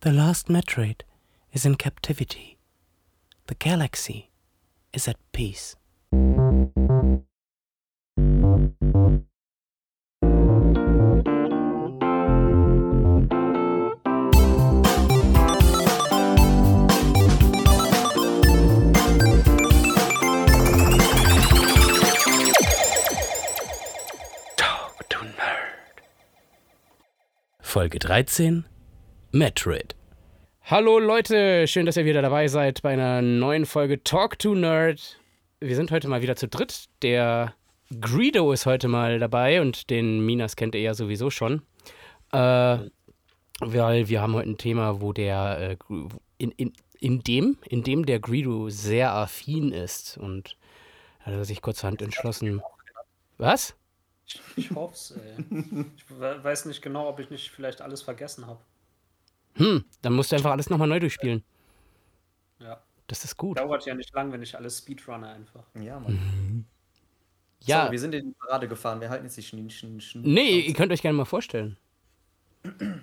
The 0.00 0.12
last 0.12 0.46
Metroid 0.46 1.00
is 1.52 1.66
in 1.66 1.74
captivity. 1.74 2.56
The 3.48 3.56
galaxy 3.56 4.30
is 4.92 5.08
at 5.08 5.16
peace. 5.32 5.74
Folge 27.60 27.98
13 28.00 28.64
Metroid. 29.30 29.94
Hallo 30.62 30.98
Leute, 30.98 31.66
schön, 31.68 31.86
dass 31.86 31.96
ihr 31.96 32.04
wieder 32.04 32.22
dabei 32.22 32.48
seid 32.48 32.82
bei 32.82 32.92
einer 32.92 33.22
neuen 33.22 33.66
Folge 33.66 34.02
Talk 34.02 34.38
to 34.38 34.54
Nerd. 34.54 35.18
Wir 35.60 35.76
sind 35.76 35.90
heute 35.90 36.08
mal 36.08 36.22
wieder 36.22 36.36
zu 36.36 36.48
dritt. 36.48 36.86
Der 37.02 37.54
Greedo 38.00 38.52
ist 38.52 38.66
heute 38.66 38.88
mal 38.88 39.18
dabei 39.18 39.60
und 39.60 39.90
den 39.90 40.24
Minas 40.24 40.56
kennt 40.56 40.74
ihr 40.74 40.80
ja 40.80 40.94
sowieso 40.94 41.30
schon. 41.30 41.62
Äh, 42.32 42.78
weil 43.60 44.08
wir 44.08 44.20
haben 44.22 44.34
heute 44.34 44.50
ein 44.50 44.58
Thema, 44.58 45.00
wo 45.00 45.12
der 45.12 45.76
äh, 45.90 45.94
in, 46.38 46.50
in, 46.52 46.72
in 46.98 47.20
dem, 47.20 47.58
in 47.66 47.82
dem 47.82 48.06
der 48.06 48.20
Greedo 48.20 48.70
sehr 48.70 49.12
affin 49.12 49.72
ist 49.72 50.16
und 50.16 50.56
hat 51.20 51.34
er 51.34 51.44
sich 51.44 51.60
kurzerhand 51.60 52.00
entschlossen. 52.02 52.62
Was? 53.36 53.74
Ich, 54.26 54.40
ich 54.56 54.70
hoffe 54.70 54.94
es. 54.94 55.14
Ich 55.96 56.10
we- 56.10 56.42
weiß 56.42 56.66
nicht 56.66 56.82
genau, 56.82 57.08
ob 57.08 57.18
ich 57.20 57.30
nicht 57.30 57.50
vielleicht 57.50 57.80
alles 57.80 58.02
vergessen 58.02 58.46
habe. 58.46 58.60
Hm, 59.58 59.84
dann 60.02 60.12
musst 60.14 60.32
du 60.32 60.36
einfach 60.36 60.52
alles 60.52 60.70
nochmal 60.70 60.88
neu 60.88 61.00
durchspielen. 61.00 61.44
Ja. 62.58 62.80
Das 63.06 63.24
ist 63.24 63.36
gut. 63.36 63.58
Dauert 63.58 63.86
ja 63.86 63.94
nicht 63.94 64.12
lang, 64.14 64.32
wenn 64.32 64.42
ich 64.42 64.56
alles 64.56 64.78
speedrunne 64.78 65.28
einfach. 65.28 65.64
Ja, 65.74 65.98
Mann. 65.98 66.66
Ja, 67.60 67.86
So, 67.86 67.92
wir 67.92 67.98
sind 67.98 68.14
in 68.14 68.26
die 68.26 68.34
Parade 68.38 68.68
gefahren. 68.68 69.00
Wir 69.00 69.10
halten 69.10 69.24
jetzt 69.24 69.36
die 69.36 69.42
Schn 69.42 69.68
Schn 69.70 70.00
Schn 70.00 70.22
nee, 70.22 70.60
ihr 70.60 70.74
könnt 70.74 70.92
euch 70.92 71.02
gerne 71.02 71.16
mal 71.16 71.24
vorstellen. 71.24 71.76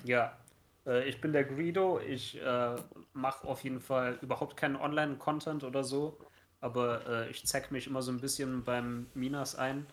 Ja. 0.04 0.38
Äh, 0.86 1.10
ich 1.10 1.20
bin 1.20 1.34
der 1.34 1.44
Greedo. 1.44 2.00
Ich 2.00 2.40
äh, 2.42 2.76
mache 3.14 3.48
auf 3.48 3.64
jeden 3.64 3.82
Fall 3.82 4.20
überhaupt 4.22 4.56
keinen 4.58 4.76
Online-Content 4.76 5.64
oder 5.64 5.84
so. 5.84 6.18
Aber 6.62 7.06
äh, 7.08 7.30
ich 7.32 7.46
zeig 7.46 7.72
mich 7.72 7.88
immer 7.88 8.02
so 8.02 8.12
ein 8.12 8.22
bisschen 8.22 8.64
beim 8.64 9.08
Minas 9.14 9.56
ein. 9.56 9.88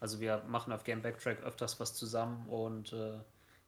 Also 0.00 0.20
wir 0.20 0.42
machen 0.48 0.72
auf 0.72 0.82
Game 0.82 1.00
Backtrack 1.02 1.42
öfters 1.44 1.78
was 1.78 1.94
zusammen 1.94 2.46
und 2.48 2.92
äh, 2.92 3.18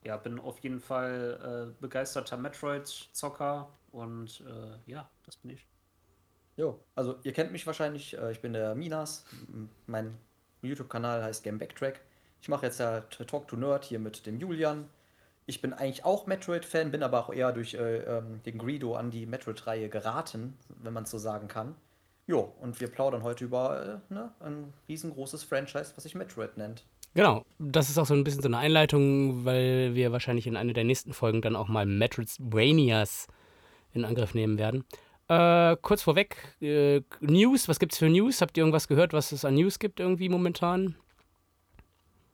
ja, 0.05 0.17
bin 0.17 0.39
auf 0.39 0.59
jeden 0.59 0.79
Fall 0.79 1.71
äh, 1.71 1.81
begeisterter 1.81 2.37
Metroid-Zocker 2.37 3.69
und 3.91 4.41
äh, 4.41 4.91
ja, 4.91 5.09
das 5.25 5.37
bin 5.37 5.51
ich. 5.51 5.67
Jo, 6.57 6.79
also 6.95 7.17
ihr 7.23 7.33
kennt 7.33 7.51
mich 7.51 7.65
wahrscheinlich. 7.67 8.17
äh, 8.17 8.31
Ich 8.31 8.41
bin 8.41 8.53
der 8.53 8.75
Minas. 8.75 9.25
Mein 9.87 10.17
YouTube-Kanal 10.61 11.23
heißt 11.23 11.43
Game 11.43 11.57
Backtrack. 11.57 12.01
Ich 12.41 12.49
mache 12.49 12.65
jetzt 12.67 12.79
ja 12.79 13.01
Talk 13.01 13.47
to 13.47 13.55
Nerd 13.57 13.83
hier 13.83 13.99
mit 13.99 14.25
dem 14.25 14.39
Julian. 14.39 14.89
Ich 15.47 15.61
bin 15.61 15.73
eigentlich 15.73 16.05
auch 16.05 16.25
Metroid-Fan, 16.27 16.91
bin 16.91 17.03
aber 17.03 17.19
auch 17.19 17.33
eher 17.33 17.51
durch 17.51 17.73
äh, 17.75 17.97
ähm, 17.99 18.41
den 18.43 18.57
Greedo 18.57 18.95
an 18.95 19.11
die 19.11 19.25
Metroid-Reihe 19.25 19.89
geraten, 19.89 20.57
wenn 20.81 20.93
man 20.93 21.03
es 21.03 21.11
so 21.11 21.17
sagen 21.17 21.47
kann. 21.47 21.75
Jo, 22.27 22.53
und 22.61 22.79
wir 22.79 22.87
plaudern 22.87 23.21
heute 23.23 23.43
über 23.45 24.01
äh, 24.09 24.13
ne, 24.13 24.31
ein 24.39 24.73
riesengroßes 24.87 25.43
Franchise, 25.43 25.93
was 25.95 26.03
sich 26.03 26.15
Metroid 26.15 26.57
nennt. 26.57 26.83
Genau, 27.15 27.45
das 27.59 27.89
ist 27.89 27.97
auch 27.97 28.05
so 28.05 28.13
ein 28.13 28.25
bisschen 28.25 28.41
so 28.41 28.49
eine 28.49 28.57
Einleitung, 28.57 29.45
weil 29.45 29.95
wir 29.95 30.11
wahrscheinlich 30.11 30.47
in 30.47 30.57
einer 30.57 30.73
der 30.73 30.83
nächsten 30.83 31.13
Folgen 31.13 31.41
dann 31.41 31.55
auch 31.55 31.69
mal 31.69 31.85
Metroidvanias 31.85 33.27
in 33.93 34.03
Angriff 34.03 34.33
nehmen 34.33 34.57
werden. 34.57 34.83
Äh, 35.29 35.77
kurz 35.81 36.03
vorweg, 36.03 36.35
äh, 36.59 37.01
News, 37.21 37.69
was 37.69 37.79
gibt's 37.79 37.97
für 37.97 38.09
News? 38.09 38.41
Habt 38.41 38.57
ihr 38.57 38.61
irgendwas 38.61 38.89
gehört, 38.89 39.13
was 39.13 39.31
es 39.31 39.45
an 39.45 39.55
News 39.55 39.79
gibt 39.79 40.01
irgendwie 40.01 40.27
momentan? 40.27 40.95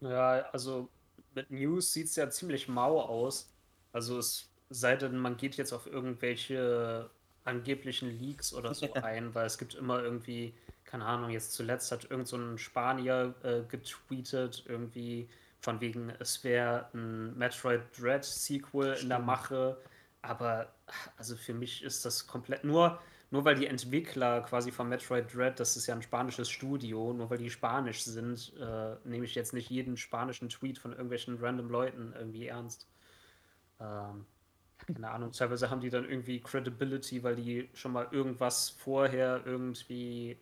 Ja, 0.02 0.50
also 0.52 0.90
mit 1.36 1.52
News 1.52 1.94
sieht 1.94 2.08
es 2.08 2.16
ja 2.16 2.28
ziemlich 2.32 2.68
mau 2.68 3.00
aus. 3.00 3.54
Also 3.94 4.18
es 4.18 4.50
sei 4.72 4.96
denn, 4.96 5.16
man 5.16 5.38
geht 5.38 5.58
jetzt 5.58 5.74
auf 5.74 5.86
irgendwelche 5.86 7.08
angeblichen 7.44 8.10
Leaks 8.20 8.52
oder 8.52 8.74
so 8.74 8.92
ein, 8.96 9.36
weil 9.36 9.46
es 9.46 9.60
gibt 9.60 9.76
immer 9.76 10.02
irgendwie, 10.02 10.56
keine 10.92 11.06
Ahnung, 11.06 11.30
jetzt 11.30 11.54
zuletzt 11.54 11.90
hat 11.94 12.12
irgend 12.12 12.28
so 12.28 12.36
ein 12.36 12.58
Spanier 12.58 13.34
äh, 13.44 13.62
getweetet, 13.62 14.66
irgendwie 14.68 15.30
von 15.62 15.80
wegen, 15.80 16.10
es 16.20 16.44
wäre 16.44 16.90
ein 16.94 17.38
Metroid 17.38 17.82
Dread 17.98 18.26
Sequel 18.26 18.98
in 19.02 19.08
der 19.08 19.20
Mache. 19.20 19.78
Aber 20.22 20.74
also 21.16 21.38
für 21.38 21.54
mich 21.54 21.82
ist 21.82 22.04
das 22.04 22.28
komplett 22.28 22.66
nur, 22.66 23.00
nur 23.30 23.46
weil 23.46 23.56
die 23.56 23.68
Entwickler 23.68 24.42
quasi 24.42 24.72
von 24.72 24.90
Metroid 24.90 25.34
Dread, 25.34 25.62
das 25.62 25.78
ist 25.78 25.88
ja 25.88 25.96
ein 25.96 26.02
spanisches 26.02 26.50
Studio, 26.50 27.14
nur 27.14 27.30
weil 27.30 27.38
die 27.38 27.50
spanisch 27.50 28.04
sind, 28.04 28.52
äh, 28.60 28.96
nehme 29.06 29.24
ich 29.24 29.34
jetzt 29.34 29.54
nicht 29.54 29.70
jeden 29.70 29.96
spanischen 29.96 30.50
Tweet 30.50 30.78
von 30.78 30.92
irgendwelchen 30.92 31.38
random 31.40 31.70
Leuten 31.70 32.14
irgendwie 32.18 32.48
ernst. 32.48 32.86
Ähm, 33.80 34.26
keine 34.94 35.10
Ahnung, 35.10 35.32
teilweise 35.32 35.70
haben 35.70 35.80
die 35.80 35.90
dann 35.90 36.04
irgendwie 36.04 36.42
Credibility, 36.42 37.24
weil 37.24 37.38
die 37.38 37.70
schon 37.74 37.94
mal 37.94 38.10
irgendwas 38.12 38.70
vorher 38.70 39.42
irgendwie 39.46 40.38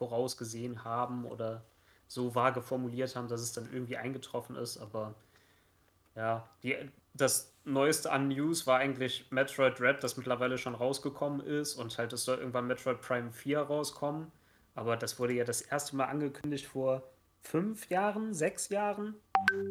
vorausgesehen 0.00 0.82
haben 0.82 1.26
oder 1.26 1.62
so 2.08 2.34
vage 2.34 2.62
formuliert 2.62 3.14
haben, 3.14 3.28
dass 3.28 3.42
es 3.42 3.52
dann 3.52 3.70
irgendwie 3.70 3.98
eingetroffen 3.98 4.56
ist, 4.56 4.78
aber 4.78 5.14
ja, 6.16 6.48
die, 6.62 6.74
das 7.12 7.54
Neueste 7.64 8.10
an 8.10 8.28
News 8.28 8.66
war 8.66 8.78
eigentlich 8.78 9.30
Metroid 9.30 9.78
Red, 9.78 10.02
das 10.02 10.16
mittlerweile 10.16 10.56
schon 10.56 10.74
rausgekommen 10.74 11.40
ist 11.46 11.74
und 11.74 11.96
halt 11.98 12.14
es 12.14 12.24
soll 12.24 12.38
irgendwann 12.38 12.66
Metroid 12.66 13.02
Prime 13.02 13.30
4 13.30 13.60
rauskommen. 13.60 14.32
Aber 14.74 14.96
das 14.96 15.18
wurde 15.18 15.34
ja 15.34 15.44
das 15.44 15.60
erste 15.60 15.96
Mal 15.96 16.06
angekündigt 16.06 16.66
vor 16.66 17.02
fünf 17.42 17.90
Jahren, 17.90 18.32
sechs 18.32 18.70
Jahren. 18.70 19.16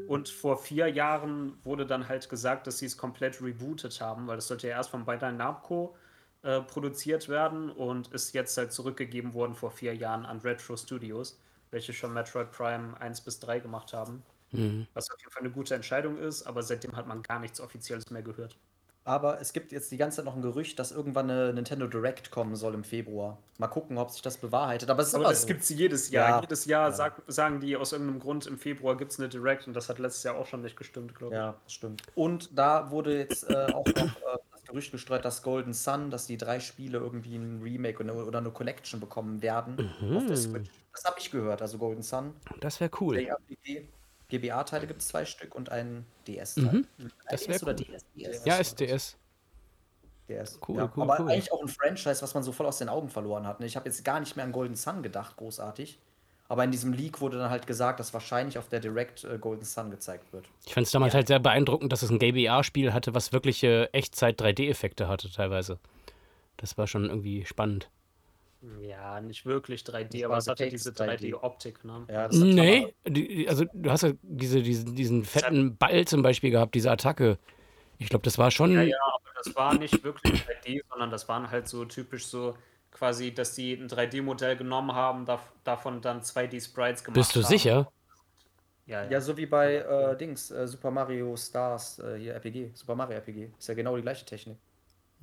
Und 0.08 0.30
vor 0.30 0.58
vier 0.58 0.88
Jahren 0.88 1.58
wurde 1.64 1.88
dann 1.88 2.08
halt 2.08 2.30
gesagt, 2.30 2.68
dass 2.68 2.78
sie 2.78 2.86
es 2.86 2.98
komplett 2.98 3.42
rebootet 3.42 4.00
haben, 4.00 4.28
weil 4.28 4.36
das 4.36 4.48
sollte 4.48 4.68
ja 4.68 4.76
erst 4.76 4.92
von 4.92 5.06
Bandai 5.06 5.32
Namco 5.32 5.96
äh, 6.44 6.62
produziert 6.62 7.28
werden 7.30 7.70
und 7.70 8.08
ist 8.14 8.34
jetzt 8.34 8.58
halt 8.58 8.72
zurückgegeben 8.72 9.34
worden 9.34 9.56
vor 9.56 9.72
vier 9.72 9.96
Jahren 9.96 10.26
an 10.26 10.40
Retro 10.40 10.78
Studios, 10.78 11.40
welche 11.72 11.94
schon 11.94 12.14
Metroid 12.14 12.52
Prime 12.52 13.00
1 13.00 13.22
bis 13.22 13.40
3 13.40 13.60
gemacht 13.60 13.94
haben. 13.94 14.24
Was 14.96 15.12
auf 15.12 15.20
jeden 15.20 15.32
Fall 15.32 15.44
eine 15.44 15.52
gute 15.52 15.76
Entscheidung 15.76 16.18
ist, 16.18 16.42
aber 16.48 16.64
seitdem 16.64 16.96
hat 16.96 17.06
man 17.06 17.22
gar 17.22 17.38
nichts 17.40 17.62
Offizielles 17.62 18.10
mehr 18.10 18.24
gehört. 18.24 18.58
Aber 19.06 19.40
es 19.40 19.54
gibt 19.54 19.72
jetzt 19.72 19.92
die 19.92 19.98
ganze 19.98 20.18
Zeit 20.18 20.26
noch 20.26 20.36
ein 20.36 20.42
Gerücht, 20.42 20.78
dass 20.80 20.92
irgendwann 20.92 21.30
eine 21.30 21.54
Nintendo 21.54 21.86
Direct 21.88 22.32
kommen 22.32 22.56
soll 22.56 22.74
im 22.74 22.84
Februar. 22.84 23.38
Mal 23.60 23.68
gucken, 23.68 23.98
ob 24.00 24.10
sich 24.10 24.22
das 24.24 24.38
bewahrheitet. 24.38 24.90
Aber 24.90 25.02
es 25.04 25.10
ist 25.10 25.16
Aber 25.16 25.24
das 25.26 25.42
so. 25.42 25.48
gibt 25.48 25.62
es 25.62 25.70
jedes 25.70 26.10
Jahr. 26.10 26.30
Ja. 26.30 26.42
Jedes 26.42 26.66
Jahr 26.66 26.90
Ja. 26.90 26.96
sag, 26.96 27.22
sagen 27.28 27.60
die 27.60 27.76
aus 27.78 27.92
irgendeinem 27.92 28.20
Grund, 28.20 28.48
im 28.48 28.58
Februar 28.58 28.98
gibt 28.98 29.12
es 29.12 29.20
eine 29.20 29.30
Direct 29.30 29.68
und 29.68 29.74
das 29.76 29.88
hat 29.88 30.00
letztes 30.00 30.24
Jahr 30.24 30.36
auch 30.36 30.48
schon 30.48 30.62
nicht 30.64 30.76
gestimmt, 30.78 31.14
glaube 31.16 31.34
ich. 31.36 31.38
Ja, 31.40 31.56
das 31.64 31.74
stimmt. 31.74 32.02
Und 32.16 32.58
da 32.58 32.90
wurde 32.92 33.18
jetzt 33.20 33.50
äh, 33.50 33.68
auch 33.74 33.86
noch 33.86 33.96
äh, 33.96 34.38
Gerücht 34.70 34.92
gestreut, 34.92 35.26
dass 35.26 35.42
Golden 35.42 35.74
Sun, 35.74 36.12
dass 36.12 36.28
die 36.28 36.38
drei 36.38 36.60
Spiele 36.60 37.00
irgendwie 37.00 37.36
ein 37.36 37.62
Remake 37.62 38.04
oder, 38.04 38.38
eine 38.38 38.52
Collection 38.52 39.00
bekommen 39.00 39.42
werden 39.42 39.92
auf 40.16 40.26
der 40.28 40.38
Switch. 40.38 40.70
Das 40.94 41.04
habe 41.06 41.20
ich 41.20 41.32
gehört, 41.32 41.62
also 41.62 41.78
Golden 41.78 42.04
Sun. 42.04 42.36
Das 42.60 42.80
wäre 42.80 42.92
cool. 43.00 43.28
GBA-Teile 44.30 44.86
gibt 44.86 45.02
es 45.02 45.08
zwei 45.08 45.26
Stück 45.26 45.56
und 45.56 45.72
ein 45.72 46.06
DS-Teil. 46.28 46.86
Das 47.30 47.48
wär 47.48 47.56
DS 47.56 47.64
oder 47.64 47.72
cool. 47.74 47.86
DS? 47.86 48.06
DS. 48.16 48.46
Ja, 48.46 48.58
SDS. 48.60 49.18
DS. 50.30 50.60
Cool, 50.68 50.78
ja, 50.78 50.94
cool, 50.96 51.04
aber 51.04 51.20
cool. 51.20 51.32
eigentlich 51.32 51.52
auch 51.52 51.62
ein 51.62 51.68
Franchise, 51.68 52.22
was 52.22 52.36
man 52.36 52.44
so 52.44 52.52
voll 52.52 52.68
aus 52.68 52.78
den 52.78 52.90
Augen 52.90 53.10
verloren 53.10 53.48
hat. 53.48 53.60
ne? 53.60 53.66
Ich 53.66 53.76
habe 53.76 53.90
jetzt 53.90 54.06
gar 54.06 54.20
nicht 54.20 54.36
mehr 54.36 54.46
an 54.46 54.52
Golden 54.52 54.76
Sun 54.76 55.02
gedacht, 55.02 55.36
großartig. 55.38 56.00
Aber 56.50 56.64
in 56.64 56.72
diesem 56.72 56.94
Leak 56.94 57.22
wurde 57.22 57.38
dann 57.38 57.52
halt 57.52 57.68
gesagt, 57.68 58.00
dass 58.00 58.12
wahrscheinlich 58.14 58.58
auf 58.58 58.68
der 58.68 58.80
Direct 58.80 59.24
äh, 59.24 59.38
Golden 59.38 59.64
Sun 59.64 59.92
gezeigt 59.92 60.34
wird. 60.34 60.46
Ich 60.66 60.74
fand 60.74 60.88
es 60.88 60.92
damals 60.92 61.14
halt 61.14 61.28
sehr 61.28 61.40
beeindruckend, 61.40 61.94
dass 61.94 62.02
es 62.02 62.10
ein 62.10 62.18
GBA-Spiel 62.18 62.92
hatte, 62.92 63.14
was 63.14 63.32
wirkliche 63.32 63.94
Echtzeit-3D-Effekte 63.94 65.08
hatte 65.08 65.32
teilweise. 65.32 65.78
Das 66.58 66.76
war 66.76 66.88
schon 66.88 67.06
irgendwie 67.06 67.46
spannend. 67.46 67.90
Ja, 68.82 69.22
nicht 69.22 69.46
wirklich 69.46 69.84
3D, 69.84 70.22
Das 70.22 70.24
aber 70.24 70.38
es 70.38 70.48
hatte 70.48 70.68
diese 70.70 70.90
3D. 70.90 71.34
3D-Optik, 71.34 71.86
ne? 71.86 72.06
Ja, 72.10 72.28
das 72.28 72.38
hat 72.38 72.48
Nee, 72.48 72.94
die, 73.08 73.48
also 73.48 73.66
du 73.72 73.90
hast 73.92 74.02
ja 74.02 74.12
diese, 74.24 74.64
diesen, 74.64 74.96
diesen 74.96 75.24
fetten 75.24 75.78
Ball 75.78 76.06
zum 76.06 76.24
Beispiel 76.24 76.50
gehabt, 76.50 76.74
diese 76.74 76.92
Attacke. 76.92 77.38
Ich 78.00 78.10
glaube, 78.10 78.24
das 78.24 78.38
war 78.40 78.50
schon. 78.50 78.74
Ja, 78.74 78.82
ja, 78.82 78.98
aber 79.16 79.30
das 79.44 79.56
war 79.56 79.76
nicht 79.76 80.04
wirklich 80.04 80.42
3D, 80.42 80.82
sondern 80.90 81.12
das 81.12 81.30
waren 81.30 81.52
halt 81.52 81.68
so 81.68 81.86
typisch 81.86 82.26
so 82.26 82.58
quasi, 83.00 83.34
dass 83.34 83.56
die 83.56 83.74
ein 83.74 83.88
3D-Modell 83.88 84.58
genommen 84.58 84.94
haben, 84.94 85.26
dav- 85.26 85.52
davon 85.64 86.02
dann 86.02 86.22
2D-Sprites 86.24 87.04
gemacht 87.04 87.16
Bist 87.16 87.36
du 87.36 87.42
haben. 87.42 87.50
sicher? 87.50 87.92
Ja, 88.86 89.04
ja. 89.04 89.10
Ja, 89.12 89.22
so 89.22 89.38
wie 89.38 89.46
bei 89.46 89.76
äh, 89.76 90.18
Dings, 90.18 90.52
äh, 90.52 90.68
Super 90.68 90.92
Mario 90.92 91.36
Stars, 91.38 92.00
äh, 92.00 92.18
hier 92.18 92.34
RPG, 92.34 92.72
Super 92.74 92.96
Mario 92.96 93.16
RPG. 93.18 93.50
Ist 93.58 93.68
ja 93.68 93.74
genau 93.76 93.96
die 93.96 94.02
gleiche 94.02 94.26
Technik. 94.26 94.58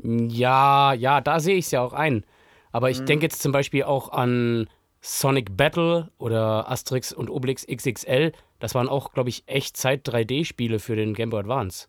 Ja, 0.03 0.93
ja, 0.93 1.21
da 1.21 1.41
sehe 1.41 1.57
ich 1.57 1.67
es 1.67 1.71
ja 1.71 1.81
auch 1.83 1.93
ein. 1.93 2.25
Aber 2.73 2.91
ich 2.91 3.05
denke 3.05 3.25
jetzt 3.27 3.41
zum 3.41 3.53
Beispiel 3.53 3.85
auch 3.85 4.11
an 4.11 4.69
Sonic 5.01 5.57
Battle 5.57 6.11
oder 6.19 6.71
Asterix 6.71 7.13
und 7.13 7.31
Obelix 7.31 7.65
XXL. 7.65 8.33
Das 8.59 8.75
waren 8.75 8.89
auch, 8.89 9.13
glaube 9.13 9.31
ich, 9.31 9.45
Echtzeit 9.47 10.03
3D-Spiele 10.05 10.79
für 10.79 10.97
den 10.97 11.15
Game 11.15 11.31
Boy 11.31 11.41
Advance. 11.41 11.89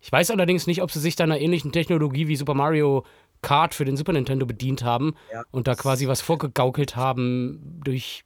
Ich 0.00 0.12
weiß 0.12 0.30
allerdings 0.32 0.66
nicht, 0.66 0.82
ob 0.82 0.90
sie 0.92 1.00
sich 1.00 1.16
da 1.16 1.24
einer 1.24 1.40
ähnlichen 1.40 1.72
Technologie 1.72 2.28
wie 2.28 2.36
Super 2.36 2.54
Mario 2.54 3.04
Kart 3.42 3.74
für 3.74 3.84
den 3.84 3.96
Super 3.96 4.12
Nintendo 4.12 4.46
bedient 4.46 4.82
haben 4.84 5.14
Ja. 5.32 5.44
und 5.50 5.66
da 5.66 5.74
quasi 5.74 6.06
was 6.08 6.20
vorgegaukelt 6.20 6.96
haben 6.96 7.80
durch 7.84 8.24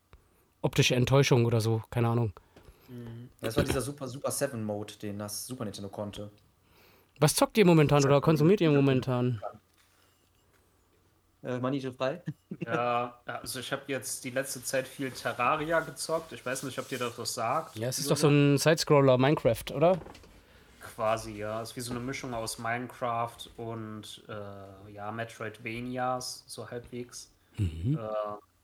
optische 0.63 0.95
Enttäuschung 0.95 1.45
oder 1.47 1.61
so. 1.61 1.83
Keine 1.91 2.09
Ahnung. 2.09 2.33
Das 3.41 3.57
war 3.57 3.65
dieser 3.65 3.81
Super 3.81 4.09
Super 4.09 4.31
7 4.31 4.63
Mode, 4.65 4.95
den 5.03 5.19
das 5.19 5.47
Super 5.47 5.65
Nintendo 5.65 5.89
konnte. 5.89 6.31
Was 7.21 7.35
zockt 7.35 7.57
ihr 7.59 7.65
momentan 7.67 8.05
oder 8.05 8.21
konsumiert 8.21 8.61
ihr 8.61 8.71
momentan? 8.71 9.41
Äh, 11.43 11.59
Manite 11.59 11.93
frei? 11.93 12.23
Ja, 12.67 13.19
also 13.27 13.61
ich 13.61 13.71
habe 13.71 13.83
jetzt 13.89 14.25
die 14.25 14.31
letzte 14.31 14.63
Zeit 14.65 14.89
viel 14.89 15.11
Terraria 15.11 15.81
gezockt. 15.81 16.33
Ich 16.33 16.45
weiß 16.45 16.63
nicht, 16.63 16.79
ob 16.79 16.89
dir 16.89 16.99
das 16.99 17.19
was 17.19 17.35
sagt. 17.35 17.77
Ja, 17.77 17.89
es 17.89 17.99
ist 17.99 18.11
doch 18.11 18.17
so 18.17 18.29
ein 18.29 18.57
Sidescroller 18.57 19.19
Minecraft, 19.19 19.65
oder? 19.75 19.99
Quasi, 20.95 21.39
ja. 21.39 21.61
Es 21.61 21.71
ist 21.71 21.77
wie 21.77 21.81
so 21.81 21.91
eine 21.93 22.01
Mischung 22.01 22.35
aus 22.35 22.59
Minecraft 22.59 23.51
und 23.57 24.23
äh, 24.29 24.93
ja, 24.93 25.11
Metroidvanias, 25.11 26.45
so 26.47 26.71
halbwegs. 26.71 27.33
Äh, 27.95 27.99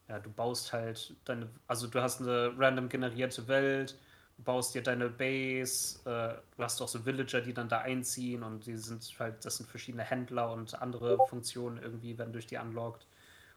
ja, 0.08 0.18
du 0.18 0.30
baust 0.30 0.72
halt 0.72 1.14
deine, 1.24 1.48
also 1.66 1.86
du 1.86 2.00
hast 2.00 2.20
eine 2.20 2.52
random 2.56 2.88
generierte 2.88 3.46
Welt, 3.48 3.96
du 4.36 4.44
baust 4.44 4.74
dir 4.74 4.82
deine 4.82 5.08
Base, 5.08 5.98
äh, 6.04 6.40
du 6.56 6.62
hast 6.62 6.80
auch 6.80 6.88
so 6.88 7.04
Villager, 7.04 7.40
die 7.40 7.54
dann 7.54 7.68
da 7.68 7.78
einziehen 7.78 8.42
und 8.42 8.66
die 8.66 8.76
sind 8.76 9.02
halt, 9.18 9.44
das 9.44 9.56
sind 9.56 9.68
verschiedene 9.68 10.04
Händler 10.04 10.52
und 10.52 10.80
andere 10.80 11.18
Funktionen 11.28 11.78
irgendwie, 11.82 12.16
werden 12.18 12.32
durch 12.32 12.46
die 12.46 12.58
unlockt. 12.58 13.06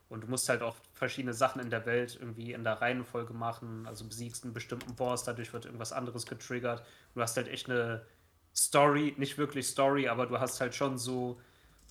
Und 0.10 0.22
du 0.22 0.28
musst 0.28 0.48
halt 0.50 0.62
auch 0.62 0.76
verschiedene 0.94 1.34
Sachen 1.34 1.62
in 1.62 1.70
der 1.70 1.86
Welt 1.86 2.18
irgendwie 2.20 2.54
in 2.54 2.64
der 2.64 2.82
Reihenfolge 2.82 3.34
machen. 3.34 3.88
Also 3.88 4.06
besiegst 4.06 4.44
einen 4.44 4.54
bestimmten 4.54 4.96
Boss, 4.96 5.24
dadurch 5.24 5.54
wird 5.54 5.66
irgendwas 5.66 5.92
anderes 5.92 6.26
getriggert. 6.28 6.84
Du 7.16 7.22
hast 7.22 7.36
halt 7.38 7.48
echt 7.48 7.70
eine 7.70 8.06
Story, 8.56 9.16
nicht 9.18 9.38
wirklich 9.38 9.68
Story, 9.68 10.08
aber 10.08 10.26
du 10.26 10.40
hast 10.40 10.62
halt 10.62 10.76
schon 10.76 10.98
so 10.98 11.40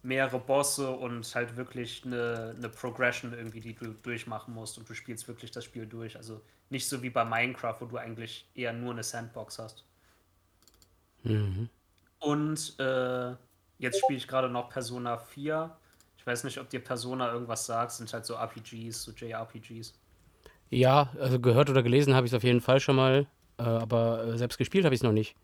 mehrere 0.02 0.38
Bosse 0.38 0.90
und 0.90 1.32
halt 1.34 1.56
wirklich 1.56 2.02
eine, 2.04 2.54
eine 2.56 2.68
Progression 2.68 3.32
irgendwie, 3.32 3.60
die 3.60 3.74
du 3.74 3.92
durchmachen 4.02 4.52
musst 4.54 4.78
und 4.78 4.88
du 4.88 4.94
spielst 4.94 5.28
wirklich 5.28 5.50
das 5.50 5.64
Spiel 5.64 5.86
durch. 5.86 6.16
Also 6.16 6.40
nicht 6.70 6.88
so 6.88 7.02
wie 7.02 7.10
bei 7.10 7.24
Minecraft, 7.24 7.76
wo 7.80 7.86
du 7.86 7.96
eigentlich 7.96 8.46
eher 8.54 8.72
nur 8.72 8.92
eine 8.92 9.02
Sandbox 9.02 9.58
hast. 9.58 9.84
Und 12.18 12.78
äh, 12.78 13.34
jetzt 13.78 14.00
spiele 14.00 14.16
ich 14.16 14.26
gerade 14.26 14.48
noch 14.48 14.70
Persona 14.70 15.18
4. 15.18 15.70
Ich 16.16 16.26
weiß 16.26 16.44
nicht, 16.44 16.58
ob 16.58 16.68
dir 16.68 16.80
Persona 16.80 17.32
irgendwas 17.32 17.66
sagt, 17.66 17.92
sind 17.92 18.12
halt 18.12 18.26
so 18.26 18.34
RPGs, 18.34 19.02
so 19.02 19.12
JRPGs. 19.12 19.94
Ja, 20.70 21.12
also 21.20 21.38
gehört 21.38 21.68
oder 21.68 21.82
gelesen 21.82 22.14
habe 22.14 22.26
ich 22.26 22.32
es 22.32 22.36
auf 22.36 22.44
jeden 22.44 22.60
Fall 22.60 22.80
schon 22.80 22.96
mal, 22.96 23.26
äh, 23.58 23.62
aber 23.62 24.24
äh, 24.24 24.38
selbst 24.38 24.56
gespielt 24.56 24.84
habe 24.84 24.94
ich 24.94 25.00
es 25.00 25.04
noch 25.04 25.12
nicht. 25.12 25.36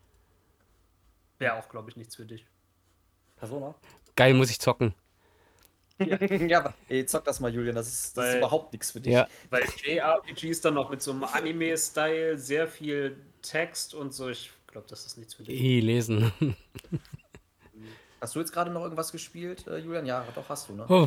Wäre 1.38 1.54
auch, 1.54 1.68
glaube 1.68 1.90
ich, 1.90 1.96
nichts 1.96 2.16
für 2.16 2.24
dich. 2.26 2.46
Persona? 3.36 3.74
Geil, 4.16 4.34
muss 4.34 4.50
ich 4.50 4.58
zocken. 4.58 4.94
ja, 5.98 6.18
aber 6.58 6.74
ey, 6.88 7.06
zock 7.06 7.24
das 7.24 7.40
mal, 7.40 7.52
Julian, 7.52 7.74
das 7.76 7.88
ist, 7.88 8.16
das 8.16 8.24
ist 8.26 8.30
Weil- 8.32 8.38
überhaupt 8.38 8.72
nichts 8.72 8.90
für 8.92 9.00
dich. 9.00 9.12
Ja, 9.12 9.28
Weil 9.50 9.64
JRPGs 9.84 10.60
dann 10.60 10.74
noch 10.74 10.90
mit 10.90 11.02
so 11.02 11.10
einem 11.12 11.24
Anime-Style, 11.24 12.38
sehr 12.38 12.66
viel 12.68 13.16
Text 13.42 13.94
und 13.94 14.12
so, 14.12 14.28
ich 14.28 14.50
glaube, 14.66 14.86
das 14.88 15.06
ist 15.06 15.16
nichts 15.18 15.34
für 15.34 15.42
dich. 15.44 15.60
eh 15.60 15.80
lesen. 15.80 16.32
Hast 18.20 18.34
du 18.34 18.40
jetzt 18.40 18.52
gerade 18.52 18.72
noch 18.72 18.82
irgendwas 18.82 19.12
gespielt, 19.12 19.64
äh, 19.68 19.78
Julian? 19.78 20.04
Ja, 20.04 20.24
doch, 20.34 20.48
hast 20.48 20.68
du, 20.68 20.72
ne? 20.72 20.84
Oh. 20.88 21.06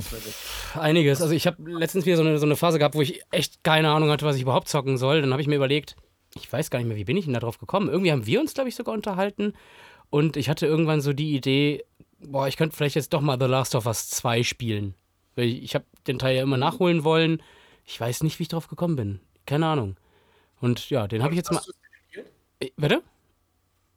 Einiges. 0.79 1.21
Also 1.21 1.33
ich 1.33 1.45
habe 1.45 1.57
letztens 1.69 2.05
wieder 2.05 2.15
so 2.15 2.23
eine, 2.23 2.37
so 2.37 2.45
eine 2.45 2.55
Phase 2.55 2.79
gehabt, 2.79 2.95
wo 2.95 3.01
ich 3.01 3.21
echt 3.31 3.65
keine 3.65 3.89
Ahnung 3.91 4.09
hatte, 4.09 4.25
was 4.25 4.37
ich 4.37 4.43
überhaupt 4.43 4.69
zocken 4.69 4.97
soll. 4.97 5.19
Dann 5.19 5.31
habe 5.33 5.41
ich 5.41 5.47
mir 5.49 5.57
überlegt, 5.57 5.97
ich 6.35 6.51
weiß 6.51 6.69
gar 6.69 6.79
nicht 6.79 6.87
mehr, 6.87 6.95
wie 6.95 7.03
bin 7.03 7.17
ich 7.17 7.25
denn 7.25 7.33
da 7.33 7.41
drauf 7.41 7.57
gekommen? 7.57 7.89
Irgendwie 7.89 8.13
haben 8.13 8.25
wir 8.25 8.39
uns, 8.39 8.53
glaube 8.53 8.69
ich, 8.69 8.75
sogar 8.75 8.93
unterhalten. 8.93 9.53
Und 10.11 10.37
ich 10.37 10.49
hatte 10.49 10.67
irgendwann 10.67 11.01
so 11.01 11.13
die 11.13 11.35
Idee, 11.35 11.83
boah, 12.19 12.47
ich 12.47 12.57
könnte 12.57 12.75
vielleicht 12.75 12.95
jetzt 12.95 13.13
doch 13.13 13.21
mal 13.21 13.39
The 13.39 13.47
Last 13.47 13.73
of 13.73 13.87
Us 13.87 14.09
2 14.09 14.43
spielen. 14.43 14.93
Weil 15.35 15.45
ich, 15.45 15.63
ich 15.63 15.73
habe 15.73 15.85
den 16.05 16.19
Teil 16.19 16.35
ja 16.35 16.43
immer 16.43 16.57
nachholen 16.57 17.03
wollen. 17.03 17.41
Ich 17.85 17.99
weiß 17.99 18.21
nicht, 18.21 18.37
wie 18.37 18.43
ich 18.43 18.49
drauf 18.49 18.67
gekommen 18.67 18.95
bin. 18.95 19.19
Keine 19.45 19.65
Ahnung. 19.65 19.97
Und 20.59 20.89
ja, 20.89 21.07
den 21.07 21.23
habe 21.23 21.33
ich 21.33 21.37
jetzt 21.37 21.51
mal. 21.51 21.57
Hast 21.57 21.67
du 21.67 21.71
es 21.71 21.81
gespielt? 21.81 22.31
Äh, 22.59 22.69
Bitte? 22.75 23.01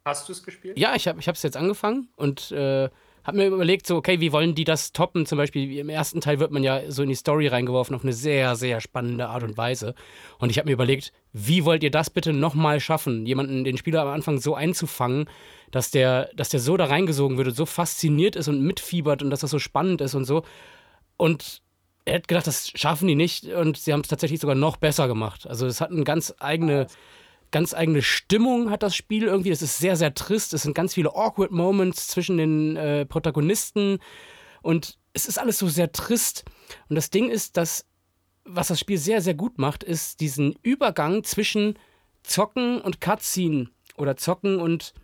Hast 0.04 0.28
du 0.28 0.32
es 0.32 0.42
gespielt? 0.42 0.78
Ja, 0.78 0.94
ich 0.94 1.08
habe 1.08 1.20
es 1.20 1.42
jetzt 1.42 1.56
angefangen 1.56 2.08
und 2.16 2.52
äh, 2.52 2.88
habe 3.24 3.38
mir 3.38 3.46
überlegt, 3.46 3.86
so, 3.86 3.96
okay, 3.96 4.20
wie 4.20 4.32
wollen 4.32 4.54
die 4.54 4.64
das 4.64 4.92
toppen? 4.92 5.24
Zum 5.24 5.38
Beispiel 5.38 5.78
im 5.78 5.88
ersten 5.88 6.20
Teil 6.20 6.38
wird 6.38 6.50
man 6.50 6.62
ja 6.62 6.90
so 6.90 7.02
in 7.02 7.08
die 7.08 7.14
Story 7.14 7.48
reingeworfen 7.48 7.96
auf 7.96 8.02
eine 8.02 8.12
sehr, 8.12 8.54
sehr 8.54 8.80
spannende 8.80 9.28
Art 9.28 9.42
und 9.42 9.56
Weise. 9.56 9.94
Und 10.38 10.50
ich 10.50 10.58
habe 10.58 10.68
mir 10.68 10.74
überlegt, 10.74 11.12
wie 11.32 11.64
wollt 11.64 11.82
ihr 11.82 11.90
das 11.90 12.10
bitte 12.10 12.34
nochmal 12.34 12.80
schaffen, 12.80 13.24
jemanden, 13.24 13.64
den 13.64 13.78
Spieler 13.78 14.02
am 14.02 14.08
Anfang 14.08 14.38
so 14.38 14.54
einzufangen, 14.54 15.28
dass 15.74 15.90
der, 15.90 16.30
dass 16.36 16.50
der 16.50 16.60
so 16.60 16.76
da 16.76 16.84
reingesogen 16.84 17.36
wird 17.36 17.48
und 17.48 17.56
so 17.56 17.66
fasziniert 17.66 18.36
ist 18.36 18.46
und 18.46 18.60
mitfiebert 18.60 19.22
und 19.22 19.30
dass 19.30 19.40
das 19.40 19.50
so 19.50 19.58
spannend 19.58 20.00
ist 20.00 20.14
und 20.14 20.24
so. 20.24 20.44
Und 21.16 21.62
er 22.04 22.14
hat 22.14 22.28
gedacht, 22.28 22.46
das 22.46 22.70
schaffen 22.76 23.08
die 23.08 23.16
nicht 23.16 23.46
und 23.46 23.76
sie 23.76 23.92
haben 23.92 24.02
es 24.02 24.08
tatsächlich 24.08 24.40
sogar 24.40 24.54
noch 24.54 24.76
besser 24.76 25.08
gemacht. 25.08 25.48
Also 25.48 25.66
es 25.66 25.80
hat 25.80 25.90
eine 25.90 26.04
ganz 26.04 26.32
eigene, 26.38 26.86
ganz 27.50 27.74
eigene 27.74 28.02
Stimmung 28.02 28.70
hat 28.70 28.84
das 28.84 28.94
Spiel 28.94 29.24
irgendwie. 29.24 29.50
Es 29.50 29.62
ist 29.62 29.78
sehr, 29.78 29.96
sehr 29.96 30.14
trist. 30.14 30.54
Es 30.54 30.62
sind 30.62 30.76
ganz 30.76 30.94
viele 30.94 31.16
awkward 31.16 31.50
Moments 31.50 32.06
zwischen 32.06 32.36
den 32.36 32.76
äh, 32.76 33.04
Protagonisten 33.04 33.98
und 34.62 34.96
es 35.12 35.26
ist 35.26 35.38
alles 35.38 35.58
so 35.58 35.66
sehr 35.66 35.90
trist. 35.90 36.44
Und 36.88 36.94
das 36.94 37.10
Ding 37.10 37.30
ist, 37.30 37.56
dass 37.56 37.84
was 38.44 38.68
das 38.68 38.78
Spiel 38.78 38.98
sehr, 38.98 39.22
sehr 39.22 39.34
gut 39.34 39.58
macht, 39.58 39.82
ist 39.82 40.20
diesen 40.20 40.54
Übergang 40.62 41.24
zwischen 41.24 41.76
Zocken 42.22 42.80
und 42.80 43.00
Cutscene 43.00 43.70
oder 43.96 44.16
Zocken 44.16 44.60
und 44.60 44.94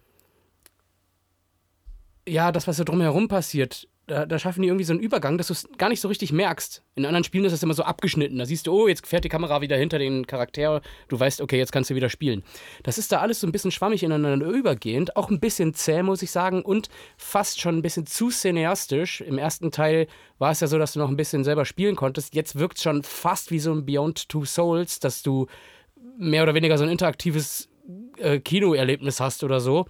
ja, 2.29 2.53
das, 2.53 2.67
was 2.67 2.77
so 2.77 2.85
drumherum 2.85 3.29
passiert. 3.29 3.89
Da, 4.07 4.27
da 4.27 4.41
schaffen 4.41 4.63
die 4.63 4.69
irgendwie 4.69 4.85
so 4.85 4.93
einen 4.93 5.01
Übergang, 5.01 5.39
dass 5.39 5.47
du 5.47 5.53
es 5.53 5.69
gar 5.79 5.89
nicht 5.89 6.01
so 6.01 6.09
richtig 6.09 6.33
merkst. 6.33 6.83
In 6.97 7.07
anderen 7.07 7.23
Spielen 7.23 7.45
ist 7.45 7.53
das 7.53 7.63
immer 7.63 7.75
so 7.75 7.85
abgeschnitten. 7.85 8.39
Da 8.39 8.45
siehst 8.45 8.67
du, 8.67 8.73
oh, 8.73 8.89
jetzt 8.89 9.07
fährt 9.07 9.23
die 9.23 9.29
Kamera 9.29 9.61
wieder 9.61 9.77
hinter 9.77 10.01
den 10.01 10.27
Charakter. 10.27 10.81
Du 11.07 11.21
weißt, 11.21 11.41
okay, 11.41 11.59
jetzt 11.59 11.71
kannst 11.71 11.91
du 11.91 11.95
wieder 11.95 12.09
spielen. 12.09 12.43
Das 12.83 12.99
ist 12.99 13.13
da 13.13 13.21
alles 13.21 13.39
so 13.39 13.47
ein 13.47 13.53
bisschen 13.53 13.71
schwammig 13.71 14.03
ineinander 14.03 14.49
übergehend. 14.49 15.15
Auch 15.17 15.31
ein 15.31 15.39
bisschen 15.39 15.75
zäh, 15.75 16.03
muss 16.03 16.23
ich 16.23 16.33
sagen. 16.33 16.63
Und 16.63 16.89
fast 17.17 17.61
schon 17.61 17.77
ein 17.79 17.83
bisschen 17.83 18.05
zu 18.05 18.31
cineastisch. 18.31 19.21
Im 19.21 19.39
ersten 19.39 19.71
Teil 19.71 20.09
war 20.39 20.51
es 20.51 20.59
ja 20.59 20.67
so, 20.67 20.77
dass 20.77 20.95
du 20.95 20.99
noch 20.99 21.09
ein 21.09 21.17
bisschen 21.17 21.45
selber 21.45 21.65
spielen 21.65 21.95
konntest. 21.95 22.35
Jetzt 22.35 22.59
wirkt 22.59 22.79
es 22.79 22.83
schon 22.83 23.05
fast 23.05 23.53
wie 23.53 23.61
so 23.61 23.73
ein 23.73 23.87
Beyond 23.87 24.29
Two 24.29 24.45
Souls, 24.45 24.99
dass 24.99 25.23
du 25.23 25.47
mehr 26.19 26.43
oder 26.43 26.55
weniger 26.55 26.77
so 26.79 26.85
ein 26.85 26.91
interaktives 26.91 27.69
äh, 28.19 28.41
Kinoerlebnis 28.41 29.21
hast 29.21 29.45
oder 29.45 29.61
so. 29.61 29.87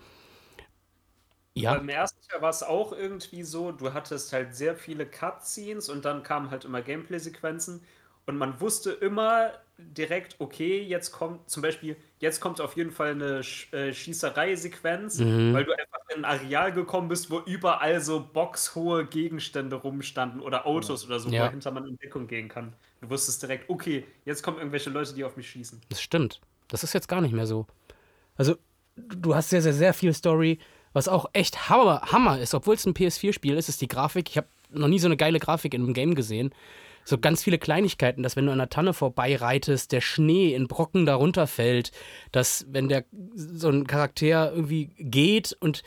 Ja. 1.60 1.74
Beim 1.74 1.88
ersten 1.88 2.20
Teil 2.28 2.42
war 2.42 2.50
es 2.50 2.62
auch 2.62 2.92
irgendwie 2.92 3.42
so, 3.42 3.72
du 3.72 3.92
hattest 3.92 4.32
halt 4.32 4.54
sehr 4.54 4.76
viele 4.76 5.06
Cutscenes 5.06 5.88
und 5.88 6.04
dann 6.04 6.22
kamen 6.22 6.50
halt 6.50 6.64
immer 6.64 6.82
Gameplay-Sequenzen 6.82 7.82
und 8.26 8.36
man 8.38 8.60
wusste 8.60 8.90
immer 8.92 9.52
direkt, 9.78 10.36
okay, 10.40 10.82
jetzt 10.82 11.10
kommt 11.10 11.48
zum 11.48 11.62
Beispiel, 11.62 11.96
jetzt 12.18 12.40
kommt 12.40 12.60
auf 12.60 12.76
jeden 12.76 12.90
Fall 12.90 13.12
eine 13.12 13.42
Sch 13.42 13.72
äh, 13.72 13.92
Schießerei-Sequenz, 13.94 15.18
weil 15.20 15.64
du 15.64 15.72
einfach 15.72 15.98
in 16.14 16.24
ein 16.24 16.38
Areal 16.40 16.72
gekommen 16.72 17.08
bist, 17.08 17.30
wo 17.30 17.40
überall 17.40 18.00
so 18.00 18.20
boxhohe 18.32 19.06
Gegenstände 19.06 19.76
rumstanden 19.76 20.40
oder 20.42 20.66
Autos 20.66 21.06
oder 21.06 21.18
so, 21.18 21.30
Ja. 21.30 21.46
wohinter 21.48 21.70
man 21.70 21.86
in 21.86 21.96
Deckung 21.98 22.26
gehen 22.26 22.48
kann. 22.48 22.74
Du 23.00 23.08
wusstest 23.10 23.42
direkt, 23.42 23.70
okay, 23.70 24.06
jetzt 24.26 24.42
kommen 24.42 24.58
irgendwelche 24.58 24.90
Leute, 24.90 25.14
die 25.14 25.24
auf 25.24 25.36
mich 25.36 25.48
schießen. 25.50 25.80
Das 25.88 26.02
stimmt. 26.02 26.40
Das 26.68 26.84
ist 26.84 26.92
jetzt 26.92 27.08
gar 27.08 27.20
nicht 27.22 27.32
mehr 27.32 27.46
so. 27.46 27.66
Also, 28.36 28.56
du 28.96 29.34
hast 29.34 29.50
sehr, 29.50 29.62
sehr, 29.62 29.72
sehr 29.72 29.94
viel 29.94 30.12
Story. 30.14 30.58
Was 30.92 31.08
auch 31.08 31.26
echt 31.32 31.68
Hammer, 31.68 32.02
Hammer 32.12 32.38
ist, 32.38 32.54
obwohl 32.54 32.74
es 32.74 32.86
ein 32.86 32.94
PS4-Spiel 32.94 33.56
ist, 33.56 33.68
ist 33.68 33.80
die 33.80 33.88
Grafik. 33.88 34.28
Ich 34.28 34.36
habe 34.36 34.48
noch 34.70 34.88
nie 34.88 34.98
so 34.98 35.06
eine 35.06 35.16
geile 35.16 35.38
Grafik 35.38 35.74
in 35.74 35.82
einem 35.82 35.94
Game 35.94 36.14
gesehen. 36.14 36.52
So 37.04 37.18
ganz 37.18 37.42
viele 37.42 37.58
Kleinigkeiten, 37.58 38.22
dass 38.22 38.36
wenn 38.36 38.46
du 38.46 38.52
an 38.52 38.58
der 38.58 38.68
Tanne 38.68 38.92
vorbeireitest, 38.92 39.90
der 39.90 40.00
Schnee 40.00 40.54
in 40.54 40.68
Brocken 40.68 41.06
darunter 41.06 41.46
fällt, 41.46 41.92
dass 42.30 42.66
wenn 42.70 42.88
der 42.88 43.04
so 43.34 43.68
ein 43.68 43.86
Charakter 43.86 44.52
irgendwie 44.52 44.90
geht 44.98 45.56
und 45.60 45.82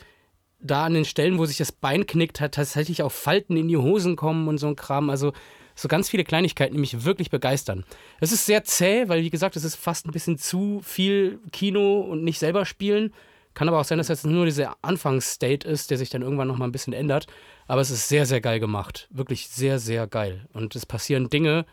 da 0.59 0.85
an 0.85 0.93
den 0.93 1.05
Stellen, 1.05 1.37
wo 1.37 1.45
sich 1.45 1.57
das 1.57 1.71
Bein 1.71 2.07
knickt, 2.07 2.39
hat 2.39 2.55
tatsächlich 2.55 3.03
auch 3.03 3.11
Falten 3.11 3.57
in 3.57 3.67
die 3.67 3.77
Hosen 3.77 4.15
kommen 4.15 4.47
und 4.47 4.57
so 4.57 4.67
ein 4.67 4.75
Kram. 4.75 5.09
Also 5.09 5.33
so 5.75 5.87
ganz 5.87 6.09
viele 6.09 6.23
Kleinigkeiten, 6.23 6.73
die 6.73 6.79
mich 6.79 7.03
wirklich 7.03 7.29
begeistern. 7.29 7.83
Es 8.19 8.31
ist 8.31 8.45
sehr 8.45 8.63
zäh, 8.63 9.07
weil 9.07 9.23
wie 9.23 9.29
gesagt, 9.29 9.55
es 9.55 9.63
ist 9.63 9.75
fast 9.75 10.07
ein 10.07 10.11
bisschen 10.11 10.37
zu 10.37 10.81
viel 10.83 11.39
Kino 11.51 12.01
und 12.01 12.23
nicht 12.23 12.39
selber 12.39 12.65
spielen. 12.65 13.13
Kann 13.53 13.67
aber 13.67 13.79
auch 13.79 13.85
sein, 13.85 13.99
dass 13.99 14.07
das 14.07 14.23
nur 14.23 14.45
dieser 14.45 14.75
Anfangsstate 14.81 15.67
ist, 15.67 15.91
der 15.91 15.97
sich 15.97 16.09
dann 16.09 16.21
irgendwann 16.21 16.47
nochmal 16.47 16.67
ein 16.67 16.71
bisschen 16.71 16.93
ändert. 16.93 17.27
Aber 17.67 17.81
es 17.81 17.91
ist 17.91 18.09
sehr, 18.09 18.25
sehr 18.25 18.41
geil 18.41 18.59
gemacht. 18.59 19.07
Wirklich 19.11 19.47
sehr, 19.47 19.79
sehr 19.79 20.07
geil. 20.07 20.47
Und 20.53 20.75
es 20.75 20.85
passieren 20.85 21.29
Dinge, 21.29 21.65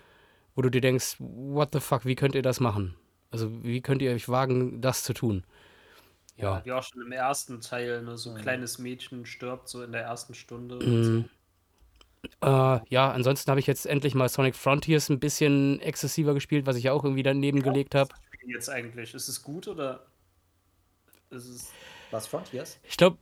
wo 0.54 0.62
du 0.62 0.70
dir 0.70 0.80
denkst, 0.80 1.16
what 1.18 1.70
the 1.72 1.80
fuck, 1.80 2.04
wie 2.04 2.16
könnt 2.16 2.34
ihr 2.34 2.42
das 2.42 2.60
machen? 2.60 2.96
Also 3.30 3.64
wie 3.64 3.80
könnt 3.80 4.02
ihr 4.02 4.12
euch 4.12 4.28
wagen, 4.28 4.80
das 4.80 5.04
zu 5.04 5.14
tun? 5.14 5.44
Ja. 6.36 6.64
Wie 6.64 6.72
auch 6.72 6.82
schon 6.82 7.02
im 7.02 7.12
ersten 7.12 7.60
Teil, 7.60 8.02
ne, 8.02 8.16
so 8.16 8.30
ein 8.30 8.40
kleines 8.40 8.78
Mädchen 8.78 9.26
stirbt 9.26 9.68
so 9.68 9.82
in 9.82 9.92
der 9.92 10.02
ersten 10.02 10.34
Stunde. 10.34 10.78
und 10.78 10.86
Mhm. 10.86 11.24
Äh, 12.42 12.80
ja, 12.88 13.10
ansonsten 13.12 13.50
habe 13.50 13.60
ich 13.60 13.66
jetzt 13.66 13.86
endlich 13.86 14.14
mal 14.14 14.28
Sonic 14.28 14.54
Frontiers 14.54 15.08
ein 15.08 15.20
bisschen 15.20 15.80
exzessiver 15.80 16.34
gespielt, 16.34 16.66
was 16.66 16.76
ich 16.76 16.84
ja 16.84 16.92
auch 16.92 17.04
irgendwie 17.04 17.22
daneben 17.22 17.62
gelegt 17.62 17.94
habe. 17.94 18.10
so. 18.14 18.48
Jetzt 18.48 18.68
eigentlich, 18.68 19.14
ist 19.14 19.28
es 19.28 19.42
gut 19.42 19.68
oder 19.68 20.06
ist 21.30 21.48
es 21.48 21.70
Was, 22.10 22.26
Frontiers? 22.26 22.78
Ich 22.84 22.96
glaube, 22.96 23.18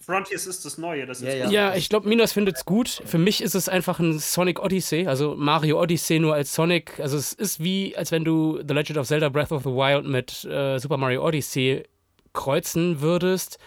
Frontiers 0.00 0.46
ist 0.46 0.64
das 0.64 0.78
Neue. 0.78 1.06
Das 1.06 1.20
Ja, 1.20 1.28
ist 1.30 1.50
ja, 1.50 1.74
ich 1.74 1.88
glaube, 1.88 2.08
Minos 2.08 2.32
findet 2.32 2.56
es 2.56 2.64
gut. 2.64 3.02
Für 3.04 3.18
mich 3.18 3.42
ist 3.42 3.54
es 3.54 3.68
einfach 3.68 3.98
ein 3.98 4.18
Sonic 4.18 4.60
Odyssey, 4.60 5.06
also 5.06 5.34
Mario 5.36 5.80
Odyssey 5.82 6.18
nur 6.20 6.34
als 6.34 6.54
Sonic. 6.54 7.00
Also 7.00 7.16
es 7.16 7.32
ist 7.32 7.60
wie, 7.62 7.96
als 7.96 8.12
wenn 8.12 8.24
du 8.24 8.60
The 8.66 8.74
Legend 8.74 8.98
of 8.98 9.06
Zelda 9.08 9.28
Breath 9.28 9.50
of 9.52 9.64
the 9.64 9.70
Wild 9.70 10.06
mit 10.06 10.44
äh, 10.44 10.78
Super 10.78 10.96
Mario 10.96 11.26
Odyssey 11.26 11.84
kreuzen 12.32 13.00
würdest. 13.00 13.58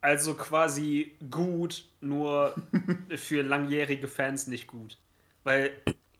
Also 0.00 0.34
quasi 0.34 1.16
gut, 1.30 1.84
nur 2.00 2.54
für 3.16 3.42
langjährige 3.42 4.08
Fans 4.08 4.46
nicht 4.46 4.66
gut. 4.66 4.98
Weil 5.44 5.70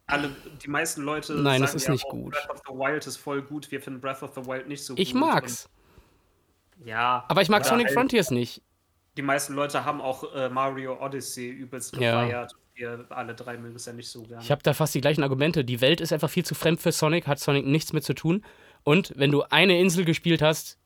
alle, 0.07 0.31
die 0.63 0.69
meisten 0.69 1.03
Leute 1.03 1.35
Nein, 1.35 1.61
das 1.61 1.71
sagen 1.73 1.77
ist 1.79 1.87
ja, 1.87 1.93
nicht 1.93 2.07
oh, 2.09 2.11
gut. 2.11 2.33
Breath 2.33 2.51
of 2.51 2.63
the 2.69 2.73
Wild 2.73 3.07
ist 3.07 3.17
voll 3.17 3.43
gut, 3.43 3.71
wir 3.73 3.81
finden 3.81 4.01
Breath 4.01 4.23
of 4.23 4.35
the 4.37 4.47
Wild 4.47 4.69
nicht 4.69 4.85
so 4.85 4.95
Ich 4.97 5.13
gut. 5.13 5.21
mag's. 5.21 5.69
Ja. 6.85 7.25
Aber 7.29 7.43
ich 7.43 7.49
mag 7.49 7.65
Sonic 7.65 7.87
halt, 7.87 7.95
Frontiers 7.95 8.31
nicht. 8.31 8.63
Die 9.17 9.23
meisten 9.23 9.55
Leute 9.55 9.85
haben 9.85 10.01
auch 10.01 10.35
äh, 10.35 10.49
Mario 10.49 11.03
Odyssey 11.03 11.49
übelst 11.49 11.97
Ja. 11.97 12.23
gefeiert. 12.23 12.53
Wir 12.75 13.07
alle 13.09 13.35
drei 13.35 13.57
mögen 13.57 13.77
es 13.77 13.87
ja 13.87 13.95
nicht 13.95 14.09
so 14.11 14.23
gerne. 14.23 14.43
Ich 14.43 14.51
habe 14.51 14.63
da 14.63 14.75
fast 14.75 14.95
die 14.95 15.01
gleichen 15.01 15.23
Argumente. 15.23 15.65
Die 15.65 15.81
Welt 15.81 16.03
ist 16.03 16.13
einfach 16.13 16.29
viel 16.29 16.45
zu 16.45 16.55
fremd 16.55 16.81
für 16.81 16.93
Sonic, 16.93 17.27
hat 17.27 17.39
Sonic 17.39 17.65
nichts 17.65 17.95
mit 17.95 18.05
zu 18.05 18.13
tun. 18.15 18.45
Und 18.83 19.15
wenn 19.17 19.31
du 19.31 19.43
eine 19.45 19.81
Insel 19.81 20.05
gespielt 20.05 20.43
hast, 20.43 20.79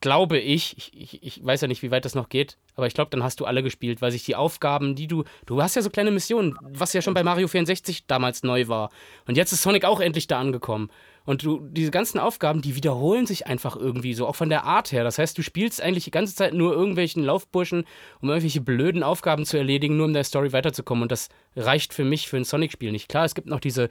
glaube 0.00 0.38
ich, 0.38 0.76
ich, 0.76 0.92
ich, 1.14 1.22
ich 1.22 1.44
weiß 1.44 1.62
ja 1.62 1.68
nicht, 1.68 1.82
wie 1.82 1.90
weit 1.90 2.04
das 2.04 2.14
noch 2.14 2.28
geht, 2.28 2.58
aber 2.74 2.86
ich 2.86 2.92
glaube, 2.92 3.10
dann 3.10 3.22
hast 3.22 3.40
du 3.40 3.46
alle 3.46 3.62
gespielt, 3.62 4.02
weil 4.02 4.10
sich 4.12 4.24
die 4.24 4.36
Aufgaben, 4.36 4.94
die 4.94 5.06
du. 5.06 5.24
Du 5.46 5.62
hast 5.62 5.76
ja 5.76 5.80
so 5.82 5.88
kleine 5.88 6.10
Missionen, 6.10 6.54
was 6.60 6.92
ja 6.92 7.00
schon 7.00 7.14
bei 7.14 7.22
Mario 7.22 7.48
64 7.48 8.06
damals 8.06 8.42
neu 8.42 8.68
war. 8.68 8.90
Und 9.26 9.36
jetzt 9.36 9.52
ist 9.52 9.62
Sonic 9.62 9.86
auch 9.86 10.00
endlich 10.00 10.26
da 10.26 10.38
angekommen. 10.38 10.90
Und 11.26 11.42
du, 11.42 11.60
diese 11.60 11.90
ganzen 11.90 12.18
Aufgaben, 12.18 12.60
die 12.60 12.76
wiederholen 12.76 13.26
sich 13.26 13.46
einfach 13.46 13.76
irgendwie 13.76 14.12
so, 14.12 14.26
auch 14.26 14.36
von 14.36 14.50
der 14.50 14.64
Art 14.64 14.92
her. 14.92 15.04
Das 15.04 15.18
heißt, 15.18 15.36
du 15.38 15.42
spielst 15.42 15.80
eigentlich 15.80 16.04
die 16.04 16.10
ganze 16.10 16.34
Zeit 16.34 16.52
nur 16.52 16.74
irgendwelchen 16.74 17.24
Laufburschen, 17.24 17.84
um 18.20 18.28
irgendwelche 18.28 18.60
blöden 18.60 19.02
Aufgaben 19.02 19.46
zu 19.46 19.56
erledigen, 19.56 19.96
nur 19.96 20.06
um 20.06 20.12
der 20.12 20.24
Story 20.24 20.52
weiterzukommen. 20.52 21.02
Und 21.02 21.12
das 21.12 21.30
reicht 21.56 21.94
für 21.94 22.04
mich 22.04 22.28
für 22.28 22.36
ein 22.36 22.44
Sonic-Spiel 22.44 22.92
nicht. 22.92 23.08
Klar, 23.08 23.24
es 23.24 23.34
gibt 23.34 23.48
noch 23.48 23.60
diese 23.60 23.88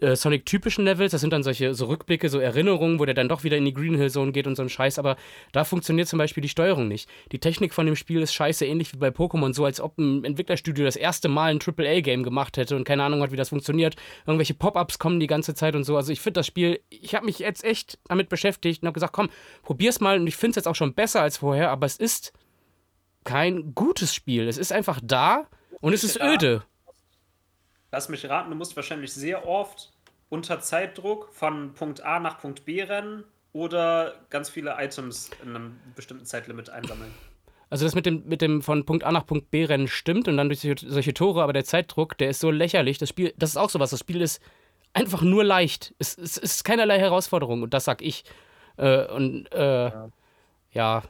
äh, 0.00 0.16
Sonic-typischen 0.16 0.84
Levels, 0.84 1.12
das 1.12 1.20
sind 1.20 1.32
dann 1.32 1.42
solche 1.42 1.74
so 1.74 1.86
Rückblicke, 1.86 2.28
so 2.28 2.38
Erinnerungen, 2.38 2.98
wo 2.98 3.04
der 3.04 3.14
dann 3.14 3.28
doch 3.28 3.44
wieder 3.44 3.56
in 3.56 3.64
die 3.64 3.74
Green 3.74 3.96
Hill 3.96 4.10
Zone 4.10 4.32
geht 4.32 4.46
und 4.46 4.56
so 4.56 4.62
ein 4.62 4.68
Scheiß, 4.68 4.98
aber 4.98 5.16
da 5.52 5.64
funktioniert 5.64 6.08
zum 6.08 6.18
Beispiel 6.18 6.40
die 6.42 6.48
Steuerung 6.48 6.88
nicht. 6.88 7.08
Die 7.32 7.38
Technik 7.38 7.74
von 7.74 7.86
dem 7.86 7.96
Spiel 7.96 8.22
ist 8.22 8.32
scheiße, 8.32 8.64
ähnlich 8.64 8.92
wie 8.92 8.98
bei 8.98 9.08
Pokémon, 9.08 9.52
so 9.54 9.64
als 9.64 9.80
ob 9.80 9.98
ein 9.98 10.24
Entwicklerstudio 10.24 10.84
das 10.84 10.96
erste 10.96 11.28
Mal 11.28 11.50
ein 11.52 11.60
AAA-Game 11.60 12.22
gemacht 12.22 12.56
hätte 12.56 12.76
und 12.76 12.84
keine 12.84 13.02
Ahnung 13.02 13.22
hat, 13.22 13.32
wie 13.32 13.36
das 13.36 13.48
funktioniert. 13.48 13.96
Irgendwelche 14.26 14.54
Pop-Ups 14.54 14.98
kommen 14.98 15.20
die 15.20 15.26
ganze 15.26 15.54
Zeit 15.54 15.74
und 15.74 15.84
so. 15.84 15.96
Also 15.96 16.12
ich 16.12 16.20
finde 16.20 16.40
das 16.40 16.46
Spiel, 16.46 16.80
ich 16.90 17.14
habe 17.14 17.26
mich 17.26 17.38
jetzt 17.38 17.64
echt 17.64 17.98
damit 18.06 18.28
beschäftigt 18.28 18.82
und 18.82 18.86
habe 18.86 18.94
gesagt, 18.94 19.12
komm, 19.12 19.30
probier's 19.62 20.00
mal 20.00 20.18
und 20.20 20.26
ich 20.26 20.36
finde 20.36 20.50
es 20.50 20.56
jetzt 20.56 20.68
auch 20.68 20.76
schon 20.76 20.94
besser 20.94 21.22
als 21.22 21.38
vorher, 21.38 21.70
aber 21.70 21.86
es 21.86 21.96
ist 21.96 22.32
kein 23.24 23.74
gutes 23.74 24.14
Spiel. 24.14 24.48
Es 24.48 24.58
ist 24.58 24.72
einfach 24.72 25.00
da 25.02 25.46
und 25.80 25.92
es 25.92 26.04
ist 26.04 26.20
öde. 26.20 26.62
Lass 27.90 28.08
mich 28.08 28.28
raten, 28.28 28.50
du 28.50 28.56
musst 28.56 28.76
wahrscheinlich 28.76 29.12
sehr 29.12 29.46
oft 29.46 29.92
unter 30.28 30.60
Zeitdruck 30.60 31.30
von 31.32 31.74
Punkt 31.74 32.02
A 32.02 32.18
nach 32.20 32.38
Punkt 32.38 32.64
B 32.64 32.82
rennen 32.82 33.24
oder 33.52 34.14
ganz 34.30 34.50
viele 34.50 34.76
Items 34.78 35.30
in 35.42 35.56
einem 35.56 35.80
bestimmten 35.96 36.26
Zeitlimit 36.26 36.70
einsammeln. 36.70 37.12
Also 37.70 37.84
das 37.84 37.94
mit 37.94 38.06
dem, 38.06 38.24
mit 38.26 38.40
dem 38.40 38.62
von 38.62 38.84
Punkt 38.84 39.04
A 39.04 39.12
nach 39.12 39.26
Punkt 39.26 39.50
B 39.50 39.64
rennen 39.64 39.88
stimmt 39.88 40.28
und 40.28 40.36
dann 40.36 40.48
durch 40.48 40.60
solche, 40.60 40.88
solche 40.88 41.14
Tore, 41.14 41.42
aber 41.42 41.52
der 41.52 41.64
Zeitdruck, 41.64 42.16
der 42.18 42.30
ist 42.30 42.40
so 42.40 42.50
lächerlich. 42.50 42.98
Das 42.98 43.08
Spiel, 43.10 43.34
das 43.36 43.50
ist 43.50 43.56
auch 43.56 43.70
sowas. 43.70 43.90
Das 43.90 44.00
Spiel 44.00 44.20
ist 44.20 44.40
einfach 44.94 45.22
nur 45.22 45.44
leicht. 45.44 45.94
Es, 45.98 46.16
es, 46.16 46.38
es 46.38 46.56
ist 46.56 46.64
keinerlei 46.64 46.98
Herausforderung 46.98 47.62
und 47.62 47.74
das 47.74 47.84
sag 47.84 48.02
ich. 48.02 48.24
Äh, 48.76 49.06
und 49.06 49.52
äh, 49.52 49.90
ja. 50.72 51.02
Das 51.02 51.08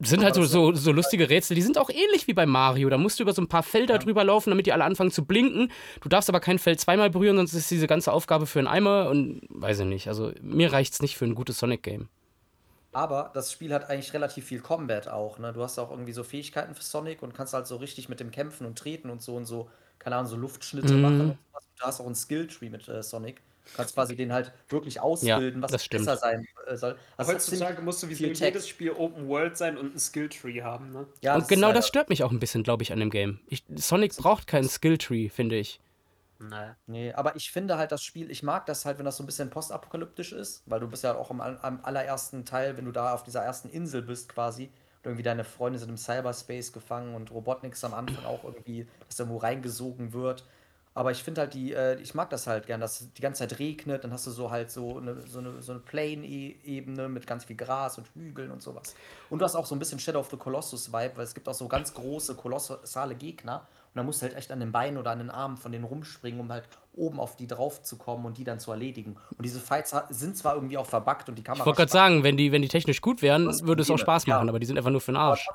sind 0.00 0.22
halt 0.22 0.34
so, 0.34 0.44
so, 0.44 0.72
so 0.72 0.92
lustige 0.92 1.30
Rätsel, 1.30 1.54
die 1.54 1.62
sind 1.62 1.78
auch 1.78 1.88
ähnlich 1.88 2.26
wie 2.26 2.34
bei 2.34 2.44
Mario. 2.46 2.88
Da 2.90 2.98
musst 2.98 3.18
du 3.18 3.22
über 3.22 3.32
so 3.32 3.40
ein 3.42 3.48
paar 3.48 3.62
Felder 3.62 3.98
drüber 3.98 4.24
laufen, 4.24 4.50
damit 4.50 4.66
die 4.66 4.72
alle 4.72 4.84
anfangen 4.84 5.10
zu 5.10 5.24
blinken. 5.24 5.70
Du 6.02 6.08
darfst 6.08 6.28
aber 6.28 6.40
kein 6.40 6.58
Feld 6.58 6.80
zweimal 6.80 7.10
berühren, 7.10 7.36
sonst 7.36 7.54
ist 7.54 7.70
diese 7.70 7.86
ganze 7.86 8.12
Aufgabe 8.12 8.46
für 8.46 8.58
einen 8.58 8.68
Eimer 8.68 9.08
und 9.08 9.40
weiß 9.48 9.80
ich 9.80 9.86
nicht. 9.86 10.08
Also 10.08 10.32
mir 10.42 10.72
reicht's 10.72 11.00
nicht 11.00 11.16
für 11.16 11.24
ein 11.24 11.34
gutes 11.34 11.58
Sonic-Game. 11.58 12.08
Aber 12.92 13.30
das 13.34 13.52
Spiel 13.52 13.74
hat 13.74 13.90
eigentlich 13.90 14.14
relativ 14.14 14.46
viel 14.46 14.60
Combat 14.60 15.08
auch, 15.08 15.38
ne? 15.38 15.52
Du 15.52 15.62
hast 15.62 15.78
auch 15.78 15.90
irgendwie 15.90 16.12
so 16.12 16.24
Fähigkeiten 16.24 16.74
für 16.74 16.82
Sonic 16.82 17.22
und 17.22 17.34
kannst 17.34 17.52
halt 17.52 17.66
so 17.66 17.76
richtig 17.76 18.08
mit 18.08 18.20
dem 18.20 18.30
Kämpfen 18.30 18.66
und 18.66 18.78
Treten 18.78 19.10
und 19.10 19.20
so 19.20 19.36
und 19.36 19.44
so, 19.44 19.68
keine 19.98 20.16
Ahnung, 20.16 20.30
so 20.30 20.36
Luftschnitte 20.36 20.94
Mhm. 20.94 21.02
machen. 21.02 21.38
Du 21.78 21.84
hast 21.84 22.00
auch 22.00 22.06
einen 22.06 22.14
Skilltree 22.14 22.70
mit 22.70 22.88
äh, 22.88 23.02
Sonic. 23.02 23.42
Du 23.66 23.72
kannst 23.76 23.94
quasi 23.94 24.16
den 24.16 24.32
halt 24.32 24.52
wirklich 24.68 25.00
ausbilden, 25.00 25.60
was 25.60 25.72
das 25.72 25.84
stimmt. 25.84 26.06
besser 26.06 26.16
sein 26.18 26.46
äh, 26.66 26.76
soll. 26.76 26.96
Also 27.16 27.32
das 27.32 27.48
Heutzutage 27.50 27.82
du 27.82 28.08
wie 28.08 28.14
viel 28.14 28.32
jedes. 28.32 28.68
Spiel 28.68 28.92
Open 28.92 29.28
World 29.28 29.56
sein 29.56 29.76
und 29.76 29.94
ein 29.94 29.98
Skilltree 29.98 30.62
haben, 30.62 30.92
ne? 30.92 31.06
Ja, 31.20 31.34
und 31.34 31.42
ist 31.42 31.48
genau 31.48 31.68
halt- 31.68 31.76
das 31.76 31.88
stört 31.88 32.08
mich 32.08 32.22
auch 32.22 32.30
ein 32.30 32.38
bisschen, 32.38 32.62
glaube 32.62 32.82
ich, 32.82 32.92
an 32.92 33.00
dem 33.00 33.10
Game. 33.10 33.40
Ich, 33.48 33.64
Sonic 33.74 34.16
braucht 34.16 34.46
keinen 34.46 34.68
Skilltree, 34.68 35.28
finde 35.28 35.56
ich. 35.56 35.80
Naja. 36.38 36.76
Nee, 36.86 37.12
aber 37.14 37.34
ich 37.36 37.50
finde 37.50 37.78
halt 37.78 37.92
das 37.92 38.02
Spiel, 38.02 38.30
ich 38.30 38.42
mag 38.42 38.66
das 38.66 38.84
halt, 38.84 38.98
wenn 38.98 39.04
das 39.06 39.16
so 39.16 39.22
ein 39.22 39.26
bisschen 39.26 39.48
postapokalyptisch 39.50 40.32
ist, 40.32 40.62
weil 40.66 40.80
du 40.80 40.86
bist 40.86 41.02
ja 41.02 41.16
auch 41.16 41.30
am, 41.30 41.40
am 41.40 41.80
allerersten 41.82 42.44
Teil, 42.44 42.76
wenn 42.76 42.84
du 42.84 42.92
da 42.92 43.14
auf 43.14 43.22
dieser 43.22 43.42
ersten 43.42 43.68
Insel 43.70 44.02
bist 44.02 44.28
quasi, 44.28 44.64
und 44.64 45.04
irgendwie 45.04 45.22
deine 45.22 45.44
Freunde 45.44 45.78
sind 45.78 45.88
im 45.88 45.96
Cyberspace 45.96 46.72
gefangen 46.72 47.14
und 47.14 47.30
Robotniks 47.30 47.84
am 47.84 47.94
Anfang 47.94 48.24
auch 48.26 48.44
irgendwie, 48.44 48.86
dass 49.08 49.18
irgendwo 49.18 49.38
reingesogen 49.38 50.12
wird. 50.12 50.44
Aber 50.96 51.10
ich 51.10 51.22
finde 51.22 51.42
halt 51.42 51.52
die, 51.52 51.74
äh, 51.74 52.00
ich 52.00 52.14
mag 52.14 52.30
das 52.30 52.46
halt 52.46 52.66
gern, 52.66 52.80
dass 52.80 53.12
die 53.12 53.20
ganze 53.20 53.46
Zeit 53.46 53.58
regnet, 53.58 54.02
dann 54.02 54.14
hast 54.14 54.26
du 54.26 54.30
so 54.30 54.50
halt 54.50 54.70
so 54.70 54.96
eine, 54.96 55.20
so 55.26 55.40
eine, 55.40 55.60
so 55.60 55.72
eine 55.72 55.80
Plain-Ebene 55.82 57.10
mit 57.10 57.26
ganz 57.26 57.44
viel 57.44 57.54
Gras 57.54 57.98
und 57.98 58.08
Hügeln 58.14 58.50
und 58.50 58.62
sowas. 58.62 58.94
Und 59.28 59.40
du 59.40 59.44
hast 59.44 59.56
auch 59.56 59.66
so 59.66 59.74
ein 59.74 59.78
bisschen 59.78 59.98
Shadow 59.98 60.20
of 60.20 60.30
the 60.30 60.38
Colossus-Vibe, 60.38 61.12
weil 61.16 61.24
es 61.24 61.34
gibt 61.34 61.48
auch 61.50 61.54
so 61.54 61.68
ganz 61.68 61.92
große, 61.92 62.34
kolossale 62.34 63.14
Gegner. 63.14 63.66
Und 63.92 63.98
da 63.98 64.02
musst 64.04 64.22
du 64.22 64.26
halt 64.26 64.36
echt 64.36 64.50
an 64.50 64.60
den 64.60 64.72
Beinen 64.72 64.96
oder 64.96 65.10
an 65.10 65.18
den 65.18 65.28
Armen 65.30 65.58
von 65.58 65.70
denen 65.70 65.84
rumspringen, 65.84 66.40
um 66.40 66.50
halt 66.50 66.64
oben 66.94 67.20
auf 67.20 67.36
die 67.36 67.46
drauf 67.46 67.82
zu 67.82 67.96
kommen 67.98 68.24
und 68.24 68.38
die 68.38 68.44
dann 68.44 68.58
zu 68.58 68.70
erledigen. 68.70 69.16
Und 69.36 69.44
diese 69.44 69.60
Fights 69.60 69.94
sind 70.08 70.34
zwar 70.36 70.54
irgendwie 70.54 70.78
auch 70.78 70.86
verbuggt 70.86 71.28
und 71.28 71.34
die 71.36 71.42
Kamera. 71.42 71.60
Ich 71.62 71.66
wollte 71.66 71.76
gerade 71.76 71.92
sagen, 71.92 72.22
wenn 72.22 72.38
die, 72.38 72.52
wenn 72.52 72.62
die 72.62 72.68
technisch 72.68 73.02
gut 73.02 73.20
wären, 73.20 73.46
würde 73.66 73.82
es 73.82 73.90
auch. 73.90 73.98
Spaß 73.98 74.26
machen, 74.26 74.46
Ja. 74.46 74.48
aber 74.48 74.60
die 74.60 74.66
sind 74.66 74.78
einfach 74.78 74.90
nur 74.90 75.02
für 75.02 75.12
den 75.12 75.18
Arsch. 75.18 75.46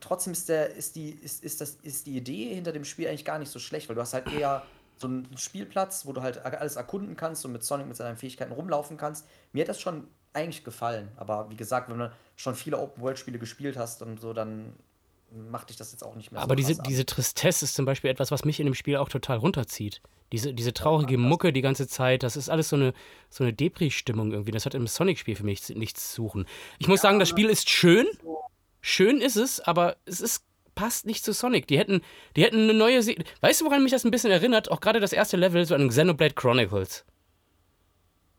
Trotzdem, 0.00 0.32
ist, 0.32 0.48
der, 0.48 0.74
ist, 0.74 0.96
die, 0.96 1.10
ist, 1.10 1.42
ist, 1.42 1.60
das, 1.60 1.78
ist 1.82 2.06
die 2.06 2.16
Idee 2.16 2.54
hinter 2.54 2.72
dem 2.72 2.84
Spiel 2.84 3.08
eigentlich 3.08 3.24
gar 3.24 3.38
nicht 3.38 3.50
so 3.50 3.58
schlecht, 3.58 3.88
weil 3.88 3.96
du 3.96 4.02
hast 4.02 4.14
halt 4.14 4.32
eher 4.32 4.62
so 4.98 5.08
einen 5.08 5.28
Spielplatz, 5.36 6.06
wo 6.06 6.12
du 6.12 6.22
halt 6.22 6.44
alles 6.44 6.76
erkunden 6.76 7.16
kannst 7.16 7.44
und 7.44 7.52
mit 7.52 7.62
Sonic 7.62 7.86
mit 7.86 7.96
seinen 7.96 8.16
Fähigkeiten 8.16 8.52
rumlaufen 8.52 8.96
kannst. 8.96 9.26
Mir 9.52 9.62
hat 9.62 9.68
das 9.68 9.80
schon 9.80 10.08
eigentlich 10.32 10.64
gefallen. 10.64 11.08
Aber 11.16 11.50
wie 11.50 11.56
gesagt, 11.56 11.90
wenn 11.90 11.98
du 11.98 12.12
schon 12.36 12.54
viele 12.54 12.78
Open-World-Spiele 12.78 13.38
gespielt 13.38 13.76
hast 13.76 14.02
und 14.02 14.20
so, 14.20 14.32
dann 14.32 14.74
macht 15.50 15.70
dich 15.70 15.76
das 15.76 15.92
jetzt 15.92 16.04
auch 16.04 16.14
nicht 16.14 16.30
mehr 16.30 16.40
so 16.40 16.44
Aber 16.44 16.56
diese, 16.56 16.76
diese 16.82 17.04
Tristesse 17.04 17.64
ist 17.64 17.74
zum 17.74 17.84
Beispiel 17.84 18.10
etwas, 18.10 18.30
was 18.30 18.44
mich 18.44 18.60
in 18.60 18.66
dem 18.66 18.74
Spiel 18.74 18.96
auch 18.96 19.08
total 19.08 19.38
runterzieht. 19.38 20.00
Diese, 20.32 20.52
diese 20.52 20.72
traurige 20.72 21.18
Mucke 21.18 21.52
die 21.52 21.62
ganze 21.62 21.86
Zeit, 21.86 22.22
das 22.22 22.36
ist 22.36 22.48
alles 22.48 22.68
so 22.68 22.76
eine, 22.76 22.92
so 23.30 23.44
eine 23.44 23.52
Depri-Stimmung 23.52 24.32
irgendwie. 24.32 24.50
Das 24.50 24.66
hat 24.66 24.74
im 24.74 24.86
Sonic-Spiel 24.86 25.36
für 25.36 25.44
mich 25.44 25.68
nichts 25.70 26.08
zu 26.12 26.22
suchen. 26.22 26.46
Ich 26.78 26.88
muss 26.88 27.00
sagen, 27.00 27.18
das 27.18 27.28
Spiel 27.28 27.48
ist 27.48 27.70
schön. 27.70 28.06
Schön 28.88 29.20
ist 29.20 29.34
es, 29.34 29.58
aber 29.58 29.96
es 30.04 30.20
ist, 30.20 30.44
passt 30.76 31.06
nicht 31.06 31.24
zu 31.24 31.32
Sonic. 31.32 31.66
Die 31.66 31.76
hätten, 31.76 32.02
die 32.36 32.44
hätten 32.44 32.60
eine 32.60 32.72
neue. 32.72 33.02
Se 33.02 33.16
weißt 33.40 33.60
du, 33.60 33.64
woran 33.64 33.82
mich 33.82 33.90
das 33.90 34.04
ein 34.04 34.12
bisschen 34.12 34.30
erinnert? 34.30 34.70
Auch 34.70 34.80
gerade 34.80 35.00
das 35.00 35.12
erste 35.12 35.36
Level, 35.36 35.66
so 35.66 35.74
an 35.74 35.88
Xenoblade 35.88 36.34
Chronicles. 36.34 37.04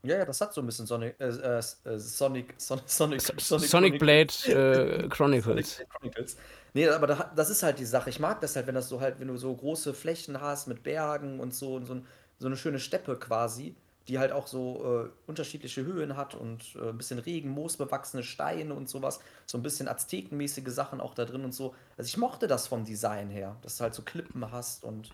Ja, 0.04 0.20
ja, 0.20 0.24
das 0.26 0.40
hat 0.40 0.54
so 0.54 0.62
ein 0.62 0.66
bisschen 0.66 0.88
Sonic, 0.88 1.20
äh, 1.20 1.26
äh, 1.26 1.58
äh, 1.58 2.00
Sonic, 2.00 2.54
Son 2.56 2.80
Sonic, 2.86 3.22
Sonic, 3.22 4.00
Blade 4.00 4.32
äh, 4.46 5.08
Chronicles. 5.10 5.76
Sonic 5.76 5.90
Chronicles. 5.90 6.38
Nee, 6.74 6.88
aber 6.88 7.08
da, 7.08 7.30
das 7.36 7.50
ist 7.50 7.62
halt 7.62 7.78
die 7.80 7.86
Sache. 7.86 8.10
Ich 8.10 8.22
mag 8.22 8.40
das 8.40 8.56
halt, 8.56 8.68
wenn 8.68 8.76
das 8.76 8.88
so 8.88 9.02
halt, 9.02 9.20
wenn 9.20 9.28
du 9.28 9.36
so 9.36 9.54
große 9.54 9.94
Flächen 9.94 10.40
hast 10.40 10.68
mit 10.68 10.82
Bergen 10.82 11.42
und 11.42 11.54
so 11.54 11.76
und 11.76 11.86
so, 11.88 11.96
ein, 11.96 12.08
so 12.40 12.48
eine 12.48 12.56
schöne 12.56 12.80
Steppe 12.80 13.18
quasi, 13.18 13.76
die 14.08 14.20
halt 14.20 14.32
auch 14.32 14.48
so 14.48 15.06
äh, 15.06 15.30
unterschiedliche 15.30 15.84
Höhen 15.84 16.16
hat 16.16 16.34
und 16.36 16.76
äh, 16.76 16.90
ein 16.90 16.98
bisschen 16.98 17.20
Regen, 17.20 17.50
moosbewachsene 17.50 18.24
Steine 18.24 18.74
und 18.74 18.90
sowas, 18.90 19.20
so 19.46 19.58
ein 19.58 19.64
bisschen 19.64 19.88
aztekenmäßige 19.88 20.70
Sachen 20.70 21.02
auch 21.02 21.14
da 21.14 21.26
drin 21.26 21.44
und 21.44 21.54
so. 21.54 21.76
Also 21.98 22.08
ich 22.08 22.18
mochte 22.18 22.48
das 22.48 22.68
vom 22.68 22.86
Design 22.86 23.30
her, 23.30 23.58
dass 23.62 23.78
du 23.78 23.84
halt 23.84 23.94
so 23.94 24.02
Klippen 24.04 24.52
hast 24.52 24.84
und 24.84 25.12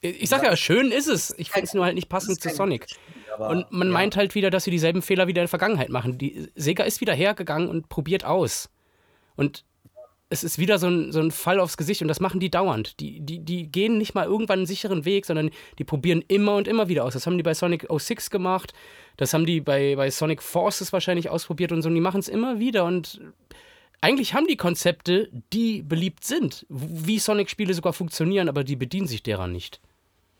Ich 0.00 0.28
sag 0.28 0.44
ja, 0.44 0.56
schön 0.56 0.92
ist 0.92 1.08
es. 1.08 1.34
Ich 1.36 1.50
finde 1.50 1.66
es 1.66 1.74
nur 1.74 1.84
halt 1.84 1.94
nicht 1.94 2.08
passend 2.08 2.40
zu 2.40 2.50
Sonic. 2.50 2.86
Und 3.38 3.70
man 3.72 3.88
ja. 3.88 3.92
meint 3.92 4.16
halt 4.16 4.34
wieder, 4.34 4.50
dass 4.50 4.64
sie 4.64 4.70
dieselben 4.70 5.02
Fehler 5.02 5.26
wieder 5.26 5.40
in 5.40 5.44
der 5.44 5.48
Vergangenheit 5.48 5.88
machen. 5.88 6.18
Die 6.18 6.50
Sega 6.54 6.84
ist 6.84 7.00
wieder 7.00 7.14
hergegangen 7.14 7.68
und 7.68 7.88
probiert 7.88 8.24
aus. 8.24 8.68
Und 9.36 9.64
es 10.32 10.42
ist 10.42 10.58
wieder 10.58 10.78
so 10.78 10.88
ein, 10.88 11.12
so 11.12 11.20
ein 11.20 11.30
Fall 11.30 11.60
aufs 11.60 11.76
Gesicht 11.76 12.02
und 12.02 12.08
das 12.08 12.18
machen 12.20 12.40
die 12.40 12.50
dauernd. 12.50 12.98
Die, 13.00 13.20
die, 13.20 13.38
die 13.40 13.70
gehen 13.70 13.98
nicht 13.98 14.14
mal 14.14 14.24
irgendwann 14.24 14.60
einen 14.60 14.66
sicheren 14.66 15.04
Weg, 15.04 15.26
sondern 15.26 15.50
die 15.78 15.84
probieren 15.84 16.24
immer 16.26 16.56
und 16.56 16.66
immer 16.66 16.88
wieder 16.88 17.04
aus. 17.04 17.12
Das 17.12 17.26
haben 17.26 17.36
die 17.36 17.42
bei 17.42 17.54
Sonic 17.54 17.86
06 17.96 18.30
gemacht, 18.30 18.72
das 19.18 19.34
haben 19.34 19.44
die 19.46 19.60
bei, 19.60 19.94
bei 19.94 20.10
Sonic 20.10 20.42
Forces 20.42 20.92
wahrscheinlich 20.92 21.28
ausprobiert 21.28 21.70
und 21.70 21.82
so. 21.82 21.88
Und 21.88 21.94
die 21.94 22.00
machen 22.00 22.20
es 22.20 22.28
immer 22.28 22.58
wieder 22.58 22.84
und 22.86 23.20
eigentlich 24.00 24.34
haben 24.34 24.46
die 24.48 24.56
Konzepte, 24.56 25.28
die 25.52 25.82
beliebt 25.82 26.24
sind, 26.24 26.66
wie 26.68 27.18
Sonic-Spiele 27.18 27.72
sogar 27.74 27.92
funktionieren, 27.92 28.48
aber 28.48 28.64
die 28.64 28.74
bedienen 28.74 29.06
sich 29.06 29.22
derer 29.22 29.46
nicht. 29.46 29.80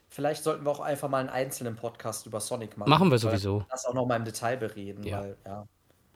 Vielleicht 0.08 0.42
sollten 0.42 0.64
wir 0.66 0.70
auch 0.70 0.80
einfach 0.80 1.08
mal 1.08 1.18
einen 1.20 1.28
einzelnen 1.28 1.76
Podcast 1.76 2.26
über 2.26 2.40
Sonic 2.40 2.76
machen. 2.76 2.90
Machen 2.90 3.11
wir 3.11 3.18
sowieso. 3.18 3.64
Das 3.70 3.87
auch 3.87 3.94
noch 3.94 4.06
mal 4.06 4.16
im 4.16 4.25
Detail 4.25 4.56
bereden, 4.56 5.04
Ja. 5.04 5.20
weil, 5.20 5.37
ja. 5.46 5.66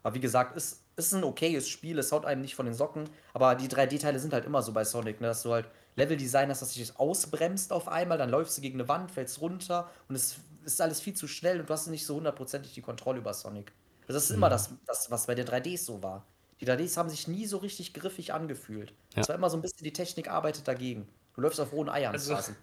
Aber 0.02 0.14
wie 0.14 0.20
gesagt, 0.20 0.56
ist, 0.56 0.82
ist 0.96 1.12
ein 1.14 1.24
okayes 1.24 1.68
Spiel, 1.68 1.98
es 1.98 2.10
haut 2.12 2.24
einem 2.24 2.40
nicht 2.42 2.54
von 2.54 2.66
den 2.66 2.74
Socken. 2.74 3.08
Aber 3.34 3.54
die 3.54 3.68
3D-Teile 3.68 4.18
sind 4.18 4.32
halt 4.32 4.44
immer 4.46 4.62
so 4.62 4.72
bei 4.72 4.84
Sonic, 4.84 5.20
ne? 5.20 5.26
dass 5.28 5.42
du 5.42 5.52
halt 5.52 5.68
Level-Design 5.96 6.48
hast, 6.50 6.62
dass 6.62 6.72
sich 6.72 6.86
das 6.86 6.96
ausbremst 6.98 7.72
auf 7.72 7.88
einmal, 7.88 8.18
dann 8.18 8.30
läufst 8.30 8.56
du 8.56 8.62
gegen 8.62 8.78
eine 8.80 8.88
Wand, 8.88 9.10
fällst 9.10 9.40
runter 9.40 9.90
und 10.08 10.14
es 10.14 10.36
ist 10.64 10.80
alles 10.80 11.00
viel 11.00 11.14
zu 11.14 11.28
schnell 11.28 11.60
und 11.60 11.68
du 11.68 11.72
hast 11.72 11.86
nicht 11.86 12.04
so 12.06 12.16
hundertprozentig 12.16 12.72
die 12.74 12.82
Kontrolle 12.82 13.18
über 13.18 13.32
Sonic. 13.34 13.72
Das 14.06 14.16
ist 14.16 14.30
immer 14.30 14.48
das, 14.48 14.70
das, 14.86 15.10
was 15.10 15.26
bei 15.26 15.34
den 15.34 15.46
3Ds 15.46 15.84
so 15.84 16.02
war. 16.02 16.24
Die 16.60 16.66
3Ds 16.66 16.96
haben 16.96 17.08
sich 17.10 17.28
nie 17.28 17.46
so 17.46 17.58
richtig 17.58 17.92
griffig 17.92 18.32
angefühlt. 18.32 18.92
Es 19.14 19.26
Ja. 19.26 19.28
war 19.28 19.34
immer 19.36 19.50
so 19.50 19.56
ein 19.58 19.62
bisschen, 19.62 19.84
die 19.84 19.92
Technik 19.92 20.28
arbeitet 20.30 20.66
dagegen. 20.68 21.08
Du 21.34 21.40
läufst 21.42 21.60
auf 21.60 21.72
rohen 21.72 21.88
Eiern 21.88 22.12
Also- 22.14 22.34
quasi. 22.34 22.52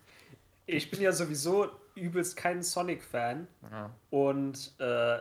Ich 0.65 0.89
bin 0.89 1.01
ja 1.01 1.11
sowieso 1.11 1.67
übelst 1.93 2.37
kein 2.37 2.63
Sonic-Fan. 2.63 3.49
Ja. 3.69 3.89
Und 4.09 4.71
äh, 4.79 5.17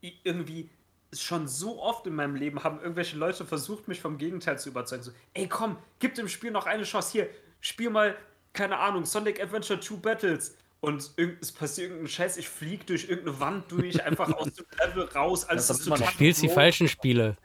irgendwie 0.00 0.68
schon 1.14 1.46
so 1.48 1.80
oft 1.82 2.06
in 2.06 2.14
meinem 2.14 2.34
Leben 2.34 2.64
haben 2.64 2.80
irgendwelche 2.80 3.16
Leute 3.16 3.44
versucht, 3.44 3.88
mich 3.88 4.00
vom 4.00 4.18
Gegenteil 4.18 4.58
zu 4.58 4.70
überzeugen. 4.70 5.02
So, 5.02 5.12
ey 5.34 5.46
komm, 5.46 5.76
gib 5.98 6.14
dem 6.14 6.28
Spiel 6.28 6.50
noch 6.50 6.66
eine 6.66 6.84
Chance. 6.84 7.12
Hier, 7.12 7.28
spiel 7.60 7.90
mal, 7.90 8.16
keine 8.52 8.78
Ahnung, 8.78 9.04
Sonic 9.04 9.42
Adventure 9.42 9.80
2 9.80 9.96
Battles. 9.96 10.56
Und 10.80 11.12
irgend- 11.16 11.40
es 11.40 11.52
passiert 11.52 11.90
irgendein 11.90 12.08
Scheiß, 12.10 12.36
ich 12.38 12.48
flieg 12.48 12.86
durch 12.88 13.08
irgendeine 13.08 13.38
Wand 13.38 13.70
durch, 13.70 14.02
einfach 14.04 14.32
aus 14.32 14.52
dem 14.52 14.66
Level 14.84 15.04
raus. 15.14 15.44
Alles 15.44 15.68
Das 15.68 15.78
ist 15.78 15.84
total 15.86 16.08
Spielst 16.08 16.42
die 16.42 16.48
falschen 16.48 16.88
Spiele. 16.88 17.36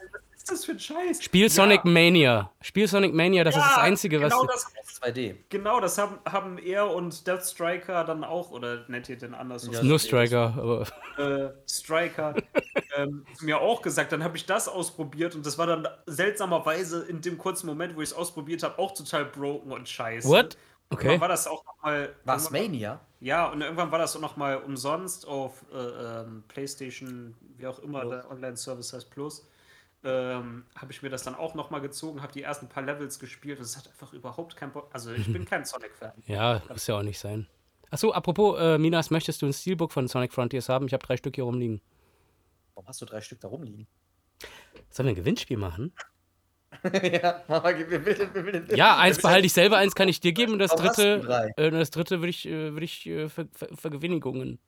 Was 0.49 0.53
ist 0.53 0.59
das 0.61 0.65
für 0.65 0.71
ein 0.71 0.79
Scheiß? 0.79 1.23
Spiel 1.23 1.49
Sonic 1.49 1.81
ja, 1.83 1.91
Mania. 1.91 2.51
Spiel 2.61 2.87
Sonic 2.87 3.13
Mania, 3.13 3.43
das 3.43 3.55
ist 3.55 3.61
das 3.61 3.75
ja, 3.75 3.81
Einzige, 3.81 4.21
was. 4.21 4.31
Genau 4.31 4.43
du- 4.43 4.47
das, 4.47 4.65
Das 4.75 4.91
ist 4.93 5.03
2D. 5.03 5.35
genau, 5.49 5.79
das 5.81 5.97
haben, 5.97 6.19
haben 6.25 6.57
er 6.57 6.89
und 6.89 7.27
Death 7.27 7.43
Striker 7.45 8.05
dann 8.05 8.23
auch, 8.23 8.51
oder 8.51 8.85
nennt 8.87 9.09
ihr 9.09 9.17
den 9.17 9.33
anders? 9.33 9.67
Ja. 9.69 9.83
Nur 9.83 9.99
Striker, 9.99 10.53
aber. 10.57 10.87
äh, 11.17 11.49
Striker 11.69 12.33
ähm, 12.97 13.25
mir 13.41 13.59
auch 13.59 13.81
gesagt. 13.81 14.11
Dann 14.13 14.23
habe 14.23 14.37
ich 14.37 14.45
das 14.45 14.69
ausprobiert 14.69 15.35
und 15.35 15.45
das 15.45 15.57
war 15.57 15.67
dann 15.67 15.87
seltsamerweise 16.05 17.03
in 17.03 17.21
dem 17.21 17.37
kurzen 17.37 17.67
Moment, 17.67 17.95
wo 17.97 18.01
ich 18.01 18.09
es 18.11 18.15
ausprobiert 18.15 18.63
habe, 18.63 18.79
auch 18.79 18.93
total 18.93 19.25
broken 19.25 19.71
und 19.73 19.89
scheiße. 19.89 20.27
What? 20.29 20.55
Irgendwann 20.89 21.09
Okay. 21.09 21.19
war 21.19 21.27
das 21.27 21.47
auch 21.47 21.65
nochmal. 21.65 22.15
Was, 22.23 22.49
Mania? 22.49 23.01
Ja, 23.19 23.47
und 23.51 23.59
irgendwann 23.59 23.91
war 23.91 23.99
das 23.99 24.15
auch 24.15 24.21
nochmal 24.21 24.57
umsonst 24.57 25.27
auf 25.27 25.65
äh, 25.73 25.77
ähm, 25.77 26.43
PlayStation, 26.47 27.35
wie 27.57 27.67
auch 27.67 27.79
immer 27.79 28.01
Plus. 28.01 28.13
der 28.13 28.31
Online-Service 28.31 28.93
heißt 28.93 29.09
Plus. 29.09 29.45
Ähm, 30.09 30.63
habe 30.75 30.91
ich 30.93 31.01
mir 31.01 31.09
das 31.09 31.23
dann 31.23 31.35
auch 31.35 31.53
nochmal 31.53 31.81
gezogen, 31.81 32.21
habe 32.21 32.31
die 32.31 32.41
ersten 32.41 32.69
paar 32.69 32.81
Levels 32.83 33.19
gespielt 33.19 33.57
und 33.59 33.65
es 33.65 33.75
hat 33.75 33.87
einfach 33.89 34.13
überhaupt 34.13 34.55
keinen 34.55 34.71
Bock. 34.71 34.89
Also 34.93 35.11
ich 35.11 35.31
bin 35.33 35.43
kein 35.49 35.65
Sonic-Fan. 35.65 36.13
Ja, 36.27 36.61
muss 36.69 36.87
ja 36.87 36.97
auch 36.97 37.03
nicht 37.03 37.19
sein. 37.19 37.45
Achso, 37.91 38.13
apropos, 38.13 38.57
äh, 38.57 38.77
Minas, 38.77 39.09
möchtest 39.11 39.41
du 39.41 39.47
ein 39.47 39.53
Steelbook 39.53 39.91
von 39.91 40.07
Sonic 40.07 40.31
Frontiers 40.33 40.69
haben? 40.69 40.87
Ich 40.87 40.93
habe 40.93 41.05
drei 41.05 41.17
Stück 41.17 41.35
hier 41.35 41.43
rumliegen. 41.43 41.81
Warum 42.75 42.87
hast 42.87 43.01
du 43.01 43.05
drei 43.05 43.19
Stück 43.19 43.41
da 43.41 43.49
rumliegen? 43.49 43.85
Sollen 44.91 45.07
wir 45.07 45.11
ein 45.13 45.15
Gewinnspiel 45.15 45.57
machen? 45.57 45.91
ja, 46.93 47.43
Mama, 47.49 47.69
wir 47.77 48.05
will, 48.05 48.13
den- 48.13 48.33
wir 48.33 48.45
will, 48.45 48.51
den- 48.61 48.75
Ja, 48.77 48.97
eins 48.97 49.21
behalte 49.21 49.45
ich 49.45 49.53
selber, 49.53 49.77
eins 49.77 49.93
kann 49.95 50.07
ich 50.07 50.19
dir 50.21 50.31
geben 50.31 50.53
und 50.53 50.59
das 50.59 50.71
Warum 50.71 50.85
dritte, 50.85 51.53
äh, 51.57 51.71
das 51.71 51.91
dritte 51.91 52.19
würde 52.19 52.29
ich, 52.29 52.45
äh, 52.45 52.71
würd 52.73 52.83
ich 52.83 53.05
äh, 53.07 53.27
ver 53.29 53.47
ver 53.51 53.67
Vergewinigungen. 53.75 54.59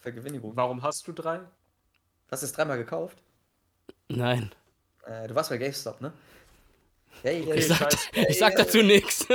Vergewinnigung. 0.00 0.54
Warum 0.56 0.82
hast 0.82 1.06
du 1.08 1.12
drei? 1.12 1.40
Hast 2.30 2.42
du 2.42 2.46
es 2.46 2.52
dreimal 2.52 2.76
gekauft? 2.78 3.22
Nein, 4.08 4.54
Äh, 5.06 5.28
du 5.28 5.34
warst 5.34 5.50
bei 5.50 5.58
GameStop, 5.58 6.00
ne? 6.00 6.12
Hey, 7.22 7.42
Okay, 7.42 7.58
ich 7.58 7.68
sag, 7.68 7.92
ich 8.28 8.38
sag 8.38 8.56
dazu 8.56 8.82
nichts. 8.82 9.26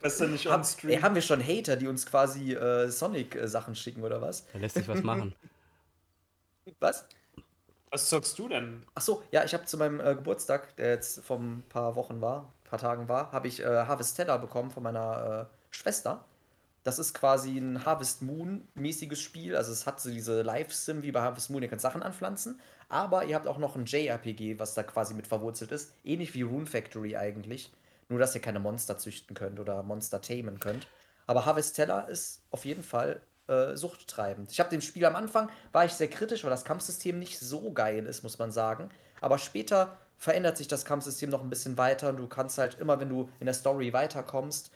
Weißt 0.00 0.20
du 0.20 0.28
nicht 0.28 0.46
on 0.48 0.62
ey, 0.62 0.64
Stream? 0.64 1.02
haben 1.02 1.14
wir 1.14 1.22
schon 1.22 1.42
Hater, 1.42 1.76
die 1.76 1.88
uns 1.88 2.06
quasi 2.06 2.54
äh, 2.54 2.88
Sonic-Sachen 2.90 3.74
schicken 3.74 4.04
oder 4.04 4.20
was? 4.20 4.46
Da 4.52 4.58
lässt 4.58 4.76
sich 4.76 4.88
was 4.88 5.02
machen. 5.02 5.34
Was? 6.80 7.06
Was 7.90 8.08
zockst 8.08 8.38
du 8.38 8.48
denn? 8.48 8.84
Ach 8.94 9.00
so, 9.02 9.22
ja, 9.30 9.44
ich 9.44 9.54
habe 9.54 9.64
zu 9.66 9.76
meinem 9.78 10.00
äh, 10.00 10.14
Geburtstag, 10.16 10.74
der 10.76 10.90
jetzt 10.90 11.20
vor 11.24 11.38
ein 11.38 11.62
paar 11.68 11.94
Wochen 11.94 12.20
war, 12.20 12.52
paar 12.64 12.80
Tagen 12.80 13.08
war, 13.08 13.30
habe 13.32 13.46
ich 13.48 13.60
äh, 13.60 13.66
Harvestella 13.66 14.36
bekommen 14.38 14.70
von 14.72 14.82
meiner 14.82 15.48
äh, 15.48 15.74
Schwester. 15.74 16.24
Das 16.86 17.00
ist 17.00 17.14
quasi 17.14 17.58
ein 17.58 17.84
Harvest 17.84 18.22
Moon-mäßiges 18.22 19.20
Spiel. 19.20 19.56
Also 19.56 19.72
es 19.72 19.86
hat 19.86 20.00
so 20.00 20.08
diese 20.08 20.42
Live-Sim 20.42 21.02
wie 21.02 21.10
bei 21.10 21.20
Harvest 21.20 21.50
Moon, 21.50 21.60
ihr 21.60 21.68
könnt 21.68 21.80
Sachen 21.80 22.00
anpflanzen. 22.00 22.60
Aber 22.88 23.24
ihr 23.24 23.34
habt 23.34 23.48
auch 23.48 23.58
noch 23.58 23.74
ein 23.74 23.86
JRPG, 23.86 24.60
was 24.60 24.74
da 24.74 24.84
quasi 24.84 25.12
mit 25.12 25.26
verwurzelt 25.26 25.72
ist. 25.72 25.92
Ähnlich 26.04 26.32
wie 26.34 26.42
Rune 26.42 26.66
Factory 26.66 27.16
eigentlich. 27.16 27.72
Nur, 28.08 28.20
dass 28.20 28.36
ihr 28.36 28.40
keine 28.40 28.60
Monster 28.60 28.98
züchten 28.98 29.34
könnt 29.34 29.58
oder 29.58 29.82
Monster 29.82 30.20
tamen 30.20 30.60
könnt. 30.60 30.86
Aber 31.26 31.44
Harvestella 31.44 32.02
ist 32.02 32.42
auf 32.52 32.64
jeden 32.64 32.84
Fall 32.84 33.20
äh, 33.48 33.74
suchttreibend. 33.74 34.52
Ich 34.52 34.60
habe 34.60 34.70
dem 34.70 34.80
Spiel 34.80 35.06
am 35.06 35.16
Anfang, 35.16 35.50
war 35.72 35.84
ich 35.84 35.92
sehr 35.92 36.08
kritisch, 36.08 36.44
weil 36.44 36.50
das 36.50 36.64
Kampfsystem 36.64 37.18
nicht 37.18 37.40
so 37.40 37.72
geil 37.72 38.06
ist, 38.06 38.22
muss 38.22 38.38
man 38.38 38.52
sagen. 38.52 38.90
Aber 39.20 39.38
später 39.38 39.96
verändert 40.18 40.56
sich 40.56 40.68
das 40.68 40.84
Kampfsystem 40.84 41.30
noch 41.30 41.42
ein 41.42 41.50
bisschen 41.50 41.76
weiter 41.78 42.10
und 42.10 42.18
du 42.18 42.28
kannst 42.28 42.58
halt 42.58 42.78
immer, 42.78 43.00
wenn 43.00 43.08
du 43.08 43.28
in 43.40 43.46
der 43.46 43.54
Story 43.54 43.92
weiterkommst, 43.92 44.70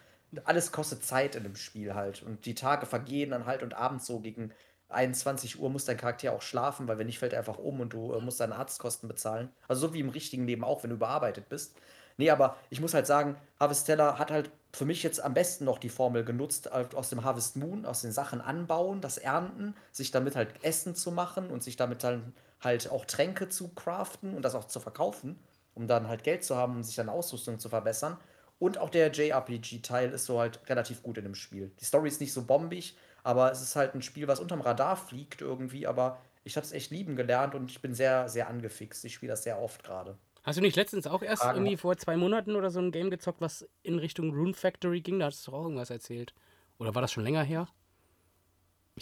alles 0.45 0.73
kostet 0.73 1.05
Zeit 1.05 1.35
in 1.35 1.43
dem 1.43 1.57
Spiel 1.57 1.95
halt. 1.95 2.23
Und 2.23 2.47
die 2.47 2.55
Tage 2.55 2.87
vergehen 2.87 3.31
dann 3.31 3.47
halt 3.47 3.63
und 3.63 3.75
abends 3.75 4.07
so 4.07 4.21
gegen 4.21 4.53
21 4.91 5.61
Uhr 5.61 5.71
muss 5.71 5.85
dein 5.85 5.97
Charakter 5.97 6.33
auch 6.33 6.43
schlafen, 6.43 6.89
weil 6.89 6.99
wenn 6.99 7.07
nicht, 7.07 7.19
fällt 7.19 7.33
er 7.33 7.39
einfach 7.39 7.59
um 7.59 7.81
und 7.81 7.93
du 7.93 8.13
äh, 8.13 8.21
musst 8.21 8.41
deine 8.41 8.57
Arztkosten 8.57 9.09
bezahlen. 9.09 9.51
Also 9.69 9.89
so 9.89 9.95
wie 9.95 10.01
im 10.01 10.09
richtigen 10.09 10.47
Leben 10.47 10.65
auch, 10.65 10.83
wenn 10.83 10.91
du 10.91 10.97
überarbeitet 10.97 11.49
bist. 11.49 11.77
Nee, 12.17 12.31
aber 12.31 12.57
ich 12.69 12.81
muss 12.81 12.93
halt 12.93 13.07
sagen, 13.07 13.37
Harvestella 13.59 14.19
hat 14.19 14.31
halt 14.31 14.51
für 14.73 14.85
mich 14.85 15.03
jetzt 15.03 15.23
am 15.23 15.33
besten 15.33 15.65
noch 15.65 15.79
die 15.79 15.89
Formel 15.89 16.25
genutzt, 16.25 16.71
halt 16.71 16.95
aus 16.95 17.09
dem 17.09 17.25
Harvest 17.25 17.57
Moon, 17.57 17.87
aus 17.87 18.03
den 18.03 18.13
Sachen 18.13 18.41
anbauen, 18.41 19.01
das 19.01 19.17
Ernten, 19.17 19.75
sich 19.91 20.11
damit 20.11 20.37
halt 20.37 20.63
Essen 20.63 20.95
zu 20.95 21.13
machen 21.13 21.51
und 21.51 21.63
sich 21.63 21.77
damit 21.77 22.05
dann 22.05 22.35
halt 22.61 22.91
auch 22.91 23.05
Tränke 23.07 23.49
zu 23.49 23.69
craften 23.69 24.35
und 24.35 24.43
das 24.45 24.55
auch 24.55 24.67
zu 24.67 24.81
verkaufen, 24.81 25.39
um 25.75 25.87
dann 25.87 26.09
halt 26.09 26.23
Geld 26.23 26.45
zu 26.45 26.57
haben, 26.57 26.77
um 26.77 26.83
sich 26.83 26.97
dann 26.97 27.09
Ausrüstung 27.09 27.59
zu 27.59 27.69
verbessern. 27.69 28.19
Und 28.61 28.79
auch 28.79 28.91
der 28.91 29.11
JRPG-Teil 29.11 30.13
ist 30.13 30.27
so 30.27 30.39
halt 30.39 30.61
relativ 30.69 31.03
gut 31.03 31.19
in 31.19 31.25
dem 31.25 31.35
Spiel. 31.35 31.73
Die 31.81 31.85
Story 31.85 32.09
ist 32.09 32.21
nicht 32.21 32.33
so 32.33 32.45
bombig, 32.47 32.97
aber 33.25 33.51
es 33.51 33.61
ist 33.63 33.75
halt 33.75 33.95
ein 33.97 34.03
Spiel, 34.03 34.29
was 34.29 34.39
unterm 34.39 34.61
Radar 34.61 34.97
fliegt 34.97 35.41
irgendwie, 35.41 35.87
aber 35.89 36.21
ich 36.45 36.57
habe 36.57 36.65
es 36.65 36.73
echt 36.73 36.93
lieben 36.93 37.17
gelernt 37.17 37.55
und 37.57 37.73
ich 37.73 37.83
bin 37.83 37.95
sehr, 37.95 38.29
sehr 38.29 38.49
angefixt. 38.49 39.05
Ich 39.05 39.15
spiele 39.15 39.31
das 39.33 39.43
sehr 39.43 39.61
oft 39.61 39.83
gerade. 39.83 40.19
Hast 40.43 40.57
du 40.57 40.63
nicht 40.63 40.77
letztens 40.77 41.07
auch 41.07 41.23
erst 41.23 41.43
Fragen. 41.43 41.59
irgendwie 41.59 41.77
vor 41.77 41.97
zwei 41.97 42.17
Monaten 42.17 42.55
oder 42.57 42.71
so 42.71 42.81
ein 42.81 42.93
Game 42.93 43.11
gezockt, 43.11 43.41
was 43.41 43.69
in 43.83 43.99
Richtung 43.99 44.33
Rune 44.35 44.55
Factory 44.55 45.01
ging? 45.01 45.19
Da 45.19 45.27
hattest 45.27 45.47
du 45.47 45.53
auch 45.53 45.65
irgendwas 45.65 45.91
erzählt. 45.91 46.35
Oder 46.79 46.95
war 46.95 47.03
das 47.03 47.13
schon 47.13 47.25
länger 47.25 47.43
her? 47.43 47.69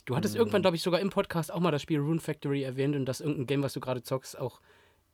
Du 0.05 0.17
hattest 0.17 0.35
Hm. 0.35 0.41
irgendwann, 0.41 0.63
glaube 0.63 0.77
ich, 0.77 0.83
sogar 0.83 1.01
im 1.01 1.11
Podcast 1.11 1.53
auch 1.53 1.61
mal 1.61 1.71
das 1.71 1.83
Spiel 1.83 1.99
Rune 2.01 2.21
Factory 2.21 2.63
erwähnt 2.63 2.95
und 2.97 3.07
dass 3.07 3.21
irgendein 3.21 3.47
Game, 3.47 3.63
was 3.63 3.73
du 3.73 3.81
gerade 3.81 4.03
zockst, 4.03 4.39
auch 4.39 4.61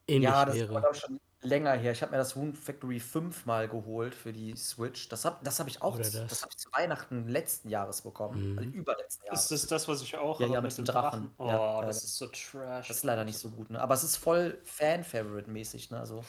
ähnlich 0.07 0.31
Ja, 0.31 0.45
das 0.45 0.55
wäre. 0.57 0.75
war 0.75 0.95
schon 0.95 1.21
länger 1.45 1.73
her. 1.73 1.93
Ich 1.93 2.03
habe 2.03 2.13
mir 2.13 2.19
das 2.19 2.35
Rune 2.37 2.55
Factory 2.55 2.99
5 3.01 3.47
mal 3.47 3.69
geholt 3.69 4.15
für 4.15 4.33
die 4.33 4.57
Switch. 4.57 5.09
Das 5.09 5.25
habe 5.25 5.37
das 5.45 5.61
hab 5.61 5.69
ich 5.69 5.83
auch 5.83 5.97
das. 5.99 6.13
das. 6.13 6.43
hab 6.43 6.51
ich 6.51 6.57
zu 6.57 6.71
Weihnachten 6.73 7.29
letzten 7.29 7.69
Jahres 7.69 8.03
bekommen. 8.03 8.59
Also 8.59 8.71
überletzten 8.71 9.27
Jahres. 9.27 9.43
Ist 9.43 9.51
das 9.53 9.67
das, 9.67 9.89
was 9.89 10.03
ich 10.03 10.17
auch 10.17 10.41
Ja, 10.41 10.47
habe 10.47 10.55
ja, 10.55 10.61
mit 10.61 10.73
dem 10.77 10.85
dem 10.85 10.93
Drachen. 10.93 11.31
Oh, 11.39 11.47
Ja, 11.47 11.83
das 11.83 12.03
ist 12.05 12.17
so 12.17 12.27
trash. 12.27 12.89
Das 12.89 12.97
ist 12.99 13.05
leider 13.05 13.25
nicht 13.25 13.39
so 13.39 13.51
gut, 13.51 13.71
ne? 13.71 13.81
Aber 13.81 13.95
es 13.95 14.03
ist 14.05 14.17
voll 14.17 14.59
Fan-Favorite-mäßig, 14.65 15.91
ne? 15.91 16.01
Also, 16.01 16.25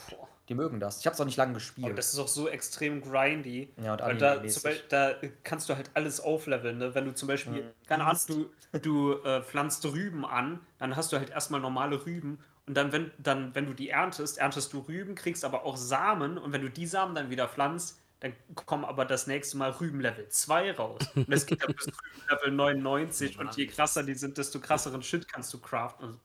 die 0.50 0.54
mögen 0.56 0.80
das. 0.80 1.00
Ich 1.00 1.06
habe 1.08 1.14
es 1.16 1.22
auch 1.22 1.26
nicht 1.26 1.38
lange 1.38 1.50
Aber 1.52 1.60
gespielt. 1.60 1.98
das 1.98 2.14
ist 2.14 2.20
auch 2.20 2.28
so 2.28 2.48
extrem 2.48 3.02
grindy. 3.02 3.74
Ja, 3.82 3.94
und 3.94 4.02
Weil 4.02 4.18
da, 4.18 4.36
Beispiel, 4.36 4.82
da 4.90 5.14
kannst 5.44 5.70
du 5.70 5.76
halt 5.76 5.90
alles 5.94 6.20
aufleveln. 6.20 6.78
Ne? 6.78 6.94
Wenn 6.94 7.06
du 7.06 7.16
zum 7.16 7.28
Beispiel, 7.28 7.64
Mhm. 7.64 7.72
keine 7.88 8.06
Ahnung, 8.06 8.22
du, 8.74 8.80
du 8.80 9.14
äh, 9.24 9.42
pflanzt 9.42 9.84
Rüben 9.86 10.26
an, 10.26 10.60
dann 10.78 10.96
hast 10.96 11.12
du 11.12 11.18
halt 11.18 11.30
erstmal 11.30 11.62
normale 11.62 12.06
Rüben. 12.06 12.40
Und 12.68 12.76
dann 12.76 12.92
wenn, 12.92 13.12
dann, 13.18 13.54
wenn 13.54 13.66
du 13.68 13.74
die 13.74 13.90
erntest, 13.90 14.38
erntest 14.38 14.74
du 14.74 14.80
Rüben, 14.80 15.16
kriegst 15.16 15.46
aber 15.46 15.66
auch 15.66 15.78
Samen. 15.78 16.38
Und 16.38 16.52
wenn 16.52 16.62
du 16.62 16.70
die 16.70 16.88
Samen 16.88 17.14
dann 17.14 17.30
wieder 17.30 17.48
pflanzt, 17.48 18.02
dann 18.22 18.34
kommen 18.56 18.86
aber 18.86 19.06
das 19.06 19.28
nächste 19.28 19.58
Mal 19.58 19.72
Rüben 19.72 20.02
Level 20.02 20.28
2 20.28 20.72
raus. 20.72 21.02
Und 21.16 21.32
das 21.32 21.46
geht 21.46 21.64
dann 21.64 21.74
bis 21.76 21.88
Rüben 21.88 22.28
Level 22.30 22.52
99. 22.52 23.38
Und 23.38 23.56
je 23.56 23.68
krasser 23.68 24.04
die 24.04 24.16
sind, 24.16 24.38
desto 24.38 24.60
krasseren 24.60 25.04
Shit 25.04 25.28
kannst 25.28 25.54
du 25.54 25.60
craften. 25.60 26.10
Und 26.10 26.20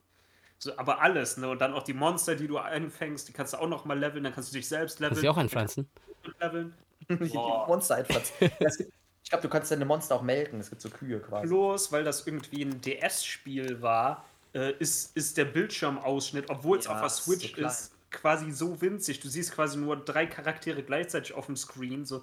so, 0.58 0.76
aber 0.76 1.00
alles, 1.00 1.36
ne? 1.36 1.48
Und 1.48 1.60
dann 1.60 1.72
auch 1.72 1.82
die 1.82 1.94
Monster, 1.94 2.36
die 2.36 2.46
du 2.46 2.58
einfängst, 2.58 3.28
die 3.28 3.32
kannst 3.32 3.54
du 3.54 3.58
auch 3.58 3.68
noch 3.68 3.84
mal 3.84 3.98
leveln. 3.98 4.24
Dann 4.24 4.34
kannst 4.34 4.52
du 4.52 4.56
dich 4.56 4.68
selbst 4.68 5.00
leveln. 5.00 5.14
Kannst 5.14 5.24
du 5.24 5.30
auch 5.30 5.36
anpflanzen? 5.36 5.88
leveln. 6.40 6.74
Die 7.08 7.14
Boah. 7.14 7.66
Monster 7.66 7.96
einpflanzen. 7.96 8.34
Es 8.60 8.78
ich 9.22 9.30
glaube, 9.30 9.42
du 9.42 9.48
kannst 9.48 9.70
deine 9.70 9.84
Monster 9.84 10.16
auch 10.16 10.22
melken. 10.22 10.58
Es 10.60 10.70
gibt 10.70 10.82
so 10.82 10.90
Kühe 10.90 11.20
quasi. 11.20 11.46
Bloß, 11.46 11.92
weil 11.92 12.02
das 12.04 12.26
irgendwie 12.26 12.62
ein 12.62 12.80
DS-Spiel 12.80 13.80
war, 13.80 14.24
äh, 14.54 14.72
ist, 14.78 15.16
ist 15.16 15.36
der 15.36 15.44
Bildschirmausschnitt, 15.46 16.50
obwohl 16.50 16.78
es 16.78 16.86
Ja, 16.86 16.92
auf 16.94 17.00
der 17.00 17.08
so 17.10 17.22
Switch 17.32 17.52
klein. 17.52 17.70
ist, 17.70 17.92
quasi 18.10 18.50
so 18.50 18.80
winzig. 18.80 19.20
Du 19.20 19.28
siehst 19.28 19.52
quasi 19.52 19.78
nur 19.78 19.96
drei 19.96 20.26
Charaktere 20.26 20.82
gleichzeitig 20.82 21.32
auf 21.34 21.46
dem 21.46 21.56
Screen. 21.56 22.04
So. 22.04 22.20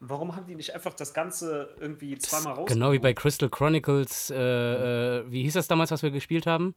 Warum 0.00 0.36
haben 0.36 0.46
die 0.46 0.54
nicht 0.54 0.74
einfach 0.74 0.92
das 0.94 1.14
Ganze 1.14 1.74
irgendwie 1.80 2.18
zweimal 2.18 2.52
raus? 2.54 2.68
Genau 2.68 2.92
wie 2.92 2.98
bei 2.98 3.14
Crystal 3.14 3.48
Chronicles, 3.48 4.30
äh, 4.30 4.36
äh, 4.36 5.24
wie 5.30 5.42
hieß 5.42 5.54
das 5.54 5.68
damals, 5.68 5.90
was 5.90 6.02
wir 6.02 6.10
gespielt 6.10 6.46
haben? 6.46 6.74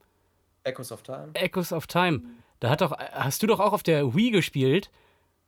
Echoes 0.64 0.90
of 0.92 1.02
Time. 1.02 1.30
Echoes 1.34 1.72
of 1.72 1.86
Time. 1.86 2.22
Da 2.60 2.70
hat 2.70 2.80
doch, 2.80 2.92
hast 2.98 3.42
du 3.42 3.46
doch 3.46 3.60
auch 3.60 3.72
auf 3.72 3.82
der 3.82 4.14
Wii 4.14 4.30
gespielt, 4.30 4.90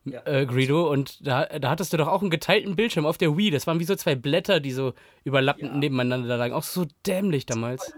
Ja. 0.05 0.21
äh, 0.25 0.45
Greedo, 0.45 0.89
und 0.91 1.25
da, 1.25 1.45
da 1.45 1.69
hattest 1.69 1.93
du 1.93 1.97
doch 1.97 2.07
auch 2.07 2.21
einen 2.21 2.31
geteilten 2.31 2.75
Bildschirm 2.75 3.05
auf 3.05 3.17
der 3.17 3.37
Wii. 3.37 3.51
Das 3.51 3.65
waren 3.67 3.79
wie 3.79 3.85
so 3.85 3.95
zwei 3.95 4.15
Blätter, 4.15 4.59
die 4.59 4.71
so 4.71 4.93
überlappend 5.23 5.71
Ja. 5.71 5.77
nebeneinander 5.77 6.37
lagen. 6.37 6.53
Auch 6.53 6.63
so 6.63 6.85
dämlich 7.05 7.45
damals. 7.45 7.91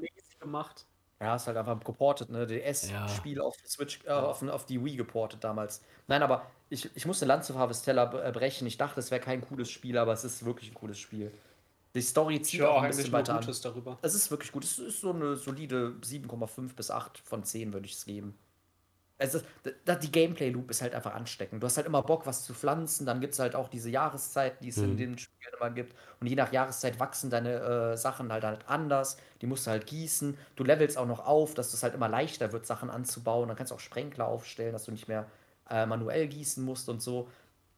Gemacht. 0.46 0.86
Ja, 1.22 1.36
ist 1.36 1.48
halt 1.48 1.58
einfach 1.58 1.80
geportet, 1.82 2.30
ne? 2.30 2.46
DS-Spiel 2.46 3.40
auf 3.40 3.56
Switch, 3.66 4.00
äh, 4.06 4.12
auf, 4.12 4.42
auf 4.44 4.66
die 4.66 4.84
Wii 4.84 4.98
geportet 4.98 5.44
damals. 5.44 5.82
Nein, 6.08 6.22
aber 6.22 6.46
ich, 6.70 6.90
ich 6.96 7.06
musste 7.06 7.26
Lanze 7.26 7.54
für 7.54 7.60
Harvestella 7.60 8.28
äh, 8.28 8.32
brechen. 8.32 8.68
Ich 8.68 8.78
dachte, 8.78 9.00
es 9.00 9.12
wäre 9.12 9.22
kein 9.22 9.42
cooles 9.42 9.70
Spiel, 9.70 9.98
aber 9.98 10.12
es 10.14 10.24
ist 10.26 10.44
wirklich 10.44 10.72
ein 10.72 10.74
cooles 10.74 11.00
Spiel. 11.00 11.32
Die 11.96 12.02
Story 12.02 12.42
zieht 12.42 12.60
Ja, 12.60 12.70
auch 12.70 12.82
ein 12.82 12.90
bisschen 12.90 13.14
weiter 13.14 13.34
an. 13.36 13.40
Gutes 13.40 13.62
darüber. 13.62 13.98
Es 14.02 14.14
ist 14.14 14.30
wirklich 14.30 14.52
gut. 14.52 14.66
Es 14.66 14.78
ist 14.78 15.00
so 15.00 15.12
eine 15.14 15.38
solide 15.38 15.96
7,5 16.02 16.76
bis 16.76 16.92
8 16.92 17.20
von 17.20 17.46
10, 17.46 17.72
würde 17.72 17.86
ich 17.86 17.94
es 17.94 18.06
geben. 18.06 18.38
Es 19.18 19.34
ist, 19.34 19.46
da, 19.86 19.96
die 19.96 20.12
Gameplay-Loop 20.12 20.70
ist 20.70 20.82
halt 20.82 20.94
einfach 20.94 21.14
ansteckend. 21.14 21.64
Du 21.64 21.68
hast 21.68 21.78
halt 21.78 21.88
immer 21.88 22.02
Bock, 22.04 22.26
was 22.26 22.44
zu 22.44 22.54
pflanzen. 22.54 23.06
Dann 23.06 23.22
gibt 23.22 23.34
es 23.34 23.40
halt 23.40 23.56
auch 23.56 23.70
diese 23.70 23.90
Jahreszeiten, 23.90 24.58
die 24.62 24.70
es 24.70 24.82
in 24.82 24.98
Mhm. 24.98 24.98
den 24.98 25.18
Spielen 25.18 25.54
immer 25.58 25.70
gibt. 25.70 25.96
Und 26.20 26.28
je 26.28 26.36
nach 26.36 26.52
Jahreszeit 26.52 27.00
wachsen 27.00 27.30
deine 27.30 27.94
äh, 27.94 27.98
Sachen 27.98 28.32
halt, 28.34 28.44
halt 28.44 28.68
anders. 28.68 29.16
Die 29.42 29.48
musst 29.48 29.68
du 29.68 29.72
halt 29.72 29.88
gießen. 29.88 30.38
Du 30.58 30.66
levelst 30.66 30.98
auch 30.98 31.06
noch 31.08 31.26
auf, 31.26 31.54
dass 31.54 31.74
es 31.74 31.82
halt 31.82 31.94
immer 31.94 32.10
leichter 32.10 32.52
wird, 32.52 32.66
Sachen 32.66 32.90
anzubauen. 32.90 33.48
Dann 33.48 33.56
kannst 33.56 33.72
du 33.72 33.76
auch 33.76 33.80
Sprenkler 33.80 34.28
aufstellen, 34.28 34.74
dass 34.74 34.84
du 34.84 34.92
nicht 34.92 35.08
mehr 35.08 35.28
äh, 35.70 35.86
manuell 35.86 36.28
gießen 36.28 36.64
musst 36.64 36.90
und 36.90 37.02
so. 37.02 37.30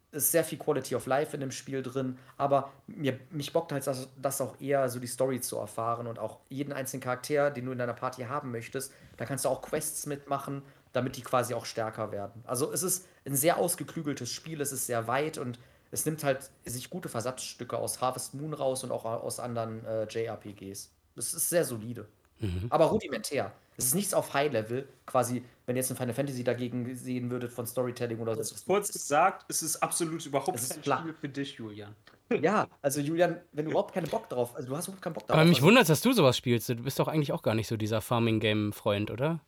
Es 0.10 0.24
ist 0.24 0.32
sehr 0.32 0.44
viel 0.46 0.58
Quality 0.58 0.96
of 0.96 1.06
Life 1.06 1.36
in 1.36 1.42
dem 1.42 1.52
Spiel 1.52 1.84
drin, 1.84 2.18
aber 2.38 2.72
mir, 2.88 3.20
mich 3.30 3.52
bockt 3.52 3.74
halt 3.74 3.86
das, 3.86 4.08
das 4.16 4.40
auch 4.40 4.60
eher, 4.62 4.88
so 4.90 5.00
die 5.00 5.08
Story 5.08 5.42
zu 5.42 5.58
erfahren 5.58 6.08
und 6.08 6.18
auch 6.18 6.40
jeden 6.50 6.72
einzelnen 6.72 7.02
Charakter, 7.02 7.52
den 7.52 7.66
du 7.66 7.74
in 7.74 7.78
deiner 7.78 7.94
Party 7.94 8.24
haben 8.24 8.52
möchtest. 8.52 8.94
Da 9.18 9.26
kannst 9.26 9.44
du 9.44 9.50
auch 9.50 9.62
Quests 9.62 10.06
mitmachen, 10.06 10.64
damit 10.98 11.16
die 11.16 11.22
quasi 11.22 11.54
auch 11.54 11.66
stärker 11.66 12.12
werden. 12.12 12.44
Also 12.46 12.72
es 12.74 12.84
ist 12.84 13.08
ein 13.26 13.36
sehr 13.36 13.58
ausgeklügeltes 13.58 14.30
Spiel, 14.30 14.60
es 14.60 14.72
ist 14.72 14.88
sehr 14.88 15.08
weit 15.08 15.38
und 15.38 15.60
es 15.92 16.06
nimmt 16.06 16.24
halt 16.24 16.50
sich 16.66 16.90
gute 16.90 17.08
Versatzstücke 17.08 17.78
aus 17.78 18.02
Harvest 18.02 18.34
Moon 18.34 18.54
raus 18.54 18.84
und 18.84 18.92
auch 18.92 19.06
aus 19.06 19.40
anderen 19.40 19.86
äh, 19.86 20.04
JRPGs. 20.04 20.92
Es 21.16 21.34
ist 21.34 21.50
sehr 21.50 21.64
solide. 21.64 22.08
Mhm. 22.40 22.68
Aber 22.70 22.86
rudimentär. 22.86 23.54
Es 23.78 23.86
ist 23.86 23.96
nichts 23.96 24.14
auf 24.16 24.34
High-Level, 24.34 24.88
quasi, 25.06 25.44
wenn 25.68 25.76
ihr 25.76 25.82
jetzt 25.82 25.92
ein 25.92 25.98
Final 25.98 26.14
Fantasy 26.14 26.44
dagegen 26.44 26.96
sehen 26.96 27.30
würdet 27.30 27.52
von 27.52 27.68
Storytelling 27.68 28.20
oder 28.20 28.44
so. 28.44 28.56
Kurz 28.66 28.92
gesagt, 28.92 29.46
es 29.50 29.62
ist 29.62 29.78
absolut 29.84 30.26
überhaupt 30.26 30.58
Es 30.58 30.72
ist 30.72 30.84
kein. 30.84 31.00
Spiel 31.00 31.14
für 31.14 31.30
dich, 31.30 31.54
Julian. 31.54 31.96
Ja, 32.42 32.68
also 32.82 33.00
Julian, 33.00 33.40
wenn 33.54 33.66
du 33.66 33.72
überhaupt 33.72 33.94
keinen 33.94 34.10
Bock 34.10 34.30
drauf, 34.30 34.56
also 34.56 34.68
du 34.68 34.76
hast 34.76 34.88
überhaupt 34.88 35.04
keinen 35.04 35.14
Bock 35.14 35.28
drauf. 35.28 35.38
Aber 35.38 35.46
mich 35.46 35.58
also, 35.58 35.68
wundert, 35.68 35.88
dass 35.88 36.02
du 36.02 36.12
sowas 36.12 36.36
spielst. 36.36 36.70
Du 36.70 36.76
bist 36.76 37.00
doch 37.00 37.08
eigentlich 37.08 37.32
auch 37.32 37.44
gar 37.44 37.54
nicht 37.54 37.68
so 37.68 37.78
dieser 37.78 38.02
Farming-Game-Freund, 38.02 39.12
oder? 39.12 39.40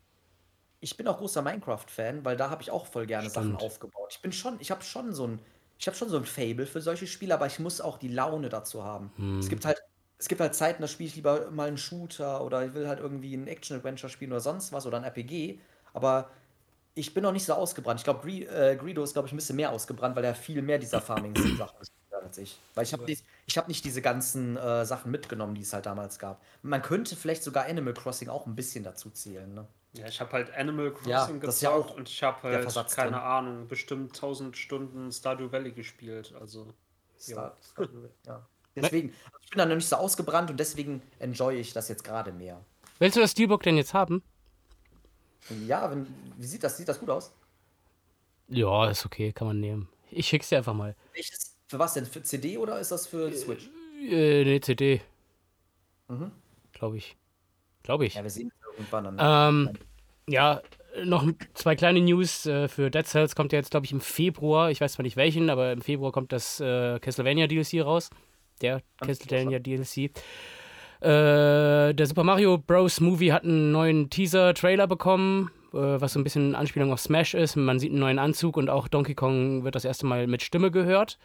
Ich 0.82 0.98
bin 0.98 1.08
auch 1.08 1.18
großer 1.18 1.42
Minecraft-Fan, 1.42 2.24
weil 2.24 2.38
da 2.38 2.50
habe 2.50 2.62
ich 2.62 2.72
auch 2.72 2.86
voll 2.86 3.06
gerne 3.06 3.30
Sachen 3.30 3.56
Stimmt. 3.56 3.64
aufgebaut. 3.64 4.10
Ich 4.12 4.22
bin 4.22 4.32
schon, 4.32 4.58
ich 4.60 4.72
habe 4.72 4.84
schon 4.84 5.14
so 5.14 5.28
ein, 5.28 5.40
ich 5.78 5.88
habe 5.88 5.98
schon 5.98 6.10
so 6.10 6.18
ein 6.18 6.26
Fable 6.26 6.66
für 6.66 6.82
solche 6.82 7.08
Spiele, 7.08 7.34
aber 7.34 7.48
ich 7.48 7.60
muss 7.60 7.82
auch 7.82 7.98
die 7.98 8.08
Laune 8.08 8.50
dazu 8.50 8.84
haben. 8.84 9.12
Hm. 9.18 9.40
Es 9.40 9.50
gibt 9.50 9.66
halt, 9.66 9.82
es 10.18 10.28
gibt 10.28 10.42
halt 10.42 10.56
Zeiten, 10.56 10.82
da 10.82 10.88
spiele 10.88 11.10
ich 11.10 11.16
lieber 11.16 11.52
mal 11.52 11.68
einen 11.68 11.78
Shooter 11.78 12.44
oder 12.44 12.66
ich 12.66 12.74
will 12.74 12.88
halt 12.88 13.00
irgendwie 13.00 13.34
ein 13.34 13.48
Action-Adventure 13.48 14.10
spielen 14.10 14.32
oder 14.32 14.42
sonst 14.42 14.72
was 14.72 14.86
oder 14.86 14.98
ein 14.98 15.04
RPG. 15.04 15.60
Aber 15.94 16.30
ich 16.94 17.14
bin 17.14 17.24
noch 17.24 17.32
nicht 17.32 17.46
so 17.46 17.54
ausgebrannt. 17.54 18.00
Ich 18.00 18.04
glaube, 18.04 18.30
äh, 18.30 18.76
Greedo 18.76 19.04
ist, 19.04 19.14
glaube 19.14 19.28
ich, 19.28 19.34
ein 19.34 19.38
bisschen 19.38 19.56
mehr 19.56 19.72
ausgebrannt, 19.72 20.16
weil 20.16 20.26
er 20.26 20.36
viel 20.36 20.62
mehr 20.62 20.78
dieser 20.78 21.02
Farming-Sachen 21.02 21.80
gespielt 21.80 21.99
als 22.24 22.38
ich. 22.38 22.60
Weil 22.76 22.84
ich 22.84 22.94
habe 22.94 23.04
nicht, 23.06 23.24
ich 23.48 23.58
hab 23.58 23.68
nicht 23.68 23.84
diese 23.86 24.02
ganzen 24.02 24.58
äh, 24.58 24.86
Sachen 24.86 25.12
mitgenommen, 25.12 25.56
die 25.56 25.62
es 25.62 25.74
halt 25.74 25.86
damals 25.86 26.20
gab. 26.20 26.42
Man 26.62 26.82
könnte 26.82 27.16
vielleicht 27.16 27.44
sogar 27.44 27.66
Animal 27.66 27.94
Crossing 27.94 28.30
auch 28.30 28.46
ein 28.46 28.56
bisschen 28.56 28.84
dazu 28.84 29.10
zählen. 29.10 29.54
Ne? 29.54 29.68
Ja, 29.94 30.08
ich 30.08 30.20
habe 30.20 30.32
halt 30.34 30.54
Animal 30.54 30.94
Ja, 31.06 31.26
Crossing 31.26 31.42
das 31.42 31.56
ist 31.56 31.62
ja 31.62 31.72
gezockt 31.72 31.92
auch 31.92 31.96
und 31.96 32.10
ich 32.10 32.24
habe 32.24 32.42
halt, 32.44 32.92
keine 32.92 33.12
drin. 33.12 33.20
Ahnung, 33.20 33.68
bestimmt 33.68 34.14
1000 34.16 34.56
Stunden 34.56 35.12
Stardew 35.12 35.52
Valley 35.52 35.72
gespielt. 35.72 36.34
Also, 36.40 36.74
Star, 37.20 37.58
Stardew, 37.72 38.08
ja. 38.26 38.48
Deswegen, 38.76 39.10
also 39.26 39.38
ich 39.42 39.50
bin 39.50 39.58
da 39.58 39.66
noch 39.66 39.76
nicht 39.76 39.90
so 39.90 39.96
ausgebrannt 39.98 40.52
und 40.52 40.58
deswegen 40.60 41.02
enjoy 41.18 41.60
ich 41.60 41.74
das 41.74 41.90
jetzt 41.90 42.04
gerade 42.04 42.32
mehr. 42.32 42.64
Willst 43.00 43.18
du 43.18 43.22
das 43.22 43.32
Steelbook 43.32 43.64
denn 43.64 43.78
jetzt 43.78 43.94
haben? 43.94 44.24
Ja, 45.50 45.90
wenn, 45.92 46.08
wie 46.38 46.46
sieht 46.46 46.64
das? 46.64 46.78
Sieht 46.78 46.88
das 46.88 47.00
gut 47.00 47.10
aus? 47.10 47.34
Ja, 48.48 48.90
ist 48.90 49.06
okay, 49.06 49.32
kann 49.32 49.48
man 49.48 49.60
nehmen. 49.60 49.90
Ich 50.12 50.28
schick's 50.28 50.50
dir 50.50 50.58
einfach 50.58 50.74
mal. 50.74 50.96
Welches, 51.14 51.49
für 51.70 51.78
was 51.78 51.94
denn? 51.94 52.06
Für 52.06 52.24
CD 52.24 52.58
oder 52.58 52.80
ist 52.80 52.92
das 52.92 53.06
für 53.08 53.32
Switch? 53.32 53.70
Äh, 54.02 54.44
ne, 54.44 54.60
CD. 54.60 55.02
Mhm. 56.08 56.32
Glaube 56.74 56.98
ich. 56.98 57.16
Glaube 57.84 58.08
ich. 58.08 58.16
Ja, 58.16 58.24
wir 58.24 58.30
sehen 58.32 58.52
irgendwann 58.76 59.16
dann. 59.16 59.68
Ähm, 59.68 59.78
ja, 60.28 60.62
noch 61.04 61.30
zwei 61.54 61.76
kleine 61.76 62.02
News. 62.02 62.48
Äh, 62.48 62.68
für 62.68 62.90
Dead 62.90 63.06
Cells 63.06 63.36
kommt 63.36 63.54
ja 63.54 63.60
jetzt, 63.60 63.70
glaube 63.70 63.86
ich, 63.86 63.92
im 63.92 64.02
Februar, 64.02 64.72
ich 64.72 64.82
weiß 64.82 64.94
zwar 64.94 65.04
nicht 65.04 65.16
welchen, 65.16 65.52
aber 65.52 65.72
im 65.72 65.82
Februar 65.82 66.12
kommt 66.12 66.32
das 66.32 66.60
äh, 66.60 67.00
Castlevania 67.00 67.46
DLC 67.46 67.86
raus. 67.86 68.10
Der 68.62 68.82
Castlevania 69.00 69.60
DLC. 69.60 70.12
Äh, 71.02 71.94
der 71.94 72.06
Super 72.08 72.24
Mario 72.24 72.58
Bros. 72.58 73.00
Movie 73.00 73.32
hat 73.32 73.44
einen 73.44 73.72
neuen 73.72 74.10
Teaser-Trailer 74.10 74.88
bekommen, 74.88 75.52
äh, 75.72 75.78
was 75.78 76.14
so 76.14 76.20
ein 76.20 76.24
bisschen 76.24 76.56
Anspielung 76.56 76.92
auf 76.92 77.00
Smash 77.00 77.36
ist. 77.36 77.56
Man 77.56 77.80
sieht 77.80 77.92
einen 77.92 78.00
neuen 78.00 78.18
Anzug 78.18 78.58
und 78.58 78.72
auch 78.72 78.88
Donkey 78.88 79.14
Kong 79.14 79.64
wird 79.64 79.76
das 79.76 79.86
erste 79.86 80.08
Mal 80.08 80.26
mit 80.26 80.42
Stimme 80.42 80.72
gehört. 80.72 81.20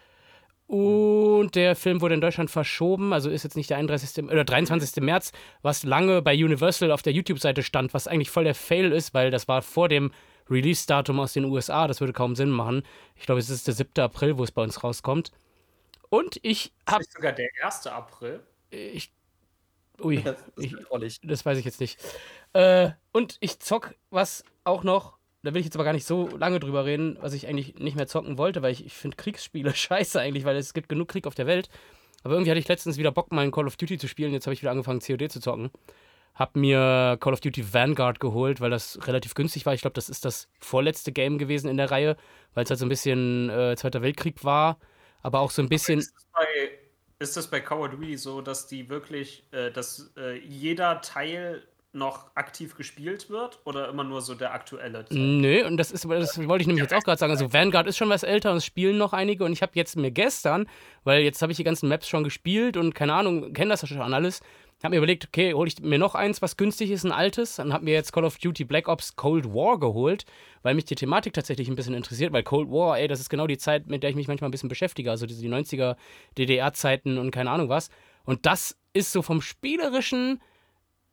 Und 0.67 1.55
der 1.55 1.77
Film 1.77 2.01
wurde 2.01 2.15
in 2.15 2.23
Deutschland 2.23 2.51
verschoben, 2.51 3.13
also 3.13 3.29
ist 3.29 3.43
jetzt 3.43 3.57
nicht 3.57 3.69
der 3.69 3.77
31. 3.77 4.25
oder 4.25 4.45
23. 4.45 5.03
März, 5.03 5.33
was 5.61 5.83
lange 5.83 6.23
bei 6.23 6.33
Universal 6.35 6.91
auf 6.91 7.03
der 7.03 7.13
YouTube-Seite 7.13 7.63
stand, 7.63 7.93
was 7.93 8.09
eigentlich 8.09 8.31
voll 8.31 8.45
der 8.45 8.55
Fail 8.55 8.93
ist, 8.93 9.13
weil 9.13 9.31
das 9.31 9.47
war 9.47 9.61
vor 9.61 9.89
dem 9.89 10.11
Release-Datum 10.49 11.21
aus 11.21 11.35
den 11.35 11.45
USA, 11.45 11.87
das 11.87 12.01
würde 12.01 12.13
kaum 12.13 12.35
Sinn 12.35 12.51
machen. 12.51 12.83
Ich 13.15 13.27
glaube, 13.27 13.41
es 13.41 13.51
ist 13.51 13.67
der 13.67 13.75
7. 13.75 14.03
April, 14.03 14.39
wo 14.39 14.45
es 14.45 14.53
bei 14.53 14.63
uns 14.63 14.83
rauskommt. 14.83 15.33
Und 16.09 16.39
ich 16.43 16.73
habe, 16.89 17.03
ist 17.03 17.13
sogar 17.13 17.33
der 17.33 17.49
1. 17.63 17.87
April. 17.87 18.41
ich, 18.71 19.13
ui, 20.03 20.23
das 20.23 20.37
ist 20.57 20.75
ich, 21.03 21.21
das 21.23 21.45
weiß 21.45 21.59
ich 21.59 21.65
jetzt 21.65 21.81
nicht. 21.81 21.99
Äh, 22.53 22.91
und 23.13 23.37
ich 23.41 23.59
zock 23.59 23.95
was 24.11 24.45
auch 24.65 24.83
noch, 24.83 25.19
da 25.45 25.53
will 25.53 25.61
ich 25.61 25.67
jetzt 25.67 25.77
aber 25.77 25.85
gar 25.85 25.93
nicht 25.93 26.07
so 26.07 26.29
lange 26.39 26.59
drüber 26.59 26.87
reden, 26.87 27.19
was 27.21 27.35
ich 27.35 27.47
eigentlich 27.47 27.75
nicht 27.77 27.97
mehr 27.97 28.07
zocken 28.07 28.39
wollte, 28.39 28.63
weil 28.63 28.73
ich, 28.73 28.85
ich 28.87 28.95
finde 28.95 29.17
Kriegsspiele 29.17 29.75
scheiße 29.75 30.21
eigentlich, 30.21 30.45
weil 30.45 30.57
es 30.57 30.75
gibt 30.75 30.89
genug 30.89 31.09
Krieg 31.09 31.27
auf 31.27 31.35
der 31.35 31.47
Welt. 31.47 31.69
Aber 32.23 32.35
irgendwie 32.35 32.51
hatte 32.51 32.59
ich 32.59 32.69
letztens 32.69 32.97
wieder 32.97 33.13
Bock, 33.13 33.31
mal 33.33 33.43
ein 33.43 33.51
Call 33.51 33.67
of 33.67 33.77
Duty 33.77 33.99
zu 33.99 34.09
spielen. 34.09 34.33
Jetzt 34.33 34.47
habe 34.47 34.55
ich 34.55 34.63
wieder 34.63 34.71
angefangen, 34.71 35.01
COD 35.01 35.31
zu 35.31 35.41
zocken. 35.41 35.71
Hab 36.35 36.57
mir 36.57 37.19
Call 37.21 37.35
of 37.35 37.41
Duty 37.41 37.75
Vanguard 37.75 38.19
geholt, 38.19 38.63
weil 38.63 38.71
das 38.71 39.07
relativ 39.07 39.35
günstig 39.35 39.67
war. 39.67 39.75
Ich 39.75 39.83
glaube, 39.83 39.95
das 39.95 40.09
ist 40.09 40.25
das 40.25 40.49
vorletzte 40.59 41.13
Game 41.13 41.37
gewesen 41.37 41.69
in 41.69 41.77
der 41.77 41.91
Reihe, 41.91 42.17
weil 42.55 42.65
es 42.65 42.71
halt 42.71 42.81
so 42.81 42.87
ein 42.87 42.89
bisschen 42.89 43.51
äh, 43.51 43.77
Zweiter 43.77 44.01
Weltkrieg 44.01 44.43
war, 44.43 44.79
aber 45.23 45.41
auch 45.41 45.51
so 45.51 45.61
ein 45.61 45.69
bisschen. 45.69 45.99
Ist 45.99 46.15
das 46.15 46.27
bei, 46.33 46.71
ist 47.19 47.37
das 47.37 47.47
bei 47.49 47.61
Call 47.61 47.81
of 47.81 47.91
Duty 47.91 48.17
so, 48.17 48.41
dass 48.41 48.67
die 48.67 48.89
wirklich, 48.89 49.47
äh, 49.53 49.71
dass 49.71 50.13
äh, 50.17 50.39
jeder 50.39 51.03
Teil 51.03 51.63
noch 51.95 52.31
aktiv 52.35 52.77
gespielt 52.77 53.31
wird 53.31 53.61
oder 53.65 53.89
immer 53.89 54.05
nur 54.05 54.21
so 54.21 54.35
der 54.35 54.53
aktuelle 54.53 55.05
Teil? 55.05 55.19
Nö, 55.19 55.67
und 55.67 55.77
das 55.77 55.91
ist, 55.91 56.05
das 56.05 56.49
wollte 56.49 56.63
ich 56.63 56.67
nämlich 56.67 56.83
jetzt 56.83 56.95
auch 56.95 57.03
gerade 57.03 57.19
sagen. 57.19 57.33
Also 57.33 57.53
Vanguard 57.53 57.87
ist 57.87 57.97
schon 57.97 58.09
was 58.09 58.23
älter 58.23 58.51
und 58.51 58.59
es 58.59 58.65
spielen 58.65 58.99
noch 58.99 59.13
einige. 59.13 59.45
Und 59.45 59.53
ich 59.53 59.63
habe 59.63 59.73
jetzt 59.75 59.97
mir 59.97 60.11
gestern, 60.11 60.67
weil 61.05 61.23
jetzt 61.23 61.41
habe 61.43 61.53
ich 61.53 61.57
die 61.57 61.65
ganzen 61.65 61.89
Maps 61.89 62.09
schon 62.09 62.25
gespielt 62.25 62.77
und 62.77 62.95
keine 62.95 63.15
Ahnung, 63.15 63.53
kenne 63.53 63.71
das 63.71 63.83
ja 63.83 63.89
schon 63.89 64.15
alles, 64.15 64.41
habe 64.85 64.95
mir 64.95 64.99
überlegt, 64.99 65.27
okay, 65.27 65.55
hole 65.55 65.67
ich 65.67 65.81
mir 65.81 65.99
noch 65.99 66.15
eins, 66.15 66.43
was 66.43 66.57
günstig 66.57 66.91
ist, 66.91 67.05
ein 67.05 67.13
altes. 67.13 67.57
Dann 67.57 67.73
habe 67.73 67.85
mir 67.85 67.95
jetzt 67.95 68.13
Call 68.13 68.25
of 68.25 68.39
Duty 68.39 68.65
Black 68.65 68.87
Ops 68.87 69.17
Cold 69.17 69.47
War 69.47 69.81
geholt, 69.81 70.27
weil 70.63 70.75
mich 70.75 70.85
die 70.85 70.95
Thematik 70.95 71.33
tatsächlich 71.33 71.69
ein 71.69 71.75
bisschen 71.75 71.95
interessiert. 71.95 72.33
Weil 72.33 72.43
Cold 72.43 72.71
War, 72.71 72.99
ey, 72.99 73.09
das 73.09 73.21
ist 73.21 73.31
genau 73.31 73.47
die 73.47 73.57
Zeit, 73.57 73.87
mit 73.87 74.03
der 74.03 74.11
ich 74.11 74.17
mich 74.17 74.29
manchmal 74.29 74.49
ein 74.49 74.53
bisschen 74.53 74.69
beschäftige. 74.69 75.11
Also 75.11 75.27
diese 75.27 75.41
die 75.41 75.49
90er 75.49 75.97
DDR-Zeiten 76.37 77.19
und 77.19 77.31
keine 77.31 77.51
Ahnung 77.51 77.71
was. 77.71 77.89
Und 78.25 78.47
das 78.47 78.77
ist 78.93 79.11
so 79.11 79.23
vom 79.23 79.41
spielerischen 79.41 80.41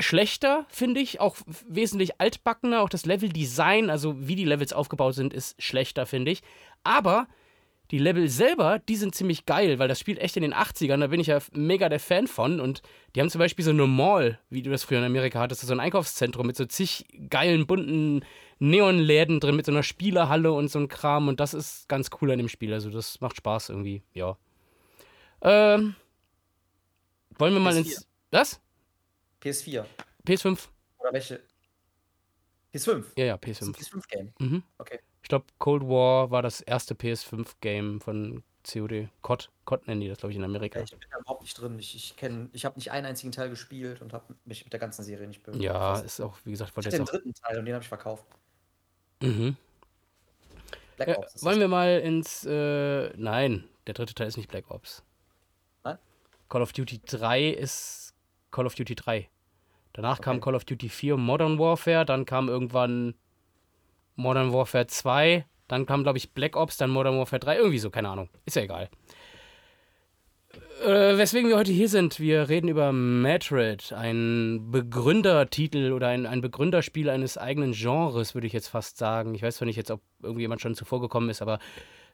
schlechter, 0.01 0.65
finde 0.69 0.99
ich. 0.99 1.19
Auch 1.19 1.37
wesentlich 1.67 2.19
altbackener. 2.19 2.81
Auch 2.81 2.89
das 2.89 3.05
Level-Design, 3.05 3.89
also 3.89 4.15
wie 4.27 4.35
die 4.35 4.45
Levels 4.45 4.73
aufgebaut 4.73 5.15
sind, 5.15 5.33
ist 5.33 5.61
schlechter, 5.61 6.05
finde 6.05 6.31
ich. 6.31 6.41
Aber 6.83 7.27
die 7.91 7.97
Level 7.97 8.29
selber, 8.29 8.79
die 8.79 8.95
sind 8.95 9.13
ziemlich 9.15 9.45
geil, 9.45 9.77
weil 9.77 9.89
das 9.89 9.99
spielt 9.99 10.19
echt 10.19 10.37
in 10.37 10.43
den 10.43 10.53
80ern. 10.53 11.01
Da 11.01 11.07
bin 11.07 11.19
ich 11.19 11.27
ja 11.27 11.39
mega 11.51 11.89
der 11.89 11.99
Fan 11.99 12.25
von. 12.27 12.61
Und 12.61 12.81
die 13.13 13.19
haben 13.19 13.29
zum 13.29 13.39
Beispiel 13.39 13.65
so 13.65 13.71
eine 13.71 13.85
Mall, 13.85 14.39
wie 14.49 14.61
du 14.61 14.71
das 14.71 14.85
früher 14.85 14.99
in 14.99 15.03
Amerika 15.03 15.39
hattest, 15.39 15.61
so 15.61 15.73
ein 15.73 15.79
Einkaufszentrum 15.81 16.47
mit 16.47 16.55
so 16.55 16.65
zig 16.65 17.05
geilen, 17.29 17.67
bunten 17.67 18.23
Neonläden 18.59 19.41
drin, 19.41 19.57
mit 19.57 19.65
so 19.65 19.73
einer 19.73 19.83
Spielerhalle 19.83 20.53
und 20.53 20.69
so 20.69 20.79
ein 20.79 20.87
Kram. 20.87 21.27
Und 21.27 21.39
das 21.41 21.53
ist 21.53 21.89
ganz 21.89 22.09
cool 22.21 22.31
an 22.31 22.37
dem 22.37 22.47
Spiel. 22.47 22.73
Also, 22.73 22.89
das 22.89 23.19
macht 23.19 23.35
Spaß 23.35 23.69
irgendwie, 23.69 24.03
ja. 24.13 24.37
Ähm. 25.41 25.95
Wollen 27.37 27.53
wir 27.53 27.59
mal 27.59 27.73
PS4. 27.73 27.77
ins. 27.77 28.07
Was? 28.31 28.61
PS4. 29.41 29.85
PS5. 30.25 30.67
Oder 30.99 31.13
welche? 31.13 31.41
PS5. 32.73 33.03
Ja, 33.17 33.25
ja, 33.25 33.37
Das 33.37 33.49
ist 33.49 33.61
ein 33.63 33.73
PS5. 33.73 33.77
PS5-Game. 34.03 34.33
Mhm. 34.39 34.63
Okay. 34.77 34.99
Ich 35.23 35.29
glaube, 35.29 35.45
Cold 35.57 35.83
War 35.83 36.31
war 36.31 36.41
das 36.41 36.61
erste 36.61 36.93
PS5-Game 36.95 37.99
von 38.01 38.43
COD. 38.63 39.09
COD. 39.21 39.49
COD 39.65 39.87
nennen 39.87 40.01
die 40.01 40.07
das, 40.09 40.19
glaube 40.19 40.31
ich, 40.31 40.37
in 40.37 40.43
Amerika. 40.43 40.79
Ja, 40.79 40.85
ich 40.85 40.91
bin 40.91 40.99
da 41.11 41.17
überhaupt 41.19 41.41
nicht 41.41 41.59
drin. 41.59 41.77
Ich, 41.79 41.95
ich, 41.95 42.15
kenn- 42.17 42.49
ich 42.53 42.63
habe 42.65 42.75
nicht 42.77 42.91
einen 42.91 43.05
einzigen 43.07 43.31
Teil 43.31 43.49
gespielt 43.49 44.01
und 44.01 44.13
habe 44.13 44.35
mich 44.45 44.63
mit 44.63 44.71
der 44.73 44.79
ganzen 44.79 45.03
Serie 45.03 45.27
nicht 45.27 45.43
be- 45.43 45.57
Ja, 45.57 45.99
ist 45.99 46.21
auch, 46.21 46.37
wie 46.45 46.51
gesagt, 46.51 46.71
Ich 46.71 46.77
hatte 46.77 46.87
jetzt 46.89 46.97
den 46.99 47.03
auch. 47.03 47.09
dritten 47.11 47.33
Teil 47.33 47.59
und 47.59 47.65
den 47.65 47.73
habe 47.73 47.81
ich 47.83 47.87
verkauft. 47.89 48.23
Mhm. 49.21 49.55
Black 50.97 51.07
Ja, 51.09 51.17
Ops. 51.17 51.43
wollen 51.43 51.59
wir 51.59 51.67
mal 51.67 51.99
ins. 51.99 52.45
Äh, 52.45 53.11
nein, 53.17 53.67
der 53.87 53.93
dritte 53.95 54.13
Teil 54.13 54.27
ist 54.27 54.37
nicht 54.37 54.49
Black 54.49 54.69
Ops. 54.69 55.03
Nein? 55.83 55.97
Call 56.49 56.61
of 56.61 56.73
Duty 56.73 57.01
3 57.05 57.49
ist 57.49 58.10
Call 58.51 58.65
of 58.65 58.75
Duty 58.75 58.95
3. 58.95 59.29
Danach 59.93 60.19
Okay. 60.19 60.23
kam 60.23 60.41
Call 60.41 60.55
of 60.55 60.65
Duty 60.65 60.89
4 60.89 61.17
Modern 61.17 61.59
Warfare, 61.59 62.05
dann 62.05 62.25
kam 62.25 62.47
irgendwann 62.47 63.15
Modern 64.15 64.53
Warfare 64.53 64.87
2, 64.87 65.45
dann 65.67 65.85
kam, 65.85 66.03
glaube 66.03 66.17
ich, 66.17 66.31
Black 66.31 66.55
Ops, 66.55 66.77
dann 66.77 66.89
Modern 66.89 67.17
Warfare 67.17 67.39
3, 67.39 67.57
irgendwie 67.57 67.79
so, 67.79 67.89
keine 67.89 68.09
Ahnung. 68.09 68.29
Ist 68.45 68.55
ja 68.55 68.63
egal. 68.63 68.89
Äh, 70.83 71.17
weswegen 71.17 71.47
wir 71.49 71.57
heute 71.57 71.71
hier 71.71 71.87
sind, 71.87 72.19
wir 72.19 72.49
reden 72.49 72.67
über 72.67 72.91
Madrid, 72.91 73.93
ein 73.93 74.71
Begründertitel 74.71 75.91
oder 75.91 76.07
ein, 76.07 76.25
ein 76.25 76.41
Begründerspiel 76.41 77.09
eines 77.09 77.37
eigenen 77.37 77.73
Genres, 77.73 78.33
würde 78.33 78.47
ich 78.47 78.53
jetzt 78.53 78.67
fast 78.67 78.97
sagen. 78.97 79.35
Ich 79.35 79.43
weiß 79.43 79.57
zwar 79.57 79.67
nicht 79.67 79.75
jetzt, 79.75 79.91
ob 79.91 80.01
irgendjemand 80.23 80.59
schon 80.59 80.73
zuvor 80.73 80.99
gekommen 80.99 81.29
ist, 81.29 81.41
aber 81.41 81.59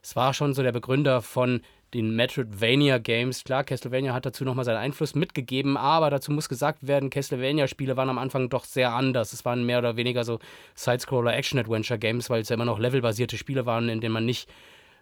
es 0.02 0.16
war 0.16 0.34
schon 0.34 0.52
so 0.52 0.62
der 0.62 0.72
Begründer 0.72 1.22
von 1.22 1.62
den 1.94 2.14
Metroidvania 2.14 2.98
Games. 2.98 3.44
Klar, 3.44 3.64
Castlevania 3.64 4.12
hat 4.12 4.26
dazu 4.26 4.44
nochmal 4.44 4.64
seinen 4.64 4.76
Einfluss 4.76 5.14
mitgegeben, 5.14 5.76
aber 5.76 6.10
dazu 6.10 6.32
muss 6.32 6.48
gesagt 6.48 6.86
werden, 6.86 7.10
Castlevania-Spiele 7.10 7.96
waren 7.96 8.10
am 8.10 8.18
Anfang 8.18 8.48
doch 8.48 8.64
sehr 8.64 8.92
anders. 8.92 9.32
Es 9.32 9.44
waren 9.44 9.64
mehr 9.64 9.78
oder 9.78 9.96
weniger 9.96 10.24
so 10.24 10.38
Sidescroller-Action-Adventure-Games, 10.74 12.30
weil 12.30 12.42
es 12.42 12.48
ja 12.48 12.54
immer 12.54 12.64
noch 12.64 12.78
levelbasierte 12.78 13.36
Spiele 13.36 13.66
waren, 13.66 13.88
in 13.88 14.00
denen 14.00 14.12
man 14.12 14.26
nicht 14.26 14.50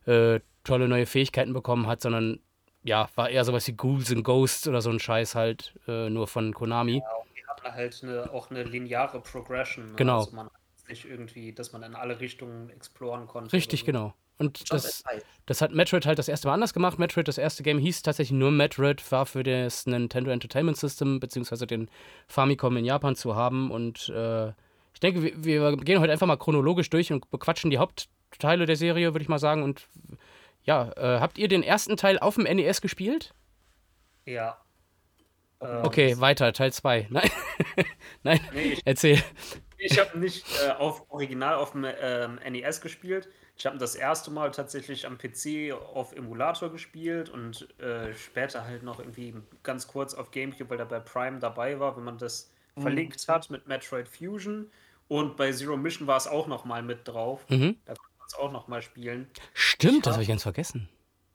äh, 0.07 0.41
tolle 0.65 0.89
neue 0.89 1.07
Fähigkeiten 1.07 1.53
bekommen 1.53 1.87
hat, 1.87 2.01
sondern 2.01 2.41
ja, 2.85 3.09
war 3.17 3.29
eher 3.29 3.45
sowas 3.45 3.67
wie 3.67 3.73
Ghouls 3.73 4.13
and 4.13 4.23
Ghosts 4.23 4.69
oder 4.69 4.81
so 4.81 4.91
ein 4.91 5.01
Scheiß 5.01 5.35
halt, 5.35 5.75
äh, 5.89 6.09
nur 6.09 6.29
von 6.29 6.55
Konami. 6.55 7.03
Die 7.35 7.47
hatten 7.49 7.75
halt 7.75 8.01
eine, 8.03 8.33
auch 8.33 8.51
eine 8.51 8.63
lineare 8.63 9.21
Progression. 9.21 9.91
Ne? 9.91 9.97
Genau. 9.97 10.19
Also 10.19 10.37
man 10.37 10.49
nicht 10.89 11.05
irgendwie, 11.05 11.53
dass 11.53 11.73
man 11.73 11.83
in 11.83 11.95
alle 11.95 12.21
Richtungen 12.21 12.71
exploren 12.71 13.27
konnte. 13.27 13.53
Richtig, 13.53 13.81
so. 13.81 13.87
genau. 13.87 14.15
Und 14.39 14.71
das, 14.71 15.03
das 15.47 15.63
hat 15.63 15.73
Metroid 15.73 16.05
halt 16.05 16.19
das 16.19 16.29
erste 16.29 16.49
Mal 16.49 16.55
anders 16.55 16.75
gemacht. 16.75 16.99
Metroid, 16.99 17.27
das 17.27 17.39
erste 17.39 17.63
Game 17.63 17.79
hieß 17.79 18.03
tatsächlich 18.03 18.37
nur 18.39 18.51
Metroid, 18.51 19.11
war 19.11 19.25
für 19.25 19.43
das 19.43 19.87
Nintendo 19.87 20.31
Entertainment 20.31 20.77
System 20.77 21.21
beziehungsweise 21.21 21.67
den 21.67 21.89
Famicom 22.29 22.77
in 22.77 22.85
Japan 22.85 23.17
zu 23.17 23.35
haben. 23.35 23.71
Und 23.71 24.11
äh, 24.11 24.49
ich 24.49 25.01
denke, 25.01 25.23
wir, 25.23 25.45
wir 25.45 25.77
gehen 25.79 26.01
heute 26.01 26.13
einfach 26.13 26.27
mal 26.27 26.37
chronologisch 26.37 26.91
durch 26.91 27.13
und 27.13 27.31
bequatschen 27.31 27.71
die 27.71 27.79
Hauptteile 27.79 28.67
der 28.67 28.77
Serie, 28.77 29.15
würde 29.15 29.23
ich 29.23 29.29
mal 29.29 29.39
sagen. 29.39 29.63
Und 29.63 29.89
ja, 30.65 30.91
äh, 30.97 31.21
habt 31.21 31.39
ihr 31.39 31.49
den 31.49 31.63
ersten 31.63 31.97
Teil 31.97 32.19
auf 32.19 32.35
dem 32.35 32.45
NES 32.45 32.81
gespielt? 32.81 33.33
Ja. 34.27 34.59
Ähm, 35.61 35.83
Okay, 35.85 36.21
weiter, 36.21 36.53
Teil 36.53 36.73
2. 36.73 37.07
Nein, 37.11 37.31
nein, 38.23 38.41
Nee, 38.53 38.73
ich, 38.73 38.83
erzähl. 38.85 39.23
ich 39.79 39.99
habe 39.99 40.19
nicht 40.19 40.45
äh, 40.67 40.71
auf 40.73 41.11
Original 41.11 41.55
auf 41.55 41.73
dem 41.73 41.87
ähm, 42.01 42.39
NES 42.51 42.81
gespielt. 42.81 43.29
Ich 43.59 43.65
habe 43.65 43.79
das 43.79 43.95
erste 43.95 44.31
Mal 44.31 44.51
tatsächlich 44.51 45.07
am 45.07 45.17
PC 45.17 45.73
auf 45.73 46.13
Emulator 46.15 46.71
gespielt 46.71 47.31
und 47.31 47.67
äh, 47.81 48.13
später 48.15 48.65
halt 48.65 48.83
noch 48.83 48.99
irgendwie 48.99 49.35
ganz 49.63 49.87
kurz 49.87 50.13
auf 50.15 50.31
Gamecube, 50.31 50.69
weil 50.71 50.79
da 50.79 50.85
bei 50.85 51.01
Prime 51.01 51.39
dabei 51.39 51.81
war, 51.81 51.97
wenn 51.97 52.05
man 52.05 52.19
das 52.19 52.51
verlinkt 52.79 53.27
hat 53.29 53.49
mit 53.49 53.67
Metroid 53.67 54.09
Fusion. 54.09 54.71
Und 55.09 55.37
bei 55.39 55.53
Zero 55.53 55.77
Mission 55.79 56.07
war 56.07 56.19
es 56.19 56.27
auch 56.27 56.47
noch 56.49 56.65
mal 56.67 56.83
mit 56.83 57.09
drauf. 57.09 57.47
Mhm. 57.49 57.77
Da 57.87 57.95
konnte 57.95 58.13
man 58.19 58.27
es 58.27 58.35
auch 58.35 58.53
noch 58.53 58.69
mal 58.69 58.83
spielen. 58.83 59.31
Stimmt, 59.55 60.05
das 60.05 60.11
Ja. 60.11 60.13
habe 60.15 60.23
ich 60.25 60.29
ganz 60.29 60.43
vergessen. 60.43 60.89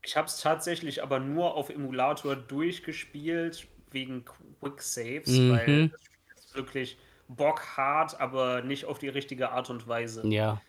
Ich 0.03 0.15
habe 0.17 0.27
es 0.27 0.39
tatsächlich 0.41 1.01
aber 1.01 1.19
nur 1.19 1.55
auf 1.55 1.69
Emulator 1.69 2.35
durchgespielt, 2.35 3.67
wegen 3.89 4.25
Quick 4.59 4.81
Saves, 4.81 5.29
Mhm. 5.29 5.51
weil 5.51 5.87
das 5.89 6.01
Spiel 6.03 6.19
ist 6.35 6.55
wirklich 6.55 6.97
bockhart, 7.27 8.19
aber 8.19 8.61
nicht 8.61 8.85
auf 8.85 8.99
die 8.99 9.09
richtige 9.09 9.51
Art 9.51 9.69
und 9.71 9.87
Weise. 9.87 10.25
Ja. 10.27 10.61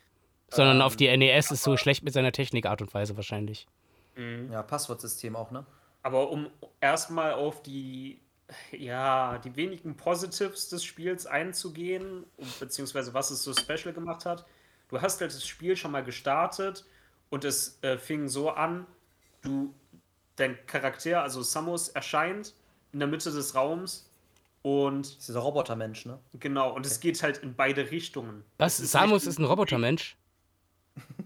Sondern 0.53 0.77
Ähm, 0.77 0.81
auf 0.83 0.95
die 0.95 1.07
NES 1.15 1.51
ist 1.51 1.63
so 1.63 1.77
schlecht 1.77 2.03
mit 2.03 2.13
seiner 2.13 2.31
Technik, 2.31 2.65
Art 2.65 2.81
und 2.81 2.93
Weise 2.93 3.15
wahrscheinlich. 3.15 3.67
Mhm. 4.15 4.51
Ja, 4.51 4.61
Passwortsystem 4.63 5.35
auch, 5.35 5.51
ne? 5.51 5.65
Aber 6.03 6.29
um 6.29 6.47
erstmal 6.81 7.33
auf 7.33 7.63
die, 7.63 8.19
ja, 8.71 9.37
die 9.39 9.55
wenigen 9.55 9.95
Positives 9.95 10.69
des 10.69 10.83
Spiels 10.83 11.25
einzugehen, 11.25 12.25
und- 12.37 12.59
beziehungsweise 12.59 13.13
was 13.13 13.31
es 13.31 13.43
so 13.43 13.53
special 13.53 13.93
gemacht 13.93 14.25
hat, 14.25 14.45
du 14.89 15.01
hast 15.01 15.21
halt 15.21 15.33
das 15.33 15.45
Spiel 15.47 15.75
schon 15.75 15.91
mal 15.91 16.03
gestartet 16.03 16.85
und 17.29 17.45
es 17.45 17.79
äh, 17.83 17.97
fing 17.97 18.27
so 18.27 18.49
an, 18.51 18.85
du, 19.41 19.73
dein 20.35 20.57
Charakter, 20.67 21.23
also 21.23 21.41
Samus, 21.41 21.89
erscheint 21.89 22.53
in 22.91 22.99
der 22.99 23.07
Mitte 23.07 23.31
des 23.31 23.55
Raums 23.55 24.09
und 24.61 25.05
Das 25.07 25.11
ist 25.17 25.27
dieser 25.29 25.39
Robotermensch, 25.39 26.05
ne? 26.05 26.19
genau, 26.39 26.73
und 26.75 26.85
es 26.85 26.99
geht 26.99 27.23
halt 27.23 27.37
in 27.39 27.55
beide 27.55 27.89
Richtungen. 27.91 28.43
Was? 28.59 28.77
Samus 28.77 29.25
ist 29.25 29.39
ein 29.39 29.45
Robotermensch? 29.45 30.15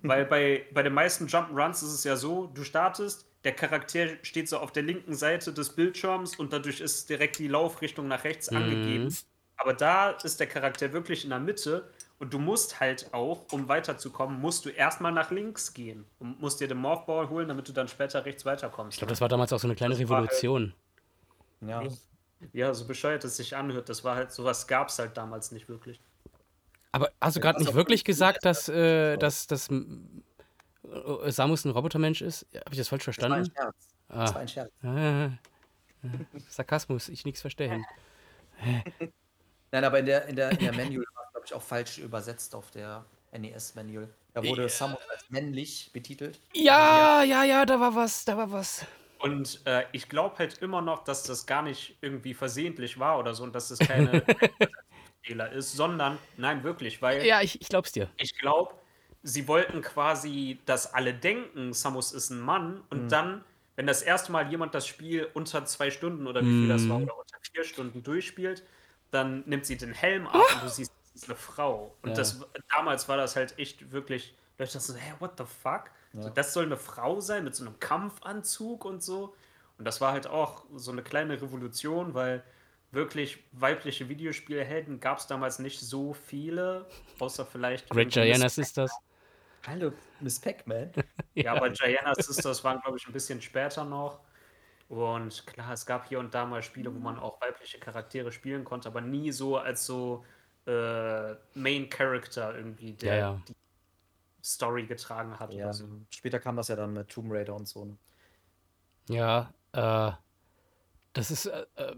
Weil 0.03 0.25
bei, 0.25 0.65
bei 0.73 0.84
den 0.84 0.93
meisten 0.93 1.25
Jump'n'Runs 1.27 1.84
ist 1.84 1.91
es 1.93 2.03
ja 2.03 2.15
so, 2.15 2.47
du 2.47 2.63
startest, 2.63 3.25
der 3.43 3.53
Charakter 3.53 4.08
steht 4.23 4.47
so 4.47 4.58
auf 4.60 4.71
der 4.71 4.84
linken 4.84 5.13
Seite 5.15 5.51
des 5.53 5.69
Bildschirms 5.75 6.36
und 6.38 6.53
dadurch 6.53 6.80
ist 6.82 7.10
direkt 7.10 7.39
die 7.39 7.47
Laufrichtung 7.47 8.08
nach 8.08 8.23
rechts 8.23 8.49
Mhm. 8.51 8.58
angegeben. 8.58 9.15
Aber 9.58 9.73
da 9.73 10.12
ist 10.12 10.39
der 10.39 10.47
Charakter 10.47 10.93
wirklich 10.93 11.23
in 11.23 11.32
der 11.32 11.39
Mitte 11.39 11.89
und 12.19 12.34
du 12.34 12.39
musst 12.39 12.80
halt 12.80 13.13
auch, 13.13 13.45
um 13.51 13.67
weiterzukommen, 13.67 14.39
musst 14.39 14.65
du 14.65 14.69
erstmal 14.69 15.12
nach 15.12 15.32
links 15.32 15.73
gehen 15.73 16.06
und 16.19 16.39
musst 16.39 16.62
dir 16.62 16.67
den 16.67 16.77
Morphball 16.77 17.30
holen, 17.30 17.47
damit 17.47 17.67
du 17.67 17.73
dann 17.73 17.88
später 17.88 18.23
rechts 18.23 18.45
weiterkommst. 18.45 18.95
Ich 18.95 18.99
glaube, 18.99 19.10
das 19.12 19.21
war 19.21 19.30
damals 19.30 19.51
auch 19.53 19.60
so 19.60 19.67
eine 19.67 19.75
kleine 19.75 19.93
Das 19.95 19.99
halt- 19.99 20.10
Revolution. 20.12 20.73
Ja. 21.62 21.84
ja, 22.53 22.73
so 22.73 22.86
bescheuert 22.86 23.23
es 23.23 23.38
sich 23.38 23.56
anhört, 23.56 23.89
das 23.89 24.03
war 24.03 24.15
halt, 24.15 24.32
sowas 24.32 24.67
gab 24.67 24.89
es 24.89 24.99
halt 24.99 25.17
damals 25.17 25.51
nicht 25.51 25.67
wirklich. 25.69 25.99
Aber 26.97 27.12
hast 27.21 27.36
du 27.38 27.39
gerade 27.39 27.60
nicht 27.60 27.75
wirklich 27.75 28.03
gesagt, 28.03 28.43
dass, 28.43 28.67
äh, 28.69 29.17
dass, 29.17 29.45
dass 29.45 29.69
m, 29.69 30.23
äh, 30.83 31.29
Samus 31.29 31.63
ein 31.63 31.69
Robotermensch 31.69 32.23
ist? 32.23 32.47
Habe 32.55 32.71
ich 32.71 32.79
das 32.79 32.88
falsch 32.88 33.05
Das 33.05 33.19
war 33.19 33.31
ein 33.31 33.45
verstanden? 33.45 33.53
Scherz. 33.55 33.75
Das 34.10 34.33
war 34.33 34.41
ein 34.41 34.47
Scherz. 34.47 34.71
Ah, 34.81 35.25
äh, 35.25 36.39
Sarkasmus, 36.49 37.10
ich 37.10 37.23
nichts 37.23 37.41
verstehen. 37.41 37.86
Nein, 39.71 39.83
aber 39.83 39.99
in 39.99 40.07
der, 40.07 40.25
in 40.25 40.36
der, 40.36 40.49
in 40.53 40.57
der 40.57 40.73
Manual 40.73 41.05
war 41.13 41.23
es, 41.25 41.31
glaube 41.33 41.45
ich, 41.45 41.53
auch 41.53 41.62
falsch 41.62 41.99
übersetzt 41.99 42.55
auf 42.55 42.71
der 42.71 43.05
NES-Manual. 43.31 44.10
Da 44.33 44.43
wurde 44.43 44.63
Ja. 44.63 44.69
Samus 44.69 44.99
als 45.12 45.29
männlich 45.29 45.91
betitelt. 45.93 46.39
Ja, 46.53 47.21
ja, 47.21 47.43
ja, 47.43 47.63
da 47.63 47.79
war 47.79 47.93
was, 47.93 48.25
da 48.25 48.38
war 48.38 48.51
was. 48.51 48.88
Und 49.19 49.62
äh, 49.67 49.83
ich 49.91 50.10
glaube 50.10 50.36
halt 50.39 50.57
immer 50.63 50.81
noch, 50.81 51.03
dass 51.03 51.21
das 51.23 51.45
gar 51.45 51.62
nicht 51.62 51.95
irgendwie 52.01 52.33
versehentlich 52.33 52.97
war 52.97 53.19
oder 53.19 53.36
so 53.36 53.43
und 53.43 53.53
dass 53.53 53.67
das 53.67 53.77
keine 53.88 54.23
Fehler 55.23 55.51
ist, 55.51 55.73
sondern 55.73 56.17
nein, 56.38 56.63
wirklich, 56.63 57.01
weil 57.01 57.25
Ja, 57.25 57.41
ich, 57.41 57.62
ich 57.62 57.67
glaub's 57.69 57.91
dir. 57.91 58.10
ich 58.17 58.38
glaube, 58.38 58.73
sie 59.23 59.47
wollten 59.47 59.82
quasi, 59.82 60.60
dass 60.65 60.93
alle 60.93 61.13
denken, 61.13 61.73
Samus 61.73 62.13
ist 62.13 62.30
ein 62.30 62.39
Mann 62.39 62.82
und 62.89 63.12
dann, 63.12 63.43
wenn 63.75 63.88
das 63.88 64.01
erste 64.01 64.32
Mal 64.32 64.49
jemand 64.49 64.73
das 64.73 64.88
Spiel 64.88 65.27
unter 65.34 65.65
zwei 65.65 65.91
Stunden 65.91 66.27
oder 66.27 66.41
wie 66.43 66.53
viel 66.53 66.67
das 66.69 66.88
war 66.89 66.97
Mhm. 66.97 67.03
oder 67.03 67.17
unter 67.17 67.38
vier 67.51 67.63
Stunden 67.63 68.03
durchspielt, 68.03 68.63
dann 69.12 69.43
nimmt 69.45 69.65
sie 69.65 69.77
den 69.77 69.93
Helm 69.93 70.27
ab 70.27 70.36
und 70.53 70.63
du 70.63 70.69
siehst, 70.69 70.91
das 71.13 71.23
ist 71.23 71.30
eine 71.30 71.36
Frau. 71.38 71.95
Und 72.01 72.10
Ja. 72.10 72.15
das 72.15 72.39
damals 72.69 73.08
war 73.10 73.17
das 73.17 73.36
halt 73.36 73.58
echt 73.60 73.91
wirklich, 73.91 74.36
Leute 74.58 74.73
dachten 74.73 74.93
so, 74.93 74.95
hä, 74.95 75.13
what 75.19 75.34
the 75.38 75.45
fuck? 75.45 75.91
So, 76.13 76.30
das 76.30 76.53
soll 76.53 76.65
eine 76.65 76.77
Frau 76.77 77.19
sein 77.19 77.43
mit 77.43 77.56
so 77.56 77.63
einem 77.65 77.80
Kampfanzug 77.80 78.86
und 78.86 79.03
so. 79.03 79.36
Und 79.77 79.86
das 79.86 80.01
war 80.01 80.12
halt 80.13 80.25
auch 80.27 80.65
so 80.75 80.91
eine 80.91 81.03
kleine 81.03 81.39
Revolution, 81.39 82.13
weil 82.15 82.43
wirklich 82.91 83.43
weibliche 83.52 84.10
Videospielhelden 84.10 85.00
gab 85.00 85.17
es 85.19 85.28
damals 85.28 85.60
nicht 85.60 85.80
so 85.80 86.13
viele, 86.13 86.88
außer 87.19 87.45
vielleicht. 87.45 87.89
Great 87.89 88.15
Miss- 88.15 88.56
Sisters. 88.56 88.91
Hallo, 89.65 89.91
Miss 90.21 90.39
Pac-Man. 90.39 90.91
Ja, 91.36 91.54
aber 91.54 91.69
Giana 91.69 92.15
Sisters 92.15 92.63
waren, 92.63 92.80
glaube 92.82 92.97
ich, 92.97 93.06
ein 93.06 93.13
bisschen 93.13 93.39
später 93.41 93.84
noch. 93.86 94.21
Und 94.89 95.45
klar, 95.45 95.73
es 95.73 95.86
gab 95.86 96.08
hier 96.08 96.17
und 96.19 96.34
da 96.34 96.45
mal 96.45 96.63
Spiele, 96.63 96.93
wo 96.95 96.97
man 96.97 97.19
auch 97.19 97.39
weibliche 97.41 97.78
Charaktere 97.78 98.32
spielen 98.32 98.63
konnte, 98.63 98.88
aber 98.89 99.02
nie 99.02 99.32
so 99.32 99.58
als 99.58 99.86
so 99.86 100.26
äh, 100.65 101.34
Main 101.54 101.89
Character 101.89 102.56
irgendwie, 102.56 102.93
der 102.93 103.13
Ja, 103.15 103.19
ja. 103.34 103.41
die 103.47 103.54
Story 104.43 104.88
getragen 104.88 105.38
hat. 105.39 105.54
Ja, 105.54 105.65
Oder 105.65 105.73
so. 105.73 105.88
später 106.10 106.39
kam 106.39 106.56
das 106.56 106.69
ja 106.69 106.76
dann 106.76 106.93
mit 106.93 107.10
Tomb 107.10 107.32
Raider 107.32 107.54
und 107.54 107.67
so. 107.67 107.86
ne? 107.86 107.97
Ja, 109.10 109.54
äh, 109.73 110.12
das 111.13 111.30
ist, 111.32 111.45
äh, 111.47 111.65
äh, 111.76 111.95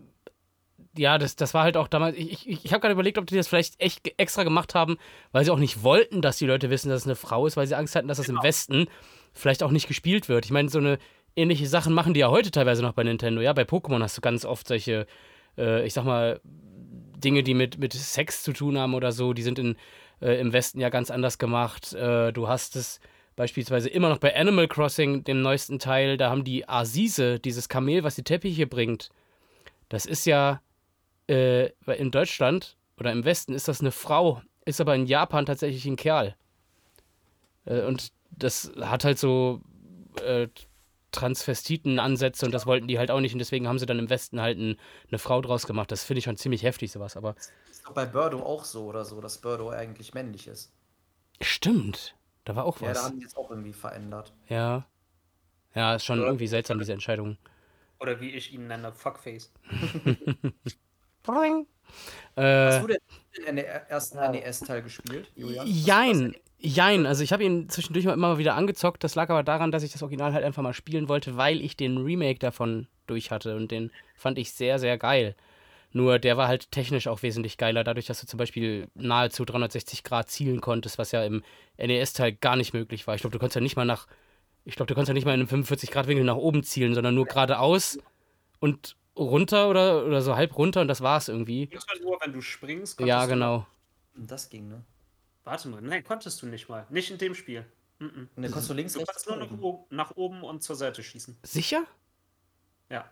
ja, 0.97 1.17
das, 1.17 1.35
das 1.35 1.53
war 1.53 1.63
halt 1.63 1.77
auch 1.77 1.87
damals, 1.87 2.17
ich, 2.17 2.47
ich, 2.47 2.65
ich 2.65 2.71
habe 2.73 2.81
gerade 2.81 2.93
überlegt, 2.93 3.17
ob 3.17 3.25
die 3.25 3.35
das 3.35 3.47
vielleicht 3.47 3.79
echt 3.79 4.13
extra 4.17 4.43
gemacht 4.43 4.75
haben, 4.75 4.97
weil 5.31 5.45
sie 5.45 5.51
auch 5.51 5.59
nicht 5.59 5.83
wollten, 5.83 6.21
dass 6.21 6.37
die 6.37 6.45
Leute 6.45 6.69
wissen, 6.69 6.89
dass 6.89 7.01
es 7.01 7.07
eine 7.07 7.15
Frau 7.15 7.45
ist, 7.45 7.57
weil 7.57 7.67
sie 7.67 7.75
Angst 7.75 7.95
hatten, 7.95 8.07
dass 8.07 8.17
das 8.17 8.29
im 8.29 8.41
Westen 8.41 8.87
vielleicht 9.33 9.63
auch 9.63 9.71
nicht 9.71 9.87
gespielt 9.87 10.29
wird. 10.29 10.45
Ich 10.45 10.51
meine, 10.51 10.69
so 10.69 10.79
eine 10.79 10.97
ähnliche 11.35 11.67
Sachen 11.67 11.93
machen 11.93 12.13
die 12.13 12.21
ja 12.21 12.29
heute 12.29 12.51
teilweise 12.51 12.81
noch 12.81 12.93
bei 12.93 13.03
Nintendo. 13.03 13.41
Ja, 13.41 13.53
bei 13.53 13.63
Pokémon 13.63 14.01
hast 14.01 14.17
du 14.17 14.21
ganz 14.21 14.45
oft 14.45 14.67
solche, 14.67 15.05
äh, 15.57 15.85
ich 15.85 15.93
sag 15.93 16.05
mal, 16.05 16.41
Dinge, 16.43 17.43
die 17.43 17.53
mit, 17.53 17.77
mit 17.77 17.93
Sex 17.93 18.43
zu 18.43 18.53
tun 18.53 18.77
haben 18.77 18.93
oder 18.93 19.11
so, 19.11 19.33
die 19.33 19.43
sind 19.43 19.59
in, 19.59 19.75
äh, 20.21 20.39
im 20.39 20.53
Westen 20.53 20.79
ja 20.79 20.89
ganz 20.89 21.11
anders 21.11 21.37
gemacht. 21.37 21.93
Äh, 21.93 22.31
du 22.31 22.47
hast 22.47 22.75
es 22.75 22.99
beispielsweise 23.35 23.89
immer 23.89 24.09
noch 24.09 24.17
bei 24.17 24.35
Animal 24.35 24.67
Crossing, 24.67 25.23
dem 25.23 25.41
neuesten 25.41 25.79
Teil, 25.79 26.17
da 26.17 26.29
haben 26.29 26.43
die 26.43 26.67
Asise, 26.67 27.39
dieses 27.39 27.69
Kamel, 27.69 28.03
was 28.03 28.15
die 28.15 28.23
Teppiche 28.23 28.67
bringt. 28.67 29.09
Das 29.87 30.05
ist 30.05 30.25
ja 30.25 30.61
äh, 31.29 31.67
in 31.97 32.11
Deutschland 32.11 32.77
oder 32.97 33.11
im 33.11 33.23
Westen 33.25 33.53
ist 33.53 33.67
das 33.67 33.79
eine 33.81 33.91
Frau, 33.91 34.41
ist 34.65 34.81
aber 34.81 34.95
in 34.95 35.05
Japan 35.05 35.45
tatsächlich 35.45 35.85
ein 35.85 35.95
Kerl. 35.95 36.35
Äh, 37.65 37.83
und 37.83 38.11
das 38.31 38.71
hat 38.81 39.03
halt 39.05 39.19
so, 39.19 39.61
äh, 40.23 40.47
Transvestiten-Ansätze 41.11 42.45
und 42.45 42.51
das 42.53 42.65
wollten 42.67 42.87
die 42.87 42.99
halt 42.99 43.09
auch 43.09 43.19
nicht 43.19 43.33
und 43.33 43.39
deswegen 43.39 43.67
haben 43.67 43.79
sie 43.79 43.85
dann 43.87 43.97
im 43.99 44.09
Westen 44.11 44.41
halt 44.41 44.59
ein, 44.59 44.77
eine 45.09 45.17
Frau 45.19 45.41
draus 45.41 45.65
gemacht. 45.65 45.91
Das 45.91 46.03
finde 46.03 46.19
ich 46.19 46.25
schon 46.25 46.37
ziemlich 46.37 46.63
heftig, 46.63 46.91
sowas, 46.91 47.17
aber. 47.17 47.35
Ist 47.69 47.83
doch 47.85 47.93
bei 47.93 48.05
Birdo 48.05 48.43
auch 48.43 48.63
so 48.63 48.85
oder 48.85 49.03
so, 49.05 49.19
dass 49.19 49.39
Birdo 49.39 49.69
eigentlich 49.71 50.13
männlich 50.13 50.47
ist. 50.47 50.71
Stimmt. 51.41 52.15
Da 52.45 52.55
war 52.55 52.65
auch 52.65 52.79
Ja, 52.81 52.89
da 52.89 52.95
was. 52.95 53.03
haben 53.05 53.17
die 53.17 53.23
jetzt 53.23 53.37
auch 53.37 53.49
irgendwie 53.49 53.73
verändert. 53.73 54.33
Ja. 54.49 54.85
Ja, 55.73 55.95
ist 55.95 56.05
schon 56.05 56.19
Ja. 56.19 56.25
irgendwie 56.25 56.47
seltsam, 56.47 56.77
diese 56.79 56.93
Entscheidung. 56.93 57.37
Oder 57.99 58.21
wie 58.21 58.29
ich 58.29 58.53
ihn 58.53 58.67
nenne, 58.67 58.91
Fuckface. 58.93 59.51
Boing. 61.33 61.67
Hast 62.35 62.77
Äh, 62.77 62.81
du 62.81 62.87
denn 63.45 63.55
den 63.55 63.65
ersten 63.65 64.19
NES-Teil 64.31 64.81
gespielt, 64.81 65.31
Julian? 65.35 65.65
jein. 65.67 66.35
Jein. 66.61 67.05
Also 67.05 67.23
ich 67.23 67.31
habe 67.31 67.43
ihn 67.43 67.69
zwischendurch 67.69 68.05
mal 68.05 68.13
immer 68.13 68.29
mal 68.29 68.37
wieder 68.37 68.55
angezockt. 68.55 69.03
Das 69.03 69.15
lag 69.15 69.29
aber 69.29 69.43
daran, 69.43 69.71
dass 69.71 69.83
ich 69.83 69.91
das 69.93 70.03
Original 70.03 70.33
halt 70.33 70.43
einfach 70.43 70.61
mal 70.61 70.73
spielen 70.73 71.07
wollte, 71.07 71.37
weil 71.37 71.61
ich 71.61 71.77
den 71.77 71.97
Remake 71.97 72.39
davon 72.39 72.87
durch 73.07 73.31
hatte. 73.31 73.55
Und 73.55 73.71
den 73.71 73.91
fand 74.15 74.37
ich 74.37 74.51
sehr, 74.51 74.77
sehr 74.77 74.97
geil. 74.97 75.35
Nur 75.91 76.19
der 76.19 76.37
war 76.37 76.47
halt 76.47 76.71
technisch 76.71 77.07
auch 77.07 77.23
wesentlich 77.23 77.57
geiler, 77.57 77.83
dadurch, 77.83 78.05
dass 78.05 78.19
du 78.21 78.27
zum 78.27 78.37
Beispiel 78.37 78.89
nahezu 78.93 79.43
360 79.43 80.03
Grad 80.03 80.29
zielen 80.29 80.61
konntest, 80.61 80.97
was 80.97 81.11
ja 81.11 81.23
im 81.23 81.43
NES-Teil 81.77 82.33
gar 82.33 82.55
nicht 82.57 82.73
möglich 82.73 83.07
war. 83.07 83.15
Ich 83.15 83.21
glaube, 83.21 83.31
du 83.33 83.39
konntest 83.39 83.55
ja 83.55 83.61
nicht 83.61 83.75
mal 83.75 83.85
nach, 83.85 84.05
ich 84.65 84.75
glaube, 84.75 84.87
du 84.87 84.93
konntest 84.93 85.07
ja 85.09 85.13
nicht 85.15 85.25
mal 85.25 85.33
in 85.33 85.39
einem 85.39 85.47
45 85.47 85.89
Grad 85.89 86.07
Winkel 86.07 86.25
nach 86.25 86.35
oben 86.35 86.61
zielen, 86.63 86.93
sondern 86.93 87.15
nur 87.15 87.25
geradeaus 87.25 87.97
und 88.59 88.97
runter 89.19 89.69
oder, 89.69 90.05
oder 90.05 90.21
so 90.21 90.35
halb 90.35 90.57
runter 90.57 90.81
und 90.81 90.87
das 90.87 91.01
war's 91.01 91.27
irgendwie. 91.27 91.69
Man 91.71 92.01
nur, 92.03 92.17
wenn 92.21 92.33
du 92.33 92.41
springst, 92.41 92.99
Ja, 93.01 93.05
konntest 93.19 93.25
du- 93.31 93.33
genau. 93.35 93.67
Das 94.15 94.49
ging, 94.49 94.67
ne? 94.69 94.83
Warte 95.43 95.67
mal, 95.69 95.81
nein, 95.81 96.03
konntest 96.03 96.41
du 96.41 96.45
nicht 96.47 96.67
mal. 96.69 96.85
Nicht 96.89 97.11
in 97.11 97.17
dem 97.17 97.33
Spiel. 97.35 97.65
Mhm. 97.99 98.29
Und 98.35 98.43
dann 98.43 98.51
konntest 98.51 98.69
du 98.69 98.73
links, 98.73 98.93
Du 98.93 98.99
rechts, 98.99 99.11
kannst 99.25 99.27
nur 99.29 99.37
nach 99.37 99.61
oben. 99.61 99.85
nach 99.95 100.11
oben 100.15 100.43
und 100.43 100.61
zur 100.63 100.75
Seite 100.75 101.03
schießen. 101.03 101.37
Sicher? 101.43 101.83
Ja. 102.89 103.05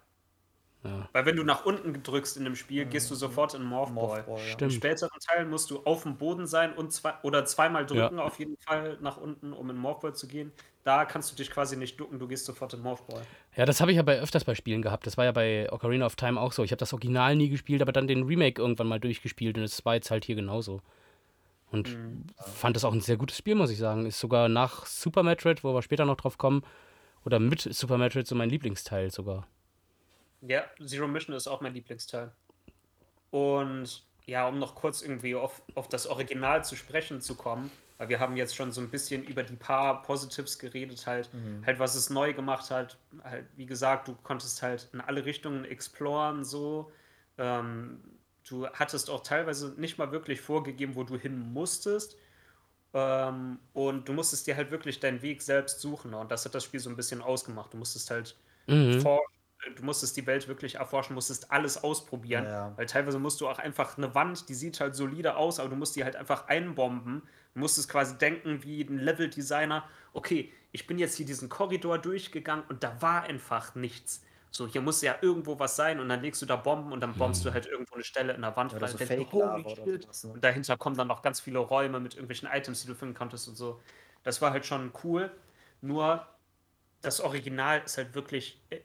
Ja. 0.83 1.09
Weil 1.11 1.25
wenn 1.25 1.35
du 1.35 1.43
nach 1.43 1.65
unten 1.65 2.01
drückst 2.03 2.37
in 2.37 2.43
dem 2.45 2.55
Spiel, 2.55 2.85
gehst 2.85 3.09
du 3.11 3.15
sofort 3.15 3.53
in 3.55 3.63
Morph 3.63 3.89
Ball. 3.91 4.23
Morphball, 4.23 4.37
ja. 4.37 4.43
In 4.45 4.51
Stimmt. 4.53 4.73
späteren 4.73 5.19
Teilen 5.27 5.49
musst 5.49 5.71
du 5.71 5.79
auf 5.83 6.03
dem 6.03 6.17
Boden 6.17 6.45
sein 6.47 6.73
und 6.73 6.93
zwei 6.93 7.13
oder 7.23 7.45
zweimal 7.45 7.85
drücken 7.85 8.19
auf 8.19 8.37
jeden 8.39 8.57
Fall 8.57 8.97
nach 9.01 9.17
unten, 9.17 9.53
um 9.53 9.69
in 9.69 9.75
Morph 9.77 9.99
Ball 10.01 10.13
zu 10.15 10.27
gehen. 10.27 10.51
Da 10.87 11.03
kannst 11.03 11.29
du 11.29 11.35
dich 11.35 11.51
quasi 11.51 11.75
nicht 11.75 11.99
ducken, 11.99 12.17
du 12.17 12.29
gehst 12.29 12.45
sofort 12.45 12.73
in 12.73 12.79
Morph 12.79 13.01
Ball. 13.07 13.21
Ja, 13.57 13.65
das 13.65 13.81
habe 13.81 13.91
ich 13.91 13.99
aber 13.99 14.13
öfters 14.13 14.45
bei 14.45 14.55
Spielen 14.55 14.81
gehabt. 14.81 15.05
Das 15.05 15.17
war 15.17 15.25
ja 15.25 15.33
bei 15.33 15.69
Ocarina 15.69 16.05
of 16.05 16.15
Time 16.15 16.39
auch 16.39 16.53
so. 16.53 16.63
Ich 16.63 16.71
habe 16.71 16.77
das 16.77 16.93
Original 16.93 17.35
nie 17.35 17.49
gespielt, 17.49 17.81
aber 17.81 17.91
dann 17.91 18.07
den 18.07 18.23
Remake 18.23 18.61
irgendwann 18.61 18.87
mal 18.87 18.97
durchgespielt 18.97 19.57
und 19.57 19.65
es 19.65 19.83
war 19.83 19.95
jetzt 19.95 20.11
halt 20.11 20.23
hier 20.23 20.35
genauso. 20.35 20.81
Und 21.71 21.97
fand 22.37 22.77
das 22.77 22.85
auch 22.85 22.93
ein 22.93 23.01
sehr 23.01 23.17
gutes 23.17 23.37
Spiel, 23.37 23.55
muss 23.55 23.69
ich 23.69 23.79
sagen. 23.79 24.05
Ist 24.05 24.17
sogar 24.17 24.47
nach 24.47 24.85
Super 24.85 25.23
Metroid, 25.23 25.61
wo 25.65 25.73
wir 25.73 25.81
später 25.81 26.05
noch 26.05 26.15
drauf 26.15 26.37
kommen, 26.37 26.63
oder 27.25 27.37
mit 27.37 27.59
Super 27.59 27.97
Metroid 27.97 28.25
so 28.25 28.35
mein 28.35 28.49
Lieblingsteil 28.49 29.11
sogar. 29.11 29.45
Ja, 30.39 30.63
Zero 30.85 31.09
Mission 31.09 31.35
ist 31.35 31.49
auch 31.49 31.59
mein 31.59 31.73
Lieblingsteil. 31.73 32.31
Und 33.31 34.05
ja, 34.25 34.47
um 34.47 34.57
noch 34.57 34.73
kurz 34.73 35.01
irgendwie 35.01 35.35
auf, 35.35 35.61
auf 35.75 35.89
das 35.89 36.07
Original 36.07 36.63
zu 36.63 36.77
sprechen 36.77 37.19
zu 37.19 37.35
kommen, 37.35 37.71
weil 37.97 38.09
wir 38.09 38.19
haben 38.19 38.35
jetzt 38.37 38.55
schon 38.55 38.71
so 38.71 38.81
ein 38.81 38.89
bisschen 38.89 39.23
über 39.23 39.43
die 39.43 39.55
paar 39.55 40.01
Positives 40.03 40.59
geredet, 40.59 41.05
halt, 41.07 41.29
halt 41.65 41.79
was 41.79 41.95
es 41.95 42.09
neu 42.09 42.33
gemacht 42.33 42.69
hat. 42.71 42.97
Halt, 43.23 43.45
wie 43.55 43.65
gesagt, 43.65 44.07
du 44.07 44.15
konntest 44.23 44.61
halt 44.61 44.89
in 44.93 45.01
alle 45.01 45.25
Richtungen 45.25 45.65
exploren, 45.65 46.43
so. 46.43 46.91
Ähm, 47.37 48.01
du 48.47 48.67
hattest 48.67 49.09
auch 49.09 49.23
teilweise 49.23 49.73
nicht 49.77 49.97
mal 49.97 50.11
wirklich 50.11 50.41
vorgegeben, 50.41 50.95
wo 50.95 51.03
du 51.03 51.17
hin 51.17 51.53
musstest. 51.53 52.17
Ähm, 52.93 53.59
und 53.73 54.07
du 54.07 54.13
musstest 54.13 54.47
dir 54.47 54.55
halt 54.55 54.71
wirklich 54.71 54.99
deinen 54.99 55.21
Weg 55.21 55.41
selbst 55.41 55.79
suchen. 55.81 56.13
Und 56.13 56.31
das 56.31 56.45
hat 56.45 56.55
das 56.55 56.63
Spiel 56.63 56.79
so 56.79 56.89
ein 56.89 56.95
bisschen 56.95 57.21
ausgemacht. 57.21 57.73
Du 57.73 57.77
musstest 57.77 58.09
halt 58.11 58.35
Mhm. 58.67 59.01
vor, 59.01 59.21
du 59.75 59.83
musstest 59.83 60.15
die 60.17 60.25
Welt 60.27 60.47
wirklich 60.47 60.75
erforschen, 60.75 61.13
musstest 61.13 61.51
alles 61.51 61.83
ausprobieren. 61.83 62.45
Ja. 62.45 62.73
Weil 62.77 62.85
teilweise 62.85 63.19
musst 63.19 63.41
du 63.41 63.47
auch 63.47 63.59
einfach 63.59 63.97
eine 63.97 64.13
Wand, 64.15 64.49
die 64.49 64.53
sieht 64.53 64.79
halt 64.79 64.95
solide 64.95 65.35
aus, 65.35 65.59
aber 65.59 65.69
du 65.69 65.75
musst 65.75 65.95
die 65.95 66.03
halt 66.03 66.15
einfach 66.15 66.47
einbomben. 66.47 67.23
Du 67.57 67.61
musstest 67.61 67.89
quasi 67.89 68.15
denken 68.19 68.63
wie 68.63 68.83
ein 68.83 68.99
Level-Designer, 68.99 69.83
okay, 70.13 70.53
ich 70.71 70.85
bin 70.85 70.99
jetzt 70.99 71.15
hier 71.15 71.25
diesen 71.25 71.49
Korridor 71.49 71.97
durchgegangen 71.97 72.63
und 72.69 72.83
da 72.83 73.01
war 73.01 73.23
einfach 73.23 73.73
nichts. 73.73 74.23
So, 74.51 74.67
hier 74.67 74.81
muss 74.81 75.01
ja 75.01 75.17
irgendwo 75.23 75.57
was 75.57 75.75
sein 75.75 75.99
und 75.99 76.07
dann 76.07 76.21
legst 76.21 76.39
du 76.39 76.45
da 76.45 76.55
Bomben 76.55 76.91
und 76.91 77.01
dann 77.01 77.15
bombst 77.17 77.43
du 77.43 77.51
halt 77.51 77.65
irgendwo 77.65 77.95
eine 77.95 78.03
Stelle 78.03 78.33
in 78.33 78.43
der 78.43 78.55
Wand 78.55 78.75
Oder 78.75 78.87
so 78.87 78.99
holy 78.99 79.65
oder 79.65 79.87
sowas, 79.87 80.23
ne? 80.23 80.33
Und 80.33 80.43
dahinter 80.43 80.77
kommen 80.77 80.97
dann 80.97 81.07
noch 81.07 81.23
ganz 81.23 81.39
viele 81.39 81.57
Räume 81.57 81.99
mit 81.99 82.13
irgendwelchen 82.13 82.47
Items, 82.47 82.81
die 82.81 82.87
du 82.89 82.93
finden 82.93 83.15
konntest 83.15 83.47
und 83.47 83.55
so. 83.55 83.81
Das 84.21 84.39
war 84.39 84.51
halt 84.51 84.67
schon 84.67 84.91
cool. 85.03 85.31
Nur 85.81 86.27
das 87.01 87.21
Original 87.21 87.81
ist 87.83 87.97
halt 87.97 88.13
wirklich 88.13 88.61
äh, 88.69 88.81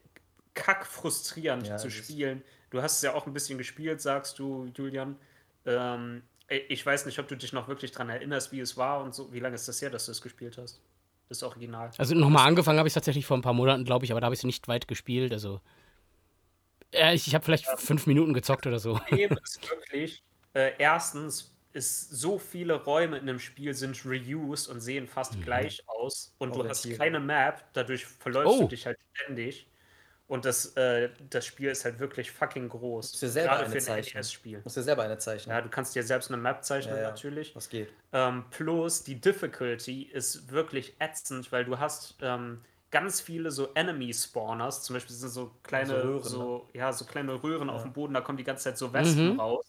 kack 0.55 0.87
frustrierend 0.87 1.67
Ja, 1.67 1.77
zu 1.77 1.91
spielen. 1.91 2.43
Du 2.71 2.81
hast 2.81 2.97
es 2.97 3.03
ja 3.03 3.13
auch 3.13 3.27
ein 3.27 3.35
bisschen 3.35 3.59
gespielt, 3.59 4.01
sagst 4.01 4.39
du, 4.39 4.71
Julian. 4.75 5.19
Ähm, 5.67 6.19
äh, 6.19 6.32
ich 6.49 6.85
weiß 6.85 7.07
nicht, 7.07 7.19
ob 7.19 7.29
du 7.29 7.37
dich 7.37 7.53
noch 7.53 7.69
wirklich 7.69 7.93
daran 7.93 8.09
erinnerst, 8.11 8.53
wie 8.53 8.61
es 8.61 8.77
war 8.77 9.03
und 9.03 9.15
so. 9.15 9.33
Wie 9.33 9.41
lange 9.41 9.55
ist 9.55 9.67
das 9.69 9.81
her, 9.83 9.91
dass 9.91 10.07
du 10.07 10.13
es 10.13 10.21
gespielt 10.23 10.59
hast? 10.59 10.81
Das 11.29 11.43
Original. 11.43 11.91
Also 11.97 12.15
nochmal 12.15 12.47
angefangen 12.47 12.79
habe 12.79 12.89
ich 12.89 12.95
tatsächlich 12.95 13.25
vor 13.25 13.39
ein 13.39 13.43
paar 13.43 13.55
Monaten, 13.55 13.85
glaube 13.85 14.05
ich, 14.05 14.11
aber 14.11 14.21
da 14.21 14.27
habe 14.27 14.35
ich 14.35 14.41
es 14.41 14.45
nicht 14.45 14.69
weit 14.69 14.87
gespielt. 14.87 15.33
Also. 15.33 15.61
Ja, 16.93 17.13
ich, 17.13 17.27
ich 17.27 17.35
habe 17.35 17.45
vielleicht 17.45 17.67
fünf 17.81 18.07
Minuten 18.07 18.35
gezockt 18.35 18.67
oder 18.67 18.79
so. 18.79 18.95
Problem 18.95 19.31
ist 19.43 19.71
wirklich, 19.71 20.23
äh, 20.53 20.73
erstens 20.79 21.55
ist 21.73 22.11
so 22.11 22.39
viele 22.39 22.75
Räume 22.75 23.17
in 23.17 23.27
dem 23.27 23.39
Spiel 23.39 23.73
sind 23.73 24.05
reused 24.05 24.69
und 24.69 24.81
sehen 24.81 25.07
fast 25.07 25.37
Mhm. 25.37 25.43
gleich 25.43 25.83
aus 25.87 26.35
und 26.37 26.55
du 26.55 26.69
hast 26.69 26.87
keine 26.99 27.19
Map, 27.19 27.65
dadurch 27.73 28.05
verläufst 28.05 28.55
Oh. 28.59 28.63
du 28.65 28.69
dich 28.69 28.85
halt 28.85 28.99
ständig 29.15 29.67
und 30.33 30.47
das, 30.47 30.75
äh, 30.77 31.11
das 31.29 31.45
Spiel 31.45 31.69
ist 31.69 31.85
halt 31.85 31.99
wirklich 31.99 32.31
fucking 32.31 32.71
groß. 32.71 33.13
Musst 33.13 33.23
dir 33.23 33.29
selber 33.29 33.51
Gerade 33.51 33.67
eine 33.67 33.81
für 33.81 33.93
ein. 33.93 34.03
NES-Spiel. 34.03 34.61
Musst 34.65 34.77
dir 34.79 34.83
selber 34.83 35.03
eine 35.03 35.19
zeichnen. 35.19 35.55
Ja, 35.55 35.61
du 35.61 35.69
kannst 35.69 35.95
dir 35.95 36.03
selbst 36.03 36.31
eine 36.31 36.41
Map 36.41 36.65
zeichnen 36.65 36.95
Ja, 36.95 37.03
ja. 37.03 37.11
natürlich. 37.11 37.55
Was 37.55 37.69
geht? 37.69 37.93
Ähm, 38.15 38.45
plus 38.51 39.05
die 39.05 39.21
Difficulty 39.21 40.05
ist 40.05 40.51
wirklich 40.51 40.97
ätzend, 41.01 41.53
weil 41.53 41.67
du 41.67 41.79
hast 41.79 42.17
ähm, 42.23 42.63
ganz 42.91 43.21
viele 43.21 43.51
so 43.51 43.75
Enemy-Spawners, 43.75 44.83
zum 44.85 44.95
Beispiel 44.95 45.15
sind 45.15 45.29
so 45.29 45.51
kleine, 45.63 45.89
So 45.89 45.95
Röhren, 46.09 46.23
so, 46.23 46.69
ja, 46.73 46.93
so 46.95 47.05
kleine 47.05 47.43
Röhren 47.43 47.69
auf 47.69 47.83
dem 47.83 47.93
Boden, 47.93 48.15
da 48.15 48.23
kommen 48.23 48.39
die 48.39 48.45
ganze 48.45 48.65
Zeit 48.65 48.79
so 48.79 48.93
Wespen 48.95 49.35
Mhm. 49.35 49.41
raus. 49.41 49.67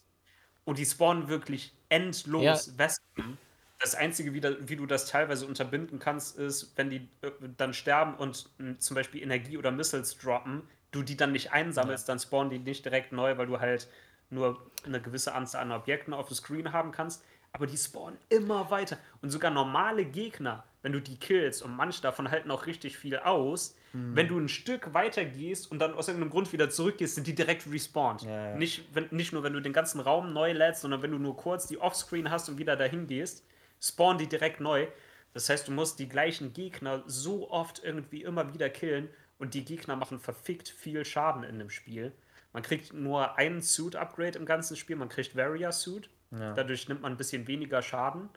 Und 0.64 0.78
die 0.78 0.86
spawnen 0.86 1.28
wirklich 1.28 1.74
endlos 1.90 2.66
Ja. 2.68 2.78
Wespen. 2.78 3.38
Das 3.84 3.94
Einzige, 3.94 4.32
wie, 4.32 4.40
da, 4.40 4.52
wie 4.60 4.76
du 4.76 4.86
das 4.86 5.06
teilweise 5.06 5.46
unterbinden 5.46 5.98
kannst, 5.98 6.38
ist, 6.38 6.72
wenn 6.76 6.88
die 6.88 7.08
äh, 7.20 7.30
dann 7.58 7.74
sterben 7.74 8.14
und 8.14 8.48
mh, 8.58 8.78
zum 8.78 8.94
Beispiel 8.94 9.22
Energie 9.22 9.58
oder 9.58 9.70
Missiles 9.70 10.16
droppen, 10.16 10.62
du 10.90 11.02
die 11.02 11.16
dann 11.16 11.32
nicht 11.32 11.52
einsammelst, 11.52 12.08
dann 12.08 12.18
spawnen 12.18 12.50
die 12.50 12.58
nicht 12.58 12.84
direkt 12.84 13.12
neu, 13.12 13.36
weil 13.36 13.46
du 13.46 13.60
halt 13.60 13.88
nur 14.30 14.70
eine 14.86 15.02
gewisse 15.02 15.34
Anzahl 15.34 15.62
an 15.62 15.72
Objekten 15.72 16.14
auf 16.14 16.28
dem 16.28 16.34
Screen 16.34 16.72
haben 16.72 16.92
kannst. 16.92 17.22
Aber 17.52 17.66
die 17.66 17.76
spawnen 17.76 18.18
immer 18.30 18.70
weiter. 18.70 18.96
Und 19.20 19.30
sogar 19.30 19.50
normale 19.50 20.04
Gegner, 20.04 20.64
wenn 20.82 20.92
du 20.92 21.00
die 21.00 21.18
killst, 21.18 21.62
und 21.62 21.76
manche 21.76 22.00
davon 22.00 22.30
halten 22.30 22.50
auch 22.50 22.66
richtig 22.66 22.96
viel 22.96 23.18
aus, 23.18 23.76
wenn 23.92 24.26
du 24.26 24.36
ein 24.36 24.48
Stück 24.48 24.92
weiter 24.92 25.24
gehst 25.24 25.70
und 25.70 25.78
dann 25.78 25.94
aus 25.94 26.08
irgendeinem 26.08 26.30
Grund 26.30 26.52
wieder 26.52 26.68
zurückgehst, 26.68 27.14
sind 27.14 27.28
die 27.28 27.34
direkt 27.34 27.70
respawned. 27.70 28.22
Ja, 28.22 28.48
ja. 28.48 28.56
Nicht, 28.56 28.92
wenn, 28.92 29.06
nicht 29.12 29.32
nur, 29.32 29.44
wenn 29.44 29.52
du 29.52 29.60
den 29.60 29.72
ganzen 29.72 30.00
Raum 30.00 30.32
neu 30.32 30.52
lädst, 30.52 30.80
sondern 30.80 31.02
wenn 31.02 31.12
du 31.12 31.18
nur 31.18 31.36
kurz 31.36 31.68
die 31.68 31.78
Offscreen 31.78 32.28
hast 32.28 32.48
und 32.48 32.58
wieder 32.58 32.74
dahin 32.74 33.06
gehst, 33.06 33.44
spawnen 33.84 34.18
die 34.18 34.28
direkt 34.28 34.60
neu. 34.60 34.86
Das 35.32 35.48
heißt, 35.48 35.68
du 35.68 35.72
musst 35.72 35.98
die 35.98 36.08
gleichen 36.08 36.52
Gegner 36.52 37.02
so 37.06 37.50
oft 37.50 37.82
irgendwie 37.82 38.22
immer 38.22 38.54
wieder 38.54 38.70
killen 38.70 39.08
und 39.38 39.54
die 39.54 39.64
Gegner 39.64 39.96
machen 39.96 40.20
verfickt 40.20 40.68
viel 40.68 41.04
Schaden 41.04 41.42
in 41.42 41.58
dem 41.58 41.70
Spiel. 41.70 42.12
Man 42.52 42.62
kriegt 42.62 42.92
nur 42.92 43.36
einen 43.36 43.62
Suit-Upgrade 43.62 44.38
im 44.38 44.46
ganzen 44.46 44.76
Spiel, 44.76 44.96
man 44.96 45.08
kriegt 45.08 45.36
Varia 45.36 45.72
Suit. 45.72 46.08
Ja. 46.30 46.54
Dadurch 46.54 46.88
nimmt 46.88 47.02
man 47.02 47.12
ein 47.12 47.16
bisschen 47.16 47.46
weniger 47.48 47.82
Schaden. 47.82 48.28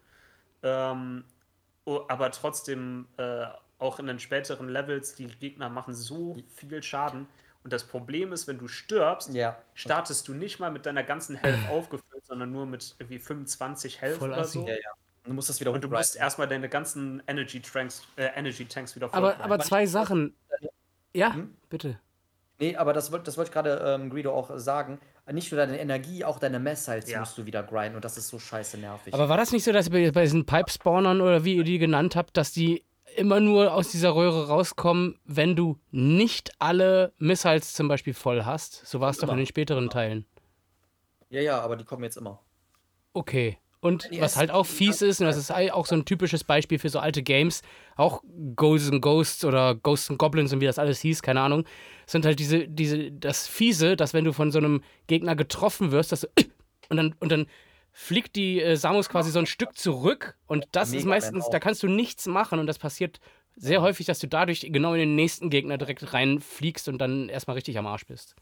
Ähm, 0.63 1.23
oh, 1.85 2.01
aber 2.07 2.31
trotzdem, 2.31 3.07
äh, 3.17 3.45
auch 3.77 3.99
in 3.99 4.07
den 4.07 4.17
späteren 4.19 4.69
Levels, 4.69 5.13
die 5.13 5.27
Gegner 5.27 5.69
machen 5.69 5.93
so 5.93 6.35
viel 6.55 6.81
Schaden. 6.81 7.27
Und 7.63 7.73
das 7.73 7.83
Problem 7.83 8.33
ist, 8.33 8.47
wenn 8.47 8.57
du 8.57 8.67
stirbst, 8.67 9.33
Ja. 9.33 9.61
startest 9.75 10.27
du 10.27 10.33
nicht 10.33 10.59
mal 10.59 10.71
mit 10.71 10.85
deiner 10.87 11.03
ganzen 11.03 11.35
Health 11.35 11.69
aufgefüllt, 11.69 12.25
sondern 12.25 12.51
nur 12.51 12.65
mit 12.65 12.95
irgendwie 12.97 13.19
25 13.19 14.01
Health 14.01 14.17
Voll 14.17 14.31
oder 14.31 14.45
so. 14.45 14.65
Ja, 14.67 14.73
ja. 14.73 14.91
Du 15.27 15.33
musst 15.33 15.49
das 15.49 15.59
wieder 15.59 15.71
Und 15.71 15.83
du 15.83 15.89
musst 15.89 16.15
erstmal 16.15 16.47
deine 16.47 16.69
ganzen 16.69 17.21
Energy 17.27 17.59
Tanks, 17.61 18.03
äh, 18.15 18.27
Energy 18.35 18.65
Tanks 18.65 18.95
wieder 18.95 19.07
Aber, 19.07 19.13
vollgrinden. 19.31 19.43
aber 19.51 19.59
zwei 19.63 19.85
Sachen. 19.85 20.35
Ja, 21.13 21.33
Hm? 21.33 21.55
bitte. 21.69 21.99
Nee, 22.59 22.75
aber 22.75 22.91
das, 22.93 23.11
das 23.11 23.37
wollte 23.37 23.49
ich 23.49 23.53
gerade 23.53 23.81
ähm, 23.85 24.09
Guido 24.09 24.33
auch 24.33 24.49
sagen. 24.57 24.99
Nicht 25.31 25.51
nur 25.51 25.59
deine 25.59 25.79
Energie, 25.79 26.23
auch 26.23 26.39
deine 26.39 26.59
Messhalts 26.59 27.09
Ja. 27.09 27.19
musst 27.19 27.37
du 27.37 27.45
wieder 27.45 27.61
grinden 27.61 27.95
und 27.97 28.05
das 28.05 28.17
ist 28.17 28.29
so 28.29 28.39
scheiße 28.39 28.77
nervig. 28.79 29.13
Aber 29.13 29.29
war 29.29 29.37
das 29.37 29.51
nicht 29.51 29.63
so, 29.63 29.71
dass 29.71 29.87
ihr 29.87 29.91
bei, 29.91 30.11
bei 30.11 30.23
diesen 30.23 30.45
Pipe-Spawnern 30.45 31.21
oder 31.21 31.43
wie 31.43 31.55
ihr 31.57 31.63
die 31.63 31.77
genannt 31.77 32.15
habt, 32.15 32.35
dass 32.37 32.51
die 32.53 32.83
immer 33.15 33.39
nur 33.39 33.73
aus 33.73 33.89
dieser 33.89 34.15
Röhre 34.15 34.47
rauskommen, 34.47 35.19
wenn 35.25 35.55
du 35.55 35.77
nicht 35.91 36.51
alle 36.59 37.13
Missiles 37.19 37.73
zum 37.73 37.87
Beispiel 37.89 38.13
voll 38.13 38.43
hast? 38.45 38.85
So 38.87 38.99
war 39.01 39.09
es 39.09 39.17
doch 39.17 39.29
in 39.29 39.37
den 39.37 39.45
späteren 39.45 39.89
Teilen. 39.89 40.25
ja, 41.29 41.41
ja, 41.41 41.59
aber 41.61 41.75
die 41.75 41.83
kommen 41.83 42.03
jetzt 42.03 42.17
immer. 42.17 42.39
Okay. 43.13 43.57
Und 43.79 44.09
was 44.19 44.37
halt 44.37 44.49
auch 44.49 44.65
fies 44.65 45.01
ist, 45.01 45.21
und 45.21 45.27
das 45.27 45.37
ist 45.37 45.51
auch 45.51 45.85
so 45.85 45.95
ein 45.95 46.05
typisches 46.05 46.43
Beispiel 46.43 46.79
für 46.79 46.89
so 46.89 46.99
alte 46.99 47.21
Games, 47.21 47.61
auch 47.95 48.23
Ghosts 48.55 48.91
and 48.91 49.01
Ghosts 49.01 49.45
oder 49.45 49.75
Ghosts 49.75 50.09
and 50.09 50.17
Goblins 50.17 50.51
und 50.51 50.61
wie 50.61 50.65
das 50.65 50.79
alles 50.79 50.99
hieß, 51.01 51.21
keine 51.21 51.41
Ahnung, 51.41 51.63
sind 52.07 52.25
halt 52.25 52.39
diese, 52.39 52.67
diese, 52.67 53.11
das 53.11 53.47
Fiese, 53.47 53.95
dass 53.95 54.13
wenn 54.13 54.25
du 54.25 54.33
von 54.33 54.51
so 54.51 54.57
einem 54.57 54.83
Gegner 55.05 55.35
getroffen 55.35 55.91
wirst, 55.91 56.11
dass 56.11 56.21
du 56.21 56.27
und 56.89 56.97
dann, 56.97 57.15
und 57.19 57.31
dann 57.31 57.45
fliegt 57.91 58.35
die 58.35 58.61
äh, 58.61 58.75
Samus 58.75 59.09
quasi 59.09 59.31
so 59.31 59.39
ein 59.39 59.45
Stück 59.45 59.77
zurück 59.77 60.35
und 60.47 60.67
das 60.71 60.89
Mega 60.89 60.99
ist 60.99 61.05
meistens, 61.05 61.49
da 61.49 61.59
kannst 61.59 61.83
du 61.83 61.87
nichts 61.87 62.25
machen 62.25 62.59
und 62.59 62.65
das 62.65 62.79
passiert 62.79 63.19
sehr 63.55 63.81
häufig, 63.81 64.05
dass 64.05 64.19
du 64.19 64.27
dadurch 64.27 64.61
genau 64.71 64.93
in 64.93 64.99
den 64.99 65.15
nächsten 65.15 65.49
Gegner 65.49 65.77
direkt 65.77 66.13
reinfliegst 66.13 66.87
und 66.87 66.99
dann 66.99 67.29
erstmal 67.29 67.55
richtig 67.55 67.77
am 67.77 67.87
Arsch 67.87 68.05
bist. 68.05 68.35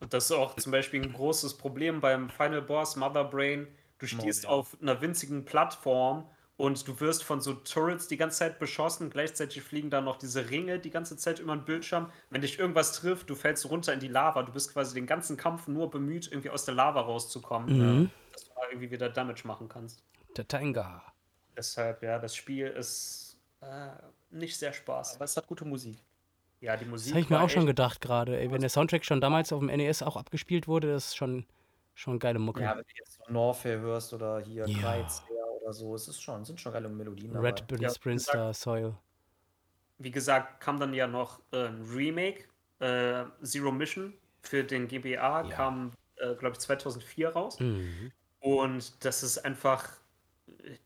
Und 0.00 0.12
das 0.12 0.26
ist 0.26 0.32
auch 0.32 0.54
zum 0.56 0.72
Beispiel 0.72 1.02
ein 1.02 1.12
großes 1.12 1.54
Problem 1.58 2.00
beim 2.00 2.30
Final 2.30 2.62
Boss 2.62 2.96
Mother 2.96 3.24
Brain 3.24 3.66
Du 3.98 4.06
stehst 4.06 4.46
oh, 4.46 4.48
ja. 4.48 4.54
auf 4.54 4.76
einer 4.80 5.00
winzigen 5.00 5.44
Plattform 5.44 6.28
und 6.56 6.86
du 6.88 7.00
wirst 7.00 7.24
von 7.24 7.40
so 7.40 7.54
Turrets 7.54 8.08
die 8.08 8.16
ganze 8.16 8.38
Zeit 8.38 8.58
beschossen. 8.58 9.10
Gleichzeitig 9.10 9.62
fliegen 9.62 9.90
da 9.90 10.00
noch 10.00 10.16
diese 10.16 10.50
Ringe 10.50 10.78
die 10.78 10.90
ganze 10.90 11.16
Zeit 11.16 11.38
über 11.38 11.54
den 11.54 11.64
Bildschirm. 11.64 12.10
Wenn 12.30 12.40
dich 12.40 12.58
irgendwas 12.58 12.92
trifft, 12.92 13.30
du 13.30 13.34
fällst 13.34 13.68
runter 13.70 13.92
in 13.92 14.00
die 14.00 14.08
Lava. 14.08 14.42
Du 14.42 14.52
bist 14.52 14.72
quasi 14.72 14.94
den 14.94 15.06
ganzen 15.06 15.36
Kampf 15.36 15.68
nur 15.68 15.90
bemüht, 15.90 16.28
irgendwie 16.30 16.50
aus 16.50 16.64
der 16.64 16.74
Lava 16.74 17.00
rauszukommen, 17.00 17.78
mhm. 17.78 18.10
dass 18.32 18.44
du 18.44 18.50
da 18.54 18.62
irgendwie 18.70 18.90
wieder 18.90 19.08
Damage 19.08 19.46
machen 19.46 19.68
kannst. 19.68 20.02
Der 20.36 20.46
Tenga. 20.46 21.02
Deshalb, 21.56 22.02
ja, 22.02 22.18
das 22.18 22.34
Spiel 22.36 22.66
ist 22.68 23.36
äh, 23.60 23.90
nicht 24.30 24.56
sehr 24.56 24.72
spaßig. 24.72 25.16
Aber 25.16 25.24
es 25.24 25.36
hat 25.36 25.46
gute 25.46 25.64
Musik. 25.64 25.98
Ja, 26.60 26.76
die 26.76 26.84
Musik. 26.84 27.12
Das 27.12 27.14
habe 27.14 27.20
ich 27.20 27.30
mir 27.30 27.40
auch 27.40 27.50
schon 27.50 27.66
gedacht 27.66 28.00
gerade. 28.00 28.50
Wenn 28.50 28.60
der 28.60 28.70
Soundtrack 28.70 29.04
schon 29.04 29.20
damals 29.20 29.52
auf 29.52 29.60
dem 29.60 29.68
NES 29.68 30.02
auch 30.02 30.16
abgespielt 30.16 30.66
wurde, 30.66 30.92
das 30.92 31.08
ist 31.08 31.16
schon 31.16 31.46
Schon 31.98 32.20
geile 32.20 32.38
Mucke. 32.38 32.62
Ja, 32.62 32.76
wenn 32.76 32.84
du 32.84 32.94
jetzt 32.96 33.14
so 33.14 33.32
Norfair 33.32 33.80
hörst 33.80 34.12
oder 34.12 34.38
hier 34.38 34.68
ja. 34.68 34.78
Kreuzheer 34.78 35.44
oder 35.60 35.72
so, 35.72 35.96
es 35.96 36.06
ist 36.06 36.22
schon, 36.22 36.44
sind 36.44 36.60
schon 36.60 36.72
geile 36.72 36.88
Melodien 36.88 37.32
dabei. 37.32 37.48
Red 37.48 37.66
Bull, 37.66 37.82
ja, 37.82 37.90
Sprint 37.90 38.22
Star, 38.22 38.54
Soil. 38.54 38.96
Wie 39.98 40.12
gesagt, 40.12 40.60
kam 40.60 40.78
dann 40.78 40.94
ja 40.94 41.08
noch 41.08 41.40
äh, 41.50 41.66
ein 41.66 41.82
Remake, 41.92 42.44
äh, 42.78 43.24
Zero 43.42 43.72
Mission 43.72 44.14
für 44.42 44.62
den 44.62 44.86
GBA, 44.86 45.08
ja. 45.08 45.42
kam, 45.48 45.90
äh, 46.18 46.36
glaube 46.36 46.52
ich, 46.52 46.60
2004 46.60 47.30
raus. 47.30 47.58
Mhm. 47.58 48.12
Und 48.38 49.04
das 49.04 49.24
ist 49.24 49.38
einfach 49.38 49.90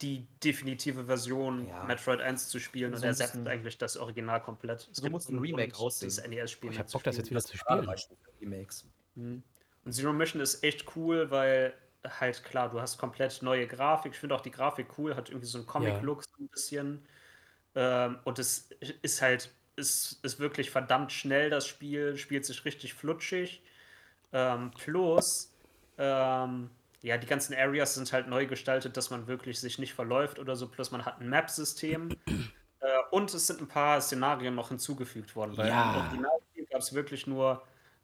die 0.00 0.26
definitive 0.42 1.04
Version, 1.04 1.68
ja. 1.68 1.84
Metroid 1.84 2.22
1 2.22 2.48
zu 2.48 2.58
spielen 2.58 2.92
so 2.92 3.02
und 3.02 3.04
ersetzt 3.04 3.36
eigentlich 3.46 3.76
das 3.76 3.98
Original 3.98 4.40
komplett. 4.40 4.88
Es 4.90 4.96
so 4.96 5.10
muss 5.10 5.28
ein 5.28 5.38
Remake 5.38 5.76
aussehen. 5.76 6.08
Das 6.08 6.26
NES-Spiel. 6.26 6.70
Oh, 6.70 6.72
ich 6.72 6.78
hab 6.78 6.90
Bock, 6.90 7.02
das 7.02 7.18
jetzt 7.18 7.28
wieder 7.28 7.42
zu 7.42 7.58
spielen. 7.58 7.86
Remakes. 8.40 8.86
Mhm. 9.14 9.42
Und 9.84 9.92
Zero 9.92 10.12
Mission 10.12 10.40
ist 10.40 10.62
echt 10.62 10.96
cool, 10.96 11.30
weil 11.30 11.74
halt 12.04 12.42
klar, 12.44 12.68
du 12.70 12.80
hast 12.80 12.98
komplett 12.98 13.42
neue 13.42 13.66
Grafik. 13.66 14.12
Ich 14.12 14.18
finde 14.18 14.34
auch 14.34 14.40
die 14.40 14.50
Grafik 14.50 14.98
cool, 14.98 15.14
hat 15.14 15.28
irgendwie 15.28 15.46
so 15.46 15.58
einen 15.58 15.66
Comic-Look 15.66 16.24
so 16.24 16.42
ein 16.42 16.48
bisschen. 16.48 17.06
Ähm, 17.74 18.18
und 18.24 18.38
es 18.38 18.70
ist 19.02 19.22
halt, 19.22 19.50
ist, 19.76 20.24
ist 20.24 20.38
wirklich 20.38 20.70
verdammt 20.70 21.12
schnell, 21.12 21.50
das 21.50 21.66
Spiel, 21.66 22.16
spielt 22.16 22.44
sich 22.44 22.64
richtig 22.64 22.94
flutschig. 22.94 23.62
Ähm, 24.32 24.70
plus, 24.78 25.52
ähm, 25.98 26.70
ja, 27.02 27.16
die 27.18 27.26
ganzen 27.26 27.54
Areas 27.54 27.94
sind 27.94 28.12
halt 28.12 28.28
neu 28.28 28.46
gestaltet, 28.46 28.96
dass 28.96 29.10
man 29.10 29.26
wirklich 29.26 29.60
sich 29.60 29.78
nicht 29.78 29.94
verläuft 29.94 30.38
oder 30.38 30.56
so. 30.56 30.68
Plus 30.68 30.90
man 30.90 31.04
hat 31.04 31.20
ein 31.20 31.28
Map-System. 31.28 32.10
äh, 32.26 32.98
und 33.10 33.32
es 33.32 33.46
sind 33.46 33.60
ein 33.60 33.68
paar 33.68 34.00
Szenarien 34.00 34.54
noch 34.54 34.68
hinzugefügt 34.68 35.34
worden, 35.34 35.56
weil 35.56 35.68
ja. 35.68 35.90
im 35.90 36.00
Originalspiel 36.00 36.66
gab 36.66 36.80
es 36.80 36.92
wirklich 36.92 37.26
nur 37.26 37.62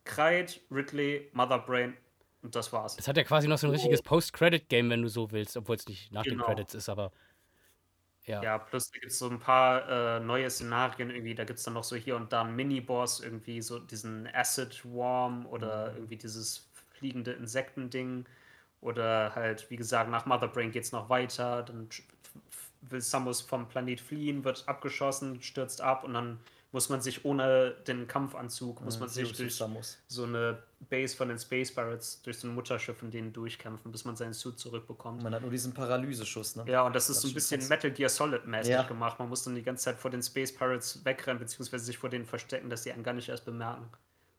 Kreid, 0.08 0.60
Ridley, 0.70 1.28
Mother 1.32 1.58
Brain 1.58 1.96
und 2.42 2.56
das 2.56 2.72
war's. 2.72 2.96
Es 2.98 3.06
hat 3.06 3.16
ja 3.16 3.24
quasi 3.24 3.46
noch 3.46 3.58
so 3.58 3.66
ein 3.66 3.70
richtiges 3.70 4.02
Post-Credit-Game, 4.02 4.90
wenn 4.90 5.02
du 5.02 5.08
so 5.08 5.30
willst, 5.30 5.56
obwohl 5.56 5.76
es 5.76 5.86
nicht 5.86 6.12
nach 6.12 6.24
genau. 6.24 6.44
den 6.44 6.46
Credits 6.46 6.74
ist, 6.74 6.88
aber. 6.88 7.12
Ja, 8.24 8.42
ja 8.42 8.58
plus 8.58 8.90
gibt 8.90 9.06
es 9.06 9.18
so 9.18 9.28
ein 9.28 9.38
paar 9.38 9.88
äh, 10.16 10.20
neue 10.20 10.50
Szenarien 10.50 11.10
irgendwie. 11.10 11.34
Da 11.34 11.44
gibt 11.44 11.58
es 11.58 11.64
dann 11.64 11.74
noch 11.74 11.84
so 11.84 11.96
hier 11.96 12.16
und 12.16 12.32
da 12.32 12.42
einen 12.42 12.56
Mini-Boss, 12.56 13.20
irgendwie 13.20 13.62
so 13.62 13.78
diesen 13.78 14.28
Acid 14.34 14.84
Worm 14.84 15.46
oder 15.46 15.90
mhm. 15.90 15.96
irgendwie 15.96 16.16
dieses 16.16 16.68
fliegende 16.94 17.32
Insektending. 17.32 18.26
Oder 18.80 19.34
halt, 19.34 19.68
wie 19.70 19.76
gesagt, 19.76 20.10
nach 20.10 20.26
Mother 20.26 20.48
Brain 20.48 20.70
geht 20.70 20.84
es 20.84 20.92
noch 20.92 21.08
weiter. 21.08 21.62
Dann 21.62 21.88
will 22.82 23.00
Samus 23.00 23.40
vom 23.40 23.68
Planet 23.68 24.00
fliehen, 24.00 24.44
wird 24.44 24.64
abgeschossen, 24.68 25.42
stürzt 25.42 25.80
ab 25.80 26.04
und 26.04 26.14
dann 26.14 26.38
muss 26.70 26.90
man 26.90 27.00
sich 27.00 27.24
ohne 27.24 27.70
den 27.86 28.06
Kampfanzug, 28.06 28.82
muss 28.82 29.00
man 29.00 29.08
sich 29.08 29.32
durch 29.32 29.54
so 29.54 30.24
eine 30.24 30.62
Base 30.90 31.16
von 31.16 31.28
den 31.28 31.38
Space 31.38 31.74
Pirates, 31.74 32.20
durch 32.22 32.38
so 32.38 32.46
ein 32.46 32.54
Mutterschiff 32.54 33.02
in 33.02 33.10
denen 33.10 33.32
durchkämpfen, 33.32 33.90
bis 33.90 34.04
man 34.04 34.16
seinen 34.16 34.34
Suit 34.34 34.58
zurückbekommt. 34.58 35.22
Man 35.22 35.34
hat 35.34 35.40
nur 35.40 35.50
diesen 35.50 35.72
Paralyseschuss, 35.72 36.56
ne? 36.56 36.64
Ja, 36.66 36.82
und 36.82 36.94
das 36.94 37.08
ist 37.08 37.16
das 37.16 37.22
so 37.22 37.28
ein 37.28 37.34
bisschen 37.34 37.60
krass. 37.60 37.70
Metal 37.70 37.90
Gear 37.90 38.10
Solid-mäßig 38.10 38.72
ja. 38.72 38.82
gemacht. 38.82 39.18
Man 39.18 39.30
muss 39.30 39.44
dann 39.44 39.54
die 39.54 39.62
ganze 39.62 39.84
Zeit 39.84 39.98
vor 39.98 40.10
den 40.10 40.22
Space 40.22 40.54
Pirates 40.54 41.04
wegrennen, 41.04 41.38
beziehungsweise 41.38 41.84
sich 41.84 41.96
vor 41.96 42.10
denen 42.10 42.26
verstecken, 42.26 42.68
dass 42.68 42.82
sie 42.82 42.92
einen 42.92 43.02
gar 43.02 43.14
nicht 43.14 43.30
erst 43.30 43.46
bemerken. 43.46 43.88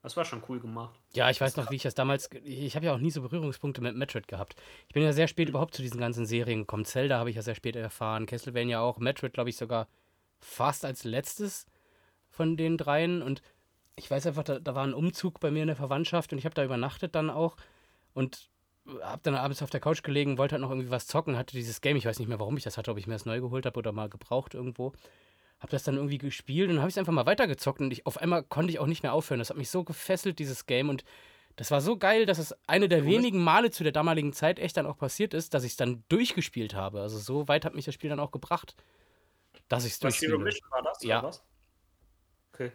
Das 0.04 0.16
war 0.16 0.24
schon 0.24 0.44
cool 0.48 0.60
gemacht. 0.60 0.98
Ja, 1.14 1.30
ich 1.30 1.42
weiß 1.42 1.58
noch, 1.58 1.72
wie 1.72 1.76
ich 1.76 1.82
das 1.82 1.94
damals. 1.94 2.30
Ich 2.44 2.76
habe 2.76 2.86
ja 2.86 2.94
auch 2.94 3.00
nie 3.00 3.12
so 3.12 3.22
Berührungspunkte 3.22 3.82
mit 3.82 3.96
Metroid 3.96 4.28
gehabt. 4.28 4.56
Ich 4.88 4.94
bin 4.94 5.04
ja 5.04 5.12
sehr 5.12 5.28
spät 5.28 5.50
überhaupt 5.50 5.76
zu 5.76 5.82
diesen 5.82 6.00
ganzen 6.00 6.26
Serien 6.26 6.60
gekommen. 6.60 6.86
Zelda 6.86 7.18
habe 7.18 7.32
ich 7.32 7.36
ja 7.36 7.42
sehr 7.42 7.56
spät 7.56 7.76
erfahren. 7.76 8.26
Castlevania 8.26 8.80
auch. 8.80 9.00
Metroid, 9.00 9.34
glaube 9.34 9.50
ich, 9.50 9.58
sogar 9.58 9.88
fast 10.40 10.86
als 10.86 11.04
letztes 11.04 11.66
von 12.30 12.58
den 12.58 12.78
dreien. 12.78 13.22
Und 13.22 13.42
ich 13.96 14.10
weiß 14.10 14.28
einfach, 14.28 14.44
da, 14.44 14.60
da 14.60 14.76
war 14.76 14.86
ein 14.86 14.94
Umzug 14.94 15.40
bei 15.40 15.52
mir 15.52 15.62
in 15.62 15.68
der 15.68 15.76
Verwandtschaft 15.76 16.32
und 16.32 16.40
ich 16.40 16.46
habe 16.46 16.56
da 16.56 16.64
übernachtet 16.64 17.16
dann 17.16 17.30
auch 17.30 17.58
und 18.14 18.50
habe 19.04 19.22
dann 19.24 19.36
abends 19.36 19.62
auf 19.62 19.70
der 19.70 19.80
Couch 19.80 20.04
gelegen, 20.04 20.38
wollte 20.38 20.54
halt 20.54 20.62
noch 20.62 20.70
irgendwie 20.70 20.90
was 20.90 21.08
zocken, 21.08 21.38
hatte 21.38 21.56
dieses 21.56 21.82
Game, 21.82 21.98
ich 21.98 22.06
weiß 22.06 22.20
nicht 22.20 22.28
mehr, 22.28 22.40
warum 22.40 22.58
ich 22.58 22.64
das 22.64 22.78
hatte, 22.78 22.92
ob 22.92 22.98
ich 22.98 23.08
mir 23.08 23.14
das 23.14 23.26
neu 23.26 23.40
geholt 23.40 23.66
habe 23.66 23.78
oder 23.78 23.92
mal 23.92 24.10
gebraucht 24.10 24.54
irgendwo. 24.54 24.94
Habe 25.60 25.72
das 25.72 25.84
dann 25.84 25.96
irgendwie 25.96 26.18
gespielt 26.18 26.70
und 26.70 26.80
habe 26.80 26.88
ich 26.88 26.94
es 26.94 26.98
einfach 26.98 27.14
mal 27.14 27.26
weitergezockt 27.26 27.82
und 27.82 27.92
ich, 27.92 28.06
auf 28.06 28.18
einmal 28.18 28.44
konnte 28.44 28.72
ich 28.72 28.80
auch 28.80 28.88
nicht 28.88 29.04
mehr 29.04 29.14
aufhören. 29.14 29.40
Das 29.40 29.50
hat 29.50 29.58
mich 29.58 29.70
so 29.70 29.84
gefesselt, 29.84 30.40
dieses 30.40 30.66
Game. 30.66 30.90
Und 30.90 31.04
das 31.58 31.70
war 31.70 31.82
so 31.82 31.98
geil, 31.98 32.26
dass 32.26 32.38
es 32.38 32.56
eine 32.68 32.88
der 32.88 33.06
wenigen 33.06 33.44
Male 33.44 33.70
zu 33.70 33.84
der 33.84 33.92
damaligen 33.92 34.32
Zeit 34.32 34.60
echt 34.60 34.78
dann 34.78 34.86
auch 34.86 34.98
passiert 34.98 35.34
ist, 35.34 35.54
dass 35.54 35.66
ich 35.66 35.72
es 35.72 35.78
dann 35.78 36.04
durchgespielt 36.08 36.76
habe. 36.76 37.02
Also 37.02 37.18
so 37.18 37.50
weit 37.50 37.66
hat 37.66 37.76
mich 37.76 37.84
das 37.84 37.94
Spiel 37.94 38.10
dann 38.10 38.22
auch 38.22 38.32
gebracht, 38.32 38.76
dass 39.68 39.84
ich 39.84 39.92
es 39.94 40.00
durchspiele. 40.00 40.32
Zero 40.32 40.42
Mission 40.42 40.72
war 40.72 40.82
das? 40.82 41.04
Ja. 41.04 41.24
was? 41.24 41.44
Okay. 42.60 42.72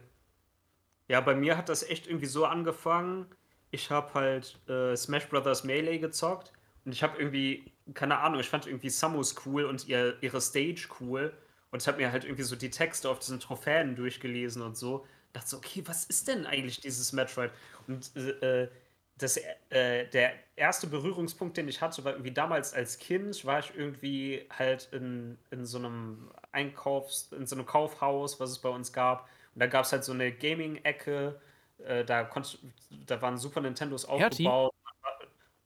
Ja, 1.07 1.21
bei 1.21 1.35
mir 1.35 1.57
hat 1.57 1.69
das 1.69 1.83
echt 1.83 2.07
irgendwie 2.07 2.25
so 2.25 2.45
angefangen. 2.45 3.27
Ich 3.71 3.91
habe 3.91 4.13
halt 4.13 4.59
äh, 4.69 4.95
Smash 4.95 5.27
Brothers 5.29 5.63
Melee 5.63 5.99
gezockt 5.99 6.51
und 6.85 6.91
ich 6.91 7.03
habe 7.03 7.17
irgendwie, 7.19 7.71
keine 7.93 8.19
Ahnung, 8.19 8.39
ich 8.39 8.49
fand 8.49 8.65
irgendwie 8.67 8.89
Samus 8.89 9.35
cool 9.45 9.65
und 9.65 9.87
ihr, 9.87 10.17
ihre 10.21 10.41
Stage 10.41 10.87
cool 10.99 11.33
und 11.71 11.81
ich 11.81 11.87
habe 11.87 11.97
mir 11.97 12.11
halt 12.11 12.23
irgendwie 12.23 12.43
so 12.43 12.55
die 12.55 12.69
Texte 12.69 13.09
auf 13.09 13.19
diesen 13.19 13.39
Trophäen 13.39 13.95
durchgelesen 13.95 14.61
und 14.61 14.77
so. 14.77 15.05
Dachte 15.33 15.49
so, 15.49 15.57
okay, 15.57 15.83
was 15.85 16.05
ist 16.05 16.27
denn 16.27 16.45
eigentlich 16.45 16.79
dieses 16.79 17.11
Metroid? 17.13 17.51
Und 17.87 18.15
äh, 18.15 18.69
das, 19.17 19.37
äh, 19.69 20.07
der 20.09 20.33
erste 20.55 20.87
Berührungspunkt, 20.87 21.57
den 21.57 21.67
ich 21.67 21.81
hatte, 21.81 22.03
war 22.03 22.13
irgendwie 22.13 22.31
damals 22.31 22.73
als 22.73 22.97
Kind, 22.99 23.45
war 23.45 23.59
ich 23.59 23.73
irgendwie 23.75 24.47
halt 24.49 24.89
in, 24.91 25.37
in 25.51 25.65
so 25.65 25.77
einem 25.77 26.31
Einkaufs-, 26.51 27.31
in 27.31 27.45
so 27.45 27.55
einem 27.55 27.65
Kaufhaus, 27.65 28.39
was 28.39 28.51
es 28.51 28.59
bei 28.59 28.69
uns 28.69 28.91
gab. 28.93 29.27
Und 29.55 29.61
da 29.61 29.67
gab 29.67 29.85
es 29.85 29.91
halt 29.91 30.03
so 30.03 30.11
eine 30.11 30.31
Gaming-Ecke, 30.31 31.39
äh, 31.79 32.05
da, 32.05 32.23
konnt, 32.25 32.59
da 33.07 33.21
waren 33.21 33.37
Super 33.37 33.61
Nintendos 33.61 34.05
aufgebaut. 34.05 34.73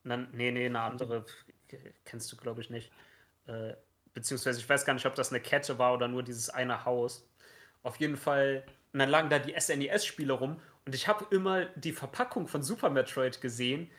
Dann, 0.04 0.30
nee, 0.32 0.52
nee, 0.52 0.66
eine 0.66 0.80
andere 0.80 1.26
kennst 2.06 2.32
du, 2.32 2.38
glaube 2.38 2.62
ich, 2.62 2.70
nicht. 2.70 2.92
Äh, 3.48 3.74
beziehungsweise 4.14 4.60
ich 4.60 4.70
weiß 4.70 4.86
gar 4.86 4.94
nicht, 4.94 5.06
ob 5.06 5.16
das 5.16 5.32
eine 5.32 5.42
Kette 5.42 5.78
war 5.78 5.94
oder 5.94 6.08
nur 6.08 6.24
dieses 6.24 6.50
eine 6.50 6.86
Haus. 6.86 7.28
Auf 7.84 7.98
jeden 7.98 8.18
Fall, 8.18 8.64
und 8.94 9.00
dann 9.00 9.10
lagen 9.10 9.30
da 9.30 9.40
die 9.40 9.60
SNES-Spiele 9.60 10.34
rum 10.34 10.60
und 10.86 10.96
ich 10.96 11.08
habe 11.08 11.26
immer 11.34 11.66
die 11.66 11.94
Verpackung 11.94 12.48
von 12.48 12.64
Super 12.64 12.90
Metroid 12.90 13.42
gesehen 13.42 13.90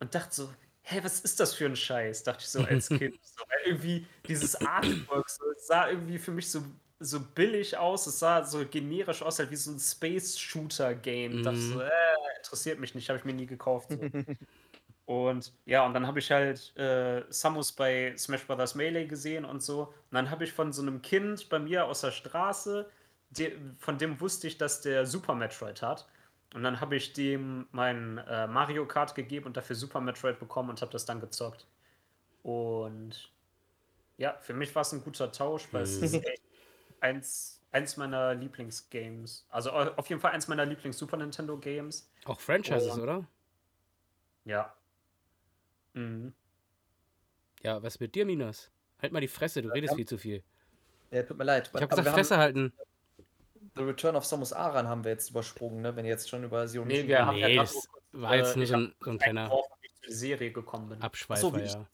und 0.00 0.14
dachte 0.14 0.34
so, 0.34 0.54
hä, 0.82 1.00
was 1.02 1.20
ist 1.20 1.40
das 1.40 1.54
für 1.54 1.66
ein 1.66 1.76
Scheiß? 1.76 2.24
Dachte 2.24 2.42
ich 2.42 2.48
so 2.48 2.62
als 2.62 2.88
Kind. 2.88 3.18
so, 3.22 3.44
irgendwie 3.64 4.06
dieses 4.26 4.56
Artwork, 4.56 5.28
so, 5.30 5.44
sah 5.58 5.88
irgendwie 5.88 6.18
für 6.18 6.32
mich 6.32 6.50
so 6.50 6.62
so 7.00 7.20
billig 7.20 7.76
aus. 7.76 8.06
Es 8.06 8.18
sah 8.18 8.44
so 8.44 8.64
generisch 8.64 9.22
aus, 9.22 9.38
halt 9.38 9.50
wie 9.50 9.56
so 9.56 9.72
ein 9.72 9.80
Space-Shooter-Game. 9.80 11.38
Mhm. 11.38 11.42
Dachte 11.42 11.58
so, 11.58 11.80
äh, 11.80 11.90
interessiert 12.36 12.78
mich 12.78 12.94
nicht, 12.94 13.08
habe 13.08 13.18
ich 13.18 13.24
mir 13.24 13.32
nie 13.32 13.46
gekauft. 13.46 13.88
So. 13.90 13.98
und 15.06 15.52
ja, 15.64 15.84
und 15.84 15.94
dann 15.94 16.06
habe 16.06 16.18
ich 16.18 16.30
halt 16.30 16.76
äh, 16.76 17.24
Samus 17.30 17.72
bei 17.72 18.14
Smash 18.16 18.46
Bros. 18.46 18.74
Melee 18.74 19.06
gesehen 19.06 19.44
und 19.44 19.62
so. 19.62 19.82
Und 19.82 20.12
dann 20.12 20.30
habe 20.30 20.44
ich 20.44 20.52
von 20.52 20.72
so 20.72 20.82
einem 20.82 21.02
Kind 21.02 21.48
bei 21.48 21.58
mir 21.58 21.86
aus 21.86 22.02
der 22.02 22.12
Straße, 22.12 22.88
die, 23.30 23.56
von 23.78 23.96
dem 23.96 24.20
wusste 24.20 24.46
ich, 24.46 24.58
dass 24.58 24.82
der 24.82 25.06
Super 25.06 25.34
Metroid 25.34 25.82
hat. 25.82 26.06
Und 26.52 26.64
dann 26.64 26.80
habe 26.80 26.96
ich 26.96 27.12
dem 27.12 27.66
mein 27.70 28.18
äh, 28.18 28.46
Mario 28.46 28.84
Kart 28.86 29.14
gegeben 29.14 29.46
und 29.46 29.56
dafür 29.56 29.76
Super 29.76 30.00
Metroid 30.00 30.38
bekommen 30.38 30.68
und 30.68 30.82
habe 30.82 30.92
das 30.92 31.04
dann 31.06 31.20
gezockt. 31.20 31.64
Und 32.42 33.30
ja, 34.18 34.36
für 34.40 34.52
mich 34.52 34.74
war 34.74 34.82
es 34.82 34.92
ein 34.92 35.02
guter 35.02 35.30
Tausch, 35.30 35.68
weil 35.70 35.82
mhm. 35.82 35.86
es 35.86 36.02
ist 36.02 36.14
echt 36.14 36.49
eins, 37.00 37.60
eins 37.72 37.96
meiner 37.96 38.34
Lieblingsgames. 38.34 39.46
Also 39.50 39.70
auf 39.70 40.08
jeden 40.08 40.20
Fall 40.20 40.32
eins 40.32 40.48
meiner 40.48 40.64
Lieblings-Super 40.66 41.16
Nintendo-Games. 41.16 42.08
Auch 42.24 42.40
Franchises, 42.40 42.94
Und, 42.94 43.00
oder? 43.02 43.24
Ja. 44.44 44.74
Mhm. 45.94 46.32
Ja, 47.62 47.82
was 47.82 48.00
mit 48.00 48.14
dir, 48.14 48.24
Minas? 48.24 48.70
Halt 49.02 49.12
mal 49.12 49.20
die 49.20 49.28
Fresse, 49.28 49.62
du 49.62 49.68
redest 49.70 49.92
ja. 49.92 49.96
viel 49.96 50.06
zu 50.08 50.18
viel. 50.18 50.42
Ja, 51.10 51.22
tut 51.22 51.36
mir 51.38 51.44
leid. 51.44 51.70
Ich 51.74 51.80
hab 51.80 51.92
Aber 51.92 52.02
gesagt, 52.02 52.16
Fresse 52.16 52.38
halten. 52.38 52.72
The 53.76 53.82
Return 53.82 54.16
of 54.16 54.24
Samus 54.24 54.52
Aran 54.52 54.88
haben 54.88 55.04
wir 55.04 55.12
jetzt 55.12 55.30
übersprungen, 55.30 55.80
ne? 55.82 55.94
wenn 55.94 56.04
ihr 56.04 56.10
jetzt 56.10 56.28
schon 56.28 56.44
über 56.44 56.66
Zero 56.66 56.84
Nee, 56.84 57.06
wir 57.06 57.24
haben 57.24 57.36
ja 57.36 57.48
Nee, 57.48 57.56
grad 57.56 57.66
das 57.66 57.88
war 58.12 58.36
jetzt 58.36 58.54
äh, 58.54 58.56
nur 58.56 58.64
ich 58.64 58.70
so 58.70 58.76
ein, 58.76 58.94
so 59.00 59.10
ein 59.10 59.18
kleiner 59.18 59.50
Serie 60.08 60.50
gekommen 60.52 60.88
bin. 60.88 61.02
Abschweifer, 61.02 61.40
so, 61.40 61.56
wie 61.56 61.60
ich- 61.60 61.72
ja. 61.74 61.86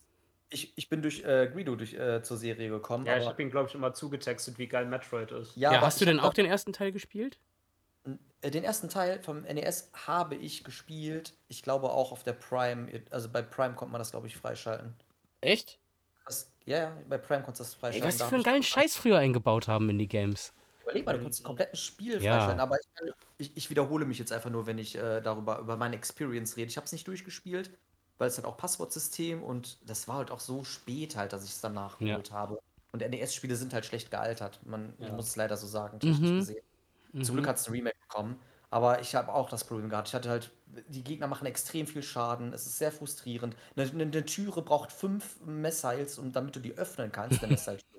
Ich, 0.51 0.76
ich 0.76 0.88
bin 0.88 1.03
durch 1.03 1.24
äh, 1.24 1.49
Greedo 1.53 1.76
durch, 1.76 1.94
äh, 1.94 2.22
zur 2.22 2.36
Serie 2.36 2.68
gekommen. 2.68 3.07
Ja, 3.07 3.18
ich 3.18 3.26
habe 3.26 3.42
ihn, 3.42 3.51
glaube 3.51 3.68
ich, 3.68 3.74
immer 3.74 3.94
zugetextet, 3.94 4.59
wie 4.59 4.66
geil 4.68 4.86
Metroid 4.86 5.32
ist. 5.32 5.57
Ja, 5.57 5.72
aber 5.72 5.86
hast 5.86 6.01
du 6.01 6.05
denn 6.05 6.20
auch 6.20 6.34
den 6.34 6.47
ersten 6.47 6.72
Teil 6.72 6.92
gespielt? 6.92 7.38
Äh, 8.42 8.51
Den 8.51 8.64
ersten 8.64 8.88
Teil 8.88 9.20
vom 9.22 9.44
NES 9.44 9.90
habe 10.07 10.36
ich 10.36 10.62
gespielt. 10.64 11.34
Ich 11.49 11.62
glaube 11.62 11.90
auch 11.90 12.12
auf 12.12 12.22
der 12.22 12.34
Prime. 12.34 12.88
Also 13.11 13.28
bei 13.28 13.42
Prime 13.42 13.74
konnte 13.74 13.92
man 13.92 13.99
das, 13.99 14.12
glaube 14.12 14.26
ich, 14.28 14.36
freischalten. 14.36 14.94
Echt? 15.40 15.78
Das, 16.26 16.51
ja, 16.64 16.78
ja, 16.78 16.97
bei 17.09 17.18
Prime 17.18 17.42
konntest 17.42 17.61
du 17.61 17.64
das 17.64 17.94
Ey, 17.94 18.01
freischalten. 18.01 18.09
was 18.09 18.14
die 18.16 18.18
Da 18.20 18.28
für 18.28 18.34
einen 18.36 18.44
geilen 18.44 18.62
Scheiß 18.62 18.97
früher 18.97 19.18
eingebaut 19.18 19.68
haben 19.68 19.90
in 19.90 19.99
die 19.99 20.09
Games. 20.09 20.53
Überleg 20.82 21.07
mal, 21.07 21.12
du 21.14 21.18
konntest 21.22 21.42
ein 21.42 21.47
komplettes 21.47 21.80
Spiel 21.80 22.20
Ja. 22.20 22.32
freischalten. 22.38 22.61
Aber 22.61 22.76
ich, 22.78 23.12
ich, 23.38 23.57
ich 23.57 23.70
wiederhole 23.70 24.05
mich 24.07 24.18
jetzt 24.18 24.32
einfach 24.32 24.51
nur, 24.51 24.66
wenn 24.66 24.78
ich 24.78 24.97
äh, 24.97 25.20
darüber 25.20 25.59
über 25.59 25.76
meine 25.76 25.97
Experience 25.97 26.57
rede. 26.57 26.68
Ich 26.68 26.76
habe 26.76 26.84
es 26.84 26.92
nicht 26.92 27.07
durchgespielt, 27.09 27.70
weil 28.18 28.28
es 28.28 28.38
hat 28.38 28.44
auch 28.44 28.56
Passwortsystem 28.56 29.42
und 29.42 29.78
das 29.88 30.08
war 30.08 30.16
halt 30.16 30.30
auch 30.30 30.40
so 30.40 30.64
spät 30.64 31.16
halt, 31.16 31.32
dass 31.32 31.44
ich 31.44 31.50
es 31.50 31.60
dann 31.60 31.74
nachgeholt 31.74 32.30
habe. 32.32 32.58
Und 32.92 33.02
NES-Spiele 33.02 33.56
sind 33.56 33.74
halt 33.74 33.84
schlecht 33.86 34.10
gealtert. 34.10 34.60
Man 34.64 34.94
Ja. 34.98 35.12
muss 35.12 35.28
es 35.28 35.36
leider 35.36 35.56
so 35.56 35.66
sagen, 35.66 36.00
technisch 36.00 36.30
Mhm. 36.30 36.38
gesehen. 36.38 36.64
Zum 37.12 37.20
Mhm. 37.22 37.38
Glück 37.38 37.46
hat 37.48 37.56
es 37.58 37.66
ein 37.68 37.72
Remake 37.72 37.96
bekommen. 38.08 38.40
Aber 38.70 39.00
ich 39.00 39.14
habe 39.14 39.32
auch 39.32 39.48
das 39.48 39.64
Problem 39.64 39.88
gehabt. 39.90 40.08
Ich 40.08 40.14
hatte 40.14 40.28
halt, 40.28 40.52
die 40.88 41.04
Gegner 41.04 41.28
machen 41.28 41.46
extrem 41.46 41.86
viel 41.86 42.02
Schaden. 42.02 42.52
Es 42.52 42.66
ist 42.66 42.78
sehr 42.78 42.90
frustrierend. 42.92 43.56
Eine, 43.76 43.90
eine, 43.90 44.02
eine 44.04 44.24
Türe 44.24 44.62
braucht 44.62 44.92
fünf 44.92 45.40
Missiles, 45.40 46.18
um, 46.18 46.32
damit 46.32 46.56
du 46.56 46.60
die 46.60 46.76
öffnen 46.76 47.12
kannst, 47.12 47.42
eine 47.42 47.52
Missile-Türe. 47.52 47.95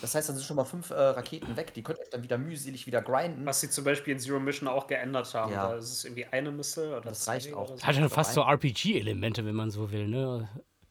Das 0.00 0.14
heißt, 0.14 0.28
dann 0.28 0.36
sind 0.36 0.44
schon 0.44 0.56
mal 0.56 0.64
fünf 0.64 0.90
äh, 0.90 0.94
Raketen 0.94 1.56
weg. 1.56 1.72
Die 1.74 1.82
könnt 1.82 1.98
ihr 1.98 2.06
dann 2.10 2.22
wieder 2.22 2.36
mühselig 2.38 2.86
wieder 2.86 3.00
grinden. 3.02 3.46
Was 3.46 3.60
sie 3.60 3.70
zum 3.70 3.84
Beispiel 3.84 4.12
in 4.14 4.18
Zero 4.18 4.40
Mission 4.40 4.68
auch 4.68 4.86
geändert 4.86 5.32
haben. 5.34 5.52
Ja. 5.52 5.68
Da 5.68 5.76
ist 5.76 5.90
es 5.92 6.04
irgendwie 6.04 6.26
eine 6.26 6.50
Missile 6.50 6.90
oder 6.98 7.10
Das 7.10 7.20
zwei 7.24 7.32
reicht 7.32 7.54
auch. 7.54 7.68
oder 7.68 7.78
so. 7.78 7.86
Hat 7.86 7.94
schon 7.94 8.10
fast 8.10 8.34
so 8.34 8.42
RPG-Elemente, 8.42 9.44
wenn 9.46 9.54
man 9.54 9.70
so 9.70 9.90
will, 9.90 10.08
ne? 10.08 10.48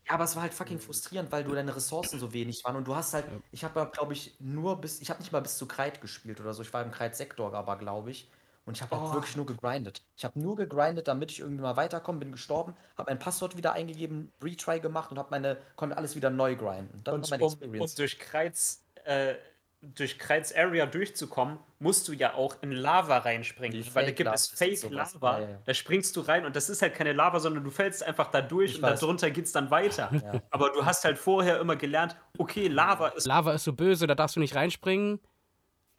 Ja, 0.08 0.16
aber 0.16 0.24
es 0.26 0.36
war 0.36 0.44
halt 0.44 0.54
fucking 0.54 0.80
frustrierend, 0.80 1.32
weil 1.32 1.44
du 1.46 1.54
deine 1.54 1.76
Ressourcen 1.76 2.20
so 2.20 2.34
wenig 2.34 2.64
waren 2.66 2.76
und 2.76 2.86
du 2.88 2.96
hast 2.96 3.14
halt, 3.14 3.26
ich 3.52 3.64
habe 3.64 3.90
glaube 3.94 4.12
ich 4.14 4.36
nur 4.40 4.82
bis, 4.82 5.00
ich 5.02 5.10
habe 5.10 5.20
nicht 5.22 5.32
mal 5.32 5.42
bis 5.42 5.58
zu 5.58 5.66
Kreit 5.66 6.02
gespielt 6.02 6.42
oder 6.42 6.54
so. 6.54 6.62
Ich 6.62 6.74
war 6.74 6.84
im 6.84 6.92
Kreit-Sektor 6.92 7.54
aber, 7.54 7.78
glaube 7.78 8.12
ich. 8.12 8.30
Und 8.66 8.78
ich 8.78 8.82
habe 8.82 8.98
halt 8.98 9.10
Oh. 9.12 9.14
wirklich 9.14 9.36
nur 9.36 9.46
gegrindet. 9.46 10.02
Ich 10.16 10.24
habe 10.24 10.40
nur 10.40 10.56
gegrindet, 10.56 11.08
damit 11.10 11.32
ich 11.32 11.40
irgendwie 11.42 11.62
mal 11.62 11.76
weiterkomme, 11.76 12.20
bin 12.20 12.32
gestorben, 12.32 12.76
habe 12.98 13.12
mein 13.12 13.20
Passwort 13.20 13.58
wieder 13.58 13.74
eingegeben, 13.74 14.32
Retry 14.42 14.80
gemacht 14.80 15.12
und 15.12 15.20
habe 15.20 15.28
meine, 15.32 15.58
konnte 15.76 15.98
alles 15.98 16.16
wieder 16.16 16.30
neu 16.30 16.56
grinden. 16.56 17.02
Das 17.04 17.14
Und 17.14 17.30
war 17.32 17.40
meine 17.40 17.44
um, 17.76 17.82
um 17.82 17.90
durch 17.98 18.20
Kreiz, 18.20 18.83
äh, 19.06 19.36
durch 19.82 20.18
Kreiz 20.18 20.54
Area 20.56 20.86
durchzukommen, 20.86 21.60
musst 21.80 22.08
du 22.08 22.14
ja 22.14 22.36
auch 22.36 22.56
in 22.62 22.72
Lava 22.72 23.18
reinspringen. 23.18 23.82
Die 23.84 23.94
weil 23.96 24.06
da 24.06 24.12
gibt 24.12 24.34
es 24.34 24.48
Fake. 24.48 24.90
Lava. 24.90 25.40
Ja, 25.40 25.50
ja. 25.50 25.60
Da 25.66 25.74
springst 25.74 26.16
du 26.16 26.22
rein 26.22 26.46
und 26.46 26.56
das 26.56 26.70
ist 26.70 26.82
halt 26.82 26.94
keine 26.96 27.12
Lava, 27.12 27.40
sondern 27.42 27.64
du 27.66 27.70
fällst 27.70 28.02
einfach 28.02 28.32
da 28.32 28.42
durch 28.42 28.72
Ich 28.72 28.78
und 28.78 28.84
weiß. 28.84 29.02
darunter 29.02 29.30
geht 29.30 29.46
es 29.46 29.52
dann 29.52 29.70
weiter. 29.72 30.10
Ja. 30.24 30.42
Aber 30.52 30.70
du 30.70 30.86
hast 30.86 31.04
halt 31.04 31.18
vorher 31.18 31.60
immer 31.60 31.76
gelernt, 31.76 32.16
okay, 32.38 32.68
Lava 32.70 33.10
ist. 33.10 33.28
Lava 33.28 33.54
ist 33.54 33.66
so 33.66 33.74
böse, 33.74 34.08
da 34.08 34.16
darfst 34.16 34.38
du 34.38 34.40
nicht 34.40 34.56
reinspringen. 34.56 35.20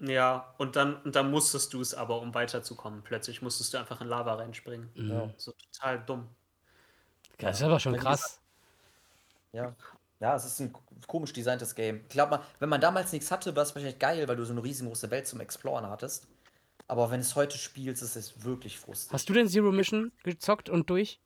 Ja, 0.00 0.54
und 0.58 0.76
dann, 0.76 0.96
und 1.02 1.14
dann 1.14 1.30
musstest 1.30 1.72
du 1.74 1.80
es 1.80 1.94
aber, 1.94 2.20
um 2.20 2.34
weiterzukommen. 2.34 3.02
Plötzlich 3.02 3.42
musstest 3.42 3.74
du 3.74 3.78
einfach 3.78 4.00
in 4.00 4.08
Lava 4.08 4.34
reinspringen. 4.34 4.90
Ja. 4.94 5.28
So 5.36 5.52
total 5.52 6.02
dumm. 6.04 6.28
Das 7.38 7.58
ist 7.58 7.62
aber 7.62 7.80
schon 7.80 7.96
krass. 7.96 8.40
Ja. 9.52 9.74
Ja, 10.20 10.34
es 10.36 10.44
ist 10.44 10.60
ein 10.60 10.72
komisch 11.06 11.32
designtes 11.32 11.74
Game. 11.74 12.00
Ich 12.02 12.08
glaube 12.08 12.36
mal, 12.36 12.44
wenn 12.58 12.68
man 12.68 12.80
damals 12.80 13.12
nichts 13.12 13.30
hatte, 13.30 13.54
war 13.56 13.62
es 13.62 13.74
wahrscheinlich 13.74 13.98
geil, 13.98 14.26
weil 14.28 14.36
du 14.36 14.44
so 14.44 14.52
eine 14.52 14.62
riesengroße 14.62 15.10
Welt 15.10 15.26
zum 15.26 15.40
Exploren 15.40 15.88
hattest. 15.88 16.28
Aber 16.86 17.10
wenn 17.10 17.20
es 17.20 17.34
heute 17.34 17.58
spielst, 17.58 18.02
ist 18.02 18.16
es 18.16 18.44
wirklich 18.44 18.78
frustrierend. 18.78 19.12
Hast 19.14 19.28
du 19.28 19.32
denn 19.32 19.48
Zero 19.48 19.72
Mission 19.72 20.12
gezockt 20.22 20.68
und 20.68 20.90
durch? 20.90 21.20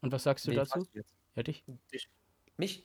Und 0.00 0.12
was 0.12 0.24
sagst 0.24 0.46
du 0.46 0.50
Wen 0.50 0.58
dazu? 0.58 0.86
Ja, 1.34 1.42
dich? 1.42 1.64
Ich, 1.90 2.08
Mich? 2.56 2.84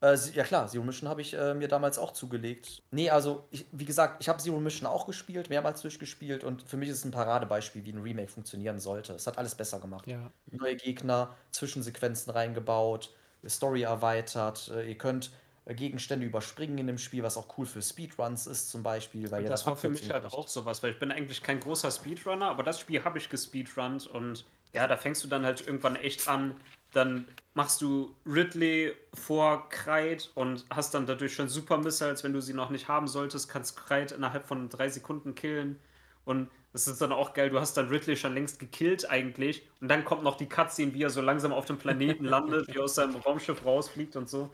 Äh, 0.00 0.16
ja 0.34 0.44
klar, 0.44 0.68
Zero 0.68 0.84
Mission 0.84 1.08
habe 1.08 1.20
ich 1.20 1.34
äh, 1.34 1.54
mir 1.54 1.68
damals 1.68 1.98
auch 1.98 2.12
zugelegt. 2.12 2.82
Nee, 2.90 3.10
also, 3.10 3.48
ich, 3.50 3.66
wie 3.72 3.84
gesagt, 3.84 4.22
ich 4.22 4.28
habe 4.28 4.38
Zero 4.38 4.60
Mission 4.60 4.86
auch 4.86 5.06
gespielt, 5.06 5.50
mehrmals 5.50 5.82
durchgespielt 5.82 6.44
und 6.44 6.62
für 6.62 6.76
mich 6.76 6.88
ist 6.88 6.98
es 6.98 7.04
ein 7.04 7.10
Paradebeispiel, 7.10 7.84
wie 7.84 7.92
ein 7.92 8.00
Remake 8.00 8.28
funktionieren 8.28 8.78
sollte. 8.78 9.12
Es 9.12 9.26
hat 9.26 9.38
alles 9.38 9.54
besser 9.54 9.80
gemacht. 9.80 10.06
Ja. 10.06 10.30
Neue 10.50 10.76
Gegner, 10.76 11.36
Zwischensequenzen 11.50 12.32
reingebaut, 12.32 13.14
Story 13.46 13.82
erweitert. 13.82 14.70
Äh, 14.74 14.88
ihr 14.88 14.98
könnt 14.98 15.30
äh, 15.64 15.74
Gegenstände 15.74 16.26
überspringen 16.26 16.78
in 16.78 16.86
dem 16.86 16.98
Spiel, 16.98 17.22
was 17.22 17.36
auch 17.36 17.58
cool 17.58 17.66
für 17.66 17.82
Speedruns 17.82 18.46
ist 18.46 18.70
zum 18.70 18.82
Beispiel. 18.82 19.30
Weil 19.30 19.44
ihr 19.44 19.50
das 19.50 19.66
war 19.66 19.76
für 19.76 19.90
mich 19.90 20.10
halt 20.10 20.24
auch 20.24 20.48
sowas, 20.48 20.82
weil 20.82 20.92
ich 20.92 20.98
bin 20.98 21.12
eigentlich 21.12 21.42
kein 21.42 21.60
großer 21.60 21.90
Speedrunner, 21.90 22.48
aber 22.48 22.62
das 22.62 22.80
Spiel 22.80 23.04
habe 23.04 23.18
ich 23.18 23.28
gespeedrunnt 23.28 24.06
und 24.06 24.44
ja, 24.72 24.86
da 24.86 24.96
fängst 24.96 25.24
du 25.24 25.28
dann 25.28 25.44
halt 25.44 25.66
irgendwann 25.66 25.96
echt 25.96 26.28
an, 26.28 26.54
dann 26.92 27.26
machst 27.54 27.80
du 27.82 28.14
Ridley 28.26 28.94
vor 29.14 29.68
Kreid 29.68 30.30
und 30.34 30.64
hast 30.70 30.94
dann 30.94 31.06
dadurch 31.06 31.34
schon 31.34 31.48
Super 31.48 31.78
Missiles, 31.78 32.24
wenn 32.24 32.32
du 32.32 32.40
sie 32.40 32.54
noch 32.54 32.70
nicht 32.70 32.88
haben 32.88 33.08
solltest, 33.08 33.48
kannst 33.48 33.76
Kreid 33.76 34.12
innerhalb 34.12 34.46
von 34.46 34.68
drei 34.68 34.88
Sekunden 34.88 35.34
killen 35.34 35.78
und 36.24 36.48
das 36.86 36.94
ist 36.94 37.02
dann 37.02 37.12
auch 37.12 37.34
geil, 37.34 37.50
du 37.50 37.58
hast 37.58 37.76
dann 37.76 37.88
Ridley 37.88 38.16
schon 38.16 38.34
längst 38.34 38.58
gekillt 38.58 39.10
eigentlich 39.10 39.66
und 39.80 39.88
dann 39.88 40.04
kommt 40.04 40.22
noch 40.22 40.36
die 40.36 40.48
Cutscene, 40.48 40.94
wie 40.94 41.02
er 41.02 41.10
so 41.10 41.20
langsam 41.20 41.52
auf 41.52 41.64
dem 41.64 41.78
Planeten 41.78 42.24
landet, 42.26 42.68
wie 42.68 42.78
er 42.78 42.84
aus 42.84 42.94
seinem 42.94 43.16
Raumschiff 43.16 43.64
rausfliegt 43.64 44.16
und 44.16 44.28
so. 44.28 44.50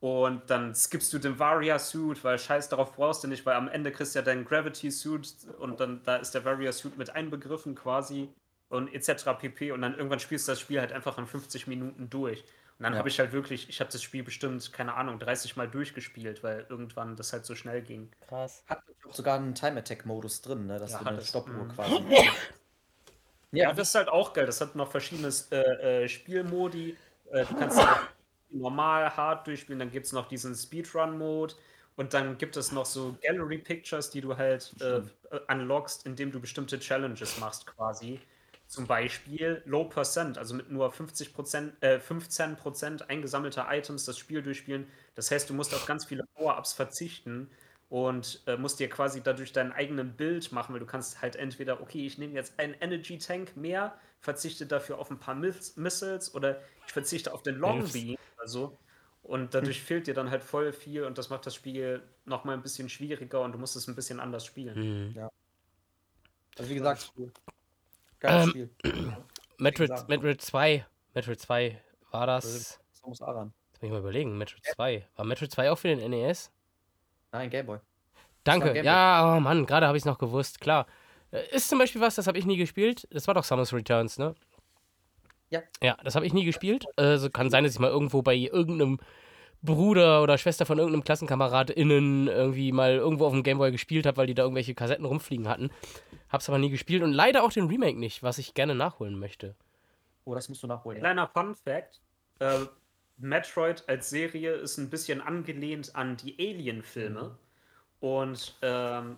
Und 0.00 0.50
dann 0.50 0.74
skippst 0.74 1.12
du 1.12 1.18
den 1.18 1.38
Varia-Suit, 1.38 2.24
weil 2.24 2.36
scheiß 2.36 2.68
darauf 2.68 2.92
brauchst 2.92 3.22
du 3.22 3.28
nicht, 3.28 3.46
weil 3.46 3.54
am 3.54 3.68
Ende 3.68 3.92
kriegst 3.92 4.14
du 4.14 4.18
ja 4.18 4.24
deinen 4.24 4.44
Gravity-Suit 4.44 5.28
und 5.60 5.78
dann 5.78 6.02
da 6.02 6.16
ist 6.16 6.32
der 6.32 6.44
Varia-Suit 6.44 6.98
mit 6.98 7.10
einbegriffen 7.10 7.76
quasi 7.76 8.28
und 8.68 8.92
etc. 8.92 9.26
pp. 9.38 9.70
Und 9.70 9.82
dann 9.82 9.94
irgendwann 9.94 10.18
spielst 10.18 10.48
du 10.48 10.52
das 10.52 10.60
Spiel 10.60 10.80
halt 10.80 10.92
einfach 10.92 11.18
in 11.18 11.26
50 11.26 11.68
Minuten 11.68 12.10
durch. 12.10 12.42
Und 12.82 12.86
dann 12.86 12.94
Ja. 12.94 12.98
habe 12.98 13.08
ich 13.08 13.20
halt 13.20 13.30
wirklich, 13.30 13.68
ich 13.68 13.78
habe 13.78 13.92
das 13.92 14.02
Spiel 14.02 14.24
bestimmt, 14.24 14.72
keine 14.72 14.94
Ahnung, 14.94 15.20
30 15.20 15.54
Mal 15.54 15.68
durchgespielt, 15.68 16.42
weil 16.42 16.66
irgendwann 16.68 17.14
das 17.14 17.32
halt 17.32 17.44
so 17.46 17.54
schnell 17.54 17.80
ging. 17.80 18.10
Krass. 18.26 18.64
Hat 18.66 18.82
auch 19.08 19.14
sogar 19.14 19.36
einen 19.36 19.54
Time-Attack-Modus 19.54 20.42
drin, 20.42 20.66
ne? 20.66 20.80
dass 20.80 20.90
Ja, 20.90 20.98
du 20.98 21.04
hat 21.04 21.12
eine. 21.12 21.22
Stoppuhr 21.22 21.52
Mhm. 21.54 21.68
quasi. 21.68 21.94
Ja, 23.52 23.72
das 23.72 23.88
ist 23.90 23.94
halt 23.94 24.08
auch 24.08 24.32
geil. 24.32 24.46
Das 24.46 24.60
hat 24.62 24.74
noch 24.74 24.90
verschiedenes 24.90 25.46
äh, 25.52 26.04
äh, 26.04 26.08
Spielmodi. 26.08 26.96
Äh, 27.30 27.44
du 27.44 27.54
kannst 27.54 27.78
normal, 28.50 29.14
hart 29.16 29.46
durchspielen. 29.46 29.78
Dann 29.78 29.90
gibt 29.92 30.06
es 30.06 30.12
noch 30.12 30.26
diesen 30.26 30.54
Speedrun-Mode. 30.56 31.54
Und 31.96 32.14
dann 32.14 32.36
gibt 32.38 32.56
es 32.56 32.72
noch 32.72 32.86
so 32.86 33.14
Gallery 33.22 33.58
Pictures, 33.58 34.08
die 34.10 34.22
du 34.22 34.36
halt 34.38 34.74
äh, 34.80 34.96
äh, 35.30 35.40
unlockst, 35.48 36.06
indem 36.06 36.32
du 36.32 36.40
bestimmte 36.40 36.80
Challenges 36.80 37.38
machst 37.38 37.66
quasi. 37.66 38.18
Zum 38.72 38.86
Beispiel 38.86 39.60
Low 39.66 39.84
Percent, 39.84 40.38
also 40.38 40.54
mit 40.54 40.70
nur 40.70 40.90
50%, 40.90 41.72
äh, 41.82 41.98
15% 41.98 43.02
eingesammelter 43.02 43.66
Items 43.68 44.06
das 44.06 44.16
Spiel 44.16 44.40
durchspielen. 44.42 44.86
Das 45.14 45.30
heißt, 45.30 45.50
du 45.50 45.52
musst 45.52 45.74
auf 45.74 45.84
ganz 45.84 46.06
viele 46.06 46.24
Power-Ups 46.34 46.72
verzichten 46.72 47.50
und 47.90 48.40
äh, 48.46 48.56
musst 48.56 48.80
dir 48.80 48.88
quasi 48.88 49.20
dadurch 49.22 49.52
deinen 49.52 49.72
eigenen 49.72 50.16
Bild 50.16 50.52
machen, 50.52 50.72
weil 50.72 50.80
du 50.80 50.86
kannst 50.86 51.20
halt 51.20 51.36
entweder, 51.36 51.82
okay, 51.82 52.06
ich 52.06 52.16
nehme 52.16 52.32
jetzt 52.32 52.58
einen 52.58 52.72
Energy 52.80 53.18
Tank 53.18 53.58
mehr, 53.58 53.94
verzichte 54.20 54.64
dafür 54.64 54.98
auf 54.98 55.10
ein 55.10 55.18
paar 55.18 55.34
Miss 55.34 55.76
Missiles 55.76 56.34
oder 56.34 56.58
ich 56.86 56.94
verzichte 56.94 57.34
auf 57.34 57.42
den 57.42 57.56
Long. 57.56 57.86
Beam, 57.92 58.16
also 58.38 58.78
und 59.22 59.52
dadurch 59.52 59.82
fehlt 59.82 60.06
dir 60.06 60.14
dann 60.14 60.30
halt 60.30 60.42
voll 60.42 60.72
viel 60.72 61.04
und 61.04 61.18
das 61.18 61.28
macht 61.28 61.44
das 61.44 61.54
Spiel 61.54 62.02
nochmal 62.24 62.56
ein 62.56 62.62
bisschen 62.62 62.88
schwieriger 62.88 63.42
und 63.42 63.52
du 63.52 63.58
musst 63.58 63.76
es 63.76 63.86
ein 63.86 63.94
bisschen 63.94 64.18
anders 64.18 64.46
spielen. 64.46 65.10
Mhm. 65.10 65.28
Also 66.56 66.70
wie 66.70 66.74
gesagt, 66.76 67.12
geiles 68.22 68.44
Ähm, 68.44 68.50
Spiel. 68.50 68.70
Metroid. 69.58 70.08
Metroid 70.08 70.40
2. 70.40 70.86
Metroid 71.14 71.40
2 71.40 71.80
war 72.10 72.26
das. 72.26 72.80
Samus 72.92 73.20
Aran. 73.22 73.52
Jetzt 73.72 73.82
muss 73.82 73.88
ich 73.88 73.92
mal 73.92 74.00
überlegen. 74.00 74.38
Metroid 74.38 74.64
2. 74.74 75.06
War 75.16 75.24
Metroid 75.24 75.50
2 75.50 75.70
auch 75.70 75.76
für 75.78 75.88
den 75.94 76.10
NES? 76.10 76.50
Nein, 77.32 77.50
Gameboy. 77.50 77.78
Danke. 78.44 78.72
Game 78.72 78.82
Boy. 78.82 78.86
Ja, 78.86 79.36
oh 79.36 79.40
Mann, 79.40 79.66
gerade 79.66 79.86
habe 79.86 79.96
ich 79.96 80.02
es 80.02 80.06
noch 80.06 80.18
gewusst. 80.18 80.60
Klar. 80.60 80.86
Äh, 81.30 81.54
Ist 81.54 81.68
zum 81.68 81.78
Beispiel 81.78 82.00
was, 82.00 82.14
das 82.14 82.26
habe 82.26 82.38
ich 82.38 82.46
nie 82.46 82.56
gespielt. 82.56 83.06
Das 83.10 83.26
war 83.26 83.34
doch 83.34 83.44
Samus 83.44 83.72
Returns, 83.72 84.18
ne? 84.18 84.34
Ja. 85.50 85.62
Ja, 85.82 85.96
das 86.02 86.14
habe 86.14 86.26
ich 86.26 86.32
nie 86.32 86.44
gespielt. 86.44 86.86
Also 86.96 87.28
kann 87.30 87.50
sein, 87.50 87.64
dass 87.64 87.74
ich 87.74 87.78
mal 87.78 87.90
irgendwo 87.90 88.22
bei 88.22 88.34
irgendeinem 88.34 88.98
Bruder 89.62 90.22
oder 90.22 90.38
Schwester 90.38 90.66
von 90.66 90.78
irgendeinem 90.78 91.04
KlassenkameradInnen 91.04 92.26
irgendwie 92.26 92.72
mal 92.72 92.94
irgendwo 92.96 93.26
auf 93.26 93.32
dem 93.32 93.42
Gameboy 93.42 93.70
gespielt 93.70 94.06
habe, 94.06 94.16
weil 94.16 94.26
die 94.26 94.34
da 94.34 94.42
irgendwelche 94.42 94.74
Kassetten 94.74 95.04
rumfliegen 95.04 95.48
hatten. 95.48 95.70
Hab's 96.32 96.48
aber 96.48 96.58
nie 96.58 96.70
gespielt 96.70 97.02
und 97.02 97.12
leider 97.12 97.44
auch 97.44 97.52
den 97.52 97.66
Remake 97.66 97.98
nicht, 97.98 98.22
was 98.22 98.38
ich 98.38 98.54
gerne 98.54 98.74
nachholen 98.74 99.18
möchte. 99.18 99.54
Oh, 100.24 100.34
das 100.34 100.48
musst 100.48 100.62
du 100.62 100.66
nachholen. 100.66 100.96
Ja. 100.96 101.02
Kleiner 101.02 101.28
Fun 101.28 101.54
Fact: 101.54 102.00
äh, 102.38 102.60
Metroid 103.18 103.84
als 103.88 104.08
Serie 104.10 104.52
ist 104.54 104.78
ein 104.78 104.88
bisschen 104.88 105.20
angelehnt 105.20 105.94
an 105.94 106.16
die 106.16 106.34
Alien-Filme. 106.38 107.36
Und 108.00 108.56
ähm, 108.62 109.16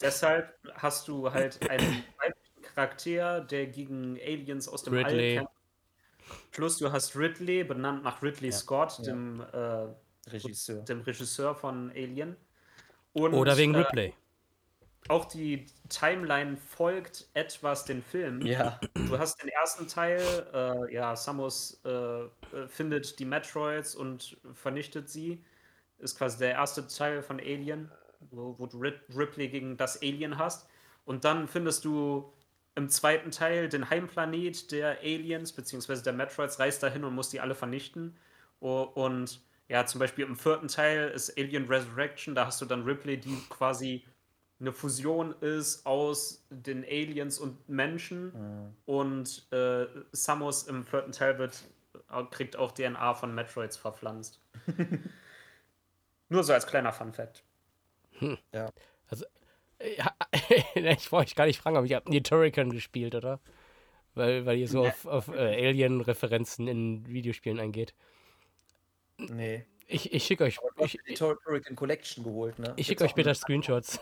deshalb 0.00 0.54
hast 0.74 1.08
du 1.08 1.32
halt 1.32 1.68
einen 1.68 2.04
weiblichen 2.18 2.62
Charakter, 2.62 3.40
der 3.40 3.66
gegen 3.66 4.18
Aliens 4.20 4.68
aus 4.68 4.82
dem 4.84 4.94
Ridley. 4.94 5.38
All 5.38 5.44
kämpft. 5.46 5.54
Plus 6.52 6.78
du 6.78 6.92
hast 6.92 7.16
Ridley, 7.16 7.64
benannt 7.64 8.02
nach 8.04 8.22
Ridley 8.22 8.50
Ja. 8.50 8.56
Scott, 8.56 8.98
Ja. 8.98 9.04
dem, 9.04 9.40
äh, 9.40 9.86
Regisseur. 10.30 10.82
dem 10.84 11.00
Regisseur 11.00 11.54
von 11.54 11.90
Alien. 11.90 12.36
Und, 13.14 13.34
Oder 13.34 13.56
wegen 13.56 13.74
äh, 13.74 13.78
Ripley. 13.78 14.14
Auch 15.08 15.26
die 15.26 15.66
Timeline 15.90 16.56
folgt 16.56 17.28
etwas 17.34 17.84
den 17.84 18.02
Film. 18.02 18.40
Ja. 18.44 18.80
Du 18.94 19.18
hast 19.18 19.42
den 19.42 19.50
ersten 19.50 19.86
Teil, 19.86 20.20
äh, 20.54 20.94
ja, 20.94 21.14
Samus 21.14 21.84
äh, 21.84 22.24
findet 22.68 23.18
die 23.18 23.26
Metroids 23.26 23.94
und 23.94 24.38
vernichtet 24.54 25.10
sie. 25.10 25.44
Ist 25.98 26.16
quasi 26.16 26.38
der 26.38 26.52
erste 26.52 26.86
Teil 26.86 27.22
von 27.22 27.38
Alien, 27.38 27.90
wo, 28.30 28.58
wo 28.58 28.66
du 28.66 28.78
Rip 28.78 29.02
Ripley 29.14 29.48
gegen 29.48 29.76
das 29.76 30.00
Alien 30.00 30.38
hast. 30.38 30.68
Und 31.04 31.24
dann 31.24 31.48
findest 31.48 31.84
du 31.84 32.32
im 32.74 32.88
zweiten 32.88 33.30
Teil 33.30 33.68
den 33.68 33.90
Heimplanet 33.90 34.72
der 34.72 34.98
Aliens, 35.00 35.52
beziehungsweise 35.52 36.02
der 36.02 36.14
Metroids, 36.14 36.58
reist 36.58 36.82
dahin 36.82 37.04
und 37.04 37.14
muss 37.14 37.28
die 37.28 37.40
alle 37.40 37.54
vernichten. 37.54 38.16
Und 38.58 39.40
ja, 39.68 39.86
zum 39.86 39.98
Beispiel 39.98 40.24
im 40.24 40.36
vierten 40.36 40.68
Teil 40.68 41.10
ist 41.10 41.38
Alien 41.38 41.66
Resurrection, 41.66 42.34
da 42.34 42.46
hast 42.46 42.60
du 42.60 42.64
dann 42.64 42.84
Ripley, 42.84 43.18
die 43.18 43.36
quasi 43.48 44.04
eine 44.64 44.72
Fusion 44.72 45.34
ist 45.40 45.84
aus 45.84 46.46
den 46.48 46.84
Aliens 46.84 47.38
und 47.38 47.68
Menschen. 47.68 48.32
Und 48.86 49.46
äh, 49.52 49.86
Samus 50.12 50.64
im 50.64 50.84
vierten 50.84 51.12
Teil 51.12 51.38
wird, 51.38 51.62
äh, 52.10 52.22
kriegt 52.30 52.56
auch 52.56 52.72
DNA 52.72 53.14
von 53.14 53.34
Metroids 53.34 53.76
verpflanzt. 53.76 54.40
Nur 56.30 56.42
so 56.42 56.54
als 56.54 56.66
kleiner 56.66 56.92
Fun-Fact. 56.92 57.44
Ja, 59.98 60.14
ich 60.74 61.12
wollte 61.12 61.28
euch 61.28 61.34
gar 61.34 61.46
nicht 61.46 61.60
fragen, 61.60 61.76
aber 61.76 61.84
ich 61.84 61.92
habe 61.92 62.08
nie 62.08 62.22
Turrican 62.22 62.70
gespielt, 62.70 63.14
oder? 63.14 63.40
Weil, 64.14 64.46
weil 64.46 64.56
ihr 64.56 64.68
so 64.68 64.86
auf, 64.86 65.04
auf 65.04 65.28
äh, 65.28 65.66
Alien-Referenzen 65.68 66.68
in 66.68 67.06
Videospielen 67.06 67.60
eingeht. 67.60 67.94
Nee. 69.18 69.66
Ich, 69.86 70.12
ich 70.12 70.24
schicke 70.24 70.44
euch, 70.44 70.58
ich, 70.78 70.98
die 71.06 71.14
Turrican 71.14 71.76
Collection 71.76 72.24
geholt, 72.24 72.58
ne? 72.58 72.72
ich 72.76 72.86
schicke 72.86 73.04
euch 73.04 73.10
später 73.10 73.34
Screenshots. 73.34 74.00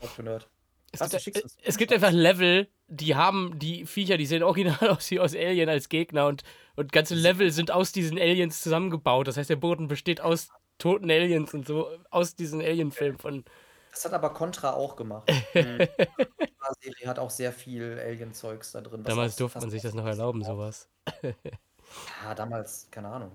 Auf 0.00 0.18
Nerd. 0.18 0.48
Es 0.92 1.02
Ach, 1.02 1.10
gibt, 1.10 1.42
uns 1.42 1.56
es 1.62 1.76
gibt 1.76 1.92
einfach 1.92 2.12
Level, 2.12 2.68
die 2.86 3.16
haben 3.16 3.58
die 3.58 3.84
Viecher, 3.84 4.16
die 4.16 4.26
sehen 4.26 4.42
original 4.42 4.78
aus 4.90 5.10
wie 5.10 5.18
aus 5.18 5.34
Alien 5.34 5.68
als 5.68 5.88
Gegner 5.88 6.26
und, 6.26 6.42
und 6.76 6.92
ganze 6.92 7.14
Level 7.14 7.50
sind 7.50 7.70
aus 7.70 7.92
diesen 7.92 8.18
Aliens 8.18 8.62
zusammengebaut. 8.62 9.26
Das 9.26 9.36
heißt, 9.36 9.50
der 9.50 9.56
Boden 9.56 9.88
besteht 9.88 10.20
aus 10.20 10.50
toten 10.78 11.10
Aliens 11.10 11.52
und 11.52 11.66
so, 11.66 11.88
aus 12.10 12.36
diesen 12.36 12.60
Alien-Filmen 12.60 13.18
von. 13.18 13.44
Das 13.90 14.04
hat 14.04 14.12
aber 14.12 14.30
Contra 14.30 14.72
auch 14.72 14.96
gemacht. 14.96 15.30
Mhm. 15.54 15.78
Die 16.82 16.90
Serie 16.90 17.08
hat 17.08 17.18
auch 17.18 17.30
sehr 17.30 17.52
viel 17.52 18.00
Alien-Zeugs 18.00 18.72
da 18.72 18.80
drin. 18.80 19.04
Damals 19.04 19.36
durfte 19.36 19.60
man 19.60 19.70
sich 19.70 19.82
das 19.82 19.94
noch 19.94 20.06
erlauben, 20.06 20.44
sowas. 20.44 20.88
Ja, 22.24 22.34
damals, 22.34 22.88
keine 22.90 23.08
Ahnung. 23.08 23.30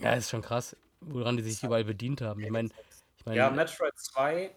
Ja, 0.00 0.14
ist 0.14 0.30
schon 0.30 0.42
krass, 0.42 0.76
woran 1.00 1.36
die 1.36 1.42
sich 1.42 1.62
überall 1.62 1.84
bedient 1.84 2.20
haben. 2.20 2.40
Ich 2.40 2.50
meine, 2.50 2.70
ich 3.18 3.26
meine, 3.26 3.36
Ja, 3.38 3.50
Metroid 3.50 3.92
2 3.96 4.50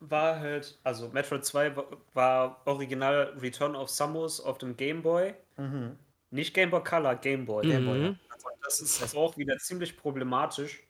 war 0.00 0.38
halt, 0.40 0.78
also 0.82 1.08
Metroid 1.10 1.44
2 1.44 1.76
wa- 1.76 1.86
war 2.14 2.62
original 2.66 3.36
Return 3.40 3.76
of 3.76 3.88
Samus 3.90 4.40
auf 4.40 4.58
dem 4.58 4.76
Game 4.76 5.02
Boy. 5.02 5.34
Mhm. 5.56 5.98
Nicht 6.30 6.54
Game 6.54 6.70
Boy 6.70 6.82
Color, 6.82 7.16
Game 7.16 7.44
Boy. 7.44 7.66
Game 7.66 7.84
Boy, 7.86 8.00
ja. 8.02 8.08
Und 8.08 8.18
das 8.64 8.80
ist 8.80 9.14
auch 9.16 9.36
wieder 9.36 9.58
ziemlich 9.58 9.96
problematisch, 9.96 10.82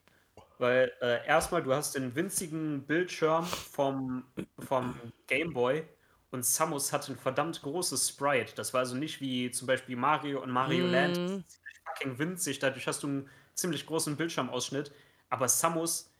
weil 0.58 0.92
äh, 1.00 1.26
erstmal 1.26 1.62
du 1.62 1.74
hast 1.74 1.94
den 1.94 2.14
winzigen 2.14 2.82
Bildschirm 2.86 3.44
vom, 3.44 4.24
vom 4.60 4.94
Game 5.26 5.52
Boy 5.52 5.82
und 6.30 6.44
Samus 6.46 6.92
hat 6.92 7.08
ein 7.08 7.16
verdammt 7.16 7.60
großes 7.62 8.08
Sprite. 8.10 8.54
Das 8.54 8.72
war 8.72 8.80
also 8.80 8.94
nicht 8.94 9.20
wie 9.20 9.50
zum 9.50 9.66
Beispiel 9.66 9.96
Mario 9.96 10.42
und 10.42 10.50
Mario 10.50 10.86
Land, 10.86 11.16
das 11.16 11.30
ist 11.32 11.50
ziemlich 11.50 11.76
fucking 11.84 12.18
winzig, 12.18 12.58
dadurch 12.60 12.86
hast 12.86 13.02
du 13.02 13.08
einen 13.08 13.30
ziemlich 13.54 13.86
großen 13.86 14.16
Bildschirmausschnitt, 14.16 14.92
aber 15.28 15.48
Samus 15.48 16.10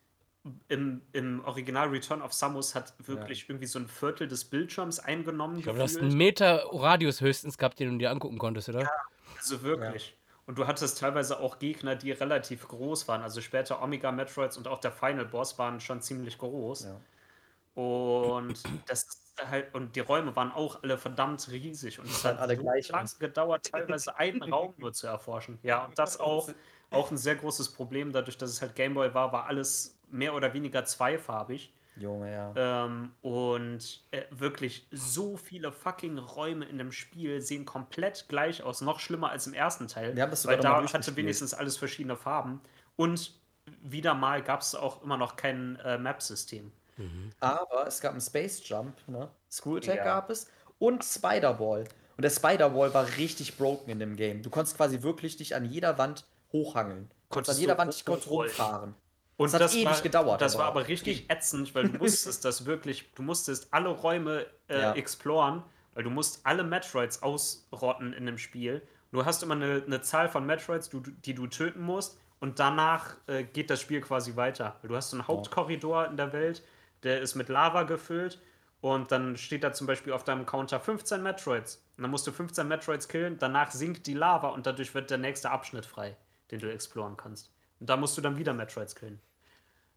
im, 0.69 1.03
im 1.13 1.45
Original 1.45 1.89
Return 1.89 2.21
of 2.21 2.33
Samus 2.33 2.75
hat 2.75 2.95
wirklich 2.99 3.49
irgendwie 3.49 3.67
so 3.67 3.79
ein 3.79 3.87
Viertel 3.87 4.27
des 4.27 4.45
Bildschirms 4.45 4.99
eingenommen. 4.99 5.59
ich 5.59 5.65
glaube, 5.65 5.79
du 5.79 5.85
hast 5.85 5.99
einen 5.99 6.17
Meter 6.17 6.65
Radius 6.73 7.21
höchstens 7.21 7.59
gehabt, 7.59 7.79
den 7.79 7.93
du 7.93 7.99
dir 7.99 8.11
angucken 8.11 8.39
konntest, 8.39 8.69
oder? 8.69 8.91
Also 9.37 9.63
wirklich. 9.63 10.17
Und 10.47 10.59
du 10.59 10.67
hattest 10.67 10.99
teilweise 10.99 11.39
auch 11.39 11.61
Gegner, 11.61 11.95
die 11.95 12.11
relativ 12.11 12.67
groß 12.67 13.07
waren. 13.07 13.23
Also 13.23 13.41
später 13.41 13.81
Omega 13.81 14.11
Metroids 14.11 14.57
und 14.57 14.67
auch 14.67 14.81
der 14.81 14.91
Final 14.91 15.25
Boss 15.25 15.57
waren 15.59 15.81
schon 15.81 16.03
ziemlich 16.03 16.37
groß. 16.39 16.85
Ja. 16.85 17.01
Und 17.81 18.61
das 18.87 19.07
halt, 19.51 19.75
und 19.75 19.97
die 19.97 20.01
Räume 20.01 20.35
waren 20.35 20.53
auch 20.53 20.83
alle 20.83 20.99
verdammt 20.99 21.49
riesig. 21.51 21.99
Und 22.01 22.07
es 22.07 22.25
hat 22.25 22.39
alle 22.39 22.57
so 22.57 22.63
gleich 22.63 22.91
gedauert, 23.19 23.71
teilweise 23.71 24.17
einen 24.17 24.43
Raum 24.53 24.75
nur 24.77 24.93
zu 24.93 25.07
erforschen. 25.07 25.59
Ja, 25.63 25.85
und 25.85 25.99
das 25.99 26.19
auch, 26.19 26.51
auch 26.93 27.11
ein 27.11 27.17
sehr 27.17 27.37
großes 27.37 27.73
Problem, 27.73 28.13
dadurch, 28.13 28.39
dass 28.39 28.51
es 28.51 28.63
halt 28.63 28.75
Gameboy 28.75 29.15
war, 29.15 29.33
war 29.33 29.47
alles 29.47 29.99
mehr 30.11 30.35
oder 30.35 30.53
weniger 30.55 30.85
zweifarbig. 30.85 31.73
Junge, 31.97 32.33
ja. 32.33 32.53
Ähm, 32.57 33.13
und 33.21 34.03
äh, 34.13 34.23
wirklich 34.31 34.87
so 34.91 35.37
viele 35.37 35.73
fucking 35.73 36.17
Räume 36.19 36.65
in 36.65 36.79
dem 36.79 36.91
Spiel 36.91 37.43
sehen 37.43 37.67
komplett 37.67 38.27
gleich 38.29 38.63
aus. 38.63 38.81
Noch 38.81 38.99
schlimmer 38.99 39.31
als 39.31 39.47
im 39.47 39.53
ersten 39.53 39.89
Teil. 39.89 40.17
Wir 40.17 40.23
haben 40.23 40.31
das 40.31 40.47
weil 40.47 40.57
sogar 40.57 40.73
noch 40.73 40.81
mal 40.81 40.87
da 40.87 40.99
hatte 40.99 41.17
wenigstens 41.17 41.53
alles 41.53 41.77
verschiedene 41.77 42.17
Farben. 42.17 42.63
Und 42.97 43.35
wieder 43.83 44.15
mal 44.15 44.43
gab 44.43 44.63
es 44.63 44.75
auch 44.75 45.03
immer 45.03 45.17
noch 45.17 45.37
kein 45.37 45.77
äh, 45.85 45.99
Map-System. 45.99 46.73
Aber 47.41 47.87
es 47.87 48.01
gab 48.01 48.13
einen 48.13 48.21
Space 48.21 48.63
Jump, 48.69 48.97
ne? 49.09 49.29
Screw 49.51 49.77
Attack 49.77 49.97
Ja. 49.97 50.05
gab 50.05 50.31
es 50.31 50.49
und 50.79 51.05
Spider-Ball. 51.05 51.85
Und 52.17 52.23
der 52.23 52.31
Spider-Ball 52.31 52.95
war 52.95 53.07
richtig 53.17 53.57
broken 53.57 53.91
in 53.91 53.99
dem 53.99 54.17
Game. 54.17 54.43
Du 54.43 54.51
konntest 54.51 54.77
quasi 54.77 55.03
wirklich 55.03 55.37
dich 55.37 55.55
an 55.55 55.65
jeder 55.65 55.99
Wand 55.99 56.25
hochhangeln. 56.53 57.11
Konntest 57.29 57.57
an 57.57 57.61
jeder 57.61 57.79
Wand 57.79 58.05
kurz 58.05 58.27
hochrollen. 58.27 58.51
rumfahren. 58.51 58.95
Und 59.39 59.53
Das 59.53 59.61
hat 59.63 59.75
ewig 59.75 60.03
gedauert, 60.03 60.41
Das 60.41 60.55
aber- 60.55 60.65
war 60.65 60.71
aber 60.71 60.89
richtig 60.89 61.25
ätzend, 61.31 61.75
weil 61.75 61.89
du 61.89 61.99
musstest 61.99 62.45
das 62.45 62.67
wirklich, 62.67 63.13
du 63.15 63.23
musstest 63.23 63.73
alle 63.73 63.89
Räume 63.89 64.47
äh, 64.69 64.81
Ja. 64.81 64.93
exploren, 64.95 65.63
weil 65.95 66.05
du 66.05 66.11
musst 66.11 66.45
alle 66.47 66.63
Metroids 66.63 67.23
ausrotten 67.23 68.13
in 68.13 68.27
dem 68.27 68.39
Spiel. 68.39 68.83
Du 69.11 69.25
hast 69.25 69.43
immer 69.43 69.55
eine, 69.55 69.83
eine 69.85 70.01
Zahl 70.03 70.29
von 70.29 70.47
Metroids, 70.47 70.89
du, 70.89 71.01
die 71.01 71.35
du 71.35 71.47
töten 71.47 71.81
musst 71.83 72.19
und 72.41 72.59
danach 72.61 73.17
äh, 73.27 73.45
geht 73.45 73.69
das 73.71 73.81
Spiel 73.81 74.01
quasi 74.01 74.37
weiter. 74.37 74.77
Du 74.83 74.95
hast 74.97 75.11
so 75.11 75.17
einen 75.17 75.27
Hauptkorridor 75.29 76.07
in 76.07 76.17
der 76.17 76.33
Welt, 76.33 76.63
der 77.03 77.21
ist 77.21 77.35
mit 77.35 77.49
Lava 77.49 77.83
gefüllt 77.83 78.41
und 78.81 79.11
dann 79.13 79.37
steht 79.37 79.65
da 79.65 79.73
zum 79.73 79.87
Beispiel 79.87 80.13
auf 80.13 80.25
deinem 80.25 80.47
Counter 80.47 80.79
15 80.81 81.23
Metroids. 81.23 81.83
Und 81.97 82.03
dann 82.03 82.11
musst 82.11 82.27
du 82.27 82.33
15 82.33 82.67
Metroids 82.69 83.09
killen, 83.09 83.39
danach 83.39 83.71
sinkt 83.71 84.07
die 84.07 84.15
Lava 84.15 84.49
und 84.49 84.67
dadurch 84.67 84.95
wird 84.95 85.11
der 85.11 85.19
nächste 85.19 85.51
Abschnitt 85.51 85.85
frei, 85.87 86.17
den 86.53 86.61
du 86.61 86.73
exploren 86.73 87.17
kannst. 87.17 87.51
Und 87.81 87.91
da 87.91 87.97
musst 87.97 88.17
du 88.17 88.21
dann 88.21 88.37
wieder 88.39 88.53
Metroids 88.53 88.95
killen. 88.95 89.21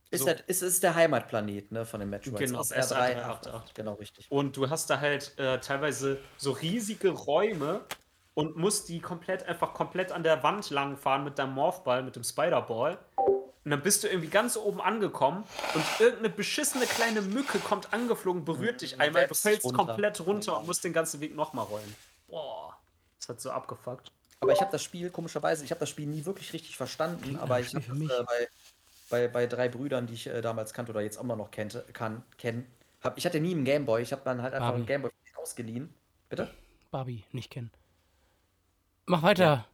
Ist, 0.09 0.21
So. 0.21 0.25
der, 0.25 0.47
ist, 0.49 0.61
ist 0.61 0.81
der 0.81 0.95
Heimatplanet, 0.95 1.71
ne, 1.71 1.85
von 1.85 1.99
den 1.99 2.09
Metroids. 2.09 2.39
Genau, 2.39 2.61
SR388. 2.61 3.61
Genau, 3.73 3.93
richtig. 3.93 4.31
Und 4.31 4.55
du 4.57 4.69
hast 4.69 4.89
da 4.89 4.99
halt 4.99 5.37
äh, 5.37 5.59
teilweise 5.59 6.19
so 6.37 6.51
riesige 6.51 7.09
Räume 7.09 7.81
und 8.33 8.55
musst 8.55 8.89
die 8.89 8.99
komplett 8.99 9.43
einfach 9.47 9.73
komplett 9.73 10.11
an 10.11 10.23
der 10.23 10.41
Wand 10.43 10.69
langfahren 10.69 11.23
mit 11.23 11.37
deinem 11.37 11.53
Morphball, 11.53 12.03
mit 12.03 12.15
dem 12.15 12.23
Spiderball. 12.23 12.97
Und 13.17 13.71
dann 13.71 13.81
bist 13.81 14.03
du 14.03 14.07
irgendwie 14.07 14.29
ganz 14.29 14.57
oben 14.57 14.79
angekommen 14.79 15.43
und 15.73 15.83
irgendeine 15.99 16.29
beschissene 16.29 16.85
kleine 16.85 17.21
Mücke 17.21 17.57
kommt 17.57 17.93
angeflogen, 17.93 18.45
berührt 18.45 18.81
dich 18.81 18.99
einmal, 19.01 19.27
du 19.27 19.33
fällst 19.33 19.65
runter. 19.65 19.85
komplett 19.85 20.21
runter 20.21 20.59
und 20.59 20.67
musst 20.67 20.83
den 20.83 20.93
ganzen 20.93 21.19
Weg 21.19 21.35
nochmal 21.35 21.65
rollen. 21.65 21.95
Boah, 22.27 22.77
das 23.19 23.29
hat 23.29 23.41
so 23.41 23.49
abgefuckt. 23.49 24.11
Aber 24.45 24.53
ich 24.53 24.61
habe 24.61 24.71
das 24.71 24.83
Spiel, 24.83 25.09
komischerweise, 25.09 25.63
ich 25.63 25.71
habe 25.71 25.79
das 25.79 25.89
Spiel 25.89 26.07
nie 26.07 26.25
wirklich 26.25 26.53
richtig 26.53 26.77
verstanden, 26.77 27.37
aber 27.37 27.59
ich 27.59 27.73
habe 27.73 27.85
äh, 27.85 28.23
bei, 28.23 28.47
bei, 29.09 29.27
bei 29.27 29.47
drei 29.47 29.69
Brüdern, 29.69 30.07
die 30.07 30.13
ich 30.13 30.27
äh, 30.27 30.41
damals 30.41 30.73
kannte 30.73 30.91
oder 30.91 31.01
jetzt 31.01 31.19
immer 31.19 31.35
noch 31.35 31.51
kennte, 31.51 31.85
kann, 31.93 32.23
kennen, 32.37 32.65
hab, 33.01 33.17
ich 33.17 33.25
hatte 33.25 33.39
nie 33.39 33.53
einen 33.53 33.65
Gameboy, 33.65 34.01
ich 34.01 34.11
habe 34.11 34.21
dann 34.25 34.41
halt 34.41 34.53
einfach 34.53 34.67
Barbie. 34.69 34.77
einen 34.77 34.85
Gameboy 34.85 35.11
ausgeliehen. 35.35 35.93
Bitte? 36.29 36.49
Barbie, 36.91 37.23
nicht 37.31 37.51
kennen. 37.51 37.71
Mach 39.05 39.21
weiter. 39.21 39.67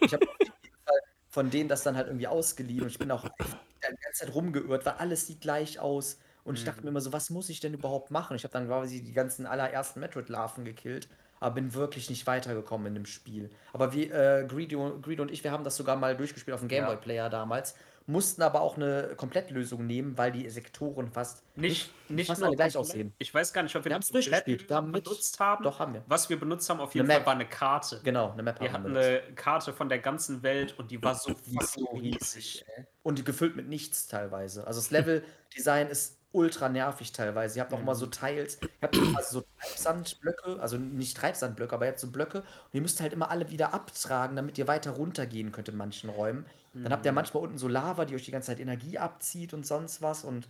Ich 0.00 0.12
habe 0.12 0.28
auf 0.28 0.36
jeden 0.38 0.52
Fall 0.84 1.00
von 1.32 1.48
denen 1.50 1.68
das 1.68 1.82
dann 1.82 1.96
halt 1.96 2.08
irgendwie 2.08 2.28
ausgeliehen 2.28 2.82
und 2.82 2.88
ich 2.88 2.98
bin 2.98 3.10
auch 3.10 3.26
die 3.26 3.44
ganze 3.80 4.12
Zeit 4.12 4.34
rumgeirrt, 4.34 4.84
weil 4.84 4.94
alles 4.94 5.26
sieht 5.26 5.40
gleich 5.40 5.80
aus. 5.80 6.18
Und 6.44 6.58
ich 6.58 6.64
dachte 6.64 6.82
mir 6.82 6.88
immer 6.88 7.00
so, 7.00 7.12
was 7.12 7.30
muss 7.30 7.48
ich 7.48 7.60
denn 7.60 7.72
überhaupt 7.72 8.10
machen? 8.10 8.36
Ich 8.36 8.44
habe 8.44 8.52
dann 8.52 8.66
quasi 8.66 9.02
die 9.02 9.12
ganzen 9.12 9.46
allerersten 9.46 10.00
Metroid-Larven 10.00 10.64
gekillt, 10.64 11.08
aber 11.42 11.56
bin 11.56 11.74
wirklich 11.74 12.08
nicht 12.08 12.26
weitergekommen 12.26 12.86
in 12.86 12.94
dem 12.94 13.06
Spiel. 13.06 13.50
Aber 13.72 13.92
wie 13.92 14.04
äh, 14.10 14.46
Greedo, 14.46 14.98
Greedo 15.00 15.22
und 15.22 15.30
ich, 15.30 15.42
wir 15.44 15.50
haben 15.52 15.64
das 15.64 15.76
sogar 15.76 15.96
mal 15.96 16.16
durchgespielt 16.16 16.54
auf 16.54 16.60
dem 16.60 16.68
Game 16.68 16.84
Ja. 16.84 16.88
Boy 16.90 16.96
Player 16.96 17.28
damals, 17.30 17.74
mussten 18.06 18.42
aber 18.42 18.62
auch 18.62 18.76
eine 18.76 19.14
Komplettlösung 19.16 19.86
nehmen, 19.86 20.18
weil 20.18 20.32
die 20.32 20.48
Sektoren 20.50 21.08
fast 21.12 21.44
Nicht, 21.56 21.92
nicht 22.10 22.26
fast 22.26 22.40
nur 22.40 22.50
gleich 22.56 22.76
aussehen. 22.76 23.12
Ich 23.18 23.32
weiß 23.32 23.52
gar 23.52 23.62
nicht, 23.62 23.76
ob 23.76 23.84
wir 23.84 23.90
Wir 23.90 23.94
haben's 23.94 24.08
durchgespielt. 24.08 24.68
Wir 24.68 24.74
haben 24.76 24.90
mit- 24.90 25.04
benutzt 25.04 25.38
haben. 25.38 25.62
Doch, 25.62 25.78
haben 25.78 25.94
wir. 25.94 26.02
Was 26.08 26.28
wir 26.28 26.38
benutzt 26.38 26.68
haben, 26.68 26.80
auf 26.80 26.94
jeden 26.94 27.06
Eine 27.06 27.12
Fall 27.14 27.20
Map. 27.20 27.26
war 27.26 27.34
eine 27.34 27.46
Karte. 27.46 28.00
Genau, 28.02 28.32
eine 28.32 28.42
Map 28.42 28.60
Wir 28.60 28.72
hatten 28.72 28.92
wir. 28.92 29.00
eine 29.00 29.20
Karte 29.36 29.72
von 29.72 29.88
der 29.88 30.00
ganzen 30.00 30.42
Welt 30.42 30.74
und 30.78 30.90
die 30.90 31.00
war 31.02 31.14
so 31.14 31.32
so 31.60 31.84
riesig. 31.92 32.64
ey. 32.76 32.84
Und 33.04 33.24
gefüllt 33.24 33.54
mit 33.54 33.68
nichts 33.68 34.08
teilweise. 34.08 34.66
Also 34.66 34.80
das 34.80 34.90
Level-Design 34.90 35.88
ist 35.88 36.18
ultra 36.32 36.68
nervig 36.68 37.12
teilweise. 37.12 37.58
Ihr 37.58 37.62
habt 37.62 37.72
auch 37.72 37.80
immer 37.80 37.94
so 37.94 38.06
Teils, 38.06 38.58
ihr 38.62 38.68
habt 38.80 38.98
also 39.16 39.40
so 39.40 39.44
Treibsandblöcke, 39.60 40.60
also 40.60 40.76
nicht 40.78 41.16
Treibsandblöcke, 41.16 41.74
aber 41.74 41.86
ihr 41.86 41.90
habt 41.90 42.00
so 42.00 42.10
Blöcke 42.10 42.38
und 42.38 42.74
ihr 42.74 42.80
müsst 42.80 43.00
halt 43.00 43.12
immer 43.12 43.30
alle 43.30 43.50
wieder 43.50 43.74
abtragen, 43.74 44.36
damit 44.36 44.58
ihr 44.58 44.66
weiter 44.66 44.92
runtergehen 44.92 45.52
könnt 45.52 45.68
in 45.68 45.76
manchen 45.76 46.10
Räumen. 46.10 46.46
Dann 46.74 46.92
habt 46.92 47.04
ihr 47.04 47.12
manchmal 47.12 47.42
unten 47.42 47.58
so 47.58 47.68
Lava, 47.68 48.06
die 48.06 48.14
euch 48.14 48.24
die 48.24 48.30
ganze 48.30 48.46
Zeit 48.46 48.60
Energie 48.60 48.96
abzieht 48.96 49.52
und 49.52 49.66
sonst 49.66 50.00
was 50.00 50.24
und 50.24 50.48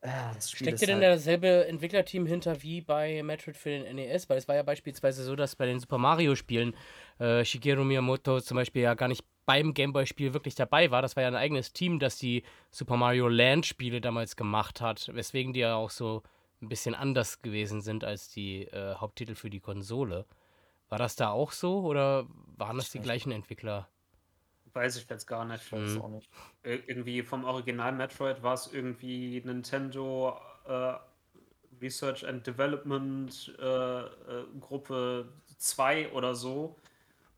äh, 0.00 0.08
das 0.34 0.50
Spiel 0.50 0.68
Steckt 0.68 0.82
ihr 0.82 0.88
denn 0.88 1.00
halt, 1.00 1.18
dasselbe 1.18 1.66
Entwicklerteam 1.66 2.26
hinter 2.26 2.62
wie 2.62 2.80
bei 2.80 3.22
Metroid 3.22 3.56
für 3.56 3.70
den 3.70 3.96
NES? 3.96 4.28
Weil 4.28 4.38
es 4.38 4.48
war 4.48 4.56
ja 4.56 4.62
beispielsweise 4.62 5.22
so, 5.22 5.36
dass 5.36 5.54
bei 5.54 5.66
den 5.66 5.78
Super 5.78 5.98
Mario-Spielen 5.98 6.74
äh, 7.18 7.44
Shigeru 7.44 7.84
Miyamoto 7.84 8.40
zum 8.40 8.56
Beispiel 8.56 8.82
ja 8.82 8.94
gar 8.94 9.08
nicht 9.08 9.24
beim 9.46 9.72
Gameboy-Spiel 9.74 10.34
wirklich 10.34 10.54
dabei 10.56 10.90
war. 10.90 11.00
Das 11.02 11.16
war 11.16 11.22
ja 11.22 11.28
ein 11.28 11.36
eigenes 11.36 11.72
Team, 11.72 11.98
das 11.98 12.18
die 12.18 12.42
Super 12.70 12.96
Mario 12.96 13.28
Land-Spiele 13.28 14.00
damals 14.00 14.36
gemacht 14.36 14.80
hat, 14.80 15.08
weswegen 15.14 15.52
die 15.52 15.60
ja 15.60 15.76
auch 15.76 15.90
so 15.90 16.22
ein 16.60 16.68
bisschen 16.68 16.94
anders 16.94 17.42
gewesen 17.42 17.80
sind 17.80 18.04
als 18.04 18.28
die 18.30 18.64
äh, 18.64 18.94
Haupttitel 18.96 19.34
für 19.34 19.48
die 19.50 19.60
Konsole. 19.60 20.26
War 20.88 20.98
das 20.98 21.16
da 21.16 21.30
auch 21.30 21.52
so 21.52 21.80
oder 21.80 22.26
waren 22.56 22.76
das 22.76 22.90
die 22.90 23.00
gleichen 23.00 23.32
Entwickler? 23.32 23.88
Weiß 24.72 24.96
ich 24.96 25.08
jetzt 25.08 25.26
gar 25.26 25.44
nicht. 25.44 25.72
Mhm. 25.72 26.00
auch 26.02 26.08
nicht. 26.08 26.28
Ir- 26.64 26.82
Irgendwie 26.88 27.22
vom 27.22 27.44
Original 27.44 27.92
Metroid 27.92 28.42
war 28.42 28.54
es 28.54 28.72
irgendwie 28.72 29.40
Nintendo 29.44 30.38
äh, 30.66 30.94
Research 31.80 32.26
and 32.26 32.46
Development 32.46 33.54
äh, 33.58 34.00
äh, 34.00 34.06
Gruppe 34.60 35.28
2 35.58 36.12
oder 36.12 36.34
so. 36.34 36.76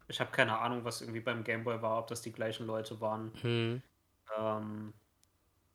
Ich 0.09 0.21
habe 0.21 0.31
keine 0.31 0.59
Ahnung, 0.59 0.85
was 0.85 1.01
irgendwie 1.03 1.21
beim 1.21 1.45
Game 1.45 1.65
Boy 1.65 1.81
war, 1.83 1.99
ob 1.99 2.07
das 2.09 2.23
die 2.23 2.33
gleichen 2.33 2.67
Leute 2.67 3.01
waren. 3.01 3.33
Hm. 3.43 3.83
Ähm, 4.37 4.95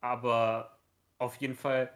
aber 0.02 0.80
auf 1.18 1.36
jeden 1.38 1.56
Fall 1.56 1.90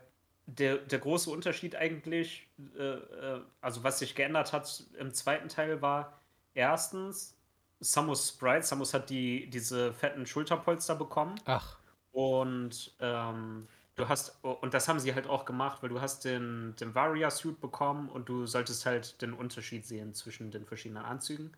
der, 0.45 0.77
der 0.77 0.99
große 0.99 1.29
Unterschied 1.29 1.75
eigentlich, 1.75 2.47
äh, 2.77 2.81
äh, 2.81 3.41
also 3.59 3.83
was 3.83 3.99
sich 3.99 4.15
geändert 4.15 4.53
hat 4.53 4.83
im 4.97 5.13
zweiten 5.13 5.49
Teil 5.49 5.81
war, 5.81 6.21
erstens, 6.53 7.35
Samus 7.79 8.29
Sprite, 8.29 8.63
Samus 8.63 8.93
hat 8.93 9.09
die, 9.09 9.49
diese 9.49 9.93
fetten 9.93 10.25
Schulterpolster 10.25 10.95
bekommen 10.95 11.35
Ach, 11.45 11.77
und 12.11 12.95
ähm, 12.99 13.67
du 13.95 14.07
hast, 14.07 14.43
und 14.43 14.73
das 14.73 14.87
haben 14.87 14.99
sie 14.99 15.13
halt 15.13 15.27
auch 15.27 15.45
gemacht, 15.45 15.83
weil 15.83 15.89
du 15.89 16.01
hast 16.01 16.25
den, 16.25 16.75
den 16.79 16.95
Varia-Suit 16.95 17.59
bekommen 17.59 18.09
und 18.09 18.29
du 18.29 18.47
solltest 18.47 18.85
halt 18.85 19.21
den 19.21 19.33
Unterschied 19.33 19.85
sehen 19.85 20.15
zwischen 20.15 20.49
den 20.49 20.65
verschiedenen 20.65 21.03
Anzügen. 21.03 21.51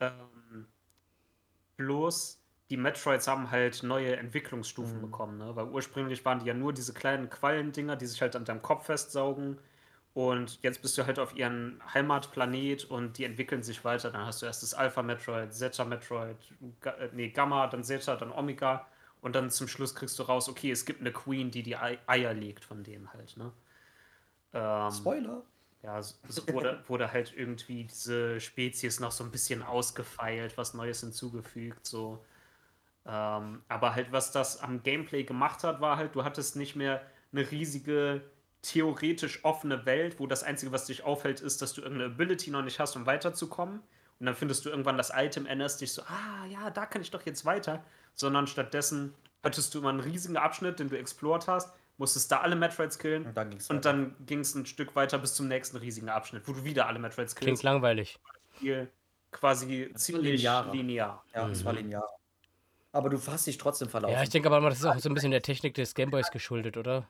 Ähm, 0.00 0.66
bloß 1.76 2.40
die 2.70 2.76
Metroids 2.76 3.28
haben 3.28 3.50
halt 3.50 3.82
neue 3.82 4.16
Entwicklungsstufen 4.16 5.00
bekommen, 5.00 5.38
ne? 5.38 5.54
Weil 5.54 5.66
ursprünglich 5.66 6.24
waren 6.24 6.38
die 6.40 6.46
ja 6.46 6.54
nur 6.54 6.72
diese 6.72 6.94
kleinen 6.94 7.28
Quallendinger, 7.28 7.96
die 7.96 8.06
sich 8.06 8.22
halt 8.22 8.36
an 8.36 8.44
deinem 8.44 8.62
Kopf 8.62 8.86
festsaugen. 8.86 9.58
Und 10.14 10.62
jetzt 10.62 10.80
bist 10.80 10.96
du 10.96 11.06
halt 11.06 11.18
auf 11.18 11.34
ihren 11.36 11.82
Heimatplanet 11.92 12.84
und 12.84 13.18
die 13.18 13.24
entwickeln 13.24 13.62
sich 13.62 13.84
weiter. 13.84 14.10
Dann 14.10 14.24
hast 14.26 14.42
du 14.42 14.46
erst 14.46 14.62
das 14.62 14.72
Alpha 14.72 15.02
Metroid, 15.02 15.52
Zeta 15.52 15.84
Metroid, 15.84 16.36
Ga 16.80 16.92
äh, 16.92 17.10
nee, 17.12 17.28
Gamma, 17.28 17.66
dann 17.66 17.84
Zeta, 17.84 18.16
dann 18.16 18.32
Omega. 18.32 18.86
Und 19.20 19.34
dann 19.34 19.50
zum 19.50 19.68
Schluss 19.68 19.94
kriegst 19.94 20.18
du 20.18 20.22
raus, 20.22 20.48
okay, 20.48 20.70
es 20.70 20.84
gibt 20.84 21.00
eine 21.00 21.12
Queen, 21.12 21.50
die 21.50 21.62
die 21.62 21.76
Ei 21.76 21.98
Eier 22.06 22.34
legt 22.34 22.64
von 22.64 22.84
denen 22.84 23.12
halt, 23.12 23.36
ne? 23.36 23.52
Ähm, 24.52 24.90
Spoiler. 24.92 25.42
Ja, 25.84 25.98
es 25.98 26.18
wurde, 26.48 26.82
wurde 26.88 27.12
halt 27.12 27.34
irgendwie 27.36 27.84
diese 27.84 28.40
Spezies 28.40 29.00
noch 29.00 29.12
so 29.12 29.22
ein 29.22 29.30
bisschen 29.30 29.62
ausgefeilt, 29.62 30.56
was 30.56 30.74
Neues 30.74 31.00
hinzugefügt, 31.00 31.86
so. 31.86 32.24
Ähm, 33.06 33.62
aber 33.68 33.94
halt, 33.94 34.10
was 34.12 34.32
das 34.32 34.62
am 34.62 34.82
Gameplay 34.82 35.24
gemacht 35.24 35.62
hat, 35.62 35.82
war 35.82 35.98
halt, 35.98 36.14
du 36.14 36.24
hattest 36.24 36.56
nicht 36.56 36.74
mehr 36.74 37.02
eine 37.32 37.50
riesige, 37.50 38.22
theoretisch 38.62 39.44
offene 39.44 39.84
Welt, 39.84 40.18
wo 40.18 40.26
das 40.26 40.42
Einzige, 40.42 40.72
was 40.72 40.86
dich 40.86 41.04
aufhält, 41.04 41.40
ist, 41.40 41.60
dass 41.60 41.74
du 41.74 41.82
irgendeine 41.82 42.12
Ability 42.12 42.50
noch 42.50 42.62
nicht 42.62 42.80
hast, 42.80 42.96
um 42.96 43.04
weiterzukommen. 43.04 43.82
Und 44.20 44.26
dann 44.26 44.34
findest 44.34 44.64
du 44.64 44.70
irgendwann 44.70 44.96
das 44.96 45.12
Item, 45.14 45.44
erinnerst 45.44 45.82
dich 45.82 45.92
so, 45.92 46.00
ah 46.02 46.46
ja, 46.48 46.70
da 46.70 46.86
kann 46.86 47.02
ich 47.02 47.10
doch 47.10 47.26
jetzt 47.26 47.44
weiter. 47.44 47.84
Sondern 48.14 48.46
stattdessen 48.46 49.12
hattest 49.42 49.74
du 49.74 49.80
immer 49.80 49.90
einen 49.90 50.00
riesigen 50.00 50.38
Abschnitt, 50.38 50.78
den 50.78 50.88
du 50.88 50.96
explored 50.96 51.46
hast, 51.46 51.74
musstest 51.96 52.30
da 52.32 52.40
alle 52.40 52.56
Metroids 52.56 52.98
killen. 52.98 53.26
Und 53.26 53.36
dann 53.36 53.50
ging's 53.50 53.70
Und 53.70 53.84
dann 53.84 54.16
ging 54.26 54.40
es 54.40 54.54
ein 54.54 54.66
Stück 54.66 54.96
weiter 54.96 55.18
bis 55.18 55.34
zum 55.34 55.48
nächsten 55.48 55.76
riesigen 55.76 56.08
Abschnitt, 56.08 56.46
wo 56.46 56.52
du 56.52 56.64
wieder 56.64 56.86
alle 56.86 56.98
Metroids 56.98 57.34
klingt 57.34 57.50
killst. 57.50 57.62
langweilig. 57.62 58.18
Spiel 58.56 58.90
quasi 59.34 59.88
war 59.90 59.96
ziemlich 59.96 60.42
linearer. 60.42 60.72
linear. 60.72 61.24
Ja, 61.34 61.48
das 61.48 61.64
war 61.64 61.72
linear. 61.72 62.08
Aber 62.92 63.10
du 63.10 63.20
hast 63.26 63.46
dich 63.46 63.58
trotzdem 63.58 63.88
verlaufen. 63.88 64.14
Ja, 64.14 64.22
ich 64.22 64.30
denke 64.30 64.48
aber 64.48 64.60
mal, 64.60 64.70
das 64.70 64.78
ist 64.78 64.84
auch 64.84 64.98
so 64.98 65.08
ein 65.08 65.14
bisschen 65.14 65.32
der 65.32 65.42
Technik 65.42 65.74
des 65.74 65.94
Gameboys 65.94 66.30
geschuldet, 66.30 66.76
oder? 66.76 67.08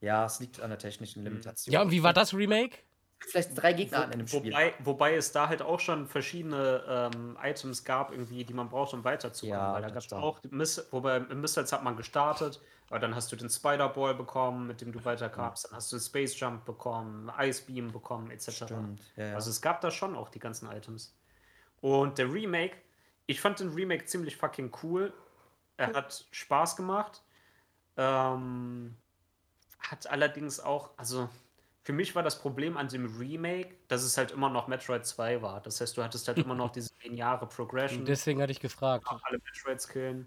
Ja, 0.00 0.24
es 0.24 0.40
liegt 0.40 0.60
an 0.60 0.70
der 0.70 0.78
technischen 0.78 1.22
Limitation. 1.22 1.72
Ja, 1.72 1.82
und 1.82 1.90
wie 1.90 2.02
war 2.02 2.14
das 2.14 2.34
Remake? 2.34 2.78
Vielleicht 3.18 3.50
drei 3.54 3.72
Gegner 3.72 4.04
an 4.04 4.12
einem 4.12 4.26
Spiel. 4.26 4.46
Wobei, 4.52 4.74
wobei 4.80 5.14
es 5.14 5.30
da 5.30 5.48
halt 5.48 5.62
auch 5.62 5.78
schon 5.78 6.08
verschiedene 6.08 7.10
ähm, 7.14 7.38
Items 7.40 7.84
gab, 7.84 8.10
irgendwie, 8.10 8.44
die 8.44 8.54
man 8.54 8.68
braucht, 8.68 8.94
um 8.94 9.04
weiterzukommen. 9.04 9.54
Ja, 9.60 9.74
Weil 9.74 9.82
da 9.82 9.88
gab 9.90 10.02
es 10.02 10.12
auch, 10.12 10.40
Miss 10.50 10.88
wobei 10.90 11.18
im 11.18 11.40
Missiles 11.40 11.72
hat 11.72 11.84
man 11.84 11.96
gestartet, 11.96 12.60
aber 12.92 12.98
dann 12.98 13.14
hast 13.14 13.32
du 13.32 13.36
den 13.36 13.48
Spider-Ball 13.48 14.14
bekommen, 14.14 14.66
mit 14.66 14.82
dem 14.82 14.92
du 14.92 15.02
weiterkamst, 15.02 15.64
dann 15.64 15.76
hast 15.76 15.90
du 15.94 15.98
Space 15.98 16.38
Jump 16.38 16.66
bekommen, 16.66 17.32
Ice 17.40 17.62
Beam 17.64 17.90
bekommen, 17.90 18.30
etc. 18.30 18.66
Ja, 18.68 18.84
ja. 19.16 19.34
Also 19.34 19.48
es 19.48 19.62
gab 19.62 19.80
da 19.80 19.90
schon 19.90 20.14
auch 20.14 20.28
die 20.28 20.38
ganzen 20.38 20.70
Items. 20.70 21.16
Und 21.80 22.18
der 22.18 22.30
Remake, 22.30 22.76
ich 23.24 23.40
fand 23.40 23.60
den 23.60 23.70
Remake 23.70 24.04
ziemlich 24.04 24.36
fucking 24.36 24.70
cool. 24.82 25.14
Er 25.78 25.94
hat 25.94 26.26
Spaß 26.32 26.76
gemacht. 26.76 27.22
Ähm, 27.96 28.94
hat 29.78 30.06
allerdings 30.10 30.60
auch, 30.60 30.90
also 30.98 31.30
für 31.84 31.94
mich 31.94 32.14
war 32.14 32.22
das 32.22 32.38
Problem 32.38 32.76
an 32.76 32.88
dem 32.88 33.06
Remake, 33.18 33.74
dass 33.88 34.02
es 34.02 34.18
halt 34.18 34.32
immer 34.32 34.50
noch 34.50 34.68
Metroid 34.68 35.06
2 35.06 35.40
war. 35.40 35.62
Das 35.62 35.80
heißt, 35.80 35.96
du 35.96 36.02
hattest 36.02 36.28
halt 36.28 36.36
immer 36.36 36.54
noch 36.54 36.70
diese 36.72 36.90
lineare 37.02 37.46
Progression, 37.46 38.04
Deswegen 38.04 38.42
hatte 38.42 38.52
ich 38.52 38.60
gefragt. 38.60 39.06
alle 39.08 39.38
Metroids 39.38 39.88
killen. 39.88 40.26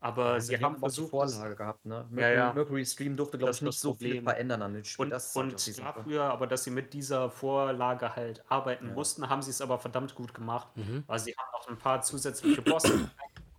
Aber 0.00 0.40
sie 0.40 0.56
Die 0.56 0.62
haben 0.62 0.78
versucht, 0.78 1.10
Vorlage 1.10 1.56
gehabt, 1.56 1.84
ne? 1.84 1.94
Ja, 1.94 2.06
Mercury, 2.10 2.36
ja. 2.36 2.52
Mercury 2.52 2.86
Stream 2.86 3.16
durfte, 3.16 3.36
glaube 3.36 3.52
ich, 3.52 3.62
nicht 3.62 3.78
so 3.80 3.94
viel 3.94 4.22
verändern 4.22 4.62
an 4.62 4.74
dem 4.74 4.84
Spiel. 4.84 5.06
Und, 5.06 5.10
das 5.10 5.34
und 5.34 5.78
dafür, 5.78 6.22
aber 6.24 6.46
dass 6.46 6.64
sie 6.64 6.70
mit 6.70 6.94
dieser 6.94 7.30
Vorlage 7.30 8.14
halt 8.14 8.44
arbeiten 8.48 8.94
mussten, 8.94 9.28
haben 9.28 9.42
sie 9.42 9.50
es 9.50 9.60
aber 9.60 9.78
verdammt 9.78 10.14
gut 10.14 10.34
gemacht. 10.34 10.68
Mhm. 10.76 11.02
Weil 11.06 11.18
sie 11.18 11.34
haben 11.36 11.48
auch 11.52 11.68
ein 11.68 11.78
paar 11.78 12.00
zusätzliche 12.02 12.62
Bosse 12.62 12.92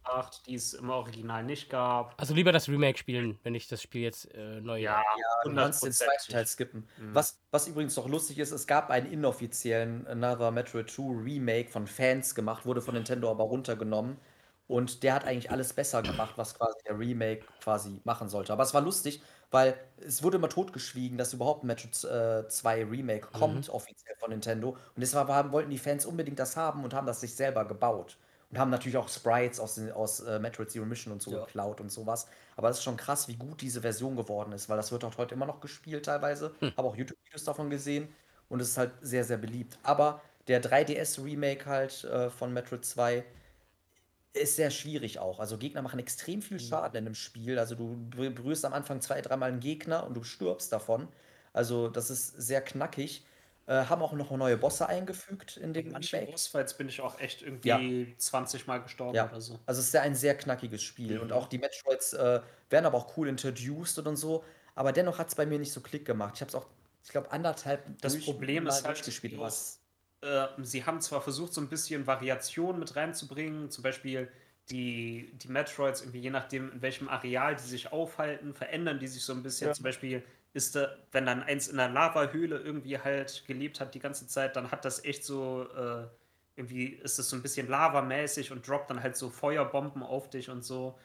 eingebracht, 0.09 0.41
die 0.47 0.55
es 0.55 0.73
im 0.73 0.89
Original 0.89 1.43
nicht 1.43 1.69
gab. 1.69 2.15
Also 2.17 2.33
lieber 2.33 2.53
das 2.53 2.69
Remake 2.69 2.97
spielen, 2.97 3.37
wenn 3.43 3.53
ich 3.53 3.67
das 3.67 3.81
Spiel 3.81 4.03
jetzt 4.03 4.33
äh, 4.33 4.61
neu. 4.61 4.79
Ja, 4.79 5.03
du 5.43 5.53
kannst 5.53 5.83
den 5.83 5.91
zweiten 5.91 6.31
Teil 6.31 6.47
skippen. 6.47 6.87
Was, 7.11 7.39
was 7.51 7.67
übrigens 7.67 7.95
noch 7.97 8.07
lustig 8.07 8.39
ist, 8.39 8.51
es 8.51 8.65
gab 8.65 8.89
einen 8.89 9.11
inoffiziellen 9.11 10.07
Another 10.07 10.51
Metroid 10.51 10.89
2 10.89 11.23
Remake 11.23 11.69
von 11.69 11.85
Fans 11.85 12.33
gemacht, 12.33 12.65
wurde 12.65 12.81
von 12.81 12.93
Nintendo 12.93 13.29
aber 13.29 13.43
runtergenommen. 13.43 14.17
Und 14.69 15.03
der 15.03 15.15
hat 15.15 15.25
eigentlich 15.25 15.51
alles 15.51 15.73
besser 15.73 16.03
gemacht, 16.03 16.37
was 16.37 16.53
quasi 16.55 16.77
der 16.87 16.97
Remake 16.99 17.47
quasi 17.59 18.01
machen 18.05 18.29
sollte. 18.29 18.53
Aber 18.53 18.63
es 18.63 18.73
war 18.75 18.81
lustig, 18.81 19.23
weil 19.51 19.75
es 19.97 20.21
wurde 20.23 20.37
immer 20.37 20.49
totgeschwiegen, 20.49 21.17
dass 21.17 21.33
überhaupt 21.33 21.63
ein 21.63 21.67
Metroid 21.67 22.03
äh, 22.05 22.47
2 22.49 22.85
Remake 22.85 23.29
kommt, 23.31 23.69
offiziell 23.69 24.15
von 24.19 24.29
Nintendo. 24.29 24.69
Und 24.73 25.01
deshalb 25.01 25.27
haben, 25.29 25.51
wollten 25.53 25.71
die 25.71 25.79
Fans 25.79 26.05
unbedingt 26.05 26.39
das 26.39 26.55
haben 26.55 26.83
und 26.83 26.93
haben 26.93 27.07
das 27.07 27.21
sich 27.21 27.35
selber 27.35 27.65
gebaut. 27.67 28.19
Und 28.51 28.59
haben 28.59 28.69
natürlich 28.71 28.97
auch 28.97 29.09
Sprites 29.09 29.59
aus, 29.59 29.79
aus 29.91 30.19
äh, 30.21 30.39
Metroid 30.39 30.69
Zero 30.71 30.85
Mission 30.85 31.13
und 31.13 31.21
so 31.23 31.31
Ja. 31.31 31.45
geklaut 31.45 31.81
und 31.81 31.91
sowas. 31.91 32.27
Aber 32.55 32.69
es 32.69 32.77
ist 32.77 32.83
schon 32.83 32.97
krass, 32.97 33.27
wie 33.27 33.37
gut 33.37 33.61
diese 33.61 33.81
Version 33.81 34.15
geworden 34.15 34.51
ist, 34.53 34.69
weil 34.69 34.77
das 34.77 34.91
wird 34.91 35.03
auch 35.03 35.17
heute 35.17 35.35
immer 35.35 35.45
noch 35.47 35.61
gespielt 35.61 36.05
teilweise. 36.05 36.55
Habe 36.77 36.87
auch 36.87 36.95
YouTube-Videos 36.95 37.43
davon 37.43 37.69
gesehen 37.71 38.15
und 38.47 38.59
es 38.61 38.69
ist 38.69 38.77
halt 38.77 38.93
sehr, 39.01 39.23
sehr 39.23 39.37
beliebt. 39.37 39.79
Aber 39.83 40.21
der 40.47 40.61
3DS-Remake 40.61 41.65
halt 41.65 42.03
äh, 42.03 42.29
von 42.29 42.53
Metroid 42.53 42.85
2 42.85 43.25
ist 44.33 44.55
sehr 44.55 44.69
schwierig 44.71 45.19
auch. 45.19 45.39
Also 45.39 45.57
Gegner 45.57 45.81
machen 45.81 45.99
extrem 45.99 46.41
viel 46.41 46.59
Schaden 46.59 46.97
in 46.99 47.05
dem 47.05 47.15
Spiel. 47.15 47.57
Also 47.59 47.75
du 47.75 47.95
ber- 47.97 48.29
berührst 48.29 48.63
am 48.65 48.73
Anfang 48.73 49.01
zwei, 49.01 49.21
dreimal 49.21 49.49
einen 49.51 49.59
Gegner 49.59 50.05
und 50.05 50.13
du 50.15 50.23
stirbst 50.23 50.71
davon. 50.71 51.07
Also 51.53 51.87
das 51.89 52.09
ist 52.09 52.27
sehr 52.29 52.61
knackig. 52.61 53.25
Äh, 53.65 53.85
haben 53.85 54.01
auch 54.01 54.13
noch 54.13 54.31
neue 54.31 54.57
Bosse 54.57 54.87
eingefügt 54.87 55.57
in 55.57 55.73
dem 55.73 55.91
Manche. 55.91 56.25
Bossfights 56.25 56.75
bin 56.75 56.89
ich 56.89 57.01
auch 57.01 57.19
echt 57.19 57.43
irgendwie 57.43 58.15
20 58.17 58.65
Mal 58.65 58.79
gestorben 58.81 59.15
Ja, 59.15 59.29
oder 59.29 59.41
so. 59.41 59.59
also 59.67 59.79
es 59.79 59.87
ist 59.87 59.93
ja 59.93 60.01
ein 60.01 60.15
sehr 60.15 60.35
knackiges 60.35 60.81
Spiel 60.81 61.19
und 61.19 61.31
auch 61.31 61.47
die 61.47 61.59
Metroids 61.59 62.13
äh, 62.13 62.41
werden 62.71 62.85
aber 62.87 62.97
auch 62.97 63.15
cool 63.17 63.27
introduced 63.27 63.99
und 63.99 64.15
so, 64.15 64.43
aber 64.73 64.91
dennoch 64.91 65.19
hat 65.19 65.27
es 65.27 65.35
bei 65.35 65.45
mir 65.45 65.59
nicht 65.59 65.71
so 65.71 65.81
Klick 65.81 66.03
gemacht. 66.05 66.33
Ich 66.35 66.41
habe 66.41 66.49
es 66.49 66.55
auch, 66.55 66.65
ich 67.03 67.09
glaube, 67.11 67.31
anderthalb 67.31 67.83
Das 68.01 68.19
Problem 68.19 68.65
ist 68.65 68.83
halt, 68.85 68.97
durchgespielt. 68.97 69.33
bloß, 69.35 69.78
äh, 70.21 70.47
sie 70.61 70.85
haben 70.85 71.01
zwar 71.01 71.21
versucht, 71.21 71.53
so 71.53 71.61
ein 71.61 71.69
bisschen 71.69 72.07
Variation 72.07 72.79
mit 72.79 72.95
reinzubringen, 72.95 73.69
zum 73.69 73.83
Beispiel 73.83 74.29
die, 74.69 75.31
die 75.41 75.47
Metroids, 75.47 76.01
irgendwie 76.01 76.19
je 76.19 76.29
nachdem, 76.29 76.71
in 76.71 76.81
welchem 76.81 77.09
Areal 77.09 77.55
die 77.55 77.63
sich 77.63 77.91
aufhalten, 77.91 78.53
verändern 78.53 78.99
die 78.99 79.07
sich 79.07 79.23
so 79.23 79.33
ein 79.33 79.41
bisschen. 79.41 79.67
Ja. 79.67 79.73
Zum 79.73 79.83
Beispiel 79.83 80.23
ist 80.53 80.75
da, 80.75 80.95
wenn 81.11 81.25
dann 81.25 81.43
eins 81.43 81.67
in 81.67 81.77
der 81.77 81.89
Lavahöhle 81.89 82.57
irgendwie 82.57 82.99
halt 82.99 83.43
gelebt 83.47 83.79
hat 83.79 83.93
die 83.95 83.99
ganze 83.99 84.27
Zeit, 84.27 84.55
dann 84.55 84.71
hat 84.71 84.85
das 84.85 85.03
echt 85.03 85.23
so, 85.23 85.67
äh, 85.75 86.07
irgendwie 86.55 86.87
ist 86.87 87.17
das 87.17 87.29
so 87.29 87.35
ein 87.35 87.41
bisschen 87.41 87.67
lavamäßig 87.67 88.51
und 88.51 88.67
droppt 88.67 88.89
dann 88.89 89.01
halt 89.01 89.15
so 89.15 89.29
Feuerbomben 89.29 90.03
auf 90.03 90.29
dich 90.29 90.49
und 90.49 90.63
so. 90.63 90.97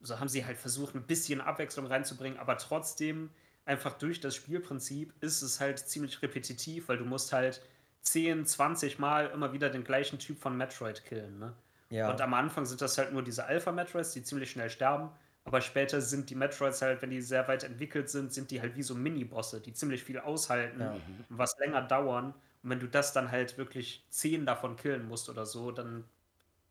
so 0.00 0.20
haben 0.20 0.28
sie 0.28 0.44
halt 0.44 0.58
versucht, 0.58 0.94
ein 0.94 1.04
bisschen 1.04 1.40
Abwechslung 1.40 1.86
reinzubringen, 1.86 2.38
aber 2.38 2.58
trotzdem 2.58 3.30
einfach 3.64 3.94
durch 3.94 4.20
das 4.20 4.34
Spielprinzip 4.34 5.12
ist 5.20 5.42
es 5.42 5.60
halt 5.60 5.78
ziemlich 5.78 6.20
repetitiv, 6.20 6.88
weil 6.88 6.98
du 6.98 7.04
musst 7.04 7.32
halt 7.32 7.62
10, 8.04 8.46
20 8.46 8.98
Mal 8.98 9.26
immer 9.26 9.52
wieder 9.52 9.70
den 9.70 9.84
gleichen 9.84 10.18
Typ 10.18 10.38
von 10.38 10.56
Metroid 10.56 11.04
killen. 11.04 11.38
Ne? 11.38 11.52
Ja. 11.90 12.10
Und 12.10 12.20
am 12.20 12.34
Anfang 12.34 12.64
sind 12.66 12.80
das 12.80 12.96
halt 12.98 13.12
nur 13.12 13.22
diese 13.22 13.44
Alpha-Metroids, 13.46 14.12
die 14.12 14.22
ziemlich 14.22 14.50
schnell 14.50 14.70
sterben. 14.70 15.10
Aber 15.46 15.60
später 15.60 16.00
sind 16.00 16.30
die 16.30 16.34
Metroids 16.34 16.80
halt, 16.80 17.02
wenn 17.02 17.10
die 17.10 17.20
sehr 17.20 17.46
weit 17.48 17.64
entwickelt 17.64 18.08
sind, 18.08 18.32
sind 18.32 18.50
die 18.50 18.60
halt 18.62 18.76
wie 18.76 18.82
so 18.82 18.94
Mini-Bosse, 18.94 19.60
die 19.60 19.74
ziemlich 19.74 20.02
viel 20.02 20.18
aushalten 20.18 20.80
Ja. 20.80 20.92
und 20.92 21.02
was 21.28 21.58
länger 21.58 21.82
dauern. 21.82 22.34
Und 22.62 22.70
wenn 22.70 22.80
du 22.80 22.88
das 22.88 23.12
dann 23.12 23.30
halt 23.30 23.58
wirklich 23.58 24.06
10 24.08 24.46
davon 24.46 24.76
killen 24.76 25.06
musst 25.06 25.28
oder 25.28 25.44
so, 25.44 25.70
dann 25.70 26.04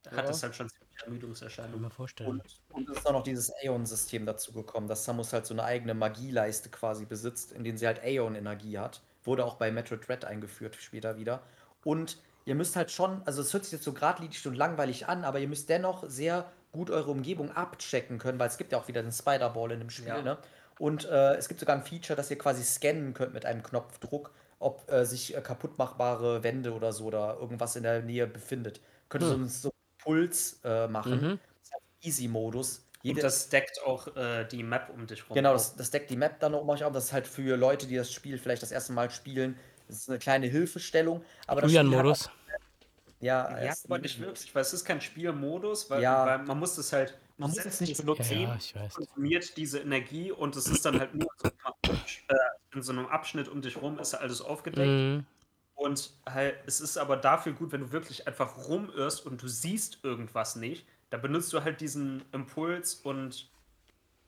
Ja. 0.05 0.13
hat 0.17 0.29
es 0.29 0.41
halt 0.41 0.55
schon 0.55 0.69
ziemlich 0.69 1.03
Ermüdungserscheinungen. 1.03 1.91
Und, 2.25 2.43
und 2.69 2.89
es 2.89 2.97
ist 2.97 3.05
auch 3.07 3.13
noch 3.13 3.23
dieses 3.23 3.51
Aeon-System 3.61 4.25
dazu 4.25 4.51
gekommen, 4.53 4.87
dass 4.87 5.05
Samus 5.05 5.33
halt 5.33 5.45
so 5.45 5.53
eine 5.53 5.63
eigene 5.63 5.93
Magieleiste 5.93 6.69
quasi 6.69 7.05
besitzt, 7.05 7.51
in 7.51 7.63
denen 7.63 7.77
sie 7.77 7.85
halt 7.87 8.03
Aeon-Energie 8.03 8.77
hat. 8.79 9.01
Wurde 9.23 9.45
auch 9.45 9.55
bei 9.55 9.71
Metroid 9.71 10.07
Dread 10.07 10.25
eingeführt 10.25 10.75
später 10.79 11.17
wieder. 11.17 11.41
Und 11.83 12.17
ihr 12.45 12.55
müsst 12.55 12.75
halt 12.75 12.91
schon, 12.91 13.21
also 13.25 13.41
es 13.41 13.53
hört 13.53 13.63
sich 13.63 13.73
jetzt 13.73 13.83
so 13.85 13.93
geradlinig 13.93 14.45
und 14.47 14.55
langweilig 14.55 15.07
an, 15.07 15.23
aber 15.23 15.39
ihr 15.39 15.47
müsst 15.47 15.69
dennoch 15.69 16.03
sehr 16.07 16.51
gut 16.71 16.89
eure 16.89 17.11
Umgebung 17.11 17.51
abchecken 17.51 18.17
können, 18.17 18.39
weil 18.39 18.47
es 18.47 18.57
gibt 18.57 18.71
ja 18.71 18.77
auch 18.79 18.87
wieder 18.87 19.01
den 19.01 19.11
Spider-Ball 19.11 19.71
in 19.71 19.79
dem 19.79 19.89
Spiel, 19.89 20.07
Ja. 20.07 20.21
ne? 20.21 20.37
Und 20.79 21.05
äh, 21.05 21.35
es 21.35 21.47
gibt 21.47 21.59
sogar 21.59 21.75
ein 21.75 21.83
Feature, 21.83 22.17
dass 22.17 22.31
ihr 22.31 22.37
quasi 22.37 22.63
scannen 22.63 23.13
könnt 23.13 23.33
mit 23.33 23.45
einem 23.45 23.61
Knopfdruck, 23.61 24.31
ob 24.59 24.89
äh, 24.91 25.05
sich 25.05 25.35
äh, 25.37 25.41
kaputtmachbare 25.41 26.41
Wände 26.43 26.73
oder 26.73 26.91
so 26.93 27.05
oder 27.05 27.37
irgendwas 27.39 27.75
in 27.75 27.83
der 27.83 28.01
Nähe 28.01 28.25
befindet. 28.25 28.81
Könnt 29.07 29.23
ihr 29.23 29.31
Hm. 29.33 29.47
so, 29.47 29.69
so 29.69 29.69
einen 29.69 29.97
Puls 29.99 30.59
äh, 30.63 30.87
machen. 30.87 31.21
Mhm. 31.21 31.39
Easy-Modus. 32.01 32.85
Und 33.03 33.09
Jede- 33.09 33.21
das 33.21 33.49
deckt 33.49 33.81
auch 33.85 34.15
äh, 34.15 34.45
die 34.45 34.63
Map 34.63 34.89
um 34.93 35.05
dich 35.07 35.27
rum. 35.29 35.35
Genau, 35.35 35.51
das, 35.53 35.75
das 35.75 35.91
deckt 35.91 36.09
die 36.09 36.15
Map 36.15 36.39
dann 36.39 36.53
nochmal 36.53 36.81
auf. 36.83 36.93
Das 36.93 37.05
ist 37.05 37.13
halt 37.13 37.27
für 37.27 37.57
Leute, 37.57 37.85
die 37.85 37.95
das 37.97 38.11
Spiel 38.13 38.37
vielleicht 38.37 38.63
das 38.63 38.71
erste 38.71 38.93
Mal 38.93 39.11
spielen, 39.11 39.57
das 39.89 39.97
ist 39.97 40.09
eine 40.09 40.19
kleine 40.19 40.47
Hilfestellung. 40.47 41.23
Aber 41.47 41.61
das 41.61 41.71
auch- 41.75 42.29
Ja, 43.19 43.49
Ja, 43.51 43.57
es- 43.71 43.85
aber 43.85 43.99
nicht 43.99 44.19
wirklich, 44.19 44.53
weil 44.55 44.61
es 44.61 44.73
ist 44.73 44.85
kein 44.85 45.01
Spielmodus, 45.01 45.89
weil, 45.89 46.01
Ja. 46.01 46.25
weil 46.25 46.39
man 46.39 46.59
muss 46.59 46.77
es 46.77 46.91
halt, 46.93 47.17
Man 47.37 47.49
muss 47.49 47.65
es 47.65 47.81
nicht 47.81 47.97
benutzen. 47.97 48.23
Ja, 48.23 48.29
ja, 48.29 48.45
Themen, 48.45 48.57
ich 48.59 48.75
weiß. 48.75 48.93
konsumiert 48.95 49.57
diese 49.57 49.79
Energie 49.79 50.31
und 50.31 50.55
es 50.55 50.67
ist 50.67 50.85
dann 50.85 50.99
halt 50.99 51.13
nur 51.15 51.27
so, 51.37 51.49
äh, 51.89 52.35
in 52.73 52.81
so 52.83 52.91
einem 52.91 53.05
Abschnitt 53.07 53.47
um 53.49 53.61
dich 53.61 53.81
rum 53.81 53.99
ist 53.99 54.13
alles 54.13 54.41
aufgedeckt 54.41 54.87
Mhm. 54.87 55.25
und 55.75 56.11
halt, 56.29 56.55
es 56.67 56.79
ist 56.81 56.97
aber 56.97 57.17
dafür 57.17 57.53
gut, 57.53 57.71
wenn 57.71 57.81
du 57.81 57.91
wirklich 57.91 58.27
einfach 58.27 58.67
rumirrst 58.67 59.25
und 59.25 59.41
du 59.41 59.47
siehst 59.47 59.99
irgendwas 60.03 60.55
nicht, 60.55 60.85
da 61.13 61.19
benutzt 61.19 61.53
du 61.53 61.63
halt 61.63 61.79
diesen 61.79 62.23
Impuls 62.31 62.95
und, 62.95 63.53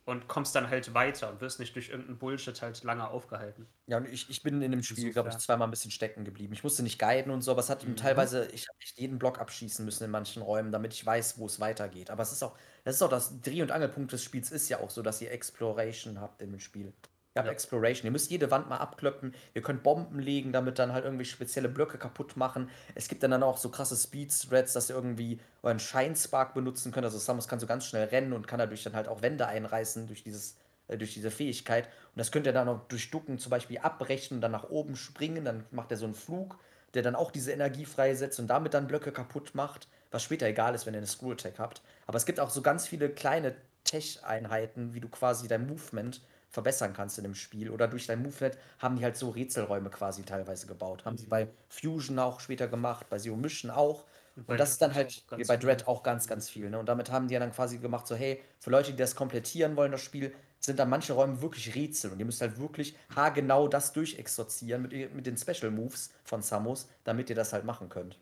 und 0.06 0.28
kommst 0.28 0.56
dann 0.56 0.70
halt 0.70 0.94
weiter 0.94 1.32
und 1.32 1.42
wirst 1.42 1.60
nicht 1.60 1.76
durch 1.76 1.90
irgendeinen 1.90 2.20
Bullshit 2.20 2.62
halt 2.62 2.84
lange 2.84 3.08
aufgehalten. 3.10 3.68
Ja, 3.88 3.98
und 3.98 4.08
ich, 4.08 4.30
ich 4.32 4.42
bin 4.42 4.62
in 4.64 4.72
dem 4.72 4.82
Spiel, 4.82 5.12
glaube 5.14 5.30
ich, 5.30 5.38
zweimal 5.38 5.68
ein 5.68 5.72
bisschen 5.72 5.92
stecken 5.92 6.26
geblieben. 6.26 6.54
Ich 6.54 6.64
musste 6.64 6.82
nicht 6.82 6.98
guiden 7.00 7.32
und 7.32 7.42
so, 7.42 7.52
aber 7.52 7.60
es 7.60 7.70
hat 7.70 7.84
Mhm. 7.84 7.96
teilweise, 7.96 8.48
ich 8.52 8.68
habe 8.68 8.80
echt 8.80 9.00
jeden 9.00 9.20
Block 9.20 9.40
abschießen 9.40 9.86
müssen 9.86 10.04
in 10.04 10.10
manchen 10.12 10.42
Räumen, 10.42 10.72
damit 10.72 10.94
ich 10.94 11.06
weiß, 11.06 11.38
wo 11.38 11.46
es 11.46 11.60
weitergeht. 11.60 12.10
Aber 12.10 12.24
es 12.24 12.32
ist 12.32 12.42
auch, 12.44 12.58
das 12.84 12.96
ist 12.96 13.02
auch 13.04 13.10
das 13.10 13.42
Dreh- 13.42 13.62
und 13.62 13.72
Angelpunkt 13.72 14.12
des 14.12 14.24
Spiels 14.24 14.52
ist 14.52 14.70
ja 14.70 14.80
auch 14.80 14.90
so, 14.90 15.04
dass 15.04 15.22
ihr 15.22 15.32
Exploration 15.32 16.20
habt 16.20 16.42
in 16.42 16.52
dem 16.52 16.60
Spiel. 16.60 16.94
Ihr 17.36 17.42
habt 17.42 17.48
Ja. 17.48 17.52
Exploration. 17.52 18.06
Ihr 18.06 18.12
müsst 18.12 18.32
jede 18.32 18.50
Wand 18.50 18.70
mal 18.70 18.78
abklöppen. 18.78 19.36
Ihr 19.54 19.62
könnt 19.62 19.84
Bomben 19.84 20.20
legen, 20.20 20.54
damit 20.54 20.80
dann 20.80 20.94
halt 20.94 21.04
irgendwie 21.04 21.26
spezielle 21.26 21.68
Blöcke 21.68 21.98
kaputt 21.98 22.38
machen. 22.38 22.70
Es 22.96 23.10
gibt 23.10 23.24
dann, 23.24 23.32
dann 23.32 23.44
auch 23.44 23.58
so 23.58 23.70
krasse 23.70 23.98
Speed-Threads, 23.98 24.72
dass 24.72 24.90
ihr 24.90 24.96
irgendwie 24.96 25.42
euren 25.62 25.80
Scheinspark 25.80 26.54
benutzen 26.54 26.94
könnt. 26.94 27.06
Also 27.06 27.18
Samus 27.18 27.50
kann 27.50 27.60
so 27.60 27.68
ganz 27.68 27.86
schnell 27.86 28.06
rennen 28.08 28.32
und 28.32 28.48
kann 28.48 28.60
dadurch 28.60 28.84
dann 28.84 28.94
halt 28.96 29.10
auch 29.10 29.22
Wände 29.22 29.48
einreißen 29.48 30.08
durch 30.08 30.24
dieses 30.24 30.56
äh, 30.88 30.98
durch 30.98 31.14
diese 31.14 31.30
Fähigkeit. 31.30 31.86
Und 31.88 32.20
das 32.20 32.32
könnt 32.32 32.46
ihr 32.46 32.54
dann 32.54 32.70
auch 32.70 32.88
durch 32.88 33.12
Ducken 33.12 33.38
zum 33.38 33.50
Beispiel 33.50 33.80
abbrechen 33.80 34.38
und 34.38 34.42
dann 34.42 34.52
nach 34.52 34.70
oben 34.70 34.96
springen. 34.96 35.44
Dann 35.44 35.66
macht 35.72 35.92
er 35.92 35.98
so 35.98 36.06
einen 36.06 36.16
Flug, 36.16 36.58
der 36.94 37.04
dann 37.04 37.16
auch 37.16 37.32
diese 37.32 37.52
Energie 37.52 37.86
freisetzt 37.86 38.40
und 38.40 38.48
damit 38.48 38.74
dann 38.74 38.88
Blöcke 38.88 39.12
kaputt 39.12 39.56
macht. 39.56 39.90
Was 40.12 40.24
später 40.24 40.46
egal 40.48 40.74
ist, 40.74 40.86
wenn 40.86 40.94
ihr 40.94 41.00
eine 41.00 41.08
Screw 41.08 41.34
Attack 41.34 41.60
habt. 41.60 41.82
Aber 42.08 42.16
es 42.18 42.26
gibt 42.26 42.40
auch 42.40 42.50
so 42.50 42.62
ganz 42.62 42.88
viele 42.88 43.10
kleine 43.10 43.56
Tech-Einheiten, 43.84 44.94
wie 44.94 45.02
du 45.02 45.10
quasi 45.10 45.50
dein 45.50 45.68
Movement 45.68 46.22
verbessern 46.56 46.94
kannst 46.94 47.18
in 47.18 47.26
dem 47.26 47.36
Spiel. 47.36 47.70
Oder 47.70 47.88
durch 47.88 48.08
dein 48.08 48.24
Movement 48.24 48.58
haben 48.80 48.96
die 48.96 49.04
halt 49.04 49.18
so 49.18 49.30
Rätselräume 49.30 49.90
quasi 49.90 50.24
teilweise 50.24 50.66
gebaut. 50.66 51.06
Haben 51.06 51.18
sie 51.18 51.28
bei 51.28 51.50
Fusion 51.68 52.18
auch 52.18 52.40
später 52.40 52.68
gemacht, 52.68 53.08
bei 53.10 53.20
Zero 53.20 53.36
Mission 53.36 53.70
auch. 53.70 54.06
bei 54.36 54.54
Und 54.54 54.60
das 54.60 54.72
ist 54.72 54.82
dann 54.82 54.96
halt 54.96 55.24
bei. 55.48 55.58
Dread 55.58 55.88
auch 55.88 56.02
ganz, 56.02 56.28
ganz 56.28 56.50
viel. 56.50 56.70
Ne? 56.70 56.80
Und 56.80 56.88
damit 56.88 57.12
haben 57.12 57.28
die 57.28 57.34
ja 57.34 57.40
dann 57.40 57.52
quasi 57.52 57.78
gemacht, 57.78 58.08
so, 58.08 58.16
hey, 58.16 58.42
für 58.60 58.70
Leute, 58.70 58.92
die 58.92 58.98
das 58.98 59.16
komplettieren 59.16 59.76
wollen, 59.76 59.92
das 59.92 60.02
Spiel, 60.02 60.34
sind 60.60 60.80
dann 60.80 60.90
manche 60.90 61.14
Räume 61.14 61.42
wirklich 61.42 61.76
Rätsel. 61.76 62.12
Und 62.12 62.20
ihr 62.20 62.26
müsst 62.26 62.42
halt 62.42 62.58
wirklich 62.58 62.98
haargenau 63.14 63.68
das 63.68 63.92
durchexorzieren 63.92 64.82
mit, 64.82 65.14
mit 65.14 65.28
den 65.28 65.38
Special 65.38 65.72
Moves 65.72 66.12
von 66.24 66.42
Samus, 66.42 66.88
damit 67.04 67.30
ihr 67.30 67.36
das 67.36 67.52
halt 67.52 67.66
machen 67.66 67.90
könnt. 67.90 68.18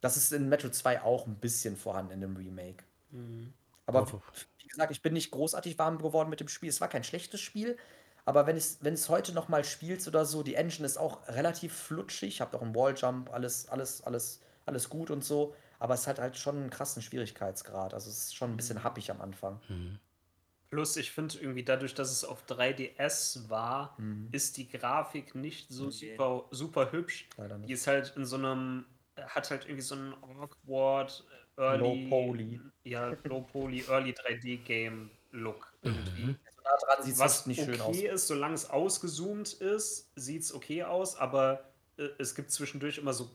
Das 0.00 0.16
ist 0.16 0.32
in 0.32 0.48
Metroid 0.48 0.74
2 0.74 1.02
auch 1.02 1.26
ein 1.26 1.36
bisschen 1.36 1.76
vorhanden 1.76 2.12
in 2.12 2.20
dem 2.20 2.36
Remake. 2.36 2.84
Mhm. 3.10 3.52
Aber 3.86 4.06
gesagt, 4.72 4.90
ich 4.92 5.02
bin 5.02 5.12
nicht 5.14 5.30
großartig 5.30 5.78
warm 5.78 5.98
geworden 5.98 6.30
mit 6.30 6.40
dem 6.40 6.48
Spiel. 6.48 6.68
Es 6.68 6.80
war 6.80 6.88
kein 6.88 7.04
schlechtes 7.04 7.40
Spiel. 7.40 7.76
Aber 8.24 8.46
wenn 8.46 8.56
es, 8.56 8.78
wenn 8.82 8.94
es 8.94 9.08
heute 9.08 9.32
nochmal 9.32 9.64
spielst 9.64 10.06
oder 10.08 10.24
so, 10.24 10.42
die 10.42 10.54
Engine 10.54 10.86
ist 10.86 10.96
auch 10.98 11.26
relativ 11.28 11.74
flutschig. 11.76 12.40
Habt 12.40 12.54
auch 12.54 12.62
einen 12.62 12.74
Walljump, 12.74 13.30
alles, 13.32 13.68
alles, 13.68 14.02
alles, 14.02 14.40
alles 14.66 14.88
gut 14.88 15.10
und 15.10 15.24
so. 15.24 15.54
Aber 15.78 15.94
es 15.94 16.06
hat 16.06 16.18
halt 16.20 16.36
schon 16.36 16.56
einen 16.56 16.70
krassen 16.70 17.02
Schwierigkeitsgrad. 17.02 17.94
Also 17.94 18.10
es 18.10 18.18
ist 18.18 18.36
schon 18.36 18.52
ein 18.52 18.56
bisschen 18.56 18.84
happig 18.84 19.10
am 19.10 19.20
Anfang. 19.20 19.60
Mhm. 19.68 19.98
Plus, 20.70 20.96
ich 20.96 21.10
finde 21.10 21.38
irgendwie 21.38 21.64
dadurch, 21.64 21.94
dass 21.94 22.10
es 22.10 22.24
auf 22.24 22.44
3DS 22.46 23.50
war, 23.50 23.94
Mhm. 23.98 24.28
ist 24.32 24.56
die 24.56 24.68
Grafik 24.68 25.34
nicht 25.34 25.70
so 25.70 25.90
super, 25.90 26.46
super 26.50 26.92
hübsch. 26.92 27.28
Leider 27.36 27.58
Die 27.58 27.72
ist 27.74 27.86
halt 27.86 28.14
in 28.16 28.24
so 28.24 28.36
einem, 28.36 28.86
hat 29.20 29.50
halt 29.50 29.64
irgendwie 29.64 29.82
so 29.82 29.94
einen 29.96 30.14
awkward, 30.14 31.24
early, 31.56 32.04
Low 32.04 32.08
Poly. 32.08 32.60
ja, 32.84 33.16
Low 33.24 33.42
Poly, 33.42 33.84
Early 33.88 34.12
3D 34.12 34.58
Game 34.64 35.10
Look 35.32 35.72
irgendwie. 35.82 36.24
Mhm. 36.24 36.38
So 36.54 36.62
nah 36.62 36.76
dran 36.94 37.04
sieht 37.04 37.14
es 37.14 37.20
Was 37.20 37.46
nicht 37.46 37.64
schön 37.64 37.80
aus. 37.80 37.88
okay 37.96 38.08
ist, 38.08 38.26
solange 38.26 38.54
es 38.54 38.68
ausgezoomt 38.70 39.52
ist, 39.54 40.12
sieht 40.16 40.42
es 40.42 40.54
okay 40.54 40.82
aus, 40.84 41.16
aber 41.16 41.64
äh, 41.96 42.08
es 42.18 42.34
gibt 42.34 42.50
zwischendurch 42.50 42.98
immer 42.98 43.12
so 43.12 43.30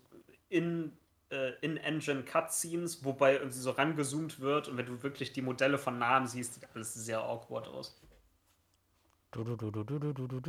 in, 0.50 0.94
äh, 1.30 1.54
in-Engine 1.62 2.24
Cutscenes, 2.24 3.04
wobei 3.04 3.34
irgendwie 3.34 3.60
so 3.60 3.72
rangezoomt 3.72 4.40
wird 4.40 4.68
und 4.68 4.78
wenn 4.78 4.86
du 4.86 5.02
wirklich 5.04 5.34
die 5.34 5.42
Modelle 5.42 5.78
von 5.78 5.98
nahem 5.98 6.28
siehst, 6.28 6.54
sieht 6.56 6.68
alles 6.74 6.94
sehr 6.94 7.20
awkward 7.20 7.68
aus. 7.68 8.00
Du, 9.32 9.44
du, 9.44 9.56
du, 9.58 9.72
du, 9.72 9.84
du, 9.84 10.14
du, 10.14 10.28
du, 10.28 10.42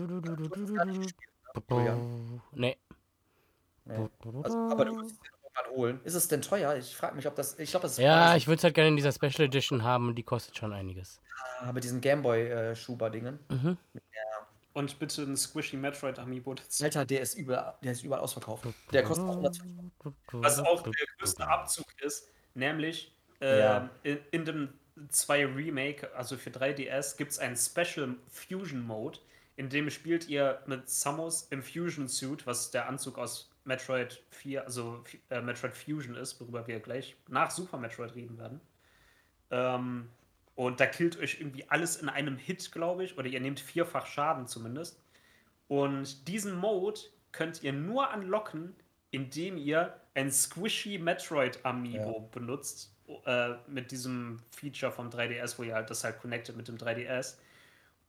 Also, 4.43 5.09
irgendwann 5.67 5.77
holen. 5.77 6.01
Ist 6.05 6.15
es 6.15 6.29
denn 6.29 6.43
teuer? 6.43 6.77
Ich 6.77 6.97
frage 6.97 7.17
mich, 7.17 7.27
ob 7.27 7.35
das. 7.35 7.59
Ich 7.59 7.71
glaube, 7.71 7.83
das 7.83 7.93
ist 7.93 7.99
Ja, 7.99 8.37
ich 8.37 8.47
würde 8.47 8.59
es 8.59 8.65
halt 8.65 8.75
gerne 8.75 8.89
in 8.89 8.97
dieser 8.97 9.13
Special 9.13 9.43
Edition 9.47 9.83
haben, 9.83 10.15
die 10.15 10.23
kostet 10.23 10.57
schon 10.57 10.73
einiges. 10.73 11.21
Ah, 11.61 11.73
mit 11.73 11.85
diesen 11.85 12.01
Gameboy-Schuber-Dingen. 12.01 13.39
Mhm. 13.49 13.77
Und 14.75 14.99
bitte 15.01 15.23
ein 15.23 15.37
Squishy 15.37 15.77
Metroid 15.77 16.19
Amiibo 16.19 16.55
dazu. 16.55 16.85
Alter, 16.85 17.05
der 17.05 17.21
ist 17.21 17.35
überall, 17.35 17.75
der 17.83 17.93
ist 17.93 18.05
überall 18.05 18.23
ausverkauft. 18.23 18.65
Der 18.93 19.03
kostet 19.03 19.25
auch 19.25 19.31
120 19.31 19.75
Was 20.33 20.59
auch 20.61 20.83
der 20.83 20.93
größte 21.19 21.47
Abzug 21.49 21.87
ist, 22.01 22.29
nämlich 22.55 23.13
äh, 23.41 23.59
Ja. 23.59 23.91
in, 24.05 24.19
in 24.31 24.45
dem 24.45 24.69
2 25.09 25.47
Remake, 25.47 26.15
also 26.15 26.37
für 26.37 26.51
3DS, 26.51 27.17
gibt 27.17 27.33
es 27.33 27.39
einen 27.41 27.57
Special 27.57 28.15
Fusion 28.29 28.83
Mode, 28.87 29.19
in 29.57 29.69
dem 29.69 29.91
spielt 29.91 30.29
ihr 30.29 30.61
mit 30.67 30.89
Samus 30.89 31.49
im 31.51 31.63
Fusion 31.65 32.07
Suit, 32.07 32.47
was 32.47 32.71
der 32.71 32.89
Anzug 32.89 33.19
aus 33.19 33.51
Metroid 33.69 34.21
4, 34.31 34.64
also 34.64 35.05
äh, 35.31 35.41
Metroid 35.41 35.77
Fusion 35.77 36.16
ist, 36.16 36.41
worüber 36.41 36.66
wir 36.66 36.81
gleich 36.81 37.16
nach 37.29 37.51
Super 37.51 37.79
Metroid 37.79 38.14
reden 38.16 38.39
werden. 38.39 38.61
Ähm, 39.51 40.09
und 40.57 40.81
da 40.81 40.87
killt 40.87 41.16
euch 41.21 41.41
irgendwie 41.41 41.64
alles 41.69 41.97
in 41.97 42.09
einem 42.09 42.37
Hit, 42.37 42.73
glaube 42.73 43.05
ich, 43.05 43.16
oder 43.16 43.29
ihr 43.29 43.41
nehmt 43.41 43.61
vierfach 43.61 44.07
Schaden 44.07 44.49
zumindest. 44.49 45.01
Und 45.69 46.27
diesen 46.27 46.57
Mode 46.57 47.01
könnt 47.31 47.62
ihr 47.62 47.73
nur 47.73 48.11
anlocken, 48.11 48.75
indem 49.12 49.57
ihr 49.57 49.95
ein 50.14 50.33
Squishy 50.33 50.99
Metroid 50.99 51.64
Amiibo 51.64 52.29
benutzt. 52.33 52.93
Äh, 53.25 53.55
mit 53.66 53.91
diesem 53.91 54.39
Feature 54.51 54.93
vom 54.93 55.09
3DS, 55.09 55.59
wo 55.59 55.62
ihr 55.62 55.75
halt 55.75 55.89
das 55.89 56.05
halt 56.05 56.19
connectet 56.19 56.57
mit 56.57 56.69
dem 56.69 56.77
3DS. 56.77 57.37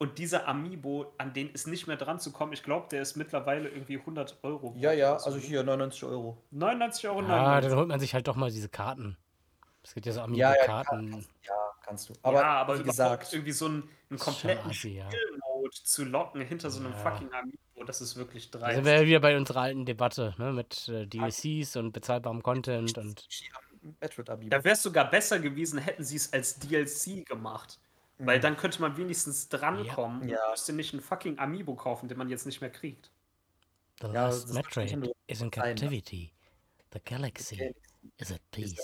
Und 0.01 0.17
dieser 0.17 0.47
Amiibo, 0.47 1.13
an 1.17 1.33
den 1.33 1.51
ist 1.51 1.67
nicht 1.67 1.85
mehr 1.85 1.97
dran 1.97 2.19
zu 2.19 2.31
kommen. 2.31 2.53
Ich 2.53 2.63
glaube, 2.63 2.87
der 2.89 3.01
ist 3.01 3.17
mittlerweile 3.17 3.67
irgendwie 3.67 3.97
100 3.97 4.39
Euro. 4.43 4.73
Ja, 4.77 4.93
ja, 4.93 5.13
also 5.13 5.37
hier 5.37 5.61
99 5.61 6.05
Euro. 6.05 6.41
99 6.51 7.09
Euro. 7.09 7.19
Ah, 7.27 7.59
dann 7.59 7.75
holt 7.75 7.89
man 7.89 7.99
sich 7.99 8.13
halt 8.13 8.27
doch 8.29 8.37
mal 8.37 8.49
diese 8.49 8.69
Karten. 8.69 9.17
Es 9.83 9.93
gibt 9.93 10.05
ja 10.05 10.13
so 10.13 10.21
Ja, 10.21 10.25
ja, 10.27 10.51
Amiibo-Karten. 10.51 11.25
Ja, 11.45 11.53
kannst 11.83 12.07
du. 12.09 12.13
Aber, 12.21 12.39
ja, 12.39 12.45
aber 12.45 12.79
wie 12.79 12.83
gesagt, 12.83 13.33
irgendwie 13.33 13.51
so 13.51 13.65
einen, 13.65 13.89
einen 14.09 14.19
kompletten 14.19 14.67
ja. 14.69 14.73
Spielmode 14.73 15.71
zu 15.83 16.05
locken 16.05 16.41
hinter 16.41 16.69
so 16.69 16.79
einem 16.79 16.93
Ja. 16.93 16.97
fucking 16.97 17.33
Amiibo, 17.33 17.83
das 17.85 17.99
ist 17.99 18.15
wirklich 18.15 18.51
Da 18.51 18.59
dreist. 18.59 18.75
sind 18.75 18.85
wir 18.85 18.93
ja 19.01 19.05
wieder 19.05 19.19
bei 19.19 19.35
unserer 19.35 19.61
alten 19.61 19.85
Debatte, 19.85 20.33
ne? 20.37 20.53
Mit 20.53 20.87
äh, 20.87 21.07
DLCs 21.07 21.75
und 21.75 21.91
bezahlbarem 21.91 22.41
Content 22.41 22.97
und. 22.97 23.27
Da 24.19 24.63
wäre 24.63 24.73
es 24.75 24.83
sogar 24.83 25.09
besser 25.09 25.39
gewesen, 25.39 25.79
hätten 25.79 26.03
sie 26.03 26.17
es 26.17 26.31
als 26.31 26.57
DLC 26.59 27.25
gemacht. 27.25 27.79
Weil 28.19 28.37
mhm. 28.37 28.41
dann 28.41 28.57
könnte 28.57 28.81
man 28.81 28.97
wenigstens 28.97 29.47
drankommen 29.47 30.27
ja. 30.27 30.43
und 30.45 30.51
müsste 30.51 30.73
nicht 30.73 30.93
einen 30.93 31.01
fucking 31.01 31.39
Amiibo 31.39 31.75
kaufen, 31.75 32.09
den 32.09 32.17
man 32.17 32.29
jetzt 32.29 32.45
nicht 32.45 32.59
mehr 32.59 32.69
kriegt. 32.69 33.11
The 34.01 34.07
ja, 34.07 34.27
last 34.27 34.53
Metroid 34.53 35.15
is 35.27 35.41
in 35.41 35.49
captivity. 35.49 36.33
The 36.91 36.99
galaxy, 37.05 37.55
the 37.55 37.63
galaxy 37.63 37.75
is 38.17 38.31
at 38.31 38.41
peace. 38.51 38.75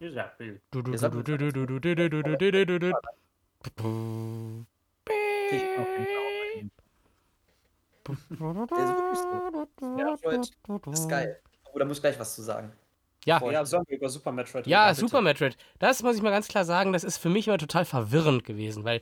Is 0.00 0.16
at 0.16 0.38
peace. 0.38 0.60
Der 0.72 0.94
ist 0.94 1.02
wirklich 1.02 1.28
so. 9.18 9.86
Metroid 9.86 10.92
ist 10.92 11.08
geil. 11.08 11.40
Aber 11.70 11.78
da 11.78 11.84
muss 11.84 11.98
ich 11.98 12.02
gleich 12.02 12.18
was 12.18 12.34
zu 12.34 12.42
sagen. 12.42 12.72
Ja. 13.24 13.42
Ja, 13.50 13.64
sollen 13.64 13.84
wir 13.88 13.98
über 13.98 14.08
Super 14.08 14.32
Metroid 14.32 14.66
Ja, 14.66 14.88
reden? 14.88 14.98
Super 14.98 15.20
Metroid. 15.20 15.56
Das 15.78 16.02
muss 16.02 16.16
ich 16.16 16.22
mal 16.22 16.30
ganz 16.30 16.48
klar 16.48 16.64
sagen, 16.64 16.92
das 16.92 17.04
ist 17.04 17.18
für 17.18 17.28
mich 17.28 17.46
immer 17.48 17.58
total 17.58 17.84
verwirrend 17.84 18.44
gewesen, 18.44 18.84
weil 18.84 19.00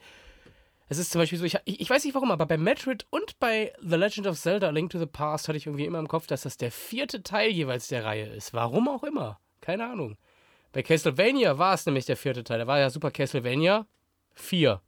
es 0.88 0.98
ist 0.98 1.10
zum 1.10 1.20
Beispiel 1.20 1.38
so, 1.38 1.44
ich, 1.44 1.58
ich, 1.64 1.80
ich 1.80 1.90
weiß 1.90 2.04
nicht 2.04 2.14
warum, 2.14 2.30
aber 2.30 2.46
bei 2.46 2.56
Metroid 2.56 3.06
und 3.10 3.38
bei 3.40 3.72
The 3.80 3.96
Legend 3.96 4.26
of 4.28 4.38
Zelda 4.38 4.68
A 4.68 4.70
Link 4.70 4.90
to 4.90 4.98
the 4.98 5.06
Past 5.06 5.48
hatte 5.48 5.58
ich 5.58 5.66
irgendwie 5.66 5.84
immer 5.84 5.98
im 5.98 6.08
Kopf, 6.08 6.26
dass 6.26 6.42
das 6.42 6.56
der 6.56 6.70
vierte 6.70 7.22
Teil 7.22 7.50
jeweils 7.50 7.88
der 7.88 8.04
Reihe 8.04 8.26
ist. 8.26 8.54
Warum 8.54 8.88
auch 8.88 9.02
immer. 9.02 9.40
Keine 9.60 9.90
Ahnung. 9.90 10.16
Bei 10.72 10.82
Castlevania 10.82 11.58
war 11.58 11.74
es 11.74 11.86
nämlich 11.86 12.06
der 12.06 12.16
vierte 12.16 12.44
Teil. 12.44 12.58
Da 12.58 12.66
war 12.66 12.78
ja 12.78 12.90
Super 12.90 13.10
Castlevania 13.10 13.86
4. 14.34 14.80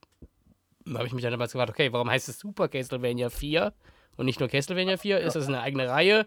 Da 0.85 0.95
habe 0.95 1.07
ich 1.07 1.13
mich 1.13 1.23
dann 1.23 1.33
damals 1.33 1.53
gefragt, 1.53 1.71
okay, 1.71 1.93
warum 1.93 2.11
heißt 2.11 2.29
es 2.29 2.39
Super 2.39 2.69
Castlevania 2.69 3.31
4 3.31 3.73
und 4.17 4.27
nicht 4.27 4.39
nur 4.39 4.49
Castlevania 4.49 4.97
4? 4.99 5.21
Ist 5.21 5.35
das 5.35 5.49
eine 5.49 5.61
eigene 5.61 5.89
Reihe? 5.89 6.27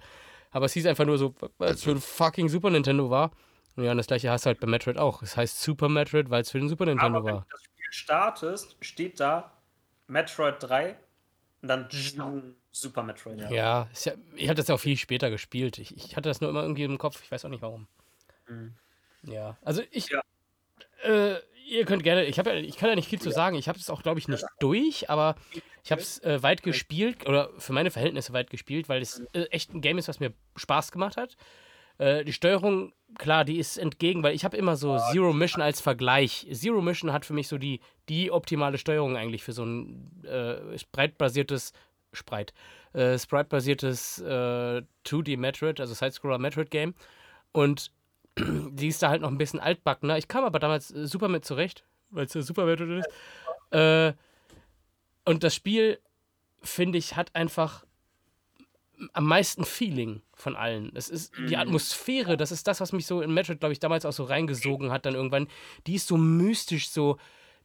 Aber 0.52 0.66
es 0.66 0.74
hieß 0.74 0.86
einfach 0.86 1.06
nur 1.06 1.18
so, 1.18 1.34
weil 1.58 1.74
es 1.74 1.84
für 1.84 1.92
ein 1.92 2.02
fucking 2.02 2.50
Super 2.50 2.70
Nintendo 2.70 3.10
war. 3.10 3.32
Und 3.76 3.86
ja, 3.86 3.92
und 3.92 3.98
das 3.98 4.08
gleiche 4.08 4.30
hast 4.30 4.46
du 4.46 4.48
halt 4.48 4.60
bei 4.60 4.68
Metroid 4.68 4.98
auch. 4.98 5.22
Es 5.24 5.38
heißt 5.38 5.62
Super 5.62 5.90
Metroid, 5.90 6.30
weil 6.30 6.42
es 6.42 6.52
für 6.52 6.60
den 6.60 6.68
Super 6.70 6.86
Nintendo 6.86 7.20
Aber 7.20 7.26
wenn 7.26 7.36
war. 7.36 7.42
du 7.42 7.48
das 7.52 7.64
Spiel 7.64 7.92
startest, 7.92 8.78
steht 8.82 9.20
da 9.20 9.52
Metroid 10.08 10.56
3 10.60 10.98
und 11.62 11.68
dann 11.68 11.88
Super 12.72 13.04
Metroid. 13.04 13.50
Ja, 13.50 13.88
ist 13.92 14.06
ja 14.06 14.14
ich 14.36 14.48
habe 14.48 14.56
das 14.56 14.68
ja 14.68 14.76
auch 14.76 14.80
viel 14.80 14.98
später 14.98 15.30
gespielt. 15.30 15.78
Ich, 15.78 15.96
ich 15.96 16.16
hatte 16.16 16.30
das 16.30 16.42
nur 16.42 16.50
immer 16.50 16.62
irgendwie 16.62 16.84
im 16.84 16.98
Kopf. 16.98 17.22
Ich 17.24 17.32
weiß 17.32 17.46
auch 17.46 17.50
nicht 17.50 17.62
warum. 17.62 17.88
Mhm. 18.48 18.76
Ja, 19.24 19.58
also 19.62 19.82
ich. 19.92 20.10
Ja. 20.10 20.22
Äh, 21.04 21.40
ihr 21.72 21.86
könnt 21.86 22.04
gerne. 22.04 22.26
Ich, 22.26 22.38
hab 22.38 22.46
ja, 22.46 22.54
ich 22.54 22.78
kann 22.78 22.90
ja 22.90 22.96
nicht 22.96 23.08
viel 23.08 23.22
zu 23.22 23.32
sagen. 23.32 23.56
Ich 23.56 23.68
habe 23.68 23.80
es 23.80 23.90
auch, 23.90 24.04
glaube 24.04 24.20
ich, 24.20 24.28
nicht 24.28 24.44
durch, 24.60 25.10
aber 25.10 25.36
ich 25.84 25.92
habe 25.92 26.02
es 26.02 26.20
äh, 26.24 26.44
weit 26.44 26.64
gespielt 26.64 27.28
oder 27.28 27.50
für 27.58 27.74
meine 27.74 27.92
Verhältnisse 27.92 28.34
weit 28.34 28.50
gespielt, 28.50 28.90
weil 28.90 29.02
es 29.02 29.20
äh, 29.34 29.44
echt 29.52 29.74
ein 29.74 29.82
Game 29.82 29.98
ist, 29.98 30.08
was 30.08 30.20
mir 30.20 30.34
Spaß 30.56 30.92
gemacht 30.92 31.18
hat. 31.18 31.38
Äh, 31.98 32.26
die 32.26 32.34
Steuerung, 32.34 32.94
klar, 33.18 33.46
die 33.46 33.58
ist 33.58 33.78
entgegen, 33.78 34.22
weil 34.22 34.36
ich 34.36 34.44
habe 34.44 34.58
immer 34.58 34.76
so 34.76 34.98
Zero 35.12 35.34
Mission 35.34 35.62
als 35.62 35.82
Vergleich. 35.82 36.46
Zero 36.52 36.82
Mission 36.82 37.14
hat 37.14 37.26
für 37.26 37.34
mich 37.34 37.48
so 37.48 37.58
die, 37.58 37.80
die 38.10 38.32
optimale 38.32 38.78
Steuerung 38.78 39.16
eigentlich 39.16 39.44
für 39.44 39.54
so 39.54 39.64
ein 39.64 40.24
äh, 40.26 40.78
sprite-basiertes 40.78 41.72
Sprite, 42.14 42.54
äh, 42.94 43.18
sprite-basiertes 43.18 44.20
äh, 44.20 44.82
2D 45.06 45.38
Metroid, 45.38 45.80
also 45.80 45.94
Sidescroller 45.94 46.38
Metroid 46.38 46.70
Game. 46.70 46.94
Und 47.54 47.92
die 48.38 48.88
ist 48.88 49.02
da 49.04 49.10
halt 49.10 49.22
noch 49.22 49.30
ein 49.30 49.38
bisschen 49.38 49.60
altbackener. 49.60 50.18
Ich 50.18 50.28
kam 50.28 50.44
aber 50.44 50.60
damals 50.60 50.92
äh, 50.92 51.08
super 51.08 51.28
mit 51.28 51.46
zurecht, 51.46 51.86
weil 52.10 52.26
es 52.26 52.34
ja 52.34 52.42
Super 52.42 52.66
Metroid 52.66 53.06
ist. 53.06 53.10
Äh, 53.72 54.14
und 55.26 55.44
das 55.44 55.56
Spiel, 55.56 56.00
finde 56.62 56.98
ich, 56.98 57.16
hat 57.16 57.36
einfach 57.36 57.86
am 59.14 59.26
meisten 59.26 59.66
Feeling 59.66 60.22
von 60.34 60.56
allen. 60.56 60.92
Es 60.96 61.10
ist 61.10 61.34
die 61.50 61.58
Atmosphäre, 61.58 62.38
das 62.38 62.52
ist 62.52 62.68
das, 62.68 62.82
was 62.82 62.94
mich 62.94 63.06
so 63.06 63.22
in 63.22 63.34
Metroid, 63.34 63.60
glaube 63.60 63.74
ich, 63.74 63.80
damals 63.80 64.06
auch 64.06 64.14
so 64.14 64.24
reingesogen 64.24 64.92
hat, 64.92 65.06
dann 65.06 65.16
irgendwann. 65.16 65.48
Die 65.88 65.96
ist 65.96 66.08
so 66.08 66.18
mystisch, 66.18 66.90
so. 66.90 67.18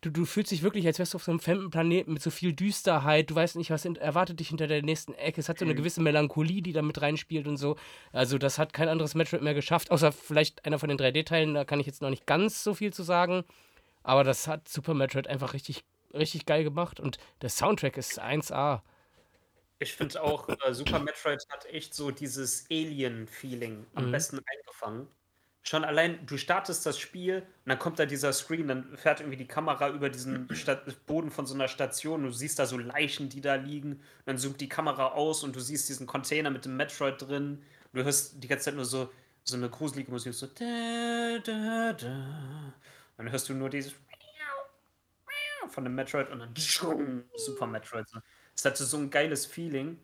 Du, 0.02 0.10
du 0.10 0.24
fühlst 0.26 0.50
dich 0.50 0.62
wirklich, 0.62 0.86
als 0.86 0.98
wärst 0.98 1.14
du 1.14 1.16
auf 1.16 1.24
so 1.24 1.30
einem 1.30 1.40
fremden 1.40 1.70
Planeten 1.70 2.12
mit 2.12 2.22
so 2.22 2.30
viel 2.30 2.52
Düsterheit. 2.52 3.30
Du 3.30 3.34
weißt 3.34 3.56
nicht, 3.56 3.70
was 3.70 3.84
erwartet 3.84 4.40
dich 4.40 4.48
hinter 4.48 4.66
der 4.66 4.82
nächsten 4.82 5.14
Ecke. 5.14 5.40
Es 5.40 5.48
hat 5.48 5.58
so 5.58 5.64
eine 5.64 5.74
gewisse 5.74 6.02
Melancholie, 6.02 6.60
die 6.62 6.72
da 6.72 6.82
mit 6.82 7.00
reinspielt 7.00 7.46
und 7.46 7.56
so. 7.56 7.76
Also, 8.12 8.36
das 8.38 8.58
hat 8.58 8.72
kein 8.74 8.88
anderes 8.88 9.14
Metroid 9.14 9.42
mehr 9.42 9.54
geschafft, 9.54 9.90
außer 9.90 10.12
vielleicht 10.12 10.64
einer 10.66 10.78
von 10.78 10.90
den 10.90 10.98
3D-Teilen. 10.98 11.54
Da 11.54 11.64
kann 11.64 11.80
ich 11.80 11.86
jetzt 11.86 12.02
noch 12.02 12.10
nicht 12.10 12.26
ganz 12.26 12.62
so 12.62 12.74
viel 12.74 12.92
zu 12.92 13.02
sagen. 13.02 13.44
Aber 14.02 14.22
das 14.24 14.46
hat 14.48 14.68
Super 14.68 14.94
Metroid 14.94 15.26
einfach 15.28 15.54
richtig, 15.54 15.84
richtig 16.14 16.46
geil 16.46 16.62
gemacht. 16.64 17.00
Und 17.00 17.18
der 17.42 17.50
Soundtrack 17.50 17.96
ist 17.96 18.20
1A. 18.20 18.82
Ich 19.78 19.92
finde 19.94 20.22
auch, 20.22 20.48
äh, 20.48 20.74
Super 20.74 20.98
Metroid 21.00 21.44
hat 21.50 21.66
echt 21.66 21.94
so 21.94 22.10
dieses 22.10 22.66
Alien-Feeling 22.70 23.86
am 23.94 24.06
Mhm. 24.06 24.10
besten 24.10 24.40
eingefangen. 24.46 25.08
Schon 25.68 25.84
allein, 25.84 26.24
du 26.26 26.36
startest 26.36 26.86
das 26.86 26.96
Spiel 26.96 27.38
und 27.38 27.70
dann 27.70 27.78
kommt 27.80 27.98
da 27.98 28.06
dieser 28.06 28.32
Screen, 28.32 28.68
dann 28.68 28.96
fährt 28.96 29.18
irgendwie 29.18 29.36
die 29.36 29.48
Kamera 29.48 29.88
über 29.88 30.08
diesen 30.08 30.48
Sta 30.54 30.80
Boden 31.06 31.32
von 31.32 31.44
so 31.44 31.54
einer 31.54 31.66
Station. 31.66 32.22
Du 32.22 32.30
siehst 32.30 32.60
da 32.60 32.66
so 32.66 32.78
Leichen, 32.78 33.28
die 33.28 33.40
da 33.40 33.56
liegen. 33.56 34.00
Dann 34.26 34.38
zoomt 34.38 34.60
die 34.60 34.68
Kamera 34.68 35.08
aus 35.08 35.42
und 35.42 35.56
du 35.56 35.60
siehst 35.60 35.88
diesen 35.88 36.06
Container 36.06 36.50
mit 36.50 36.64
dem 36.66 36.76
Metroid 36.76 37.20
drin. 37.20 37.64
Du 37.92 38.04
hörst 38.04 38.40
die 38.40 38.46
ganze 38.46 38.66
Zeit 38.66 38.76
nur 38.76 38.84
so, 38.84 39.12
so 39.42 39.56
eine 39.56 39.68
gruselige 39.68 40.08
Musik, 40.12 40.34
so 40.34 40.46
da, 40.46 41.38
da, 41.42 41.92
da. 41.94 42.72
Dann 43.16 43.30
hörst 43.30 43.48
du 43.48 43.54
nur 43.54 43.68
dieses 43.68 43.92
von 45.68 45.82
dem 45.82 45.96
Metroid 45.96 46.30
und 46.30 46.38
dann 46.38 46.54
Super 47.34 47.66
Metroid. 47.66 48.06
Es 48.54 48.64
hatte 48.64 48.84
so 48.84 48.98
ein 48.98 49.10
geiles 49.10 49.46
Feeling. 49.46 49.98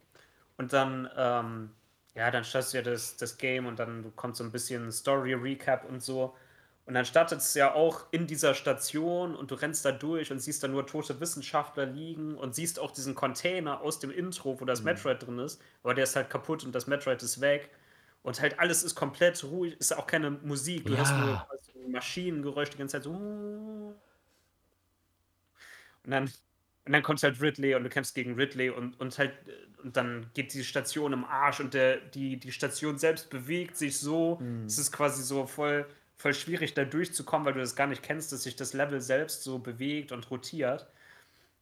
Und 0.56 0.72
dann, 0.72 1.08
ähm, 1.16 1.70
ja, 2.14 2.30
dann 2.30 2.44
startest 2.44 2.74
du 2.74 2.78
ja 2.78 2.82
das, 2.82 3.16
das 3.16 3.38
Game 3.38 3.66
und 3.66 3.78
dann 3.78 4.14
kommt 4.16 4.36
so 4.36 4.44
ein 4.44 4.52
bisschen 4.52 4.90
Story-Recap 4.92 5.84
und 5.88 6.02
so. 6.02 6.36
Und 6.84 6.94
dann 6.94 7.04
startet 7.04 7.38
es 7.40 7.54
ja 7.54 7.74
auch 7.74 8.06
in 8.12 8.26
dieser 8.26 8.54
Station 8.54 9.36
und 9.36 9.50
du 9.50 9.54
rennst 9.54 9.84
da 9.84 9.92
durch 9.92 10.32
und 10.32 10.40
siehst 10.40 10.62
da 10.64 10.68
nur 10.68 10.86
tote 10.86 11.20
Wissenschaftler 11.20 11.86
liegen 11.86 12.36
und 12.36 12.54
siehst 12.54 12.78
auch 12.80 12.90
diesen 12.90 13.14
Container 13.14 13.80
aus 13.82 14.00
dem 14.00 14.10
Intro, 14.10 14.60
wo 14.60 14.64
das 14.64 14.82
Metroid 14.82 15.22
drin 15.24 15.38
ist. 15.38 15.62
Aber 15.84 15.94
der 15.94 16.04
ist 16.04 16.16
halt 16.16 16.28
kaputt 16.30 16.64
und 16.64 16.72
das 16.74 16.86
Metroid 16.88 17.22
ist 17.22 17.40
weg. 17.40 17.70
Und 18.22 18.40
halt 18.40 18.58
alles 18.60 18.82
ist 18.82 18.94
komplett 18.94 19.42
ruhig, 19.44 19.76
ist 19.80 19.96
auch 19.96 20.06
keine 20.06 20.30
Musik. 20.30 20.86
Du 20.86 20.94
Ja. 20.94 21.00
hast 21.00 21.16
nur 21.18 21.40
so 21.60 21.88
Maschinengeräusch 21.88 22.70
die 22.70 22.78
ganze 22.78 22.96
Zeit 22.98 23.04
so. 23.04 23.10
Und 26.04 26.10
dann, 26.10 26.30
und 26.84 26.92
dann 26.92 27.02
kommt 27.02 27.22
halt 27.22 27.40
Ridley 27.40 27.74
und 27.74 27.84
du 27.84 27.88
kämpfst 27.88 28.14
gegen 28.14 28.34
Ridley 28.34 28.70
und, 28.70 28.98
und 29.00 29.16
halt, 29.18 29.32
äh, 29.46 29.82
und 29.82 29.96
dann 29.96 30.30
geht 30.34 30.52
die 30.54 30.64
Station 30.64 31.12
im 31.12 31.24
Arsch 31.24 31.60
und 31.60 31.74
der, 31.74 31.98
die, 31.98 32.38
die 32.38 32.52
Station 32.52 32.98
selbst 32.98 33.30
bewegt 33.30 33.76
sich 33.76 33.98
so. 33.98 34.40
Es 34.66 34.78
ist 34.78 34.92
quasi 34.92 35.22
so 35.22 35.46
voll, 35.46 35.86
voll 36.16 36.34
schwierig, 36.34 36.74
da 36.74 36.84
durchzukommen, 36.84 37.46
weil 37.46 37.54
du 37.54 37.60
das 37.60 37.74
gar 37.76 37.86
nicht 37.88 38.02
kennst, 38.02 38.32
dass 38.32 38.44
sich 38.44 38.56
das 38.56 38.72
Level 38.74 39.00
selbst 39.00 39.42
so 39.42 39.58
bewegt 39.58 40.12
und 40.12 40.30
rotiert. 40.30 40.86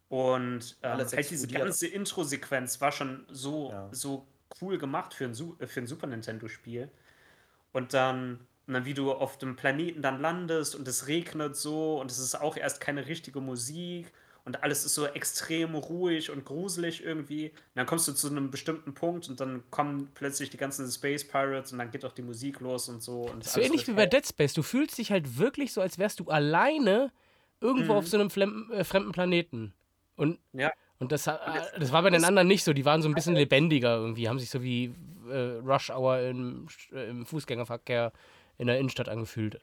Und 0.09 0.77
ähm, 0.83 0.99
halt 0.99 1.31
diese 1.31 1.47
ganze 1.65 1.87
Intro-Sequenz 1.87 2.81
war 2.81 2.93
schon 2.93 3.27
so, 3.31 3.71
Ja. 3.71 3.89
so 3.93 4.27
cool 4.61 4.77
gemacht 4.79 5.15
für 5.15 5.25
ein, 5.27 5.33
äh, 5.61 5.67
für 5.67 5.81
ein 5.81 5.87
Super 5.87 6.07
Nintendo-Spiel. 6.09 6.91
Und 7.73 7.95
dann, 7.95 8.41
und 8.67 8.75
dann, 8.75 8.85
wie 8.85 8.95
du 8.95 9.13
auf 9.13 9.39
dem 9.39 9.57
Planeten 9.57 10.03
dann 10.03 10.21
landest 10.21 10.75
und 10.75 10.89
es 10.89 11.07
regnet 11.07 11.57
so 11.57 12.01
und 12.01 12.11
es 12.11 12.19
ist 12.19 12.35
auch 12.35 12.57
erst 12.57 12.81
keine 12.81 13.07
richtige 13.07 13.41
Musik 13.41 14.13
und 14.45 14.63
alles 14.63 14.85
ist 14.85 14.95
so 14.95 15.07
extrem 15.07 15.75
ruhig 15.75 16.31
und 16.31 16.45
gruselig 16.45 17.05
irgendwie. 17.05 17.51
Und 17.51 17.57
dann 17.75 17.87
kommst 17.87 18.09
du 18.09 18.13
zu 18.13 18.29
einem 18.29 18.51
bestimmten 18.51 18.95
Punkt 18.95 19.29
und 19.29 19.41
dann 19.41 19.63
kommen 19.71 20.11
plötzlich 20.15 20.51
die 20.51 20.57
ganzen 20.57 20.91
Space 20.91 21.27
Pirates 21.27 21.73
und 21.73 21.79
dann 21.79 21.91
geht 21.91 22.05
auch 22.05 22.13
die 22.13 22.23
Musik 22.23 22.61
los 22.61 22.89
und 22.89 23.03
so. 23.03 23.23
Und 23.23 23.45
So 23.45 23.61
ähnlich 23.61 23.87
wie 23.89 23.93
bei 23.93 24.07
Dead 24.07 24.27
Space. 24.27 24.53
Du 24.53 24.63
fühlst 24.63 24.99
dich 24.99 25.11
halt 25.11 25.39
wirklich 25.39 25.73
so, 25.73 25.81
als 25.81 25.99
wärst 25.99 26.21
du 26.21 26.25
alleine 26.29 27.13
irgendwo 27.61 27.95
auf 27.95 28.09
so 28.09 28.19
einem 28.19 28.31
fremden, 28.31 28.73
äh, 28.73 28.85
fremden 28.85 29.13
Planeten. 29.13 29.75
Und, 30.17 30.39
Ja. 30.53 30.73
und 30.99 31.13
das, 31.13 31.25
das 31.25 31.93
war 31.93 32.03
bei 32.03 32.11
den 32.11 32.25
anderen 32.25 32.49
nicht 32.49 32.65
so. 32.65 32.73
Die 32.73 32.85
waren 32.85 33.03
so 33.03 33.09
ein 33.09 33.15
bisschen 33.15 33.35
lebendiger 33.35 33.97
irgendwie, 33.97 34.29
haben 34.29 34.39
sich 34.39 34.51
so 34.51 34.63
wie 34.63 34.95
äh, 35.31 35.59
Rush 35.65 35.91
Hour 35.91 36.21
im, 36.21 36.67
äh, 36.93 37.09
im 37.09 37.27
Fußgängerverkehr 37.27 38.13
in 38.59 38.67
der 38.67 38.79
Innenstadt 38.79 39.09
angefühlt. 39.09 39.61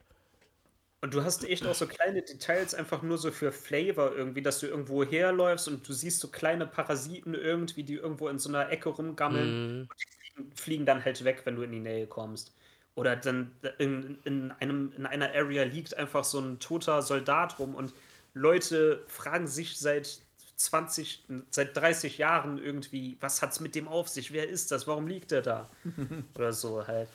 Und 1.00 1.14
du 1.14 1.22
hast 1.22 1.44
echt 1.44 1.64
auch 1.66 1.74
so 1.76 1.86
kleine 1.86 2.22
Details 2.22 2.74
einfach 2.74 3.02
nur 3.02 3.18
so 3.18 3.30
für 3.30 3.52
Flavor 3.52 4.16
irgendwie, 4.16 4.42
dass 4.42 4.58
du 4.58 4.66
irgendwo 4.66 5.04
herläufst 5.04 5.68
und 5.68 5.88
du 5.88 5.92
siehst 5.92 6.18
so 6.20 6.28
kleine 6.28 6.66
Parasiten 6.66 7.34
irgendwie, 7.34 7.84
die 7.84 7.94
irgendwo 7.94 8.28
in 8.28 8.38
so 8.40 8.48
einer 8.48 8.70
Ecke 8.70 8.88
rumgammeln 8.88 9.60
Mhm. 9.82 9.88
und 9.88 9.96
die 10.00 10.06
fliegen, 10.34 10.52
fliegen 10.56 10.86
dann 10.86 11.04
halt 11.04 11.22
weg, 11.24 11.42
wenn 11.44 11.54
du 11.56 11.62
in 11.62 11.70
die 11.72 11.80
Nähe 11.80 12.06
kommst. 12.08 12.54
Oder 12.96 13.14
dann 13.16 13.52
in, 13.78 14.18
in, 14.24 14.50
einem, 14.52 14.92
in 14.96 15.06
einer 15.06 15.32
Area 15.34 15.62
liegt 15.64 15.96
einfach 15.96 16.24
so 16.24 16.40
ein 16.40 16.58
toter 16.58 17.00
Soldat 17.02 17.58
rum 17.60 17.74
und 17.76 17.94
Leute 18.34 19.04
fragen 19.08 19.46
sich 19.46 19.78
seit 19.78 20.20
20, 20.56 21.26
seit 21.50 21.76
30 21.76 22.18
Jahren 22.18 22.58
irgendwie, 22.58 23.16
was 23.20 23.40
hat's 23.42 23.60
mit 23.60 23.74
dem 23.76 23.86
auf 23.88 24.08
sich? 24.08 24.32
Wer 24.32 24.48
ist 24.48 24.72
das? 24.72 24.86
Warum 24.88 25.06
liegt 25.06 25.30
der 25.30 25.42
da? 25.42 25.70
Oder 26.34 26.52
so 26.52 26.86
halt. 26.88 27.08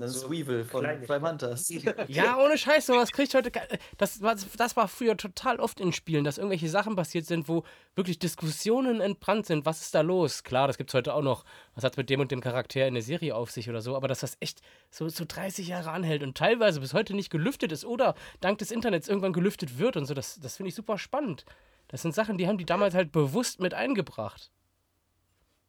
Das 0.00 0.14
ist 0.14 0.22
So 0.22 0.30
Weevil 0.30 0.64
von. 0.64 0.82
Prime 0.82 1.28
Hunters. 1.28 1.70
Ja, 2.08 2.38
ohne 2.38 2.56
Scheiß, 2.56 2.86
sowas 2.86 3.12
kriegt 3.12 3.34
heute. 3.34 3.52
Das 3.98 4.22
war, 4.22 4.34
das 4.56 4.76
war 4.76 4.88
früher 4.88 5.16
total 5.16 5.60
oft 5.60 5.78
in 5.78 5.92
Spielen, 5.92 6.24
dass 6.24 6.38
irgendwelche 6.38 6.68
Sachen 6.68 6.96
passiert 6.96 7.26
sind, 7.26 7.48
wo 7.48 7.64
wirklich 7.94 8.18
Diskussionen 8.18 9.00
entbrannt 9.00 9.46
sind. 9.46 9.66
Was 9.66 9.82
ist 9.82 9.94
da 9.94 10.00
los? 10.00 10.42
Klar, 10.42 10.66
das 10.66 10.78
gibt 10.78 10.90
es 10.90 10.94
heute 10.94 11.14
auch 11.14 11.22
noch. 11.22 11.44
Was 11.74 11.84
hat 11.84 11.96
mit 11.98 12.08
dem 12.08 12.20
und 12.20 12.30
dem 12.30 12.40
Charakter 12.40 12.86
in 12.86 12.94
der 12.94 13.02
Serie 13.02 13.34
auf 13.34 13.50
sich 13.50 13.68
oder 13.68 13.82
so? 13.82 13.94
Aber 13.94 14.08
dass 14.08 14.20
das 14.20 14.36
echt 14.40 14.62
so, 14.90 15.08
so 15.08 15.24
30 15.28 15.68
Jahre 15.68 15.90
anhält 15.90 16.22
und 16.22 16.36
teilweise 16.36 16.80
bis 16.80 16.94
heute 16.94 17.14
nicht 17.14 17.30
gelüftet 17.30 17.70
ist 17.70 17.84
oder 17.84 18.14
dank 18.40 18.58
des 18.58 18.70
Internets 18.70 19.06
irgendwann 19.06 19.34
gelüftet 19.34 19.78
wird 19.78 19.96
und 19.96 20.06
so, 20.06 20.14
das, 20.14 20.40
das 20.40 20.56
finde 20.56 20.70
ich 20.70 20.74
super 20.74 20.96
spannend. 20.96 21.44
Das 21.88 22.02
sind 22.02 22.14
Sachen, 22.14 22.38
die 22.38 22.46
haben 22.48 22.58
die 22.58 22.64
damals 22.64 22.94
halt 22.94 23.12
bewusst 23.12 23.60
mit 23.60 23.74
eingebracht. 23.74 24.50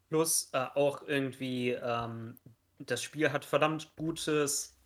Plus 0.09 0.49
äh, 0.53 0.67
auch 0.75 1.01
irgendwie, 1.07 1.71
ähm, 1.71 2.37
das 2.85 3.01
Spiel 3.01 3.31
hat 3.31 3.45
verdammt 3.45 3.95
gutes 3.95 4.77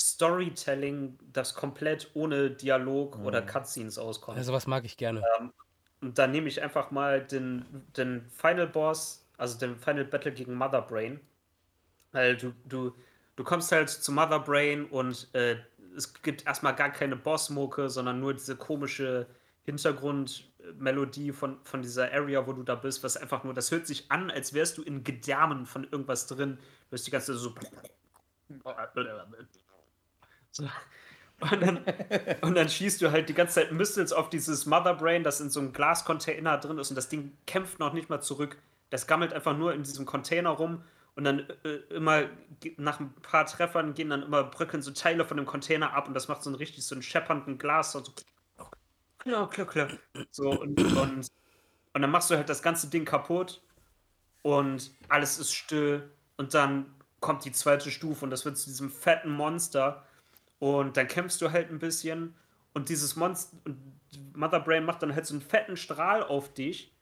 Storytelling, 0.00 1.18
das 1.32 1.54
komplett 1.54 2.10
ohne 2.14 2.50
Dialog 2.50 3.18
Mhm. 3.18 3.26
oder 3.26 3.42
Cutscenes 3.42 3.98
auskommt. 3.98 4.38
Also 4.38 4.52
was 4.52 4.66
mag 4.66 4.84
ich 4.84 4.96
gerne. 4.96 5.22
Und 6.00 6.18
dann 6.18 6.32
nehme 6.32 6.48
ich 6.48 6.60
einfach 6.62 6.90
mal 6.90 7.24
den, 7.24 7.64
den 7.96 8.28
Final 8.30 8.66
Boss, 8.66 9.28
also 9.36 9.58
den 9.58 9.76
Final 9.76 10.04
Battle 10.04 10.32
gegen 10.32 10.54
Mother 10.54 10.82
Brain. 10.82 11.20
Weil 12.10 12.36
du, 12.36 12.52
du, 12.64 12.94
du 13.36 13.44
kommst 13.44 13.70
halt 13.72 13.88
zu 13.88 14.12
Mother 14.12 14.40
Brain 14.40 14.86
und 14.86 15.28
äh, 15.34 15.56
es 15.96 16.12
gibt 16.22 16.46
erstmal 16.46 16.74
gar 16.74 16.90
keine 16.90 17.16
Boss-Mucke, 17.16 17.88
sondern 17.88 18.18
nur 18.20 18.34
diese 18.34 18.56
komische 18.56 19.26
Hintergrundmelodie 20.72 21.32
von, 21.32 21.58
von 21.64 21.82
dieser 21.82 22.12
Area, 22.12 22.46
wo 22.46 22.52
du 22.52 22.62
da 22.62 22.74
bist, 22.74 23.02
was 23.04 23.16
einfach 23.16 23.44
nur, 23.44 23.54
das 23.54 23.70
hört 23.70 23.86
sich 23.86 24.10
an, 24.10 24.30
als 24.30 24.54
wärst 24.54 24.78
du 24.78 24.82
in 24.82 25.04
Gedärmen 25.04 25.66
von 25.66 25.84
irgendwas 25.84 26.26
drin. 26.26 26.58
Du 26.90 26.94
hast 26.94 27.06
die 27.06 27.10
ganze 27.10 27.32
Zeit 27.32 27.40
so. 27.40 27.54
so. 30.50 30.68
Und 31.40 31.60
dann, 31.62 31.84
und 32.42 32.56
dann 32.56 32.68
schießt 32.68 33.02
du 33.02 33.12
halt 33.12 33.28
die 33.28 33.34
ganze 33.34 33.56
Zeit 33.56 33.72
Missiles 33.72 34.12
auf 34.12 34.30
dieses 34.30 34.66
Mother 34.66 34.94
Brain, 34.94 35.24
das 35.24 35.40
in 35.40 35.50
so 35.50 35.60
einem 35.60 35.72
Glascontainer 35.72 36.58
drin 36.58 36.78
ist 36.78 36.90
und 36.90 36.96
das 36.96 37.08
Ding 37.08 37.36
kämpft 37.46 37.78
noch 37.80 37.92
nicht 37.94 38.10
mal 38.10 38.20
zurück. 38.22 38.58
Das 38.90 39.06
gammelt 39.08 39.32
einfach 39.34 39.56
nur 39.56 39.74
in 39.74 39.82
diesem 39.84 40.06
Container 40.06 40.50
rum 40.50 40.84
und 41.16 41.24
dann 41.24 41.48
äh, 41.64 41.76
immer 41.94 42.24
ge- 42.60 42.74
nach 42.78 43.00
ein 43.00 43.12
paar 43.22 43.46
Treffern 43.46 43.94
gehen 43.94 44.10
dann 44.10 44.22
immer 44.22 44.44
bröckeln 44.44 44.82
so 44.82 44.92
Teile 44.92 45.24
von 45.26 45.36
dem 45.38 45.46
Container 45.46 45.94
ab 45.94 46.08
und 46.08 46.14
das 46.14 46.28
macht 46.28 46.42
so 46.44 46.50
ein 46.50 46.56
richtig 46.56 46.86
so 46.86 46.94
einen 46.94 47.02
scheppernden 47.02 47.58
Glas. 47.58 47.92
So, 47.92 48.02
klar, 49.22 49.48
klar, 49.50 49.66
klar. 49.66 49.88
So 50.30 50.50
und, 50.50 50.80
und, 50.80 51.28
und 51.94 52.02
dann 52.02 52.10
machst 52.10 52.30
du 52.30 52.36
halt 52.36 52.48
das 52.48 52.62
ganze 52.62 52.88
Ding 52.88 53.04
kaputt 53.04 53.62
und 54.42 54.90
alles 55.08 55.38
ist 55.38 55.52
still 55.52 56.10
und 56.36 56.54
dann 56.54 56.94
kommt 57.20 57.44
die 57.44 57.52
zweite 57.52 57.90
Stufe 57.90 58.24
und 58.24 58.30
das 58.30 58.44
wird 58.44 58.58
zu 58.58 58.66
diesem 58.66 58.90
fetten 58.90 59.30
Monster 59.30 60.04
und 60.58 60.96
dann 60.96 61.08
kämpfst 61.08 61.40
du 61.40 61.52
halt 61.52 61.70
ein 61.70 61.78
bisschen 61.78 62.34
und 62.74 62.88
dieses 62.88 63.16
Monster, 63.16 63.56
und 63.64 63.78
Mother 64.34 64.60
Brain 64.60 64.84
macht 64.84 65.02
dann 65.02 65.14
halt 65.14 65.26
so 65.26 65.34
einen 65.34 65.42
fetten 65.42 65.76
Strahl 65.76 66.22
auf 66.22 66.52
dich 66.52 66.92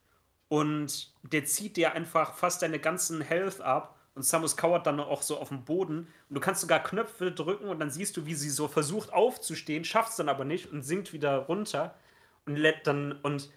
und 0.48 1.12
der 1.22 1.44
zieht 1.44 1.76
dir 1.76 1.92
einfach 1.94 2.34
fast 2.34 2.62
deine 2.62 2.78
ganzen 2.78 3.20
Health 3.20 3.60
ab 3.60 3.96
und 4.14 4.24
Samus 4.24 4.56
kauert 4.56 4.86
dann 4.86 5.00
auch 5.00 5.22
so 5.22 5.38
auf 5.38 5.48
dem 5.48 5.64
Boden 5.64 6.08
und 6.28 6.34
du 6.34 6.40
kannst 6.40 6.60
sogar 6.60 6.82
Knöpfe 6.82 7.32
drücken 7.32 7.68
und 7.68 7.78
dann 7.78 7.90
siehst 7.90 8.16
du, 8.16 8.26
wie 8.26 8.34
sie 8.34 8.50
so 8.50 8.68
versucht 8.68 9.12
aufzustehen, 9.12 9.84
schafft 9.84 10.10
es 10.10 10.16
dann 10.16 10.28
aber 10.28 10.44
nicht 10.44 10.70
und 10.70 10.82
sinkt 10.82 11.12
wieder 11.12 11.36
runter 11.38 11.94
und 12.46 12.56
lädt 12.56 12.86
dann 12.86 13.12
und 13.22 13.50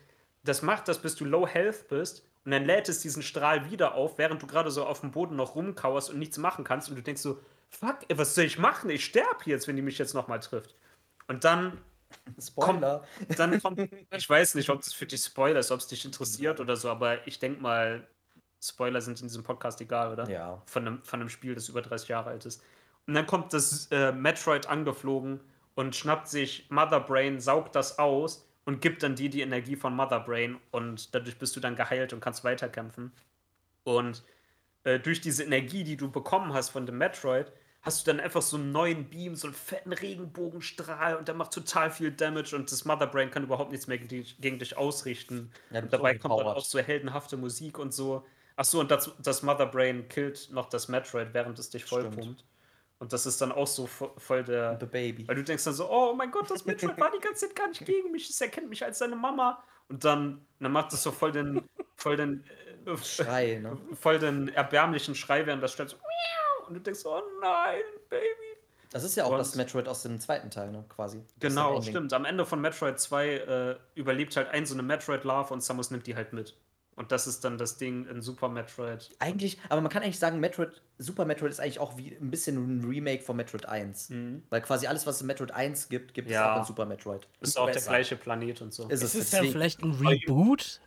das 0.43 0.61
macht 0.61 0.87
das, 0.87 0.99
bis 1.01 1.15
du 1.15 1.25
low 1.25 1.47
health 1.47 1.87
bist 1.87 2.25
und 2.45 2.51
dann 2.51 2.65
lädt 2.65 2.89
es 2.89 2.99
diesen 2.99 3.23
Strahl 3.23 3.69
wieder 3.71 3.95
auf, 3.95 4.17
während 4.17 4.41
du 4.41 4.47
gerade 4.47 4.71
so 4.71 4.85
auf 4.85 4.99
dem 4.99 5.11
Boden 5.11 5.35
noch 5.35 5.55
rumkauerst 5.55 6.09
und 6.09 6.19
nichts 6.19 6.37
machen 6.37 6.63
kannst 6.63 6.89
und 6.89 6.95
du 6.95 7.01
denkst 7.01 7.21
so, 7.21 7.39
fuck, 7.69 7.99
was 8.13 8.35
soll 8.35 8.45
ich 8.45 8.59
machen? 8.59 8.89
Ich 8.89 9.05
sterbe 9.05 9.45
jetzt, 9.45 9.67
wenn 9.67 9.75
die 9.75 9.81
mich 9.81 9.97
jetzt 9.97 10.13
nochmal 10.13 10.39
trifft. 10.39 10.75
Und 11.27 11.43
dann 11.43 11.79
Spoiler. 12.39 13.03
dann 13.37 13.61
kommt, 13.61 13.79
ich 14.11 14.29
weiß 14.29 14.55
nicht, 14.55 14.69
ob 14.69 14.81
das 14.81 14.93
für 14.93 15.05
dich 15.05 15.23
Spoiler 15.23 15.59
ist, 15.59 15.71
ob 15.71 15.79
es 15.79 15.87
dich 15.87 16.05
interessiert 16.05 16.59
oder 16.59 16.75
so, 16.75 16.89
aber 16.89 17.25
ich 17.27 17.39
denke 17.39 17.61
mal, 17.61 18.07
Spoiler 18.61 19.01
sind 19.01 19.19
in 19.21 19.27
diesem 19.27 19.43
Podcast 19.43 19.81
egal, 19.81 20.11
oder? 20.11 20.29
Ja. 20.29 20.61
Von 20.65 20.87
einem, 20.87 21.03
von 21.03 21.19
einem 21.19 21.29
Spiel, 21.29 21.55
das 21.55 21.69
über 21.69 21.81
30 21.81 22.09
Jahre 22.09 22.29
alt 22.29 22.45
ist. 22.45 22.61
Und 23.07 23.13
dann 23.13 23.27
kommt 23.27 23.51
das 23.53 23.87
äh, 23.91 24.11
Metroid 24.11 24.67
angeflogen 24.67 25.41
und 25.75 25.95
schnappt 25.95 26.27
sich 26.29 26.69
Mother 26.69 27.01
Brain, 27.01 27.39
saugt 27.39 27.75
das 27.75 27.99
aus 27.99 28.47
und 28.65 28.81
gibt 28.81 29.03
dann 29.03 29.15
dir 29.15 29.29
die 29.29 29.41
Energie 29.41 29.75
von 29.75 29.95
Mother 29.95 30.19
Brain 30.19 30.57
und 30.71 31.13
dadurch 31.13 31.37
bist 31.37 31.55
du 31.55 31.59
dann 31.59 31.75
geheilt 31.75 32.13
und 32.13 32.21
kannst 32.21 32.43
weiterkämpfen. 32.43 33.11
Und 33.83 34.23
äh, 34.83 34.99
durch 34.99 35.21
diese 35.21 35.43
Energie, 35.43 35.83
die 35.83 35.97
du 35.97 36.09
bekommen 36.09 36.53
hast 36.53 36.69
von 36.69 36.85
dem 36.85 36.97
Metroid, 36.97 37.51
hast 37.81 38.07
du 38.07 38.11
dann 38.11 38.21
einfach 38.21 38.41
so 38.41 38.55
einen 38.55 38.71
neuen 38.71 39.09
Beam, 39.09 39.35
so 39.35 39.47
einen 39.47 39.55
fetten 39.55 39.91
Regenbogenstrahl 39.91 41.17
und 41.17 41.27
der 41.27 41.35
macht 41.35 41.51
total 41.51 41.91
viel 41.91 42.11
Damage 42.11 42.55
und 42.55 42.71
das 42.71 42.85
Mother 42.85 43.07
Brain 43.07 43.29
kann 43.29 43.43
überhaupt 43.43 43.71
nichts 43.71 43.87
mehr 43.87 43.97
gegen 43.97 44.07
dich, 44.07 44.37
gegen 44.39 44.59
dich 44.59 44.77
ausrichten. 44.77 45.51
Ja, 45.69 45.81
und 45.81 45.91
dabei 45.91 46.17
kommt 46.17 46.39
dann 46.39 46.47
auch 46.47 46.63
so 46.63 46.79
heldenhafte 46.79 47.35
Musik 47.35 47.77
und 47.77 47.93
so. 47.93 48.25
Achso, 48.55 48.79
und 48.79 48.89
das, 48.89 49.11
das 49.21 49.43
Mother 49.43 49.65
Brain 49.65 50.07
killt 50.07 50.49
noch 50.51 50.69
das 50.69 50.87
Metroid, 50.87 51.33
während 51.33 51.59
es 51.59 51.69
dich 51.69 51.83
vollpumpt. 51.83 52.45
Und 53.03 53.11
das 53.11 53.25
ist 53.25 53.41
dann 53.41 53.51
auch 53.51 53.67
so 53.67 53.83
vo- 53.85 54.17
voll 54.17 54.45
der. 54.45 54.77
The 54.79 54.85
Baby. 54.85 55.27
Weil 55.27 55.35
du 55.35 55.43
denkst 55.43 55.65
dann 55.65 55.73
so, 55.73 55.89
oh 55.91 56.13
mein 56.13 56.31
Gott, 56.31 56.49
das 56.49 56.63
Metroid 56.63 56.97
war 56.97 57.11
die 57.11 57.19
ganze 57.19 57.47
Zeit 57.47 57.55
gar 57.57 57.67
nicht 57.67 57.85
gegen 57.85 58.11
mich, 58.13 58.29
es 58.29 58.39
erkennt 58.39 58.69
mich 58.69 58.81
als 58.81 58.99
seine 58.99 59.17
Mama. 59.17 59.61
Und 59.89 60.05
dann, 60.05 60.45
dann 60.61 60.71
macht 60.71 60.93
es 60.93 61.03
so 61.03 61.11
voll 61.11 61.33
den, 61.33 61.67
voll 61.97 62.15
den, 62.15 62.45
äh, 62.85 62.95
Schrei, 63.03 63.59
ne? 63.61 63.77
voll 63.99 64.19
den 64.19 64.47
erbärmlichen 64.47 65.15
Schrei, 65.15 65.45
während 65.45 65.61
das 65.61 65.73
stellt 65.73 65.89
so, 65.89 65.97
und 66.69 66.75
du 66.75 66.79
denkst, 66.79 67.01
oh 67.05 67.21
nein, 67.41 67.81
Baby. 68.09 68.23
Das 68.91 69.03
ist 69.03 69.15
ja 69.17 69.25
auch 69.25 69.31
Und- 69.31 69.39
das 69.39 69.55
Metroid 69.55 69.89
aus 69.89 70.03
dem 70.03 70.17
zweiten 70.21 70.49
Teil, 70.49 70.71
ne? 70.71 70.85
Quasi. 70.87 71.21
Genau, 71.41 71.81
stimmt. 71.81 72.13
Am 72.13 72.23
Ende 72.23 72.45
von 72.45 72.61
Metroid 72.61 72.97
2 73.01 73.27
äh, 73.27 73.75
überlebt 73.95 74.37
halt 74.37 74.47
ein 74.47 74.65
so 74.65 74.75
eine 74.75 74.83
Metroid-Larve 74.83 75.53
und 75.53 75.61
Samus 75.61 75.91
nimmt 75.91 76.07
die 76.07 76.15
halt 76.15 76.31
mit. 76.31 76.55
Und 76.95 77.11
das 77.11 77.25
ist 77.27 77.43
dann 77.43 77.57
das 77.57 77.77
Ding 77.77 78.05
in 78.07 78.21
Super 78.21 78.49
Metroid. 78.49 79.09
Eigentlich, 79.19 79.57
aber 79.69 79.81
man 79.81 79.89
kann 79.91 80.03
eigentlich 80.03 80.19
sagen, 80.19 80.39
Metroid, 80.39 80.81
Super 80.99 81.25
Metroid 81.25 81.51
ist 81.51 81.59
eigentlich 81.59 81.79
auch 81.79 81.97
wie 81.97 82.15
ein 82.15 82.29
bisschen 82.29 82.55
ein 82.79 82.85
Remake 82.85 83.23
von 83.23 83.35
Metroid 83.35 83.65
1. 83.65 84.11
Weil 84.49 84.61
quasi 84.61 84.85
alles, 84.87 85.07
was 85.07 85.15
es 85.15 85.21
in 85.21 85.27
Metroid 85.27 85.51
1 85.51 85.89
gibt, 85.89 86.13
gibt 86.13 86.27
es 86.29 86.33
Ja. 86.33 86.53
auch 86.53 86.59
in 86.59 86.65
Super 86.65 86.85
Metroid. 86.85 87.27
Ist 87.41 87.57
auch 87.57 87.65
der 87.65 87.73
besser. 87.73 87.89
gleiche 87.91 88.15
Planet 88.15 88.61
und 88.61 88.73
so. 88.73 88.87
Ist 88.89 89.01
es 89.03 89.15
Ist 89.15 89.23
es 89.25 89.29
dann 89.31 89.47
vielleicht 89.47 89.81
ein 89.81 89.91
Reboot? 89.91 90.81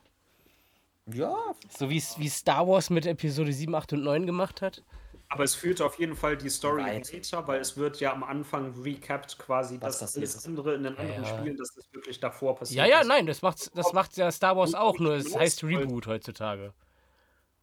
Ja, 1.12 1.36
So 1.76 1.88
wie 1.88 1.98
es 1.98 2.18
wie 2.18 2.28
Star 2.28 2.66
Wars 2.66 2.90
mit 2.90 3.06
Episode 3.06 3.52
7, 3.52 3.74
8 3.74 3.92
und 3.92 4.02
9 4.02 4.26
gemacht 4.26 4.60
hat? 4.62 4.82
Aber 5.28 5.42
es 5.44 5.54
führt 5.54 5.80
auf 5.82 5.98
jeden 5.98 6.14
Fall 6.14 6.36
die 6.36 6.48
Story 6.48 6.82
Weit. 6.84 7.12
weiter, 7.12 7.46
weil 7.48 7.60
es 7.60 7.76
wird 7.76 7.98
ja 8.00 8.12
am 8.12 8.22
Anfang 8.22 8.80
recapped 8.80 9.38
quasi, 9.38 9.74
Was 9.80 9.98
dass 9.98 10.12
passiert 10.12 10.22
alles 10.24 10.36
ist. 10.36 10.46
andere 10.46 10.74
in 10.74 10.84
den 10.84 10.96
anderen 10.96 11.24
Ja. 11.24 11.38
Spielen, 11.38 11.56
dass 11.56 11.74
das 11.74 11.84
wirklich 11.92 12.20
davor 12.20 12.54
passiert 12.56 12.78
Ja, 12.78 12.86
ja, 12.86 13.00
ist. 13.00 13.08
nein, 13.08 13.26
das 13.26 13.42
macht, 13.42 13.76
das 13.76 13.92
macht 13.92 14.16
ja 14.16 14.30
Star 14.30 14.56
Wars 14.56 14.74
auch, 14.74 14.98
nur 14.98 15.14
es 15.14 15.34
heißt 15.36 15.64
Reboot 15.64 16.06
heutzutage. 16.06 16.72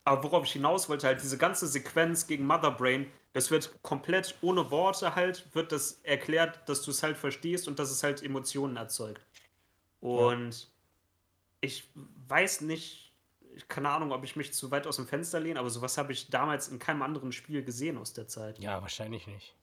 Aber 0.06 0.24
worauf 0.24 0.44
ich 0.46 0.52
hinaus 0.54 0.90
wollte, 0.90 1.08
halt 1.08 1.22
diese 1.22 1.38
ganze 1.38 1.68
Sequenz 1.68 2.28
gegen 2.28 2.46
Mother 2.46 2.72
Brain, 2.72 3.10
das 3.32 3.52
wird 3.52 3.82
komplett 3.84 4.36
ohne 4.42 4.70
Worte 4.70 5.16
halt, 5.16 5.48
wird 5.56 5.72
das 5.72 5.94
erklärt, 6.04 6.68
dass 6.68 6.82
du 6.82 6.92
es 6.92 7.02
halt 7.04 7.18
verstehst 7.18 7.68
und 7.68 7.80
dass 7.80 7.90
es 7.90 8.04
halt 8.04 8.22
Emotionen 8.22 8.76
erzeugt. 8.76 9.26
Und 10.02 10.72
ich 11.62 11.90
weiß 11.96 12.62
nicht, 12.62 13.03
keine 13.68 13.90
Ahnung, 13.90 14.12
ob 14.12 14.24
ich 14.24 14.36
mich 14.36 14.54
zu 14.54 14.72
weit 14.72 14.88
aus 14.88 14.96
dem 14.98 15.08
Fenster 15.08 15.40
lehne, 15.40 15.60
aber 15.60 15.70
sowas 15.70 15.98
habe 15.98 16.12
ich 16.14 16.30
damals 16.30 16.68
in 16.68 16.80
keinem 16.80 17.02
anderen 17.02 17.32
Spiel 17.32 17.64
gesehen 17.64 17.98
aus 17.98 18.14
der 18.14 18.28
Zeit. 18.28 18.60
Ja, 18.60 18.82
wahrscheinlich 18.82 19.28
nicht. 19.28 19.56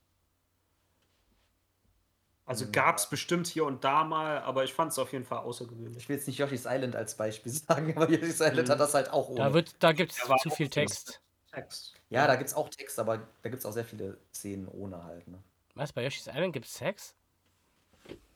Also 2.47 2.65
Mhm. 2.67 2.73
gab 2.73 2.97
es 2.99 3.09
bestimmt 3.09 3.47
hier 3.47 3.65
und 3.65 3.85
da 3.85 4.03
mal, 4.05 4.39
aber 4.41 4.65
ich 4.65 4.73
fand 4.75 4.91
es 4.93 4.99
auf 4.99 5.13
jeden 5.13 5.25
Fall 5.25 5.39
außergewöhnlich. 5.39 5.97
ich 6.03 6.09
will 6.09 6.17
jetzt 6.17 6.27
nicht 6.27 6.39
Yoshi's 6.39 6.65
Island 6.67 6.97
als 6.97 7.17
Beispiel 7.17 7.53
sagen, 7.53 7.97
aber 7.97 8.11
Yoshi's 8.11 8.41
Island 8.41 8.67
Mhm. 8.69 8.73
hat 8.73 8.81
das 8.81 8.95
halt 8.95 9.11
auch 9.11 9.29
ohne. 9.29 9.39
Da, 9.41 9.55
wird, 9.55 9.75
da 9.79 9.93
gibt 9.93 10.13
es 10.13 10.29
war 10.29 10.39
zu 10.39 10.51
viel 10.51 10.69
Text. 10.69 11.21
Text. 11.53 11.95
ja, 12.11 12.27
da 12.27 12.37
gibt 12.37 12.49
es 12.49 12.55
auch 12.55 12.69
Text, 12.69 12.99
aber 12.99 13.19
da 13.43 13.49
gibt 13.49 13.61
es 13.61 13.67
auch 13.67 13.73
sehr 13.73 13.85
viele 13.85 14.19
Szenen 14.35 14.69
ohne 14.69 15.03
halt. 15.05 15.27
Ne? 15.29 15.43
Was, 15.75 15.93
bei 15.93 16.05
Yoshi's 16.05 16.27
Island 16.27 16.53
gibt 16.53 16.67
es 16.67 16.75
Sex? 16.75 17.15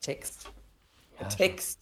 Text. 0.00 0.50
Ja, 1.20 1.28
Text. 1.28 1.80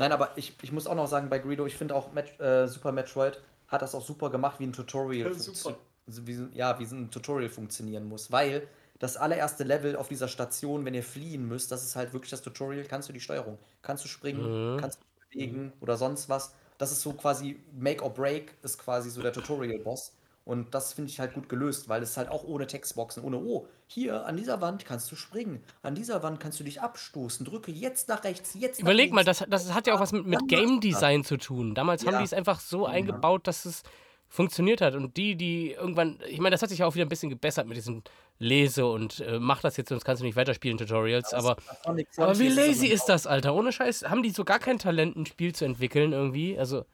Nein, 0.00 0.12
aber 0.12 0.30
ich, 0.36 0.54
ich 0.62 0.72
muss 0.72 0.86
auch 0.86 0.94
noch 0.94 1.06
sagen, 1.06 1.28
bei 1.28 1.38
Greedo, 1.38 1.66
ich 1.66 1.76
finde 1.76 1.94
auch 1.94 2.12
Met 2.12 2.40
äh, 2.40 2.66
Super 2.66 2.90
Metroid 2.90 3.38
hat 3.68 3.82
das 3.82 3.94
auch 3.94 4.04
super 4.04 4.30
gemacht, 4.30 4.58
wie 4.58 4.64
ein 4.64 4.72
Tutorial. 4.72 5.32
Super. 5.34 5.76
wie, 6.06 6.34
so- 6.34 6.48
ja, 6.54 6.78
wie 6.80 6.84
ein 6.84 7.10
Tutorial 7.10 7.50
funktionieren 7.50 8.08
muss. 8.08 8.32
Weil 8.32 8.66
das 8.98 9.16
allererste 9.16 9.62
Level 9.64 9.96
auf 9.96 10.08
dieser 10.08 10.26
Station, 10.28 10.84
wenn 10.84 10.94
ihr 10.94 11.02
fliehen 11.04 11.46
müsst, 11.46 11.70
das 11.70 11.84
ist 11.84 11.96
halt 11.96 12.12
wirklich 12.12 12.30
das 12.30 12.42
Tutorial. 12.42 12.84
Kannst 12.84 13.08
du 13.08 13.12
die 13.12 13.20
Steuerung? 13.20 13.58
Kannst 13.82 14.04
du 14.04 14.08
springen? 14.08 14.74
Mhm. 14.74 14.78
Kannst 14.78 15.00
du 15.00 15.04
bewegen? 15.30 15.72
Oder 15.80 15.96
sonst 15.96 16.28
was? 16.28 16.54
Das 16.78 16.92
ist 16.92 17.02
so 17.02 17.12
quasi 17.12 17.60
Make 17.78 18.02
or 18.02 18.12
Break, 18.12 18.54
ist 18.62 18.78
quasi 18.78 19.10
so 19.10 19.20
der 19.22 19.32
Tutorial-Boss. 19.34 20.12
Und 20.44 20.74
das 20.74 20.94
finde 20.94 21.10
ich 21.10 21.20
halt 21.20 21.34
gut 21.34 21.48
gelöst, 21.48 21.88
weil 21.88 22.02
es 22.02 22.16
halt 22.16 22.28
auch 22.28 22.44
ohne 22.44 22.66
Textboxen, 22.66 23.22
ohne, 23.22 23.36
oh, 23.36 23.68
hier 23.86 24.26
an 24.26 24.36
dieser 24.36 24.60
Wand 24.60 24.84
kannst 24.84 25.10
du 25.12 25.16
springen, 25.16 25.62
an 25.82 25.94
dieser 25.94 26.22
Wand 26.22 26.40
kannst 26.40 26.58
du 26.58 26.64
dich 26.64 26.80
abstoßen, 26.80 27.44
drücke 27.44 27.70
jetzt 27.70 28.08
nach 28.08 28.24
rechts, 28.24 28.54
jetzt 28.58 28.78
nach 28.80 28.88
Überleg 28.88 29.12
mal, 29.12 29.24
das, 29.24 29.44
das 29.48 29.74
hat 29.74 29.86
ja 29.86 29.94
auch 29.94 30.00
was 30.00 30.12
mit, 30.12 30.26
mit 30.26 30.48
Game 30.48 30.80
Design 30.80 31.24
zu 31.24 31.36
tun. 31.36 31.74
Damals 31.74 32.04
haben 32.04 32.14
Ja. 32.14 32.18
die 32.18 32.24
es 32.24 32.32
einfach 32.32 32.58
so 32.60 32.86
eingebaut, 32.86 33.46
dass 33.46 33.64
es 33.64 33.82
funktioniert 34.30 34.80
hat. 34.80 34.94
Und 34.94 35.16
die, 35.16 35.34
die 35.36 35.72
irgendwann, 35.72 36.18
ich 36.26 36.38
meine, 36.38 36.54
das 36.54 36.62
hat 36.62 36.70
sich 36.70 36.78
ja 36.78 36.86
auch 36.86 36.94
wieder 36.94 37.04
ein 37.04 37.08
bisschen 37.08 37.30
gebessert 37.30 37.66
mit 37.66 37.76
diesem 37.76 38.02
Lese 38.38 38.86
und 38.86 39.20
äh, 39.20 39.38
mach 39.38 39.60
das 39.60 39.76
jetzt, 39.76 39.88
sonst 39.90 40.04
kannst 40.04 40.22
du 40.22 40.24
nicht 40.26 40.36
weiterspielen, 40.36 40.78
Tutorials. 40.78 41.34
Aber, 41.34 41.56
Sonic 41.84 42.08
aber 42.16 42.38
wie 42.38 42.48
lazy 42.48 42.86
aber 42.86 42.94
ist 42.94 43.06
das, 43.06 43.26
Alter? 43.26 43.54
Ohne 43.54 43.72
Scheiß, 43.72 44.04
haben 44.04 44.22
die 44.22 44.30
so 44.30 44.44
gar 44.44 44.60
kein 44.60 44.78
Talent, 44.78 45.16
ein 45.16 45.26
Spiel 45.26 45.52
zu 45.54 45.64
entwickeln 45.64 46.12
irgendwie? 46.12 46.56
Also, 46.58 46.86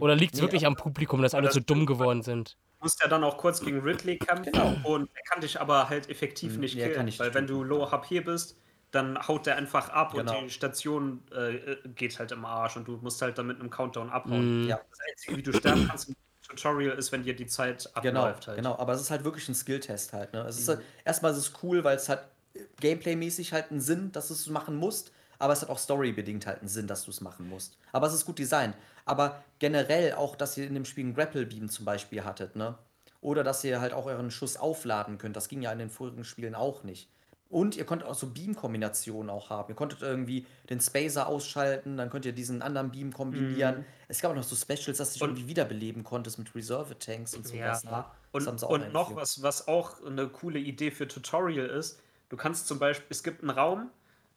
oder 0.00 0.16
liegt 0.16 0.34
es 0.34 0.40
Nee, 0.40 0.46
wirklich 0.46 0.66
am 0.66 0.74
Publikum, 0.74 1.22
dass 1.22 1.34
alle 1.34 1.46
das 1.46 1.54
so 1.54 1.60
dumm 1.60 1.86
geworden 1.86 2.22
sind? 2.22 2.56
Du 2.86 2.88
musst 2.88 3.02
ja 3.02 3.08
dann 3.08 3.24
auch 3.24 3.36
kurz 3.36 3.60
gegen 3.60 3.80
Ridley 3.80 4.16
kämpfen 4.16 4.54
und 4.84 5.10
er 5.12 5.22
kann 5.24 5.40
dich 5.40 5.60
aber 5.60 5.88
halt 5.88 6.08
effektiv 6.08 6.54
Mhm, 6.54 6.60
nicht 6.60 6.76
ja, 6.76 6.86
killen, 6.86 7.12
weil 7.18 7.34
wenn 7.34 7.48
du 7.48 7.64
low 7.64 7.90
HP 7.90 8.20
bist, 8.20 8.56
dann 8.92 9.18
haut 9.26 9.44
der 9.46 9.56
einfach 9.56 9.88
ab 9.88 10.14
Genau. 10.14 10.38
und 10.38 10.44
die 10.44 10.50
Station 10.50 11.20
äh, 11.32 11.76
geht 11.96 12.16
halt 12.20 12.30
im 12.30 12.44
Arsch 12.44 12.76
und 12.76 12.86
du 12.86 12.92
musst 12.98 13.20
halt 13.22 13.38
dann 13.38 13.48
mit 13.48 13.58
einem 13.58 13.70
Countdown 13.70 14.08
abhauen. 14.08 14.64
Mm, 14.64 14.68
Ja. 14.68 14.78
Das 14.88 15.00
Einzige, 15.10 15.36
wie 15.36 15.42
du 15.42 15.52
sterben 15.52 15.84
kannst 15.88 16.08
im 16.10 16.14
Tutorial, 16.46 16.96
ist, 16.96 17.10
wenn 17.10 17.24
dir 17.24 17.34
die 17.34 17.46
Zeit 17.48 17.90
Genau, 18.02 18.20
abläuft 18.20 18.46
halt. 18.46 18.56
genau. 18.58 18.78
Aber 18.78 18.92
es 18.92 19.00
ist 19.00 19.10
halt 19.10 19.24
wirklich 19.24 19.48
ein 19.48 19.56
Skill-Test 19.56 20.12
halt. 20.12 20.32
Ne? 20.32 20.42
Es 20.42 20.56
ist 20.56 20.68
Mhm. 20.68 20.74
halt, 20.74 20.82
erstmal 21.04 21.32
ist 21.32 21.38
es 21.38 21.52
cool, 21.64 21.82
weil 21.82 21.96
es 21.96 22.08
hat 22.08 22.30
äh, 22.54 22.60
Gameplay-mäßig 22.80 23.52
halt 23.52 23.72
einen 23.72 23.80
Sinn, 23.80 24.12
dass 24.12 24.28
du 24.28 24.34
es 24.34 24.46
machen 24.46 24.76
musst. 24.76 25.10
Aber 25.40 25.52
es 25.52 25.60
hat 25.60 25.68
auch 25.70 25.78
storybedingt 25.78 26.46
halt 26.46 26.60
einen 26.60 26.68
Sinn, 26.68 26.86
dass 26.86 27.04
du 27.04 27.10
es 27.10 27.20
machen 27.20 27.48
musst. 27.48 27.76
Aber 27.92 28.06
es 28.06 28.14
ist 28.14 28.24
gut 28.24 28.38
designt. 28.38 28.74
Aber 29.06 29.42
generell 29.60 30.12
auch, 30.14 30.36
dass 30.36 30.56
ihr 30.58 30.66
in 30.66 30.74
dem 30.74 30.84
Spiel 30.84 31.04
einen 31.04 31.14
Grapple-Beam 31.14 31.68
zum 31.70 31.84
Beispiel 31.86 32.24
hattet, 32.24 32.56
ne? 32.56 32.76
Oder 33.22 33.42
dass 33.42 33.64
ihr 33.64 33.80
halt 33.80 33.92
auch 33.94 34.06
euren 34.06 34.30
Schuss 34.30 34.56
aufladen 34.56 35.16
könnt. 35.18 35.36
Das 35.36 35.48
ging 35.48 35.62
ja 35.62 35.72
in 35.72 35.78
den 35.78 35.90
vorigen 35.90 36.24
Spielen 36.24 36.54
auch 36.54 36.82
nicht. 36.84 37.08
Und 37.48 37.76
ihr 37.76 37.84
konntet 37.86 38.08
auch 38.08 38.14
so 38.14 38.26
Beam-Kombinationen 38.26 39.30
auch 39.30 39.50
haben. 39.50 39.68
Ihr 39.70 39.76
konntet 39.76 40.02
irgendwie 40.02 40.46
den 40.68 40.80
Spacer 40.80 41.28
ausschalten, 41.28 41.96
dann 41.96 42.10
könnt 42.10 42.24
ihr 42.26 42.32
diesen 42.32 42.60
anderen 42.60 42.90
Beam 42.90 43.12
kombinieren. 43.12 43.84
Es 44.08 44.20
gab 44.20 44.32
auch 44.32 44.36
noch 44.36 44.42
so 44.42 44.56
Specials, 44.56 44.98
dass 44.98 45.10
du 45.10 45.14
dich 45.14 45.22
Und- 45.22 45.28
irgendwie 45.30 45.48
wiederbeleben 45.48 46.02
konntest 46.02 46.38
mit 46.38 46.54
Reserve-Tanks 46.54 47.34
und 47.34 47.46
sowas. 47.46 47.84
ne? 47.84 48.04
Das 48.32 48.42
Und, 48.42 48.46
haben 48.48 48.58
sie 48.58 48.66
auch 48.66 48.70
und 48.70 48.92
noch 48.92 49.14
was, 49.14 49.42
was 49.42 49.68
auch 49.68 50.04
eine 50.04 50.26
coole 50.28 50.58
Idee 50.58 50.90
für 50.90 51.06
Tutorial 51.06 51.66
ist, 51.66 52.00
du 52.28 52.36
kannst 52.36 52.66
zum 52.66 52.78
Beispiel, 52.80 53.06
es 53.10 53.22
gibt 53.22 53.40
einen 53.42 53.50
Raum, 53.50 53.90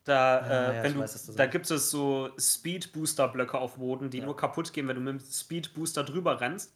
da, 0.03 0.39
äh, 0.71 0.75
ja, 0.77 0.83
wenn 0.83 0.93
du, 0.95 0.99
weiß, 1.01 1.35
da 1.35 1.45
gibt 1.45 1.69
es 1.69 1.91
so 1.91 2.29
Speed-Booster-Blöcke 2.37 3.57
auf 3.57 3.75
Boden, 3.75 4.09
die 4.09 4.19
Ja. 4.19 4.25
nur 4.25 4.35
kaputt 4.35 4.73
gehen, 4.73 4.87
wenn 4.87 4.95
du 4.95 5.01
mit 5.01 5.21
dem 5.21 5.25
Speed-Booster 5.25 6.03
drüber 6.03 6.39
rennst. 6.41 6.73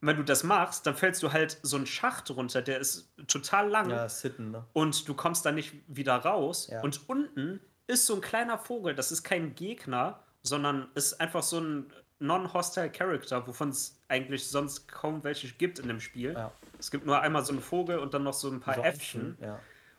Und 0.00 0.08
wenn 0.08 0.16
du 0.16 0.22
das 0.24 0.44
machst, 0.44 0.86
dann 0.86 0.94
fällst 0.94 1.22
du 1.22 1.32
halt 1.32 1.58
so 1.62 1.76
einen 1.76 1.86
Schacht 1.86 2.30
runter, 2.30 2.60
der 2.62 2.78
ist 2.78 3.08
total 3.28 3.68
lang 3.70 3.90
Ja, 3.90 4.08
Sitten, 4.08 4.50
ne? 4.50 4.64
und 4.74 5.08
du 5.08 5.14
kommst 5.14 5.46
da 5.46 5.52
nicht 5.52 5.72
wieder 5.88 6.16
raus. 6.16 6.68
Und 6.82 7.08
unten 7.08 7.60
ist 7.86 8.06
so 8.06 8.14
ein 8.14 8.20
kleiner 8.20 8.58
Vogel, 8.58 8.94
das 8.94 9.10
ist 9.10 9.22
kein 9.22 9.54
Gegner, 9.54 10.20
sondern 10.42 10.88
ist 10.94 11.20
einfach 11.20 11.42
so 11.42 11.60
ein 11.60 11.86
non-hostile 12.18 12.90
Character, 12.90 13.46
wovon 13.46 13.70
es 13.70 14.00
eigentlich 14.08 14.46
sonst 14.46 14.86
kaum 14.88 15.24
welche 15.24 15.48
gibt 15.48 15.78
in 15.78 15.88
dem 15.88 16.00
Spiel. 16.00 16.36
Es 16.78 16.90
gibt 16.90 17.06
nur 17.06 17.20
einmal 17.20 17.44
so 17.44 17.52
einen 17.52 17.62
Vogel 17.62 17.98
und 17.98 18.12
dann 18.14 18.22
noch 18.22 18.34
so 18.34 18.50
ein 18.50 18.60
paar 18.60 18.74
So 18.76 18.82
Äffchen. 18.82 19.36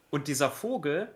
Und 0.09 0.27
dieser 0.27 0.49
Vogel 0.51 1.13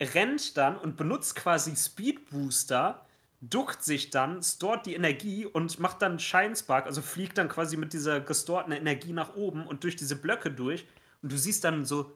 rennt 0.00 0.56
dann 0.56 0.76
und 0.76 0.96
benutzt 0.96 1.36
quasi 1.36 1.74
Speed 1.76 2.30
Booster, 2.30 3.06
duckt 3.40 3.82
sich 3.82 4.10
dann, 4.10 4.42
stort 4.42 4.86
die 4.86 4.94
Energie 4.94 5.46
und 5.46 5.78
macht 5.78 6.02
dann 6.02 6.18
Shinespark, 6.18 6.86
also 6.86 7.02
fliegt 7.02 7.38
dann 7.38 7.48
quasi 7.48 7.76
mit 7.76 7.92
dieser 7.92 8.20
gestorten 8.20 8.72
Energie 8.72 9.12
nach 9.12 9.34
oben 9.36 9.66
und 9.66 9.84
durch 9.84 9.96
diese 9.96 10.16
Blöcke 10.16 10.50
durch. 10.50 10.86
Und 11.22 11.32
du 11.32 11.38
siehst 11.38 11.64
dann 11.64 11.84
so, 11.84 12.12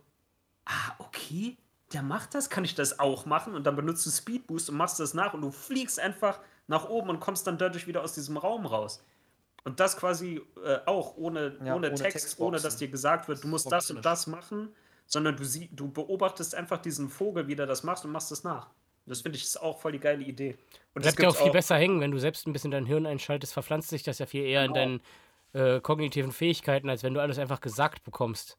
ah, 0.65 0.94
okay, 0.98 1.59
der 1.93 2.02
macht 2.02 2.35
das, 2.35 2.51
kann 2.51 2.65
ich 2.65 2.74
das 2.74 2.98
auch 3.01 3.27
machen? 3.27 3.55
Und 3.55 3.65
dann 3.66 3.77
benutzt 3.77 4.07
du 4.07 4.11
Speed 4.11 4.47
Boost 4.47 4.70
und 4.70 4.77
machst 4.77 5.01
das 5.01 5.15
nach 5.15 5.35
und 5.35 5.43
du 5.43 5.51
fliegst 5.51 5.98
einfach 5.98 6.40
nach 6.69 6.89
oben 6.89 7.11
und 7.11 7.20
kommst 7.20 7.47
dann 7.47 7.59
dadurch 7.59 7.86
wieder 7.86 8.02
aus 8.02 8.12
diesem 8.15 8.36
Raum 8.36 8.65
raus. 8.66 9.02
Und 9.65 9.81
das 9.81 9.97
quasi 9.97 10.40
äh, 10.65 10.78
auch 10.86 11.16
ohne, 11.16 11.57
Ja, 11.65 11.74
ohne 11.74 11.89
ohne 11.89 11.94
Text, 11.94 12.12
Textboxen. 12.12 12.44
ohne 12.47 12.61
dass 12.61 12.77
dir 12.77 12.89
gesagt 12.89 13.28
wird, 13.28 13.44
du 13.44 13.48
musst 13.48 13.70
das 13.70 13.90
und 13.90 14.05
das 14.05 14.27
machen, 14.27 14.74
sondern 15.10 15.36
du, 15.36 15.44
sie 15.44 15.68
du 15.72 15.90
beobachtest 15.90 16.54
einfach 16.54 16.78
diesen 16.78 17.10
Vogel, 17.10 17.48
wie 17.48 17.56
der 17.56 17.66
das 17.66 17.82
macht 17.82 18.04
und 18.04 18.12
machst 18.12 18.32
es 18.32 18.44
nach. 18.44 18.70
Das 19.06 19.22
finde 19.22 19.36
ich 19.36 19.44
ist 19.44 19.60
auch 19.60 19.80
voll 19.80 19.92
die 19.92 19.98
geile 20.00 20.22
Idee. 20.22 20.56
Und 20.94 21.04
das 21.04 21.14
Bleibt 21.16 21.22
ja 21.22 21.28
auch 21.28 21.42
viel 21.42 21.52
besser 21.52 21.76
hängen, 21.76 22.00
wenn 22.00 22.12
du 22.12 22.18
selbst 22.18 22.46
ein 22.46 22.52
bisschen 22.52 22.70
dein 22.70 22.86
Hirn 22.86 23.06
einschaltest, 23.06 23.52
verpflanzt 23.52 23.90
sich 23.90 24.04
das 24.04 24.18
ja 24.20 24.26
viel 24.26 24.44
eher 24.44 24.64
in 24.64 24.72
Genau. 24.72 25.00
deinen 25.52 25.76
äh, 25.76 25.80
kognitiven 25.80 26.30
Fähigkeiten, 26.32 26.88
als 26.88 27.02
wenn 27.02 27.12
du 27.14 27.20
alles 27.20 27.38
einfach 27.38 27.60
gesagt 27.60 28.04
bekommst. 28.04 28.56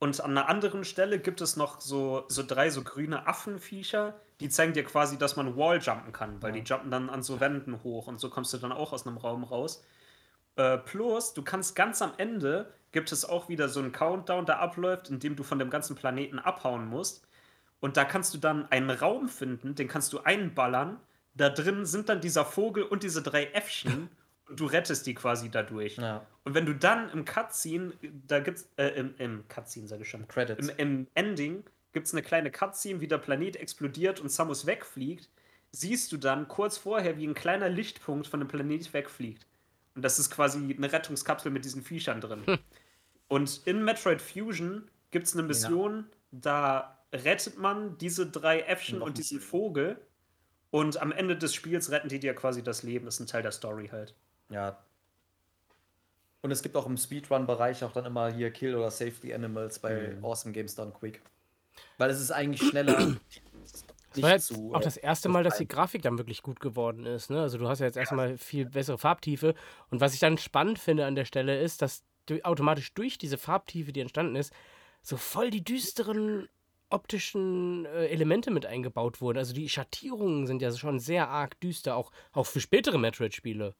Und 0.00 0.20
an 0.20 0.32
einer 0.32 0.48
anderen 0.48 0.84
Stelle 0.84 1.18
gibt 1.20 1.40
es 1.40 1.56
noch 1.56 1.80
so, 1.80 2.24
so 2.28 2.42
drei 2.46 2.68
so 2.68 2.82
grüne 2.82 3.26
Affenviecher, 3.26 4.20
die 4.40 4.48
zeigen 4.48 4.72
dir 4.72 4.84
quasi, 4.84 5.18
dass 5.18 5.36
man 5.36 5.56
Walljumpen 5.56 6.12
kann, 6.12 6.42
weil 6.42 6.52
die 6.52 6.60
jumpen 6.60 6.90
dann 6.90 7.08
an 7.08 7.22
so 7.22 7.40
Wänden 7.40 7.82
hoch 7.84 8.08
und 8.08 8.18
so 8.20 8.28
kommst 8.28 8.52
du 8.52 8.58
dann 8.58 8.72
auch 8.72 8.92
aus 8.92 9.06
einem 9.06 9.16
Raum 9.18 9.44
raus. 9.44 9.84
Äh, 10.56 10.78
plus, 10.78 11.34
du 11.34 11.42
kannst 11.42 11.74
ganz 11.74 12.00
am 12.02 12.12
Ende, 12.16 12.72
gibt 12.92 13.12
es 13.12 13.24
auch 13.24 13.48
wieder 13.48 13.68
so 13.68 13.80
einen 13.80 13.92
Countdown, 13.92 14.46
der 14.46 14.60
abläuft, 14.60 15.10
in 15.10 15.18
dem 15.18 15.36
du 15.36 15.42
von 15.42 15.58
dem 15.58 15.70
ganzen 15.70 15.96
Planeten 15.96 16.38
abhauen 16.38 16.86
musst. 16.86 17.26
Und 17.80 17.96
da 17.96 18.04
kannst 18.04 18.32
du 18.34 18.38
dann 18.38 18.70
einen 18.70 18.90
Raum 18.90 19.28
finden, 19.28 19.74
den 19.74 19.88
kannst 19.88 20.12
du 20.12 20.20
einballern. 20.20 20.98
Da 21.34 21.50
drin 21.50 21.84
sind 21.84 22.08
dann 22.08 22.20
dieser 22.20 22.44
Vogel 22.44 22.84
und 22.84 23.02
diese 23.02 23.20
drei 23.20 23.46
Äffchen 23.46 24.08
und 24.48 24.60
du 24.60 24.66
rettest 24.66 25.06
die 25.06 25.14
quasi 25.14 25.50
dadurch. 25.50 25.96
Ja. 25.96 26.24
Und 26.44 26.54
wenn 26.54 26.66
du 26.66 26.74
dann 26.74 27.10
im 27.10 27.24
Cutscene, 27.24 27.92
da 28.26 28.40
gibt's, 28.40 28.68
äh, 28.76 28.88
im, 28.88 29.14
im 29.18 29.48
Cutscene, 29.48 29.88
sage 29.88 30.02
ich 30.02 30.08
schon, 30.08 30.28
Credits. 30.28 30.68
im, 30.68 30.76
im 30.76 31.06
Ending 31.14 31.64
gibt 31.92 32.06
es 32.06 32.12
eine 32.12 32.22
kleine 32.22 32.50
Cutscene, 32.50 33.00
wie 33.00 33.08
der 33.08 33.18
Planet 33.18 33.56
explodiert 33.56 34.20
und 34.20 34.30
Samus 34.30 34.66
wegfliegt, 34.66 35.28
siehst 35.72 36.12
du 36.12 36.16
dann 36.16 36.48
kurz 36.48 36.78
vorher, 36.78 37.16
wie 37.18 37.26
ein 37.26 37.34
kleiner 37.34 37.68
Lichtpunkt 37.68 38.26
von 38.26 38.40
dem 38.40 38.48
Planet 38.48 38.92
wegfliegt. 38.92 39.46
Und 39.94 40.02
das 40.02 40.18
ist 40.18 40.30
quasi 40.30 40.58
eine 40.58 40.92
Rettungskapsel 40.92 41.50
mit 41.50 41.64
diesen 41.64 41.82
Viechern 41.82 42.20
drin. 42.20 42.58
Und 43.28 43.60
in 43.64 43.84
Metroid 43.84 44.20
Fusion 44.20 44.90
gibt 45.10 45.26
es 45.26 45.34
eine 45.34 45.44
Mission, 45.44 46.06
da 46.32 46.98
rettet 47.12 47.58
man 47.58 47.96
diese 47.98 48.26
drei 48.26 48.60
Äffchen 48.60 49.00
und 49.00 49.18
diesen 49.18 49.40
Vogel. 49.40 50.00
Und 50.70 51.00
am 51.00 51.12
Ende 51.12 51.36
des 51.36 51.54
Spiels 51.54 51.90
retten 51.92 52.08
die 52.08 52.18
dir 52.18 52.34
quasi 52.34 52.62
das 52.62 52.82
Leben. 52.82 53.04
Das 53.04 53.14
ist 53.14 53.20
ein 53.20 53.26
Teil 53.28 53.42
der 53.42 53.52
Story 53.52 53.88
halt. 53.92 54.14
Ja. 54.50 54.82
Und 56.42 56.50
es 56.50 56.62
gibt 56.62 56.76
auch 56.76 56.86
im 56.86 56.96
Speedrun-Bereich 56.96 57.84
auch 57.84 57.92
dann 57.92 58.04
immer 58.04 58.32
hier 58.32 58.50
Kill 58.50 58.74
oder 58.74 58.90
Save 58.90 59.12
the 59.22 59.32
Animals 59.32 59.78
bei 59.78 60.14
Mhm. 60.16 60.24
Awesome 60.24 60.52
Games 60.52 60.74
Done 60.74 60.92
Quick. 60.92 61.22
Weil 61.96 62.10
es 62.10 62.20
ist 62.20 62.32
eigentlich 62.32 62.68
schneller. 62.68 63.16
Das 64.14 64.22
war 64.22 64.30
jetzt 64.30 64.46
zu, 64.48 64.72
auch 64.74 64.80
äh, 64.80 64.84
das 64.84 64.96
erste 64.96 65.28
Mal, 65.28 65.44
dass 65.44 65.58
die. 65.58 65.68
Grafik 65.68 66.02
dann 66.02 66.18
wirklich 66.18 66.42
gut 66.42 66.60
geworden 66.60 67.06
ist. 67.06 67.30
Ne? 67.30 67.40
Also 67.40 67.58
du 67.58 67.68
hast 67.68 67.80
ja 67.80 67.86
jetzt 67.86 67.96
erstmal 67.96 68.38
viel 68.38 68.66
bessere 68.66 68.98
Farbtiefe. 68.98 69.54
Und 69.90 70.00
was 70.00 70.14
ich 70.14 70.20
dann 70.20 70.38
spannend 70.38 70.78
finde 70.78 71.06
an 71.06 71.14
der 71.14 71.24
Stelle 71.24 71.60
ist, 71.60 71.82
dass 71.82 72.04
du 72.26 72.44
automatisch 72.44 72.94
durch 72.94 73.18
diese 73.18 73.38
Farbtiefe, 73.38 73.92
die 73.92 74.00
entstanden 74.00 74.36
ist, 74.36 74.52
so 75.02 75.16
voll 75.16 75.50
die 75.50 75.64
düsteren 75.64 76.48
optischen 76.90 77.86
äh, 77.86 78.06
Elemente 78.06 78.50
mit 78.50 78.66
eingebaut 78.66 79.20
wurden. 79.20 79.38
Also 79.38 79.52
die 79.52 79.68
Schattierungen 79.68 80.46
sind 80.46 80.62
ja 80.62 80.72
schon 80.72 81.00
sehr 81.00 81.28
arg 81.28 81.58
düster, 81.60 81.96
auch, 81.96 82.12
auch 82.32 82.46
für 82.46 82.60
spätere 82.60 82.98
Metroid-Spiele. 82.98 83.74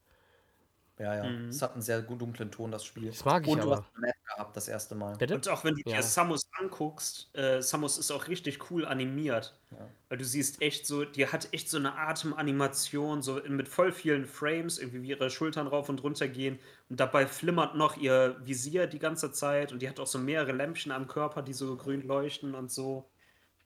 Ja, 0.98 1.16
ja. 1.16 1.24
Mhm. 1.24 1.48
Es 1.48 1.60
hat 1.60 1.72
einen 1.72 1.82
sehr 1.82 2.02
gut 2.02 2.20
dunklen 2.20 2.52
Ton, 2.52 2.70
das 2.70 2.84
Spiel. 2.84 3.08
Das 3.08 3.24
mag 3.24 3.42
ich 3.44 3.52
Und 3.52 3.58
du 3.58 3.64
aber. 3.64 3.78
hast 3.82 3.90
eine 3.96 4.06
Map 4.06 4.14
gehabt, 4.26 4.56
das 4.56 4.68
erste 4.68 4.94
Mal. 4.94 5.16
Bitte? 5.16 5.34
Und 5.34 5.48
auch 5.48 5.64
wenn 5.64 5.74
du 5.74 5.82
Ja. 5.90 5.96
dir 5.96 6.02
Samus 6.04 6.46
anguckst, 6.60 7.30
äh, 7.36 7.60
Samus 7.62 7.98
ist 7.98 8.12
auch 8.12 8.28
richtig 8.28 8.70
cool 8.70 8.84
animiert. 8.86 9.58
Ja. 9.72 9.90
Weil 10.08 10.18
du 10.18 10.24
siehst 10.24 10.62
echt 10.62 10.86
so, 10.86 11.04
die 11.04 11.26
hat 11.26 11.48
echt 11.52 11.68
so 11.68 11.78
eine 11.78 11.96
Atemanimation, 11.98 13.22
so 13.22 13.40
mit 13.48 13.68
voll 13.68 13.90
vielen 13.90 14.24
Frames, 14.26 14.78
irgendwie 14.78 15.02
wie 15.02 15.08
ihre 15.10 15.30
Schultern 15.30 15.66
rauf 15.66 15.88
und 15.88 16.02
runter 16.04 16.28
gehen. 16.28 16.60
Und 16.88 17.00
dabei 17.00 17.26
flimmert 17.26 17.74
noch 17.74 17.96
ihr 17.96 18.36
Visier 18.44 18.86
die 18.86 19.00
ganze 19.00 19.32
Zeit. 19.32 19.72
Und 19.72 19.82
die 19.82 19.88
hat 19.88 19.98
auch 19.98 20.06
so 20.06 20.18
mehrere 20.18 20.52
Lämpchen 20.52 20.92
am 20.92 21.08
Körper, 21.08 21.42
die 21.42 21.52
so 21.54 21.76
grün 21.76 22.02
leuchten 22.06 22.54
und 22.54 22.70
so. 22.70 23.10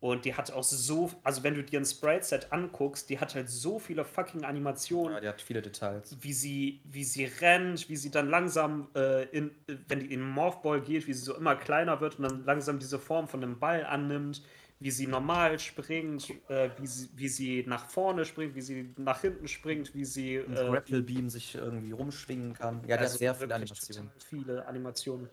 Und 0.01 0.25
die 0.25 0.35
hat 0.35 0.53
auch 0.53 0.63
so, 0.63 1.11
also 1.25 1.43
wenn 1.43 1.55
du 1.55 1.65
dir 1.65 1.81
ein 1.81 1.85
Sprite-Set 1.85 2.53
anguckst, 2.53 3.11
die 3.11 3.19
hat 3.19 3.35
halt 3.35 3.51
so 3.51 3.81
viele 3.81 4.05
fucking 4.05 4.45
Animationen 4.45 5.15
Ja, 5.15 5.21
die 5.21 5.29
hat 5.29 5.41
viele 5.43 5.61
Details. 5.61 6.17
wie 6.21 6.33
sie, 6.33 6.81
wie 6.85 7.03
sie 7.03 7.25
rennt, 7.25 7.89
wie 7.89 7.97
sie 7.97 8.11
dann 8.11 8.29
langsam, 8.29 8.89
äh, 8.95 9.25
in, 9.31 9.51
wenn 9.89 9.99
die 9.99 10.07
in 10.13 10.21
den 10.21 10.29
Morphball 10.29 10.81
geht, 10.83 11.09
wie 11.09 11.13
sie 11.13 11.23
so 11.23 11.35
immer 11.35 11.57
kleiner 11.57 12.01
wird 12.01 12.19
und 12.21 12.31
dann 12.31 12.45
langsam 12.45 12.79
diese 12.79 13.01
Form 13.01 13.27
von 13.27 13.43
einem 13.43 13.59
Ball 13.59 13.85
annimmt, 13.85 14.45
wie 14.79 14.93
sie 14.93 15.09
normal 15.09 15.59
springt, 15.59 16.31
äh, 16.49 16.71
wie, 16.79 16.87
sie, 16.87 17.09
wie 17.17 17.29
sie 17.29 17.65
nach 17.67 17.91
vorne 17.91 18.25
springt, 18.25 18.55
wie 18.55 18.61
sie 18.61 18.95
nach 18.97 19.21
hinten 19.21 19.49
springt, 19.49 19.97
wie 19.97 20.05
sie. 20.05 20.37
Äh, 20.37 20.45
Grapple 20.45 21.03
Beam 21.03 21.29
sich 21.29 21.57
irgendwie 21.57 21.91
rumschwingen 21.91 22.55
kann. 22.55 22.83
Ja, 22.83 22.97
der 22.97 23.01
also 23.01 23.19
sehr 23.19 23.35
viele 23.35 23.53
Animationen. 23.57 24.13
Viele 24.25 24.65
Animationen. 24.65 25.29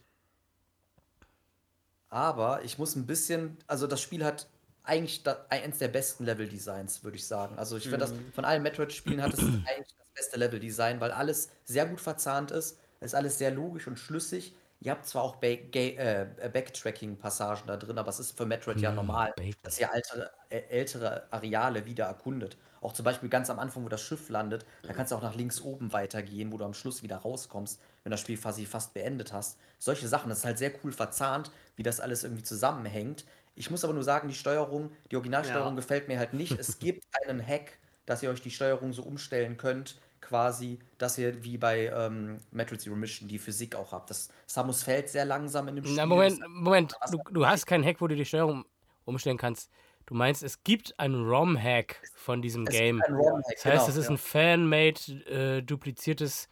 Aber 2.09 2.63
ich 2.63 2.79
muss 2.79 2.95
ein 2.95 3.05
bisschen, 3.05 3.57
also 3.67 3.85
das 3.87 4.01
Spiel 4.01 4.23
hat 4.23 4.47
eigentlich 4.85 5.23
da, 5.23 5.45
eins 5.49 5.79
der 5.79 5.87
besten 5.89 6.25
Level-Designs, 6.25 7.03
würde 7.03 7.17
ich 7.17 7.27
sagen. 7.27 7.57
Also 7.57 7.77
ich 7.77 7.89
finde 7.89 8.05
das, 8.05 8.15
Mhm. 8.15 8.31
von 8.31 8.45
allen 8.45 8.63
Metroid-Spielen 8.63 9.21
hat 9.21 9.33
es 9.33 9.51
eigentlich 9.65 9.95
das 9.97 10.07
beste 10.13 10.37
Level-Design, 10.37 10.99
weil 11.01 11.11
alles 11.11 11.49
sehr 11.63 11.85
gut 11.85 12.01
verzahnt 12.01 12.51
ist. 12.51 12.79
Ist 13.01 13.15
alles 13.15 13.37
sehr 13.37 13.51
logisch 13.51 13.87
und 13.87 13.97
schlüssig. 13.99 14.55
Ihr 14.79 14.91
habt 14.91 15.05
zwar 15.07 15.23
auch 15.23 15.41
äh, 15.41 16.49
Backtracking-Passagen 16.51 17.67
da 17.67 17.77
drin, 17.77 17.97
aber 17.97 18.09
es 18.09 18.19
ist 18.19 18.37
für 18.37 18.45
Metroid 18.45 18.81
ja 18.81 18.91
Hm, 18.91 18.95
normal, 18.95 19.33
dass 19.63 19.79
ihr 19.79 19.91
alte, 19.91 20.31
äh, 20.49 20.59
ältere 20.69 21.31
Areale 21.31 21.85
wieder 21.85 22.05
erkundet. 22.05 22.57
Auch 22.81 22.93
zum 22.93 23.03
Beispiel 23.05 23.29
ganz 23.29 23.49
am 23.49 23.57
Anfang, 23.59 23.83
wo 23.83 23.89
das 23.89 24.01
Schiff 24.01 24.29
landet, 24.29 24.65
da 24.85 24.93
kannst 24.93 25.11
du 25.11 25.15
auch 25.15 25.21
nach 25.21 25.33
links 25.35 25.61
oben 25.61 25.91
weitergehen, 25.93 26.51
wo 26.51 26.57
du 26.57 26.65
am 26.65 26.73
Schluss 26.73 27.01
wieder 27.03 27.17
rauskommst, 27.17 27.81
wenn 28.03 28.11
das 28.11 28.19
Spiel 28.21 28.37
quasi 28.37 28.65
fast 28.65 28.93
beendet 28.93 29.33
hast. 29.33 29.57
Solche 29.79 30.07
Sachen, 30.07 30.29
das 30.29 30.39
ist 30.39 30.45
halt 30.45 30.57
sehr 30.59 30.71
cool 30.83 30.91
verzahnt, 30.91 31.51
wie 31.75 31.83
das 31.83 31.99
alles 31.99 32.23
irgendwie 32.23 32.43
zusammenhängt. 32.43 33.25
Ich 33.55 33.71
muss 33.71 33.83
aber 33.83 33.93
nur 33.93 34.03
sagen, 34.03 34.27
die 34.27 34.35
Steuerung, 34.35 34.91
die 35.11 35.15
Originalsteuerung 35.15 35.69
Ja. 35.73 35.75
gefällt 35.75 36.07
mir 36.07 36.19
halt 36.19 36.33
nicht. 36.33 36.51
Es 36.59 36.79
gibt 36.79 37.03
einen 37.25 37.45
Hack, 37.45 37.79
dass 38.05 38.21
ihr 38.21 38.29
euch 38.29 38.41
die 38.41 38.51
Steuerung 38.51 38.93
so 38.93 39.01
umstellen 39.03 39.57
könnt, 39.57 39.99
quasi, 40.21 40.79
dass 40.97 41.17
ihr 41.17 41.43
wie 41.43 41.57
bei 41.57 41.87
ähm, 41.87 42.39
Metroid 42.51 42.81
Zero 42.81 42.95
Mission 42.95 43.29
die 43.29 43.37
Physik 43.39 43.75
auch 43.75 43.91
habt. 43.91 44.09
Das 44.09 44.29
Samus 44.47 44.83
fällt 44.83 45.09
sehr 45.09 45.25
langsam 45.25 45.67
in 45.67 45.75
dem 45.77 45.85
Spiel. 45.85 45.95
Na, 45.97 46.05
Moment, 46.05 46.39
Das- 46.41 46.47
Moment. 46.49 46.93
Was- 46.99 47.11
Du, 47.11 47.19
du 47.31 47.45
hast 47.47 47.65
keinen 47.65 47.83
Hack, 47.85 48.01
wo 48.01 48.07
du 48.07 48.15
die 48.15 48.25
Steuerung 48.25 48.65
umstellen 49.05 49.37
kannst. 49.37 49.69
Du 50.07 50.13
meinst, 50.13 50.43
es 50.43 50.63
gibt 50.63 50.99
einen 50.99 51.27
ROM-Hack 51.27 52.01
von 52.15 52.41
diesem 52.41 52.67
Es 52.67 52.73
Game. 52.75 52.97
gibt 52.97 53.07
einen 53.07 53.17
ROM-Hack, 53.17 53.55
Das 53.55 53.65
heißt, 53.65 53.73
genau, 53.85 53.87
es 53.87 53.95
ist 53.95 54.05
ja. 54.05 54.11
ein 54.11 54.17
fan-made, 54.17 55.11
äh, 55.57 55.61
dupliziertes 55.63 56.47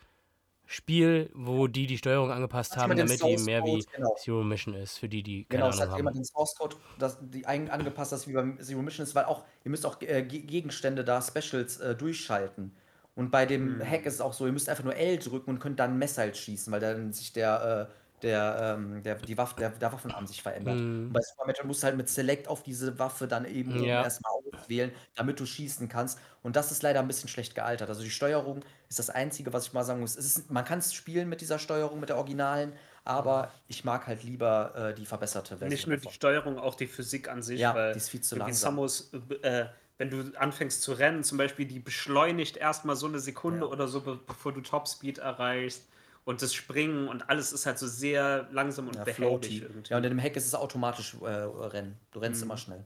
Spiel, 0.74 1.30
wo 1.34 1.68
die 1.68 1.88
die 1.88 1.98
Steuerung 1.98 2.32
angepasst 2.32 2.76
Hat 2.76 2.78
haben, 2.78 2.98
damit 2.98 3.24
die 3.24 3.38
mehr 3.38 3.64
wie 3.66 3.86
genau. 3.92 4.16
Zero 4.16 4.44
Mission 4.44 4.74
ist, 4.76 4.98
für 4.98 5.08
die, 5.10 5.24
die 5.24 5.46
keine 5.46 5.50
Genau, 5.50 5.70
es 5.70 5.80
Ahnung 5.80 5.82
hat 5.82 5.96
jemand 5.96 6.16
haben. 6.16 6.18
den 6.18 6.26
Source 6.26 6.56
Code, 6.56 6.78
das, 6.98 7.18
die 7.22 7.46
eigen 7.46 7.70
angepasst, 7.70 8.12
dass 8.12 8.28
wie 8.28 8.34
beim 8.34 8.60
Zero 8.60 8.82
Mission 8.82 9.04
ist, 9.04 9.14
weil 9.14 9.26
auch, 9.26 9.46
ihr 9.64 9.72
müsst 9.72 9.86
auch 9.86 10.02
äh, 10.02 10.24
Ge- 10.24 10.42
Gegenstände 10.42 11.04
da, 11.04 11.22
Specials, 11.22 11.78
äh, 11.80 11.96
durchschalten. 11.96 12.76
Und 13.16 13.30
bei 13.30 13.46
dem 13.46 13.80
Hm. 13.80 13.86
Hack 13.86 14.06
ist 14.08 14.16
es 14.16 14.22
auch 14.22 14.34
so, 14.34 14.46
ihr 14.48 14.52
müsst 14.52 14.70
einfach 14.70 14.84
nur 14.84 14.96
L 14.96 15.18
drücken 15.20 15.52
und 15.52 15.60
könnt 15.60 15.80
dann 15.80 16.00
Missile 16.00 16.34
schießen, 16.34 16.72
weil 16.74 16.80
dann 16.80 17.14
sich 17.14 17.34
der, 17.34 17.90
äh, 17.92 17.94
der, 18.24 18.76
ähm, 18.80 19.04
der, 19.04 19.16
die 19.16 19.38
Waffe, 19.38 19.56
der, 19.60 19.70
der 19.72 19.92
Waffenarm 19.92 20.26
sich 20.28 20.42
verändert. 20.42 20.76
Mhm. 20.80 21.08
Und 21.08 21.14
bei 21.14 21.20
Super 21.22 21.46
Metroid 21.46 21.68
musst 21.68 21.84
du 21.84 21.88
halt 21.88 21.98
mit 21.98 22.10
Select 22.10 22.48
auf 22.48 22.64
diese 22.64 22.98
Waffe 23.00 23.28
dann 23.28 23.46
eben 23.46 23.76
Ja. 23.84 24.04
erstmal 24.04 24.32
auswählen, 24.54 24.92
damit 25.16 25.40
du 25.40 25.46
schießen 25.46 25.90
kannst. 25.90 26.20
Und 26.42 26.56
das 26.56 26.72
ist 26.72 26.82
leider 26.84 27.00
ein 27.02 27.08
bisschen 27.08 27.30
schlecht 27.30 27.54
gealtert. 27.56 27.90
Also 27.90 28.02
die 28.04 28.10
Steuerung 28.10 28.64
ist 28.90 29.00
das 29.00 29.10
Einzige, 29.10 29.54
was 29.54 29.68
ich 29.68 29.74
mal 29.74 29.84
sagen 29.84 30.00
muss. 30.00 30.16
Es 30.16 30.26
ist, 30.26 30.50
man 30.52 30.66
kann 30.66 30.80
es 30.80 30.94
spielen 30.94 31.30
mit 31.30 31.42
dieser 31.42 31.60
Steuerung, 31.60 32.00
mit 32.00 32.10
der 32.10 32.18
originalen, 32.18 32.74
aber 33.04 33.52
ich 33.68 33.84
mag 33.84 34.08
halt 34.08 34.24
lieber 34.24 34.74
äh, 34.76 34.94
die 34.96 35.06
verbesserte 35.06 35.58
Version. 35.58 35.70
Nicht 35.70 35.88
nur 35.88 35.98
die 35.98 36.04
davon. 36.04 36.14
Steuerung, 36.14 36.58
auch 36.58 36.76
die 36.76 36.88
Physik 36.88 37.28
an 37.30 37.44
sich, 37.44 37.60
Ja, 37.60 37.76
weil 37.76 37.92
die 37.94 37.98
ist 37.98 38.10
viel 38.10 38.22
zu 38.22 38.36
langsam. 38.38 38.76
Samus, 38.76 39.12
äh, 39.42 39.66
wenn 39.98 40.10
du 40.10 40.38
anfängst 40.40 40.82
zu 40.82 40.94
rennen, 40.94 41.24
zum 41.24 41.38
Beispiel, 41.38 41.66
die 41.68 41.80
beschleunigt 41.80 42.58
erstmal 42.58 42.96
so 42.96 43.08
eine 43.08 43.20
Sekunde 43.20 43.66
Ja. 43.66 43.72
oder 43.72 43.88
so, 43.88 44.02
be 44.02 44.18
bevor 44.26 44.54
du 44.54 44.62
Topspeed 44.62 45.20
erreichst. 45.20 45.84
Und 46.26 46.42
das 46.42 46.54
Springen 46.54 47.08
und 47.10 47.30
alles 47.30 47.52
ist 47.52 47.66
halt 47.66 47.78
so 47.78 47.88
sehr 47.88 48.48
langsam 48.52 48.88
und 48.88 48.96
Ja, 48.96 49.04
behäbig 49.04 49.62
irgendwie. 49.62 49.90
Ja, 49.92 49.98
und 49.98 50.04
in 50.06 50.12
dem 50.12 50.22
Hack 50.22 50.36
ist 50.38 50.46
es 50.48 50.56
automatisch 50.56 51.16
äh, 51.22 51.26
Rennen. 51.28 51.98
Du 52.12 52.20
rennst 52.20 52.42
Mhm. 52.42 52.48
immer 52.48 52.58
schnell. 52.58 52.86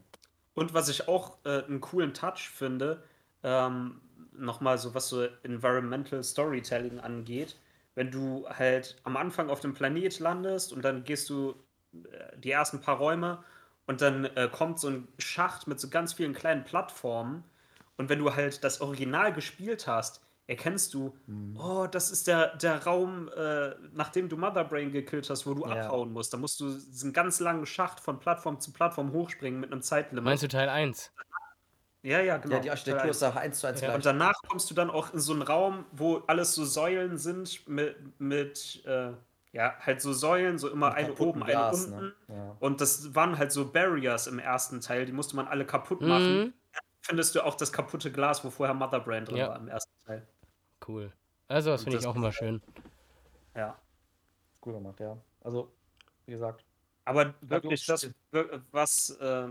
Und 0.54 0.74
was 0.74 0.88
ich 0.88 1.06
auch 1.06 1.38
äh, 1.44 1.62
einen 1.64 1.80
coolen 1.80 2.14
Touch 2.14 2.50
finde, 2.52 3.02
ähm, 3.44 4.00
nochmal 4.32 4.76
so 4.78 4.92
was 4.94 5.08
so 5.08 5.22
Environmental 5.44 6.22
Storytelling 6.24 6.98
angeht, 6.98 7.56
wenn 7.94 8.10
du 8.10 8.48
halt 8.48 8.96
am 9.04 9.16
Anfang 9.16 9.50
auf 9.50 9.60
dem 9.60 9.74
Planet 9.74 10.18
landest 10.18 10.72
und 10.72 10.82
dann 10.84 11.04
gehst 11.04 11.30
du 11.30 11.54
äh, 11.92 12.36
die 12.38 12.50
ersten 12.50 12.80
paar 12.80 12.96
Räume 12.96 13.42
und 13.86 14.00
dann 14.00 14.24
äh, 14.24 14.48
kommt 14.52 14.80
so 14.80 14.88
ein 14.88 15.08
Schacht 15.18 15.66
mit 15.68 15.78
so 15.78 15.88
ganz 15.88 16.12
vielen 16.12 16.34
kleinen 16.34 16.64
Plattformen 16.64 17.44
und 17.96 18.08
wenn 18.08 18.18
du 18.18 18.34
halt 18.34 18.62
das 18.64 18.80
Original 18.80 19.32
gespielt 19.32 19.86
hast, 19.86 20.20
erkennst 20.48 20.94
du, 20.94 21.14
oh, 21.56 21.86
das 21.86 22.10
ist 22.10 22.26
der, 22.26 22.56
der 22.56 22.82
Raum, 22.84 23.28
äh, 23.36 23.74
nachdem 23.92 24.28
du 24.28 24.36
Mother 24.36 24.64
Brain 24.64 24.90
gekillt 24.90 25.28
hast, 25.30 25.46
wo 25.46 25.54
du 25.54 25.64
Ja. 25.66 25.84
abhauen 25.86 26.12
musst. 26.12 26.32
Da 26.32 26.38
musst 26.38 26.58
du 26.58 26.72
diesen 26.72 27.12
ganz 27.12 27.38
langen 27.38 27.66
Schacht 27.66 28.00
von 28.00 28.18
Plattform 28.18 28.58
zu 28.58 28.72
Plattform 28.72 29.12
hochspringen 29.12 29.60
mit 29.60 29.70
einem 29.70 29.82
Zeitlimit. 29.82 30.24
Meinst 30.24 30.42
du 30.42 30.48
Teil 30.48 30.68
1? 30.68 31.12
Ja, 32.02 32.20
ja, 32.20 32.38
genau. 32.38 32.54
Ja, 32.56 32.60
die 32.60 32.70
Architektur 32.70 33.10
ist 33.10 33.20
da 33.20 33.30
eins 33.34 33.58
zu 33.60 33.66
eins 33.66 33.80
Ja. 33.80 33.88
gleich. 33.88 33.96
Und 33.96 34.06
danach 34.06 34.34
kommst 34.48 34.70
du 34.70 34.74
dann 34.74 34.88
auch 34.88 35.12
in 35.12 35.20
so 35.20 35.32
einen 35.32 35.42
Raum, 35.42 35.84
wo 35.92 36.22
alles 36.26 36.54
so 36.54 36.64
Säulen 36.64 37.18
sind 37.18 37.68
mit, 37.68 37.96
mit 38.20 38.82
äh, 38.86 39.12
ja, 39.52 39.74
halt 39.80 40.00
so 40.00 40.12
Säulen, 40.12 40.56
so 40.58 40.68
immer 40.70 40.94
eine 40.94 41.12
oben, 41.16 41.42
eine 41.42 41.52
Glas, 41.52 41.86
unten. 41.86 42.00
ne? 42.00 42.12
Ja. 42.28 42.56
Und 42.60 42.80
das 42.80 43.14
waren 43.14 43.36
halt 43.36 43.52
so 43.52 43.70
Barriers 43.70 44.26
im 44.28 44.38
ersten 44.38 44.80
Teil, 44.80 45.04
die 45.06 45.12
musste 45.12 45.36
man 45.36 45.46
alle 45.48 45.66
kaputt 45.66 46.00
machen. 46.00 46.38
Mhm. 46.38 46.54
Findest 47.02 47.34
du 47.34 47.44
auch 47.44 47.54
das 47.54 47.72
kaputte 47.72 48.10
Glas, 48.12 48.44
wo 48.44 48.50
vorher 48.50 48.74
Mother 48.74 49.00
Brain 49.00 49.24
drin 49.24 49.36
Ja. 49.38 49.48
war 49.48 49.56
im 49.58 49.68
ersten 49.68 49.92
Teil. 50.06 50.26
Cool. 50.86 51.12
Also, 51.48 51.70
das 51.70 51.82
finde 51.84 51.98
ich 51.98 52.04
das- 52.04 52.10
auch 52.10 52.16
immer 52.16 52.32
schön. 52.32 52.62
Ja. 53.54 53.78
Cool 54.64 54.74
gemacht, 54.74 55.00
ja. 55.00 55.16
Also, 55.42 55.72
wie 56.26 56.32
gesagt. 56.32 56.64
Aber 57.04 57.34
wirklich, 57.40 57.86
das, 57.86 58.00
stimmt. 58.00 58.16
wir- 58.32 58.62
was, 58.70 59.10
äh, 59.10 59.48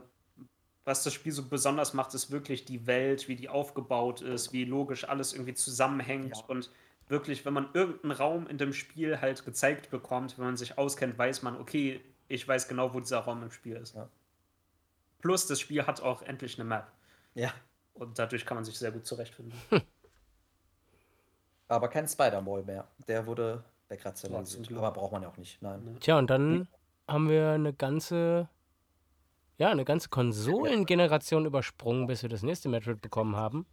was 0.86 1.04
das 1.04 1.14
Spiel 1.14 1.32
so 1.32 1.44
besonders 1.44 1.94
macht, 1.94 2.14
ist 2.14 2.30
wirklich 2.32 2.66
die 2.66 2.86
Welt, 2.88 3.28
wie 3.28 3.36
die 3.36 3.49
aufgebaut 3.49 4.22
ist, 4.22 4.54
wie 4.54 4.64
logisch 4.64 5.04
alles 5.10 5.34
irgendwie 5.34 5.56
zusammenhängt. 5.56 6.38
Ja. 6.38 6.44
Und 6.45 6.72
wirklich, 7.08 7.45
wenn 7.45 7.54
man 7.54 7.70
irgendeinen 7.74 8.12
Raum 8.12 8.48
in 8.48 8.58
dem 8.58 8.74
Spiel 8.74 9.20
halt 9.20 9.44
gezeigt 9.44 9.90
bekommt, 9.90 10.38
wenn 10.38 10.45
man 10.45 10.58
sich 10.58 10.78
auskennt, 10.78 11.18
weiß 11.18 11.41
man, 11.41 11.58
okay, 11.60 11.99
ich 12.28 12.48
weiß 12.48 12.68
genau, 12.68 12.94
wo 12.94 12.99
dieser 12.99 13.20
Raum 13.20 13.41
im 13.44 13.52
Spiel 13.52 13.76
ist. 13.78 13.95
Ja. 13.95 14.08
Plus, 15.20 15.48
das 15.48 15.60
Spiel 15.60 15.86
hat 15.88 16.02
auch 16.02 16.22
endlich 16.22 16.60
eine 16.60 16.70
Map. 16.70 16.91
Ja. 17.34 17.52
Und 17.95 18.20
dadurch 18.20 18.45
kann 18.45 18.56
man 18.56 18.66
sich 18.66 18.78
sehr 18.78 18.91
gut 18.91 19.06
zurechtfinden. 19.08 19.58
Aber 21.68 21.88
kein 21.89 22.07
Spider-Mall 22.07 22.64
mehr. 22.64 22.88
Der 23.07 23.26
wurde 23.26 23.64
wegrationalisiert. 23.89 24.72
Aber 24.73 24.91
braucht 24.91 25.11
man 25.11 25.23
ja 25.23 25.30
auch 25.30 25.38
nicht. 25.38 25.61
Nein. 25.61 25.98
Tja, 25.99 26.18
und 26.18 26.30
dann 26.30 26.68
haben 27.07 27.30
wir 27.30 27.52
eine 27.52 27.73
ganze, 27.73 28.49
ja, 29.57 29.69
eine 29.69 29.85
ganze 29.85 30.10
Konsolengeneration 30.10 31.45
übersprungen, 31.45 32.07
bis 32.07 32.22
wir 32.22 32.30
das 32.30 32.44
nächste 32.44 32.69
Metroid 32.69 33.02
bekommen 33.02 33.35
haben. 33.35 33.65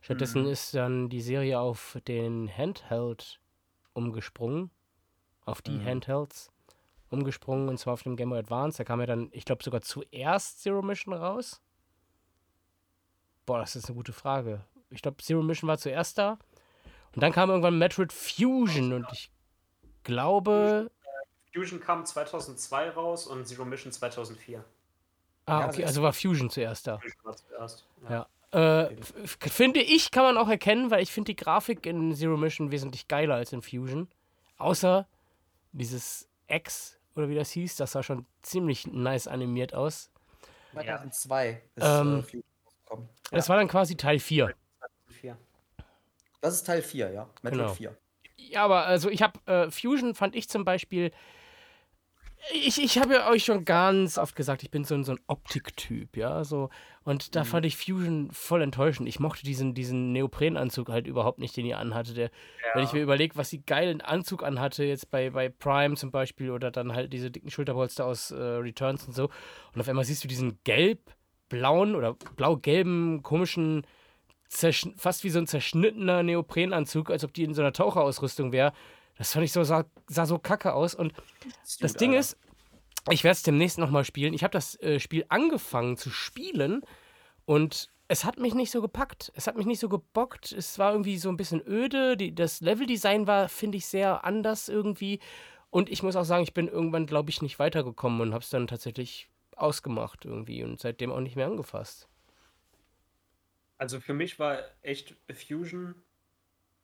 Stattdessen 0.00 0.42
Mhm. 0.42 0.48
ist 0.48 0.74
dann 0.74 1.08
die 1.08 1.20
Serie 1.20 1.58
auf 1.58 1.98
den 2.06 2.48
Handheld 2.54 3.40
umgesprungen, 3.92 4.70
auf 5.44 5.62
die 5.62 5.72
Mhm. 5.78 5.84
Handhelds 5.84 6.50
umgesprungen, 7.10 7.68
und 7.68 7.78
zwar 7.78 7.94
auf 7.94 8.02
dem 8.02 8.16
Game 8.16 8.30
Boy 8.30 8.38
Advance. 8.40 8.78
Da 8.78 8.84
kam 8.84 9.00
ja 9.00 9.06
dann, 9.06 9.28
ich 9.32 9.44
glaube, 9.44 9.62
sogar 9.64 9.80
zuerst 9.82 10.60
Zero 10.62 10.82
Mission 10.82 11.14
raus. 11.14 11.60
Boah, 13.46 13.58
das 13.60 13.76
ist 13.76 13.86
eine 13.86 13.96
gute 13.96 14.12
Frage. 14.12 14.64
Ich 14.90 15.02
glaube, 15.02 15.18
Zero 15.22 15.42
Mission 15.42 15.68
war 15.68 15.78
zuerst 15.78 16.18
da. 16.18 16.38
Und 17.16 17.22
dann 17.22 17.32
kam 17.32 17.50
irgendwann 17.50 17.78
Metroid 17.78 18.12
Fusion 18.12 18.92
und 18.92 19.06
ich 19.12 19.30
glaube, 20.04 20.90
Fusion 21.52 21.80
kam 21.80 22.04
2002 22.06 22.90
raus 22.90 23.26
und 23.26 23.46
Zero 23.48 23.64
Mission 23.64 23.90
2004. 23.90 24.62
Ah, 25.46 25.60
Ja, 25.60 25.66
okay, 25.68 25.84
also 25.84 26.02
war 26.02 26.12
Fusion 26.12 26.50
zuerst 26.50 26.86
da. 26.86 26.98
Fusion 26.98 27.24
war 27.24 27.36
zuerst. 27.36 27.86
Ja. 28.08 28.26
Äh, 28.52 28.92
f- 29.00 29.14
f- 29.24 29.52
finde 29.52 29.80
ich, 29.80 30.10
kann 30.10 30.22
man 30.24 30.36
auch 30.38 30.48
erkennen, 30.48 30.90
weil 30.90 31.02
ich 31.02 31.10
finde 31.10 31.32
die 31.32 31.36
Grafik 31.36 31.84
in 31.86 32.14
Zero 32.14 32.36
Mission 32.36 32.70
wesentlich 32.70 33.08
geiler 33.08 33.34
als 33.36 33.52
in 33.52 33.62
Fusion. 33.62 34.08
Außer 34.58 35.06
dieses 35.72 36.28
X 36.48 36.98
oder 37.16 37.28
wie 37.28 37.34
das 37.34 37.50
hieß, 37.50 37.76
das 37.76 37.92
sah 37.92 38.02
schon 38.02 38.26
ziemlich 38.42 38.86
nice 38.86 39.26
animiert 39.26 39.74
aus. 39.74 40.10
2002 40.72 41.62
ist 41.76 41.84
Ähm, 41.84 42.18
äh, 42.18 42.22
Fusion 42.22 42.42
rausgekommen. 42.66 43.08
Das 43.30 43.48
war 43.48 43.56
dann 43.56 43.68
quasi 43.68 43.96
Teil 43.96 44.18
4. 44.18 44.54
2004. 46.40 46.40
Das 46.40 46.54
ist 46.54 46.66
Teil 46.66 46.82
4, 46.82 47.12
ja. 47.12 47.28
Metroid 47.42 47.60
Genau. 47.60 47.74
4. 47.74 47.96
Ja, 48.36 48.64
aber 48.64 48.86
also 48.86 49.10
ich 49.10 49.22
habe 49.22 49.40
äh, 49.46 49.70
Fusion 49.70 50.14
fand 50.14 50.36
ich 50.36 50.48
zum 50.48 50.64
Beispiel. 50.64 51.10
Ich, 52.52 52.80
ich 52.80 52.98
habe 52.98 53.14
ja 53.14 53.30
euch 53.30 53.44
schon 53.44 53.64
ganz 53.64 54.18
oft 54.18 54.36
gesagt, 54.36 54.62
ich 54.62 54.70
bin 54.70 54.84
so 54.84 54.94
ein, 54.94 55.02
so 55.04 55.12
ein 55.12 55.18
Optiktyp, 55.26 56.16
ja, 56.16 56.44
so. 56.44 56.68
Und 57.02 57.34
da 57.34 57.44
fand 57.44 57.66
ich 57.66 57.76
Fusion 57.76 58.30
voll 58.30 58.62
enttäuschend. 58.62 59.08
Ich 59.08 59.18
mochte 59.18 59.42
diesen, 59.42 59.74
diesen 59.74 60.12
Neoprenanzug 60.12 60.90
halt 60.90 61.06
überhaupt 61.06 61.38
nicht, 61.40 61.56
den 61.56 61.66
ihr 61.66 61.78
anhatte. 61.78 62.14
Der, 62.14 62.30
Wenn 62.74 62.84
ich 62.84 62.92
mir 62.92 63.02
überlege, 63.02 63.36
was 63.36 63.50
sie 63.50 63.62
geilen 63.62 64.00
Anzug 64.00 64.44
anhatte, 64.44 64.84
jetzt 64.84 65.10
bei, 65.10 65.30
bei 65.30 65.48
Prime 65.48 65.96
zum 65.96 66.10
Beispiel, 66.12 66.50
oder 66.50 66.70
dann 66.70 66.94
halt 66.94 67.12
diese 67.12 67.30
dicken 67.30 67.50
Schulterpolster 67.50 68.04
aus 68.04 68.30
äh, 68.30 68.36
Returns 68.36 69.06
und 69.06 69.14
so. 69.14 69.30
Und 69.74 69.80
auf 69.80 69.88
einmal 69.88 70.04
siehst 70.04 70.22
du 70.22 70.28
diesen 70.28 70.58
gelb-blauen 70.62 71.96
oder 71.96 72.14
blau-gelben, 72.36 73.22
komischen, 73.22 73.86
fast 74.48 75.24
wie 75.24 75.30
so 75.30 75.38
ein 75.38 75.46
zerschnittener 75.46 76.22
Neoprenanzug, 76.22 77.10
als 77.10 77.24
ob 77.24 77.32
die 77.34 77.44
in 77.44 77.54
so 77.54 77.62
einer 77.62 77.72
Taucherausrüstung 77.72 78.52
wäre. 78.52 78.72
Das 79.18 79.32
fand 79.32 79.44
ich 79.44 79.52
so, 79.52 79.64
sah, 79.64 79.84
sah 80.06 80.26
so 80.26 80.38
kacke 80.38 80.74
aus. 80.74 80.94
Und 80.94 81.12
das 81.80 81.92
Dude, 81.92 81.98
Ding 81.98 82.10
Alter. 82.10 82.20
ist, 82.20 82.36
ich 83.10 83.24
werde 83.24 83.32
es 83.32 83.42
demnächst 83.42 83.78
nochmal 83.78 84.04
spielen. 84.04 84.34
Ich 84.34 84.42
habe 84.42 84.52
das 84.52 84.80
äh, 84.80 85.00
Spiel 85.00 85.24
angefangen 85.28 85.96
zu 85.96 86.10
spielen 86.10 86.82
und 87.44 87.88
es 88.08 88.24
hat 88.24 88.38
mich 88.38 88.54
nicht 88.54 88.70
so 88.70 88.80
gepackt. 88.80 89.32
Es 89.34 89.46
hat 89.46 89.56
mich 89.56 89.66
nicht 89.66 89.80
so 89.80 89.88
gebockt. 89.88 90.52
Es 90.52 90.78
war 90.78 90.92
irgendwie 90.92 91.18
so 91.18 91.28
ein 91.28 91.36
bisschen 91.36 91.62
öde. 91.66 92.16
Die, 92.16 92.34
das 92.34 92.60
Leveldesign 92.60 93.26
war, 93.26 93.48
finde 93.48 93.78
ich, 93.78 93.86
sehr 93.86 94.24
anders 94.24 94.68
irgendwie. 94.68 95.18
Und 95.70 95.90
ich 95.90 96.02
muss 96.02 96.14
auch 96.14 96.24
sagen, 96.24 96.44
ich 96.44 96.54
bin 96.54 96.68
irgendwann, 96.68 97.06
glaube 97.06 97.30
ich, 97.30 97.42
nicht 97.42 97.58
weitergekommen 97.58 98.20
und 98.20 98.32
habe 98.32 98.44
es 98.44 98.50
dann 98.50 98.68
tatsächlich 98.68 99.28
ausgemacht 99.56 100.24
irgendwie 100.24 100.62
und 100.62 100.80
seitdem 100.80 101.10
auch 101.10 101.20
nicht 101.20 101.36
mehr 101.36 101.46
angefasst. 101.46 102.08
Also 103.78 104.00
für 104.00 104.14
mich 104.14 104.38
war 104.38 104.60
echt 104.82 105.16
Fusion. 105.32 105.94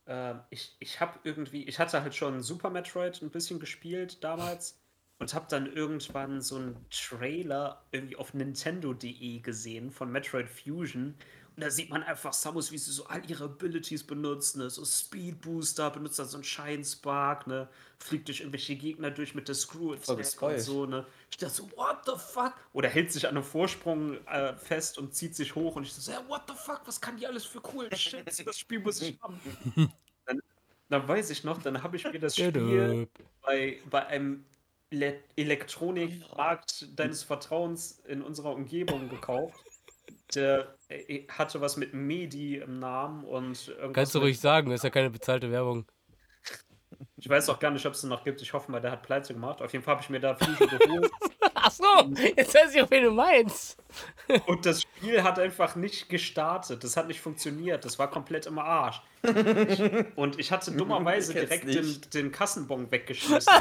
Äh, 0.07 0.35
ich 0.51 0.77
ich 0.79 1.01
habe 1.01 1.19
irgendwie, 1.25 1.65
ich 1.65 1.79
hatte 1.79 2.03
halt 2.03 2.15
schon 2.15 2.43
Super 2.43 2.71
Metroid 2.71 3.23
ein 3.23 3.31
bisschen 3.31 3.61
gespielt 3.61 4.23
damals 4.23 4.79
und 5.19 5.35
habe 5.35 5.47
dann 5.49 5.73
irgendwann 5.73 6.41
so 6.41 6.57
einen 6.57 6.87
Trailer 6.91 7.87
irgendwie 7.93 8.17
auf 8.17 8.35
Nintendo.de 8.35 9.39
gesehen 9.41 9.91
von 9.91 10.11
Metroid 10.11 10.49
Fusion. 10.49 11.15
Und 11.55 11.63
da 11.63 11.71
sieht 11.71 11.91
man 11.91 12.03
einfach 12.03 12.33
Samus, 12.33 12.73
wie 12.73 12.79
sie 12.79 12.93
so 12.93 13.05
all 13.07 13.29
ihre 13.29 13.45
Abilities 13.45 14.05
benutzt, 14.05 14.57
ne? 14.57 14.71
So 14.71 14.85
Speed 14.85 15.41
Booster, 15.43 15.91
benutzt 15.91 16.19
dann 16.19 16.27
so 16.27 16.39
einen 16.39 16.45
Shine 16.45 16.85
Spark, 16.85 17.47
ne? 17.47 17.69
Fliegt 17.99 18.29
durch 18.29 18.41
irgendwelche 18.41 18.75
Gegner 18.75 19.11
durch 19.11 19.35
mit 19.35 19.49
der 19.49 19.55
Screw 19.55 19.93
Attack 19.93 20.43
und 20.43 20.61
so, 20.61 20.87
ne? 20.87 21.07
Ich 21.31 21.37
dachte 21.37 21.55
so, 21.55 21.71
what 21.77 21.99
the 22.07 22.13
fuck? 22.17 22.55
Oder 22.73 22.89
hält 22.89 23.13
sich 23.13 23.27
an 23.27 23.37
einem 23.37 23.45
Vorsprung 23.45 24.17
äh, 24.27 24.55
fest 24.57 24.97
und 24.97 25.15
zieht 25.15 25.37
sich 25.37 25.55
hoch 25.55 25.77
und 25.77 25.83
ich 25.83 25.93
so, 25.93 26.13
what 26.29 26.43
the 26.49 26.55
fuck, 26.55 26.81
was 26.87 27.01
kann 27.01 27.19
die 27.19 27.27
alles 27.27 27.45
für 27.45 27.61
coolen 27.61 27.91
Shit? 27.97 28.27
Das 28.27 28.59
Spiel 28.59 28.81
muss 28.81 29.03
ich 29.03 29.21
haben. 29.21 29.39
dann, 30.27 30.41
dann 30.89 31.09
weiß 31.09 31.29
ich 31.31 31.45
noch, 31.45 31.63
dann 31.63 31.83
habe 31.83 31.97
ich 31.97 32.05
mir 32.05 32.19
das 32.19 32.35
Spiel 32.35 33.09
bei, 33.43 33.83
bei 33.91 34.07
einem 34.07 34.45
Le 34.91 35.21
Elektronikmarkt 35.37 36.99
deines 36.99 37.23
Vertrauens 37.23 38.01
in 38.07 38.23
unserer 38.23 38.53
Umgebung 38.53 39.09
gekauft. 39.09 39.72
Der 40.35 40.77
äh, 40.89 41.27
hatte 41.29 41.61
was 41.61 41.77
mit 41.77 41.95
Medi 41.95 42.57
im 42.57 42.79
Namen 42.79 43.25
und 43.25 43.69
irgendwas 43.69 43.93
Kannst 43.93 44.15
du 44.15 44.19
ruhig 44.21 44.41
sagen, 44.41 44.71
das 44.71 44.81
ist 44.81 44.85
ja 44.85 44.91
keine 44.91 45.11
bezahlte 45.11 45.51
Werbung. 45.51 45.87
Ich 47.17 47.29
weiß 47.29 47.49
auch 47.51 47.59
gar 47.59 47.71
nicht, 47.71 47.87
ob 47.87 47.95
es 47.95 48.01
den 48.01 48.11
noch 48.11 48.25
gibt. 48.25 48.43
Ich 48.43 48.53
hoffe 48.53 48.71
mal, 48.71 48.81
der 48.81 48.93
hat 48.93 49.03
Pleite 49.03 49.33
gemacht. 49.33 49.63
Auf 49.63 49.73
jeden 49.73 49.85
Fall 49.85 49.95
habe 49.95 50.03
ich 50.03 50.11
mir 50.11 50.21
da 50.21 50.35
Fusion 50.35 50.69
geholt. 50.69 51.11
Ach 51.55 51.71
so, 51.71 51.85
jetzt 52.37 52.55
weiß 52.55 52.75
ich 52.75 52.83
auch, 52.83 52.91
wen 52.91 53.05
du 53.05 53.11
meinst. 53.13 53.81
Und 54.47 54.67
das 54.67 54.83
Spiel 54.83 55.23
hat 55.23 55.39
einfach 55.39 55.77
nicht 55.77 56.09
gestartet. 56.09 56.83
Das 56.83 56.97
hat 56.97 57.07
nicht 57.07 57.21
funktioniert. 57.21 57.85
Das 57.85 57.99
war 57.99 58.11
komplett 58.11 58.47
im 58.47 58.59
Arsch. 58.59 59.01
Und 60.17 60.41
ich 60.41 60.51
hatte 60.51 60.73
dummerweise 60.73 61.33
Ich 61.33 61.39
direkt 61.39 61.69
den, 61.69 62.01
den 62.13 62.33
Kassenbon 62.33 62.91
weggeschmissen. 62.91 63.53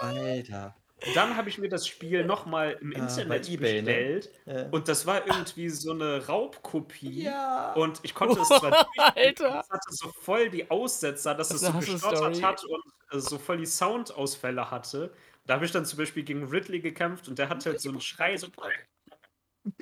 Alter. 0.00 0.76
Dann 1.14 1.36
habe 1.36 1.48
ich 1.50 1.58
mir 1.58 1.68
das 1.68 1.86
Spiel 1.86 2.24
nochmal 2.24 2.78
im 2.80 2.92
Ah, 2.94 2.98
Internet 3.00 3.46
bei 3.46 3.52
eBay, 3.52 3.82
ne? 3.82 3.82
bestellt. 3.82 4.30
Ja. 4.46 4.68
Und 4.70 4.88
das 4.88 5.04
war 5.06 5.26
irgendwie 5.26 5.68
so 5.68 5.92
eine 5.92 6.26
Raubkopie. 6.26 7.24
Ja. 7.24 7.74
Und 7.74 8.00
ich 8.02 8.14
konnte 8.14 8.40
es 8.40 8.48
zwar 8.48 8.86
Alter. 9.14 9.60
es 9.60 9.70
hatte 9.70 9.92
so 9.92 10.10
voll 10.22 10.48
die 10.48 10.70
Aussetzer, 10.70 11.34
dass 11.34 11.48
Das 11.48 11.62
es 11.62 11.68
ist 11.68 11.86
so 11.86 11.92
gestottert 11.92 12.42
hat 12.42 12.64
und 12.64 12.82
äh, 13.12 13.20
so 13.20 13.38
voll 13.38 13.58
die 13.58 13.66
Soundausfälle 13.66 14.70
hatte. 14.70 15.12
Da 15.44 15.54
habe 15.54 15.66
ich 15.66 15.70
dann 15.72 15.84
zum 15.84 15.98
Beispiel 15.98 16.22
gegen 16.24 16.44
Ridley 16.48 16.80
gekämpft 16.80 17.28
und 17.28 17.38
der 17.38 17.50
hat 17.50 17.64
halt 17.66 17.80
so 17.80 17.90
einen 17.90 18.00
Schrei 18.00 18.36
so. 18.36 18.48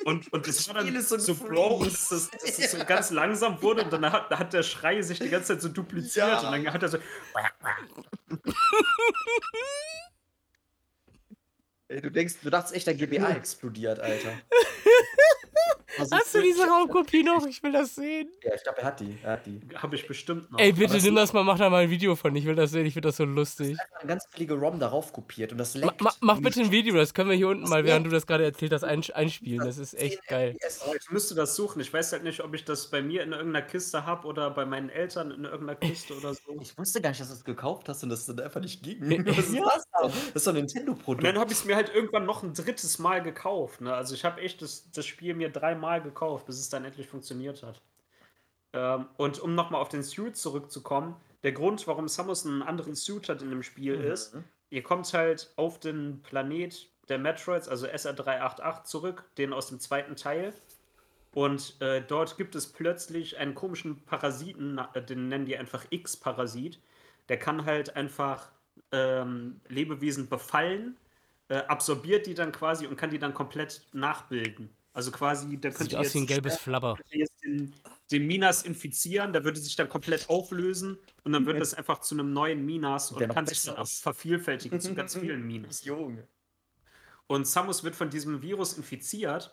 Und, 0.07 0.33
und 0.33 0.49
das 0.49 0.67
war 0.67 0.77
dann 0.83 1.03
so 1.03 1.19
so, 1.19 1.35
Bro, 1.35 1.85
dass 1.85 2.11
es, 2.11 2.31
dass 2.31 2.59
es 2.59 2.71
so 2.73 2.79
ganz 2.87 3.11
langsam 3.11 3.61
wurde 3.61 3.83
und 3.85 3.93
dann 3.93 4.11
hat, 4.11 4.31
hat 4.31 4.55
der 4.55 4.63
Schrei 4.63 5.03
sich 5.03 5.19
die 5.19 5.29
ganze 5.29 5.49
Zeit 5.53 5.61
so 5.61 5.69
dupliziert 5.69 6.27
Ja. 6.27 6.39
und 6.41 6.53
dann 6.65 6.73
hat 6.73 6.83
er 6.83 6.89
so. 6.89 6.97
Ey, 11.89 12.01
du 12.01 12.11
denkst, 12.11 12.37
du 12.43 12.51
dachtest 12.51 12.75
echt, 12.75 12.87
der 12.87 12.95
GBA 12.95 13.31
explodiert, 13.37 14.01
Alter. 14.01 14.33
Also 15.99 16.17
Hast 16.17 16.35
du 16.35 16.43
diese 16.43 16.67
Raumkopie 16.67 17.23
noch? 17.25 17.47
Ich 17.47 17.63
will 17.63 17.73
das 17.73 17.95
sehen. 17.95 18.29
Ja, 18.43 18.55
ich 18.55 18.63
glaube, 18.63 18.79
er 18.79 18.85
hat 18.85 19.01
die. 19.01 19.19
Er 19.23 19.33
hat 19.33 19.47
die. 19.47 19.61
Habe 19.77 19.97
ich 19.97 20.07
bestimmt 20.07 20.51
noch. 20.53 20.59
Ey, 20.59 20.73
bitte 20.73 20.97
nimm 20.99 21.15
das 21.15 21.33
mal, 21.33 21.45
mach 21.45 21.59
da 21.59 21.71
mal 21.71 21.85
ein 21.85 21.91
Video 21.91 22.17
von. 22.17 22.35
Ich 22.37 22.45
will 22.45 22.55
das 22.55 22.71
sehen, 22.71 22.87
ich 22.87 22.95
finde 22.95 23.09
das 23.09 23.17
so 23.17 23.25
lustig. 23.25 23.77
Eine 24.01 24.09
ganz 24.09 24.29
billige 24.29 24.55
ROM 24.55 24.79
darauf 24.79 25.13
kopiert 25.13 25.53
und 25.53 25.59
das 25.59 25.75
leckt. 25.75 26.01
ma, 26.01 26.13
mach 26.21 26.41
bitte 26.41 26.61
ein 26.61 26.71
Video, 26.71 26.95
das 26.97 27.15
können 27.15 27.31
wir 27.31 27.37
hier 27.37 27.49
unten 27.49 27.69
mal, 27.69 27.85
während 27.85 28.07
du 28.07 28.11
das 28.11 28.27
gerade 28.27 28.45
erzählt 28.45 28.73
hast, 28.73 28.85
einsch- 28.85 29.13
einspielen. 29.13 29.65
Das 29.65 29.79
ist 29.79 29.95
echt 29.95 30.27
geil. 30.27 30.57
Aber 30.87 30.97
ich 30.97 31.11
müsste 31.11 31.35
das 31.35 31.55
suchen. 31.57 31.81
Ich 31.81 31.93
weiß 31.93 32.13
halt 32.13 32.25
nicht, 32.25 32.41
ob 32.43 32.55
ich 32.55 32.65
das 32.65 32.91
bei 32.91 33.03
mir 33.03 33.23
in 33.23 33.33
irgendeiner 33.33 33.65
Kiste 33.67 34.05
habe 34.07 34.27
oder 34.27 34.51
bei 34.51 34.65
meinen 34.67 34.89
Eltern 34.91 35.31
in 35.31 35.45
irgendeiner 35.45 35.77
Kiste 35.77 36.15
oder 36.17 36.35
so. 36.35 36.59
Ich 36.61 36.77
wusste 36.77 37.01
gar 37.01 37.11
nicht, 37.11 37.21
dass 37.21 37.29
du 37.29 37.35
es 37.35 37.45
gekauft 37.45 37.89
hast 37.89 38.03
und 38.03 38.09
das 38.11 38.27
dann 38.27 38.41
einfach 38.41 38.61
nicht 38.61 38.83
ging. 38.83 39.01
Was 39.27 39.39
ist 39.49 39.55
das? 39.59 39.87
Das 39.93 40.15
ist 40.35 40.45
so 40.45 40.51
ein 40.51 40.57
Und 40.57 40.63
Nintendo-Produkt. 40.65 41.27
dann 41.27 41.39
habe 41.39 41.53
ich 41.53 41.59
es 41.59 41.65
mir 41.65 41.77
halt 41.77 41.93
irgendwann 41.95 42.25
noch 42.27 42.43
ein 42.43 42.55
drittes 42.55 42.99
Mal 42.99 43.23
gekauft. 43.23 43.81
Ne? 43.81 43.95
Also 43.95 44.15
ich 44.15 44.25
habe 44.25 44.41
echt 44.41 44.63
das, 44.63 44.91
das 44.93 45.07
Spiel 45.07 45.35
mir 45.35 45.51
dreimal 45.51 45.84
gekauft, 46.01 46.47
bis 46.47 46.59
es 46.59 46.69
dann 46.69 46.85
endlich 46.85 47.07
funktioniert 47.07 47.63
hat. 47.63 47.81
Ähm, 48.73 49.07
und 49.17 49.41
um 49.41 49.55
nochmal 49.55 49.81
auf 49.81 49.89
den 49.89 50.03
Suit 50.03 50.37
zurückzukommen, 50.37 51.17
der 51.43 51.53
Grund, 51.53 51.87
warum 51.87 52.09
Samus 52.09 52.47
einen 52.47 52.63
anderen 52.63 52.95
Suit 52.95 53.29
hat 53.29 53.43
in 53.43 53.51
dem 53.51 53.63
Spiel 53.63 53.99
Mhm. 53.99 54.05
ist, 54.13 54.37
ihr 54.71 54.83
kommt 54.83 55.13
halt 55.13 55.53
auf 55.57 55.79
den 55.79 56.23
Planet 56.23 56.89
der 57.09 57.19
Metroids, 57.19 57.69
also 57.69 57.87
SR388 57.87 58.85
zurück, 58.85 59.25
den 59.37 59.53
aus 59.53 59.69
dem 59.69 59.79
zweiten 59.79 60.17
Teil. 60.17 60.55
Und 61.33 61.81
äh, 61.81 62.01
dort 62.01 62.37
gibt 62.37 62.55
es 62.55 62.73
plötzlich 62.73 63.39
einen 63.39 63.55
komischen 63.55 64.05
Parasiten, 64.05 64.79
äh, 64.95 65.03
den 65.05 65.29
nennen 65.29 65.47
die 65.47 65.57
einfach 65.57 65.85
X-Parasit. 65.91 66.81
Der 67.29 67.39
kann 67.39 67.65
halt 67.67 67.97
einfach 67.97 68.51
ähm, 68.93 69.61
Lebewesen 69.69 70.29
befallen, 70.29 70.97
äh, 71.49 71.57
absorbiert 71.57 72.27
die 72.27 72.35
dann 72.35 72.53
quasi 72.53 72.87
und 72.87 72.97
kann 72.97 73.11
die 73.11 73.19
dann 73.19 73.35
komplett 73.35 73.83
nachbilden. 73.93 74.71
Also 74.95 75.11
quasi, 75.11 75.57
der 75.57 75.73
Sieht 75.73 75.79
könnte 75.79 75.99
aus 75.99 76.15
wie 76.15 76.19
ein 76.19 76.23
jetzt, 76.23 76.29
gelbes 76.29 76.57
Flabber. 76.57 76.97
jetzt 77.11 77.43
den, 77.43 77.75
den 78.13 78.27
Minas 78.29 78.63
infizieren, 78.63 79.33
der 79.33 79.43
würde 79.43 79.59
sich 79.59 79.75
dann 79.75 79.89
komplett 79.89 80.31
auflösen 80.31 80.99
und 81.25 81.33
dann 81.33 81.47
wird 81.47 81.61
das 81.61 81.75
einfach 81.75 81.99
zu 81.99 82.15
einem 82.15 82.33
neuen 82.33 82.65
Minas 82.65 83.11
und 83.11 83.29
kann 83.29 83.45
sich 83.45 83.65
dann 83.65 83.77
auch 83.77 83.89
vervielfältigen 83.89 84.81
zu 84.81 84.95
ganz 84.95 85.17
vielen 85.17 85.43
Minas. 85.47 85.85
Junge. 85.85 86.29
Und 87.27 87.49
Samus 87.49 87.83
wird 87.83 87.97
von 87.97 88.09
diesem 88.09 88.41
Virus 88.41 88.75
infiziert 88.75 89.53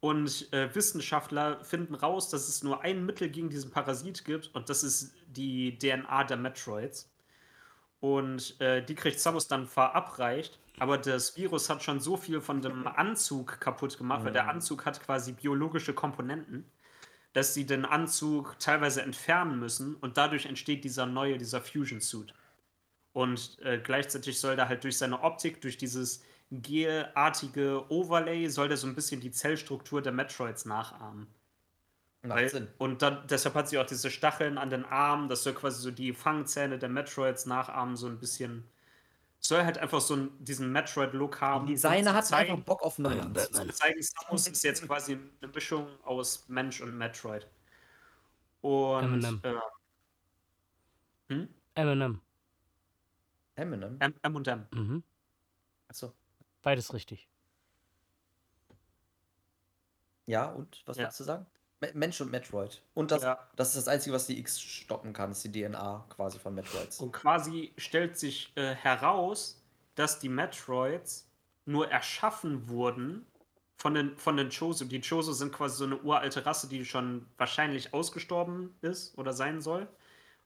und 0.00 0.50
äh, 0.54 0.74
Wissenschaftler 0.74 1.62
finden 1.64 1.94
raus, 1.94 2.30
dass 2.30 2.48
es 2.48 2.62
nur 2.62 2.80
ein 2.80 3.04
Mittel 3.04 3.28
gegen 3.28 3.50
diesen 3.50 3.70
Parasit 3.70 4.24
gibt 4.24 4.54
und 4.54 4.70
das 4.70 4.82
ist 4.82 5.12
die 5.26 5.78
DNA 5.78 6.24
der 6.24 6.38
Metroids. 6.38 7.10
Und 8.00 8.58
äh, 8.60 8.82
die 8.82 8.94
kriegt 8.94 9.20
Samus 9.20 9.48
dann 9.48 9.66
verabreicht, 9.66 10.58
aber 10.80 10.98
das 10.98 11.36
Virus 11.36 11.70
hat 11.70 11.82
schon 11.82 12.00
so 12.00 12.16
viel 12.16 12.40
von 12.40 12.62
dem 12.62 12.86
Anzug 12.86 13.60
kaputt 13.60 13.98
gemacht, 13.98 14.24
weil 14.24 14.32
der 14.32 14.48
Anzug 14.48 14.84
hat 14.84 15.02
quasi 15.02 15.32
biologische 15.32 15.94
Komponenten, 15.94 16.64
dass 17.32 17.54
sie 17.54 17.66
den 17.66 17.84
Anzug 17.84 18.58
teilweise 18.58 19.02
entfernen 19.02 19.58
müssen 19.58 19.94
und 19.96 20.16
dadurch 20.16 20.46
entsteht 20.46 20.84
dieser 20.84 21.06
neue, 21.06 21.38
dieser 21.38 21.60
Fusion 21.60 22.00
Suit. 22.00 22.34
Und 23.12 23.58
äh, 23.62 23.78
gleichzeitig 23.78 24.38
soll 24.38 24.56
der 24.56 24.68
halt 24.68 24.84
durch 24.84 24.98
seine 24.98 25.22
Optik, 25.22 25.60
durch 25.60 25.76
dieses 25.76 26.22
gelartige 26.50 27.90
Overlay, 27.90 28.48
soll 28.48 28.68
der 28.68 28.76
so 28.76 28.86
ein 28.86 28.94
bisschen 28.94 29.20
die 29.20 29.30
Zellstruktur 29.30 30.02
der 30.02 30.12
Metroids 30.12 30.64
nachahmen. 30.64 31.26
Macht 32.22 32.50
Sinn. 32.50 32.68
und 32.78 33.02
dann, 33.02 33.26
deshalb 33.28 33.54
hat 33.54 33.68
sie 33.68 33.78
auch 33.78 33.86
diese 33.86 34.10
Stacheln 34.10 34.58
an 34.58 34.70
den 34.70 34.84
Armen, 34.84 35.28
das 35.28 35.44
soll 35.44 35.54
quasi 35.54 35.80
so 35.80 35.90
die 35.90 36.12
Fangzähne 36.12 36.78
der 36.78 36.88
Metroids 36.88 37.46
nachahmen, 37.46 37.96
so 37.96 38.06
ein 38.06 38.18
bisschen. 38.18 38.64
Soll 39.48 39.64
halt 39.64 39.78
einfach 39.78 40.02
so 40.02 40.12
einen, 40.12 40.44
diesen 40.44 40.70
Metroid-Look 40.72 41.40
haben. 41.40 41.64
Die 41.64 41.72
Designer 41.72 42.12
hatten 42.12 42.26
zeigen, 42.26 42.50
einfach 42.52 42.64
Bock 42.66 42.82
auf 42.82 42.98
neue 42.98 43.32
zu 43.32 43.50
zeigen, 43.72 44.02
Samus 44.02 44.46
ist 44.46 44.62
jetzt 44.62 44.86
quasi 44.86 45.18
eine 45.40 45.50
Mischung 45.50 45.88
aus 46.04 46.46
Mensch 46.50 46.82
und 46.82 46.98
Metroid. 46.98 47.48
Und 48.60 49.04
Eminem. 49.04 49.40
äh, 49.42 49.54
hm? 51.32 51.48
Eminem. 51.76 52.20
Eminem. 53.54 53.96
M, 54.00 54.14
M 54.20 54.36
und 54.36 54.46
M. 54.48 54.66
Mhm. 54.70 55.02
Achso. 55.88 56.12
Beides 56.60 56.92
richtig. 56.92 57.26
Ja, 60.26 60.44
und 60.50 60.82
was 60.84 60.98
Ja. 60.98 61.04
wolltest 61.04 61.20
du 61.20 61.24
sagen? 61.24 61.46
Me- 61.80 61.92
Mensch 61.94 62.20
und 62.20 62.30
Metroid. 62.30 62.82
Und 62.94 63.10
das, 63.10 63.22
Ja. 63.22 63.38
das 63.56 63.68
ist 63.68 63.76
das 63.76 63.88
Einzige, 63.88 64.14
was 64.14 64.26
die 64.26 64.38
X 64.38 64.60
stoppen 64.60 65.12
kann, 65.12 65.30
ist 65.30 65.44
die 65.44 65.52
DNA 65.52 66.06
quasi 66.08 66.38
von 66.38 66.54
Metroids. 66.54 67.00
Und 67.00 67.12
quasi 67.12 67.72
stellt 67.76 68.18
sich 68.18 68.52
äh, 68.56 68.74
heraus, 68.74 69.62
dass 69.94 70.18
die 70.18 70.28
Metroids 70.28 71.28
nur 71.66 71.90
erschaffen 71.90 72.68
wurden 72.68 73.26
von 73.76 73.94
den, 73.94 74.16
von 74.18 74.36
den 74.36 74.48
Chozo. 74.50 74.84
Die 74.86 75.00
Chozo 75.00 75.32
sind 75.32 75.52
quasi 75.52 75.76
so 75.76 75.84
eine 75.84 75.98
uralte 76.00 76.44
Rasse, 76.46 76.68
die 76.68 76.84
schon 76.84 77.26
wahrscheinlich 77.36 77.94
ausgestorben 77.94 78.74
ist 78.80 79.16
oder 79.16 79.32
sein 79.32 79.60
soll, 79.60 79.86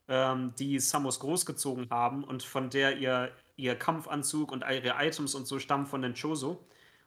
ähm, 0.09 0.53
die 0.59 0.79
Samus 0.81 1.21
großgezogen 1.21 1.89
haben 1.91 2.25
und 2.25 2.43
von 2.43 2.69
der 2.71 2.99
ihr, 2.99 3.33
ihr 3.57 3.75
Kampfanzug 3.79 4.53
und 4.53 4.65
ihre 4.69 4.95
Items 5.03 5.35
und 5.35 5.47
so 5.47 5.59
stammen 5.59 5.87
von 5.87 6.03
den 6.03 6.15
Chozo. 6.15 6.63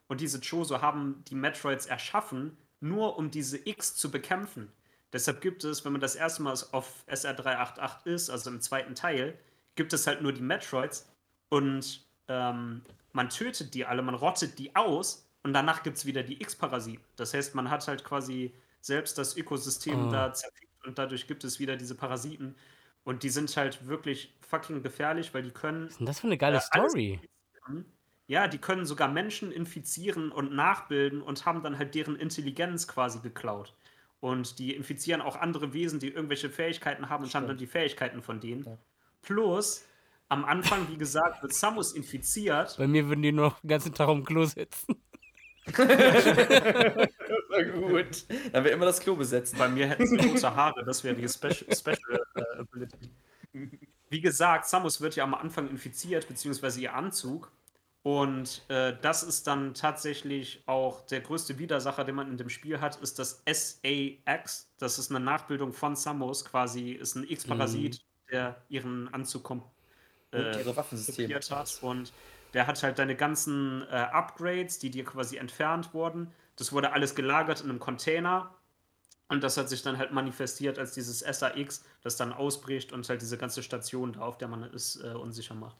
Und 0.07 0.21
diese 0.21 0.39
Chozo 0.39 0.81
haben 0.81 1.23
die 1.27 1.35
Metroids 1.35 1.85
erschaffen, 1.87 2.57
nur 2.85 3.17
um 3.17 3.31
diese 3.31 3.57
X 3.67 3.95
zu 3.95 4.11
bekämpfen. 4.11 4.71
Deshalb 5.13 5.41
gibt 5.41 5.63
es, 5.63 5.85
wenn 5.85 5.91
man 5.93 6.01
das 6.01 6.15
erste 6.15 6.41
Mal 6.43 6.53
auf 6.71 7.03
SR388 7.07 8.05
ist, 8.05 8.29
also 8.29 8.49
im 8.49 8.61
zweiten 8.61 8.95
Teil, 8.95 9.37
gibt 9.75 9.93
es 9.93 10.07
halt 10.07 10.21
nur 10.21 10.33
die 10.33 10.41
Metroids 10.41 11.09
und 11.49 12.05
ähm, 12.27 12.81
man 13.13 13.29
tötet 13.29 13.73
die 13.73 13.85
alle, 13.85 14.01
man 14.01 14.15
rottet 14.15 14.57
die 14.59 14.75
aus 14.75 15.27
und 15.43 15.53
danach 15.53 15.83
gibt 15.83 15.97
es 15.97 16.05
wieder 16.05 16.23
die 16.23 16.41
X-Parasiten. 16.41 17.03
Das 17.15 17.33
heißt, 17.33 17.55
man 17.55 17.69
hat 17.69 17.87
halt 17.87 18.03
quasi 18.03 18.53
selbst 18.81 19.17
das 19.17 19.37
Ökosystem 19.37 20.07
Oh. 20.07 20.11
da 20.11 20.33
zerfickt 20.33 20.85
und 20.85 20.97
dadurch 20.97 21.27
gibt 21.27 21.43
es 21.43 21.59
wieder 21.59 21.75
diese 21.77 21.95
Parasiten. 21.95 22.55
Und 23.03 23.21
die 23.23 23.29
sind 23.29 23.55
halt 23.55 23.85
wirklich 23.87 24.35
fucking 24.41 24.81
gefährlich, 24.81 25.33
weil 25.33 25.43
die 25.43 25.51
können 25.51 25.85
Was 25.85 25.91
ist 25.91 25.99
denn 25.99 26.05
das 26.07 26.19
für 26.19 26.27
eine 26.27 26.37
geile 26.37 26.57
Äh, 26.57 26.61
Story? 26.61 27.19
Ja, 28.27 28.47
die 28.47 28.57
können 28.57 28.85
sogar 28.85 29.07
Menschen 29.07 29.51
infizieren 29.51 30.31
und 30.31 30.53
nachbilden 30.53 31.21
und 31.21 31.45
haben 31.45 31.61
dann 31.61 31.77
halt 31.77 31.93
deren 31.95 32.15
Intelligenz 32.15 32.87
quasi 32.87 33.19
geklaut. 33.19 33.75
Und 34.19 34.57
die 34.57 34.75
infizieren 34.75 35.21
auch 35.21 35.35
andere 35.35 35.73
Wesen, 35.73 35.99
die 35.99 36.09
irgendwelche 36.09 36.49
Fähigkeiten 36.49 37.09
haben 37.09 37.23
und 37.23 37.35
haben 37.35 37.47
dann 37.47 37.57
die 37.57 37.67
Fähigkeiten 37.67 38.23
von 38.23 38.39
denen. 38.39 38.63
Ja. 38.63 38.77
Plus, 39.21 39.85
am 40.29 40.45
Anfang, 40.45 40.87
wie 40.89 40.97
gesagt, 40.97 41.43
wird 41.43 41.53
Samus 41.53 41.93
infiziert. 41.93 42.75
Bei 42.77 42.87
mir 42.87 43.07
würden 43.07 43.21
die 43.21 43.31
nur 43.31 43.49
noch 43.49 43.59
den 43.59 43.69
ganzen 43.69 43.93
Tag 43.93 44.07
am 44.09 44.23
Klo 44.23 44.45
sitzen. 44.45 44.95
gut. 47.73 48.25
Dann 48.51 48.63
wird 48.63 48.73
immer 48.73 48.85
das 48.85 48.99
Klo 48.99 49.15
besetzt. 49.15 49.57
Bei 49.57 49.67
mir 49.67 49.87
hätten 49.87 50.07
sie 50.07 50.17
große 50.17 50.55
Haare, 50.55 50.83
das 50.83 51.03
wäre 51.03 51.15
die 51.15 51.27
Special, 51.27 51.65
Special 51.75 52.19
äh, 52.35 52.59
Ability. 52.59 53.09
Wie 54.09 54.21
gesagt, 54.21 54.67
Samus 54.67 55.01
wird 55.01 55.15
ja 55.15 55.23
am 55.23 55.33
Anfang 55.33 55.69
infiziert, 55.69 56.27
beziehungsweise 56.27 56.81
ihr 56.81 56.93
Anzug. 56.93 57.51
Und 58.05 58.61
äh, 58.67 58.95
das 59.01 59.23
ist 59.23 59.47
dann 59.47 59.73
tatsächlich 59.73 60.61
auch 60.67 61.01
der 61.07 61.21
größte 61.21 61.57
Widersacher, 61.57 62.03
den 62.03 62.13
man 62.13 62.29
in 62.29 62.37
dem 62.37 62.49
Spiel 62.49 62.79
hat, 62.79 62.97
ist 62.97 63.17
das 63.17 63.41
SAX. 63.51 64.69
Das 64.77 64.99
ist 64.99 65.09
eine 65.09 65.19
Nachbildung 65.19 65.73
von 65.73 65.95
Samus, 65.95 66.45
quasi 66.45 66.91
ist 66.91 67.15
ein 67.15 67.23
X-Parasit, 67.27 68.05
der 68.31 68.61
ihren 68.69 69.11
Anzug 69.11 69.43
kom 69.43 69.63
Und 70.31 70.39
äh, 70.39 70.59
ihre 70.59 70.75
Waffensysteme. 70.75 71.33
hat. 71.33 71.79
Und 71.81 72.13
der 72.53 72.67
hat 72.67 72.83
halt 72.83 72.99
deine 72.99 73.15
ganzen 73.15 73.81
äh, 73.89 73.95
Upgrades, 73.95 74.77
die 74.77 74.91
dir 74.91 75.03
quasi 75.03 75.37
entfernt 75.37 75.91
wurden. 75.95 76.31
das 76.57 76.71
wurde 76.71 76.91
alles 76.91 77.15
gelagert 77.15 77.61
in 77.61 77.71
einem 77.71 77.79
Container 77.79 78.53
und 79.29 79.43
das 79.43 79.57
hat 79.57 79.67
sich 79.67 79.81
dann 79.81 79.97
halt 79.97 80.11
manifestiert 80.11 80.77
als 80.77 80.91
dieses 80.91 81.21
SAX, 81.21 81.83
das 82.03 82.17
dann 82.17 82.33
ausbricht 82.33 82.93
und 82.93 83.09
halt 83.09 83.23
diese 83.23 83.39
ganze 83.39 83.63
Station 83.63 84.13
da, 84.13 84.19
auf 84.19 84.37
der 84.37 84.47
man 84.47 84.61
ist, 84.61 84.97
äh, 85.03 85.15
unsicher 85.15 85.55
macht. 85.55 85.77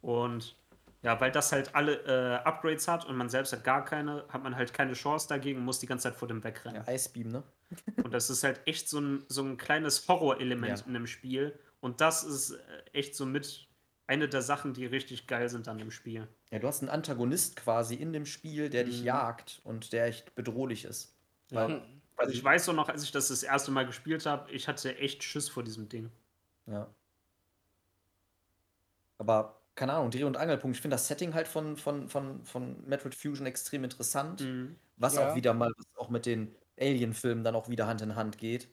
Und 0.00 0.56
ja, 1.02 1.20
weil 1.20 1.30
das 1.30 1.52
halt 1.52 1.74
alle 1.74 1.96
äh, 2.06 2.44
Upgrades 2.44 2.88
hat 2.88 3.04
und 3.06 3.16
man 3.16 3.28
selbst 3.28 3.52
hat 3.52 3.64
gar 3.64 3.84
keine, 3.84 4.24
hat 4.28 4.42
man 4.42 4.56
halt 4.56 4.72
keine 4.74 4.94
Chance 4.94 5.28
dagegen 5.28 5.58
und 5.60 5.64
muss 5.64 5.78
die 5.78 5.86
ganze 5.86 6.04
Zeit 6.10 6.16
vor 6.16 6.28
dem 6.28 6.42
wegrennen. 6.42 6.82
Ja, 6.86 6.92
Icebeam, 6.92 7.28
ne? 7.28 7.42
und 8.04 8.12
das 8.12 8.30
ist 8.30 8.42
halt 8.44 8.60
echt 8.66 8.88
so 8.88 9.00
ein, 9.00 9.24
so 9.28 9.42
ein 9.42 9.56
kleines 9.56 10.08
Horrorelement 10.08 10.80
Ja. 10.80 10.86
in 10.86 10.94
dem 10.94 11.06
Spiel. 11.06 11.58
Und 11.80 12.00
das 12.00 12.24
ist 12.24 12.50
äh, 12.52 12.58
echt 12.92 13.14
so 13.14 13.26
mit 13.26 13.68
eine 14.08 14.28
der 14.28 14.42
Sachen, 14.42 14.72
die 14.74 14.86
richtig 14.86 15.26
geil 15.26 15.48
sind 15.50 15.68
an 15.68 15.78
dem 15.78 15.90
Spiel. 15.90 16.26
Ja, 16.50 16.58
du 16.58 16.66
hast 16.66 16.80
einen 16.80 16.88
Antagonist 16.88 17.56
quasi 17.56 17.94
in 17.94 18.12
dem 18.12 18.24
Spiel, 18.26 18.70
der 18.70 18.84
dich 18.84 19.00
Mhm. 19.00 19.06
jagt 19.06 19.60
und 19.64 19.92
der 19.92 20.06
echt 20.06 20.34
bedrohlich 20.34 20.84
ist. 20.86 21.14
Weil, 21.50 21.82
Also 22.16 22.32
ich 22.32 22.42
weiß 22.42 22.64
so 22.64 22.72
noch, 22.72 22.88
als 22.88 23.04
ich 23.04 23.12
das 23.12 23.28
das 23.28 23.42
erste 23.42 23.70
Mal 23.70 23.86
gespielt 23.86 24.26
habe, 24.26 24.50
ich 24.50 24.66
hatte 24.66 24.96
echt 24.96 25.22
Schiss 25.22 25.48
vor 25.48 25.62
diesem 25.62 25.88
Ding. 25.88 26.10
ja. 26.66 26.88
Aber, 29.18 29.57
keine 29.78 29.92
Ahnung, 29.92 30.10
Dreh- 30.10 30.24
und 30.24 30.36
Angelpunkt. 30.36 30.76
Ich 30.76 30.82
finde 30.82 30.96
das 30.96 31.06
Setting 31.06 31.34
halt 31.34 31.46
von, 31.46 31.76
von, 31.76 32.08
von, 32.08 32.44
von 32.44 32.84
Metroid 32.86 33.14
Fusion 33.14 33.46
extrem 33.46 33.84
interessant. 33.84 34.40
Mhm. 34.40 34.76
Was 34.96 35.14
Ja. 35.14 35.30
auch 35.30 35.36
wieder 35.36 35.54
mal 35.54 35.72
was 35.76 35.86
auch 35.96 36.10
mit 36.10 36.26
den 36.26 36.54
Alien-Filmen 36.78 37.44
dann 37.44 37.54
auch 37.54 37.68
wieder 37.68 37.86
Hand 37.86 38.02
in 38.02 38.16
Hand 38.16 38.38
geht. 38.38 38.68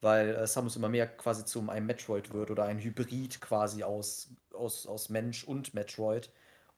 Weil 0.00 0.30
äh, 0.30 0.46
Samus 0.46 0.76
immer 0.76 0.88
mehr 0.88 1.06
quasi 1.06 1.44
zu 1.44 1.68
einem 1.68 1.86
Metroid 1.86 2.32
wird 2.32 2.50
oder 2.50 2.64
ein 2.64 2.78
Hybrid 2.78 3.40
quasi 3.42 3.82
aus, 3.82 4.30
aus, 4.54 4.86
aus 4.86 5.10
Mensch 5.10 5.44
und 5.44 5.74
Metroid. 5.74 6.30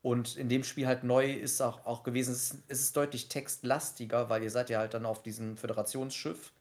Und 0.03 0.37
in 0.37 0.49
dem 0.49 0.65
Spiel 0.65 0.87
halt 0.89 1.05
neu 1.05 1.33
ist 1.33 1.61
auch, 1.61 1.85
auch 1.87 2.03
gewesen, 2.03 2.33
es 2.33 2.53
ist, 2.53 2.65
es 2.69 2.81
ist 2.81 2.97
deutlich 2.97 3.29
textlastiger, 3.29 4.31
weil 4.31 4.43
ihr 4.43 4.51
seid 4.51 4.69
ja 4.71 4.81
halt 4.81 4.95
dann 4.95 5.07
auf 5.07 5.23
diesem 5.23 5.57
Föderationsschiff. 5.57 6.53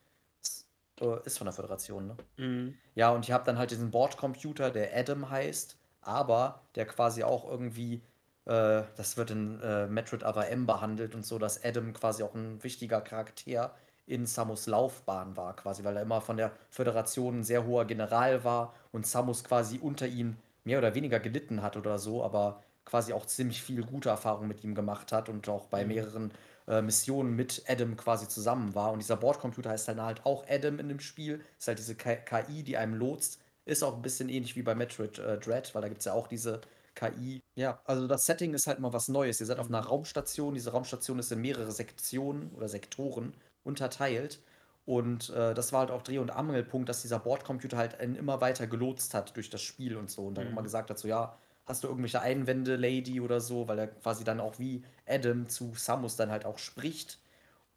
Es, 0.43 0.67
äh, 1.01 1.25
ist 1.25 1.37
von 1.39 1.45
der 1.45 1.53
Föderation, 1.53 2.07
ne? 2.07 2.17
Mhm. 2.37 2.77
Ja, 2.93 3.09
und 3.11 3.27
ihr 3.27 3.33
habt 3.33 3.47
dann 3.47 3.57
halt 3.57 3.71
diesen 3.71 3.89
Bordcomputer, 3.89 4.69
der 4.69 4.95
Adam 4.95 5.29
heißt, 5.29 5.78
aber 6.01 6.61
der 6.75 6.85
quasi 6.85 7.23
auch 7.23 7.49
irgendwie, 7.49 8.01
äh, 8.45 8.83
das 8.95 9.17
wird 9.17 9.31
in 9.31 9.61
äh, 9.61 9.87
Metroid 9.87 10.23
Other 10.23 10.49
M 10.49 10.65
behandelt 10.65 11.15
und 11.15 11.25
so, 11.25 11.39
dass 11.39 11.63
Adam 11.63 11.93
quasi 11.93 12.23
auch 12.23 12.33
ein 12.35 12.63
wichtiger 12.63 13.01
Charakter 13.01 13.73
in 14.05 14.25
Samus 14.25 14.65
Laufbahn 14.65 15.37
war, 15.37 15.55
quasi, 15.55 15.83
weil 15.83 15.95
er 15.95 16.01
immer 16.01 16.21
von 16.21 16.37
der 16.37 16.51
Föderation 16.71 17.39
ein 17.39 17.43
sehr 17.43 17.65
hoher 17.65 17.85
General 17.85 18.43
war 18.43 18.73
und 18.91 19.05
Samus 19.05 19.43
quasi 19.43 19.77
unter 19.77 20.07
ihm 20.07 20.37
mehr 20.63 20.79
oder 20.79 20.95
weniger 20.95 21.19
gelitten 21.19 21.61
hat 21.61 21.77
oder 21.77 21.99
so, 21.99 22.23
aber 22.23 22.63
quasi 22.85 23.13
auch 23.13 23.25
ziemlich 23.27 23.61
viel 23.61 23.83
gute 23.83 24.09
Erfahrungen 24.09 24.47
mit 24.47 24.63
ihm 24.63 24.73
gemacht 24.73 25.11
hat 25.11 25.29
und 25.29 25.47
auch 25.47 25.67
bei 25.67 25.85
mehreren 25.85 26.31
äh, 26.67 26.81
Missionen 26.81 27.35
mit 27.35 27.63
Adam 27.67 27.95
quasi 27.97 28.27
zusammen 28.27 28.75
war. 28.75 28.91
Und 28.91 28.99
dieser 28.99 29.17
Bordcomputer 29.17 29.69
heißt 29.71 29.87
dann 29.87 30.01
halt 30.01 30.25
auch 30.25 30.45
Adam 30.49 30.79
in 30.79 30.89
dem 30.89 30.99
Spiel. 30.99 31.43
Ist 31.57 31.67
halt 31.67 31.79
diese 31.79 31.95
KI, 31.95 32.63
die 32.63 32.77
einem 32.77 32.95
lotst. 32.95 33.39
Ist 33.69 33.83
auch 33.83 33.95
ein 33.95 34.01
bisschen 34.01 34.29
ähnlich 34.29 34.55
wie 34.55 34.63
bei 34.63 34.73
Metroid 34.75 35.19
äh, 35.19 35.37
Dread, 35.37 35.73
weil 35.75 35.81
da 35.81 35.87
gibt 35.89 35.99
es 35.99 36.05
ja 36.05 36.13
auch 36.13 36.27
diese 36.27 36.61
KI. 36.95 37.39
Ja, 37.55 37.81
also 37.85 38.07
das 38.07 38.25
Setting 38.25 38.53
ist 38.53 38.67
halt 38.67 38.79
mal 38.79 38.93
was 38.93 39.07
Neues. 39.09 39.39
Ihr 39.39 39.45
seid 39.45 39.59
auf 39.59 39.67
einer 39.67 39.81
Raumstation. 39.81 40.53
Diese 40.55 40.71
Raumstation 40.71 41.19
ist 41.19 41.31
in 41.31 41.39
mehrere 41.41 41.71
Sektionen 41.71 42.51
oder 42.55 42.67
Sektoren 42.67 43.35
unterteilt. 43.63 44.39
Und 44.85 45.29
äh, 45.29 45.53
das 45.53 45.71
war 45.71 45.81
halt 45.81 45.91
auch 45.91 46.01
Dreh- 46.01 46.17
und 46.17 46.31
Angelpunkt, 46.31 46.89
dass 46.89 47.03
dieser 47.03 47.19
Bordcomputer 47.19 47.77
halt 47.77 47.99
einen 47.99 48.15
immer 48.15 48.41
weiter 48.41 48.65
gelotst 48.65 49.13
hat 49.13 49.35
durch 49.35 49.49
das 49.51 49.61
Spiel 49.61 49.95
und 49.97 50.09
so. 50.09 50.25
Und 50.25 50.35
dann 50.35 50.45
Mhm. 50.45 50.51
immer 50.53 50.63
gesagt 50.63 50.89
hat, 50.89 50.97
so 50.97 51.07
ja, 51.07 51.37
hast 51.67 51.83
du 51.83 51.87
irgendwelche 51.87 52.21
Einwände, 52.21 52.75
Lady 52.75 53.21
oder 53.21 53.39
so, 53.39 53.67
weil 53.67 53.77
er 53.79 53.87
quasi 53.87 54.23
dann 54.23 54.39
auch 54.39 54.57
wie 54.57 54.83
Adam 55.07 55.47
zu 55.47 55.73
Samus 55.75 56.15
dann 56.15 56.31
halt 56.31 56.45
auch 56.45 56.57
spricht. 56.57 57.19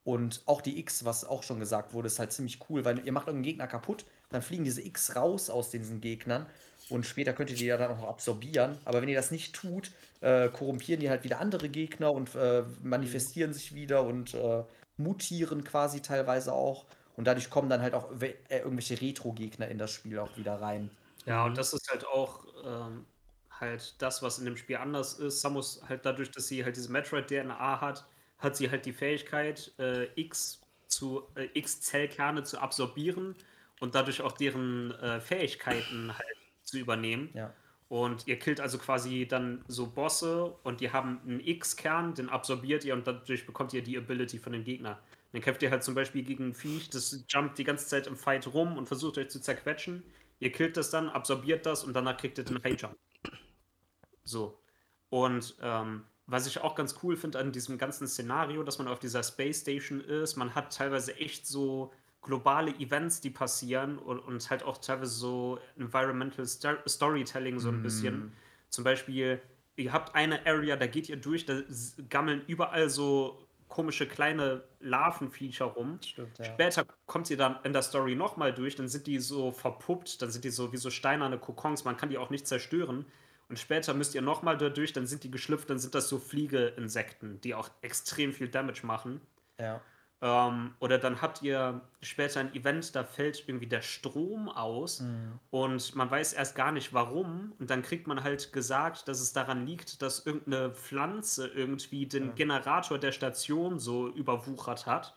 Und 0.04 0.42
auch 0.46 0.60
die 0.62 0.78
X, 0.80 1.04
was 1.04 1.24
auch 1.24 1.42
schon 1.42 1.60
gesagt 1.60 1.92
wurde, 1.94 2.08
ist 2.08 2.18
halt 2.18 2.32
ziemlich 2.32 2.58
cool, 2.68 2.84
weil 2.84 3.04
ihr 3.06 3.12
macht 3.12 3.28
irgendeinen 3.28 3.44
Gegner 3.44 3.66
kaputt, 3.68 4.04
dann 4.32 4.42
fliegen 4.42 4.64
diese 4.64 4.82
X 4.82 5.16
raus 5.16 5.50
aus 5.50 5.70
diesen 5.70 6.00
Gegnern 6.00 6.46
und 6.88 7.06
später 7.06 7.32
könnt 7.32 7.50
ihr 7.50 7.56
die 7.56 7.66
ja 7.66 7.76
dann 7.76 7.90
auch 7.90 8.08
absorbieren. 8.08 8.78
Aber 8.84 9.00
wenn 9.00 9.08
ihr 9.08 9.16
das 9.16 9.30
nicht 9.30 9.54
tut, 9.54 9.90
äh, 10.20 10.48
korrumpieren 10.48 11.00
die 11.00 11.10
halt 11.10 11.24
wieder 11.24 11.40
andere 11.40 11.68
Gegner 11.68 12.12
und 12.12 12.34
äh, 12.34 12.64
manifestieren 12.82 13.52
sich 13.52 13.74
wieder 13.74 14.02
und 14.04 14.34
äh, 14.34 14.64
mutieren 14.96 15.64
quasi 15.64 16.02
teilweise 16.02 16.52
auch. 16.52 16.84
Und 17.16 17.26
dadurch 17.26 17.50
kommen 17.50 17.68
dann 17.68 17.82
halt 17.82 17.94
auch 17.94 18.10
äh, 18.20 18.34
irgendwelche 18.50 19.00
Retro-Gegner 19.00 19.68
in 19.68 19.78
das 19.78 19.90
Spiel 19.90 20.18
auch 20.18 20.36
wieder 20.36 20.60
rein. 20.60 20.90
Ja, 21.24 21.44
und 21.44 21.56
das 21.56 21.72
ist 21.72 21.88
halt 21.90 22.06
auch 22.06 22.44
ähm, 22.64 23.06
halt 23.60 23.94
das, 23.98 24.22
was 24.22 24.38
in 24.38 24.44
dem 24.44 24.56
Spiel 24.56 24.76
anders 24.76 25.14
ist. 25.14 25.40
Samus 25.40 25.82
halt 25.88 26.04
dadurch, 26.04 26.30
dass 26.30 26.48
sie 26.48 26.64
halt 26.64 26.76
diese 26.76 26.90
Metroid-DNA 26.90 27.80
hat, 27.80 28.04
hat 28.38 28.56
sie 28.56 28.70
halt 28.70 28.86
die 28.86 28.92
Fähigkeit, 28.92 29.72
äh, 29.78 30.08
X 30.16 30.60
zu 30.88 31.22
äh, 31.36 31.48
X-Zellkerne 31.54 32.42
zu 32.42 32.58
absorbieren 32.58 33.34
und 33.82 33.96
dadurch 33.96 34.22
auch 34.22 34.32
deren 34.32 34.92
äh, 34.92 35.20
Fähigkeiten 35.20 36.16
halt 36.16 36.36
zu 36.62 36.78
übernehmen. 36.78 37.30
Ja. 37.34 37.52
Und 37.88 38.28
ihr 38.28 38.38
killt 38.38 38.60
also 38.60 38.78
quasi 38.78 39.26
dann 39.26 39.64
so 39.66 39.88
Bosse 39.88 40.56
und 40.62 40.80
die 40.80 40.92
haben 40.92 41.20
einen 41.26 41.40
X-Kern, 41.40 42.14
den 42.14 42.28
absorbiert 42.28 42.84
ihr 42.84 42.94
und 42.94 43.08
dadurch 43.08 43.44
bekommt 43.44 43.74
ihr 43.74 43.82
die 43.82 43.98
Ability 43.98 44.38
von 44.38 44.52
dem 44.52 44.62
Gegner. 44.62 45.00
Dann 45.32 45.42
kämpft 45.42 45.64
ihr 45.64 45.70
halt 45.72 45.82
zum 45.82 45.96
Beispiel 45.96 46.22
gegen 46.22 46.50
ein 46.50 46.54
Viech, 46.54 46.90
das 46.90 47.24
jumpt 47.28 47.58
die 47.58 47.64
ganze 47.64 47.88
Zeit 47.88 48.06
im 48.06 48.16
Fight 48.16 48.46
rum 48.46 48.78
und 48.78 48.86
versucht 48.86 49.18
euch 49.18 49.28
zu 49.28 49.40
zerquetschen. 49.40 50.04
Ihr 50.38 50.52
killt 50.52 50.76
das 50.76 50.90
dann, 50.90 51.08
absorbiert 51.08 51.66
das 51.66 51.82
und 51.82 51.92
danach 51.92 52.16
kriegt 52.16 52.38
ihr 52.38 52.44
den 52.44 52.62
High 52.62 52.80
Jump. 52.80 52.96
So. 54.22 54.60
Und 55.10 55.56
ähm, 55.60 56.04
was 56.26 56.46
ich 56.46 56.60
auch 56.60 56.76
ganz 56.76 57.00
cool 57.02 57.16
finde 57.16 57.40
an 57.40 57.50
diesem 57.50 57.78
ganzen 57.78 58.06
Szenario, 58.06 58.62
dass 58.62 58.78
man 58.78 58.86
auf 58.86 59.00
dieser 59.00 59.24
Space 59.24 59.62
Station 59.62 60.00
ist, 60.00 60.36
man 60.36 60.54
hat 60.54 60.72
teilweise 60.72 61.16
echt 61.16 61.48
so 61.48 61.92
globale 62.22 62.72
Events, 62.78 63.20
die 63.20 63.30
passieren 63.30 63.98
und, 63.98 64.20
und 64.20 64.48
halt 64.48 64.62
auch 64.62 64.78
teilweise 64.78 65.12
so 65.12 65.58
Environmental 65.76 66.46
Star 66.46 66.78
Storytelling 66.88 67.58
so 67.58 67.68
ein 67.68 67.82
bisschen. 67.82 68.32
Zum 68.68 68.84
Beispiel, 68.84 69.40
ihr 69.76 69.92
habt 69.92 70.14
eine 70.14 70.46
Area, 70.46 70.76
da 70.76 70.86
geht 70.86 71.08
ihr 71.08 71.16
durch, 71.16 71.44
da 71.44 71.60
gammeln 72.08 72.42
überall 72.46 72.88
so 72.88 73.46
komische 73.68 74.06
kleine 74.06 74.62
Larvenviecher 74.80 75.64
rum. 75.64 75.98
Stimmt, 76.02 76.38
ja. 76.38 76.44
Später 76.44 76.86
kommt 77.06 77.30
ihr 77.30 77.38
dann 77.38 77.58
in 77.64 77.72
der 77.72 77.82
Story 77.82 78.14
nochmal 78.14 78.52
durch, 78.52 78.76
dann 78.76 78.88
sind 78.88 79.06
die 79.06 79.18
so 79.18 79.50
verpuppt, 79.50 80.20
dann 80.20 80.30
sind 80.30 80.44
die 80.44 80.50
so 80.50 80.72
wie 80.72 80.76
so 80.76 80.90
steinerne 80.90 81.38
Kokons, 81.38 81.84
man 81.84 81.96
kann 81.96 82.10
die 82.10 82.18
auch 82.18 82.30
nicht 82.30 82.46
zerstören. 82.46 83.06
Und 83.48 83.58
später 83.58 83.94
müsst 83.94 84.14
ihr 84.14 84.22
nochmal 84.22 84.56
da 84.56 84.68
durch, 84.68 84.92
dann 84.92 85.06
sind 85.06 85.24
die 85.24 85.30
geschlüpft, 85.30 85.70
dann 85.70 85.78
sind 85.78 85.94
das 85.94 86.08
so 86.08 86.18
Fliegeinsekten, 86.18 87.40
die 87.40 87.54
auch 87.54 87.70
extrem 87.80 88.32
viel 88.32 88.48
Damage 88.48 88.86
machen. 88.86 89.20
Ja. 89.58 89.80
Ähm, 90.22 90.74
oder 90.78 90.98
dann 90.98 91.20
habt 91.20 91.42
ihr 91.42 91.80
später 92.00 92.38
ein 92.38 92.54
Event, 92.54 92.94
da 92.94 93.02
fällt 93.02 93.48
irgendwie 93.48 93.66
der 93.66 93.82
Strom 93.82 94.48
aus 94.48 95.00
und 95.50 95.96
man 95.96 96.10
weiß 96.10 96.32
erst 96.32 96.54
gar 96.54 96.70
nicht 96.70 96.92
warum. 96.94 97.52
Und 97.58 97.70
dann 97.70 97.82
kriegt 97.82 98.06
man 98.06 98.22
halt 98.22 98.52
gesagt, 98.52 99.08
dass 99.08 99.20
es 99.20 99.32
daran 99.32 99.66
liegt, 99.66 100.00
dass 100.00 100.24
irgendeine 100.24 100.70
Pflanze 100.70 101.48
irgendwie 101.48 102.06
den 102.06 102.36
Generator 102.36 102.98
der 102.98 103.10
Station 103.10 103.80
so 103.80 104.08
überwuchert 104.08 104.86
hat. 104.86 105.14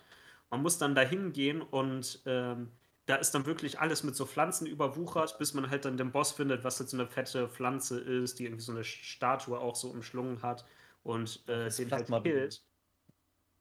Man 0.50 0.64
muss 0.64 0.80
dann 0.80 0.96
da 0.96 1.02
hingehen 1.02 1.62
und 1.62 2.22
ähm, 2.26 2.72
da 3.06 3.16
ist 3.18 3.36
dann 3.36 3.46
wirklich 3.46 3.80
alles 3.80 4.04
mit 4.04 4.16
so 4.16 4.26
Pflanzen 4.26 4.66
überwuchert, 4.66 5.38
bis 5.38 5.54
man 5.54 5.70
halt 5.70 5.86
dann 5.86 5.98
den 5.98 6.12
Boss 6.12 6.32
findet, 6.32 6.64
was 6.64 6.80
halt 6.80 6.90
so 6.90 6.98
eine 6.98 7.06
fette 7.06 7.48
Pflanze 7.48 8.00
ist, 8.00 8.40
die 8.40 8.46
irgendwie 8.46 8.64
so 8.64 8.72
eine 8.72 8.84
Statue 8.84 9.60
auch 9.60 9.76
so 9.76 9.90
umschlungen 9.90 10.42
hat 10.42 10.66
und 11.04 11.48
äh, 11.48 11.70
den 11.70 11.92
halt 11.92 12.08
killt. 12.24 12.64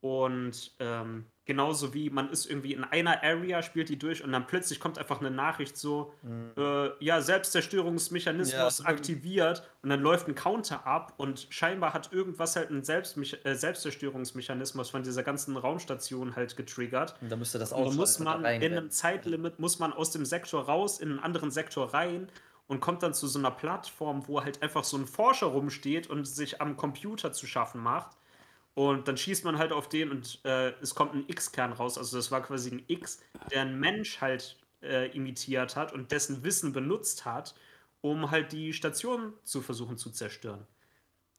Und 0.05 0.72
ähm, 0.81 1.24
genauso 1.47 1.94
wie 1.94 2.10
man 2.10 2.28
ist 2.28 2.44
irgendwie 2.44 2.74
in 2.74 2.85
einer 2.85 3.22
Area, 3.22 3.62
spielt 3.62 3.89
die 3.89 3.98
durch 3.98 4.22
und 4.22 4.32
dann 4.32 4.47
plötzlich 4.47 4.78
kommt 4.78 4.98
einfach 4.98 5.20
eine 5.20 5.31
Nachricht 5.31 5.78
so, 5.78 6.12
äh, 6.59 7.02
ja, 7.02 7.22
Selbstzerstörungsmechanismus 7.22 8.81
Ja. 8.81 8.85
aktiviert 8.85 9.66
und 9.81 9.89
dann 9.89 10.02
läuft 10.02 10.28
ein 10.28 10.35
Counter 10.35 10.86
ab 10.86 11.14
und 11.16 11.47
scheinbar 11.48 11.94
hat 11.94 12.12
irgendwas 12.12 12.55
halt 12.55 12.68
einen 12.68 12.85
Selbstmech 12.85 13.40
äh, 13.44 13.55
Selbstzerstörungsmechanismus 13.55 14.90
von 14.90 15.02
dieser 15.02 15.22
ganzen 15.22 15.56
Raumstation 15.56 16.36
halt 16.36 16.55
getriggert. 16.55 17.14
Und 17.22 17.32
da 17.32 17.36
müsste 17.36 17.59
das 17.59 17.72
Und 17.72 17.78
dann 17.78 17.86
ausschalten 17.86 18.01
muss 18.01 18.18
und 18.18 18.24
man 18.43 18.44
in 18.60 18.72
einem 18.72 18.90
Zeitlimit, 18.90 19.59
muss 19.59 19.78
man 19.78 19.94
aus 19.94 20.10
dem 20.10 20.26
Sektor 20.26 20.66
raus, 20.66 21.01
in 21.01 21.12
einen 21.12 21.20
anderen 21.20 21.51
Sektor 21.51 21.94
rein 21.94 22.28
und 22.66 22.81
kommt 22.81 23.02
dann 23.02 23.14
zu 23.14 23.26
so 23.26 23.39
einer 23.39 23.51
Plattform, 23.51 24.28
wo 24.28 24.44
halt 24.44 24.62
einfach 24.62 24.85
so 24.85 24.98
ein 24.98 25.06
Forscher 25.06 25.47
rumsteht 25.47 26.10
und 26.10 26.26
sich 26.26 26.60
am 26.60 26.76
Computer 26.76 27.32
zu 27.32 27.47
schaffen 27.47 27.81
macht. 27.82 28.18
Und 28.74 29.06
dann 29.06 29.16
schießt 29.16 29.44
man 29.44 29.59
halt 29.59 29.72
auf 29.72 29.88
den 29.88 30.10
und 30.10 30.40
äh, 30.44 30.70
es 30.80 30.94
kommt 30.94 31.14
ein 31.14 31.24
X-Kern 31.28 31.72
raus. 31.72 31.96
Also 31.96 32.16
das 32.16 32.30
war 32.32 32.42
quasi 32.42 32.70
ein 32.72 32.82
X, 32.88 33.20
der 33.51 33.62
ein 33.62 33.78
Mensch 33.78 34.20
halt 34.20 34.56
äh, 34.82 35.14
imitiert 35.16 35.76
hat 35.76 35.92
und 35.92 36.10
dessen 36.10 36.42
Wissen 36.42 36.72
benutzt 36.72 37.24
hat, 37.24 37.55
um 38.01 38.30
halt 38.32 38.52
die 38.52 38.72
Station 38.72 39.32
zu 39.44 39.62
versuchen 39.62 39.96
zu 39.96 40.10
zerstören. 40.10 40.66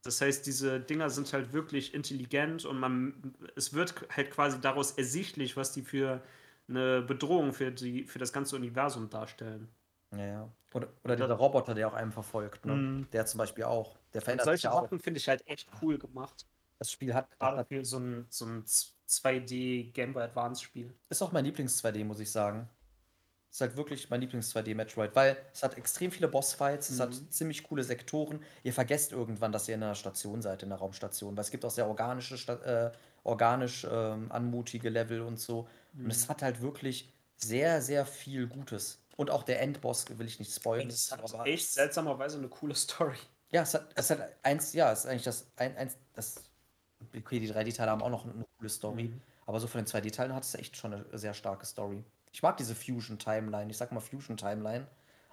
Das 0.02 0.20
heißt, 0.20 0.46
diese 0.46 0.80
Dinger 0.80 1.10
sind 1.10 1.32
halt 1.32 1.52
wirklich 1.52 1.92
intelligent 1.92 2.64
und 2.64 2.78
man, 2.78 3.34
es 3.54 3.74
wird 3.74 3.94
halt 4.16 4.30
quasi 4.30 4.60
daraus 4.60 4.92
ersichtlich, 4.92 5.56
was 5.56 5.72
die 5.72 5.82
für 5.82 6.22
eine 6.68 7.02
Bedrohung 7.02 7.52
für, 7.52 7.70
die, 7.70 8.04
für 8.04 8.18
das 8.18 8.32
ganze 8.32 8.56
Universum 8.56 9.10
darstellen. 9.10 9.68
Ja, 10.12 10.26
ja. 10.26 10.52
Oder, 10.72 10.88
oder 11.04 11.16
dieser 11.16 11.34
Roboter, 11.34 11.74
der 11.74 11.88
auch 11.88 11.94
einem 11.94 12.12
verfolgt, 12.12 12.66
ne? 12.66 12.74
Mhm. 12.74 13.10
Der 13.12 13.26
zum 13.26 13.38
Beispiel 13.38 13.64
auch. 13.64 13.96
Der 14.14 14.22
verändert 14.22 14.44
sich 14.46 14.62
solche 14.62 14.66
ja 14.68 14.72
auch. 14.72 14.82
Sachen 14.82 15.00
finde 15.00 15.18
ich 15.18 15.28
halt 15.28 15.46
echt 15.46 15.68
cool 15.82 15.98
gemacht. 15.98 16.46
Das 16.78 16.90
Spiel 16.92 17.14
hat, 17.14 17.38
Gerade 17.38 17.64
für 17.64 17.84
so 17.84 17.98
ein, 17.98 18.26
so 18.28 18.44
ein 18.44 18.64
2D 19.08 19.92
Game 19.92 20.12
Boy 20.12 20.24
Advance 20.24 20.62
Spiel. 20.62 20.92
ist 21.08 21.22
auch 21.22 21.32
mein 21.32 21.44
Lieblings-2D, 21.44 22.04
muss 22.04 22.20
ich 22.20 22.30
sagen. 22.30 22.68
Ist 23.50 23.60
halt 23.62 23.76
wirklich 23.76 24.10
mein 24.10 24.20
Lieblings-2D-Metroid, 24.20 25.14
weil 25.14 25.36
es 25.54 25.62
hat 25.62 25.78
extrem 25.78 26.10
viele 26.10 26.28
Bossfights, 26.28 26.90
es 26.90 27.00
hat 27.00 27.10
Mhm. 27.10 27.30
ziemlich 27.30 27.62
coole 27.62 27.82
Sektoren. 27.84 28.42
Ihr 28.64 28.74
vergesst 28.74 29.12
irgendwann, 29.12 29.52
dass 29.52 29.68
ihr 29.68 29.76
in 29.76 29.82
einer 29.82 29.94
Station 29.94 30.42
seid, 30.42 30.62
in 30.62 30.70
einer 30.70 30.78
Raumstation, 30.78 31.34
weil 31.36 31.42
es 31.44 31.50
gibt 31.50 31.64
auch 31.64 31.70
sehr 31.70 31.86
organische, 31.86 32.34
äh, 32.52 32.96
organisch 33.24 33.86
ähm, 33.90 34.30
anmutige 34.30 34.90
Level 34.90 35.22
und 35.22 35.40
so. 35.40 35.60
Und 35.94 36.04
Mhm. 36.04 36.10
es 36.10 36.28
hat 36.28 36.42
halt 36.42 36.60
wirklich 36.60 37.10
sehr, 37.36 37.80
sehr 37.80 38.04
viel 38.04 38.46
Gutes. 38.46 38.98
Und 39.16 39.30
auch 39.30 39.42
der 39.44 39.62
Endboss 39.62 40.04
will 40.18 40.26
ich 40.26 40.38
nicht 40.38 40.52
spoilern. 40.54 40.84
Und 40.86 40.92
es 40.92 41.10
hat 41.10 41.22
aber 41.22 41.46
echt 41.46 41.70
seltsamerweise 41.72 42.36
eine 42.36 42.48
coole 42.48 42.74
Story. 42.74 43.16
Ja, 43.50 43.62
es 43.62 43.72
hat, 43.72 43.88
es 43.94 44.10
hat 44.10 44.20
eins, 44.42 44.74
ja, 44.74 44.92
es 44.92 45.00
ist 45.00 45.06
eigentlich 45.06 45.22
das, 45.22 45.46
ein, 45.56 45.74
eins, 45.78 45.96
das, 46.12 46.34
okay, 47.16 47.40
die 47.40 47.48
3D-Teile 47.48 47.90
haben 47.90 48.02
auch 48.02 48.10
noch 48.10 48.24
eine 48.24 48.44
coole 48.58 48.68
Story, 48.68 49.10
Mhm. 49.10 49.20
aber 49.46 49.60
so 49.60 49.66
von 49.66 49.80
den 49.80 49.86
2D-Teilen 49.86 50.34
hat 50.34 50.44
es 50.44 50.54
echt 50.54 50.76
schon 50.76 50.94
eine 50.94 51.18
sehr 51.18 51.34
starke 51.34 51.66
Story. 51.66 52.04
Ich 52.32 52.42
mag 52.42 52.56
diese 52.56 52.74
Fusion-Timeline, 52.74 53.70
ich 53.70 53.76
sag 53.76 53.92
mal 53.92 54.00
Fusion-Timeline, 54.00 54.86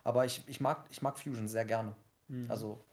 aber 0.03 0.25
ich, 0.25 0.43
ich, 0.47 0.59
mag, 0.61 0.85
ich 0.89 1.01
mag 1.01 1.17
Fusion 1.19 1.47
sehr 1.47 1.65
gerne. 1.65 1.95
Mhm. 2.27 2.49
Also, 2.49 2.83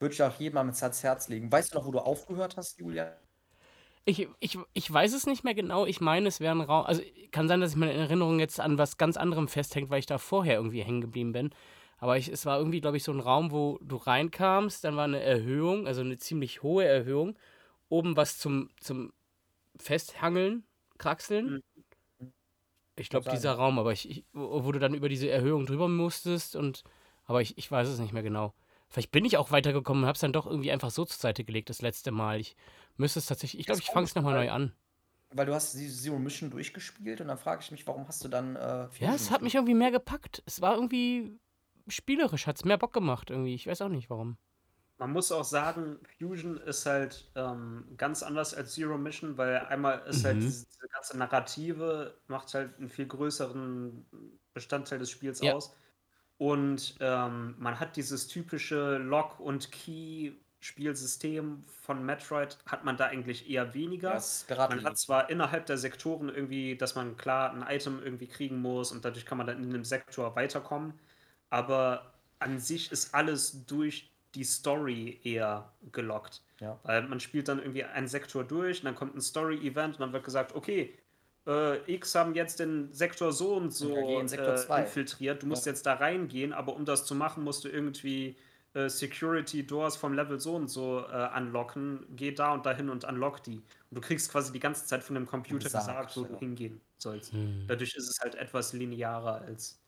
würde 0.00 0.12
ich 0.14 0.22
auch 0.22 0.34
jedem 0.40 0.54
mal 0.54 0.60
ans 0.62 1.02
Herz 1.04 1.28
legen. 1.28 1.52
Weißt 1.52 1.72
du 1.72 1.78
noch, 1.78 1.86
wo 1.86 1.92
du 1.92 2.00
aufgehört 2.00 2.56
hast, 2.56 2.78
Julia? 2.78 3.16
Ich, 4.06 4.28
ich, 4.40 4.58
ich 4.72 4.92
weiß 4.92 5.12
es 5.12 5.26
nicht 5.26 5.44
mehr 5.44 5.54
genau. 5.54 5.86
Ich 5.86 6.00
meine, 6.00 6.28
es 6.28 6.40
wäre 6.40 6.54
ein 6.54 6.60
Raum. 6.62 6.86
Also 6.86 7.02
kann 7.32 7.48
sein, 7.48 7.60
dass 7.60 7.72
ich 7.72 7.76
meine 7.76 7.92
Erinnerung 7.92 8.40
jetzt 8.40 8.58
an 8.58 8.78
was 8.78 8.96
ganz 8.96 9.16
anderem 9.16 9.46
festhängt, 9.46 9.90
weil 9.90 9.98
ich 10.00 10.06
da 10.06 10.18
vorher 10.18 10.56
irgendwie 10.56 10.82
hängen 10.82 11.00
geblieben 11.02 11.32
bin. 11.32 11.50
Aber 11.98 12.16
ich, 12.16 12.28
es 12.28 12.46
war 12.46 12.58
irgendwie, 12.58 12.80
glaube 12.80 12.96
ich, 12.96 13.04
so 13.04 13.12
ein 13.12 13.20
Raum, 13.20 13.50
wo 13.52 13.78
du 13.82 13.96
reinkamst, 13.96 14.82
dann 14.84 14.96
war 14.96 15.04
eine 15.04 15.20
Erhöhung, 15.20 15.86
also 15.86 16.00
eine 16.00 16.16
ziemlich 16.16 16.62
hohe 16.62 16.84
Erhöhung. 16.84 17.36
Oben 17.90 18.16
was 18.16 18.38
zum, 18.38 18.70
zum 18.80 19.12
Festhangeln, 19.76 20.64
Kraxeln. 20.96 21.62
Ich 22.96 23.10
glaube, 23.10 23.30
dieser 23.30 23.52
Raum, 23.52 23.78
aber 23.78 23.92
ich, 23.92 24.08
ich, 24.08 24.24
wo 24.32 24.72
du 24.72 24.78
dann 24.78 24.94
über 24.94 25.08
diese 25.08 25.28
Erhöhung 25.28 25.66
drüber 25.66 25.88
musstest 25.88 26.56
und. 26.56 26.82
Aber 27.24 27.42
ich, 27.42 27.56
ich 27.58 27.70
weiß 27.70 27.88
es 27.88 27.98
nicht 27.98 28.12
mehr 28.12 28.22
genau. 28.22 28.54
Vielleicht 28.88 29.12
bin 29.12 29.24
ich 29.24 29.36
auch 29.36 29.52
weitergekommen 29.52 30.02
und 30.02 30.06
habe 30.08 30.16
es 30.16 30.20
dann 30.20 30.32
doch 30.32 30.46
irgendwie 30.46 30.72
einfach 30.72 30.90
so 30.90 31.04
zur 31.04 31.18
Seite 31.18 31.44
gelegt 31.44 31.70
das 31.70 31.80
letzte 31.80 32.10
Mal. 32.10 32.40
Ich 32.40 32.56
müsste 32.96 33.20
es 33.20 33.26
tatsächlich. 33.26 33.60
Ich 33.60 33.66
glaube, 33.66 33.80
ich 33.80 33.86
fange 33.90 34.04
es 34.04 34.14
nochmal 34.14 34.34
neu 34.34 34.50
an. 34.50 34.72
Weil 35.32 35.46
du 35.46 35.54
hast 35.54 35.72
Zero 35.72 36.18
Mission 36.18 36.50
durchgespielt 36.50 37.20
und 37.20 37.28
dann 37.28 37.38
frage 37.38 37.62
ich 37.62 37.70
mich, 37.70 37.86
warum 37.86 38.08
hast 38.08 38.24
du 38.24 38.28
dann 38.28 38.56
äh, 38.56 38.88
Ja, 38.98 39.14
es 39.14 39.30
hat 39.30 39.42
mich 39.42 39.54
irgendwie 39.54 39.74
mehr 39.74 39.92
gepackt. 39.92 40.42
Es 40.44 40.60
war 40.60 40.74
irgendwie 40.74 41.38
spielerisch, 41.86 42.48
hat 42.48 42.56
es 42.56 42.64
mehr 42.64 42.78
Bock 42.78 42.92
gemacht 42.92 43.30
irgendwie. 43.30 43.54
Ich 43.54 43.68
weiß 43.68 43.82
auch 43.82 43.88
nicht 43.88 44.10
warum. 44.10 44.36
Man 45.00 45.12
muss 45.12 45.32
auch 45.32 45.44
sagen, 45.44 45.98
Fusion 46.18 46.58
ist 46.58 46.84
halt 46.84 47.30
ähm, 47.34 47.84
ganz 47.96 48.22
anders 48.22 48.52
als 48.52 48.74
Zero 48.74 48.98
Mission, 48.98 49.38
weil 49.38 49.56
einmal 49.60 50.00
ist 50.06 50.26
halt 50.26 50.36
Mhm. 50.36 50.40
diese, 50.42 50.66
diese 50.66 50.88
ganze 50.88 51.16
Narrative, 51.16 52.14
macht 52.28 52.52
halt 52.52 52.76
einen 52.78 52.90
viel 52.90 53.06
größeren 53.06 54.04
Bestandteil 54.52 54.98
des 54.98 55.10
Spiels 55.10 55.40
Ja. 55.40 55.54
aus. 55.54 55.74
Und 56.36 56.96
ähm, 57.00 57.54
man 57.58 57.80
hat 57.80 57.96
dieses 57.96 58.28
typische 58.28 58.98
Lock- 58.98 59.40
und 59.40 59.72
Key-Spielsystem 59.72 61.62
von 61.82 62.04
Metroid, 62.04 62.58
hat 62.66 62.84
man 62.84 62.98
da 62.98 63.06
eigentlich 63.06 63.48
eher 63.48 63.72
weniger. 63.72 64.22
Man 64.48 64.84
hat 64.84 64.98
zwar 64.98 65.30
innerhalb 65.30 65.64
der 65.64 65.78
Sektoren 65.78 66.28
irgendwie, 66.28 66.76
dass 66.76 66.94
man 66.94 67.16
klar 67.16 67.52
ein 67.54 67.62
Item 67.74 68.02
irgendwie 68.02 68.26
kriegen 68.26 68.60
muss 68.60 68.92
und 68.92 69.02
dadurch 69.04 69.24
kann 69.24 69.38
man 69.38 69.46
dann 69.46 69.62
in 69.62 69.70
einem 69.70 69.84
Sektor 69.84 70.36
weiterkommen, 70.36 70.92
aber 71.48 72.12
an 72.38 72.58
sich 72.58 72.90
ist 72.92 73.14
alles 73.14 73.64
durch 73.66 74.09
die 74.34 74.44
Story 74.44 75.20
eher 75.24 75.72
gelockt. 75.92 76.42
Ja. 76.60 76.78
Weil 76.82 77.02
man 77.08 77.20
spielt 77.20 77.48
dann 77.48 77.58
irgendwie 77.58 77.84
einen 77.84 78.08
Sektor 78.08 78.44
durch 78.44 78.80
und 78.80 78.84
dann 78.86 78.94
kommt 78.94 79.14
ein 79.16 79.20
Story-Event 79.20 79.94
und 79.94 80.00
dann 80.00 80.12
wird 80.12 80.24
gesagt, 80.24 80.54
okay, 80.54 80.98
äh, 81.46 81.92
X 81.92 82.14
haben 82.14 82.34
jetzt 82.34 82.60
den 82.60 82.92
Sektor 82.92 83.32
so 83.32 83.54
und 83.56 83.72
so 83.72 84.26
Sektor 84.26 84.54
äh, 84.76 84.82
infiltriert. 84.82 85.42
Du 85.42 85.46
musst 85.46 85.66
Ja. 85.66 85.72
jetzt 85.72 85.86
da 85.86 85.94
reingehen, 85.94 86.52
aber 86.52 86.74
um 86.76 86.84
das 86.84 87.06
zu 87.06 87.14
machen, 87.14 87.42
musst 87.44 87.64
du 87.64 87.68
irgendwie 87.68 88.36
äh, 88.74 88.88
Security 88.88 89.66
Doors 89.66 89.96
vom 89.96 90.12
Level 90.12 90.38
so 90.38 90.54
und 90.54 90.68
so 90.68 91.04
äh, 91.10 91.28
unlocken. 91.36 92.06
Geh 92.10 92.32
da 92.32 92.52
und 92.54 92.66
dahin 92.66 92.88
und 92.88 93.04
unlock 93.04 93.42
die. 93.42 93.56
Und 93.90 93.96
du 93.96 94.00
kriegst 94.00 94.30
quasi 94.30 94.52
die 94.52 94.60
ganze 94.60 94.86
Zeit 94.86 95.02
von 95.02 95.14
dem 95.14 95.26
Computer 95.26 95.68
Gesagt, 95.70 96.16
wo 96.16 96.24
du 96.24 96.38
hingehen 96.38 96.80
sollst. 96.98 97.32
Hm. 97.32 97.64
Dadurch 97.66 97.94
ist 97.96 98.08
es 98.08 98.20
halt 98.20 98.34
etwas 98.36 98.72
linearer 98.72 99.40
als 99.42 99.79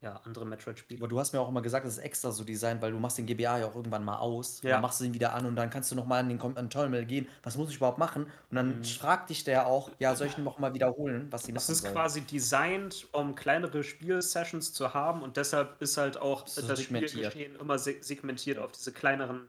ja, 0.00 0.16
andere 0.24 0.46
Metroid-Spiele. 0.46 1.00
Aber 1.00 1.08
du 1.08 1.18
hast 1.18 1.32
mir 1.32 1.40
auch 1.40 1.48
immer 1.48 1.62
gesagt, 1.62 1.84
das 1.86 1.94
ist 1.98 2.04
extra 2.04 2.30
so 2.30 2.44
designt, 2.44 2.80
weil 2.82 2.92
du 2.92 2.98
machst 2.98 3.18
den 3.18 3.26
GBA 3.26 3.58
ja 3.58 3.66
auch 3.66 3.74
irgendwann 3.74 4.04
mal 4.04 4.18
aus. 4.18 4.62
Und 4.64 4.70
Ja. 4.70 4.70
dann 4.70 4.80
machst 4.80 5.00
du 5.00 5.04
ihn 5.04 5.14
wieder 5.14 5.34
an 5.34 5.44
und 5.46 5.56
dann 5.56 5.70
kannst 5.70 5.90
du 5.90 5.96
nochmal 5.96 6.20
an 6.20 6.28
den 6.28 6.40
an 6.40 6.54
den 6.54 6.70
Terminal 6.70 7.04
gehen. 7.06 7.28
Was 7.42 7.56
muss 7.56 7.70
ich 7.70 7.76
überhaupt 7.76 7.98
machen? 7.98 8.24
Und 8.24 8.56
dann 8.56 8.82
Mhm. 8.82 8.84
fragt 8.84 9.30
dich 9.30 9.44
der 9.44 9.66
auch, 9.66 9.90
ja, 9.98 10.14
soll 10.14 10.28
ich 10.28 10.38
ihn 10.38 10.44
noch 10.44 10.58
mal 10.58 10.74
wiederholen, 10.74 11.32
was 11.32 11.44
sie 11.44 11.52
Es 11.52 11.52
machen 11.52 11.68
ist 11.68 11.84
sollen? 11.84 11.92
quasi 11.92 12.22
designt, 12.22 13.08
um 13.12 13.34
kleinere 13.34 13.82
Spielsessions 13.82 14.72
zu 14.72 14.94
haben 14.94 15.22
und 15.22 15.36
deshalb 15.36 15.80
ist 15.82 15.96
halt 15.96 16.16
auch 16.18 16.46
So 16.46 16.62
das. 16.66 16.80
Spielgeschehen 16.82 17.56
immer 17.56 17.78
se 17.78 18.02
segmentiert 18.02 18.58
auf 18.58 18.72
diese 18.72 18.92
kleineren 18.92 19.48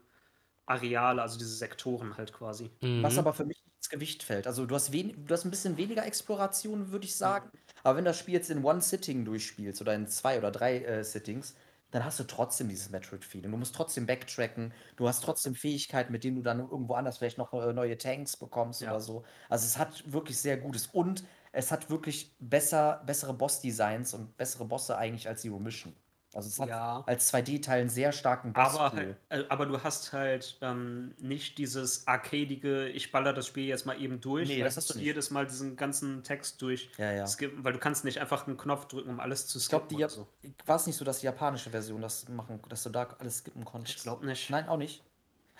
Areale, 0.66 1.22
also 1.22 1.38
diese 1.38 1.54
Sektoren 1.56 2.16
halt 2.18 2.32
quasi. 2.32 2.70
Was 3.00 3.18
Mhm. 3.18 3.18
aber 3.18 3.34
für 3.34 3.44
mich 3.46 3.62
ins 3.76 3.88
Gewicht 3.90 4.22
fällt. 4.22 4.46
Also 4.46 4.66
du 4.66 4.74
hast, 4.74 4.92
wen, 4.92 5.26
du 5.26 5.34
hast 5.34 5.44
ein 5.44 5.50
bisschen 5.50 5.76
weniger 5.76 6.06
Exploration, 6.06 6.92
würde 6.92 7.06
ich 7.06 7.16
sagen. 7.16 7.50
Aber 7.82 7.96
wenn 7.96 8.04
du 8.04 8.10
das 8.10 8.18
Spiel 8.18 8.34
jetzt 8.34 8.50
in 8.50 8.64
One 8.64 8.80
Sitting 8.80 9.24
durchspielst 9.24 9.80
oder 9.80 9.94
in 9.94 10.06
zwei 10.06 10.38
oder 10.38 10.50
drei 10.50 10.82
äh, 10.82 11.04
Sittings, 11.04 11.54
dann 11.90 12.04
hast 12.04 12.20
du 12.20 12.24
trotzdem 12.24 12.68
dieses 12.68 12.90
Metroid-Feeling. 12.90 13.50
Du 13.50 13.56
musst 13.56 13.74
trotzdem 13.74 14.06
backtracken, 14.06 14.72
du 14.96 15.08
hast 15.08 15.22
trotzdem 15.24 15.54
Fähigkeiten, 15.54 16.12
mit 16.12 16.22
denen 16.24 16.36
du 16.36 16.42
dann 16.42 16.60
irgendwo 16.60 16.94
anders 16.94 17.18
vielleicht 17.18 17.38
noch 17.38 17.52
äh, 17.52 17.72
neue 17.72 17.98
Tanks 17.98 18.36
bekommst 18.36 18.80
Ja. 18.80 18.90
oder 18.90 19.00
so. 19.00 19.24
Also 19.48 19.66
es 19.66 19.76
hat 19.78 20.10
wirklich 20.12 20.38
sehr 20.38 20.56
Gutes. 20.56 20.86
Und 20.86 21.24
es 21.52 21.72
hat 21.72 21.90
wirklich 21.90 22.36
besser, 22.38 23.02
bessere 23.06 23.34
Boss-Designs 23.34 24.14
und 24.14 24.36
bessere 24.36 24.64
Bosse 24.66 24.96
eigentlich 24.96 25.26
als 25.28 25.42
Zero 25.42 25.58
Mission. 25.58 25.94
Also 26.32 26.48
es 26.48 26.60
hat 26.60 26.68
Ja. 26.68 27.02
als 27.06 27.32
2D-Teil 27.32 27.80
einen 27.80 27.90
sehr 27.90 28.12
starken 28.12 28.54
Aber, 28.54 28.70
Bosspool. 28.90 29.16
halt, 29.30 29.44
äh, 29.46 29.48
aber 29.48 29.66
du 29.66 29.82
hast 29.82 30.12
halt 30.12 30.58
ähm, 30.60 31.12
nicht 31.18 31.58
dieses 31.58 32.06
arcadige, 32.06 32.88
ich 32.88 33.10
baller 33.10 33.32
das 33.32 33.48
Spiel 33.48 33.64
jetzt 33.66 33.84
mal 33.84 34.00
eben 34.00 34.20
durch, 34.20 34.48
Nee, 34.48 34.62
das 34.62 34.76
hast 34.76 34.90
du 34.90 34.94
nicht. 34.94 35.04
jedes 35.04 35.30
Mal 35.30 35.46
diesen 35.46 35.74
ganzen 35.76 36.22
Text 36.22 36.62
durch 36.62 36.88
Ja, 36.98 37.10
ja. 37.10 37.26
skippen, 37.26 37.64
weil 37.64 37.72
du 37.72 37.80
kannst 37.80 38.04
nicht 38.04 38.18
einfach 38.20 38.46
einen 38.46 38.56
Knopf 38.56 38.86
drücken, 38.86 39.10
um 39.10 39.18
alles 39.18 39.48
zu 39.48 39.58
Ich 39.58 39.68
glaube, 39.68 39.86
skippen 39.86 39.98
die 39.98 40.04
oder 40.04 40.12
so. 40.12 40.28
war 40.66 40.76
es 40.76 40.86
nicht 40.86 40.96
so, 40.96 41.04
dass 41.04 41.18
die 41.18 41.26
japanische 41.26 41.70
Version 41.70 42.00
das 42.00 42.28
machen, 42.28 42.60
dass 42.68 42.84
du 42.84 42.90
da 42.90 43.08
alles 43.18 43.38
skippen 43.38 43.64
konntest. 43.64 43.96
Ich 43.96 44.02
glaube 44.04 44.24
nicht. 44.24 44.50
Nein, 44.50 44.68
auch 44.68 44.76
nicht. 44.76 45.02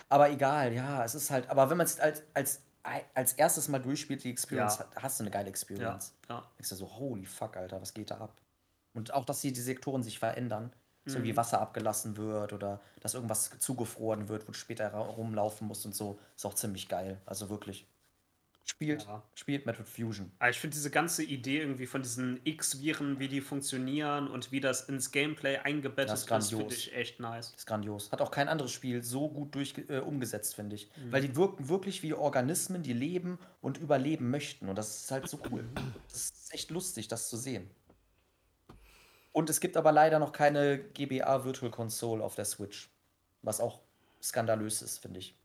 Aber 0.07 0.29
egal, 0.29 0.73
ja, 0.73 1.03
es 1.03 1.15
ist 1.15 1.31
halt. 1.31 1.49
Aber 1.49 1.69
wenn 1.69 1.77
man 1.77 1.85
es 1.85 1.99
als, 1.99 2.23
als, 2.33 2.61
als 3.13 3.33
erstes 3.33 3.67
mal 3.67 3.79
durchspielt, 3.79 4.23
die 4.23 4.29
Experience, 4.31 4.79
Ja. 4.79 4.85
hast 4.95 5.19
du 5.19 5.23
eine 5.23 5.31
geile 5.31 5.45
Ja, 5.45 5.49
Experience. 5.49 6.13
ja. 6.29 6.43
Denkst 6.57 6.69
du 6.69 6.75
so, 6.75 6.89
holy 6.97 7.25
fuck, 7.25 7.55
Alter, 7.57 7.81
was 7.81 7.93
geht 7.93 8.09
da 8.11 8.17
ab? 8.19 8.33
Und 8.93 9.13
auch, 9.13 9.25
dass 9.25 9.41
hier 9.41 9.53
die 9.53 9.61
Sektoren 9.61 10.03
sich 10.03 10.19
verändern. 10.19 10.71
Dass 11.03 11.13
Mhm. 11.13 11.21
irgendwie 11.21 11.37
Wasser 11.37 11.59
abgelassen 11.61 12.15
wird 12.17 12.53
oder 12.53 12.79
dass 12.99 13.15
irgendwas 13.15 13.49
zugefroren 13.59 14.29
wird, 14.29 14.43
wo 14.47 14.51
du 14.51 14.57
später 14.57 14.91
rumlaufen 14.91 15.67
musst 15.67 15.83
und 15.85 15.95
so. 15.95 16.19
Ist 16.35 16.45
auch 16.45 16.53
ziemlich 16.53 16.87
geil. 16.89 17.19
Also 17.25 17.49
wirklich. 17.49 17.87
Spielt, 18.63 19.03
Ja. 19.05 19.23
spielt 19.33 19.65
Metroid 19.65 19.87
Fusion. 19.89 20.31
Aber 20.37 20.51
ich 20.51 20.59
finde 20.59 20.75
diese 20.75 20.91
ganze 20.91 21.23
Idee 21.23 21.59
irgendwie 21.61 21.87
von 21.87 22.03
diesen 22.03 22.39
X-Viren, 22.45 23.17
wie 23.19 23.27
die 23.27 23.41
funktionieren 23.41 24.27
und 24.27 24.51
wie 24.51 24.59
das 24.61 24.87
ins 24.87 25.11
Gameplay 25.11 25.57
eingebettet 25.57 26.11
Das 26.11 26.21
ist, 26.25 26.31
ist 26.31 26.49
finde 26.49 26.75
ich 26.75 26.93
echt 26.93 27.19
nice. 27.19 27.53
ist 27.57 27.65
grandios. 27.65 28.11
Hat 28.11 28.21
auch 28.21 28.29
kein 28.31 28.47
anderes 28.47 28.71
Spiel 28.71 29.01
so 29.03 29.27
gut 29.29 29.55
durch, 29.55 29.73
äh, 29.89 29.97
umgesetzt, 29.97 30.53
finde 30.55 30.75
ich. 30.75 30.89
Mhm. 30.95 31.11
Weil 31.11 31.21
die 31.23 31.35
wirken 31.35 31.67
wirklich 31.67 32.03
wie 32.03 32.13
Organismen, 32.13 32.83
die 32.83 32.93
leben 32.93 33.39
und 33.61 33.79
überleben 33.79 34.29
möchten. 34.29 34.69
Und 34.69 34.75
das 34.77 35.01
ist 35.03 35.11
halt 35.11 35.27
so 35.27 35.39
cool. 35.51 35.65
Das 36.11 36.25
ist 36.29 36.53
echt 36.53 36.69
lustig, 36.69 37.07
das 37.07 37.27
zu 37.29 37.37
sehen. 37.37 37.69
Und 39.33 39.49
es 39.49 39.59
gibt 39.59 39.77
aber 39.77 39.91
leider 39.91 40.19
noch 40.19 40.31
keine 40.31 40.79
GBA 40.79 41.45
Virtual 41.45 41.71
Console 41.71 42.23
auf 42.23 42.35
der 42.35 42.45
Switch. 42.45 42.89
Was 43.41 43.59
auch 43.59 43.81
skandalös 44.21 44.81
ist, 44.81 44.99
finde 44.99 45.19
ich. 45.19 45.35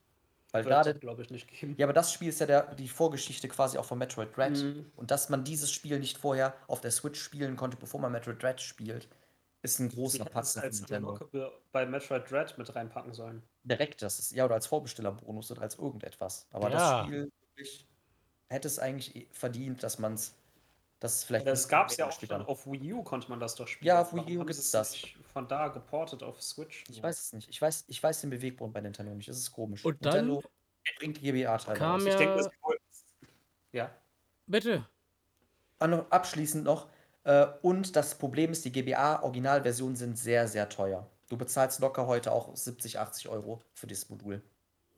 Weil 0.52 0.64
gerade. 0.64 0.94
glaube 0.94 1.22
ich, 1.22 1.30
nicht 1.30 1.48
geben. 1.48 1.74
Ja, 1.76 1.86
aber 1.86 1.92
das 1.92 2.12
Spiel 2.12 2.28
ist 2.28 2.40
ja 2.40 2.46
der, 2.46 2.74
die 2.74 2.88
Vorgeschichte 2.88 3.48
quasi 3.48 3.78
auch 3.78 3.84
von 3.84 3.98
Metroid 3.98 4.36
Dread. 4.36 4.52
Mhm. 4.52 4.90
Und 4.96 5.10
dass 5.10 5.28
man 5.28 5.44
dieses 5.44 5.70
Spiel 5.70 5.98
nicht 5.98 6.18
vorher 6.18 6.54
auf 6.66 6.80
der 6.80 6.90
Switch 6.90 7.20
spielen 7.20 7.56
konnte, 7.56 7.76
bevor 7.76 8.00
man 8.00 8.12
Metroid 8.12 8.42
Dread 8.42 8.60
spielt, 8.60 9.08
ist 9.62 9.80
ein 9.80 9.88
großer 9.88 10.24
Patzer 10.24 10.62
als 10.62 10.82
bei 11.72 11.86
Metroid 11.86 12.30
Dread 12.30 12.56
mit 12.56 12.74
reinpacken 12.74 13.12
sollen. 13.12 13.42
Direkt, 13.64 14.02
das 14.02 14.18
ist, 14.18 14.32
ja, 14.32 14.44
oder 14.44 14.54
als 14.54 14.66
Vorbestellerbonus 14.66 15.50
oder 15.50 15.62
als 15.62 15.76
irgendetwas. 15.76 16.46
Aber 16.50 16.70
Ja. 16.70 17.00
das 17.00 17.06
Spiel 17.06 17.32
hätte 18.48 18.68
es 18.68 18.78
eigentlich 18.78 19.16
eh 19.16 19.28
verdient, 19.32 19.82
dass 19.82 19.98
man 19.98 20.14
es, 20.14 20.34
dass 21.00 21.16
es 21.16 21.24
vielleicht. 21.24 21.46
Das 21.46 21.68
gab 21.68 21.90
es 21.90 21.96
ja 21.96 22.06
auch 22.06 22.12
später- 22.12 22.38
schon. 22.38 22.46
Auf 22.46 22.66
Wii 22.66 22.92
U 22.94 23.02
konnte 23.02 23.28
man 23.28 23.38
das 23.40 23.54
doch 23.54 23.68
spielen. 23.68 23.88
Ja, 23.88 24.00
auf 24.02 24.12
Wii 24.12 24.18
Warum 24.20 24.36
U 24.36 24.40
haben 24.40 24.46
gibt's 24.46 24.62
sie 24.62 24.66
es 24.66 24.70
das. 24.70 24.96
Von 25.32 25.46
da 25.48 25.68
geportet 25.68 26.22
auf 26.22 26.42
Switch. 26.42 26.84
Ich 26.88 27.02
weiß 27.02 27.20
es 27.20 27.32
nicht. 27.32 27.48
Ich 27.48 27.60
weiß, 27.60 27.84
ich 27.88 28.02
weiß 28.02 28.20
den 28.22 28.30
Beweggrund 28.30 28.72
bei 28.72 28.80
Nintendo 28.80 29.14
nicht. 29.14 29.28
Es 29.28 29.38
ist 29.38 29.52
komisch. 29.52 29.84
Und 29.84 30.04
dann 30.04 30.26
Nintendo 30.26 30.42
bringt 30.98 31.20
GBA-Teile 31.20 31.80
raus. 31.80 32.02
ja- 32.04 32.10
Ich 32.12 32.16
denke, 32.16 32.36
das 32.36 32.50
ja. 33.72 33.90
Bitte. 34.46 34.86
Ah, 35.78 35.86
noch 35.86 36.10
Abschließend 36.10 36.64
noch. 36.64 36.88
Äh, 37.24 37.46
und 37.62 37.96
das 37.96 38.16
Problem 38.16 38.52
ist, 38.52 38.64
die 38.64 38.72
GBA-Originalversionen 38.72 39.96
sind 39.96 40.16
sehr, 40.16 40.46
sehr 40.48 40.68
teuer. 40.68 41.10
Du 41.28 41.36
bezahlst 41.36 41.80
locker 41.80 42.06
heute 42.06 42.30
auch 42.32 42.54
70, 42.56 42.98
80 43.00 43.28
Euro 43.28 43.62
für 43.74 43.86
dieses 43.88 44.08
Modul. 44.08 44.42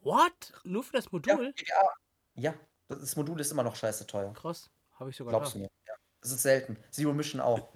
What? 0.03 0.53
Nur 0.62 0.85
für 0.85 0.93
das 0.93 1.07
Ja, 1.07 1.11
Modul? 1.12 1.53
GBA. 1.55 1.93
Ja, 2.35 2.55
das 2.89 3.16
Modul 3.16 3.41
ist 3.41 3.51
immer 3.51 3.62
noch 3.62 3.75
scheiße 3.75 4.07
teuer. 4.07 4.33
Krass. 4.35 4.70
Habe 5.01 5.11
ich 5.11 5.16
sogar 5.16 5.33
Glaubst 5.33 5.55
du 5.55 5.61
mir? 5.61 5.70
Das 6.20 6.32
ist 6.32 6.43
selten. 6.43 6.77
Zero 6.90 7.12
Mission 7.12 7.40
auch. 7.40 7.69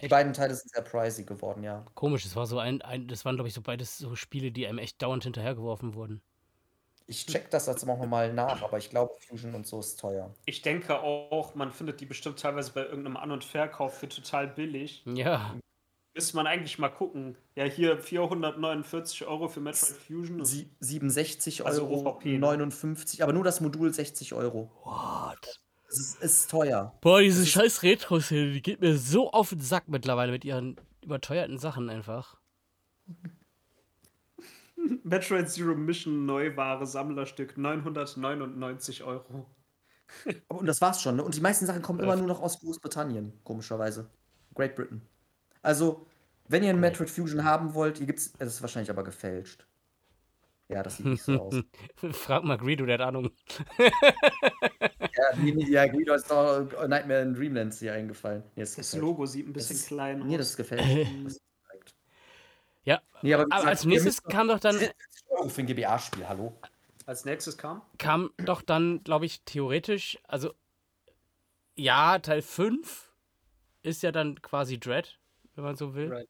Die 0.00 0.04
Echt? 0.04 0.10
beiden 0.10 0.32
Teile 0.32 0.54
sind 0.54 0.70
sehr 0.70 0.82
pricey 0.82 1.24
geworden, 1.24 1.62
ja. 1.62 1.84
Komisch, 1.94 2.24
das 2.24 2.34
war 2.34 2.46
so 2.46 2.58
ein, 2.58 2.80
ein 2.82 3.06
das 3.06 3.24
waren, 3.24 3.36
glaube 3.36 3.48
ich, 3.48 3.54
so 3.54 3.60
beides 3.60 3.98
so 3.98 4.16
Spiele, 4.16 4.50
die 4.50 4.66
einem 4.66 4.78
echt 4.78 5.02
dauernd 5.02 5.24
hinterhergeworfen 5.24 5.94
wurden. 5.94 6.22
Ich 7.06 7.26
check 7.26 7.50
das 7.50 7.66
jetzt 7.66 7.82
auch 7.82 7.98
nochmal 7.98 8.32
nach, 8.32 8.62
aber 8.62 8.78
ich 8.78 8.88
glaube, 8.88 9.12
Fusion 9.18 9.54
und 9.54 9.66
so 9.66 9.80
ist 9.80 9.98
teuer. 9.98 10.32
Ich 10.46 10.62
denke 10.62 11.00
auch, 11.00 11.56
man 11.56 11.72
findet 11.72 12.00
die 12.00 12.06
bestimmt 12.06 12.38
teilweise 12.38 12.72
bei 12.72 12.84
irgendeinem 12.84 13.16
An- 13.16 13.32
und 13.32 13.42
Verkauf 13.42 13.98
für 13.98 14.08
total 14.08 14.46
billig. 14.46 15.02
Ja. 15.06 15.56
Müsste 16.14 16.36
man 16.36 16.46
eigentlich 16.46 16.78
mal 16.78 16.88
gucken. 16.88 17.36
Ja, 17.56 17.64
hier 17.64 17.98
449 17.98 19.26
Euro 19.26 19.48
für 19.48 19.60
Metroid 19.60 19.96
Fusion. 19.96 20.44
Sie 20.44 20.70
67 20.80 21.66
Also 21.66 21.82
Euro, 21.82 22.10
OVP, 22.10 22.32
ne? 22.34 22.38
59, 22.38 23.22
aber 23.22 23.32
nur 23.32 23.44
das 23.44 23.60
Modul 23.60 23.92
60 23.92 24.32
Euro. 24.34 24.70
What? 24.84 25.60
Das 25.90 25.98
ist, 25.98 26.22
ist 26.22 26.50
teuer. 26.50 26.96
Boah, 27.00 27.20
diese 27.20 27.44
scheiß 27.44 27.82
Retro-Szene, 27.82 28.52
die 28.52 28.62
geht 28.62 28.80
mir 28.80 28.96
so 28.96 29.32
auf 29.32 29.48
den 29.48 29.60
Sack 29.60 29.88
mittlerweile 29.88 30.30
mit 30.30 30.44
ihren 30.44 30.76
überteuerten 31.02 31.58
Sachen 31.58 31.90
einfach. 31.90 32.36
Metroid 35.02 35.50
Zero 35.50 35.74
Mission 35.74 36.26
Neuware 36.26 36.86
Sammlerstück 36.86 37.58
999 37.58 39.02
Euro. 39.02 39.50
Und 40.46 40.66
das 40.66 40.80
war's 40.80 41.02
schon. 41.02 41.16
Ne? 41.16 41.24
Und 41.24 41.34
die 41.34 41.40
meisten 41.40 41.66
Sachen 41.66 41.82
kommen 41.82 41.98
immer 41.98 42.16
nur 42.16 42.28
noch 42.28 42.40
aus 42.40 42.60
Großbritannien, 42.60 43.32
komischerweise. 43.42 44.08
Great 44.54 44.76
Britain. 44.76 45.02
Also, 45.62 46.06
wenn 46.48 46.62
ihr 46.62 46.70
ein 46.70 46.80
Metroid 46.80 47.10
Fusion 47.10 47.44
haben 47.44 47.74
wollt, 47.74 47.98
hier 47.98 48.06
gibt's. 48.06 48.32
Es 48.38 48.54
ist 48.54 48.62
wahrscheinlich 48.62 48.90
aber 48.90 49.02
gefälscht. 49.02 49.66
Ja, 50.70 50.82
das 50.84 50.98
sieht 50.98 51.06
nicht 51.06 51.22
so 51.22 51.32
aus. 51.40 51.54
Frag 52.12 52.44
mal 52.44 52.56
Greedo, 52.56 52.86
der 52.86 52.94
hat 52.94 53.00
Ahnung. 53.08 53.30
ja, 53.78 55.36
nee, 55.42 55.52
nee, 55.52 55.68
ja, 55.68 55.86
Guido 55.86 56.14
ist 56.14 56.30
doch 56.30 56.64
Nightmare 56.86 57.22
in 57.22 57.34
Dreamlands 57.34 57.80
hier 57.80 57.92
eingefallen. 57.94 58.44
Nee, 58.54 58.62
das 58.62 58.76
Das. 58.76 58.94
Logo 58.96 59.26
sieht 59.26 59.48
ein 59.48 59.52
Das 59.52 59.64
bisschen 59.68 59.76
ist- 59.76 59.86
klein 59.88 60.18
Nee, 60.20 60.34
aus. 60.34 60.38
das 60.38 60.56
gefälscht. 60.56 60.86
Das 61.24 61.32
ist 61.34 61.42
korrekt. 61.66 61.94
Ja, 62.84 63.02
Nee, 63.22 63.34
aber, 63.34 63.46
aber 63.50 63.66
als 63.68 63.84
nächstes 63.84 64.22
kam 64.22 64.48
doch 64.48 64.60
dann 64.60 64.76
40 64.76 64.94
Euro 65.28 65.48
für 65.48 65.60
ein 65.62 65.66
GBA-Spiel, 65.66 66.28
hallo? 66.28 66.56
Als 67.06 67.24
nächstes 67.24 67.58
kam? 67.58 67.82
kam 67.98 68.30
doch 68.38 68.62
dann, 68.62 69.02
glaube 69.02 69.26
ich, 69.26 69.42
theoretisch, 69.42 70.18
also 70.28 70.54
ja, 71.74 72.18
Teil 72.20 72.42
5 72.42 73.10
ist 73.82 74.02
ja 74.02 74.12
dann 74.12 74.40
quasi 74.42 74.78
Dread, 74.78 75.18
wenn 75.56 75.64
man 75.64 75.74
so 75.76 75.94
will. 75.94 76.12
Right, 76.12 76.28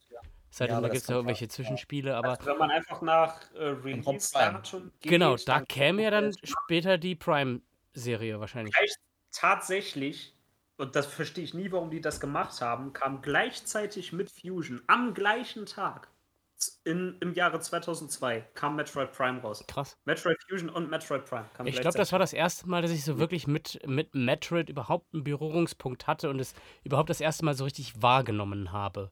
ja. 0.51 0.57
Es 0.57 0.57
sei 0.57 0.67
Ja, 0.67 0.81
da 0.81 0.89
gibt 0.89 1.03
es 1.03 1.09
ja 1.09 1.15
irgendwelche 1.15 1.45
ja. 1.45 1.49
Zwischenspiele, 1.49 2.17
aber 2.17 2.31
Also 2.31 2.47
wenn 2.47 2.59
man 2.59 2.71
einfach 2.71 3.03
nach 3.03 3.41
äh, 3.55 3.65
Release 3.65 4.33
geht, 4.33 5.01
genau, 5.01 5.37
da 5.37 5.61
käme 5.61 6.03
ja 6.03 6.11
dann 6.11 6.33
später 6.43 6.99
die 6.99 7.15
Prime-Serie 7.15 8.41
wahrscheinlich. 8.41 8.75
gleich 8.75 8.95
tatsächlich, 9.33 10.35
und 10.77 10.97
das 10.97 11.07
verstehe 11.07 11.45
ich 11.45 11.55
nie, 11.55 11.71
warum 11.73 11.91
die 11.91 12.01
das 12.01 12.21
gemacht 12.21 12.61
haben, 12.61 12.93
kam 12.93 13.23
gleichzeitig 13.23 14.13
mit 14.13 14.31
Fusion 14.31 14.83
am 14.87 15.15
gleichen 15.15 15.67
Tag 15.67 16.09
in, 16.85 17.17
im 17.21 17.35
Jahre 17.35 17.61
2002 17.61 18.41
kam 18.55 18.77
Metroid 18.77 19.13
Prime 19.13 19.41
raus. 19.41 19.65
Krass. 19.67 19.97
Metroid 20.05 20.37
Fusion 20.49 20.69
und 20.69 20.91
Metroid 20.91 21.25
Prime 21.25 21.47
kamen 21.55 21.69
Ich 21.69 21.81
glaube, 21.81 21.97
das 21.97 22.13
war 22.13 22.19
das 22.19 22.33
erste 22.33 22.69
Mal, 22.69 22.83
dass 22.83 22.91
ich 22.91 23.05
so 23.05 23.19
wirklich 23.19 23.47
mit, 23.47 23.81
mit 23.87 24.15
Metroid 24.15 24.69
überhaupt 24.69 25.13
einen 25.15 25.25
Berührungspunkt 25.25 26.07
hatte 26.07 26.29
und 26.29 26.39
es 26.39 26.55
überhaupt 26.85 27.11
das 27.11 27.21
erste 27.21 27.45
Mal 27.45 27.55
so 27.55 27.65
richtig 27.65 28.03
wahrgenommen 28.03 28.73
habe. 28.73 29.11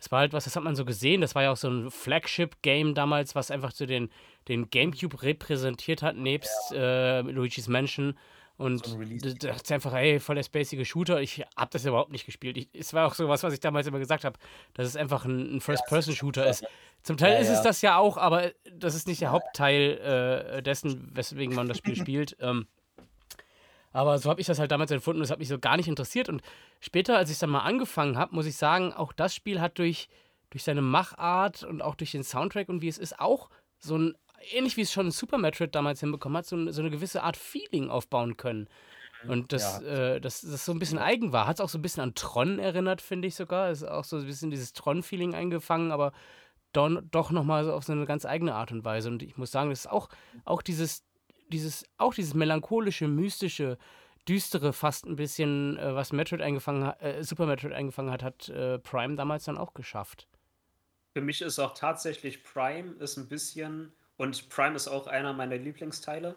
Das 0.00 0.10
war 0.10 0.20
halt 0.20 0.32
was, 0.32 0.44
das 0.44 0.56
hat 0.56 0.64
man 0.64 0.74
so 0.74 0.84
gesehen. 0.84 1.20
Das 1.20 1.34
war 1.34 1.42
ja 1.42 1.52
auch 1.52 1.56
so 1.56 1.68
ein 1.68 1.90
Flagship-Game 1.90 2.94
damals, 2.94 3.34
was 3.34 3.50
einfach 3.50 3.70
so 3.70 3.84
den, 3.86 4.10
den 4.48 4.70
GameCube 4.70 5.22
repräsentiert 5.22 6.02
hat, 6.02 6.16
nebst 6.16 6.72
äh, 6.72 7.20
Luigi's 7.20 7.68
Mansion. 7.68 8.16
Und 8.56 8.84
So 8.84 8.94
ein 8.94 8.98
Release. 9.00 9.34
da 9.36 9.48
dachte 9.52 9.62
ich 9.64 9.72
einfach, 9.72 9.94
ey, 9.94 10.20
voll 10.20 10.34
der 10.34 10.42
spacige 10.42 10.84
Shooter. 10.84 11.20
Ich 11.22 11.42
habe 11.56 11.70
das 11.70 11.84
überhaupt 11.86 12.12
nicht 12.12 12.26
gespielt. 12.26 12.58
Ich, 12.58 12.68
es 12.74 12.92
war 12.92 13.06
auch 13.06 13.14
so 13.14 13.26
was, 13.28 13.42
was 13.42 13.54
ich 13.54 13.60
damals 13.60 13.86
immer 13.86 13.98
gesagt 13.98 14.24
habe, 14.24 14.38
dass 14.74 14.86
es 14.86 14.96
einfach 14.96 15.24
ein, 15.24 15.56
ein 15.56 15.60
First-Person-Shooter 15.62 16.46
ist. 16.48 16.64
Zum 17.02 17.16
Teil 17.16 17.34
Ja, 17.34 17.38
ist 17.38 17.48
es 17.48 17.58
ja. 17.58 17.62
das 17.62 17.80
ja 17.82 17.96
auch, 17.96 18.18
aber 18.18 18.50
das 18.70 18.94
ist 18.94 19.06
nicht 19.06 19.22
der 19.22 19.30
Hauptteil 19.30 20.56
äh, 20.58 20.62
dessen, 20.62 21.10
weswegen 21.14 21.54
man 21.54 21.68
das 21.68 21.78
Spiel 21.78 21.96
spielt. 21.96 22.36
Ähm, 22.40 22.66
aber 23.92 24.18
so 24.18 24.30
habe 24.30 24.40
ich 24.40 24.46
das 24.46 24.58
halt 24.58 24.70
damals 24.70 24.90
empfunden. 24.90 25.20
Das 25.20 25.30
hat 25.30 25.38
mich 25.38 25.48
so 25.48 25.58
gar 25.58 25.76
nicht 25.76 25.88
interessiert. 25.88 26.28
Und 26.28 26.42
später, 26.80 27.16
als 27.16 27.30
ich 27.30 27.38
dann 27.38 27.50
mal 27.50 27.60
angefangen 27.60 28.16
habe, 28.16 28.34
muss 28.34 28.46
ich 28.46 28.56
sagen, 28.56 28.92
auch 28.92 29.12
das 29.12 29.34
Spiel 29.34 29.60
hat 29.60 29.78
durch, 29.78 30.08
durch 30.50 30.62
seine 30.64 30.82
Machart 30.82 31.64
und 31.64 31.82
auch 31.82 31.94
durch 31.94 32.12
den 32.12 32.24
Soundtrack 32.24 32.68
und 32.68 32.82
wie 32.82 32.88
es 32.88 32.98
ist, 32.98 33.18
auch 33.18 33.50
so 33.78 33.96
ein, 33.96 34.14
ähnlich 34.52 34.76
wie 34.76 34.82
es 34.82 34.92
schon 34.92 35.10
Super 35.10 35.38
Metroid 35.38 35.74
damals 35.74 36.00
hinbekommen 36.00 36.38
hat, 36.38 36.46
so, 36.46 36.56
ein, 36.56 36.72
so 36.72 36.80
eine 36.82 36.90
gewisse 36.90 37.22
Art 37.22 37.36
Feeling 37.36 37.90
aufbauen 37.90 38.36
können. 38.36 38.68
Und 39.28 39.52
das, 39.52 39.82
Ja. 39.82 40.14
äh, 40.14 40.20
das, 40.20 40.40
das 40.40 40.64
so 40.64 40.72
ein 40.72 40.78
bisschen 40.78 40.98
eigen 40.98 41.32
war. 41.32 41.46
Hat 41.46 41.56
es 41.56 41.60
auch 41.60 41.68
so 41.68 41.76
ein 41.76 41.82
bisschen 41.82 42.02
an 42.02 42.14
Tron 42.14 42.58
erinnert, 42.58 43.02
finde 43.02 43.28
ich 43.28 43.34
sogar. 43.34 43.70
Ist 43.70 43.84
auch 43.84 44.04
so 44.04 44.16
ein 44.16 44.24
bisschen 44.24 44.50
dieses 44.50 44.72
Tron-Feeling 44.72 45.34
eingefangen, 45.34 45.92
aber 45.92 46.12
don, 46.72 47.06
doch 47.10 47.30
nochmal 47.30 47.64
so 47.64 47.72
auf 47.74 47.84
so 47.84 47.92
eine 47.92 48.06
ganz 48.06 48.24
eigene 48.24 48.54
Art 48.54 48.72
und 48.72 48.84
Weise. 48.84 49.08
Und 49.10 49.22
ich 49.22 49.36
muss 49.36 49.50
sagen, 49.50 49.68
das 49.70 49.80
ist 49.80 49.90
auch, 49.90 50.08
auch 50.44 50.62
dieses, 50.62 51.02
dieses, 51.50 51.84
auch 51.98 52.14
dieses 52.14 52.34
melancholische, 52.34 53.08
mystische, 53.08 53.78
düstere 54.28 54.72
fast 54.72 55.06
ein 55.06 55.16
bisschen, 55.16 55.76
äh, 55.78 55.94
was 55.94 56.12
Metroid 56.12 56.40
eingefangen 56.40 56.84
hat, 56.84 57.02
äh, 57.02 57.22
Super 57.22 57.46
Metroid 57.46 57.72
eingefangen 57.72 58.12
hat, 58.12 58.22
hat 58.22 58.48
äh, 58.48 58.78
Prime 58.78 59.16
damals 59.16 59.44
dann 59.44 59.58
auch 59.58 59.74
geschafft. 59.74 60.28
Für 61.14 61.22
mich 61.22 61.42
ist 61.42 61.58
auch 61.58 61.74
tatsächlich 61.74 62.44
Prime 62.44 62.92
ist 63.00 63.16
ein 63.16 63.28
bisschen, 63.28 63.92
und 64.16 64.48
Prime 64.48 64.76
ist 64.76 64.88
auch 64.88 65.06
einer 65.06 65.32
meiner 65.32 65.56
Lieblingsteile. 65.56 66.36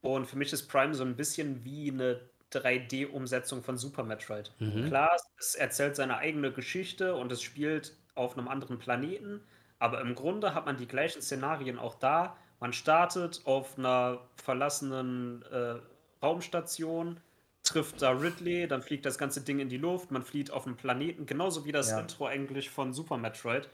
Und 0.00 0.26
für 0.26 0.36
mich 0.36 0.52
ist 0.52 0.68
Prime 0.68 0.94
so 0.94 1.04
ein 1.04 1.16
bisschen 1.16 1.64
wie 1.64 1.90
eine 1.90 2.20
3D-Umsetzung 2.52 3.62
von 3.62 3.76
Super 3.76 4.04
Metroid. 4.04 4.52
Klar, 4.86 5.16
es 5.38 5.56
erzählt 5.56 5.96
seine 5.96 6.18
eigene 6.18 6.52
Geschichte 6.52 7.14
und 7.16 7.32
es 7.32 7.42
spielt 7.42 7.96
auf 8.14 8.38
einem 8.38 8.48
anderen 8.48 8.78
Planeten, 8.78 9.42
aber 9.78 10.00
im 10.00 10.14
Grunde 10.14 10.54
hat 10.54 10.66
man 10.66 10.76
die 10.76 10.86
gleichen 10.86 11.20
Szenarien 11.20 11.78
auch 11.78 11.96
da. 11.96 12.36
Man 12.60 12.72
startet 12.72 13.42
auf 13.44 13.78
einer 13.78 14.20
verlassenen 14.36 15.42
äh, 15.50 15.74
Raumstation, 16.22 17.20
trifft 17.62 18.00
da 18.02 18.10
Ridley, 18.12 18.66
dann 18.68 18.82
fliegt 18.82 19.04
das 19.04 19.18
ganze 19.18 19.40
Ding 19.42 19.58
in 19.58 19.68
die 19.68 19.76
Luft, 19.78 20.10
man 20.10 20.22
flieht 20.22 20.50
auf 20.50 20.66
einen 20.66 20.76
Planeten, 20.76 21.26
genauso 21.26 21.64
wie 21.64 21.72
das 21.72 21.90
Ja. 21.90 22.00
Intro 22.00 22.26
eigentlich 22.26 22.70
von 22.70 22.92
Super 22.92 23.16
Metroid. 23.18 23.68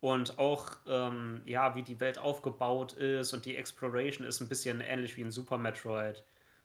Und 0.00 0.38
auch, 0.38 0.76
ähm, 0.88 1.42
ja, 1.44 1.74
wie 1.74 1.82
die 1.82 2.00
Welt 2.00 2.18
aufgebaut 2.18 2.94
ist 2.94 3.34
und 3.34 3.44
die 3.44 3.56
Exploration 3.56 4.26
ist 4.26 4.40
ein 4.40 4.48
bisschen 4.48 4.80
ähnlich 4.80 5.16
wie 5.18 5.20
in 5.22 5.30
Super 5.30 5.58
Metroid. 5.58 6.22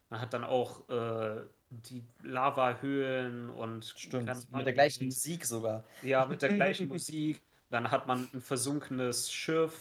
Man 0.09 0.21
hat 0.21 0.33
dann 0.33 0.45
auch 0.45 0.87
äh, 0.87 1.41
die 1.69 2.03
Lava-Höhlen 2.23 3.49
und 3.49 3.85
Stimmt. 3.97 4.31
Mit 4.51 4.65
der 4.65 4.73
gleichen 4.73 5.05
Musik 5.05 5.45
sogar. 5.45 5.83
ja, 6.01 6.25
mit 6.25 6.41
der 6.41 6.53
gleichen 6.53 6.87
Musik. 6.87 7.41
Dann 7.71 7.91
hat 7.91 8.07
man 8.07 8.29
ein 8.33 8.39
versunkenes 8.41 9.33
Schiff, 9.33 9.73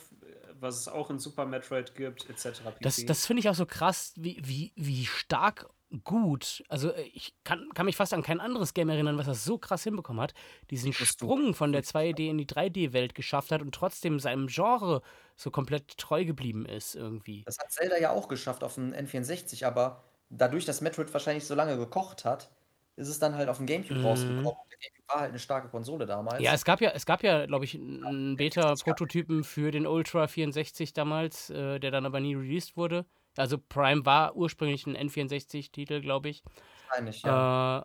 was 0.64 0.76
es 0.76 0.88
auch 0.88 1.10
in 1.10 1.20
Super 1.20 1.46
Metroid 1.46 1.94
gibt, 1.94 2.28
etc. 2.28 2.62
Das, 2.80 3.04
das 3.06 3.26
finde 3.26 3.40
ich 3.40 3.48
auch 3.48 3.54
so 3.54 3.66
krass, 3.66 4.12
wie, 4.16 4.40
wie, 4.42 4.72
wie 4.74 5.06
stark 5.06 5.68
gut. 6.02 6.64
Also 6.68 6.90
äh, 6.90 7.02
ich 7.12 7.34
kann, 7.44 7.68
kann 7.74 7.86
mich 7.86 7.96
fast 7.96 8.12
an 8.12 8.22
kein 8.22 8.40
anderes 8.40 8.74
Game 8.74 8.88
erinnern, 8.88 9.16
was 9.16 9.26
das 9.26 9.44
so 9.44 9.58
krass 9.58 9.84
hinbekommen 9.84 10.20
hat. 10.20 10.34
Diesen 10.70 10.92
Sprung 10.92 11.54
von 11.54 11.72
der 11.72 11.84
2D 11.84 12.28
in 12.28 12.38
die 12.38 12.46
3D-Welt 12.46 13.14
geschafft 13.14 13.52
hat 13.52 13.62
und 13.62 13.74
trotzdem 13.74 14.18
seinem 14.18 14.48
Genre 14.48 15.02
so 15.36 15.50
komplett 15.50 15.96
treu 15.98 16.24
geblieben 16.24 16.66
ist 16.66 16.94
irgendwie. 16.96 17.44
Das 17.44 17.58
hat 17.58 17.70
Zelda 17.70 17.98
ja 17.98 18.10
auch 18.10 18.28
geschafft 18.28 18.64
auf 18.64 18.74
dem 18.74 18.92
N64, 18.92 19.64
aber 19.64 20.02
dadurch, 20.30 20.64
dass 20.64 20.80
Metroid 20.80 21.12
wahrscheinlich 21.12 21.46
so 21.46 21.54
lange 21.54 21.76
gekocht 21.76 22.24
hat, 22.24 22.50
ist 22.96 23.08
es 23.08 23.18
dann 23.18 23.34
halt 23.34 23.48
auf 23.48 23.56
dem 23.58 23.66
Gamecube 23.66 23.98
Mhm. 23.98 24.04
rausgekommen. 24.04 24.44
Der 24.70 24.78
Gamecube 24.78 25.08
war 25.08 25.20
halt 25.20 25.30
eine 25.30 25.38
starke 25.38 25.68
Konsole 25.68 26.06
damals. 26.06 26.42
Ja, 26.42 26.52
es 26.54 26.64
gab 26.64 26.80
ja, 26.80 26.90
es 26.90 27.06
gab 27.06 27.22
ja, 27.22 27.46
glaube 27.46 27.64
ich, 27.64 27.74
einen 27.74 28.36
Beta-Prototypen 28.36 29.44
für 29.44 29.70
den 29.70 29.86
Ultra 29.86 30.26
64 30.26 30.92
damals, 30.92 31.50
äh, 31.50 31.78
der 31.80 31.90
dann 31.90 32.06
aber 32.06 32.20
nie 32.20 32.34
released 32.34 32.76
wurde. 32.76 33.06
Also 33.36 33.58
Prime 33.58 34.06
war 34.06 34.36
ursprünglich 34.36 34.86
ein 34.86 34.96
N64-Titel, 34.96 36.00
glaube 36.00 36.28
ich. 36.28 36.42
wahrscheinlich, 36.88 37.22
ja. 37.22 37.80
Äh, 37.80 37.84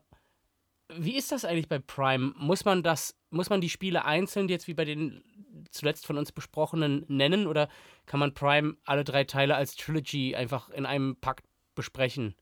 wie 0.91 1.15
ist 1.15 1.31
das 1.31 1.45
eigentlich 1.45 1.69
bei 1.69 1.79
Prime? 1.79 2.33
Muss 2.37 2.65
man 2.65 2.83
das, 2.83 3.15
muss 3.29 3.49
man 3.49 3.61
die 3.61 3.69
Spiele 3.69 4.05
einzeln 4.05 4.49
jetzt 4.49 4.67
wie 4.67 4.73
bei 4.73 4.85
den 4.85 5.23
zuletzt 5.71 6.05
von 6.07 6.17
uns 6.17 6.31
besprochenen 6.31 7.05
nennen 7.07 7.45
oder 7.45 7.69
kann 8.05 8.19
man 8.19 8.33
Prime 8.33 8.75
alle 8.85 9.03
drei 9.03 9.23
Teile 9.23 9.55
als 9.55 9.75
Trilogy 9.75 10.35
einfach 10.35 10.69
in 10.69 10.85
einem 10.85 11.15
Pakt 11.19 11.45
besprechen? 11.75 12.35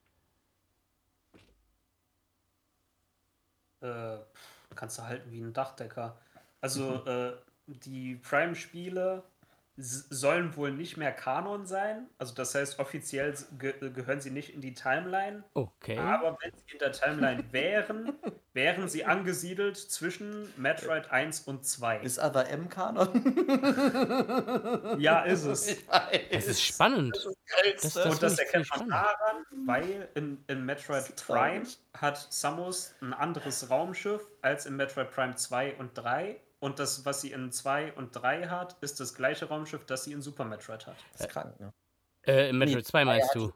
Äh, 3.81 4.17
kannst 4.75 4.97
du 4.97 5.03
halten 5.03 5.31
wie 5.31 5.41
ein 5.41 5.53
Dachdecker. 5.53 6.17
Also 6.61 7.05
äh, 7.05 7.33
die 7.67 8.15
Prime-Spiele 8.15 9.23
sollen 9.77 10.55
wohl 10.55 10.71
nicht 10.71 10.97
mehr 10.97 11.11
Kanon 11.11 11.67
sein. 11.67 12.07
Also 12.17 12.33
das 12.33 12.55
heißt, 12.55 12.79
offiziell 12.79 13.35
ge 13.59 13.75
gehören 13.91 14.19
sie 14.19 14.31
nicht 14.31 14.53
in 14.53 14.61
die 14.61 14.73
Timeline. 14.73 15.43
Okay. 15.53 15.99
Aber 15.99 16.35
wenn 16.41 16.51
sie 16.51 16.73
in 16.73 16.79
der 16.79 16.91
Timeline 16.91 17.43
wären, 17.51 18.17
wären 18.53 18.89
sie 18.89 19.05
angesiedelt 19.05 19.77
zwischen 19.77 20.51
Metroid 20.57 21.11
1 21.11 21.41
und 21.41 21.63
2. 21.63 21.99
Ist 21.99 22.17
aber 22.17 22.49
M-Kanon? 22.49 23.35
ja, 24.99 25.21
ist 25.21 25.43
es. 25.43 25.77
Es 26.31 26.47
ist 26.47 26.63
spannend. 26.63 27.15
Das, 27.81 27.93
das, 27.93 28.05
und 28.05 28.23
das 28.23 28.39
erkennt 28.39 28.67
man 28.75 28.89
daran, 28.89 29.45
weil 29.67 30.09
in, 30.15 30.43
in 30.47 30.65
Metroid 30.65 31.15
Prime 31.27 31.67
hat 31.93 32.17
Samus 32.31 32.95
ein 33.01 33.13
anderes 33.13 33.69
Raumschiff 33.69 34.27
als 34.41 34.65
in 34.65 34.75
Metroid 34.75 35.11
Prime 35.11 35.35
2 35.35 35.75
und 35.75 35.95
3 35.95 36.41
und 36.59 36.79
das, 36.79 37.05
was 37.05 37.21
sie 37.21 37.31
in 37.31 37.51
2 37.51 37.93
und 37.93 38.15
3 38.15 38.47
hat, 38.47 38.77
ist 38.81 38.99
das 38.99 39.13
gleiche 39.13 39.45
Raumschiff, 39.45 39.85
das 39.85 40.03
sie 40.03 40.11
in 40.11 40.21
Super 40.21 40.45
Metroid 40.45 40.87
hat. 40.87 40.97
Das 41.13 41.21
ist 41.21 41.29
krank, 41.29 41.59
ne? 41.59 41.73
Äh, 42.23 42.49
in 42.49 42.57
Metroid 42.57 42.77
nee, 42.77 42.83
2 42.83 43.05
meinst 43.05 43.35
du? 43.35 43.53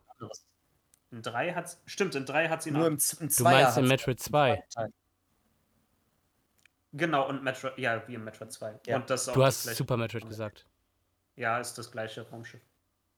In 1.12 1.22
3 1.22 1.54
hat 1.54 1.78
Stimmt, 1.86 2.16
in 2.16 2.26
3 2.26 2.50
hat 2.50 2.64
sie 2.64 2.72
Nur 2.72 2.82
noch. 2.82 2.88
Im, 2.88 2.98
im 3.20 3.30
du 3.36 3.44
meinst 3.44 3.78
in 3.78 3.88
Metroid 3.88 4.20
2. 4.20 4.64
Genau, 6.94 7.28
und 7.28 7.44
Metroid, 7.44 7.78
ja, 7.78 8.06
wie 8.08 8.16
in 8.16 8.24
Metroid 8.24 8.52
2. 8.52 8.82
Ja. 8.86 8.98
Und 8.98 9.10
das 9.10 9.26
du 9.26 9.44
hast 9.44 9.64
Super 9.64 9.98
Metroid 9.98 10.28
gesagt. 10.28 10.68
Ja, 11.36 11.60
ist 11.60 11.78
das 11.78 11.92
gleiche 11.92 12.22
Raumschiff. 12.30 12.62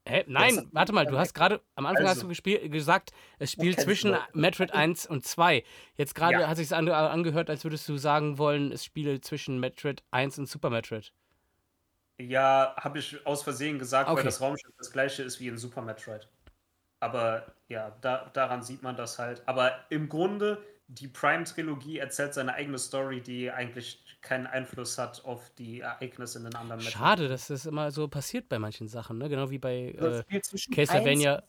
Hä? 0.06 0.26
Nein, 0.28 0.68
warte 0.74 0.92
mal, 0.92 1.06
du 1.06 1.18
hast 1.18 1.34
gerade, 1.34 1.62
am 1.76 1.86
Anfang 1.86 2.06
also, 2.06 2.28
hast 2.28 2.46
du 2.46 2.70
gesagt, 2.70 3.12
es 3.40 3.52
spielt 3.52 3.80
zwischen 3.80 4.18
Metroid 4.34 4.74
1 4.74 5.06
und 5.06 5.26
2. 5.26 5.64
Jetzt 5.96 6.14
gerade 6.14 6.42
ja. 6.42 6.48
hat 6.48 6.58
sich 6.58 6.76
ange 6.76 6.94
angehört, 6.94 7.50
als 7.50 7.64
würdest 7.64 7.88
du 7.88 7.98
sagen 7.98 8.38
wollen, 8.38 8.74
es 8.74 8.84
spielt 8.84 9.24
zwischen 9.24 9.60
Metroid 9.62 10.04
1 10.12 10.40
und 10.40 10.50
Super 10.50 10.70
Metroid. 10.70 11.14
Ja, 12.20 12.76
habe 12.78 13.00
ich 13.00 13.26
aus 13.26 13.44
Versehen 13.44 13.80
gesagt, 13.80 14.10
okay. 14.10 14.18
weil 14.18 14.26
das 14.26 14.42
Raumschiff 14.42 14.74
das 14.78 14.92
gleiche 14.92 15.24
ist 15.24 15.40
wie 15.40 15.48
in 15.48 15.58
Super 15.58 15.82
Metroid. 15.82 16.28
Aber 17.00 17.54
ja, 17.70 17.98
da, 18.02 18.30
daran 18.34 18.62
sieht 18.62 18.84
man 18.84 18.96
das 18.96 19.20
halt. 19.20 19.42
Aber 19.46 19.86
im 19.90 20.10
Grunde 20.10 20.64
die 21.00 21.08
Prime-Trilogie 21.08 21.98
erzählt 21.98 22.34
seine 22.34 22.54
eigene 22.54 22.78
Story, 22.78 23.22
die 23.22 23.52
eigentlich 23.52 24.04
keinen 24.22 24.48
Einfluss 24.48 24.98
hat 24.98 25.24
auf 25.26 25.50
die 25.58 25.82
Ereignisse 25.82 26.38
in 26.38 26.46
den 26.46 26.56
anderen 26.56 26.80
Metroid. 26.80 26.94
Schade, 26.94 27.28
dass 27.28 27.48
das 27.48 27.66
immer 27.66 27.92
so 27.92 28.08
passiert 28.08 28.48
bei 28.50 28.60
manchen 28.60 28.88
Sachen, 28.88 29.18
ne? 29.18 29.30
Genau 29.30 29.50
wie 29.50 29.58
bei 29.58 29.90
äh, 29.90 30.24
Castlevania, 30.74 31.44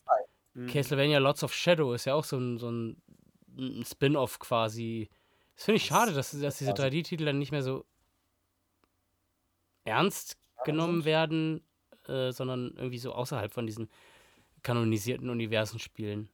mhm. 0.54 0.66
Castlevania 0.66 1.18
Lots 1.18 1.44
of 1.44 1.52
Shadow 1.52 1.92
ist 1.92 2.06
ja 2.06 2.14
auch 2.14 2.24
so 2.24 2.36
ein, 2.38 2.58
so 2.58 2.70
ein, 2.70 2.96
ein 3.56 3.84
Spin-off 3.84 4.38
quasi. 4.38 5.08
Das 5.54 5.66
finde 5.66 5.76
ich 5.76 5.84
schade, 5.84 6.12
dass, 6.12 6.32
dass 6.32 6.58
diese 6.58 6.72
3D-Titel 6.72 7.24
dann 7.24 7.38
nicht 7.38 7.52
mehr 7.52 7.62
so 7.62 7.84
ernst 9.84 10.38
genommen 10.64 11.04
werden, 11.04 11.62
äh, 12.08 12.32
sondern 12.32 12.72
irgendwie 12.76 12.98
so 12.98 13.12
außerhalb 13.12 13.52
von 13.52 13.66
diesen 13.66 13.88
kanonisierten 14.62 15.28
Universen 15.28 15.78
spielen. 15.78 16.28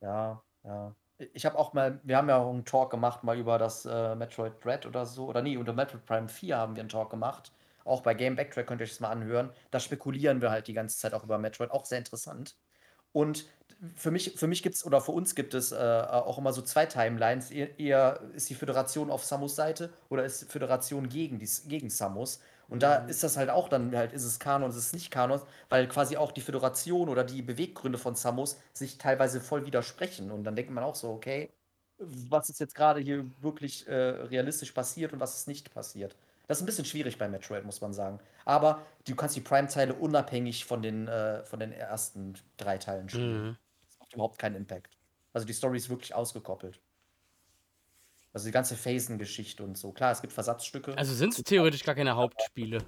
Ja, 0.00 0.42
ja 0.64 0.94
ich 1.32 1.46
habe 1.46 1.58
auch 1.58 1.72
mal, 1.72 2.00
wir 2.02 2.16
haben 2.16 2.28
ja 2.28 2.38
auch 2.38 2.50
einen 2.50 2.64
Talk 2.64 2.90
gemacht, 2.90 3.24
mal 3.24 3.38
über 3.38 3.58
das 3.58 3.84
äh, 3.84 4.14
Metroid 4.14 4.64
Dread 4.64 4.86
oder 4.86 5.06
so, 5.06 5.26
oder 5.26 5.42
nee, 5.42 5.56
unter 5.56 5.72
Metroid 5.72 6.04
Prime 6.06 6.28
4 6.28 6.56
haben 6.56 6.76
wir 6.76 6.80
einen 6.80 6.88
Talk 6.88 7.10
gemacht. 7.10 7.52
Auch 7.84 8.02
bei 8.02 8.14
Game 8.14 8.36
Backtrack 8.36 8.66
könnt 8.66 8.80
ihr 8.80 8.84
euch 8.84 8.90
das 8.90 9.00
mal 9.00 9.10
anhören. 9.10 9.50
Da 9.70 9.80
spekulieren 9.80 10.40
wir 10.40 10.50
halt 10.50 10.68
die 10.68 10.72
ganze 10.72 10.98
Zeit 10.98 11.14
auch 11.14 11.24
über 11.24 11.38
Metroid, 11.38 11.70
auch 11.70 11.84
sehr 11.84 11.98
interessant. 11.98 12.56
Und 13.12 13.46
für 13.96 14.10
mich, 14.10 14.34
für 14.36 14.46
mich 14.46 14.62
gibt 14.62 14.76
es, 14.76 14.86
oder 14.86 15.00
für 15.00 15.12
uns 15.12 15.34
gibt 15.34 15.54
es 15.54 15.72
äh, 15.72 15.76
auch 15.76 16.38
immer 16.38 16.52
so 16.52 16.62
zwei 16.62 16.86
Timelines. 16.86 17.50
Eher, 17.50 18.20
ist 18.34 18.48
die 18.48 18.54
Föderation 18.54 19.10
auf 19.10 19.24
Samus 19.24 19.56
Seite 19.56 19.92
oder 20.08 20.24
ist 20.24 20.42
die 20.42 20.46
Föderation 20.46 21.08
gegen, 21.08 21.38
die, 21.38 21.48
gegen 21.66 21.90
Samus? 21.90 22.40
Und 22.68 22.82
da 22.82 23.00
mhm. 23.00 23.08
ist 23.08 23.22
das 23.22 23.36
halt 23.36 23.50
auch 23.50 23.68
dann 23.68 23.94
halt, 23.94 24.12
ist 24.12 24.24
es 24.24 24.38
Kanon, 24.38 24.70
ist 24.70 24.76
es 24.76 24.92
nicht 24.92 25.10
Kanon, 25.10 25.40
weil 25.68 25.88
quasi 25.88 26.16
auch 26.16 26.32
die 26.32 26.40
Föderation 26.40 27.08
oder 27.08 27.24
die 27.24 27.42
Beweggründe 27.42 27.98
von 27.98 28.14
Samus 28.14 28.58
sich 28.72 28.98
teilweise 28.98 29.40
voll 29.40 29.66
widersprechen. 29.66 30.30
Und 30.30 30.44
dann 30.44 30.56
denkt 30.56 30.70
man 30.70 30.84
auch 30.84 30.94
so, 30.94 31.10
okay, 31.10 31.50
was 31.98 32.48
ist 32.48 32.60
jetzt 32.60 32.74
gerade 32.74 33.00
hier 33.00 33.24
wirklich 33.40 33.86
äh, 33.86 33.94
realistisch 33.94 34.72
passiert 34.72 35.12
und 35.12 35.20
was 35.20 35.36
ist 35.36 35.48
nicht 35.48 35.72
passiert. 35.72 36.16
Das 36.48 36.58
ist 36.58 36.62
ein 36.62 36.66
bisschen 36.66 36.84
schwierig 36.84 37.18
bei 37.18 37.28
Metroid, 37.28 37.64
muss 37.64 37.80
man 37.80 37.92
sagen. 37.92 38.18
Aber 38.44 38.82
du 39.06 39.14
kannst 39.14 39.36
die 39.36 39.40
Prime-Teile 39.40 39.94
unabhängig 39.94 40.64
von 40.64 40.82
den, 40.82 41.08
äh, 41.08 41.44
von 41.44 41.60
den 41.60 41.72
ersten 41.72 42.34
drei 42.56 42.78
Teilen 42.78 43.08
spielen. 43.08 43.46
Mhm. 43.46 43.56
Das 43.88 43.98
macht 44.00 44.14
überhaupt 44.14 44.38
keinen 44.38 44.56
Impact. 44.56 44.96
Also 45.32 45.46
die 45.46 45.52
Story 45.52 45.78
ist 45.78 45.88
wirklich 45.88 46.14
ausgekoppelt. 46.14 46.80
Also 48.32 48.46
die 48.46 48.52
ganze 48.52 48.76
Phasen-Geschichte 48.76 49.62
und 49.62 49.76
so. 49.76 49.92
Klar, 49.92 50.12
es 50.12 50.20
gibt 50.20 50.32
Versatzstücke. 50.32 50.96
Also 50.96 51.14
sind 51.14 51.36
es 51.36 51.44
theoretisch 51.44 51.84
gar 51.84 51.94
keine 51.94 52.16
Hauptspiele. 52.16 52.78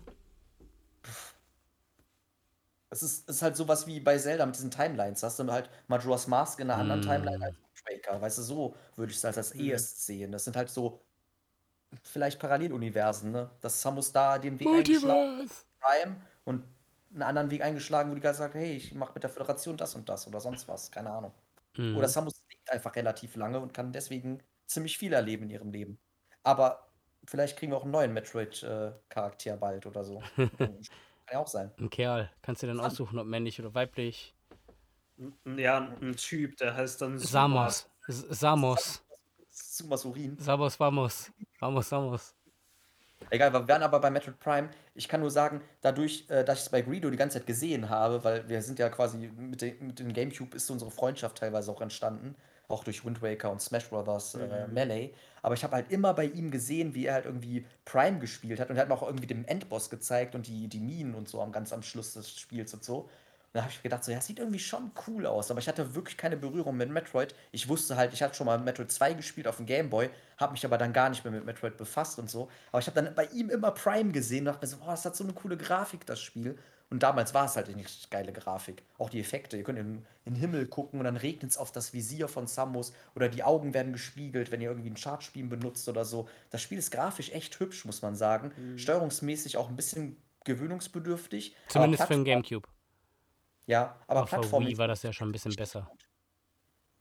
Es 2.88 3.02
ist, 3.02 3.28
ist 3.28 3.42
halt 3.42 3.56
sowas 3.56 3.86
wie 3.86 4.00
bei 4.00 4.16
Zelda 4.16 4.46
mit 4.46 4.54
diesen 4.54 4.70
Timelines. 4.70 5.22
Hast 5.22 5.38
du 5.38 5.50
halt 5.50 5.68
Majora's 5.88 6.28
Mask 6.28 6.60
in 6.60 6.70
einer 6.70 6.80
anderen 6.80 7.00
mm. 7.00 7.02
Timeline 7.02 7.44
als 7.44 7.56
Breaker. 7.84 8.20
Weißt 8.20 8.38
du, 8.38 8.42
so 8.42 8.76
würde 8.96 9.10
ich 9.10 9.18
es 9.18 9.24
halt 9.24 9.36
als 9.36 9.54
mm. 9.54 9.60
erst 9.60 10.06
sehen. 10.06 10.32
Das 10.32 10.44
sind 10.44 10.56
halt 10.56 10.70
so 10.70 11.02
vielleicht 12.02 12.38
Paralleluniversen, 12.40 13.32
ne? 13.32 13.50
Dass 13.60 13.82
Samus 13.82 14.12
da 14.12 14.38
den 14.38 14.58
Weg 14.58 14.66
eingeschlagen 14.66 15.50
Prime 15.80 16.16
und 16.44 16.64
einen 17.12 17.22
anderen 17.22 17.50
Weg 17.50 17.62
eingeschlagen, 17.62 18.10
wo 18.10 18.14
die 18.14 18.20
Geist 18.20 18.38
sagt, 18.38 18.54
hey, 18.54 18.76
ich 18.76 18.94
mache 18.94 19.12
mit 19.14 19.22
der 19.22 19.30
Föderation 19.30 19.76
das 19.76 19.94
und 19.94 20.08
das 20.08 20.26
oder 20.26 20.40
sonst 20.40 20.66
was. 20.68 20.90
Keine 20.90 21.10
Ahnung. 21.10 21.32
Mm. 21.76 21.96
Oder 21.96 22.08
Samus 22.08 22.34
lebt 22.50 22.70
einfach 22.70 22.96
relativ 22.96 23.36
lange 23.36 23.60
und 23.60 23.74
kann 23.74 23.92
deswegen 23.92 24.40
ziemlich 24.66 24.98
viel 24.98 25.12
erleben 25.12 25.44
in 25.44 25.50
ihrem 25.50 25.70
Leben. 25.70 25.98
Aber 26.42 26.88
vielleicht 27.26 27.58
kriegen 27.58 27.72
wir 27.72 27.76
auch 27.76 27.84
einen 27.84 27.92
neuen 27.92 28.12
Metroid-Charakter 28.12 29.54
äh, 29.54 29.56
bald 29.56 29.86
oder 29.86 30.04
so. 30.04 30.22
Kann 30.36 31.32
ja 31.32 31.38
auch 31.38 31.48
sein. 31.48 31.70
Ein 31.78 31.90
Kerl. 31.90 32.30
Kannst 32.42 32.62
du 32.62 32.66
dann 32.66 32.80
aussuchen, 32.80 33.18
ob 33.18 33.26
männlich 33.26 33.58
oder 33.58 33.74
weiblich? 33.74 34.34
Ja, 35.56 35.78
ein 36.00 36.16
Typ, 36.16 36.56
der 36.58 36.76
heißt 36.76 37.00
dann 37.00 37.18
Samos. 37.18 37.88
Samos. 38.06 39.02
Sumas 39.48 40.04
Urin. 40.04 40.36
Samos, 40.38 40.78
vamos. 40.78 41.32
Vamos, 41.60 41.90
vamos. 41.90 42.34
Egal, 43.30 43.52
wir 43.52 43.66
werden 43.66 43.82
aber 43.82 44.00
bei 44.00 44.10
Metroid 44.10 44.38
Prime, 44.38 44.68
ich 44.94 45.08
kann 45.08 45.20
nur 45.20 45.30
sagen, 45.30 45.62
dadurch, 45.80 46.28
äh, 46.28 46.44
dass 46.44 46.58
ich 46.58 46.64
es 46.64 46.70
bei 46.70 46.82
Greedo 46.82 47.08
die 47.08 47.16
ganze 47.16 47.38
Zeit 47.38 47.46
gesehen 47.46 47.88
habe, 47.88 48.22
weil 48.22 48.46
wir 48.48 48.60
sind 48.60 48.78
ja 48.78 48.90
quasi 48.90 49.16
mit, 49.16 49.62
de, 49.62 49.80
mit 49.80 49.98
dem 49.98 50.12
Gamecube 50.12 50.54
ist 50.56 50.68
unsere 50.70 50.90
Freundschaft 50.90 51.38
teilweise 51.38 51.70
auch 51.70 51.80
entstanden 51.80 52.36
auch 52.68 52.84
durch 52.84 53.04
Wind 53.04 53.22
Waker 53.22 53.50
und 53.50 53.60
Smash 53.60 53.88
Brothers 53.88 54.34
äh, 54.34 54.66
mhm. 54.66 54.74
Melee. 54.74 55.10
Aber 55.42 55.54
ich 55.54 55.62
habe 55.62 55.76
halt 55.76 55.90
immer 55.90 56.14
bei 56.14 56.24
ihm 56.26 56.50
gesehen, 56.50 56.94
wie 56.94 57.06
er 57.06 57.14
halt 57.14 57.26
irgendwie 57.26 57.66
Prime 57.84 58.18
gespielt 58.18 58.60
hat 58.60 58.70
und 58.70 58.76
er 58.76 58.82
hat 58.82 58.88
mir 58.88 58.94
auch 58.94 59.02
irgendwie 59.02 59.26
den 59.26 59.46
Endboss 59.46 59.90
gezeigt 59.90 60.34
und 60.34 60.46
die, 60.46 60.68
die 60.68 60.80
Minen 60.80 61.14
und 61.14 61.28
so 61.28 61.42
am 61.42 61.52
ganz 61.52 61.72
am 61.72 61.82
Schluss 61.82 62.14
des 62.14 62.38
Spiels 62.38 62.72
und 62.72 62.82
so. 62.82 63.00
Und 63.54 63.58
da 63.58 63.62
habe 63.62 63.72
ich 63.72 63.82
gedacht, 63.82 64.02
so, 64.02 64.10
ja, 64.10 64.18
das 64.18 64.26
sieht 64.26 64.40
irgendwie 64.40 64.58
schon 64.58 64.90
cool 65.06 65.26
aus, 65.26 65.50
aber 65.50 65.60
ich 65.60 65.68
hatte 65.68 65.94
wirklich 65.94 66.16
keine 66.16 66.36
Berührung 66.36 66.76
mit 66.76 66.90
Metroid. 66.90 67.34
Ich 67.52 67.68
wusste 67.68 67.96
halt, 67.96 68.12
ich 68.12 68.22
hatte 68.22 68.34
schon 68.34 68.46
mal 68.46 68.58
Metroid 68.58 68.90
2 68.90 69.12
gespielt 69.14 69.46
auf 69.46 69.58
dem 69.58 69.66
Game 69.66 69.90
Boy, 69.90 70.10
habe 70.38 70.52
mich 70.52 70.64
aber 70.64 70.76
dann 70.76 70.92
gar 70.92 71.08
nicht 71.08 71.22
mehr 71.24 71.32
mit 71.32 71.44
Metroid 71.44 71.76
befasst 71.76 72.18
und 72.18 72.28
so. 72.28 72.48
Aber 72.72 72.80
ich 72.80 72.86
habe 72.88 73.00
dann 73.00 73.14
bei 73.14 73.26
ihm 73.26 73.50
immer 73.50 73.70
Prime 73.70 74.10
gesehen 74.10 74.40
und 74.40 74.46
dachte 74.46 74.66
mir 74.66 74.70
so, 74.70 74.78
boah, 74.78 74.90
das 74.90 75.04
hat 75.04 75.14
so 75.14 75.22
eine 75.22 75.34
coole 75.34 75.56
Grafik, 75.56 76.04
das 76.04 76.20
Spiel. 76.20 76.58
Und 76.94 77.02
damals 77.02 77.34
war 77.34 77.46
es 77.46 77.56
halt 77.56 77.68
eine 77.68 77.84
geile 78.08 78.32
Grafik. 78.32 78.84
Auch 78.98 79.10
die 79.10 79.18
Effekte. 79.18 79.56
Ihr 79.56 79.64
könnt 79.64 79.80
in, 79.80 80.06
in 80.24 80.34
den 80.34 80.36
Himmel 80.36 80.68
gucken 80.68 81.00
und 81.00 81.04
dann 81.04 81.16
regnet 81.16 81.50
es 81.50 81.56
auf 81.58 81.72
das 81.72 81.92
Visier 81.92 82.28
von 82.28 82.46
Samus 82.46 82.92
oder 83.16 83.28
die 83.28 83.42
Augen 83.42 83.74
werden 83.74 83.92
gespiegelt, 83.92 84.52
wenn 84.52 84.60
ihr 84.60 84.68
irgendwie 84.68 84.90
ein 84.90 84.94
Chartspiel 84.94 85.44
benutzt 85.44 85.88
oder 85.88 86.04
so. 86.04 86.28
Das 86.50 86.62
Spiel 86.62 86.78
ist 86.78 86.92
grafisch 86.92 87.32
echt 87.32 87.58
hübsch, 87.58 87.84
muss 87.84 88.00
man 88.02 88.14
sagen. 88.14 88.52
Mhm. 88.56 88.78
Steuerungsmäßig 88.78 89.56
auch 89.56 89.68
ein 89.68 89.74
bisschen 89.74 90.22
gewöhnungsbedürftig. 90.44 91.56
Zumindest 91.66 92.04
für 92.04 92.14
den 92.14 92.24
Gamecube. 92.24 92.68
Ja, 93.66 93.96
aber 94.06 94.22
Auf 94.22 94.28
Plattform. 94.28 94.64
Wii 94.64 94.78
war 94.78 94.86
das 94.86 95.02
ja 95.02 95.12
schon 95.12 95.30
ein 95.30 95.32
bisschen 95.32 95.56
besser. 95.56 95.90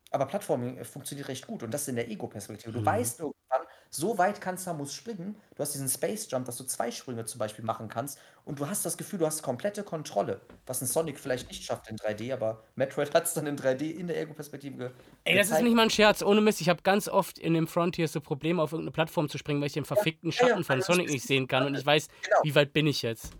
Aber 0.09 0.25
Plattforming 0.25 0.77
äh, 0.77 0.85
funktioniert 0.85 1.27
recht 1.27 1.45
gut 1.45 1.61
und 1.61 1.71
das 1.71 1.87
in 1.87 1.97
der 1.97 2.09
Ego-Perspektive. 2.09 2.71
Du 2.71 2.79
mhm. 2.79 2.85
weißt 2.87 3.19
irgendwann, 3.19 3.62
so 3.95 4.17
weit 4.17 4.41
kann 4.41 4.57
Samus 4.57 4.93
springen. 4.93 5.35
Du 5.55 5.61
hast 5.61 5.73
diesen 5.73 5.87
Space 5.87 6.27
Jump, 6.29 6.45
dass 6.45 6.57
du 6.57 6.63
zwei 6.63 6.89
Sprünge 6.89 7.25
zum 7.25 7.37
Beispiel 7.37 7.63
machen 7.63 7.87
kannst. 7.89 8.17
Und 8.43 8.59
du 8.59 8.67
hast 8.67 8.85
das 8.85 8.97
Gefühl, 8.97 9.19
du 9.19 9.25
hast 9.25 9.43
komplette 9.43 9.83
Kontrolle. 9.83 10.41
Was 10.65 10.81
ein 10.81 10.87
Sonic 10.87 11.19
vielleicht 11.19 11.47
nicht 11.47 11.63
schafft 11.63 11.89
in 11.89 11.97
3D, 11.97 12.33
aber 12.33 12.63
Metroid 12.75 13.13
hat 13.13 13.25
es 13.25 13.33
dann 13.33 13.45
in 13.45 13.55
3D 13.55 13.91
in 13.91 14.07
der 14.07 14.19
Ego-Perspektive 14.19 14.77
ge 14.77 14.89
Ey, 15.25 15.37
das 15.37 15.51
ist 15.51 15.61
nicht 15.61 15.75
mal 15.75 15.83
ein 15.83 15.89
Scherz. 15.91 16.23
Ohne 16.23 16.41
Mist, 16.41 16.59
ich 16.59 16.69
habe 16.69 16.81
ganz 16.81 17.07
oft 17.07 17.37
in 17.37 17.53
dem 17.53 17.67
Frontier 17.67 18.07
so 18.07 18.19
Probleme, 18.19 18.61
auf 18.63 18.71
irgendeine 18.71 18.93
Plattform 18.93 19.29
zu 19.29 19.37
springen, 19.37 19.61
weil 19.61 19.67
ich 19.67 19.73
den 19.73 19.85
verfickten 19.85 20.31
ja, 20.31 20.37
Schatten 20.37 20.51
ja, 20.51 20.57
ja, 20.57 20.63
von 20.63 20.81
Sonic 20.81 21.09
nicht 21.09 21.25
sehen 21.25 21.47
kann. 21.47 21.67
Und 21.67 21.75
ich 21.75 21.85
weiß, 21.85 22.07
genau. 22.23 22.37
wie 22.43 22.55
weit 22.55 22.73
bin 22.73 22.87
ich 22.87 23.03
jetzt. 23.03 23.33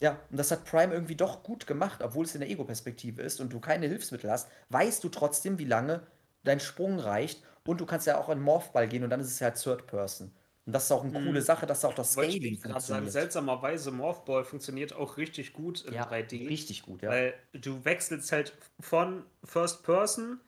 Ja, 0.00 0.18
und 0.30 0.38
das 0.38 0.50
hat 0.50 0.64
Prime 0.64 0.92
irgendwie 0.92 1.16
doch 1.16 1.42
gut 1.42 1.66
gemacht, 1.66 2.00
obwohl 2.02 2.24
es 2.24 2.34
in 2.34 2.40
der 2.40 2.48
Ego-Perspektive 2.48 3.20
ist 3.20 3.40
und 3.40 3.52
du 3.52 3.60
keine 3.60 3.86
Hilfsmittel 3.86 4.30
hast, 4.30 4.48
weißt 4.70 5.04
du 5.04 5.10
trotzdem, 5.10 5.58
wie 5.58 5.64
lange 5.64 6.02
dein 6.44 6.60
Sprung 6.60 6.98
reicht 6.98 7.42
und 7.66 7.80
du 7.80 7.86
kannst 7.86 8.06
ja 8.06 8.18
auch 8.18 8.28
in 8.28 8.40
Morphball 8.40 8.88
gehen 8.88 9.04
und 9.04 9.10
dann 9.10 9.20
ist 9.20 9.28
es 9.28 9.40
ja 9.40 9.48
halt 9.48 9.62
Third 9.62 9.86
Person. 9.86 10.32
Und 10.64 10.72
das 10.72 10.84
ist 10.84 10.92
auch 10.92 11.02
eine 11.02 11.18
mhm. 11.18 11.26
coole 11.26 11.42
Sache, 11.42 11.66
dass 11.66 11.84
auch 11.84 11.94
das 11.94 12.12
Scaling 12.12 12.56
funktioniert. 12.56 12.82
Sagen, 12.82 13.10
seltsamerweise, 13.10 13.90
Morphball 13.90 14.44
funktioniert 14.44 14.92
auch 14.92 15.16
richtig 15.16 15.52
gut 15.52 15.84
in 15.84 15.94
ja, 15.94 16.08
3D. 16.08 16.48
Richtig 16.48 16.82
gut, 16.82 17.02
ja. 17.02 17.10
Weil 17.10 17.34
du 17.52 17.84
wechselst 17.84 18.30
halt 18.30 18.56
von 18.78 19.24
First 19.42 19.82
Person, 19.82 20.40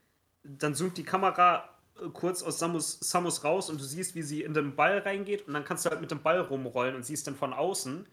dann 0.44 0.74
zoomt 0.74 0.96
die 0.98 1.04
Kamera 1.04 1.68
äh, 2.00 2.08
kurz 2.10 2.44
aus 2.44 2.60
Samus, 2.60 2.98
Samus 3.00 3.42
raus 3.42 3.70
und 3.70 3.80
du 3.80 3.84
siehst, 3.84 4.14
wie 4.14 4.22
sie 4.22 4.42
in 4.42 4.54
den 4.54 4.76
Ball 4.76 4.98
reingeht 4.98 5.48
und 5.48 5.54
dann 5.54 5.64
kannst 5.64 5.84
du 5.84 5.90
halt 5.90 6.00
mit 6.00 6.12
dem 6.12 6.22
Ball 6.22 6.40
rumrollen 6.40 6.94
und 6.94 7.04
siehst 7.04 7.26
dann 7.26 7.34
von 7.34 7.52
außen. 7.52 8.06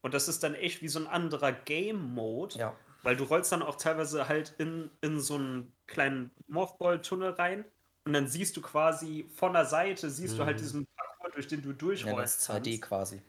Und 0.00 0.14
das 0.14 0.28
ist 0.28 0.42
dann 0.42 0.54
echt 0.54 0.80
wie 0.80 0.88
so 0.88 1.00
ein 1.00 1.06
anderer 1.06 1.52
Game-Mode. 1.52 2.58
Ja. 2.58 2.76
Weil 3.02 3.16
du 3.16 3.24
rollst 3.24 3.52
dann 3.52 3.62
auch 3.62 3.76
teilweise 3.76 4.28
halt 4.28 4.54
in, 4.58 4.90
in 5.00 5.20
so 5.20 5.34
einen 5.34 5.72
kleinen 5.86 6.30
Morphball-Tunnel 6.46 7.30
rein 7.32 7.64
und 8.04 8.12
dann 8.12 8.26
siehst 8.28 8.56
du 8.56 8.62
quasi 8.62 9.28
von 9.34 9.52
der 9.52 9.64
Seite, 9.66 10.10
siehst 10.10 10.38
du 10.38 10.44
halt 10.44 10.60
diesen 10.60 10.86
Parcours, 10.96 11.34
durch 11.34 11.48
den 11.48 11.62
du 11.62 11.72
Ja, 11.96 12.14
durchrollst. 12.14 12.14
das 12.14 12.36
ist 12.36 12.42
2D 12.42 12.78
kannst. 12.80 12.80
quasi. 12.80 13.22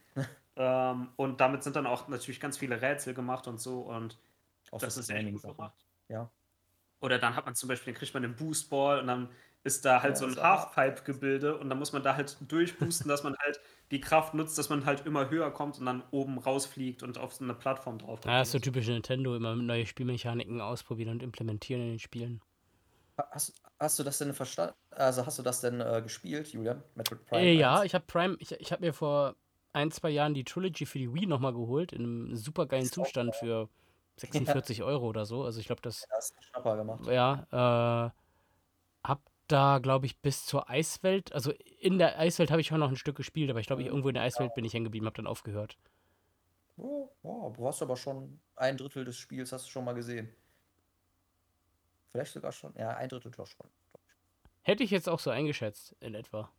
Ähm, 0.55 1.13
und 1.17 1.41
damit 1.41 1.63
sind 1.63 1.75
dann 1.75 1.87
auch 1.87 2.07
natürlich 2.09 2.39
ganz 2.39 2.57
viele 2.57 2.81
Rätsel 2.81 3.13
gemacht 3.13 3.47
und 3.47 3.59
so 3.59 3.81
und 3.83 4.19
Auch 4.71 4.81
das 4.81 4.97
so 4.97 4.97
ist 4.97 5.09
echt 5.09 5.31
gut 5.31 5.45
Training-Sachen. 5.47 5.55
gemacht. 5.55 5.85
Ja. 6.09 6.33
Oder 7.01 7.19
dann 7.19 7.35
hat 7.35 7.45
man 7.45 7.53
zum 7.55 7.67
Beispiel, 7.69 7.93
dann 7.93 7.99
kriegt 7.99 8.13
man 8.13 8.23
einen 8.23 8.35
Boostball 8.35 8.99
und 9.01 9.07
dann 9.07 9.29
ist 9.63 9.85
da 9.85 10.01
halt 10.01 10.15
Ja, 10.15 10.17
so 10.17 10.25
ein 10.25 10.35
das 10.35 10.41
Halfpipe-Gebilde 10.41 11.57
und 11.57 11.69
dann 11.69 11.77
muss 11.79 11.93
man 11.93 12.01
da 12.03 12.15
halt 12.15 12.37
durchboosten, 12.51 13.09
dass 13.09 13.23
man 13.23 13.35
halt 13.39 13.59
die 13.91 14.01
Kraft 14.01 14.33
nutzt, 14.33 14.57
dass 14.57 14.69
man 14.69 14.85
halt 14.85 15.05
immer 15.05 15.29
höher 15.29 15.51
kommt 15.51 15.79
und 15.79 15.85
dann 15.85 16.03
oben 16.11 16.37
rausfliegt 16.39 17.03
und 17.03 17.17
auf 17.17 17.33
so 17.33 17.43
eine 17.43 17.53
Plattform 17.53 17.99
drauf 17.99 18.21
Ja, 18.25 18.39
das 18.39 18.49
ist 18.49 18.51
so 18.51 18.59
typisch 18.59 18.87
Nintendo, 18.87 19.33
immer 19.35 19.55
neue 19.55 19.85
Spielmechaniken 19.85 20.59
ausprobieren 20.59 21.09
und 21.11 21.23
implementieren 21.23 21.81
in 21.83 21.87
den 21.91 21.99
Spielen. 21.99 22.41
Hast, 23.17 23.61
hast 23.79 23.99
du 23.99 24.03
das 24.03 24.17
denn 24.17 24.33
verstanden? 24.33 24.73
Also 24.89 25.25
hast 25.25 25.37
du 25.37 25.43
das 25.43 25.61
denn 25.61 25.81
äh, 25.81 26.01
gespielt, 26.01 26.47
Julian? 26.47 26.83
Metroid 26.95 27.25
Prime? 27.25 27.43
Äh, 27.43 27.53
ja, 27.53 27.75
1? 27.79 27.85
ich 27.85 27.93
habe 27.93 28.05
Prime, 28.05 28.35
ich, 28.39 28.51
ich 28.53 28.71
habe 28.71 28.83
mir 28.83 28.93
vor 28.93 29.35
ein, 29.73 29.91
zwei 29.91 30.09
Jahren 30.09 30.33
die 30.33 30.43
Trilogy 30.43 30.85
für 30.85 30.99
die 30.99 31.13
Wii 31.13 31.27
nochmal 31.27 31.53
geholt, 31.53 31.93
in 31.93 32.03
einem 32.03 32.35
super 32.35 32.65
geilen 32.65 32.83
Ist 32.83 32.97
auch 32.97 33.03
Zustand 33.03 33.35
für 33.35 33.69
46 34.17 34.83
Euro 34.83 35.07
oder 35.07 35.25
so. 35.25 35.43
Also 35.43 35.59
ich 35.59 35.67
glaube, 35.67 35.81
das, 35.81 36.01
du 36.01 36.15
einen 36.15 36.43
Schnapper 36.43 36.77
gemacht. 36.77 37.05
ja, 37.07 37.47
äh, 37.51 39.07
hab 39.07 39.21
da, 39.47 39.79
glaube 39.79 40.05
ich, 40.07 40.17
bis 40.19 40.45
zur 40.45 40.69
Eiswelt, 40.69 41.33
also 41.33 41.51
in 41.79 41.99
der 41.99 42.17
Eiswelt 42.17 42.49
habe 42.49 42.61
ich 42.61 42.67
schon 42.67 42.79
noch 42.79 42.89
ein 42.89 42.95
Stück 42.95 43.15
gespielt, 43.15 43.49
aber 43.49 43.59
ich 43.59 43.67
glaube, 43.67 43.83
irgendwo 43.83 44.07
in 44.07 44.15
der 44.15 44.23
Eiswelt 44.23 44.55
bin 44.55 44.65
ich 44.65 44.73
hängen 44.73 44.85
geblieben, 44.85 45.05
habe 45.05 45.17
dann 45.17 45.27
aufgehört. 45.27 45.77
Oh, 46.77 47.09
oh, 47.21 47.51
du 47.55 47.67
hast 47.67 47.81
aber 47.83 47.95
schon 47.95 48.39
ein 48.55 48.77
Drittel 48.77 49.05
des 49.05 49.17
Spiels 49.17 49.51
hast 49.51 49.67
du 49.67 49.69
schon 49.69 49.85
mal 49.85 49.93
gesehen. 49.93 50.33
Vielleicht 52.13 52.33
sogar 52.33 52.51
schon. 52.51 52.73
Ja, 52.77 52.91
ein 52.91 53.09
Drittel 53.09 53.31
doch 53.31 53.47
schon. 53.47 53.67
Hätte 54.61 54.83
ich 54.83 54.91
jetzt 54.91 55.09
auch 55.09 55.19
so 55.19 55.29
eingeschätzt, 55.31 55.95
in 55.99 56.15
etwa. 56.15 56.49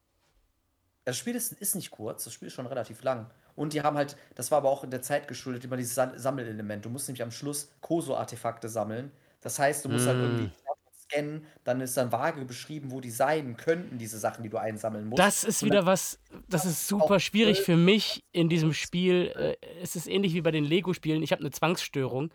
Das 1.04 1.16
Spiel 1.16 1.34
ist, 1.36 1.52
ist 1.52 1.74
nicht 1.74 1.90
kurz, 1.90 2.24
das 2.24 2.32
Spiel 2.34 2.48
ist 2.48 2.54
schon 2.54 2.66
relativ 2.66 3.02
lang. 3.02 3.30
Und 3.56 3.72
die 3.72 3.82
haben 3.82 3.96
halt, 3.96 4.16
das 4.34 4.50
war 4.50 4.58
aber 4.58 4.68
auch 4.68 4.82
in 4.84 4.90
der 4.90 5.00
Zeit 5.00 5.28
geschuldet, 5.28 5.64
immer 5.64 5.76
dieses 5.76 5.94
Sam- 5.94 6.18
Sammelelement. 6.18 6.84
Du 6.84 6.90
musst 6.90 7.08
nämlich 7.08 7.22
am 7.22 7.30
Schluss 7.30 7.70
Koso-Artefakte 7.80 8.68
sammeln. 8.68 9.12
Das 9.40 9.58
heißt, 9.58 9.84
du 9.84 9.90
musst 9.90 10.06
halt 10.08 10.18
Mm. 10.18 10.22
irgendwie 10.22 10.50
scannen, 10.98 11.46
dann 11.62 11.80
ist 11.80 11.96
dann 11.96 12.10
vage 12.10 12.44
beschrieben, 12.46 12.90
wo 12.90 13.00
die 13.00 13.10
sein 13.10 13.56
könnten, 13.56 13.96
diese 13.98 14.18
Sachen, 14.18 14.42
die 14.42 14.48
du 14.48 14.56
einsammeln 14.58 15.06
musst. 15.06 15.20
Das 15.20 15.44
ist 15.44 15.62
wieder 15.62 15.86
was, 15.86 16.18
das 16.48 16.64
ist 16.64 16.88
super 16.88 17.20
schwierig 17.20 17.60
für 17.60 17.76
mich 17.76 18.24
in 18.32 18.48
diesem 18.48 18.72
Spiel. 18.72 19.32
Äh, 19.62 19.66
Es 19.82 19.94
ist 19.94 20.08
ähnlich 20.08 20.34
wie 20.34 20.40
bei 20.40 20.50
den 20.50 20.64
Lego-Spielen. 20.64 21.22
Ich 21.22 21.30
habe 21.30 21.40
eine 21.40 21.50
Zwangsstörung 21.52 22.32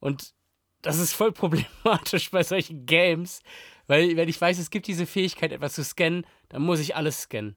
und 0.00 0.34
das 0.82 0.98
ist 0.98 1.12
voll 1.14 1.32
problematisch 1.32 2.30
bei 2.30 2.42
solchen 2.42 2.86
Games, 2.86 3.40
weil 3.86 4.16
wenn 4.16 4.28
ich 4.28 4.40
weiß, 4.40 4.58
es 4.58 4.70
gibt 4.70 4.86
diese 4.86 5.06
Fähigkeit, 5.06 5.52
etwas 5.52 5.74
zu 5.74 5.84
scannen, 5.84 6.26
dann 6.48 6.62
muss 6.62 6.80
ich 6.80 6.94
alles 6.96 7.22
scannen. 7.22 7.56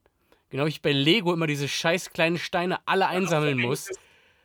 Genau 0.49 0.65
wie 0.65 0.69
ich 0.69 0.81
bei 0.81 0.91
Lego 0.91 1.33
immer 1.33 1.47
diese 1.47 1.67
scheiß 1.67 2.11
kleinen 2.11 2.37
Steine 2.37 2.79
alle 2.87 3.07
einsammeln 3.07 3.59
muss. 3.59 3.89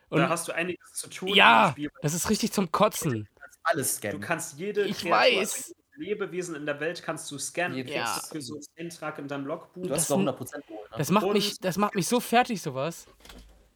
Und 0.09 0.19
da 0.21 0.29
hast 0.29 0.49
du 0.49 0.53
einiges 0.53 0.93
zu 0.95 1.09
tun. 1.09 1.29
ja, 1.29 1.67
im 1.67 1.73
Spiel. 1.73 1.91
das 2.03 2.15
ist 2.15 2.29
richtig 2.31 2.53
zum 2.53 2.73
Kotzen. 2.73 3.29
alles 3.63 3.93
Du 3.93 3.99
scannen. 4.09 4.21
kannst 4.21 4.59
jede 4.59 4.85
Ich 4.87 4.99
Kreatur, 5.03 5.11
weiß. 5.19 5.39
also 5.39 5.57
jedes 5.57 5.75
Lebewesen 5.97 6.55
in 6.57 6.67
der 6.67 6.81
Welt 6.81 7.03
kannst 7.03 7.31
du 7.31 7.39
scannen. 7.39 7.77
Du 7.77 7.85
kriegst 7.85 7.97
Ja. 7.97 8.21
dafür 8.21 8.41
so 8.41 8.55
einen 8.55 8.87
Eintrag 8.87 9.19
in 9.19 9.29
deinem 9.29 9.47
Logbuch. 9.47 9.83
Du 9.83 9.89
das 9.89 9.99
hast 10.01 10.09
sind- 10.09 10.17
100% 10.29 10.67
geholt, 10.67 10.91
ne? 10.91 10.97
Das 10.99 11.11
macht 11.11 11.33
mich, 11.33 11.59
das 11.61 11.77
macht 11.77 11.95
mich 11.95 12.09
so 12.09 12.19
fertig, 12.19 12.61
sowas. 12.63 13.07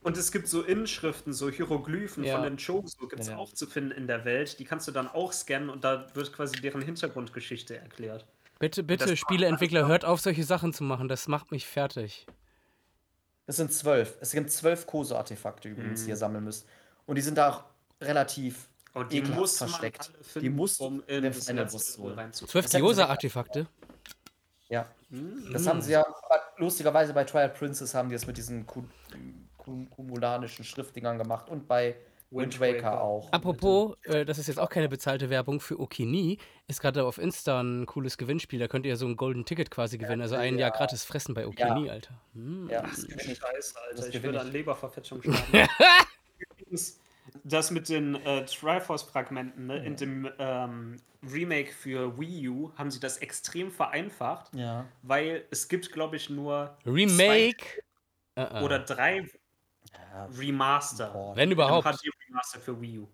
Und 0.04 0.16
es 0.18 0.30
gibt 0.30 0.48
so 0.48 0.62
Inschriften, 0.62 1.32
so 1.32 1.50
Hieroglyphen 1.50 2.24
Ja. 2.24 2.34
von 2.36 2.44
den 2.44 2.58
so 2.58 2.82
gibt 3.08 3.20
es 3.22 3.28
Ja. 3.28 3.36
auch 3.38 3.52
zu 3.52 3.66
finden 3.66 3.90
in 3.90 4.06
der 4.06 4.24
Welt. 4.24 4.58
Die 4.58 4.64
kannst 4.64 4.86
du 4.86 4.92
dann 4.92 5.08
auch 5.08 5.32
scannen 5.32 5.70
und 5.70 5.82
da 5.82 6.06
wird 6.14 6.32
quasi 6.32 6.60
deren 6.60 6.82
Hintergrundgeschichte 6.82 7.76
erklärt. 7.78 8.26
Bitte, 8.58 8.82
bitte, 8.82 9.16
Spieleentwickler, 9.16 9.88
hört 9.88 10.04
auf, 10.04 10.20
solche 10.20 10.44
Sachen 10.44 10.72
zu 10.72 10.84
machen. 10.84 11.08
Das 11.08 11.26
macht 11.26 11.50
mich 11.50 11.66
fertig. 11.66 12.26
Es 13.46 13.56
sind 13.56 13.72
zwölf. 13.72 14.16
Es 14.20 14.30
sind 14.30 14.50
zwölf 14.50 14.86
Koso-Artefakte 14.86 15.68
übrigens, 15.68 16.04
die 16.04 16.10
ihr 16.10 16.16
sammeln 16.16 16.44
müsst. 16.44 16.66
Und 17.06 17.16
die 17.16 17.22
sind 17.22 17.36
da 17.36 17.50
auch 17.50 17.64
relativ 18.00 18.68
Und 18.94 19.10
die 19.12 19.18
ekelhaft 19.18 19.38
muss 19.40 19.60
man 19.60 19.68
versteckt. 19.70 20.10
alle 20.14 20.24
finden, 20.24 20.44
die 20.44 20.50
musst 20.50 20.80
du 20.80 20.84
um 20.84 21.00
in 21.06 21.22
den 21.22 21.32
das 21.32 21.46
Final 21.46 21.62
letzte 21.64 21.76
Boss 21.78 21.88
Level 21.96 22.04
holen. 22.04 22.18
reinzukommen. 22.18 22.50
Zwölf 22.68 22.82
Gyoza-Artefakte. 22.82 23.66
Ja. 24.68 24.86
Hm. 25.10 25.50
Das 25.52 25.66
haben 25.66 25.82
sie 25.82 25.92
ja, 25.92 26.04
lustigerweise 26.56 27.12
bei 27.12 27.24
Twilight 27.24 27.54
Princess 27.58 27.94
haben 27.94 28.08
die 28.08 28.14
es 28.14 28.26
mit 28.26 28.36
diesen 28.36 28.66
kumulanischen 29.64 30.64
Schriftdingern 30.64 31.18
gemacht 31.18 31.48
und 31.48 31.66
bei 31.66 31.96
Wind 32.30 32.60
Waker 32.60 33.00
auch. 33.00 33.30
Apropos, 33.32 33.96
äh, 34.04 34.24
das 34.24 34.38
ist 34.38 34.48
jetzt 34.48 34.58
auch 34.58 34.68
keine 34.68 34.88
bezahlte 34.88 35.30
Werbung 35.30 35.60
für 35.60 35.78
Okini, 35.78 36.38
ist 36.66 36.80
gerade 36.80 37.04
auf 37.04 37.18
Insta 37.18 37.60
ein 37.60 37.86
cooles 37.86 38.18
Gewinnspiel. 38.18 38.58
Da 38.58 38.68
könnt 38.68 38.86
ihr 38.86 38.96
so 38.96 39.06
ein 39.06 39.16
Golden 39.16 39.44
Ticket 39.44 39.70
quasi 39.70 39.98
gewinnen. 39.98 40.22
Also 40.22 40.34
ein 40.34 40.58
Jahr 40.58 40.70
gratis 40.70 41.04
fressen 41.04 41.34
bei 41.34 41.46
Okini, 41.46 41.90
Alter. 41.90 42.20
Hm. 42.34 42.68
Ja, 42.70 42.82
Das 42.82 42.98
ist 42.98 43.38
Scheiße, 43.38 43.78
Alter. 43.80 43.96
Das 43.96 44.06
Ich 44.06 44.12
gewinne 44.12 44.32
würde 44.32 44.38
ich. 44.38 44.44
an 44.44 44.52
Leberverfettung 44.52 45.22
sterben. 45.22 45.68
Übrigens, 46.38 47.00
das 47.44 47.70
mit 47.70 47.88
den 47.88 48.16
äh, 48.16 48.44
Triforce-Fragmenten, 48.44 49.66
ne? 49.66 49.84
in 49.84 49.96
dem 49.96 50.28
ähm, 50.38 50.96
Remake 51.22 51.72
für 51.72 52.18
Wii 52.18 52.48
U 52.48 52.72
haben 52.76 52.90
sie 52.90 53.00
das 53.00 53.18
extrem 53.18 53.70
vereinfacht, 53.70 54.54
ja. 54.54 54.86
weil 55.02 55.44
es 55.50 55.68
gibt, 55.68 55.92
glaube 55.92 56.16
ich, 56.16 56.30
nur 56.30 56.76
Remake. 56.84 57.64
Zwei 58.34 58.42
äh. 58.42 58.62
oder 58.62 58.80
drei 58.80 59.28
ja. 59.92 60.26
Remaster. 60.38 61.08
Boah. 61.10 61.36
Wenn 61.36 61.50
überhaupt. 61.50 61.86
HD 61.86 62.10
Remaster 62.28 62.60
für 62.60 62.80
Wii 62.80 62.98
U. 63.00 63.08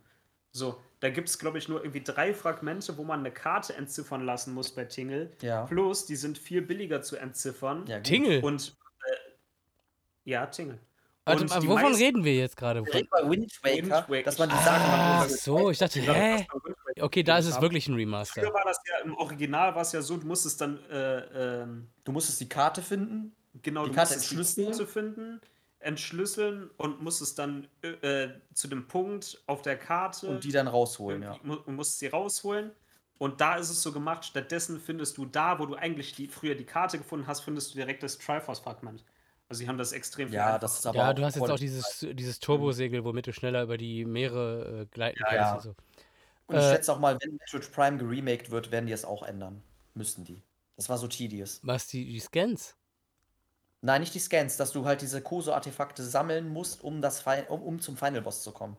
So, 0.52 0.80
da 0.98 1.10
gibt 1.10 1.28
es, 1.28 1.38
glaube 1.38 1.58
ich, 1.58 1.68
nur 1.68 1.80
irgendwie 1.80 2.02
drei 2.02 2.34
Fragmente, 2.34 2.96
wo 2.98 3.04
man 3.04 3.20
eine 3.20 3.30
Karte 3.30 3.74
entziffern 3.76 4.24
lassen 4.24 4.52
muss 4.52 4.74
bei 4.74 4.84
Tingle. 4.84 5.30
Ja. 5.42 5.64
Plus, 5.66 6.06
die 6.06 6.16
sind 6.16 6.38
viel 6.38 6.60
billiger 6.62 7.02
zu 7.02 7.16
entziffern. 7.16 7.86
Ja. 7.86 8.00
Tingle. 8.00 8.42
Und 8.42 8.76
äh, 9.06 10.30
ja, 10.30 10.46
Tingle. 10.46 10.78
Warte 11.26 11.42
und 11.44 11.68
wovon 11.68 11.94
reden 11.94 12.24
wir 12.24 12.34
jetzt 12.34 12.56
gerade? 12.56 12.82
Direkt 12.82 13.10
bei 13.10 13.28
Wind 13.28 13.52
Waker, 13.62 14.08
Wind 14.08 14.26
dass 14.26 14.38
man 14.38 14.48
die 14.48 14.54
Ah, 14.56 14.62
Sachen 14.64 14.82
Ach 14.90 15.20
macht. 15.20 15.30
so, 15.30 15.70
ich 15.70 15.78
dachte, 15.78 16.00
hä? 16.00 16.46
Okay, 16.98 17.22
da 17.22 17.38
ist 17.38 17.46
es 17.46 17.60
wirklich 17.60 17.86
ein 17.86 17.92
Früher 17.92 18.00
Remaster. 18.00 18.42
war 18.52 18.64
das 18.64 18.78
ja 18.88 19.04
im 19.04 19.14
Original 19.16 19.74
war 19.74 19.82
es 19.82 19.92
ja 19.92 20.02
so, 20.02 20.16
du 20.16 20.26
musstest 20.26 20.60
dann 20.60 20.82
äh, 20.90 21.60
ähm, 21.62 21.88
Du 22.04 22.10
musstest 22.12 22.40
die 22.40 22.48
Karte 22.48 22.82
finden. 22.82 23.36
genau 23.62 23.84
Die 23.84 23.90
du 23.90 23.94
Karte 23.94 24.14
musstest 24.14 24.32
entschlüsseln. 24.32 24.66
Punkte 24.66 24.86
finden, 24.86 25.40
entschlüsseln 25.80 26.70
und 26.76 27.02
musstest 27.02 27.38
dann 27.38 27.66
äh, 27.82 28.28
zu 28.54 28.68
dem 28.68 28.86
Punkt 28.86 29.42
auf 29.46 29.62
der 29.62 29.76
Karte 29.76 30.28
Und 30.28 30.44
die 30.44 30.52
dann 30.52 30.68
rausholen, 30.68 31.22
ja. 31.22 31.32
und 31.42 31.66
musst 31.68 31.98
sie 31.98 32.06
rausholen. 32.06 32.70
Und 33.18 33.40
da 33.40 33.56
ist 33.56 33.68
es 33.68 33.82
so 33.82 33.92
gemacht, 33.92 34.24
stattdessen 34.24 34.80
findest 34.80 35.18
du 35.18 35.26
da, 35.26 35.58
wo 35.58 35.66
du 35.66 35.74
eigentlich 35.74 36.14
die, 36.14 36.28
früher 36.28 36.54
die 36.54 36.64
Karte 36.64 36.98
gefunden 36.98 37.26
hast, 37.26 37.40
findest 37.40 37.70
du 37.72 37.76
direkt 37.76 38.02
das 38.02 38.18
Triforce-Fragment. 38.18 39.04
Also 39.48 39.60
sie 39.60 39.68
haben 39.68 39.78
das 39.78 39.92
extrem 39.92 40.28
Ja, 40.28 40.42
vereinfacht. 40.42 40.62
das 40.62 40.78
ist 40.78 40.86
aber 40.86 40.98
Ja, 40.98 41.12
du 41.12 41.24
hast 41.24 41.34
jetzt 41.34 41.50
auch 41.50 41.58
dieses, 41.58 42.06
dieses 42.12 42.38
Turbosegel, 42.38 43.04
womit 43.04 43.26
du 43.26 43.32
schneller 43.32 43.62
über 43.62 43.76
die 43.76 44.04
Meere 44.04 44.82
äh, 44.82 44.86
gleiten 44.86 45.18
kannst. 45.18 45.34
ja. 45.34 45.54
und 45.54 45.62
so. 45.62 45.74
Und 46.46 46.56
ich 46.56 46.62
äh, 46.62 46.70
schätze 46.70 46.92
auch 46.92 46.98
mal, 46.98 47.18
wenn 47.20 47.32
Metroid 47.34 47.72
Prime 47.72 47.98
geremaked 47.98 48.50
wird, 48.50 48.70
werden 48.70 48.86
die 48.86 48.92
es 48.92 49.04
auch 49.04 49.22
ändern. 49.22 49.62
Müssten 49.94 50.24
die. 50.24 50.42
Das 50.76 50.88
war 50.88 50.98
so 50.98 51.08
tedious. 51.08 51.60
Was, 51.62 51.88
die, 51.88 52.04
die 52.06 52.20
Scans? 52.20 52.74
Nein, 53.82 54.00
nicht 54.02 54.14
die 54.14 54.18
Scans, 54.18 54.56
dass 54.58 54.72
du 54.72 54.84
halt 54.84 55.00
diese 55.00 55.22
Koso-Artefakte 55.22 56.02
sammeln 56.04 56.48
musst, 56.48 56.82
um, 56.84 57.00
das, 57.00 57.20
Fi- 57.22 57.46
um, 57.48 57.62
um 57.62 57.80
zum 57.80 57.96
Final 57.96 58.20
Boss 58.22 58.42
zu 58.42 58.52
kommen. 58.52 58.76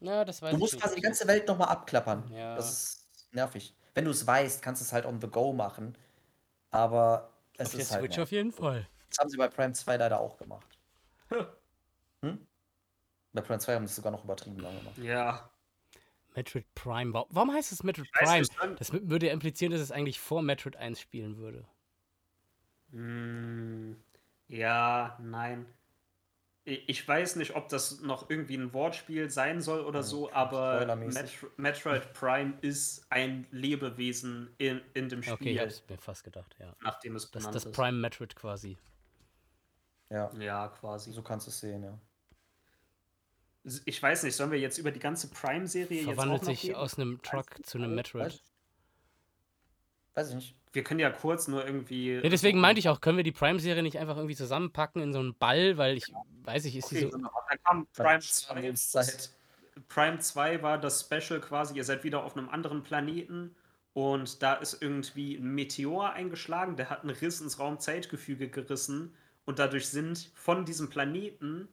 Ja, 0.00 0.24
das 0.24 0.42
weiß 0.42 0.50
Du 0.52 0.58
musst 0.58 0.78
quasi 0.78 0.96
die 0.96 1.00
ganze 1.00 1.26
Welt 1.26 1.48
nochmal 1.48 1.68
abklappern. 1.68 2.30
Ja. 2.30 2.54
Das 2.56 2.70
ist 2.70 3.08
nervig. 3.32 3.74
Wenn 3.94 4.04
du 4.04 4.10
es 4.10 4.26
weißt, 4.26 4.60
kannst 4.60 4.82
du 4.82 4.84
es 4.84 4.92
halt 4.92 5.06
on 5.06 5.20
the 5.20 5.28
go 5.28 5.52
machen. 5.54 5.96
Aber 6.70 7.32
es 7.56 7.68
Auf 7.68 7.72
der 7.72 7.80
ist 7.80 7.90
halt. 7.92 8.00
Switch 8.02 8.16
nervig. 8.16 8.22
auf 8.22 8.32
jeden 8.32 8.52
Fall. 8.52 8.86
Das 9.08 9.18
haben 9.18 9.30
sie 9.30 9.36
bei 9.38 9.48
Prime 9.48 9.72
2 9.72 9.96
leider 9.96 10.20
auch 10.20 10.36
gemacht. 10.36 10.78
hm? 12.20 12.46
Bei 13.32 13.40
Prime 13.40 13.58
2 13.60 13.74
haben 13.76 13.86
sie 13.86 13.90
es 13.92 13.96
sogar 13.96 14.12
noch 14.12 14.24
übertrieben 14.24 14.58
lange 14.58 14.78
gemacht. 14.80 14.98
Ja. 14.98 15.48
Metroid 16.34 16.66
Prime. 16.74 17.14
Wa- 17.14 17.26
Warum 17.30 17.52
heißt 17.52 17.72
es 17.72 17.82
Metroid 17.82 18.08
weiß 18.20 18.48
Prime? 18.50 18.74
Das 18.74 18.92
würde 18.92 19.26
ja 19.28 19.32
implizieren, 19.32 19.72
dass 19.72 19.80
es 19.80 19.90
eigentlich 19.92 20.20
vor 20.20 20.42
Metroid 20.42 20.76
1 20.76 21.00
spielen 21.00 21.38
würde. 21.38 21.64
Hm, 22.90 23.96
ja, 24.48 25.18
nein. 25.22 25.66
Ich 26.66 27.06
weiß 27.06 27.36
nicht, 27.36 27.54
ob 27.56 27.68
das 27.68 28.00
noch 28.00 28.30
irgendwie 28.30 28.56
ein 28.56 28.72
Wortspiel 28.72 29.28
sein 29.28 29.60
soll 29.60 29.80
oder 29.84 30.02
so, 30.02 30.32
aber. 30.32 30.96
Metro 30.96 31.48
Metroid 31.58 32.12
Prime 32.14 32.54
ist 32.62 33.04
ein 33.10 33.46
Lebewesen 33.50 34.54
in, 34.56 34.80
in 34.94 35.10
dem 35.10 35.22
Spiel, 35.22 35.34
Okay, 35.34 35.50
ich 35.52 35.60
hab's 35.60 35.84
mir 35.88 35.98
fast 35.98 36.24
gedacht, 36.24 36.56
ja. 36.58 36.74
nachdem 36.80 37.16
es 37.16 37.30
Das, 37.30 37.42
benannt 37.42 37.54
das 37.54 37.66
ist. 37.66 37.72
Prime 37.72 37.98
Metroid 37.98 38.34
quasi. 38.34 38.78
Ja, 40.10 40.32
Ja, 40.38 40.68
quasi. 40.68 41.12
so 41.12 41.22
kannst 41.22 41.46
du 41.46 41.50
es 41.50 41.60
sehen, 41.60 41.84
ja. 41.84 41.98
Ich 43.86 44.02
weiß 44.02 44.22
nicht, 44.24 44.34
sollen 44.36 44.50
wir 44.50 44.58
jetzt 44.58 44.78
über 44.78 44.90
die 44.90 45.00
ganze 45.00 45.28
Prime-Serie 45.28 46.02
jetzt 46.02 46.08
auch 46.08 46.14
Verwandelt 46.14 46.42
noch 46.42 46.48
sich 46.48 46.64
reden? 46.64 46.74
aus 46.76 46.98
einem 46.98 47.20
Truck 47.22 47.66
zu 47.66 47.78
einem 47.78 47.94
Metroid. 47.94 48.42
Weiß 50.14 50.30
ich 50.30 50.34
nicht. 50.36 50.54
Wir 50.72 50.82
können 50.82 51.00
ja 51.00 51.10
kurz 51.10 51.46
nur 51.46 51.64
irgendwie. 51.64 52.14
Ja, 52.14 52.28
deswegen 52.28 52.58
meinte 52.60 52.80
ich 52.80 52.88
auch, 52.88 53.00
können 53.00 53.16
wir 53.16 53.24
die 53.24 53.32
Prime-Serie 53.32 53.82
nicht 53.82 53.98
einfach 53.98 54.16
irgendwie 54.16 54.34
zusammenpacken 54.34 55.00
in 55.02 55.12
so 55.12 55.20
einen 55.20 55.34
Ball, 55.34 55.76
weil 55.78 55.96
ich 55.96 56.12
weiß 56.44 56.64
nicht, 56.64 56.76
ist 56.76 56.90
die 56.90 56.96
Okay, 57.06 57.10
so. 57.12 57.18
dann 57.18 57.28
kam 57.64 57.86
Prime 57.94 58.20
Prime 58.48 58.74
2. 58.74 59.02
Zeit. 59.02 59.30
Prime 59.88 60.18
2 60.18 60.62
war 60.62 60.78
das 60.78 61.00
Special 61.02 61.40
quasi, 61.40 61.76
ihr 61.76 61.84
seid 61.84 62.02
wieder 62.04 62.24
auf 62.24 62.36
einem 62.36 62.48
anderen 62.48 62.82
Planeten 62.82 63.54
und 63.92 64.42
da 64.42 64.54
ist 64.54 64.80
irgendwie 64.82 65.36
ein 65.36 65.54
Meteor 65.54 66.12
eingeschlagen, 66.12 66.76
der 66.76 66.90
hat 66.90 67.02
einen 67.02 67.10
Riss 67.10 67.40
ins 67.40 67.58
Raumzeitgefüge 67.58 68.48
gerissen 68.48 69.14
und 69.44 69.58
dadurch 69.60 69.88
sind 69.88 70.30
von 70.34 70.64
diesem 70.64 70.90
Planeten 70.90 71.68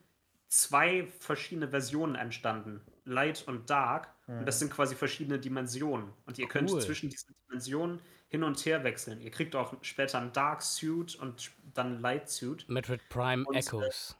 zwei 0.47 1.07
verschiedene 1.19 1.69
Versionen 1.69 2.15
entstanden. 2.15 2.81
Light 3.05 3.43
und 3.47 3.69
Dark. 3.69 4.09
Und 4.27 4.45
das 4.45 4.59
sind 4.59 4.71
quasi 4.71 4.95
verschiedene 4.95 5.39
Dimensionen. 5.39 6.09
Und 6.25 6.37
ihr 6.39 6.47
könnt 6.47 6.71
Cool. 6.71 6.81
zwischen 6.81 7.09
diesen 7.09 7.35
Dimensionen 7.47 7.99
hin 8.31 8.43
und 8.43 8.57
her 8.65 8.85
wechseln. 8.85 9.19
Ihr 9.19 9.29
kriegt 9.29 9.57
auch 9.57 9.73
später 9.81 10.17
ein 10.17 10.31
Dark 10.31 10.61
Suit 10.61 11.15
und 11.15 11.51
dann 11.73 11.97
ein 11.97 11.99
Light 11.99 12.29
Suit. 12.29 12.67
Metroid 12.69 13.01
Prime 13.09 13.43
Und, 13.45 13.55
äh, 13.55 13.59
Echoes. 13.59 14.17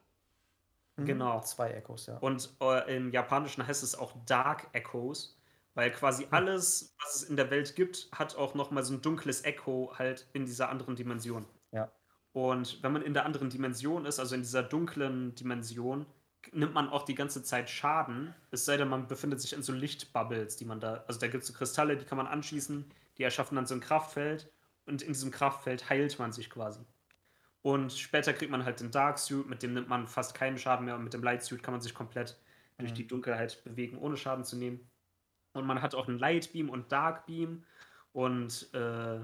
Mhm. 0.97 1.05
Genau. 1.05 1.39
Zwei 1.39 1.71
Echos, 1.71 2.07
ja. 2.07 2.17
Und 2.17 2.53
äh, 2.59 2.97
im 2.97 3.11
Japanischen 3.11 3.65
heißt 3.65 3.83
es 3.83 3.95
auch 3.95 4.13
Dark 4.25 4.67
Echoes, 4.73 5.39
weil 5.75 5.91
quasi 5.91 6.27
alles, 6.29 6.93
was 7.01 7.15
es 7.15 7.23
in 7.23 7.37
der 7.37 7.49
Welt 7.51 7.73
gibt, 7.77 8.09
hat 8.11 8.35
auch 8.35 8.53
nochmal 8.53 8.83
so 8.83 8.93
ein 8.93 9.01
dunkles 9.01 9.45
Echo 9.45 9.93
halt 9.97 10.27
in 10.33 10.45
dieser 10.45 10.67
anderen 10.67 10.97
Dimension. 10.97 11.45
Ja. 11.71 11.89
Und 12.33 12.83
wenn 12.83 12.91
man 12.91 13.03
in 13.03 13.13
der 13.13 13.25
anderen 13.25 13.49
Dimension 13.49 14.05
ist, 14.05 14.19
also 14.19 14.35
in 14.35 14.41
dieser 14.41 14.63
dunklen 14.63 15.35
Dimension, 15.35 16.05
nimmt 16.51 16.73
man 16.73 16.89
auch 16.89 17.03
die 17.03 17.15
ganze 17.15 17.43
Zeit 17.43 17.69
Schaden, 17.69 18.35
es 18.51 18.65
sei 18.65 18.75
denn, 18.75 18.89
man 18.89 19.07
befindet 19.07 19.39
sich 19.39 19.53
in 19.53 19.63
so 19.63 19.71
Lichtbubbles, 19.71 20.57
die 20.57 20.65
man 20.65 20.81
da, 20.81 21.05
also 21.07 21.17
da 21.17 21.27
gibt 21.27 21.43
es 21.43 21.47
so 21.47 21.53
Kristalle, 21.53 21.95
die 21.95 22.03
kann 22.03 22.17
man 22.17 22.27
anschießen, 22.27 22.91
die 23.17 23.23
erschaffen 23.23 23.55
dann 23.55 23.65
so 23.65 23.75
ein 23.75 23.81
Kraftfeld 23.81 24.51
und 24.85 25.01
in 25.01 25.13
diesem 25.13 25.31
Kraftfeld 25.31 25.89
heilt 25.89 26.17
man 26.19 26.31
sich 26.31 26.49
quasi. 26.49 26.81
Und 27.61 27.93
später 27.93 28.33
kriegt 28.33 28.51
man 28.51 28.65
halt 28.65 28.79
den 28.79 28.91
Dark 28.91 29.19
Suit, 29.19 29.47
mit 29.47 29.61
dem 29.61 29.73
nimmt 29.73 29.87
man 29.87 30.07
fast 30.07 30.33
keinen 30.33 30.57
Schaden 30.57 30.85
mehr 30.85 30.95
und 30.95 31.03
mit 31.03 31.13
dem 31.13 31.23
Light 31.23 31.43
Suit 31.43 31.61
kann 31.61 31.73
man 31.73 31.81
sich 31.81 31.93
komplett 31.93 32.39
durch 32.79 32.93
die 32.93 33.07
Dunkelheit 33.07 33.63
bewegen, 33.63 33.97
ohne 33.99 34.17
Schaden 34.17 34.43
zu 34.43 34.57
nehmen. 34.57 34.89
Und 35.53 35.65
man 35.65 35.81
hat 35.81 35.93
auch 35.93 36.07
einen 36.07 36.17
Light 36.17 36.51
Beam 36.51 36.69
und 36.69 36.91
Dark 36.91 37.25
Beam 37.27 37.63
und 38.13 38.73
äh, 38.73 39.19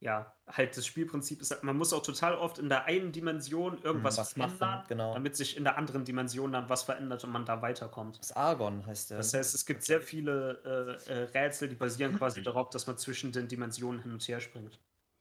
ja, 0.00 0.32
halt 0.48 0.76
das 0.76 0.86
Spielprinzip 0.86 1.42
ist, 1.42 1.62
man 1.62 1.76
muss 1.76 1.92
auch 1.92 2.02
total 2.02 2.34
oft 2.34 2.58
in 2.58 2.70
der 2.70 2.86
einen 2.86 3.12
Dimension 3.12 3.78
irgendwas 3.82 4.16
was 4.16 4.36
machen, 4.36 4.56
verändern, 4.56 4.84
genau. 4.88 5.12
damit 5.12 5.36
sich 5.36 5.58
in 5.58 5.64
der 5.64 5.76
anderen 5.76 6.06
Dimension 6.06 6.52
dann 6.52 6.70
was 6.70 6.84
verändert 6.84 7.22
und 7.24 7.30
man 7.30 7.44
da 7.44 7.60
weiterkommt. 7.60 8.18
Das 8.18 8.32
Argon 8.32 8.84
heißt 8.86 9.10
der. 9.10 9.18
Das 9.18 9.34
heißt, 9.34 9.54
es 9.54 9.66
gibt 9.66 9.82
sehr 9.82 10.00
viele 10.00 10.98
äh, 11.06 11.12
äh, 11.12 11.22
Rätsel, 11.24 11.68
die 11.68 11.74
basieren 11.74 12.16
quasi 12.16 12.42
darauf, 12.42 12.70
dass 12.70 12.86
man 12.86 12.96
zwischen 12.96 13.30
den 13.30 13.46
Dimensionen 13.46 14.02
hin 14.02 14.12
und 14.12 14.26
her 14.26 14.40
springt. 14.40 14.80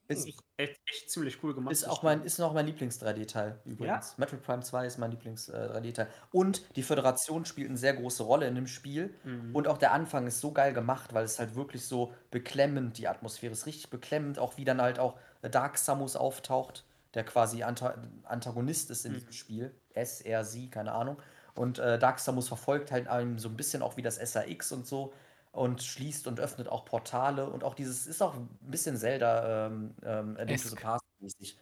Ist, 0.09 0.27
Echt, 0.57 0.81
echt 0.87 1.09
ziemlich 1.09 1.41
cool 1.41 1.53
gemacht. 1.53 1.71
ist 1.71 1.87
auch 1.87 2.03
mein, 2.03 2.23
ist 2.23 2.37
noch 2.37 2.53
mein 2.53 2.65
Lieblings-3D-Teil 2.65 3.59
übrigens. 3.63 4.17
Metroid 4.17 4.41
Prime 4.41 4.61
2 4.61 4.85
ist 4.85 4.97
mein 4.97 5.11
Lieblings-3D-Teil. 5.11 6.07
Und 6.31 6.75
die 6.75 6.83
Föderation 6.83 7.45
spielt 7.45 7.69
eine 7.69 7.77
sehr 7.77 7.93
große 7.93 8.23
Rolle 8.23 8.47
in 8.47 8.55
dem 8.55 8.67
Spiel. 8.67 9.15
Mhm. 9.23 9.55
Und 9.55 9.67
auch 9.69 9.77
der 9.77 9.93
Anfang 9.93 10.27
ist 10.27 10.41
so 10.41 10.51
geil 10.51 10.73
gemacht, 10.73 11.13
weil 11.13 11.23
es 11.23 11.39
halt 11.39 11.55
wirklich 11.55 11.85
so 11.85 12.13
beklemmend, 12.29 12.97
die 12.97 13.07
Atmosphäre 13.07 13.53
ist 13.53 13.67
richtig 13.67 13.89
beklemmend, 13.89 14.39
auch 14.39 14.57
wie 14.57 14.65
dann 14.65 14.81
halt 14.81 14.99
auch 14.99 15.17
Dark 15.41 15.77
Samus 15.77 16.15
auftaucht, 16.17 16.83
der 17.13 17.23
quasi 17.23 17.63
Anta 17.63 17.95
Antagonist 18.23 18.89
ist 18.89 19.05
in 19.05 19.13
diesem 19.13 19.31
Spiel. 19.31 19.73
S, 19.93 20.21
R, 20.21 20.43
sie, 20.43 20.69
keine 20.69 20.91
Ahnung. 20.91 21.21
Und 21.55 21.79
äh, 21.79 21.99
Dark 21.99 22.19
Samus 22.19 22.47
verfolgt 22.47 22.91
halt 22.91 23.07
einem 23.07 23.39
so 23.39 23.49
ein 23.49 23.55
bisschen 23.55 23.81
auch 23.81 23.97
wie 23.97 24.01
das 24.01 24.15
SAX 24.17 24.71
und 24.71 24.87
so 24.87 25.13
und 25.59 25.83
schließt 25.83 26.25
und 26.27 26.39
öffnet 26.39 26.69
auch 26.69 26.85
Portale 26.85 27.49
und 27.49 27.65
auch 27.65 27.75
dieses 27.75 28.07
ist 28.07 28.21
auch 28.21 28.33
ein 28.33 28.47
bisschen 28.61 28.95
Zelda 28.95 29.67
ähm, 29.67 29.93
ähm, 30.03 30.37
Esk. 30.37 30.79
Past 30.81 31.03
mäßig. 31.19 31.57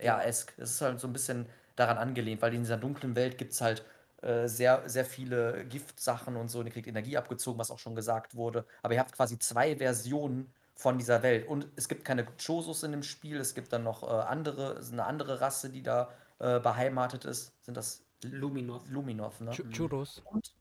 Ja, 0.00 0.22
esk. 0.22 0.54
Es 0.56 0.70
ist 0.70 0.80
halt 0.80 1.00
so 1.00 1.08
ein 1.08 1.12
bisschen 1.12 1.46
daran 1.74 1.98
angelehnt, 1.98 2.42
weil 2.42 2.54
in 2.54 2.60
dieser 2.60 2.76
dunklen 2.76 3.16
Welt 3.16 3.36
gibt 3.36 3.52
es 3.52 3.60
halt 3.60 3.84
äh, 4.22 4.46
sehr, 4.46 4.88
sehr 4.88 5.04
viele 5.04 5.64
Giftsachen 5.64 6.36
und 6.36 6.48
so. 6.48 6.60
Und 6.60 6.66
ihr 6.66 6.72
kriegt 6.72 6.86
Energie 6.86 7.16
abgezogen, 7.16 7.58
was 7.58 7.72
auch 7.72 7.80
schon 7.80 7.96
gesagt 7.96 8.36
wurde. 8.36 8.64
Aber 8.82 8.94
ihr 8.94 9.00
habt 9.00 9.12
quasi 9.12 9.36
zwei 9.40 9.76
Versionen 9.76 10.52
von 10.76 10.98
dieser 10.98 11.24
Welt. 11.24 11.48
Und 11.48 11.66
es 11.74 11.88
gibt 11.88 12.04
keine 12.04 12.24
Chosos 12.44 12.84
in 12.84 12.92
dem 12.92 13.02
Spiel. 13.02 13.38
Es 13.40 13.54
gibt 13.54 13.72
dann 13.72 13.82
noch 13.82 14.04
äh, 14.04 14.06
andere, 14.06 14.80
eine 14.92 15.04
andere 15.04 15.40
Rasse, 15.40 15.70
die 15.70 15.82
da 15.82 16.10
äh, 16.38 16.60
beheimatet 16.60 17.24
ist. 17.24 17.52
Sind 17.64 17.76
das 17.76 18.04
Luminoth. 18.22 18.88
Luminoth, 18.88 19.40
ne? 19.40 19.50
Ch- 19.50 19.70
Churros. 19.70 20.22
Und 20.24 20.54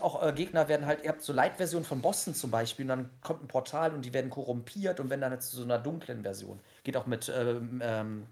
auch 0.00 0.22
äh, 0.22 0.32
Gegner 0.32 0.68
werden 0.68 0.86
halt, 0.86 1.02
ihr 1.02 1.10
habt 1.10 1.22
so 1.22 1.32
Light-Versionen 1.32 1.84
von 1.84 2.00
Bossen 2.00 2.36
zum 2.36 2.52
Beispiel, 2.52 2.84
und 2.84 2.88
dann 2.90 3.10
kommt 3.20 3.42
ein 3.42 3.48
Portal 3.48 3.92
und 3.92 4.04
die 4.04 4.12
werden 4.14 4.30
korrumpiert 4.30 5.00
und 5.00 5.10
wenn 5.10 5.20
dann 5.20 5.32
jetzt 5.32 5.50
zu 5.50 5.56
so 5.56 5.64
einer 5.64 5.78
dunklen 5.78 6.22
Version. 6.22 6.60
Geht 6.84 6.96
auch 6.96 7.06
mit, 7.06 7.30
ähm, 7.34 7.80
ähm, 7.82 8.26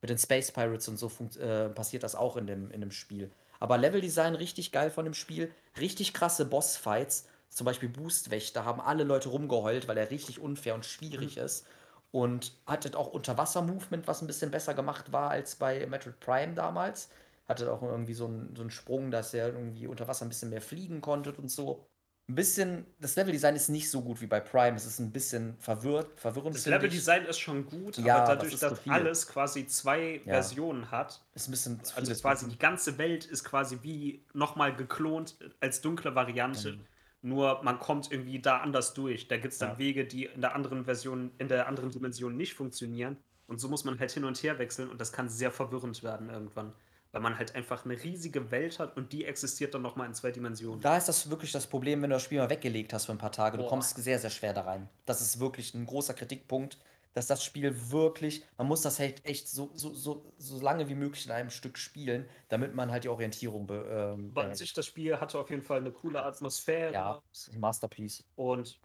mit 0.00 0.10
den 0.10 0.18
Space 0.18 0.52
Pirates 0.52 0.86
und 0.86 0.98
so 0.98 1.10
äh, 1.40 1.68
passiert 1.70 2.04
das 2.04 2.14
auch 2.14 2.36
in 2.36 2.46
dem, 2.46 2.70
in 2.70 2.80
dem 2.80 2.92
Spiel. 2.92 3.32
Aber 3.58 3.78
Leveldesign 3.78 4.36
richtig 4.36 4.70
geil 4.70 4.90
von 4.90 5.04
dem 5.04 5.14
Spiel, 5.14 5.52
richtig 5.80 6.14
krasse 6.14 6.44
Bossfights. 6.44 7.26
Zum 7.48 7.64
Beispiel 7.64 7.88
Boostwächter 7.88 8.64
haben 8.64 8.80
alle 8.80 9.02
Leute 9.02 9.28
rumgeheult, 9.28 9.88
weil 9.88 9.98
er 9.98 10.10
richtig 10.10 10.40
unfair 10.40 10.74
und 10.74 10.86
schwierig 10.86 11.36
ist. 11.36 11.66
Und 12.12 12.52
hattet 12.66 12.94
auch 12.94 13.08
Unterwasser-Movement, 13.08 14.06
was 14.06 14.20
ein 14.20 14.26
bisschen 14.28 14.52
besser 14.52 14.74
gemacht 14.74 15.12
war 15.12 15.30
als 15.30 15.56
bei 15.56 15.84
Metroid 15.86 16.20
Prime 16.20 16.54
damals. 16.54 17.08
Hattet 17.52 17.68
auch 17.68 17.82
irgendwie 17.82 18.14
so 18.14 18.26
einen, 18.26 18.54
so 18.56 18.62
einen 18.62 18.70
Sprung, 18.70 19.10
dass 19.10 19.32
er 19.34 19.48
irgendwie 19.52 19.86
unter 19.86 20.08
Wasser 20.08 20.24
ein 20.26 20.28
bisschen 20.28 20.50
mehr 20.50 20.60
fliegen 20.62 21.00
konnte 21.00 21.32
und 21.32 21.50
so. 21.50 21.86
Ein 22.28 22.36
bisschen, 22.36 22.86
das 23.00 23.16
Leveldesign 23.16 23.56
ist 23.56 23.68
nicht 23.68 23.90
so 23.90 24.00
gut 24.00 24.20
wie 24.20 24.26
bei 24.28 24.38
Prime. 24.38 24.76
Es 24.76 24.86
ist 24.86 25.00
ein 25.00 25.10
bisschen 25.10 25.56
verwirrt, 25.58 26.20
verwirrend. 26.20 26.54
Das. 26.54 26.66
Leveldesign 26.66 27.24
ist 27.26 27.40
schon 27.40 27.66
gut, 27.66 27.98
Ja, 27.98 28.18
aber 28.18 28.20
das 28.20 28.28
dadurch, 28.36 28.58
zu 28.58 28.68
dass 28.70 28.78
viel. 28.78 28.92
alles 28.92 29.26
quasi 29.26 29.66
zwei 29.66 30.20
Ja. 30.24 30.34
Versionen 30.34 30.90
hat, 30.92 31.20
Ist 31.34 31.48
ein 31.48 31.50
bisschen 31.50 31.82
zu 31.82 31.94
also 31.96 32.06
vieles 32.06 32.22
quasi 32.22 32.46
Wissen. 32.46 32.52
die 32.52 32.58
ganze 32.58 32.96
Welt 32.98 33.24
ist 33.24 33.42
quasi 33.44 33.78
wie 33.82 34.24
nochmal 34.34 34.74
geklont 34.74 35.36
als 35.60 35.80
dunkle 35.80 36.14
Variante. 36.14 36.72
Mhm. 36.74 36.80
Nur 37.22 37.62
man 37.64 37.78
kommt 37.80 38.10
irgendwie 38.12 38.40
da 38.40 38.58
anders 38.58 38.94
durch. 38.94 39.26
Da 39.28 39.36
gibt 39.36 39.52
es 39.52 39.58
dann 39.58 39.70
Ja. 39.72 39.78
Wege, 39.78 40.04
die 40.06 40.26
in 40.26 40.40
der 40.40 40.54
anderen 40.54 40.84
Version, 40.84 41.32
in 41.38 41.48
der 41.48 41.66
anderen 41.66 41.90
Dimension 41.90 42.36
nicht 42.36 42.54
funktionieren. 42.54 43.16
Und 43.48 43.60
so 43.60 43.68
muss 43.68 43.84
man 43.84 43.98
halt 43.98 44.12
hin 44.12 44.24
und 44.24 44.40
her 44.42 44.58
wechseln 44.58 44.88
und 44.88 45.00
das 45.00 45.12
kann 45.12 45.28
sehr 45.28 45.50
verwirrend 45.50 46.02
werden 46.04 46.30
irgendwann. 46.30 46.72
Weil 47.12 47.20
man 47.20 47.38
halt 47.38 47.54
einfach 47.54 47.84
eine 47.84 48.02
riesige 48.02 48.50
Welt 48.50 48.78
hat 48.78 48.96
und 48.96 49.12
die 49.12 49.26
existiert 49.26 49.74
dann 49.74 49.82
nochmal 49.82 50.06
in 50.06 50.14
zwei 50.14 50.30
Dimensionen. 50.30 50.80
Da 50.80 50.96
ist 50.96 51.08
das 51.08 51.28
wirklich 51.28 51.52
das 51.52 51.66
Problem, 51.66 52.00
wenn 52.02 52.08
du 52.10 52.16
das 52.16 52.22
Spiel 52.22 52.38
mal 52.38 52.48
weggelegt 52.48 52.92
hast 52.94 53.04
für 53.06 53.12
ein 53.12 53.18
paar 53.18 53.32
Tage. 53.32 53.58
Du 53.58 53.64
Boah. 53.64 53.70
kommst 53.70 53.96
sehr, 53.96 54.18
sehr 54.18 54.30
schwer 54.30 54.54
da 54.54 54.62
rein. 54.62 54.88
Das 55.04 55.20
ist 55.20 55.38
wirklich 55.38 55.74
ein 55.74 55.84
großer 55.84 56.14
Kritikpunkt, 56.14 56.78
dass 57.12 57.26
das 57.26 57.44
Spiel 57.44 57.90
wirklich, 57.90 58.44
man 58.56 58.66
muss 58.66 58.80
das 58.80 58.98
halt 58.98 59.24
echt 59.26 59.46
so, 59.48 59.70
so, 59.74 59.92
so, 59.92 60.32
so 60.38 60.60
lange 60.60 60.88
wie 60.88 60.94
möglich 60.94 61.26
in 61.26 61.32
einem 61.32 61.50
Stück 61.50 61.76
spielen, 61.76 62.26
damit 62.48 62.74
man 62.74 62.90
halt 62.90 63.04
die 63.04 63.10
Orientierung 63.10 63.66
be, 63.66 64.14
ähm, 64.14 64.30
Aber 64.34 64.44
an 64.44 64.54
sich, 64.54 64.72
das 64.72 64.86
Spiel 64.86 65.20
hatte 65.20 65.38
auf 65.38 65.50
jeden 65.50 65.62
Fall 65.62 65.80
eine 65.80 65.92
coole 65.92 66.22
Atmosphäre. 66.22 66.94
Ja, 66.94 67.22
ein 67.52 67.60
Masterpiece. 67.60 68.24
Und 68.36 68.80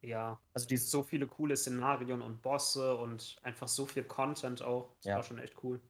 ja, 0.00 0.38
Also 0.54 0.68
dieses, 0.68 0.90
so 0.90 1.02
viele 1.02 1.26
coole 1.26 1.56
Szenarien 1.56 2.22
und 2.22 2.40
Bosse 2.40 2.94
und 2.96 3.36
einfach 3.42 3.66
so 3.66 3.84
viel 3.86 4.04
Content 4.04 4.62
auch. 4.62 4.94
Das 4.98 5.06
Ja. 5.06 5.16
war 5.16 5.22
schon 5.24 5.38
echt 5.38 5.54
cool. 5.64 5.80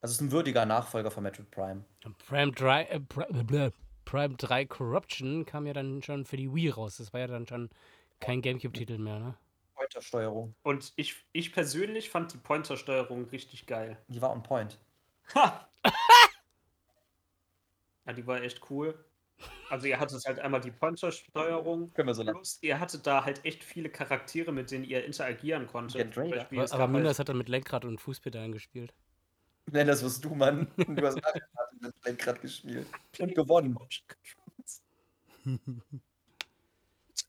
Also 0.00 0.12
es 0.12 0.16
ist 0.16 0.20
ein 0.20 0.32
würdiger 0.32 0.64
Nachfolger 0.66 1.10
von 1.10 1.22
Metroid 1.22 1.50
Prime. 1.50 1.84
Prime 2.28 2.52
3, 2.52 2.84
äh, 2.84 3.00
Pri- 3.00 3.42
bleh, 3.44 3.70
Prime 4.04 4.36
3 4.36 4.64
Corruption 4.66 5.44
kam 5.44 5.66
ja 5.66 5.72
dann 5.72 6.02
schon 6.02 6.24
für 6.24 6.36
die 6.36 6.52
Wii 6.54 6.70
raus. 6.70 6.96
Das 6.98 7.12
war 7.12 7.20
ja 7.20 7.26
dann 7.26 7.46
schon 7.46 7.68
kein 8.20 8.40
Gamecube-Titel 8.42 8.98
mehr, 8.98 9.18
ne? 9.18 9.34
Pointersteuerung. 9.74 10.54
Und 10.62 10.92
ich, 10.96 11.24
ich 11.32 11.52
persönlich 11.52 12.10
fand 12.10 12.32
die 12.32 12.38
Pointer-Steuerung 12.38 13.26
richtig 13.26 13.66
geil. 13.66 13.96
Die 14.08 14.20
war 14.20 14.30
on 14.32 14.42
point. 14.42 14.78
Ha! 15.34 15.68
ja, 18.06 18.12
die 18.12 18.26
war 18.26 18.42
echt 18.42 18.60
cool. 18.70 19.04
Also 19.70 19.86
ihr 19.86 20.00
hattet 20.00 20.24
halt 20.26 20.40
einmal 20.40 20.60
die 20.60 20.72
Pointer-Steuerung. 20.72 21.92
Können 21.92 22.08
wir 22.08 22.14
so 22.14 22.24
Plus, 22.24 22.58
ihr 22.62 22.80
hattet 22.80 23.06
da 23.06 23.24
halt 23.24 23.44
echt 23.44 23.62
viele 23.62 23.88
Charaktere, 23.88 24.50
mit 24.50 24.70
denen 24.72 24.84
ihr 24.84 25.04
interagieren 25.04 25.66
konntet. 25.68 26.16
Es 26.16 26.18
Aber 26.18 26.56
gab 26.56 26.78
halt- 26.80 26.90
Minas 26.90 27.18
hat 27.20 27.28
dann 27.28 27.38
mit 27.38 27.48
Lenkrad 27.48 27.84
und 27.84 28.00
Fußpedalen 28.00 28.50
gespielt. 28.52 28.94
Nenn 29.72 29.86
das 29.86 30.02
wirst 30.02 30.24
du, 30.24 30.34
Mann. 30.34 30.68
Du 30.76 31.06
hast 31.06 31.16
mit 31.80 31.94
Lenkrad 32.04 32.40
gespielt. 32.40 32.86
Und 33.18 33.34
gewonnen. 33.34 33.78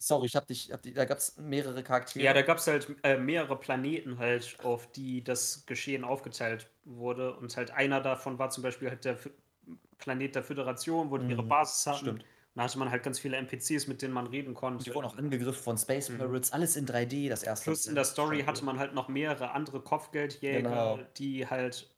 Sorry, 0.02 0.28
ich 0.28 0.36
hab 0.36 0.48
dich, 0.48 0.72
hab 0.72 0.82
dich 0.82 0.94
da 0.94 1.06
gab 1.06 1.18
es 1.18 1.38
mehrere 1.38 1.84
Charaktere. 1.84 2.24
Ja, 2.24 2.34
da 2.34 2.42
gab 2.42 2.58
es 2.58 2.68
halt 2.68 2.96
äh, 3.04 3.18
mehrere 3.18 3.60
Planeten 3.60 4.18
halt, 4.18 4.58
auf 4.64 4.92
die 4.92 5.24
das 5.24 5.66
Geschehen 5.66 6.04
aufgeteilt 6.04 6.70
wurde. 6.86 7.36
Und 7.36 7.56
halt 7.58 7.72
einer 7.72 8.00
davon 8.02 8.40
war 8.40 8.50
zum 8.50 8.64
Beispiel 8.64 8.90
halt 8.90 9.06
der 9.06 9.14
F 9.14 9.30
Planet 9.98 10.34
der 10.36 10.44
Föderation, 10.44 11.12
wo 11.12 11.18
die 11.18 11.30
ihre 11.30 11.44
Mhm, 11.44 11.50
Basis 11.50 11.86
hatten. 11.86 11.98
stimmt. 12.00 12.26
Da 12.56 12.64
hatte 12.64 12.80
man 12.80 12.90
halt 12.90 13.04
ganz 13.04 13.20
viele 13.20 13.38
NPCs, 13.38 13.88
mit 13.88 14.02
denen 14.02 14.14
man 14.14 14.28
reden 14.28 14.54
konnte. 14.54 14.84
Die 14.84 14.94
wurden 14.94 15.06
auch 15.08 15.18
angegriffen 15.18 15.62
von 15.62 15.78
Space 15.78 16.10
Mhm. 16.10 16.18
Pirates, 16.18 16.52
alles 16.52 16.76
in 16.76 16.86
3D, 16.86 17.30
das 17.30 17.44
erste. 17.44 17.66
Plus 17.66 17.86
in 17.86 17.96
der 17.96 18.06
Story 18.06 18.42
hatte 18.44 18.66
man 18.66 18.80
halt 18.80 18.94
noch 18.94 19.08
mehrere 19.10 19.52
andere 19.52 19.82
Kopfgeldjäger, 19.82 20.62
Genau. 20.64 21.00
die 21.18 21.48
halt 21.48 21.90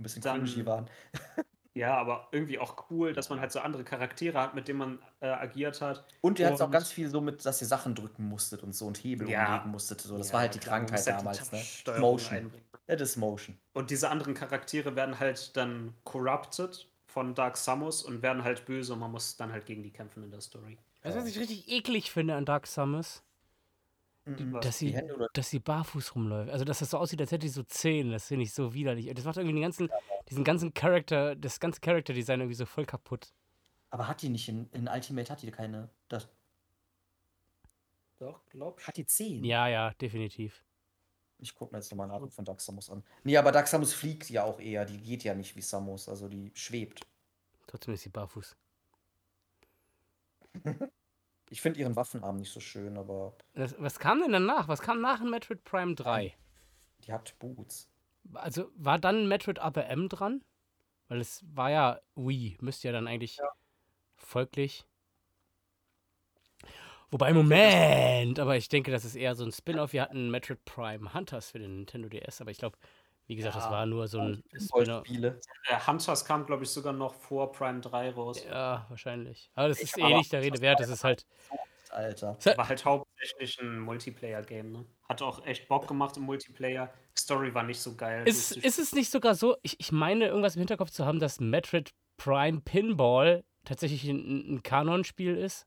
ein 0.00 0.02
bisschen 0.02 0.22
dann- 0.22 0.44
cringy 0.44 0.66
waren. 0.66 0.88
Ja, 1.72 1.96
aber 1.96 2.26
irgendwie 2.32 2.58
auch 2.58 2.90
cool, 2.90 3.12
dass 3.12 3.30
man 3.30 3.38
halt 3.38 3.52
so 3.52 3.60
andere 3.60 3.84
Charaktere 3.84 4.36
hat, 4.36 4.56
mit 4.56 4.66
denen 4.66 4.80
man 4.80 4.98
äh, 5.20 5.28
agiert 5.28 5.80
hat. 5.80 6.04
Und 6.20 6.40
ihr 6.40 6.46
hattet 6.48 6.60
auch 6.62 6.70
ganz 6.70 6.90
viel 6.90 7.08
so 7.08 7.20
mit, 7.20 7.46
dass 7.46 7.60
ihr 7.62 7.68
Sachen 7.68 7.94
drücken 7.94 8.24
musstet 8.28 8.64
und 8.64 8.74
so 8.74 8.88
und 8.88 8.98
Hebel 8.98 9.30
Ja. 9.30 9.46
umlegen 9.46 9.70
musstet. 9.70 10.00
So. 10.00 10.18
Das 10.18 10.26
Ja, 10.28 10.32
war 10.34 10.40
halt 10.40 10.54
die 10.56 10.58
klar, 10.58 10.78
Krankheit 10.80 11.06
halt 11.06 11.18
damals, 11.20 11.52
ne? 11.52 12.00
Motion. 12.00 12.36
einbringen. 12.38 12.64
Das 12.88 13.00
ist 13.00 13.16
Motion. 13.18 13.56
Und 13.72 13.90
diese 13.90 14.10
anderen 14.10 14.34
Charaktere 14.34 14.96
werden 14.96 15.20
halt 15.20 15.56
dann 15.56 15.94
corrupted 16.02 16.88
von 17.06 17.36
Dark 17.36 17.56
Samus 17.56 18.02
und 18.02 18.20
werden 18.20 18.42
halt 18.42 18.64
böse 18.66 18.92
und 18.94 18.98
man 18.98 19.12
muss 19.12 19.36
dann 19.36 19.52
halt 19.52 19.64
gegen 19.64 19.84
die 19.84 19.92
kämpfen 19.92 20.24
in 20.24 20.32
der 20.32 20.40
Story. 20.40 20.76
Weißt 21.04 21.14
du, 21.16 21.20
was 21.20 21.28
ich 21.28 21.38
richtig 21.38 21.68
eklig 21.70 22.10
finde 22.10 22.34
an 22.34 22.44
Dark 22.44 22.66
Summers? 22.66 23.22
Mhm. 24.38 24.60
Dass 24.60 24.78
sie, 24.78 24.94
Hände 24.94 25.28
dass 25.32 25.50
sie 25.50 25.58
barfuß 25.58 26.14
rumläuft. 26.14 26.50
Also, 26.50 26.64
dass 26.64 26.78
das 26.80 26.90
so 26.90 26.98
aussieht, 26.98 27.20
als 27.20 27.32
hätte 27.32 27.46
sie 27.46 27.52
so 27.52 27.62
Zehen. 27.62 28.10
Das 28.10 28.28
finde 28.28 28.44
ich 28.44 28.52
so 28.52 28.74
widerlich. 28.74 29.12
Das 29.14 29.24
macht 29.24 29.36
irgendwie 29.36 29.54
den 29.54 29.62
ganzen, 29.62 29.90
diesen 30.28 30.44
ganzen 30.44 30.74
Charakter, 30.74 31.34
das 31.36 31.60
ganze 31.60 31.80
Charakter-Design 31.80 32.40
irgendwie 32.40 32.54
so 32.54 32.66
voll 32.66 32.86
kaputt. 32.86 33.32
Aber 33.90 34.06
hat 34.06 34.22
die 34.22 34.28
nicht 34.28 34.48
in, 34.48 34.70
in 34.70 34.88
Ultimate 34.88 35.30
hat 35.32 35.42
die 35.42 35.50
keine. 35.50 35.90
Das, 36.08 36.28
Doch, 38.18 38.44
glaub 38.48 38.80
hat 38.82 38.96
die 38.96 39.06
10? 39.06 39.44
Ja, 39.44 39.68
ja, 39.68 39.92
definitiv. 39.94 40.64
Ich 41.38 41.54
gucke 41.54 41.72
mir 41.72 41.78
jetzt 41.78 41.90
nochmal 41.90 42.06
Naruto 42.06 42.30
von 42.30 42.44
Dark 42.44 42.60
Samus 42.60 42.90
an. 42.90 43.02
Nee, 43.24 43.36
aber 43.36 43.50
Dark 43.50 43.66
Samus 43.66 43.94
fliegt 43.94 44.28
ja 44.28 44.44
auch 44.44 44.60
eher. 44.60 44.84
Die 44.84 45.00
geht 45.00 45.24
ja 45.24 45.34
nicht 45.34 45.56
wie 45.56 45.62
Samus. 45.62 46.08
Also 46.08 46.28
die 46.28 46.52
schwebt. 46.54 47.00
Trotzdem 47.66 47.94
ist 47.94 48.02
sie 48.02 48.10
barfuß. 48.10 48.56
Ich 51.50 51.60
finde 51.60 51.80
ihren 51.80 51.96
Waffenarm 51.96 52.36
nicht 52.36 52.52
so 52.52 52.60
schön, 52.60 52.96
aber 52.96 53.36
Das, 53.54 53.74
was 53.78 53.98
kam 53.98 54.20
denn 54.20 54.32
danach? 54.32 54.68
Was 54.68 54.80
kam 54.80 55.00
nach 55.00 55.20
in 55.20 55.30
Metroid 55.30 55.62
Prime 55.64 55.94
3? 55.94 56.34
die 57.04 57.12
hat 57.12 57.36
Boots. 57.38 57.90
Also, 58.34 58.70
war 58.76 58.98
dann 58.98 59.26
Metroid 59.26 59.58
Upper 59.58 59.86
M 59.86 60.08
dran? 60.08 60.44
Weil 61.08 61.20
es 61.20 61.42
war 61.54 61.70
ja 61.70 62.00
Wii. 62.14 62.56
Müsste 62.60 62.88
ja 62.88 62.92
dann 62.92 63.08
eigentlich 63.08 63.38
folglich. 64.16 64.86
Wobei, 67.10 67.32
Moment! 67.32 68.38
Aber 68.38 68.56
ich 68.56 68.68
denke, 68.68 68.92
das 68.92 69.04
ist 69.04 69.16
eher 69.16 69.34
so 69.34 69.44
ein 69.44 69.50
Spin-off. 69.50 69.92
Wir 69.92 70.02
hatten 70.02 70.30
Metroid 70.30 70.64
Prime 70.64 71.12
Hunters 71.12 71.50
für 71.50 71.58
den 71.58 71.78
Nintendo 71.78 72.08
DS, 72.08 72.40
aber 72.40 72.52
ich 72.52 72.58
glaube, 72.58 72.78
wie 73.30 73.36
gesagt, 73.36 73.54
das 73.54 73.66
Ja, 73.66 73.70
war 73.70 73.86
nur 73.86 74.08
so 74.08 74.18
ein. 74.18 74.42
Spiele. 75.04 75.40
Äh, 75.68 75.76
Hunters 75.86 76.24
kam, 76.24 76.44
glaube 76.46 76.64
ich, 76.64 76.70
sogar 76.70 76.92
noch 76.92 77.14
vor 77.14 77.52
Prime 77.52 77.80
3 77.80 78.10
raus. 78.10 78.44
Ja, 78.44 78.86
wahrscheinlich. 78.88 79.52
Aber 79.54 79.68
das 79.68 79.78
Ich 79.78 79.84
ist 79.84 79.98
eh 79.98 80.14
nicht 80.14 80.32
der 80.32 80.40
Rede 80.40 80.54
das 80.54 80.60
wert. 80.62 80.80
Das 80.80 80.88
ist 80.88 81.04
halt. 81.04 81.24
Alter. 81.90 82.36
War 82.56 82.68
halt 82.68 82.84
hauptsächlich 82.84 83.60
ein 83.60 83.78
Multiplayer-Game, 83.80 84.72
ne? 84.72 84.84
Hat 85.08 85.22
auch 85.22 85.46
echt 85.46 85.68
Bock 85.68 85.86
gemacht 85.86 86.16
im 86.16 86.24
Multiplayer. 86.24 86.92
Story 87.16 87.54
war 87.54 87.62
nicht 87.62 87.80
so 87.80 87.94
geil. 87.94 88.26
Ist, 88.26 88.56
ist 88.56 88.80
es 88.80 88.92
nicht 88.92 89.12
sogar 89.12 89.36
so? 89.36 89.56
Ich, 89.62 89.78
ich 89.78 89.92
meine, 89.92 90.26
irgendwas 90.26 90.56
im 90.56 90.60
Hinterkopf 90.60 90.90
zu 90.90 91.06
haben, 91.06 91.20
dass 91.20 91.38
Metroid 91.38 91.90
Prime 92.16 92.60
Pinball 92.62 93.44
tatsächlich 93.64 94.04
ein, 94.08 94.54
ein 94.56 94.62
Kanon-Spiel 94.64 95.36
ist? 95.36 95.66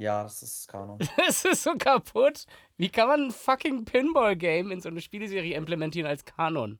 Ja, 0.00 0.22
das 0.22 0.42
ist 0.42 0.66
Kanon. 0.68 0.98
Es 1.28 1.44
ist 1.44 1.62
so 1.62 1.74
kaputt. 1.76 2.46
Wie 2.78 2.88
kann 2.88 3.06
man 3.08 3.26
ein 3.26 3.30
fucking 3.30 3.84
Pinball-Game 3.84 4.70
in 4.70 4.80
so 4.80 4.88
eine 4.88 5.00
Spieleserie 5.02 5.54
implementieren 5.54 6.06
als 6.08 6.24
Kanon? 6.24 6.78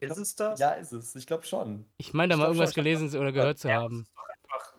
Ist 0.00 0.18
es 0.18 0.34
das? 0.36 0.60
ja, 0.60 0.72
ist 0.72 0.92
es. 0.92 1.14
Ich 1.16 1.26
glaube 1.26 1.44
schon. 1.46 1.86
Ich 1.96 2.12
meine, 2.12 2.30
da 2.30 2.34
Ich 2.34 2.40
mal 2.40 2.46
irgendwas 2.48 2.74
schon, 2.74 2.84
gelesen 2.84 3.18
oder 3.18 3.32
gehört 3.32 3.58
zu 3.58 3.68
Ja, 3.68 3.76
haben. 3.80 4.06
Das 4.14 4.68
ist 4.68 4.76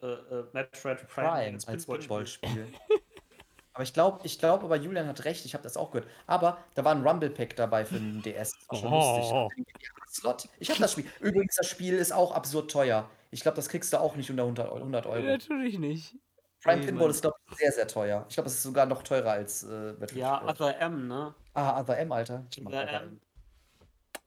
doch 0.00 0.08
einfach 0.08 0.32
äh, 0.32 0.34
äh, 0.40 0.44
Metroid 0.52 1.08
Prime, 1.08 1.28
Prime 1.28 1.58
als 1.68 1.86
Pinball-Spiel. 1.86 2.66
Aber 3.74 3.84
ich 3.84 3.92
glaube, 3.94 4.18
ich 4.26 4.40
glaube, 4.40 4.64
aber 4.64 4.74
Julian 4.74 5.06
hat 5.06 5.24
recht, 5.24 5.44
ich 5.44 5.54
habe 5.54 5.62
das 5.62 5.76
auch 5.76 5.92
gehört. 5.92 6.10
Aber 6.26 6.58
da 6.74 6.84
war 6.84 6.92
ein 6.96 7.06
Rumble 7.06 7.30
Pack 7.30 7.54
dabei 7.54 7.84
für 7.84 7.94
den 7.94 8.20
DS. 8.22 8.56
Das 8.68 8.68
war 8.70 8.76
schon 8.80 8.92
Oh. 8.92 9.48
lustig. 9.54 9.66
Slot. 10.08 10.48
Ich 10.58 10.68
habe 10.70 10.80
das 10.80 10.90
Spiel. 10.90 11.04
Übrigens, 11.20 11.54
das 11.54 11.68
Spiel 11.68 11.94
ist 11.94 12.10
auch 12.12 12.32
absurd 12.32 12.72
teuer. 12.72 13.08
Ich 13.30 13.40
glaube, 13.42 13.54
das 13.54 13.68
kriegst 13.68 13.92
du 13.92 14.00
auch 14.00 14.16
nicht 14.16 14.28
unter 14.30 14.42
100 14.42 14.68
Eu- 14.72 14.78
100 14.78 15.06
Euro. 15.06 15.22
Natürlich 15.22 15.78
nicht. 15.78 16.16
Prime 16.62 16.84
Pinball 16.84 17.10
ist, 17.10 17.22
glaube 17.22 17.36
ich, 17.50 17.56
sehr, 17.56 17.72
sehr 17.72 17.86
teuer. 17.86 18.26
Ich 18.28 18.34
glaube, 18.34 18.48
es 18.48 18.54
ist 18.54 18.62
sogar 18.64 18.86
noch 18.86 19.02
teurer 19.02 19.32
als 19.32 19.62
äh, 19.62 19.92
Metroid 19.92 20.16
Ja. 20.16 20.44
Other 20.44 20.78
M, 20.80 21.06
ne? 21.06 21.34
Ah, 21.54 21.80
Other 21.80 21.98
M, 21.98 22.12
Alter. 22.12 22.46
Ich 22.50 22.66
Other 22.66 22.82
Other 22.82 23.02
M. 23.02 23.20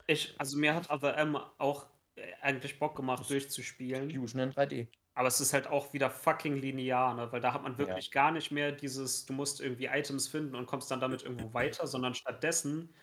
Ich, 0.08 0.36
also 0.38 0.58
mir 0.58 0.74
hat 0.74 0.90
Other 0.90 1.18
M 1.18 1.38
auch 1.58 1.86
äh, 2.16 2.22
eigentlich 2.42 2.80
Bock 2.80 2.96
gemacht, 2.96 3.30
durchzuspielen. 3.30 4.10
Fusion 4.12 4.42
in 4.42 4.52
3D. 4.54 4.88
Aber 5.14 5.28
es 5.28 5.42
ist 5.42 5.54
halt 5.54 5.68
auch 5.68 5.92
wieder 5.92 6.10
fucking 6.10 6.56
linear, 6.56 7.14
ne? 7.14 7.32
Weil 7.32 7.42
da 7.42 7.54
hat 7.54 7.64
man 7.64 7.78
wirklich 7.78 8.12
gar 8.12 8.32
nicht 8.32 8.50
mehr 8.50 8.72
dieses, 8.72 9.26
du 9.26 9.34
musst 9.34 9.60
irgendwie 9.60 9.88
Items 9.88 10.30
finden 10.30 10.56
und 10.56 10.68
kommst 10.68 10.90
dann 10.90 11.02
damit 11.02 11.24
irgendwo 11.24 11.54
weiter, 11.54 11.86
sondern 11.86 12.14
stattdessen 12.14 12.94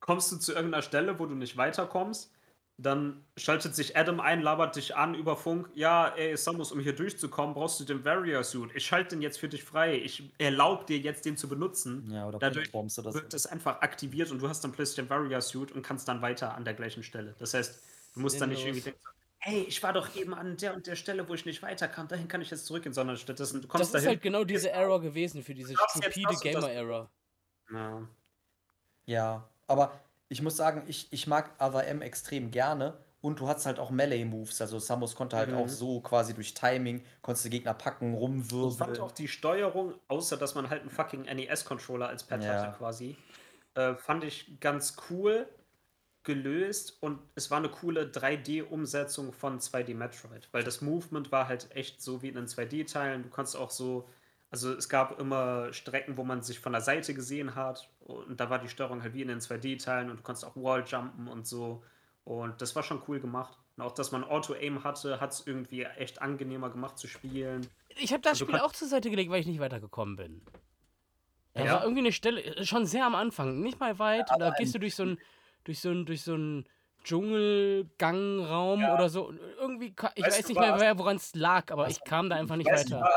kommst 0.00 0.30
du 0.30 0.36
zu 0.36 0.52
irgendeiner 0.52 0.82
Stelle, 0.82 1.18
wo 1.18 1.24
du 1.24 1.34
nicht 1.34 1.56
weiterkommst. 1.56 2.30
Dann 2.76 3.24
schaltet 3.36 3.76
sich 3.76 3.96
Adam 3.96 4.18
ein, 4.18 4.42
labert 4.42 4.74
dich 4.74 4.96
an 4.96 5.14
über 5.14 5.36
Funk. 5.36 5.68
Ja, 5.74 6.08
ey, 6.16 6.36
Samus, 6.36 6.72
um 6.72 6.80
hier 6.80 6.92
durchzukommen, 6.92 7.54
brauchst 7.54 7.78
du 7.78 7.84
den 7.84 8.04
Warrior 8.04 8.42
Suit. 8.42 8.70
Ich 8.74 8.84
schalte 8.84 9.10
den 9.10 9.22
jetzt 9.22 9.38
für 9.38 9.48
dich 9.48 9.62
frei. 9.62 9.94
Ich 9.98 10.32
erlaube 10.38 10.84
dir 10.84 10.98
jetzt, 10.98 11.24
den 11.24 11.36
zu 11.36 11.48
benutzen. 11.48 12.10
Ja, 12.10 12.26
oder 12.26 12.40
Dadurch 12.40 12.72
Bombs 12.72 12.98
oder 12.98 13.12
so. 13.12 13.20
wird 13.20 13.32
es 13.32 13.46
einfach 13.46 13.80
aktiviert 13.80 14.32
und 14.32 14.40
du 14.40 14.48
hast 14.48 14.62
dann 14.64 14.72
plötzlich 14.72 14.96
den 14.96 15.08
Warrior 15.08 15.40
Suit 15.40 15.70
und 15.70 15.82
kannst 15.82 16.08
dann 16.08 16.20
weiter 16.20 16.54
an 16.56 16.64
der 16.64 16.74
gleichen 16.74 17.04
Stelle. 17.04 17.36
Das 17.38 17.54
heißt, 17.54 17.80
du 18.14 18.20
musst 18.20 18.40
dann 18.40 18.48
nicht 18.48 18.62
irgendwie 18.64 18.80
Sinnlos. 18.80 19.00
denken, 19.02 19.18
hey, 19.38 19.64
ich 19.68 19.80
war 19.84 19.92
doch 19.92 20.16
eben 20.16 20.34
an 20.34 20.56
der 20.56 20.74
und 20.74 20.88
der 20.88 20.96
Stelle, 20.96 21.28
wo 21.28 21.34
ich 21.34 21.44
nicht 21.46 21.62
weiterkam, 21.62 22.08
dahin 22.08 22.26
kann 22.26 22.40
ich 22.42 22.50
jetzt 22.50 22.66
zurückgehen, 22.66 22.92
sondern 22.92 23.16
stattdessen, 23.16 23.60
du 23.60 23.68
Das 23.68 23.70
kommst 23.70 23.84
ist 23.86 23.94
dahin. 23.94 24.08
halt 24.08 24.22
genau 24.22 24.42
diese 24.42 24.70
Error 24.70 25.00
gewesen 25.00 25.44
für 25.44 25.54
diese 25.54 25.74
stupide 25.76 26.22
das 26.24 26.32
das- 26.32 26.40
Gamer-Error. 26.40 27.08
ja. 27.70 28.08
Ja, 29.06 29.48
aber 29.68 30.00
ich 30.28 30.42
muss 30.42 30.56
sagen, 30.56 30.82
ich, 30.86 31.12
ich 31.12 31.26
mag 31.26 31.50
Other 31.60 31.86
M 31.86 32.02
extrem 32.02 32.50
gerne. 32.50 32.98
Und 33.20 33.40
du 33.40 33.48
hattest 33.48 33.64
halt 33.64 33.78
auch 33.78 33.88
Melee-Moves. 33.90 34.60
Also 34.60 34.78
Samus 34.78 35.14
konnte 35.14 35.36
halt 35.38 35.48
Mhm. 35.48 35.56
auch 35.56 35.68
so 35.68 36.00
quasi 36.00 36.34
durch 36.34 36.52
Timing, 36.52 37.02
konntest 37.22 37.46
du 37.46 37.48
Gegner 37.48 37.72
packen, 37.72 38.12
Ich 38.12 38.20
fand 38.20 38.50
rumwirbeln. 38.52 39.00
auch 39.00 39.12
die 39.12 39.28
Steuerung, 39.28 39.94
außer 40.08 40.36
dass 40.36 40.54
man 40.54 40.68
halt 40.68 40.82
einen 40.82 40.90
fucking 40.90 41.22
NES-Controller 41.24 42.06
als 42.06 42.24
Pad 42.24 42.44
Ja. 42.44 42.50
hatte 42.62 42.76
quasi, 42.76 43.16
äh, 43.76 43.94
fand 43.94 44.24
ich 44.24 44.60
ganz 44.60 44.96
cool 45.08 45.48
gelöst 46.22 46.98
und 47.02 47.18
es 47.34 47.50
war 47.50 47.58
eine 47.58 47.70
coole 47.70 48.06
3D-Umsetzung 48.10 49.32
von 49.32 49.58
2D 49.58 49.94
Metroid, 49.94 50.48
weil 50.52 50.62
das 50.64 50.80
Movement 50.82 51.32
war 51.32 51.48
halt 51.48 51.74
echt 51.74 52.02
so 52.02 52.20
wie 52.22 52.28
in 52.28 52.34
den 52.34 52.46
2D-Teilen. 52.46 53.22
Du 53.22 53.28
kannst 53.30 53.56
auch 53.56 53.70
so, 53.70 54.08
also 54.54 54.72
es 54.72 54.88
gab 54.88 55.18
immer 55.18 55.72
Strecken, 55.72 56.16
wo 56.16 56.22
man 56.22 56.42
sich 56.42 56.60
von 56.60 56.70
der 56.70 56.80
Seite 56.80 57.12
gesehen 57.12 57.56
hat 57.56 57.90
und 57.98 58.38
da 58.38 58.50
war 58.50 58.60
die 58.60 58.68
Steuerung 58.68 59.02
halt 59.02 59.12
wie 59.12 59.22
in 59.22 59.26
den 59.26 59.40
2D-Teilen 59.40 60.10
und 60.10 60.18
du 60.18 60.22
konntest 60.22 60.44
auch 60.46 60.54
Walljumpen 60.54 61.26
und 61.26 61.44
so 61.44 61.82
und 62.22 62.62
das 62.62 62.76
war 62.76 62.84
schon 62.84 63.02
cool 63.08 63.18
gemacht. 63.18 63.58
Und 63.76 63.82
auch, 63.82 63.90
dass 63.92 64.12
man 64.12 64.22
Auto-Aim 64.22 64.84
hatte, 64.84 65.20
hat 65.20 65.32
es 65.32 65.44
irgendwie 65.44 65.82
echt 65.82 66.22
angenehmer 66.22 66.70
gemacht 66.70 66.98
zu 66.98 67.08
spielen. 67.08 67.66
Ich 67.96 68.12
habe 68.12 68.22
das 68.22 68.34
Also 68.34 68.44
Spiel 68.46 68.60
auch 68.60 68.70
zur 68.70 68.86
Seite 68.86 69.10
gelegt, 69.10 69.28
weil 69.32 69.40
ich 69.40 69.46
nicht 69.48 69.58
weitergekommen 69.58 70.14
bin. 70.14 70.42
Da 71.54 71.64
Ja. 71.64 71.72
war 71.74 71.82
irgendwie 71.82 72.02
eine 72.02 72.12
Stelle, 72.12 72.40
äh, 72.44 72.64
schon 72.64 72.86
sehr 72.86 73.04
am 73.06 73.16
Anfang, 73.16 73.60
nicht 73.60 73.80
mal 73.80 73.98
weit. 73.98 74.30
da 74.38 74.50
gehst 74.50 74.72
du 74.72 74.78
durch 74.78 74.94
so 74.94 75.02
einen 75.02 75.18
durch 75.64 75.80
so 75.80 75.88
einen 75.88 76.06
durch 76.06 76.22
so 76.22 76.34
einen 76.34 76.64
Dschungelgangraum 77.02 78.88
oder 78.88 79.08
so. 79.08 79.26
Und 79.26 79.40
Irgendwie, 79.58 79.86
ich 80.14 80.26
Weißt 80.26 80.38
weiß 80.38 80.48
nicht 80.48 80.60
mehr, 80.60 80.98
woran 80.98 81.16
es 81.16 81.34
lag, 81.34 81.72
aber 81.72 81.88
ich 81.88 82.04
kam 82.04 82.30
da 82.30 82.36
einfach 82.36 82.56
nicht 82.56 82.70
Weißt 82.70 82.90
du 82.90 82.94
weiter. 82.94 83.10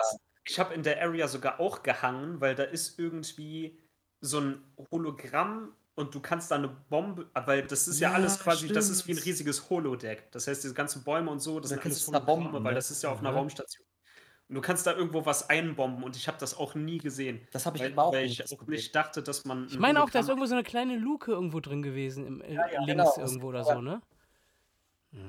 Ich 0.48 0.60
habe 0.60 0.74
in 0.74 0.84
der 0.84 1.02
Area 1.02 1.28
sogar 1.28 1.60
auch 1.60 1.84
gehangen, 1.84 2.40
weil 2.42 2.56
da 2.56 2.64
ist 2.64 2.98
irgendwie 3.00 3.80
so 4.22 4.40
ein 4.40 4.64
Hologramm 4.92 5.76
und 5.96 6.16
du 6.16 6.22
kannst 6.22 6.52
da 6.52 6.56
eine 6.56 6.70
Bombe, 6.70 7.30
weil 7.34 7.66
das 7.68 7.88
ist 7.88 8.00
ja, 8.00 8.10
Ja, 8.10 8.14
alles 8.14 8.40
quasi, 8.40 8.72
das 8.72 8.90
ist 8.90 9.08
wie 9.08 9.12
ein 9.14 9.18
stimmt. 9.18 9.26
riesiges 9.26 9.70
Holodeck. 9.70 10.32
Das 10.32 10.48
heißt, 10.48 10.64
diese 10.64 10.74
ganzen 10.74 11.04
Bäume 11.04 11.32
und 11.32 11.40
so, 11.40 11.60
das 11.60 11.72
Da 11.72 11.76
sind 11.76 11.86
alles 11.86 12.08
Hologramme, 12.08 12.52
bomben, 12.52 12.64
weil 12.64 12.74
ne? 12.74 12.76
das 12.76 12.92
ist 12.92 13.04
ja 13.04 13.12
auf 13.12 13.20
einer 13.20 13.32
Mhm. 13.32 13.38
Raumstation. 13.38 13.86
Und 14.50 14.56
du 14.56 14.62
kannst 14.62 14.88
da 14.88 14.94
irgendwo 14.94 15.26
was 15.26 15.50
einbomben 15.50 16.04
und 16.04 16.16
ich 16.16 16.28
habe 16.28 16.38
das 16.40 16.56
auch 16.58 16.74
nie 16.76 17.00
gesehen. 17.00 17.46
Das 17.52 17.66
habe 17.66 17.78
ich 17.78 17.84
weil, 17.84 17.92
aber 17.94 18.04
auch 18.06 18.14
weil 18.14 18.24
nicht 18.24 18.40
ich 18.40 18.52
auch 18.52 18.66
nicht 18.68 18.96
dachte, 18.96 19.22
dass 19.24 19.44
man. 19.46 19.68
Ich 19.68 19.76
ein 19.76 19.82
meine 19.82 20.02
auch, 20.04 20.10
da 20.10 20.20
ist 20.20 20.30
irgendwo 20.30 20.46
so 20.46 20.54
eine 20.56 20.64
kleine 20.64 20.98
Luke 20.98 21.32
irgendwo 21.32 21.60
drin 21.60 21.82
gewesen, 21.82 22.26
im, 22.26 22.42
äh, 22.42 22.54
ja, 22.54 22.68
links 22.86 22.88
genau. 22.88 23.18
Irgendwo 23.18 23.48
oder 23.48 23.64
so, 23.66 23.82
ne? 23.82 24.02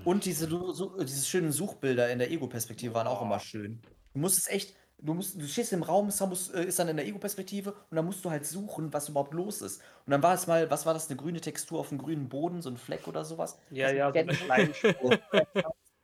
Und 0.04 0.24
diese, 0.24 0.46
diese 0.48 1.26
schönen 1.26 1.52
Suchbilder 1.52 2.10
in 2.10 2.18
der 2.18 2.30
Ego-Perspektive 2.30 2.94
waren 2.94 3.06
auch 3.06 3.22
immer 3.22 3.40
schön. 3.40 3.80
Du 4.12 4.20
musst 4.20 4.38
es 4.38 4.48
echt, 4.48 4.76
du 4.98 5.14
musst, 5.14 5.40
du 5.40 5.46
stehst 5.46 5.72
im 5.72 5.82
Raum, 5.82 6.10
Samus 6.10 6.50
äh, 6.50 6.62
ist 6.64 6.78
dann 6.78 6.88
in 6.88 6.96
der 6.96 7.06
Ego-Perspektive 7.06 7.72
und 7.72 7.96
dann 7.96 8.04
musst 8.04 8.24
du 8.24 8.30
halt 8.30 8.46
suchen, 8.46 8.92
was 8.92 9.08
überhaupt 9.08 9.34
los 9.34 9.62
ist. 9.62 9.80
Und 10.06 10.10
dann 10.12 10.22
war 10.22 10.34
es 10.34 10.46
mal, 10.46 10.70
was 10.70 10.86
war 10.86 10.94
das, 10.94 11.08
eine 11.08 11.16
grüne 11.16 11.40
Textur 11.40 11.80
auf 11.80 11.90
einem 11.90 11.98
grünen 12.00 12.28
Boden, 12.28 12.62
so 12.62 12.70
ein 12.70 12.76
Fleck 12.76 13.06
oder 13.08 13.24
sowas? 13.24 13.58
Ja, 13.70 13.86
Das 13.88 13.96
ja, 13.96 14.12
so 14.12 14.18
eine 14.18 14.34
Kleinspur. 14.36 15.18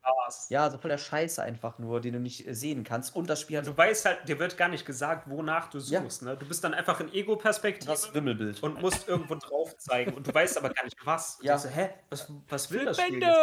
Spaß. 0.05 0.51
Ja, 0.51 0.71
so 0.71 0.77
voll 0.79 0.91
der 0.91 0.99
Scheiße 0.99 1.43
einfach 1.43 1.79
nur, 1.79 2.01
den 2.01 2.13
du 2.13 2.21
nicht 2.21 2.47
äh, 2.47 2.55
sehen 2.55 2.85
kannst. 2.85 3.17
Und 3.17 3.29
das 3.31 3.41
Spiel 3.41 3.59
hat 3.59 3.67
Du 3.67 3.75
weißt 3.77 4.05
halt, 4.05 4.29
dir 4.29 4.39
wird 4.39 4.57
gar 4.59 4.69
nicht 4.69 4.85
gesagt, 4.85 5.31
wonach 5.31 5.71
du 5.71 5.79
Ja. 5.79 6.03
suchst. 6.03 6.23
Ne? 6.23 6.37
Du 6.37 6.47
bist 6.47 6.63
dann 6.63 6.75
einfach 6.75 7.01
in 7.01 7.11
Ego-Perspektive. 7.13 7.91
das 7.91 8.13
Wimmelbild. 8.13 8.63
und 8.63 8.81
musst 8.83 9.09
irgendwo 9.09 9.35
drauf 9.37 9.77
zeigen 9.79 10.13
und 10.15 10.27
du 10.27 10.35
weißt 10.35 10.59
aber 10.59 10.71
gar 10.71 10.85
nicht 10.85 10.97
was. 11.07 11.37
Und 11.41 11.47
Ja. 11.47 11.57
denkst 11.57 11.69
so, 11.71 11.75
hä, 11.75 11.89
was, 12.11 12.31
was 12.49 12.71
will 12.71 12.85
das 12.85 13.01
Spiel 13.01 13.23
jetzt? 13.23 13.35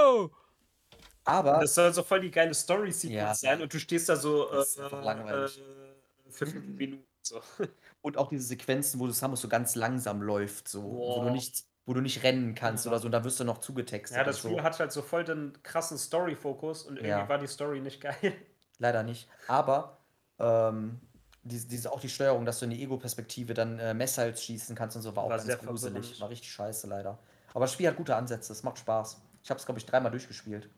Aber 1.23 1.59
Das 1.59 1.75
soll 1.75 1.93
so 1.93 2.03
voll 2.03 2.21
die 2.21 2.31
geile 2.31 2.53
Story-Sequence 2.53 3.13
Ja. 3.13 3.33
sein 3.35 3.61
und 3.61 3.73
du 3.73 3.79
stehst 3.79 4.09
da 4.09 4.15
so 4.15 4.49
äh, 4.51 4.63
langweilig. 5.03 5.59
äh, 5.59 6.31
für 6.31 6.45
fünf 6.47 6.65
Minuten. 6.77 7.05
So. 7.23 7.39
Und 8.01 8.17
auch 8.17 8.29
diese 8.29 8.45
Sequenzen, 8.45 8.99
wo 8.99 9.05
du 9.05 9.11
Samus 9.13 9.41
so 9.41 9.47
ganz 9.47 9.75
langsam 9.75 10.23
läuft, 10.23 10.67
so, 10.67 10.81
wo 10.83 11.15
du 11.19 11.21
Boah. 11.25 11.29
nichts, 11.31 11.67
wo 11.85 11.93
du 11.93 12.01
nicht 12.01 12.23
rennen 12.23 12.55
kannst 12.55 12.87
oder 12.87 12.97
so, 12.97 13.05
und 13.05 13.11
da 13.11 13.23
wirst 13.23 13.39
du 13.39 13.43
noch 13.43 13.59
zugetextet. 13.59 14.17
Ja, 14.17 14.23
das 14.23 14.39
Spiel 14.39 14.51
so. 14.57 14.63
hat 14.63 14.79
halt 14.79 14.91
so 14.91 15.03
voll 15.03 15.23
den 15.23 15.53
krassen 15.61 15.99
Story-Fokus 15.99 16.81
und 16.83 16.93
irgendwie 16.95 17.09
Ja. 17.09 17.29
war 17.29 17.37
die 17.37 17.45
Story 17.45 17.79
nicht 17.79 18.01
geil. 18.01 18.15
Leider 18.79 19.03
nicht. 19.03 19.27
Aber 19.47 19.99
ähm, 20.39 20.99
diese, 21.43 21.67
diese, 21.67 21.91
auch 21.91 21.99
die 21.99 22.09
Steuerung, 22.09 22.43
dass 22.43 22.57
du 22.57 22.65
in 22.65 22.71
die 22.71 22.81
Ego-Perspektive 22.81 23.53
dann 23.53 23.77
äh, 23.77 23.93
Missiles 23.93 24.43
schießen 24.43 24.75
kannst 24.75 24.95
und 24.95 25.03
so, 25.03 25.15
war 25.15 25.23
auch 25.25 25.29
War 25.29 25.37
ganz 25.37 25.45
sehr 25.47 25.57
gruselig. 25.57 26.19
War 26.19 26.29
richtig 26.29 26.51
scheiße, 26.51 26.87
leider. 26.87 27.19
Aber 27.53 27.65
das 27.65 27.73
Spiel 27.73 27.87
hat 27.87 27.97
gute 27.97 28.15
Ansätze, 28.15 28.51
es 28.51 28.63
macht 28.63 28.79
Spaß. 28.79 29.21
Ich 29.43 29.49
habe 29.51 29.59
es, 29.59 29.65
glaube 29.67 29.79
ich, 29.79 29.85
dreimal 29.85 30.09
durchgespielt. 30.09 30.69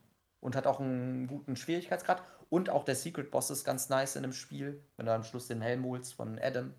Und 0.44 0.58
hat 0.58 0.68
auch 0.68 0.82
einen 0.82 1.26
guten 1.28 1.56
Schwierigkeitsgrad. 1.56 2.22
Und 2.50 2.70
auch 2.70 2.84
der 2.84 2.96
Secret 2.96 3.32
Boss 3.32 3.50
ist 3.50 3.64
ganz 3.64 3.88
nice 3.88 4.18
in 4.18 4.24
dem 4.24 4.34
Spiel, 4.34 4.84
wenn 4.98 5.06
du 5.06 5.14
am 5.14 5.24
Schluss 5.24 5.48
den 5.48 5.62
Helm 5.62 5.86
holst 5.86 6.14
von 6.14 6.38
Adam. 6.38 6.74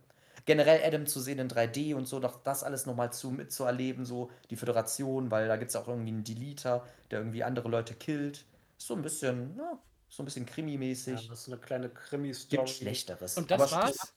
Generell 0.45 0.82
Adam 0.85 1.07
zu 1.07 1.19
sehen 1.19 1.39
in 1.39 1.49
3D 1.49 1.95
und 1.95 2.07
so, 2.07 2.20
doch 2.20 2.43
das 2.43 2.62
alles 2.62 2.85
nochmal 2.85 3.11
zu 3.11 3.31
mitzuerleben, 3.31 4.05
so 4.05 4.31
die 4.51 4.57
Föderation, 4.57 5.31
weil 5.31 5.49
da 5.49 5.57
gibt 5.57 5.70
es 5.70 5.77
auch 5.77 5.89
irgendwie 5.89 6.11
einen 6.11 6.24
Deleter, 6.24 6.86
der 7.11 7.20
irgendwie 7.20 7.43
andere 7.43 7.70
Leute 7.70 7.95
killt. 7.95 8.45
Ist 8.77 8.86
so 8.86 8.95
ein 8.95 9.01
bisschen, 9.03 9.57
ja, 9.57 9.78
so 10.11 10.23
ein 10.23 10.27
bisschen 10.27 10.47
Ja, 10.47 10.53
krimi-mäßig. 10.53 11.28
das 11.28 11.41
ist 11.41 11.49
eine 11.49 11.59
kleine 11.59 11.89
Krimi-Story. 11.89 12.59
Gibt 12.66 12.69
Schlechteres. 12.69 13.39
Und 13.39 13.51
das 13.51 13.73
Aber 13.73 13.82
war's? 13.85 14.12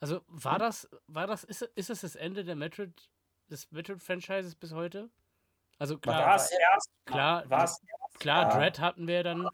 Also 0.00 0.20
war 0.26 0.58
das, 0.58 0.88
war 1.06 1.26
das, 1.26 1.44
ist, 1.44 1.62
ist 1.62 1.88
es 1.88 2.02
das 2.02 2.14
Ende 2.16 2.44
der 2.44 2.56
Metroid, 2.56 2.92
des 3.48 3.70
Metroid-Franchises 3.70 4.54
bis 4.56 4.72
heute? 4.72 5.08
Also 5.82 5.94
War 5.94 6.00
klar, 6.00 6.36
es 6.36 6.50
erst? 6.52 6.90
Klar, 7.06 7.50
War 7.50 7.64
es 7.64 7.80
klar, 8.20 8.42
Ja. 8.52 8.56
Dread 8.56 8.78
hatten 8.78 9.08
wir 9.08 9.24
dann. 9.24 9.48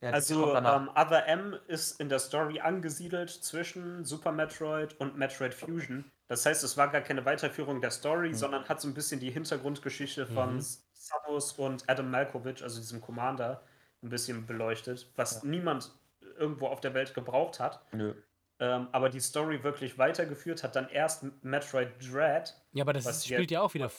Ja, 0.00 0.10
Also, 0.10 0.56
ähm, 0.56 0.88
Other 0.96 1.26
M 1.28 1.54
ist 1.68 2.00
in 2.00 2.08
der 2.08 2.18
Story 2.18 2.60
angesiedelt 2.60 3.28
zwischen 3.28 4.06
Super 4.06 4.32
Metroid 4.32 4.98
und 4.98 5.18
Metroid 5.18 5.52
Fusion. 5.52 6.10
Das 6.28 6.46
heißt, 6.46 6.64
es 6.64 6.78
war 6.78 6.88
gar 6.88 7.02
keine 7.02 7.26
Weiterführung 7.26 7.82
der 7.82 7.90
Story, 7.90 8.30
Mhm. 8.30 8.34
sondern 8.34 8.68
hat 8.70 8.80
so 8.80 8.88
ein 8.88 8.94
bisschen 8.94 9.20
die 9.20 9.30
Hintergrundgeschichte 9.30 10.26
von 10.26 10.54
Mhm. 10.56 10.66
Samus 10.94 11.52
und 11.58 11.84
Adam 11.90 12.10
Malkovich, 12.10 12.62
also 12.62 12.80
diesem 12.80 13.02
Commander, 13.02 13.60
ein 14.02 14.08
bisschen 14.08 14.46
beleuchtet, 14.46 15.12
was 15.16 15.44
niemand 15.44 15.92
irgendwo 16.38 16.68
auf 16.68 16.80
der 16.80 16.94
Welt 16.94 17.12
gebraucht 17.12 17.60
hat. 17.60 17.84
Nö. 17.92 18.14
Ähm, 18.60 18.88
aber 18.92 19.10
die 19.10 19.20
Story 19.20 19.62
wirklich 19.62 19.98
weitergeführt 19.98 20.64
hat 20.64 20.74
dann 20.74 20.88
erst 20.88 21.24
Metroid 21.44 21.90
Dread. 22.00 22.54
Ja, 22.72 22.84
aber 22.84 22.94
das 22.94 23.26
spielt 23.26 23.50
ja 23.50 23.60
auch 23.60 23.74
wieder. 23.74 23.90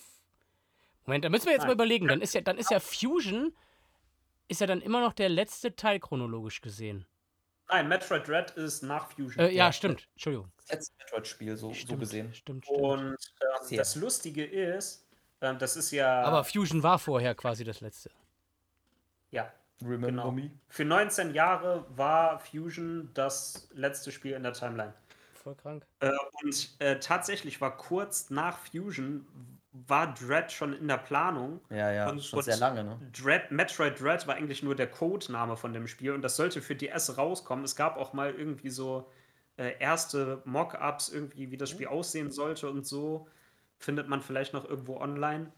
Moment, 1.06 1.26
da 1.26 1.30
müssen 1.30 1.46
wir 1.46 1.54
jetzt 1.54 1.62
mal 1.62 1.68
Nein. 1.68 1.76
überlegen. 1.76 2.08
Dann 2.08 2.22
ist 2.22 2.34
ja, 2.34 2.42
dann 2.42 2.58
ist 2.58 2.72
ja 2.72 2.80
Fusion, 2.80 3.54
ist 4.48 4.62
ja 4.62 4.68
dann 4.68 4.82
immer 4.82 5.02
noch 5.02 5.14
der 5.14 5.30
letzte 5.30 5.76
Teil 5.76 6.00
chronologisch 6.00 6.62
gesehen. 6.62 7.06
Nein, 7.70 7.88
Metroid 7.88 8.28
Dread 8.28 8.52
ist 8.52 8.84
nach 8.84 9.10
Fusion. 9.12 9.40
Äh, 9.46 9.50
ja, 9.50 9.66
Ja. 9.66 9.72
stimmt. 9.74 10.08
Entschuldigung. 10.14 10.52
Das 10.58 10.70
letzte 10.70 10.94
Metroid-Spiel, 11.00 11.58
so, 11.58 11.70
so 11.70 11.74
Stimmt, 11.74 12.00
gesehen. 12.02 12.34
Stimmt, 12.34 12.66
stimmt. 12.66 12.80
Und 12.80 13.18
ähm, 13.70 13.78
das 13.78 13.96
Lustige 13.96 14.44
ist, 14.46 15.08
ähm, 15.42 15.58
das 15.58 15.76
ist 15.76 15.92
ja. 15.92 16.22
Aber 16.24 16.44
Fusion 16.44 16.84
war 16.84 17.00
vorher 17.00 17.34
quasi 17.36 17.64
das 17.64 17.82
letzte. 17.82 18.12
ja, 19.32 19.52
Remember 19.82 20.08
Genau. 20.08 20.32
me? 20.32 20.52
Für 20.70 20.86
19 20.86 21.34
Jahre 21.34 21.86
war 21.98 22.40
Fusion 22.40 23.10
das 23.14 23.68
letzte 23.74 24.12
Spiel 24.12 24.34
in 24.34 24.44
der 24.44 24.54
Timeline. 24.54 24.94
Voll 25.34 25.56
krank. 25.56 25.86
Äh, 26.00 26.12
und 26.44 26.76
äh, 26.80 27.00
tatsächlich 27.00 27.60
war 27.60 27.76
kurz 27.76 28.30
nach 28.30 28.58
Fusion 28.60 29.28
war 29.74 30.14
Dread 30.14 30.52
schon 30.52 30.74
in 30.74 30.88
der 30.88 30.98
Planung. 30.98 31.60
Ja, 31.70 31.92
ja, 31.92 32.10
Und- 32.10 32.24
schon 32.24 32.42
sehr 32.44 32.58
lange, 32.58 32.84
ne? 32.84 33.00
Dread, 33.12 33.52
Metroid 33.52 34.00
Dread 34.00 34.28
war 34.28 34.36
eigentlich 34.36 34.62
nur 34.64 34.76
der 34.76 34.88
Codename 34.90 35.58
von 35.58 35.74
dem 35.74 35.88
Spiel 35.88 36.12
und 36.14 36.22
das 36.22 36.36
sollte 36.36 36.62
für 36.62 36.76
DS 36.76 37.18
rauskommen. 37.18 37.66
Es 37.66 37.76
gab 37.76 37.98
auch 37.98 38.14
mal 38.14 38.34
irgendwie 38.34 38.70
so 38.70 39.10
äh, 39.58 39.78
erste 39.80 40.42
Mock-ups, 40.46 41.10
irgendwie, 41.10 41.52
wie 41.52 41.58
das 41.58 41.70
Spiel 41.70 41.88
aussehen 41.88 42.32
sollte 42.32 42.70
und 42.70 42.86
so. 42.86 43.28
Findet 43.80 44.08
man 44.08 44.22
vielleicht 44.22 44.54
noch 44.54 44.66
irgendwo 44.68 44.98
online. 44.98 45.52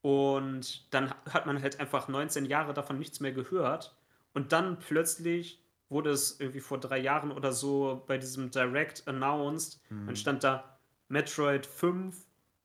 Und 0.00 0.92
dann 0.92 1.10
hat 1.30 1.46
man 1.46 1.62
halt 1.62 1.78
einfach 1.80 2.08
19 2.08 2.44
Jahre 2.46 2.74
davon 2.74 2.98
nichts 2.98 3.20
mehr 3.20 3.32
gehört. 3.32 3.94
Und 4.34 4.52
dann 4.52 4.78
plötzlich 4.78 5.62
wurde 5.88 6.10
es 6.10 6.40
irgendwie 6.40 6.60
vor 6.60 6.80
drei 6.80 6.98
Jahren 6.98 7.30
oder 7.30 7.52
so 7.52 8.02
bei 8.06 8.18
diesem 8.18 8.50
Direct 8.50 9.06
announced. 9.06 9.80
Dann 9.90 10.16
stand 10.16 10.42
da 10.42 10.78
Metroid 11.08 11.66
5 11.66 12.16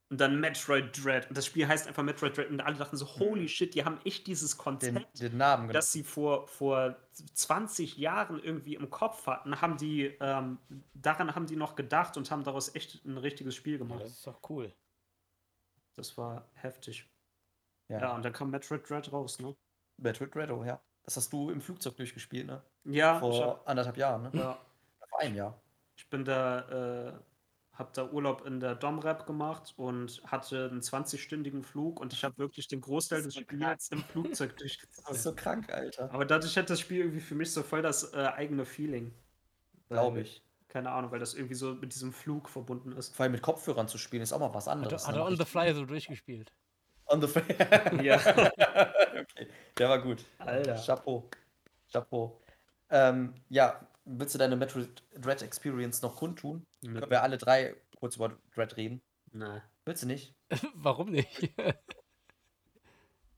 und 0.10 0.22
dann 0.22 0.40
Metroid 0.40 1.04
Dread. 1.04 1.28
Und 1.28 1.38
das 1.38 1.46
Spiel 1.46 1.68
heißt 1.68 1.88
einfach 1.88 2.04
Metroid 2.04 2.38
Dread. 2.38 2.50
Und 2.50 2.62
alle 2.62 2.78
dachten 2.78 2.96
so, 2.96 3.06
holy 3.20 3.48
shit, 3.50 3.76
die 3.76 3.84
haben 3.84 4.00
echt 4.06 4.26
dieses 4.28 4.52
Den, 4.52 4.58
Konzept, 4.64 5.20
den 5.20 5.38
Namen, 5.38 5.64
genau. 5.64 5.74
das 5.74 5.92
sie 5.92 6.04
vor, 6.04 6.48
vor 6.48 6.96
20 7.34 7.98
Jahren 7.98 8.42
irgendwie 8.42 8.76
im 8.76 8.90
Kopf 8.90 9.28
hatten, 9.28 9.60
haben 9.62 9.78
die, 9.78 10.06
ähm, 10.22 10.60
daran 10.94 11.36
haben 11.36 11.46
die 11.46 11.58
noch 11.58 11.76
gedacht 11.76 12.16
und 12.16 12.32
haben 12.32 12.44
daraus 12.44 12.74
echt 12.74 13.04
ein 13.06 13.18
richtiges 13.18 13.56
Spiel 13.56 13.74
Ja, 13.74 13.80
gemacht. 13.80 14.02
das 14.04 14.12
ist 14.12 14.28
doch 14.28 14.40
cool. 14.50 14.74
Das 15.96 16.18
war 16.18 16.48
heftig. 16.54 17.10
Ja. 17.90 18.00
Ja, 18.00 18.16
und 18.16 18.24
dann 18.24 18.34
kam 18.34 18.50
Metroid 18.52 18.90
Dread 18.90 19.12
raus, 19.12 19.40
ne? 19.40 19.56
Metroid 19.98 20.34
Dread, 20.34 20.52
oh, 20.52 20.64
ja. 20.64 20.80
Das 21.04 21.18
hast 21.18 21.32
du 21.34 21.50
im 21.50 21.62
Flugzeug 21.62 21.96
durchgespielt, 21.98 22.48
ne? 22.48 22.62
Ja, 22.86 23.20
Vor 23.20 23.46
hab, 23.46 23.68
anderthalb 23.68 23.98
Jahren, 23.98 24.24
ne? 24.24 24.32
ja, 24.34 24.60
Vor 25.10 25.20
einem 25.20 25.36
Jahr. 25.36 25.62
ich 25.98 26.08
bin 26.10 26.24
da, 26.26 27.10
äh, 27.10 27.20
hab 27.78 27.94
da 27.94 28.10
Urlaub 28.10 28.46
in 28.46 28.60
der 28.60 28.74
Domrep 28.76 29.26
gemacht 29.28 29.74
und 29.78 30.22
hatte 30.26 30.70
einen 30.72 30.82
20-stündigen 30.82 31.64
Flug 31.64 32.00
und 32.00 32.12
ich 32.12 32.24
habe 32.24 32.38
wirklich 32.40 32.68
den 32.68 32.82
Großteil 32.82 33.22
des 33.22 33.36
Spiels 33.36 33.90
im 33.90 34.00
Flugzeug 34.04 34.56
Das 34.58 34.62
ist 34.66 34.82
durchgezogen. 34.82 35.16
so 35.16 35.36
krank, 35.36 35.72
Alter. 35.72 36.12
Aber 36.12 36.26
dadurch 36.26 36.58
hat 36.58 36.70
das 36.70 36.80
Spiel 36.80 37.00
irgendwie 37.02 37.20
für 37.22 37.36
mich 37.36 37.52
so 37.52 37.62
voll 37.64 37.82
das 37.82 38.14
äh, 38.14 38.18
eigene 38.36 38.66
Feeling. 38.66 39.14
Glaube 39.90 40.22
ich. 40.22 40.44
Keine 40.70 40.92
Ahnung, 40.92 41.12
weil 41.12 41.20
das 41.20 41.34
irgendwie 41.34 41.54
so 41.56 41.76
mit 41.76 41.94
diesem 41.94 42.12
Flug 42.12 42.50
verbunden 42.50 42.92
ist. 42.94 43.16
Vor 43.16 43.24
allem 43.24 43.32
mit 43.32 43.42
Kopfhörern 43.42 43.88
zu 43.88 43.98
spielen, 43.98 44.22
ist 44.24 44.34
auch 44.34 44.40
mal 44.40 44.54
was 44.54 44.66
Hat, 44.68 44.74
anderes. 44.74 45.04
er- 45.04 45.08
hat 45.10 45.16
ne? 45.16 45.22
er 45.22 45.26
on 45.28 45.38
the 45.38 45.46
fly 45.46 45.74
so 45.74 45.86
durchgespielt. 45.86 46.52
On 47.06 47.22
the 47.22 47.28
fly. 47.28 47.44
Ja. 48.04 48.18
okay, 49.22 49.48
der 49.78 49.88
war 49.90 50.02
gut. 50.02 50.26
Alter. 50.40 50.76
Chapeau. 50.76 51.30
Chapeau. 51.92 52.42
Ähm, 52.90 53.34
ja, 53.50 53.80
willst 54.08 54.34
du 54.34 54.40
deine 54.40 54.56
Metroid 54.56 55.04
Dread 55.16 55.42
Experience 55.42 56.02
noch 56.02 56.16
kundtun? 56.16 56.66
Können 56.84 57.10
wir 57.10 57.24
alle 57.24 57.38
drei 57.38 57.76
kurz 58.00 58.16
über 58.16 58.38
Dread 58.56 58.78
reden? 58.78 59.02
Na. 59.32 59.64
Willst 59.86 60.04
du 60.04 60.08
nicht? 60.08 60.34
Warum 60.76 61.12
nicht? 61.12 61.54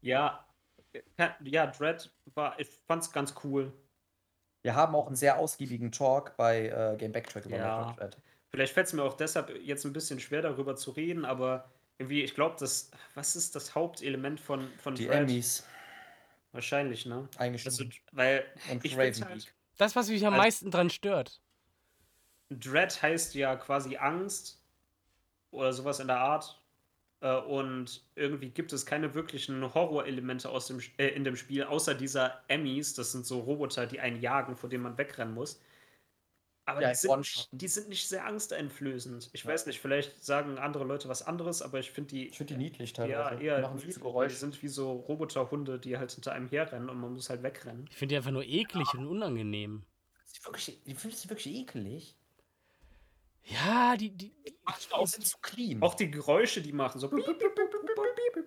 Ja, 0.02 0.48
äh, 0.94 1.02
ja, 1.44 1.68
Dread 1.68 2.10
war, 2.34 2.58
ich 2.58 2.70
fand's 2.88 3.12
ganz 3.12 3.36
cool. 3.44 3.74
Wir 4.62 4.74
haben 4.74 4.96
auch 4.96 5.08
einen 5.08 5.18
sehr 5.18 5.38
ausgiebigen 5.38 5.92
Talk 5.92 6.38
bei 6.38 6.70
äh, 6.70 6.96
Game 6.98 7.12
Backtrack 7.12 7.46
über 7.46 7.58
Ja. 7.58 7.80
Metroid 7.80 8.00
Dread. 8.00 8.18
Vielleicht 8.50 8.74
fällt 8.74 8.88
es 8.88 8.94
mir 8.94 9.04
auch 9.04 9.16
deshalb 9.18 9.50
jetzt 9.62 9.86
ein 9.86 9.92
bisschen 9.92 10.22
schwer, 10.22 10.42
darüber 10.42 10.78
zu 10.78 10.92
reden, 10.92 11.26
aber 11.26 11.70
irgendwie, 11.98 12.24
ich 12.24 12.34
glaube, 12.34 12.56
das, 12.60 12.92
was 13.14 13.36
ist 13.36 13.56
das 13.58 13.76
Hauptelement 13.76 14.40
von, 14.40 14.70
von 14.78 14.96
Die 14.96 15.08
Dread? 15.08 15.24
Emmys 15.24 15.66
Wahrscheinlich, 16.52 17.06
ne? 17.06 17.28
Also, 17.36 17.40
eingeschnitten. 17.40 17.94
weil 18.12 18.46
und 18.72 18.84
ich 18.84 18.98
Raven 18.98 19.26
halt. 19.26 19.54
Das, 19.80 19.96
was 19.96 20.10
mich 20.10 20.26
am 20.28 20.34
Also- 20.34 20.44
meisten 20.44 20.72
dran 20.72 20.90
stört. 20.90 21.42
Dread 22.50 23.02
heißt 23.02 23.34
ja 23.36 23.56
quasi 23.56 23.96
Angst 23.98 24.60
oder 25.52 25.72
sowas 25.74 26.00
in 26.00 26.08
der 26.08 26.20
Art. 26.20 26.62
Äh, 27.22 27.36
Und 27.38 28.04
irgendwie 28.16 28.50
gibt 28.50 28.72
es 28.74 28.86
keine 28.86 29.14
wirklichen 29.14 29.74
Horrorelemente 29.74 30.50
aus 30.50 30.68
dem, 30.68 30.80
äh, 30.98 31.08
in 31.10 31.24
dem 31.24 31.36
Spiel, 31.36 31.64
außer 31.64 31.94
dieser 31.96 32.42
Emmys. 32.48 32.94
Das 32.94 33.12
sind 33.12 33.26
so 33.26 33.40
Roboter, 33.40 33.88
die 33.88 34.00
einen 34.00 34.22
jagen, 34.22 34.56
vor 34.56 34.70
denen 34.70 34.84
man 34.84 34.98
wegrennen 34.98 35.34
muss. 35.34 35.60
Aber 36.70 36.82
Ja, 36.82 36.90
die, 36.90 36.96
sind 36.96 37.18
nicht, 37.18 37.50
die 37.52 37.68
sind 37.68 37.90
nicht 37.90 38.08
sehr 38.08 38.26
angsteinflößend. 38.26 39.30
Ich 39.34 39.46
weiß 39.46 39.66
nicht, 39.66 39.80
vielleicht 39.80 40.24
sagen 40.24 40.58
andere 40.58 40.84
Leute 40.84 41.10
was 41.10 41.22
anderes, 41.24 41.62
aber 41.62 41.80
ich 41.80 41.92
finde 41.92 42.10
die 42.16 42.28
Ich 42.30 42.38
finde 42.38 42.54
die 42.54 42.60
niedlich 42.60 42.92
ja, 42.92 42.96
teilweise. 43.06 43.42
eher 43.44 43.60
machen 43.62 43.78
lieb. 43.78 43.86
süße 43.86 44.00
Die 44.00 44.04
Geräusche. 44.04 44.36
sind 44.36 44.62
wie 44.62 44.68
so 44.68 44.92
Roboterhunde, 44.94 45.80
die 45.80 45.98
halt 45.98 46.12
hinter 46.12 46.32
einem 46.34 46.50
herrennen 46.50 46.90
und 46.90 47.00
man 47.00 47.14
muss 47.14 47.30
halt 47.30 47.44
wegrennen. 47.44 47.86
Ich 47.90 47.98
finde 47.98 48.14
die 48.14 48.18
einfach 48.18 48.32
nur 48.32 48.44
eklig 48.46 48.94
und 48.94 49.06
unangenehm. 49.08 49.84
Die 50.36 50.46
wirklich, 50.46 50.82
die 50.86 50.94
findest 50.96 51.26
du 51.26 51.30
wirklich 51.30 51.54
ekelig? 51.56 52.16
Ja, 53.46 53.96
die, 53.98 54.12
die, 54.12 54.32
die 54.46 54.52
Die 55.02 55.08
sind 55.08 55.26
zu 55.26 55.38
clean. 55.42 55.82
Auch 55.82 55.96
die 55.96 56.12
Geräusche, 56.12 56.62
die 56.62 56.72
machen, 56.72 57.00
so. 57.00 57.08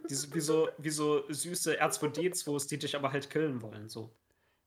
Die 0.08 0.14
sind 0.14 0.34
wie 0.34 0.40
so, 0.40 0.68
wie 0.78 0.90
so 0.90 1.24
süße 1.28 1.80
R2D2s, 1.82 2.68
die 2.68 2.78
dich 2.78 2.94
aber 2.94 3.10
halt 3.12 3.28
killen 3.30 3.62
wollen. 3.62 3.88
So. 3.88 4.14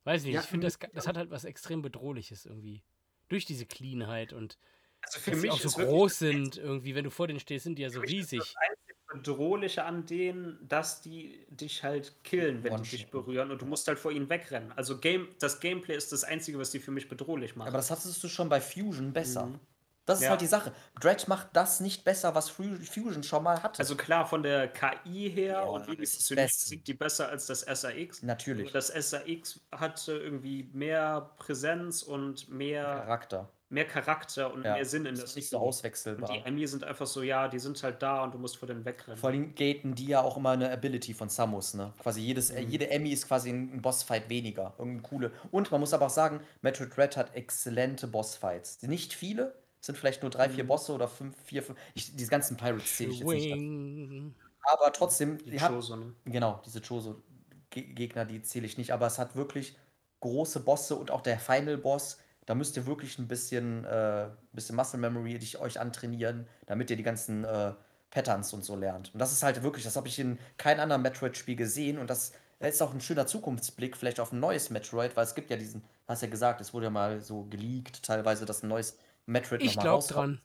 weiß 0.04 0.24
nicht, 0.24 0.34
Ja, 0.34 0.42
ich 0.42 0.48
finde, 0.48 0.68
das, 0.68 0.78
das 0.94 1.08
hat 1.08 1.18
halt 1.18 1.30
was 1.30 1.46
extrem 1.46 1.82
Bedrohliches 1.82 2.46
irgendwie. 2.46 2.84
Durch 3.28 3.46
diese 3.46 3.66
Cleanheit 3.66 4.34
und 4.34 4.58
Also 5.02 5.20
für 5.20 5.32
dass 5.32 5.42
sie 5.42 5.48
mich 5.48 5.52
auch 5.52 5.60
so 5.60 5.72
groß 5.72 6.20
sind, 6.20 6.58
irgendwie, 6.58 6.96
wenn 6.96 7.04
du 7.04 7.12
vor 7.12 7.28
denen 7.28 7.40
stehst, 7.40 7.64
sind 7.64 7.78
die 7.78 7.84
ja 7.84 7.90
so 7.90 8.02
riesig. 8.02 8.40
Das 8.42 8.56
einzige 8.70 8.96
Bedrohliche 9.14 9.84
an 9.86 10.06
denen, 10.06 10.68
dass 10.68 11.02
die 11.02 11.46
dich 11.50 11.84
halt 11.84 12.24
killen, 12.24 12.64
wenn 12.64 12.76
die 12.76 12.90
dich 12.90 13.12
berühren 13.12 13.52
und 13.52 13.62
du 13.62 13.66
musst 13.66 13.88
halt 13.88 14.00
vor 14.00 14.12
ihnen 14.12 14.30
wegrennen. 14.30 14.72
Also 14.74 15.00
Game, 15.00 15.30
das 15.40 15.60
Gameplay 15.60 15.96
ist 15.96 16.12
das 16.12 16.24
Einzige, 16.24 16.58
was 16.60 16.72
die 16.72 16.80
für 16.80 16.92
mich 16.92 17.08
bedrohlich 17.08 17.56
macht. 17.56 17.68
Aber 17.68 17.78
das 17.78 17.92
hattest 17.92 18.24
du 18.24 18.28
schon 18.28 18.50
bei 18.50 18.60
Fusion 18.62 19.14
besser. 19.14 19.46
Mhm. 19.48 19.60
Das 20.06 20.20
ist 20.20 20.26
Ja. 20.26 20.30
halt 20.32 20.42
die 20.42 20.48
Sache. 20.48 20.72
Dread 21.00 21.28
macht 21.28 21.48
das 21.54 21.80
nicht 21.80 22.04
besser, 22.04 22.36
was 22.36 22.50
Fu- 22.50 22.76
Fusion 22.92 23.24
schon 23.24 23.44
mal 23.44 23.64
hatte. 23.64 23.80
also 23.80 23.96
klar, 23.96 24.26
von 24.28 24.44
der 24.44 24.68
KI 24.68 25.30
her 25.32 25.54
Ja, 25.54 25.62
und 25.64 25.98
best. 25.98 26.26
sind 26.68 26.88
die 26.88 26.94
besser 26.94 27.30
als 27.30 27.48
das 27.48 27.62
SAX. 27.62 28.22
Natürlich. 28.22 28.72
Das 28.72 28.88
SAX 28.90 29.60
hatte 29.72 30.14
irgendwie 30.14 30.70
mehr 30.74 31.32
Präsenz 31.38 32.04
und 32.04 32.50
mehr 32.50 32.84
Charakter. 32.84 33.50
mehr 33.70 33.86
Charakter 33.86 34.54
und 34.54 34.64
Ja, 34.64 34.74
mehr 34.76 34.86
Sinn 34.86 35.06
in 35.08 35.16
das 35.16 35.22
das 35.22 35.30
ist 35.32 35.36
nicht 35.38 35.50
so 35.50 35.58
Spiel. 35.58 35.64
Und 35.64 35.68
auswechselbar. 35.70 36.32
die 36.32 36.38
Enemy 36.46 36.68
sind 36.68 36.84
einfach 36.84 37.08
so, 37.08 37.24
ja, 37.24 37.48
die 37.48 37.58
sind 37.60 37.82
halt 37.82 38.02
da 38.04 38.24
und 38.24 38.34
du 38.34 38.38
musst 38.38 38.58
vor 38.58 38.68
denen 38.68 38.86
wegrennen. 38.86 39.18
Vor 39.20 39.32
allem 39.32 39.56
gaten 39.56 39.96
die 39.96 40.06
ja 40.06 40.22
auch 40.22 40.38
immer 40.38 40.52
eine 40.52 40.72
Ability 40.72 41.14
von 41.16 41.30
Samus, 41.30 41.74
ne? 41.74 41.94
Quasi 42.00 42.22
jedes, 42.22 42.52
Mhm. 42.54 42.70
jede 42.70 42.90
Emmy 42.92 43.10
ist 43.12 43.28
quasi 43.28 43.50
ein 43.50 43.82
Bossfight 43.82 44.30
weniger. 44.30 44.76
Irgendeine 44.78 45.02
coole. 45.02 45.32
Und 45.52 45.72
man 45.72 45.80
muss 45.80 45.94
aber 45.94 46.06
auch 46.06 46.10
sagen, 46.12 46.42
Metroid 46.62 46.96
Red 46.98 47.18
hat 47.18 47.36
exzellente 47.36 48.06
Bossfights. 48.08 48.82
Nicht 48.84 49.14
viele, 49.14 49.56
sind 49.86 49.98
vielleicht 49.98 50.22
nur 50.22 50.32
drei, 50.32 50.50
vier 50.50 50.64
Mhm. 50.64 50.68
Bosse 50.68 50.94
oder 50.94 51.08
fünf, 51.08 51.36
vier, 51.44 51.64
fünf. 51.64 51.80
Ich, 51.94 52.16
diese 52.16 52.30
ganzen 52.30 52.58
Pirates 52.58 52.96
zähle 52.98 53.12
ich 53.12 53.20
jetzt 53.20 53.28
nicht. 53.28 53.44
Swing. 53.54 54.36
Aber 54.62 54.92
trotzdem, 54.94 55.38
Die 55.38 55.62
hat, 55.62 55.72
Choso, 55.72 55.96
ne? 55.96 56.14
genau, 56.26 56.62
diese 56.66 56.82
Choso-Gegner, 56.82 58.26
die 58.26 58.42
zähle 58.42 58.66
ich 58.66 58.78
nicht. 58.78 58.92
Aber 58.92 59.06
es 59.08 59.20
hat 59.20 59.36
wirklich 59.36 59.78
große 60.22 60.60
Bosse 60.62 60.96
und 60.96 61.12
auch 61.12 61.22
der 61.22 61.40
Final 61.40 61.78
Boss. 61.78 62.18
Da 62.46 62.56
müsst 62.56 62.78
ihr 62.78 62.86
wirklich 62.86 63.18
ein 63.20 63.28
bisschen, 63.28 63.86
äh, 63.86 64.30
bisschen 64.54 64.76
Muscle 64.76 65.00
Memory 65.00 65.38
dich 65.40 65.60
euch 65.60 65.80
antrainieren, 65.80 66.48
damit 66.68 66.90
ihr 66.90 66.96
die 66.98 67.04
ganzen 67.04 67.44
äh, 67.44 67.74
Patterns 68.12 68.54
und 68.54 68.64
so 68.64 68.76
lernt. 68.76 69.14
Und 69.14 69.20
das 69.20 69.32
ist 69.32 69.44
halt 69.44 69.62
wirklich, 69.64 69.84
das 69.84 69.96
habe 69.96 70.08
ich 70.08 70.20
in 70.20 70.40
keinem 70.58 70.80
anderen 70.82 71.02
Metroid-Spiel 71.02 71.56
gesehen. 71.56 71.98
Und 72.00 72.10
das 72.10 72.34
ist 72.60 72.82
auch 72.82 72.94
ein 72.94 73.02
schöner 73.02 73.28
Zukunftsblick, 73.28 73.98
vielleicht 73.98 74.20
auf 74.20 74.32
ein 74.32 74.40
neues 74.40 74.70
Metroid, 74.70 75.16
weil 75.16 75.26
es 75.26 75.36
gibt 75.36 75.50
ja 75.50 75.58
diesen, 75.58 75.84
hast 76.08 76.22
ja 76.22 76.30
gesagt, 76.30 76.62
es 76.62 76.74
wurde 76.74 76.86
ja 76.86 76.90
mal 76.92 77.22
so 77.22 77.44
geleakt, 77.46 78.04
teilweise, 78.04 78.46
dass 78.46 78.64
ein 78.64 78.70
neues 78.70 78.98
Metroid 79.26 79.62
Ich 79.62 79.78
glaube 79.80 80.06
dran. 80.08 80.42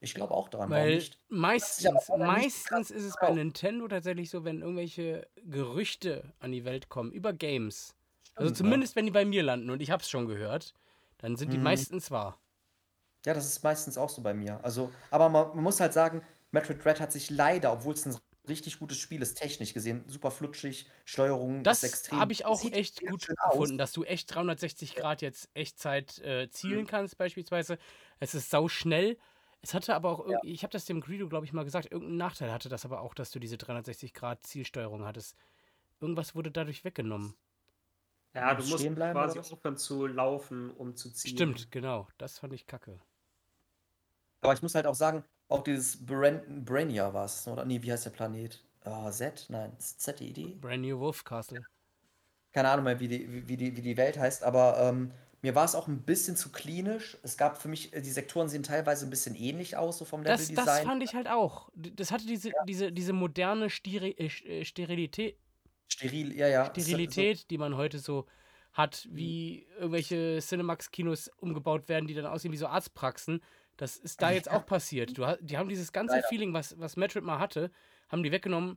Ich 0.00 0.14
glaube 0.14 0.32
auch 0.34 0.48
dran, 0.48 0.70
warum 0.70 0.72
Weil 0.74 0.96
nicht? 0.96 1.18
meistens, 1.28 2.08
meistens 2.08 2.90
ist 2.90 3.04
es 3.04 3.16
bei. 3.16 3.30
Nintendo 3.32 3.88
tatsächlich 3.88 4.30
so, 4.30 4.44
wenn 4.44 4.62
irgendwelche 4.62 5.28
Gerüchte 5.44 6.34
an 6.38 6.52
die 6.52 6.64
Welt 6.64 6.88
kommen 6.88 7.12
über 7.12 7.32
Games. 7.32 7.94
Also 8.36 8.50
Stimmt, 8.50 8.50
ja. 8.50 8.54
zumindest 8.64 8.96
wenn 8.96 9.06
die 9.06 9.10
bei 9.12 9.24
mir 9.24 9.42
landen 9.42 9.70
und 9.70 9.82
ich 9.82 9.90
hab's 9.90 10.08
schon 10.08 10.26
gehört, 10.28 10.74
dann 11.18 11.36
sind 11.36 11.52
die 11.52 11.58
Mhm. 11.58 11.64
meistens 11.64 12.10
wahr. 12.12 12.40
Ja, 13.26 13.34
das 13.34 13.46
ist 13.46 13.62
meistens 13.64 13.98
auch 13.98 14.08
so 14.10 14.22
bei 14.22 14.34
mir. 14.34 14.62
Also, 14.64 14.90
aber 15.10 15.28
man, 15.28 15.48
man 15.48 15.64
muss 15.64 15.80
halt 15.80 15.92
sagen, 15.92 16.22
Metroid 16.50 16.84
Dread 16.84 17.00
hat 17.00 17.12
sich 17.12 17.30
leider, 17.30 17.72
obwohl 17.72 17.94
es 17.94 18.06
ein 18.06 18.16
richtig 18.48 18.78
gutes 18.78 18.98
Spiel 18.98 19.22
ist, 19.22 19.34
technisch 19.36 19.74
gesehen, 19.74 20.04
super 20.08 20.30
flutschig, 20.30 20.90
Steuerung 21.04 21.62
Das 21.64 21.82
ist 21.82 21.84
extrem. 21.84 22.18
habe 22.20 22.32
ich 22.32 22.44
auch 22.44 22.60
sieht 22.60 22.74
echt 22.74 23.00
gut 23.02 23.22
schön 23.24 23.36
aus. 23.38 23.52
gefunden, 23.52 23.78
dass 23.78 23.92
du 23.92 24.04
echt 24.04 24.34
360 24.34 24.94
Grad 24.94 25.22
jetzt 25.22 25.48
Echtzeit 25.54 26.18
äh, 26.20 26.48
zielen 26.50 26.82
Mhm. 26.82 26.86
kannst, 26.86 27.18
beispielsweise. 27.18 27.78
Es 28.20 28.34
ist 28.34 28.50
sau 28.50 28.68
schnell. 28.68 29.18
Es 29.60 29.74
hatte 29.74 29.94
aber 29.94 30.10
auch, 30.10 30.20
irg- 30.26 30.38
ich 30.44 30.62
habe 30.62 30.70
das 30.72 30.84
dem 30.84 31.00
Greedo, 31.00 31.28
glaube 31.28 31.44
ich, 31.46 31.52
mal 31.52 31.64
gesagt, 31.64 31.90
irgendeinen 31.90 32.16
Nachteil 32.18 32.52
hatte 32.52 32.68
das 32.68 32.84
aber 32.84 33.00
auch, 33.00 33.14
dass 33.14 33.30
du 33.32 33.38
diese 33.40 33.58
360 33.58 34.14
Grad 34.14 34.46
Zielsteuerung 34.46 35.04
hattest. 35.04 35.36
Irgendwas 36.00 36.34
wurde 36.34 36.50
dadurch 36.52 36.84
weggenommen. 36.84 37.34
Ja, 38.34 38.52
du 38.54 38.58
Musst 38.58 38.70
musst 38.70 38.82
stehen 38.82 38.94
bleiben 38.94 39.18
quasi 39.18 39.38
aufhören 39.40 39.76
zu 39.76 40.06
laufen, 40.06 40.70
um 40.70 40.96
zu 40.96 41.10
ziehen. 41.12 41.32
Stimmt, 41.34 41.70
genau. 41.70 42.08
Das 42.18 42.38
fand 42.38 42.52
ich 42.54 42.66
kacke. 42.66 43.00
Aber 44.40 44.52
ich 44.52 44.62
muss 44.62 44.74
halt 44.74 44.86
auch 44.86 44.94
sagen, 44.94 45.24
auch 45.48 45.62
dieses 45.62 46.04
Bran 46.04 46.64
Brainia 46.64 47.12
war 47.12 47.24
es, 47.24 47.46
oder? 47.48 47.64
Nee, 47.64 47.82
wie 47.82 47.90
heißt 47.92 48.06
der 48.06 48.10
Planet? 48.10 48.62
Ah, 48.84 49.10
Z? 49.10 49.46
Nein, 49.48 49.72
ZED? 49.78 50.60
Brand 50.60 50.82
New 50.82 50.98
Wolf 50.98 51.24
Castle. 51.24 51.60
Keine 52.52 52.70
Ahnung 52.70 52.84
mehr, 52.86 52.98
wie 53.00 53.08
die, 53.08 53.48
wie- 53.48 53.56
die, 53.56 53.76
wie 53.76 53.82
die 53.82 53.96
Welt 53.96 54.18
heißt, 54.18 54.42
aber 54.42 54.78
ähm, 54.80 55.10
mir 55.42 55.54
war 55.54 55.64
es 55.64 55.74
auch 55.74 55.86
ein 55.86 56.02
bisschen 56.02 56.36
zu 56.36 56.50
klinisch. 56.50 57.16
Es 57.22 57.36
gab 57.36 57.60
für 57.60 57.68
mich, 57.68 57.90
die 57.90 58.00
Sektoren 58.10 58.48
sehen 58.48 58.62
teilweise 58.62 59.06
ein 59.06 59.10
bisschen 59.10 59.34
ähnlich 59.36 59.76
aus, 59.76 59.98
so 59.98 60.04
vom 60.04 60.24
Das, 60.24 60.40
das 60.40 60.48
Leveldesign. 60.50 60.86
fand 60.86 61.02
ich 61.02 61.14
halt 61.14 61.28
auch. 61.28 61.68
Das 61.74 62.10
hatte 62.10 62.26
diese, 62.26 62.50
diese, 62.66 62.90
diese 62.92 63.12
moderne 63.12 63.68
Steri 63.70 64.10
äh, 64.12 64.26
äh, 64.26 64.64
Sterilität, 64.64 65.36
Steril, 65.88 66.34
ja, 66.36 66.48
ja. 66.48 66.64
hat 66.66 66.74
so- 66.76 66.80
Sterilität, 66.82 67.50
die 67.50 67.58
man 67.58 67.76
heute 67.76 67.98
so 67.98 68.26
hat, 68.72 69.08
wie 69.10 69.66
irgendwelche 69.78 70.38
Cinemax-Kinos 70.40 71.30
umgebaut 71.38 71.88
werden, 71.88 72.06
die 72.06 72.14
dann 72.14 72.26
aussehen 72.26 72.52
wie 72.52 72.56
so 72.56 72.66
Arztpraxen. 72.66 73.40
Das 73.78 73.96
ist 73.96 74.20
da 74.20 74.30
jetzt 74.30 74.50
auch 74.50 74.66
passiert. 74.66 75.16
Du, 75.16 75.24
die 75.40 75.56
haben 75.56 75.68
dieses 75.70 75.92
ganze 75.92 76.16
Leider. 76.16 76.28
Feeling, 76.28 76.52
was, 76.52 76.78
was 76.78 76.96
Metroid 76.96 77.24
mal 77.24 77.38
hatte, 77.38 77.70
haben 78.10 78.22
die 78.22 78.32
weggenommen. 78.32 78.76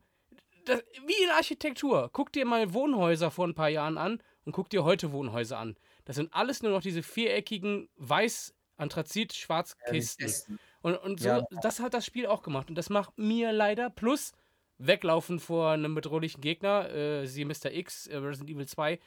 Das, 0.65 0.81
wie 1.07 1.23
in 1.23 1.31
Architektur. 1.31 2.09
Guck 2.13 2.31
dir 2.31 2.45
mal 2.45 2.73
Wohnhäuser 2.73 3.31
vor 3.31 3.47
ein 3.47 3.55
paar 3.55 3.69
Jahren 3.69 3.97
an 3.97 4.21
und 4.45 4.53
guck 4.53 4.69
dir 4.69 4.83
heute 4.83 5.11
Wohnhäuser 5.11 5.57
an. 5.57 5.75
Das 6.05 6.15
sind 6.15 6.33
alles 6.33 6.61
nur 6.61 6.71
noch 6.71 6.81
diese 6.81 7.03
viereckigen 7.03 7.89
weiß 7.97 8.53
anthrazit 8.77 9.33
schwarzkisten 9.33 10.25
Kästen. 10.25 10.59
und, 10.81 10.95
und 10.97 11.19
so, 11.19 11.27
Ja. 11.29 11.45
das 11.61 11.79
hat 11.79 11.93
das 11.93 12.05
Spiel 12.05 12.27
auch 12.27 12.43
gemacht. 12.43 12.69
Und 12.69 12.75
das 12.75 12.89
macht 12.89 13.17
mir 13.17 13.51
leider 13.51 13.89
plus 13.89 14.31
weglaufen 14.77 15.39
vor 15.39 15.71
einem 15.71 15.93
bedrohlichen 15.95 16.41
Gegner, 16.41 16.89
äh, 16.89 17.25
siehe 17.27 17.45
Mr. 17.45 17.71
X, 17.71 18.07
äh, 18.07 18.17
Resident 18.17 18.49
Evil 18.51 18.67
2, 18.67 18.99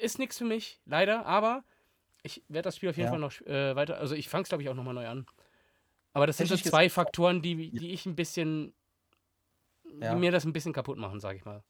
ist 0.00 0.18
nichts 0.18 0.38
für 0.38 0.44
mich, 0.46 0.80
leider, 0.86 1.26
aber 1.26 1.64
ich 2.22 2.44
werde 2.48 2.66
das 2.68 2.76
Spiel 2.76 2.90
auf 2.90 2.96
jeden 2.96 3.06
Ja. 3.06 3.10
Fall 3.10 3.20
noch 3.20 3.40
äh, 3.42 3.74
weiter, 3.76 3.98
also 3.98 4.14
ich 4.14 4.28
fange 4.28 4.42
es 4.42 4.48
glaube 4.48 4.62
ich 4.62 4.68
auch 4.68 4.74
nochmal 4.74 4.94
neu 4.94 5.06
an. 5.08 5.26
Aber 6.14 6.26
das 6.26 6.36
sind 6.36 6.48
so 6.48 6.56
zwei 6.56 6.90
Faktoren, 6.90 7.42
die, 7.42 7.70
die 7.70 7.92
ich 7.92 8.06
ein 8.06 8.16
bisschen, 8.16 8.74
Ja. 10.00 10.14
die 10.14 10.20
mir 10.20 10.30
das 10.32 10.44
ein 10.44 10.52
bisschen 10.52 10.72
kaputt 10.72 10.98
machen, 10.98 11.20
sage 11.20 11.38
ich 11.38 11.44
mal. 11.44 11.62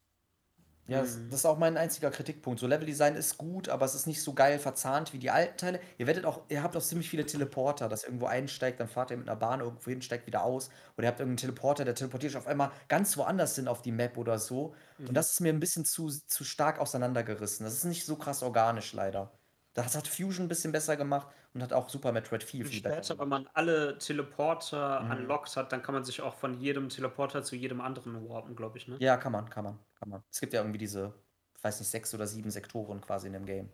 Ja, 0.89 1.01
das, 1.03 1.16
Mhm. 1.16 1.31
das 1.31 1.41
ist 1.41 1.47
auch 1.47 1.59
mein 1.59 1.77
einziger 1.77 2.11
Kritikpunkt. 2.11 2.59
So 2.59 2.66
Leveldesign 2.66 3.15
ist 3.15 3.39
gut, 3.39 3.69
aber 3.69 3.85
es 3.87 3.95
ist 3.95 4.07
nicht 4.09 4.20
so 4.20 4.35
geil 4.35 4.59
verzahnt 4.59 5.12
wie 5.12 5.19
die 5.20 5.31
alten 5.31 5.57
Teile. 5.57 5.81
Ihr 5.97 6.09
werdet 6.09 6.24
auch, 6.24 6.43
ihr 6.49 6.62
habt 6.65 6.77
auch 6.77 6.83
ziemlich 6.83 7.09
viele 7.09 7.24
Teleporter, 7.24 7.89
dass 7.89 8.03
ihr 8.03 8.09
irgendwo 8.09 8.27
einsteigt, 8.27 8.81
dann 8.81 8.89
fahrt 8.89 9.12
ihr 9.12 9.16
mit 9.16 9.29
einer 9.29 9.37
Bahn 9.39 9.61
irgendwo 9.61 9.91
hin, 9.91 10.03
steigt 10.03 10.27
wieder 10.27 10.43
aus. 10.43 10.70
Oder 10.97 11.07
ihr 11.07 11.09
habt 11.09 11.20
irgendeinen 11.20 11.37
Teleporter, 11.37 11.85
der 11.85 11.95
teleportiert 11.95 12.33
euch 12.33 12.37
auf 12.39 12.49
einmal 12.49 12.73
ganz 12.89 13.16
woanders 13.16 13.55
hin 13.55 13.69
auf 13.69 13.81
die 13.83 13.93
Map 13.93 14.19
oder 14.19 14.39
so. 14.41 14.74
Mhm. 14.99 15.09
Und 15.09 15.15
das 15.15 15.31
ist 15.33 15.41
mir 15.41 15.53
ein 15.53 15.61
bisschen 15.61 15.85
zu, 15.85 16.09
zu 16.11 16.43
stark 16.45 16.81
auseinandergerissen. 16.81 17.65
Das 17.65 17.74
ist 17.74 17.85
nicht 17.85 18.05
so 18.05 18.16
krass 18.16 18.43
organisch 18.43 18.93
leider. 18.93 19.31
Das 19.74 19.97
hat 19.97 20.07
Fusion 20.07 20.44
ein 20.47 20.49
bisschen 20.49 20.70
besser 20.73 20.97
gemacht 20.97 21.28
und 21.55 21.62
hat 21.62 21.73
auch 21.73 21.89
Super 21.89 22.12
Metroid 22.12 22.43
viel, 22.44 22.65
viel 22.66 22.82
besser 22.82 23.15
gemacht. 23.15 23.20
wenn 23.20 23.28
man 23.28 23.49
alle 23.55 23.97
Teleporter 23.99 25.01
Mhm. 25.01 25.11
unlocked 25.12 25.57
hat, 25.57 25.73
dann 25.73 25.82
kann 25.82 25.94
man 25.94 26.05
sich 26.05 26.20
auch 26.20 26.35
von 26.35 26.61
jedem 26.61 26.89
Teleporter 26.90 27.43
zu 27.43 27.57
jedem 27.57 27.81
anderen 27.81 28.28
warpen, 28.28 28.55
glaube 28.55 28.77
ich, 28.78 28.86
ne? 28.89 28.97
Ja, 29.01 29.16
kann 29.16 29.32
man, 29.32 29.49
kann 29.49 29.65
man, 29.65 29.78
kann 29.99 30.11
man. 30.11 30.23
Es 30.31 30.40
gibt 30.40 30.53
ja 30.53 30.61
irgendwie 30.61 30.78
diese, 30.78 31.15
ich 31.57 31.65
weiß 31.65 31.81
nicht, 31.81 31.89
sechs 31.90 32.12
oder 32.15 32.27
sieben 32.27 32.51
Sektoren 32.51 33.01
quasi 33.01 33.28
in 33.28 33.32
dem 33.32 33.47
Game. 33.47 33.70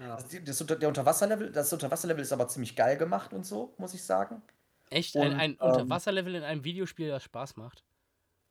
Ja. 0.00 0.16
Das, 0.16 0.26
das, 0.44 0.60
unter- 0.60 0.76
der 0.76 0.88
Unterwasserlevel, 0.88 1.52
das 1.52 1.72
Unterwasserlevel 1.72 2.22
ist 2.22 2.32
aber 2.32 2.48
ziemlich 2.48 2.74
geil 2.76 2.96
gemacht 2.96 3.32
und 3.32 3.46
so, 3.46 3.74
muss 3.78 3.94
ich 3.94 4.04
sagen. 4.04 4.42
Echt? 4.90 5.16
ein 5.16 5.32
Und, 5.32 5.38
ein 5.38 5.50
ähm, 5.52 5.56
Unterwasserlevel 5.60 6.34
in 6.34 6.42
einem 6.42 6.64
Videospiel, 6.64 7.08
das 7.08 7.22
Spaß 7.22 7.56
macht. 7.56 7.84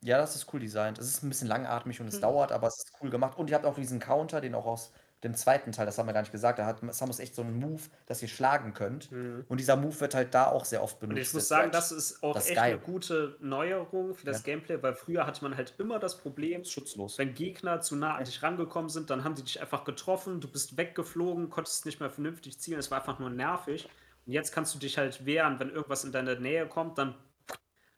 Ja, 0.02 0.18
das 0.18 0.34
ist 0.36 0.52
cool 0.52 0.60
designt. 0.60 0.98
Es 0.98 1.06
ist 1.08 1.22
ein 1.22 1.28
bisschen 1.28 1.48
langatmig 1.48 2.00
und 2.00 2.08
es 2.08 2.14
Hm. 2.16 2.22
dauert, 2.22 2.52
aber 2.52 2.68
es 2.68 2.78
ist 2.78 2.92
cool 3.02 3.10
gemacht. 3.10 3.36
Und 3.38 3.48
ihr 3.50 3.56
habt 3.56 3.64
auch 3.66 3.74
diesen 3.76 4.00
Counter, 4.00 4.40
den 4.40 4.54
auch 4.54 4.66
aus 4.66 4.92
dem 5.26 5.34
zweiten 5.34 5.72
Teil, 5.72 5.84
das 5.86 5.98
haben 5.98 6.06
wir 6.06 6.12
gar 6.12 6.20
nicht 6.22 6.32
gesagt, 6.32 6.58
da 6.58 6.66
hat 6.66 6.80
Samus 6.94 7.18
echt 7.18 7.34
so 7.34 7.42
einen 7.42 7.58
Move, 7.58 7.82
dass 8.06 8.22
ihr 8.22 8.28
schlagen 8.28 8.72
könnt. 8.74 9.10
Mhm. 9.12 9.44
Und 9.48 9.58
dieser 9.60 9.76
Move 9.76 9.98
wird 10.00 10.14
halt 10.14 10.32
da 10.34 10.46
auch 10.46 10.64
sehr 10.64 10.82
oft 10.82 11.02
Und 11.02 11.08
benutzt. 11.10 11.28
ich 11.28 11.34
muss 11.34 11.48
sagen, 11.48 11.70
das 11.70 11.92
ist 11.92 12.22
auch 12.22 12.34
Das 12.34 12.46
echt 12.46 12.56
geil. 12.56 12.72
eine 12.74 12.78
gute 12.82 13.36
Neuerung 13.40 14.14
für 14.14 14.24
das 14.26 14.38
Ja. 14.38 14.54
Gameplay, 14.54 14.82
weil 14.82 14.94
früher 14.94 15.26
hatte 15.26 15.42
man 15.42 15.56
halt 15.56 15.74
immer 15.78 15.98
das 15.98 16.16
Problem, 16.18 16.64
schutzlos. 16.64 17.18
wenn 17.18 17.34
Gegner 17.34 17.80
zu 17.80 17.96
nah 17.96 18.14
an 18.16 18.24
dich 18.24 18.42
rangekommen 18.42 18.88
sind, 18.88 19.10
dann 19.10 19.24
haben 19.24 19.34
die 19.34 19.42
dich 19.42 19.60
einfach 19.60 19.84
getroffen, 19.84 20.40
du 20.40 20.48
bist 20.48 20.76
weggeflogen, 20.76 21.50
konntest 21.50 21.84
nicht 21.86 22.00
mehr 22.00 22.10
vernünftig 22.10 22.58
zielen, 22.58 22.78
es 22.78 22.90
war 22.90 22.98
einfach 23.00 23.18
nur 23.18 23.30
nervig. 23.30 23.88
Und 24.26 24.32
jetzt 24.32 24.52
kannst 24.52 24.74
du 24.74 24.78
dich 24.78 24.98
halt 24.98 25.24
wehren, 25.26 25.58
wenn 25.60 25.70
irgendwas 25.70 26.04
in 26.04 26.12
deine 26.12 26.38
Nähe 26.40 26.66
kommt, 26.66 26.98
dann 26.98 27.14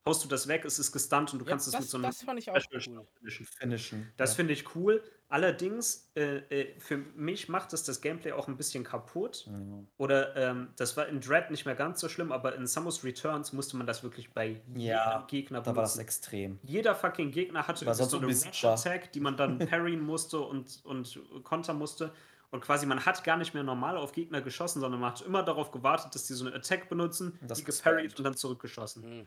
haust 0.06 0.24
du 0.24 0.28
das 0.28 0.48
weg, 0.48 0.64
es 0.64 0.78
ist 0.78 0.92
gestunt 0.92 1.32
und 1.32 1.40
du 1.40 1.44
Ja, 1.44 1.50
kannst 1.50 1.68
es 1.68 1.78
mit 1.78 1.88
so 1.88 1.96
einem 1.98 2.04
das 2.04 2.22
fand 2.22 2.38
ich 2.38 2.50
auch 2.50 2.54
cool. 2.54 2.60
finishen. 2.80 3.46
Finishen. 3.58 4.12
Das 4.16 4.30
ja. 4.30 4.36
finde 4.36 4.52
ich 4.54 4.74
cool. 4.74 5.02
Allerdings, 5.30 6.10
äh, 6.16 6.38
äh, 6.48 6.80
für 6.80 6.96
mich 6.96 7.50
macht 7.50 7.74
es 7.74 7.84
das 7.84 8.00
Gameplay 8.00 8.32
auch 8.32 8.48
ein 8.48 8.56
bisschen 8.56 8.82
kaputt. 8.82 9.46
Mhm. 9.46 9.86
Oder 9.98 10.34
ähm, 10.36 10.68
das 10.76 10.96
war 10.96 11.06
in 11.06 11.20
Dread 11.20 11.50
nicht 11.50 11.66
mehr 11.66 11.74
ganz 11.74 12.00
so 12.00 12.08
schlimm, 12.08 12.32
aber 12.32 12.54
in 12.54 12.66
Samus 12.66 13.04
Returns 13.04 13.52
musste 13.52 13.76
man 13.76 13.86
das 13.86 14.02
wirklich 14.02 14.32
bei 14.32 14.62
Ja, 14.74 15.12
jedem 15.12 15.26
Gegner 15.26 15.60
Da 15.60 15.66
war 15.76 15.82
das 15.82 15.92
benutzen. 15.92 16.00
extrem. 16.00 16.58
Jeder 16.62 16.94
fucking 16.94 17.30
Gegner 17.30 17.66
hatte 17.66 17.80
so 17.80 17.86
eine 17.86 17.94
sonst 17.94 18.14
Rush 18.14 18.20
unbesiegbar. 18.22 18.72
Attack, 18.74 19.12
die 19.12 19.20
man 19.20 19.36
dann 19.36 19.58
parryen 19.68 20.00
musste 20.00 20.40
und, 20.40 20.80
und 20.84 21.20
kontern 21.44 21.76
musste. 21.76 22.12
Und 22.50 22.62
quasi, 22.62 22.86
man 22.86 23.04
hat 23.04 23.22
gar 23.24 23.36
nicht 23.36 23.52
mehr 23.52 23.62
normal 23.62 23.98
auf 23.98 24.12
Gegner 24.12 24.40
geschossen, 24.40 24.80
sondern 24.80 24.98
man 25.00 25.10
hat 25.12 25.20
immer 25.20 25.42
darauf 25.42 25.70
gewartet, 25.70 26.14
dass 26.14 26.26
die 26.26 26.32
so 26.32 26.46
eine 26.46 26.56
Attack 26.56 26.88
benutzen, 26.88 27.38
das 27.42 27.58
die 27.58 27.64
geparried 27.64 28.16
und 28.16 28.24
dann 28.24 28.34
zurückgeschossen. 28.34 29.18
Mhm. 29.18 29.26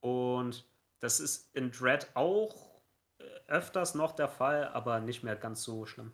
Und 0.00 0.66
das 0.98 1.20
ist 1.20 1.48
in 1.54 1.70
Dread 1.70 2.10
auch 2.12 2.69
öfters 3.46 3.94
noch 3.94 4.12
der 4.12 4.28
Fall, 4.28 4.68
aber 4.68 5.00
nicht 5.00 5.22
mehr 5.22 5.36
ganz 5.36 5.62
so 5.62 5.86
schlimm. 5.86 6.12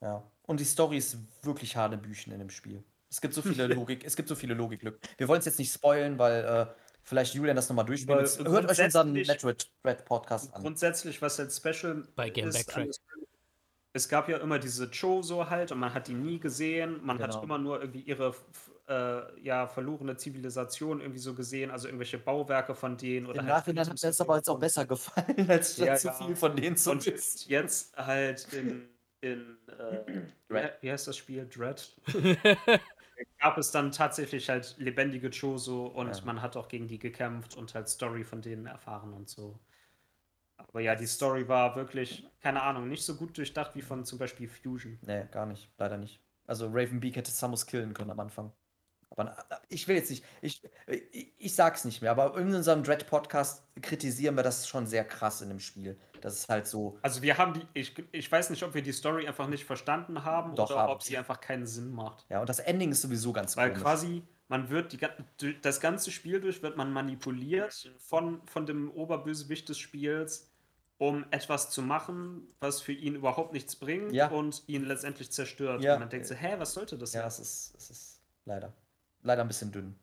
Ja. 0.00 0.22
Und 0.42 0.60
die 0.60 0.64
Story 0.64 0.98
ist 0.98 1.16
wirklich 1.44 1.76
Hanebüchen 1.76 2.32
in 2.32 2.38
dem 2.38 2.50
Spiel. 2.50 2.84
Es 3.10 3.20
gibt 3.20 3.34
so 3.34 3.42
viele 3.42 3.66
Logik, 3.74 4.04
es 4.04 4.16
gibt 4.16 4.28
so 4.28 4.34
viele 4.34 4.54
Logiklücken. 4.54 5.00
Wir 5.16 5.28
wollen 5.28 5.40
es 5.40 5.46
jetzt 5.46 5.58
nicht 5.58 5.72
spoilen, 5.72 6.18
weil 6.18 6.44
äh, 6.44 6.66
vielleicht 7.02 7.34
Julian 7.34 7.56
das 7.56 7.68
nochmal 7.68 7.84
durchspielt. 7.86 8.38
Hört 8.46 8.70
euch 8.70 8.80
unseren 8.82 9.12
Metroid 9.12 9.70
Red 9.84 10.04
Podcast 10.04 10.54
an. 10.54 10.62
Grundsätzlich, 10.62 11.20
was 11.22 11.36
jetzt 11.38 11.56
special 11.56 12.06
Bei 12.14 12.30
Game 12.30 12.48
ist, 12.48 12.68
das- 12.76 13.00
es 13.94 14.08
gab 14.08 14.28
ja 14.28 14.36
immer 14.38 14.58
diese 14.58 14.88
Chozo 14.90 15.48
halt 15.50 15.72
und 15.72 15.78
man 15.78 15.92
hat 15.94 16.06
die 16.08 16.14
nie 16.14 16.38
gesehen. 16.38 17.04
Man 17.04 17.18
Genau. 17.18 17.34
hat 17.36 17.42
immer 17.42 17.58
nur 17.58 17.80
irgendwie 17.80 18.02
ihre 18.02 18.34
äh, 18.88 19.40
ja, 19.40 19.66
verlorene 19.68 20.16
Zivilisation 20.16 21.00
irgendwie 21.00 21.20
so 21.20 21.34
gesehen, 21.34 21.70
also 21.70 21.88
irgendwelche 21.88 22.18
Bauwerke 22.18 22.74
von 22.74 22.96
denen. 22.96 23.26
Oder 23.26 23.40
Im 23.40 23.46
halt 23.46 23.56
Nachhinein 23.58 23.86
hat 23.86 23.92
mir 23.94 24.00
das 24.08 24.20
aber 24.20 24.36
jetzt 24.36 24.48
auch 24.48 24.58
besser 24.58 24.86
gefallen, 24.86 25.26
als 25.50 25.76
Ja, 25.76 25.94
zu 25.96 26.08
ja. 26.08 26.12
viel 26.14 26.34
von 26.36 26.56
denen 26.56 26.76
zu 26.76 26.90
Und 26.92 27.04
wissen. 27.06 27.48
jetzt 27.50 27.96
halt 27.96 28.50
in, 28.52 28.88
in 29.20 29.56
äh, 29.68 30.22
Dread. 30.48 30.78
wie 30.80 30.90
heißt 30.90 31.06
das 31.06 31.16
Spiel? 31.16 31.46
Dread? 31.48 31.94
gab 33.40 33.58
es 33.58 33.70
dann 33.70 33.92
tatsächlich 33.92 34.48
halt 34.48 34.74
lebendige 34.78 35.30
Choso 35.30 35.86
und 35.86 36.16
Ja. 36.16 36.24
man 36.24 36.40
hat 36.42 36.56
auch 36.56 36.68
gegen 36.68 36.88
die 36.88 36.98
gekämpft 36.98 37.56
und 37.56 37.74
halt 37.74 37.88
Story 37.88 38.24
von 38.24 38.42
denen 38.42 38.66
erfahren 38.66 39.12
und 39.12 39.28
so. 39.28 39.58
Aber 40.56 40.80
ja, 40.80 40.94
die 40.96 41.06
Story 41.06 41.46
war 41.48 41.76
wirklich, 41.76 42.26
keine 42.40 42.62
Ahnung, 42.62 42.88
nicht 42.88 43.04
so 43.04 43.14
gut 43.16 43.36
durchdacht 43.38 43.74
wie 43.74 43.82
von 43.82 44.04
zum 44.04 44.18
Beispiel 44.18 44.48
Fusion. 44.48 44.98
Nee, 45.02 45.24
gar 45.30 45.46
nicht. 45.46 45.70
Leider 45.78 45.96
nicht. 45.96 46.20
Also 46.46 46.66
Raven 46.68 47.00
Beak 47.00 47.16
hätte 47.16 47.30
Samus 47.30 47.66
killen 47.66 47.94
können 47.94 48.10
am 48.10 48.20
Anfang. 48.20 48.52
Na- 49.24 49.60
ich 49.68 49.86
will 49.88 49.96
jetzt 49.96 50.10
nicht, 50.10 50.24
ich, 50.42 50.62
ich, 50.86 51.32
ich 51.38 51.54
sag's 51.54 51.84
nicht 51.84 52.02
mehr, 52.02 52.10
aber 52.10 52.36
in 52.38 52.54
unserem 52.54 52.82
Dread-Podcast 52.84 53.62
kritisieren 53.82 54.34
wir 54.36 54.42
das 54.42 54.66
schon 54.68 54.86
sehr 54.86 55.04
krass 55.04 55.40
in 55.42 55.48
dem 55.48 55.60
Spiel. 55.60 55.98
Das 56.20 56.34
ist 56.34 56.48
halt 56.48 56.66
so, 56.66 56.98
Also 57.02 57.22
wir 57.22 57.38
haben 57.38 57.54
die, 57.54 57.66
ich, 57.74 57.94
ich 58.12 58.30
weiß 58.30 58.50
nicht, 58.50 58.62
ob 58.64 58.74
wir 58.74 58.82
die 58.82 58.92
Story 58.92 59.28
einfach 59.28 59.46
nicht 59.46 59.64
verstanden 59.64 60.24
haben 60.24 60.54
Doch, 60.56 60.70
oder 60.70 60.80
haben 60.80 60.92
ob 60.92 61.02
sie 61.02 61.16
einfach 61.16 61.40
keinen 61.40 61.66
Sinn 61.66 61.92
macht. 61.92 62.26
ja, 62.28 62.40
und 62.40 62.48
das 62.48 62.58
Ending 62.58 62.90
ist 62.90 63.02
sowieso 63.02 63.32
ganz 63.32 63.56
Weil 63.56 63.68
komisch. 63.70 63.82
quasi, 63.82 64.22
man 64.48 64.68
wird 64.70 64.92
die, 65.40 65.60
das 65.60 65.80
ganze 65.80 66.10
Spiel 66.10 66.40
durch 66.40 66.62
wird 66.62 66.76
man 66.76 66.92
manipuliert 66.92 67.92
von, 67.98 68.40
von 68.46 68.66
dem 68.66 68.90
Oberbösewicht 68.90 69.68
des 69.68 69.78
Spiels, 69.78 70.50
um 70.96 71.24
etwas 71.30 71.70
zu 71.70 71.82
machen, 71.82 72.48
was 72.58 72.80
für 72.80 72.92
ihn 72.92 73.14
überhaupt 73.14 73.52
nichts 73.52 73.76
bringt 73.76 74.12
Ja. 74.12 74.26
und 74.28 74.64
ihn 74.66 74.84
letztendlich 74.84 75.30
zerstört. 75.30 75.82
Ja. 75.82 75.94
Und 75.94 76.00
man 76.00 76.08
denkt 76.08 76.26
so, 76.26 76.34
hä, 76.34 76.54
was 76.58 76.72
sollte 76.74 76.98
das 76.98 77.12
Ja, 77.12 77.24
es 77.28 77.38
ist, 77.38 77.74
es 77.76 77.90
ist 77.90 78.20
leider, 78.44 78.72
leider 79.22 79.42
ein 79.42 79.48
bisschen 79.48 79.72
dünn. 79.72 79.98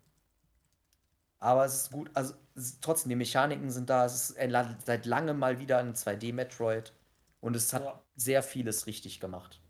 Aber 1.40 1.66
es 1.66 1.76
ist 1.76 1.92
gut, 1.92 2.10
also 2.14 2.34
trotzdem, 2.82 3.10
die 3.10 3.16
Mechaniken 3.16 3.70
sind 3.70 3.90
da, 3.90 4.06
es 4.06 4.30
ist 4.32 4.38
seit 4.86 5.06
langem 5.06 5.38
mal 5.38 5.60
wieder 5.60 5.78
ein 5.78 5.94
2D-Metroid 5.94 6.94
und 7.42 7.56
es 7.56 7.74
hat 7.74 7.84
Ja. 7.84 8.02
sehr 8.16 8.42
vieles 8.42 8.88
richtig 8.88 9.20
gemacht. 9.20 9.62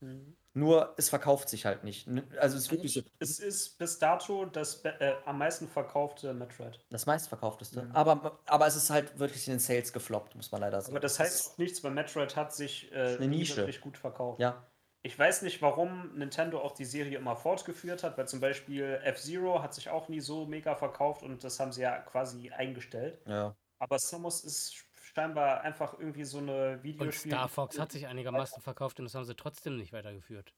Mhm. 0.00 0.36
Nur, 0.52 0.94
es 0.96 1.08
verkauft 1.08 1.48
sich 1.48 1.64
halt 1.64 1.84
nicht. 1.84 2.08
Also 2.40 2.56
es 2.56 2.64
ist 2.64 2.70
wirklich 2.72 3.04
Es 3.20 3.38
ist 3.38 3.78
bis 3.78 4.00
dato 4.00 4.46
das 4.46 4.84
äh, 4.84 5.14
am 5.24 5.38
meisten 5.38 5.68
verkaufte 5.68 6.34
Metroid. 6.34 6.80
Das 6.90 7.06
meistverkaufteste. 7.06 7.82
Mhm. 7.84 7.92
Aber, 7.94 8.40
aber 8.46 8.66
es 8.66 8.74
ist 8.74 8.90
halt 8.90 9.16
wirklich 9.20 9.46
in 9.46 9.54
den 9.54 9.60
Sales 9.60 9.92
gefloppt, 9.92 10.34
muss 10.34 10.50
man 10.50 10.62
leider 10.62 10.80
sagen. 10.80 10.94
Aber 10.94 11.00
das 11.00 11.20
heißt 11.20 11.52
auch 11.52 11.58
nichts, 11.58 11.84
weil 11.84 11.92
Metroid 11.92 12.34
hat 12.34 12.52
sich 12.52 12.90
äh, 12.90 13.16
eine 13.16 13.28
Nische. 13.28 13.58
wirklich 13.58 13.80
gut 13.80 13.96
verkauft. 13.96 14.40
Ja, 14.40 14.66
Ich 15.02 15.18
weiß 15.18 15.42
nicht, 15.42 15.62
warum 15.62 16.14
Nintendo 16.18 16.60
auch 16.60 16.72
die 16.72 16.84
Serie 16.84 17.16
immer 17.18 17.34
fortgeführt 17.36 18.02
hat, 18.02 18.18
weil 18.18 18.28
zum 18.28 18.40
Beispiel 18.40 19.00
F-Zero 19.02 19.62
hat 19.62 19.72
sich 19.74 19.88
auch 19.88 20.08
nie 20.08 20.20
so 20.20 20.44
mega 20.46 20.74
verkauft 20.76 21.22
und 21.22 21.42
das 21.42 21.58
haben 21.58 21.72
sie 21.72 21.82
ja 21.82 22.00
quasi 22.02 22.50
eingestellt. 22.50 23.22
ja. 23.26 23.56
Aber 23.82 23.98
Samus 23.98 24.44
ist 24.44 24.74
scheinbar 25.14 25.62
einfach 25.62 25.98
irgendwie 25.98 26.24
so 26.24 26.36
eine 26.36 26.74
Und 26.74 26.82
Videospiel. 26.82 27.32
Star 27.32 27.48
Fox 27.48 27.78
hat 27.78 27.92
sich 27.92 28.06
einigermaßen 28.06 28.60
verkauft 28.62 28.98
und 29.00 29.06
das 29.06 29.14
haben 29.14 29.24
sie 29.24 29.34
trotzdem 29.34 29.76
nicht 29.78 29.92
weitergeführt. 29.94 30.54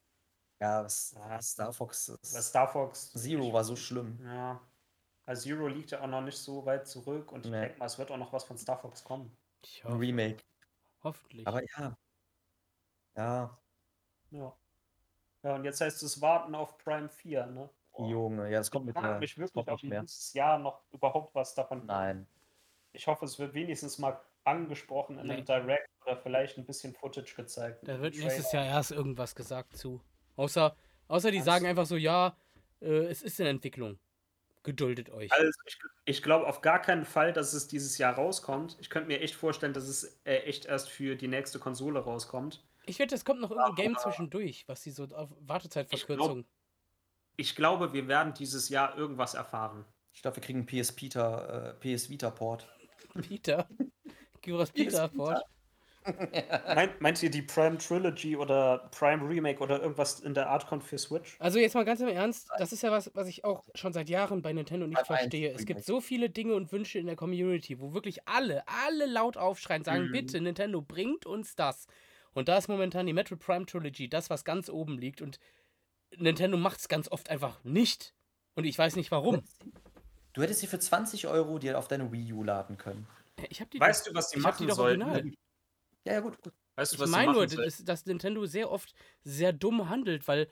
Ja, 0.61 0.83
was. 0.85 1.17
Star 1.41 1.73
Fox 1.73 2.09
ist, 2.09 2.35
Weil 2.35 2.43
Star 2.43 2.69
Fox. 2.69 3.13
Zero 3.13 3.53
war 3.53 3.63
so 3.65 3.77
schlimm. 3.77 4.19
Ja. 4.25 4.61
Also 5.25 5.43
Zero 5.45 5.69
liegt 5.69 5.93
ja 5.93 6.01
auch 6.03 6.09
noch 6.09 6.21
nicht 6.21 6.37
so 6.39 6.67
weit 6.67 6.89
zurück 6.89 7.31
und 7.31 7.47
ich 7.47 7.53
Nee. 7.53 7.61
denke 7.61 7.79
mal, 7.79 7.87
es 7.87 7.99
wird 7.99 8.11
auch 8.11 8.17
noch 8.17 8.33
was 8.33 8.43
von 8.45 8.59
Star 8.59 8.79
Fox 8.79 9.05
kommen. 9.05 9.37
Ich 9.65 9.85
Ein 9.85 9.93
hoffe, 9.93 10.01
Remake. 10.01 10.45
hoffentlich. 11.05 11.47
Aber 11.47 11.63
ja. 11.79 11.97
Ja, 13.17 13.62
Ja. 14.33 14.53
Ja, 15.45 15.55
und 15.57 15.65
jetzt 15.65 15.81
heißt 15.81 16.03
es 16.03 16.21
warten 16.21 16.55
auf 16.55 16.79
Prime 16.79 17.09
4, 17.09 17.47
ne? 17.47 17.69
Boah. 17.93 18.09
Junge, 18.09 18.51
ja, 18.51 18.59
das 18.59 18.71
kommt 18.71 18.85
Ich 18.85 18.95
mit 18.95 18.97
frage 18.97 19.09
der. 19.15 19.19
mich 19.21 19.37
wirklich, 19.39 19.69
ob 19.69 19.83
mehr. 19.83 20.01
dieses 20.03 20.33
Jahr 20.35 20.59
noch 20.59 20.81
überhaupt 20.93 21.35
was 21.35 21.55
davon. 21.55 21.85
Nein. 21.87 22.27
Ich 22.93 23.07
hoffe, 23.07 23.25
es 23.25 23.39
wird 23.39 23.53
wenigstens 23.55 23.99
mal 23.99 24.21
angesprochen 24.45 25.19
in 25.19 25.27
Nee. 25.27 25.35
einem 25.35 25.45
Direct 25.45 25.89
oder 26.05 26.17
vielleicht 26.17 26.59
ein 26.59 26.65
bisschen 26.65 26.95
Footage 26.95 27.35
gezeigt. 27.35 27.87
Da 27.87 28.01
wird 28.01 28.17
nächstes 28.17 28.51
Jahr 28.53 28.65
erst 28.65 28.93
irgendwas 28.93 29.35
gesagt 29.35 29.77
zu. 29.77 30.01
Außer, 30.37 30.75
außer 31.09 31.31
die 31.31 31.39
Was? 31.39 31.45
sagen 31.45 31.67
einfach 31.67 31.87
so, 31.87 31.97
ja, 31.97 32.37
äh, 32.81 33.07
es 33.07 33.23
ist 33.23 33.39
in 33.41 33.47
Entwicklung. 33.47 33.99
Geduldet 34.65 35.11
euch. 35.11 35.33
Also 35.33 35.51
ich, 35.67 35.79
ich 36.05 36.23
glaube 36.23 36.47
auf 36.47 36.61
gar 36.61 36.81
keinen 36.81 37.05
Fall, 37.05 37.33
dass 37.33 37.53
es 37.53 37.67
dieses 37.67 37.99
Jahr 37.99 38.15
rauskommt. 38.15 38.77
Ich 38.81 38.91
könnte 38.91 39.09
mir 39.09 39.21
echt 39.21 39.35
vorstellen, 39.35 39.73
dass 39.73 39.85
es 39.89 40.21
äh, 40.25 40.37
echt 40.45 40.67
erst 40.67 40.89
für 40.89 41.17
die 41.17 41.27
nächste 41.27 41.59
Konsole 41.59 41.99
rauskommt. 41.99 42.65
Ich 42.87 42.99
wette, 42.99 43.15
es 43.15 43.25
kommt 43.25 43.41
noch 43.41 43.51
irgendein 43.51 43.75
Game 43.75 43.97
zwischendurch, 43.99 44.65
was 44.67 44.83
die 44.83 44.91
so 44.91 45.05
auf 45.05 45.31
Ich 45.31 45.49
Wartezeitverkürzung. 45.49 46.45
Ich 47.37 47.57
glaube, 47.57 47.93
wir 47.93 48.09
werden 48.09 48.35
dieses 48.35 48.69
Jahr 48.69 48.97
irgendwas 48.97 49.35
erfahren. 49.35 49.85
Ich 50.13 50.21
glaube, 50.23 50.37
wir 50.37 50.43
kriegen 50.43 50.59
einen 50.61 50.67
PS 50.67 50.95
Vita, 51.01 51.71
äh, 51.71 51.75
PS 51.75 52.11
Vita 52.11 52.31
Port. 52.31 52.69
Peter. 53.29 53.69
Gyros 54.43 54.71
Peter 54.71 55.09
Port. 55.09 55.43
Meint, 56.75 57.01
meint 57.01 57.23
ihr 57.23 57.31
die 57.31 57.43
Prime 57.43 57.79
Trilogy 57.79 58.37
oder 58.37 58.91
Prime 58.91 59.29
Remake 59.29 59.61
oder 59.61 59.81
irgendwas 59.81 60.19
in 60.19 60.35
der 60.35 60.49
Art 60.49 60.67
kommt 60.67 60.83
für 60.83 60.99
Switch? 60.99 61.37
Also 61.39 61.61
jetzt 61.61 61.75
mal 61.75 61.85
ganz 61.85 62.01
im 62.01 62.09
Ernst, 62.09 62.51
das 62.59 62.73
ist 62.73 62.83
ja 62.83 62.91
was, 62.91 63.13
was 63.15 63.29
ich 63.29 63.45
auch 63.45 63.65
schon 63.77 63.93
seit 63.93 64.09
Jahren 64.09 64.43
bei 64.43 64.53
Nintendo 64.53 64.89
nicht 64.89 64.97
Prime 65.05 65.21
1 65.21 65.21
verstehe. 65.21 65.53
Es 65.55 65.65
gibt 65.65 65.85
so 65.85 66.01
viele 66.01 66.29
Dinge 66.29 66.55
und 66.55 66.73
Wünsche 66.73 66.99
in 66.99 67.07
der 67.07 67.15
Community, 67.15 67.79
wo 67.81 67.95
wirklich 67.95 68.27
alle, 68.27 68.65
alle 68.67 69.07
laut 69.07 69.37
aufschreien, 69.37 69.85
sagen, 69.85 70.09
Mhm. 70.09 70.13
bitte, 70.13 70.41
Nintendo, 70.41 70.83
bringt 70.83 71.25
uns 71.25 71.55
das. 71.55 71.87
Und 72.35 72.49
da 72.49 72.59
ist 72.59 72.69
momentan 72.69 73.07
die 73.07 73.13
Metroid 73.13 73.41
Prime 73.41 73.67
Trilogy, 73.67 74.09
das, 74.09 74.31
was 74.31 74.45
ganz 74.45 74.69
oben 74.71 74.99
liegt. 74.99 75.21
Und 75.23 75.39
Nintendo 76.17 76.57
macht 76.57 76.79
es 76.81 76.89
ganz 76.89 77.11
oft 77.11 77.29
einfach 77.31 77.63
nicht. 77.65 78.15
Und 78.55 78.65
ich 78.65 78.79
weiß 78.79 78.97
nicht 78.97 79.11
warum. 79.11 79.45
Du 80.33 80.43
hättest 80.43 80.61
sie 80.61 80.67
für 80.67 80.79
20 80.79 81.27
Euro 81.27 81.59
dir 81.59 81.79
auf 81.79 81.89
deine 81.89 82.11
Wii 82.13 82.33
U 82.33 82.43
laden 82.43 82.79
können. 82.79 83.07
Ich 83.51 83.61
hab 83.61 83.71
die 83.71 83.81
Weißt 83.81 84.07
du, 84.07 84.15
was 84.15 84.31
die 84.31 84.39
ich 84.39 84.45
hab 84.45 84.57
die 84.57 84.65
machen 84.65 84.69
doch 84.69 84.77
sollten? 84.77 85.03
original. 85.03 85.33
Ja, 86.05 86.15
ja, 86.15 86.21
gut, 86.21 86.41
gut. 86.43 86.53
Weißt 86.77 86.93
du, 86.93 86.97
Ich 86.97 87.01
was 87.01 87.13
sie 87.15 87.17
meine 87.17 87.33
machen 87.33 87.35
nur, 87.35 87.47
dass, 87.47 87.85
dass 87.85 88.07
Nintendo 88.07 88.47
sehr 88.47 88.71
oft 88.71 88.95
sehr 89.25 89.53
dumm 89.53 89.89
handelt, 89.89 90.27
weil 90.29 90.49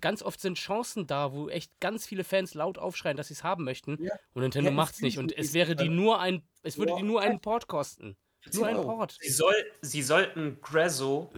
ganz 0.00 0.22
oft 0.22 0.40
sind 0.40 0.58
Chancen 0.58 1.06
da, 1.06 1.32
wo 1.32 1.48
echt 1.48 1.80
ganz 1.80 2.06
viele 2.06 2.24
Fans 2.24 2.54
laut 2.54 2.78
aufschreien, 2.78 3.16
dass 3.16 3.28
sie 3.28 3.34
es 3.34 3.44
haben 3.44 3.64
möchten. 3.64 4.02
Ja. 4.02 4.14
Und 4.34 4.42
Nintendo 4.42 4.70
Ja, 4.70 4.76
macht's 4.76 4.96
es 4.96 5.02
nicht. 5.02 5.18
Und 5.18 5.36
es 5.36 5.54
wäre 5.54 5.76
die 5.76 5.86
äh, 5.86 5.90
nur 5.90 6.20
ein, 6.20 6.42
es 6.62 6.78
würde 6.78 6.94
die 6.96 7.02
nur 7.02 7.20
einen 7.20 7.40
Port 7.40 7.66
kosten. 7.68 8.16
Nur 8.54 8.66
10 8.66 8.76
ein. 8.76 8.82
Port. 8.82 9.16
Sie, 9.20 9.30
soll, 9.30 9.54
sie 9.82 10.02
sollten 10.02 10.60
Grezzo 10.60 11.30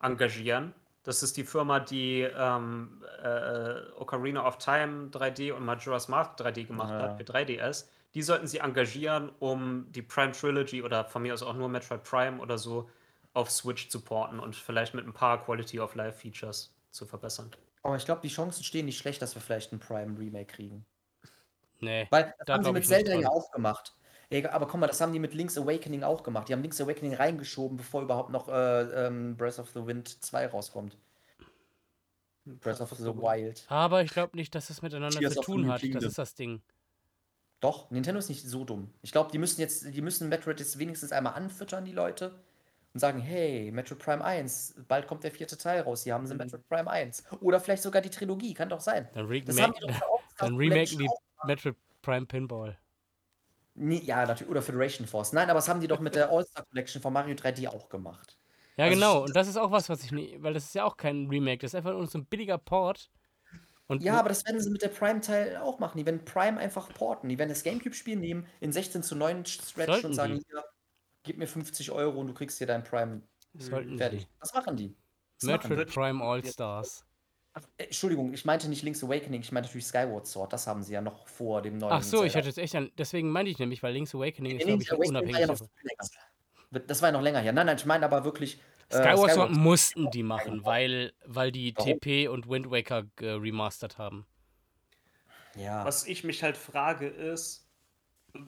engagieren. 0.00 0.74
Das 1.02 1.22
ist 1.22 1.36
die 1.36 1.44
Firma, 1.44 1.78
die 1.80 2.22
ähm, 2.22 3.04
äh, 3.22 3.80
Ocarina 3.96 4.46
of 4.46 4.58
Time 4.58 5.08
3D 5.10 5.52
und 5.52 5.64
Majora's 5.64 6.08
Mask 6.08 6.32
3D 6.40 6.66
gemacht 6.66 6.90
Ja. 6.90 7.02
hat 7.02 7.16
für 7.18 7.24
3DS. 7.24 7.86
Die 8.14 8.22
sollten 8.22 8.46
sie 8.46 8.58
engagieren, 8.58 9.30
um 9.38 9.86
die 9.92 10.02
Prime 10.02 10.32
Trilogy 10.32 10.82
oder 10.82 11.04
von 11.04 11.22
mir 11.22 11.34
aus 11.34 11.42
auch 11.42 11.54
nur 11.54 11.68
Metroid 11.68 12.02
Prime 12.02 12.40
oder 12.40 12.58
so 12.58 12.88
auf 13.34 13.50
Switch 13.50 13.88
zu 13.90 14.00
porten 14.00 14.40
und 14.40 14.56
vielleicht 14.56 14.94
mit 14.94 15.06
ein 15.06 15.12
paar 15.12 15.44
Quality 15.44 15.78
of 15.80 15.94
Life 15.94 16.20
Features 16.20 16.74
zu 16.90 17.06
verbessern. 17.06 17.50
Aber 17.82 17.96
ich 17.96 18.04
glaube, 18.04 18.22
die 18.22 18.28
Chancen 18.28 18.64
stehen 18.64 18.86
nicht 18.86 18.98
schlecht, 18.98 19.20
dass 19.20 19.34
wir 19.34 19.42
vielleicht 19.42 19.70
einen 19.72 19.80
Prime 19.80 20.18
Remake 20.18 20.46
kriegen. 20.46 20.86
Nee. 21.80 22.06
Weil 22.10 22.34
das 22.38 22.46
Da 22.46 22.54
haben 22.54 22.64
sie 22.64 22.72
mit 22.72 22.86
Zelda 22.86 23.14
ja 23.14 23.28
auch 23.28 23.50
gemacht. 23.52 23.94
Egal, 24.30 24.52
aber 24.52 24.66
guck 24.66 24.80
mal, 24.80 24.86
das 24.88 25.00
haben 25.00 25.12
die 25.12 25.18
mit 25.20 25.34
Link's 25.34 25.56
Awakening 25.56 26.02
auch 26.02 26.22
gemacht. 26.22 26.48
Die 26.48 26.52
haben 26.52 26.62
Link's 26.62 26.80
Awakening 26.80 27.14
reingeschoben, 27.14 27.76
bevor 27.76 28.02
überhaupt 28.02 28.30
noch 28.30 28.48
äh, 28.48 29.06
ähm, 29.06 29.36
Breath 29.36 29.58
of 29.58 29.70
the 29.70 29.86
Wind 29.86 30.08
2 30.24 30.48
rauskommt. 30.48 30.96
Breath 32.44 32.80
of 32.80 32.90
the 32.90 33.04
Wild. 33.04 33.64
Aber 33.68 34.02
ich 34.02 34.12
glaube 34.12 34.36
nicht, 34.36 34.54
dass 34.54 34.70
es 34.70 34.82
miteinander 34.82 35.18
Tears 35.18 35.34
zu 35.34 35.42
tun 35.42 35.66
hat. 35.68 35.74
Das 35.74 35.80
Kingdom. 35.82 36.04
ist 36.04 36.18
das 36.18 36.34
Ding. 36.34 36.60
Doch, 37.60 37.90
Nintendo 37.90 38.18
ist 38.18 38.28
nicht 38.28 38.44
so 38.44 38.64
dumm. 38.64 38.92
Ich 39.02 39.12
glaube, 39.12 39.30
die 39.32 39.38
müssen 39.38 39.60
jetzt, 39.60 39.94
die 39.94 40.02
müssen 40.02 40.28
Metroid 40.28 40.60
jetzt 40.60 40.78
wenigstens 40.78 41.10
einmal 41.12 41.34
anfüttern, 41.34 41.84
die 41.84 41.92
Leute. 41.92 42.38
Und 42.92 43.00
sagen, 43.00 43.20
hey, 43.20 43.70
Metroid 43.72 43.98
Prime 43.98 44.24
1, 44.24 44.74
bald 44.88 45.06
kommt 45.06 45.22
der 45.24 45.30
vierte 45.30 45.58
Teil 45.58 45.82
raus. 45.82 46.04
Hier 46.04 46.14
haben 46.14 46.26
sie 46.26 46.34
Mhm. 46.34 46.38
Metroid 46.38 46.68
Prime 46.68 46.90
1. 46.90 47.24
Oder 47.40 47.60
vielleicht 47.60 47.82
sogar 47.82 48.00
die 48.00 48.10
Trilogie, 48.10 48.54
kann 48.54 48.68
doch 48.70 48.80
sein. 48.80 49.08
Dann, 49.14 49.28
Das 49.44 49.60
haben 49.60 49.74
remake, 49.74 49.90
dann 50.38 50.56
remaken 50.56 50.98
die 50.98 51.08
Metroid 51.44 51.76
Prime 52.02 52.26
Pinball. 52.26 52.78
Nee, 53.78 54.00
ja, 54.04 54.24
natürlich. 54.26 54.50
Oder 54.50 54.62
Federation 54.62 55.06
Force. 55.06 55.32
Nein, 55.32 55.50
aber 55.50 55.58
das 55.58 55.68
haben 55.68 55.80
die 55.80 55.88
doch 55.88 56.00
mit 56.00 56.14
der 56.14 56.30
All-Star 56.30 56.64
Collection 56.64 57.02
von 57.02 57.12
Mario 57.12 57.34
3D 57.34 57.68
auch 57.68 57.88
gemacht. 57.88 58.38
Ja, 58.76 58.84
Also 58.84 58.94
genau. 58.94 59.24
Und 59.24 59.36
das 59.36 59.48
ist 59.48 59.56
auch 59.56 59.70
was, 59.70 59.88
was 59.88 60.02
ich 60.02 60.12
nie, 60.12 60.36
weil 60.40 60.54
das 60.54 60.64
ist 60.64 60.74
ja 60.74 60.84
auch 60.84 60.96
kein 60.96 61.28
Remake, 61.28 61.58
das 61.58 61.72
ist 61.72 61.74
einfach 61.76 61.92
nur 61.92 62.06
so 62.06 62.18
ein 62.18 62.26
billiger 62.26 62.58
Port. 62.58 63.10
Und 63.86 64.02
Ja, 64.02 64.18
aber 64.18 64.30
das 64.30 64.44
werden 64.44 64.60
sie 64.60 64.70
mit 64.70 64.82
der 64.82 64.88
Prime-Teil 64.88 65.58
auch 65.58 65.78
machen. 65.78 65.98
Die 65.98 66.06
werden 66.06 66.24
Prime 66.24 66.58
einfach 66.58 66.92
porten. 66.92 67.28
Die 67.28 67.38
werden 67.38 67.50
das 67.50 67.62
Gamecube-Spiel 67.62 68.16
nehmen, 68.16 68.46
in 68.60 68.72
16 68.72 69.02
zu 69.02 69.14
9 69.14 69.46
stretchen 69.46 70.06
und 70.06 70.14
sagen, 70.14 70.34
die. 70.34 70.44
hier, 70.48 70.64
gib 71.22 71.38
mir 71.38 71.46
50 71.46 71.92
Euro 71.92 72.20
und 72.20 72.26
du 72.26 72.34
kriegst 72.34 72.58
hier 72.58 72.66
dein 72.66 72.82
Prime 72.82 73.22
sollten 73.54 73.96
fertig. 73.96 74.22
sie. 74.22 74.28
Das 74.40 74.54
machen 74.54 74.76
die. 74.76 74.96
Das 75.40 75.48
Metroid 75.48 75.88
die. 75.88 75.92
Prime 75.92 76.22
All 76.22 76.44
Stars. 76.44 77.05
Ach, 77.05 77.05
äh, 77.05 77.05
Entschuldigung, 77.78 78.32
ich 78.34 78.44
meinte 78.44 78.68
nicht 78.68 78.82
Link's 78.82 79.02
Awakening, 79.02 79.40
ich 79.40 79.52
meinte 79.52 79.68
natürlich 79.68 79.86
Skyward 79.86 80.26
Sword. 80.26 80.52
Das 80.52 80.66
haben 80.66 80.82
sie 80.82 80.92
ja 80.92 81.00
noch 81.00 81.26
vor 81.26 81.62
dem 81.62 81.78
neuen 81.78 81.92
Ach 81.92 82.02
so, 82.02 82.24
ich 82.24 82.32
Zelda. 82.32 82.38
hatte 82.38 82.48
jetzt 82.48 82.58
echt 82.58 82.74
an. 82.74 82.90
Deswegen 82.98 83.30
meinte 83.30 83.50
ich 83.50 83.58
nämlich, 83.58 83.82
weil 83.82 83.92
Link's 83.94 84.14
Awakening 84.14 84.56
Nee, 84.56 84.58
ist, 84.58 84.66
glaube 84.66 84.82
ich, 84.82 84.90
Awakening 84.90 85.14
war 85.14 85.20
unabhängig 85.22 85.40
ja 85.40 85.46
noch 85.46 85.60
länger. 85.60 86.84
Das 86.86 87.00
war 87.02 87.08
ja 87.08 87.12
noch 87.12 87.22
länger 87.22 87.40
her. 87.40 87.52
Nein, 87.52 87.66
nein, 87.66 87.76
ich 87.76 87.86
meine 87.86 88.04
aber 88.04 88.24
wirklich. 88.24 88.60
äh, 88.90 88.96
Skyward 88.96 89.30
Sword 89.32 89.50
mussten 89.52 90.10
die 90.10 90.22
machen, 90.22 90.64
weil, 90.64 91.12
weil 91.24 91.50
die 91.52 91.74
Warum? 91.76 91.98
TP 91.98 92.28
und 92.28 92.48
Wind 92.48 92.70
Waker 92.70 93.04
äh, 93.20 93.30
remastert 93.30 93.96
haben. 93.98 94.26
Ja. 95.56 95.84
Was 95.84 96.06
ich 96.06 96.24
mich 96.24 96.42
halt 96.42 96.56
frage 96.56 97.06
ist, 97.08 97.66
äh, 98.34 98.40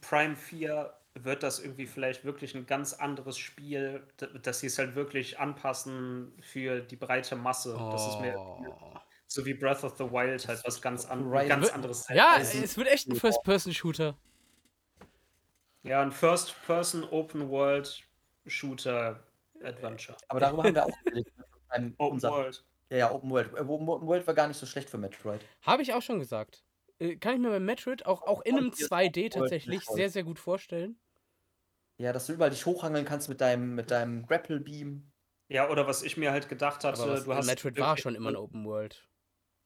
Prime 0.00 0.36
4, 0.36 0.95
wird 1.24 1.42
das 1.42 1.60
irgendwie 1.60 1.86
vielleicht 1.86 2.24
wirklich 2.24 2.54
ein 2.54 2.66
ganz 2.66 2.92
anderes 2.92 3.38
Spiel, 3.38 4.02
dass 4.42 4.60
sie 4.60 4.66
es 4.66 4.78
halt 4.78 4.94
wirklich 4.94 5.38
anpassen 5.38 6.32
für 6.40 6.80
die 6.80 6.96
breite 6.96 7.36
Masse? 7.36 7.76
Das 7.90 8.06
ist 8.08 8.20
mir, 8.20 8.36
Oh. 8.38 8.64
so 9.26 9.44
wie 9.46 9.54
Breath 9.54 9.82
of 9.84 9.96
the 9.96 10.04
Wild 10.04 10.46
halt 10.46 10.62
was 10.64 10.80
ganz, 10.82 11.06
an, 11.06 11.24
Horizon- 11.24 11.48
ganz 11.48 11.68
anderes. 11.70 12.06
Ja, 12.10 12.36
es 12.40 12.76
wird 12.76 12.88
echt 12.88 13.08
ein 13.08 13.16
First-Person-Shooter. 13.16 14.16
Ja, 15.82 16.02
ein 16.02 16.12
First-Person 16.12 17.04
Open 17.04 17.48
World 17.48 18.02
Shooter 18.46 19.20
Adventure. 19.62 20.16
Aber 20.28 20.40
darüber 20.40 20.64
haben 20.64 20.74
wir 20.74 20.84
auch 20.86 21.02
geredet. 21.04 21.32
Beim- 21.68 21.94
Open 21.98 22.14
unser- 22.14 22.30
World. 22.30 22.64
Ja, 22.90 22.96
ja, 22.98 23.10
Open 23.12 23.30
World. 23.30 23.52
Open 23.58 23.86
World 24.06 24.26
war 24.26 24.34
gar 24.34 24.46
nicht 24.48 24.58
so 24.58 24.66
schlecht 24.66 24.88
für 24.90 24.98
Metroid. 24.98 25.40
Habe 25.62 25.82
ich 25.82 25.92
auch 25.92 26.02
schon 26.02 26.18
gesagt. 26.20 26.62
Äh, 27.00 27.16
Kann 27.16 27.34
ich 27.34 27.40
mir 27.40 27.50
bei 27.50 27.58
Metroid 27.60 28.06
auch, 28.06 28.22
auch 28.22 28.42
in 28.42 28.56
einem 28.56 28.72
Hier 28.72 28.84
ist 28.84 28.92
2D 28.92 29.06
Open 29.06 29.14
World 29.16 29.32
tatsächlich 29.32 29.84
sehr, 29.86 30.08
sehr 30.10 30.22
gut 30.24 30.38
vorstellen. 30.38 30.96
Ja, 31.98 32.12
dass 32.12 32.26
du 32.26 32.34
überall 32.34 32.50
dich 32.50 32.66
hochhangeln 32.66 33.04
kannst 33.04 33.28
mit 33.28 33.40
deinem, 33.40 33.74
mit 33.74 33.90
deinem 33.90 34.26
Grapple 34.26 34.60
Beam. 34.60 35.12
Ja, 35.48 35.70
oder 35.70 35.86
was 35.86 36.02
ich 36.02 36.16
mir 36.16 36.32
halt 36.32 36.48
gedacht 36.48 36.84
hatte, 36.84 37.02
Aber 37.02 37.12
was, 37.12 37.24
du 37.24 37.34
hast 37.34 37.46
Metroid 37.46 37.78
war 37.78 37.96
schon 37.96 38.14
immer 38.14 38.30
ein 38.30 38.36
Open 38.36 38.64
World. 38.64 39.08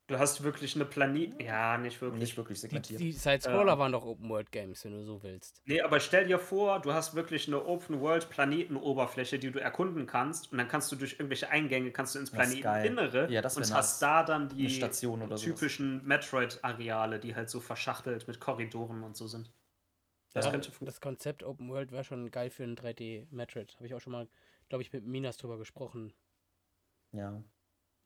Du 0.07 0.19
hast 0.19 0.43
wirklich 0.43 0.75
eine 0.75 0.83
Planet. 0.85 1.41
Ja, 1.41 1.77
nicht 1.77 2.01
wirklich. 2.01 2.21
Nicht 2.21 2.37
wirklich 2.37 2.57
Die, 2.57 2.61
segmentiert. 2.61 2.99
die 2.99 3.11
Side-Scroller 3.13 3.79
waren 3.79 3.93
doch 3.93 4.03
Open 4.03 4.29
World 4.29 4.51
Games, 4.51 4.83
wenn 4.83 4.91
du 4.91 5.03
so 5.05 5.23
willst. 5.23 5.61
Nee, 5.65 5.81
aber 5.81 5.99
stell 6.01 6.27
dir 6.27 6.37
vor, 6.37 6.81
du 6.81 6.91
hast 6.93 7.15
wirklich 7.15 7.47
eine 7.47 7.63
Open 7.65 8.01
World 8.01 8.29
Planetenoberfläche, 8.29 9.39
die 9.39 9.51
du 9.51 9.59
erkunden 9.61 10.07
kannst 10.07 10.51
und 10.51 10.57
dann 10.57 10.67
kannst 10.67 10.91
du 10.91 10.97
durch 10.97 11.13
irgendwelche 11.13 11.49
Eingänge 11.49 11.91
kannst 11.91 12.15
du 12.15 12.19
ins 12.19 12.31
Das 12.31 12.49
ist 12.49 12.61
geil. 12.61 12.81
Planeteninnere 12.81 13.31
Ja, 13.31 13.41
das 13.41 13.55
und 13.55 13.61
nice. 13.61 13.73
hast 13.73 14.01
da 14.01 14.23
dann 14.23 14.49
die 14.49 14.79
typischen 15.35 16.05
Metroid-Areale, 16.05 17.19
die 17.19 17.35
halt 17.35 17.49
so 17.49 17.61
verschachtelt 17.61 18.27
mit 18.27 18.39
Korridoren 18.41 19.03
und 19.03 19.15
so 19.15 19.27
sind. 19.27 19.49
Das 20.33 20.45
Ja, 20.45 20.51
könnte 20.51 20.71
das. 20.81 21.01
Konzept 21.01 21.43
Open 21.43 21.69
World 21.69 21.91
wäre 21.91 22.03
schon 22.03 22.31
geil 22.31 22.49
für 22.49 22.63
ein 22.63 22.75
3D 22.75 23.27
Metroid. 23.31 23.75
Habe 23.75 23.85
ich 23.87 23.93
auch 23.93 23.99
schon 24.01 24.13
mal, 24.13 24.27
glaube 24.69 24.81
ich, 24.81 24.91
mit 24.93 25.05
Minas 25.05 25.37
drüber 25.37 25.57
gesprochen. 25.57 26.13
Ja. 27.11 27.43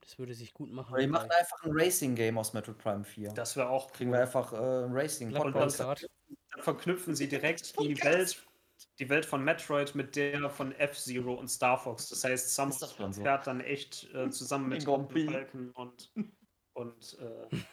Das 0.02 0.18
würde 0.19 0.34
sich 0.34 0.53
gut 0.53 0.72
machen. 0.72 0.93
Oder 0.93 1.02
die 1.02 1.07
machen 1.07 1.31
einfach 1.31 1.64
ein 1.64 1.72
Racing-Game 1.73 2.38
aus 2.38 2.53
Metroid 2.53 2.77
Prime 2.77 3.03
4. 3.03 3.31
Das 3.34 3.56
wäre 3.56 3.69
auch 3.69 3.91
Kriegen 3.91 4.11
wir 4.11 4.19
einfach 4.22 4.53
äh, 4.53 4.85
ein 4.85 4.91
racing 4.91 5.30
Bloodborne 5.30 5.65
das- 5.65 5.77
Kart. 5.77 6.07
Dann 6.52 6.64
verknüpfen 6.64 7.15
sie 7.15 7.27
direkt 7.27 7.80
die 7.80 8.02
Welt, 8.03 8.45
die 8.99 9.10
Welt 9.10 9.26
von 9.26 9.43
Metroid 9.43 9.93
mit 9.93 10.15
der 10.15 10.49
von 10.49 10.72
F-Zero 10.73 11.34
und 11.34 11.47
Star 11.49 11.77
Fox. 11.77 12.10
Das 12.10 12.23
heißt, 12.23 12.56
Samus 12.56 12.80
das 12.80 12.95
so? 12.95 13.11
fährt 13.22 13.45
dann 13.47 13.61
echt 13.61 14.10
äh, 14.14 14.30
zusammen 14.30 14.69
mit. 14.69 14.84
Falken 14.84 15.72
und, 15.72 16.14
und 16.73 17.18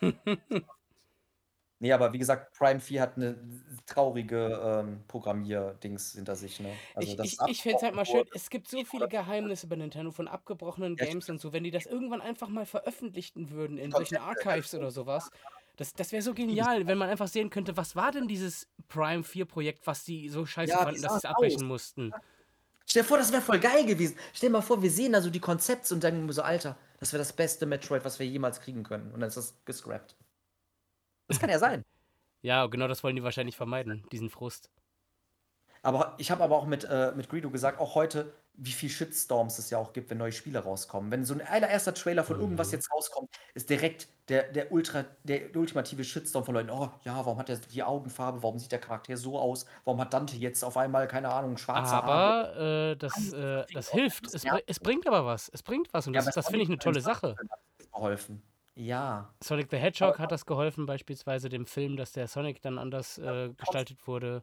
äh, 0.00 0.12
Nee, 1.82 1.92
aber 1.92 2.12
wie 2.12 2.18
gesagt, 2.18 2.56
Prime 2.56 2.78
4 2.80 3.02
hat 3.02 3.16
eine 3.16 3.36
traurige 3.86 4.60
ähm, 4.86 5.04
Programmier-Dings 5.08 6.12
hinter 6.12 6.36
sich, 6.36 6.60
ne? 6.60 6.80
ich 6.98 7.16
das 7.16 7.16
ich, 7.20 7.40
ist 7.40 7.40
ich 7.44 7.62
fände 7.62 7.76
es 7.76 7.82
halt 7.82 7.94
mal 7.94 8.04
schön, 8.06 8.24
es 8.32 8.50
gibt 8.50 8.68
so 8.68 8.84
viele 8.84 9.08
Geheimnisse 9.08 9.66
bei 9.66 9.76
Nintendo 9.76 10.10
von 10.12 10.28
abgebrochenen 10.28 10.96
Ja, 10.96 11.06
Games 11.06 11.28
und 11.30 11.40
so, 11.40 11.52
wenn 11.52 11.64
die 11.64 11.70
das 11.70 11.86
irgendwann 11.86 12.20
einfach 12.20 12.48
mal 12.48 12.66
veröffentlichten 12.66 13.50
würden 13.50 13.78
in 13.78 13.92
solchen 13.92 14.16
Archives 14.18 14.74
oder 14.74 14.90
sowas. 14.90 15.30
Das, 15.76 15.94
das 15.94 16.12
wäre 16.12 16.22
so 16.22 16.34
genial, 16.34 16.86
wenn 16.86 16.98
man 16.98 17.08
einfach 17.08 17.28
sehen 17.28 17.50
könnte, 17.50 17.76
was 17.76 17.96
war 17.96 18.12
denn 18.12 18.28
dieses 18.28 18.68
Prime 18.88 19.24
4 19.24 19.46
Projekt, 19.46 19.86
was 19.86 20.04
die 20.04 20.28
so 20.28 20.44
scheiße 20.46 20.76
Ja, 20.76 20.78
fanden, 20.78 21.02
dass 21.02 21.14
sie 21.14 21.18
es 21.18 21.24
abbrechen 21.24 21.64
aus? 21.64 21.64
mussten. 21.64 22.14
Stell 22.86 23.02
dir 23.02 23.08
vor, 23.08 23.18
das 23.18 23.32
wäre 23.32 23.42
voll 23.42 23.58
geil 23.60 23.84
gewesen. 23.86 24.16
Stell 24.32 24.48
dir 24.48 24.52
mal 24.54 24.62
vor, 24.62 24.82
wir 24.82 24.90
sehen 24.90 25.12
da 25.12 25.20
so 25.20 25.30
die 25.30 25.40
Konzepte 25.40 25.94
und 25.94 26.02
denken 26.02 26.30
so, 26.32 26.42
Alter, 26.42 26.78
das 27.00 27.12
wäre 27.12 27.20
das 27.20 27.32
beste 27.32 27.66
Metroid, 27.66 28.04
was 28.04 28.18
wir 28.18 28.26
jemals 28.26 28.60
kriegen 28.60 28.82
können. 28.84 29.12
Und 29.12 29.20
dann 29.20 29.28
ist 29.28 29.36
das 29.36 29.64
gescrapped. 29.64 30.16
Das 31.32 31.40
kann 31.40 31.50
ja 31.50 31.58
sein. 31.58 31.84
Ja, 32.42 32.66
genau 32.66 32.88
das 32.88 33.02
wollen 33.04 33.16
die 33.16 33.22
wahrscheinlich 33.22 33.56
vermeiden, 33.56 34.04
diesen 34.12 34.28
Frust. 34.30 34.70
Aber 35.84 36.14
ich 36.18 36.30
habe 36.30 36.44
aber 36.44 36.56
auch 36.56 36.66
mit, 36.66 36.84
äh, 36.84 37.12
mit 37.16 37.28
Greedo 37.28 37.50
gesagt, 37.50 37.80
auch 37.80 37.96
heute, 37.96 38.32
wie 38.54 38.70
viel 38.70 38.88
Shitstorms 38.88 39.58
es 39.58 39.70
ja 39.70 39.78
auch 39.78 39.92
gibt, 39.92 40.10
wenn 40.10 40.18
neue 40.18 40.30
Spiele 40.30 40.60
rauskommen. 40.60 41.10
Wenn 41.10 41.24
so 41.24 41.34
ein 41.34 41.40
allererster 41.40 41.92
Trailer 41.94 42.22
von 42.22 42.38
irgendwas 42.38 42.68
Mhm. 42.68 42.74
jetzt 42.74 42.92
rauskommt, 42.92 43.30
ist 43.54 43.68
direkt 43.68 44.08
der, 44.28 44.44
der, 44.52 44.70
Ultra, 44.70 45.06
der 45.24 45.56
ultimative 45.56 46.04
Shitstorm 46.04 46.44
von 46.44 46.54
Leuten, 46.54 46.70
oh 46.70 46.90
ja, 47.02 47.16
warum 47.16 47.38
hat 47.38 47.48
er 47.48 47.56
die 47.56 47.82
Augenfarbe, 47.82 48.42
warum 48.44 48.58
sieht 48.60 48.70
der 48.70 48.78
Charakter 48.78 49.16
so 49.16 49.38
aus, 49.38 49.66
warum 49.84 50.00
hat 50.00 50.12
Dante 50.14 50.36
jetzt 50.36 50.62
auf 50.62 50.76
einmal, 50.76 51.08
keine 51.08 51.30
Ahnung, 51.30 51.56
schwarze 51.56 51.90
Haare. 51.92 52.12
Aber 52.12 52.90
äh, 52.92 52.96
das, 52.96 53.32
äh, 53.32 53.64
das 53.74 53.90
hilft. 53.90 54.32
Es, 54.32 54.44
Ja. 54.44 54.54
br- 54.54 54.62
es 54.66 54.78
bringt 54.78 55.06
aber 55.08 55.24
was. 55.26 55.48
Es 55.48 55.62
bringt 55.64 55.92
was 55.92 56.06
und 56.06 56.14
Ja, 56.14 56.20
das, 56.20 56.28
aber 56.28 56.34
das 56.34 56.46
finde 56.46 56.62
ich 56.62 56.68
eine 56.68 56.78
tolle 56.78 57.00
Sache. 57.00 57.34
Geholfen. 57.92 58.42
Ja. 58.74 59.34
Sonic 59.42 59.68
the 59.70 59.76
Hedgehog 59.76 60.18
hat 60.18 60.32
das 60.32 60.46
geholfen, 60.46 60.86
beispielsweise 60.86 61.48
dem 61.48 61.66
Film, 61.66 61.96
dass 61.96 62.12
der 62.12 62.26
Sonic 62.26 62.62
dann 62.62 62.78
anders 62.78 63.18
äh, 63.18 63.50
gestaltet 63.56 64.06
wurde. 64.06 64.42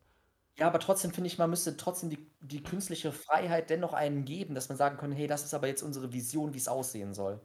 Ja, 0.58 0.68
aber 0.68 0.80
trotzdem 0.80 1.12
finde 1.12 1.28
ich, 1.28 1.38
man 1.38 1.50
müsste 1.50 1.78
trotzdem 1.78 2.10
die, 2.10 2.28
die 2.42 2.62
künstliche 2.62 3.12
Freiheit 3.12 3.70
dennoch 3.70 3.94
einen 3.94 4.26
geben, 4.26 4.56
dass 4.56 4.68
man 4.70 4.78
sagen 4.78 4.98
kann, 4.98 5.12
hey, 5.12 5.26
das 5.26 5.46
ist 5.46 5.54
aber 5.54 5.68
jetzt 5.68 5.82
unsere 5.82 6.12
Vision, 6.12 6.54
wie 6.54 6.58
es 6.58 6.68
aussehen 6.68 7.14
soll. 7.14 7.40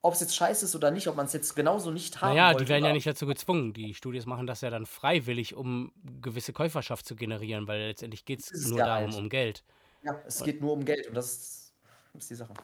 Ob 0.00 0.14
es 0.14 0.20
jetzt 0.20 0.34
scheiße 0.34 0.64
ist 0.64 0.74
oder 0.74 0.90
nicht, 0.90 1.08
ob 1.08 1.16
man 1.16 1.26
es 1.26 1.32
jetzt 1.32 1.54
genauso 1.54 1.90
nicht 1.90 2.22
haben 2.22 2.30
Naja, 2.30 2.50
die 2.50 2.60
wollte 2.60 2.68
werden 2.70 2.84
ja 2.84 2.92
nicht 2.92 3.06
dazu 3.06 3.26
gezwungen. 3.26 3.72
Die 3.72 3.94
Studios 3.94 4.26
machen 4.26 4.46
das 4.46 4.62
ja 4.62 4.70
dann 4.70 4.86
freiwillig, 4.86 5.54
um 5.54 5.92
gewisse 6.22 6.52
Käuferschaft 6.52 7.04
zu 7.04 7.14
generieren, 7.14 7.68
weil 7.68 7.88
letztendlich 7.88 8.24
geht 8.24 8.40
es 8.40 8.68
nur 8.68 8.78
ja 8.78 8.86
darum, 8.86 9.10
halt. 9.10 9.20
um 9.20 9.28
Geld. 9.28 9.64
Ja, 10.02 10.18
es 10.24 10.42
geht 10.42 10.60
nur 10.60 10.72
um 10.72 10.84
Geld 10.84 11.08
und 11.08 11.14
das 11.14 11.32
ist, 11.32 11.74
ist 12.14 12.30
die 12.30 12.36
Sache. 12.36 12.54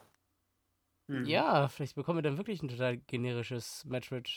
Hm. 1.07 1.25
Ja, 1.25 1.67
vielleicht 1.67 1.95
bekommen 1.95 2.17
wir 2.19 2.23
dann 2.23 2.37
wirklich 2.37 2.61
ein 2.63 2.69
total 2.69 2.97
generisches 2.97 3.83
Metroid 3.85 4.29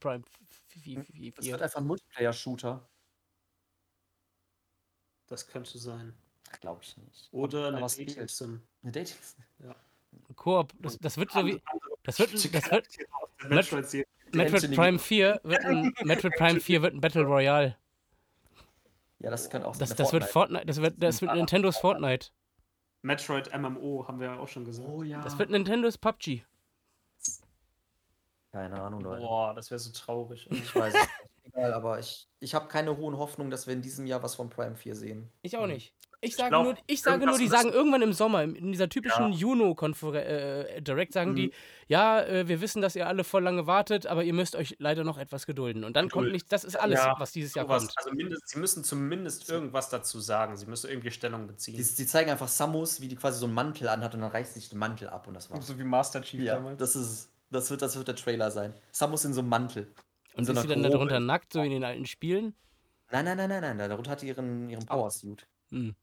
Prime 0.00 0.24
Es 1.38 1.46
wird 1.46 1.62
einfach 1.62 1.80
ein 1.80 1.86
Multiplayer-Shooter. 1.86 2.86
Das 5.28 5.46
könnte 5.46 5.78
sein. 5.78 6.14
Glaube 6.60 6.80
ich 6.82 6.96
nicht. 6.98 7.28
Oder 7.32 7.68
eine 7.68 7.84
es 7.84 7.96
Dating 7.96 8.14
fehlt. 8.14 8.30
Sim. 8.30 8.62
Eine 8.82 8.92
Dating. 8.92 9.16
Koop. 10.36 10.72
Das, 10.78 10.98
das 10.98 11.16
wird 11.16 11.32
so 11.32 11.44
wie. 11.46 11.60
Das 12.02 12.18
wird, 12.18 12.34
das 12.34 12.70
wird. 12.70 12.88
Metroid 13.48 13.94
Anthony- 14.64 14.76
Prime 14.76 14.98
4 14.98 15.40
wird 15.42 15.64
ein, 15.64 15.92
Metroid 16.02 16.34
Prime 16.36 16.60
4 16.60 16.82
wird 16.82 16.94
ein 16.94 17.00
Battle 17.00 17.22
Royale. 17.22 17.76
Ja, 19.20 19.30
das 19.30 19.48
könnte 19.48 19.66
auch 19.66 19.76
Das, 19.76 19.90
eine 19.90 19.96
das 19.96 20.12
wird 20.12 20.24
Fortnite, 20.24 20.66
das 20.66 20.80
wird, 20.82 21.02
das 21.02 21.22
wird 21.22 21.34
Nintendos 21.34 21.78
Fortnite. 21.78 22.28
Metroid 23.04 23.54
MMO 23.56 24.06
haben 24.08 24.18
wir 24.18 24.28
ja 24.28 24.38
auch 24.38 24.48
schon 24.48 24.64
gesagt. 24.64 24.88
Oh 24.88 25.02
ja. 25.02 25.20
Das 25.20 25.38
wird 25.38 25.50
Nintendos 25.50 25.98
PUBG. 25.98 26.42
Keine 28.50 28.80
Ahnung, 28.80 29.02
Leute. 29.02 29.20
Boah, 29.20 29.52
das 29.54 29.70
wäre 29.70 29.78
so 29.78 29.92
traurig. 29.92 30.48
Ich 30.50 30.74
weiß 30.74 30.94
es 30.94 31.00
nicht. 31.00 31.10
Egal, 31.44 31.74
aber 31.74 31.98
ich, 31.98 32.28
ich 32.40 32.54
habe 32.54 32.66
keine 32.68 32.96
hohen 32.96 33.18
Hoffnungen, 33.18 33.50
dass 33.50 33.66
wir 33.66 33.74
in 33.74 33.82
diesem 33.82 34.06
Jahr 34.06 34.22
was 34.22 34.34
von 34.34 34.48
Prime 34.48 34.74
4 34.74 34.96
sehen. 34.96 35.30
Ich 35.42 35.56
auch 35.56 35.66
nicht. 35.66 35.94
Ich 36.24 36.36
sage 36.36 36.50
glaub, 36.50 36.64
nur, 36.64 36.74
ich 36.86 37.02
sage 37.02 37.26
nur, 37.26 37.38
die 37.38 37.48
sagen 37.48 37.70
irgendwann 37.70 38.02
im 38.02 38.12
Sommer, 38.12 38.42
in 38.42 38.72
dieser 38.72 38.88
typischen 38.88 39.32
Juno-Konferenz, 39.32 40.26
äh, 40.26 40.82
Direct 40.82 41.12
sagen 41.12 41.34
die, 41.34 41.52
ja, 41.86 42.22
äh, 42.22 42.48
wir 42.48 42.60
wissen, 42.60 42.80
dass 42.82 42.96
ihr 42.96 43.06
alle 43.06 43.24
voll 43.24 43.42
lange 43.42 43.66
wartet, 43.66 44.06
aber 44.06 44.24
ihr 44.24 44.32
müsst 44.32 44.56
euch 44.56 44.76
leider 44.78 45.04
noch 45.04 45.18
etwas 45.18 45.46
gedulden. 45.46 45.84
Und 45.84 45.96
dann 45.96 46.08
kommt 46.08 46.24
Geduld. 46.24 46.32
nicht, 46.32 46.52
das 46.52 46.64
ist 46.64 46.76
alles, 46.76 47.00
Ja, 47.00 47.14
was 47.18 47.32
dieses 47.32 47.54
Jahr 47.54 47.66
kommt. 47.66 47.92
Also 47.96 48.10
mindest, 48.12 48.48
sie 48.48 48.58
müssen 48.58 48.84
zumindest 48.84 49.48
irgendwas 49.48 49.90
dazu 49.90 50.20
sagen. 50.20 50.56
Sie 50.56 50.66
müssen 50.66 50.88
irgendwie 50.90 51.10
Stellung 51.10 51.46
beziehen. 51.46 51.76
Die, 51.76 51.82
die 51.82 52.06
zeigen 52.06 52.30
einfach 52.30 52.48
Samus, 52.48 53.00
wie 53.00 53.08
die 53.08 53.16
quasi 53.16 53.38
so 53.38 53.46
einen 53.46 53.54
Mantel 53.54 53.88
anhat 53.88 54.14
und 54.14 54.22
dann 54.22 54.30
reißt 54.30 54.54
sich 54.54 54.68
den 54.68 54.78
Mantel 54.78 55.08
ab 55.08 55.28
und 55.28 55.34
das 55.34 55.50
war's. 55.50 55.66
so 55.66 55.78
wie 55.78 55.84
Master 55.84 56.22
Chief 56.22 56.40
Ja, 56.40 56.58
das 56.76 56.96
ist 56.96 57.30
das 57.54 57.70
wird, 57.70 57.82
das 57.82 57.96
wird 57.96 58.08
der 58.08 58.16
Trailer 58.16 58.50
sein. 58.50 58.74
Samus 58.90 59.24
in 59.24 59.32
so 59.32 59.40
einem 59.40 59.50
Mantel. 59.50 59.92
Und 60.34 60.44
so 60.44 60.52
ist 60.52 60.62
sie 60.62 60.68
dann 60.68 60.82
darunter 60.82 61.20
nackt, 61.20 61.52
so 61.52 61.60
in 61.62 61.70
den 61.70 61.84
alten 61.84 62.06
Spielen? 62.06 62.54
Nein, 63.10 63.24
nein, 63.24 63.36
nein, 63.36 63.48
nein, 63.48 63.76
nein. 63.76 63.88
Darunter 63.88 64.10
hat 64.10 64.22
die 64.22 64.26
ihren, 64.28 64.68
ihren 64.68 64.84
Power-Suit. 64.84 65.46
Hm. 65.70 65.94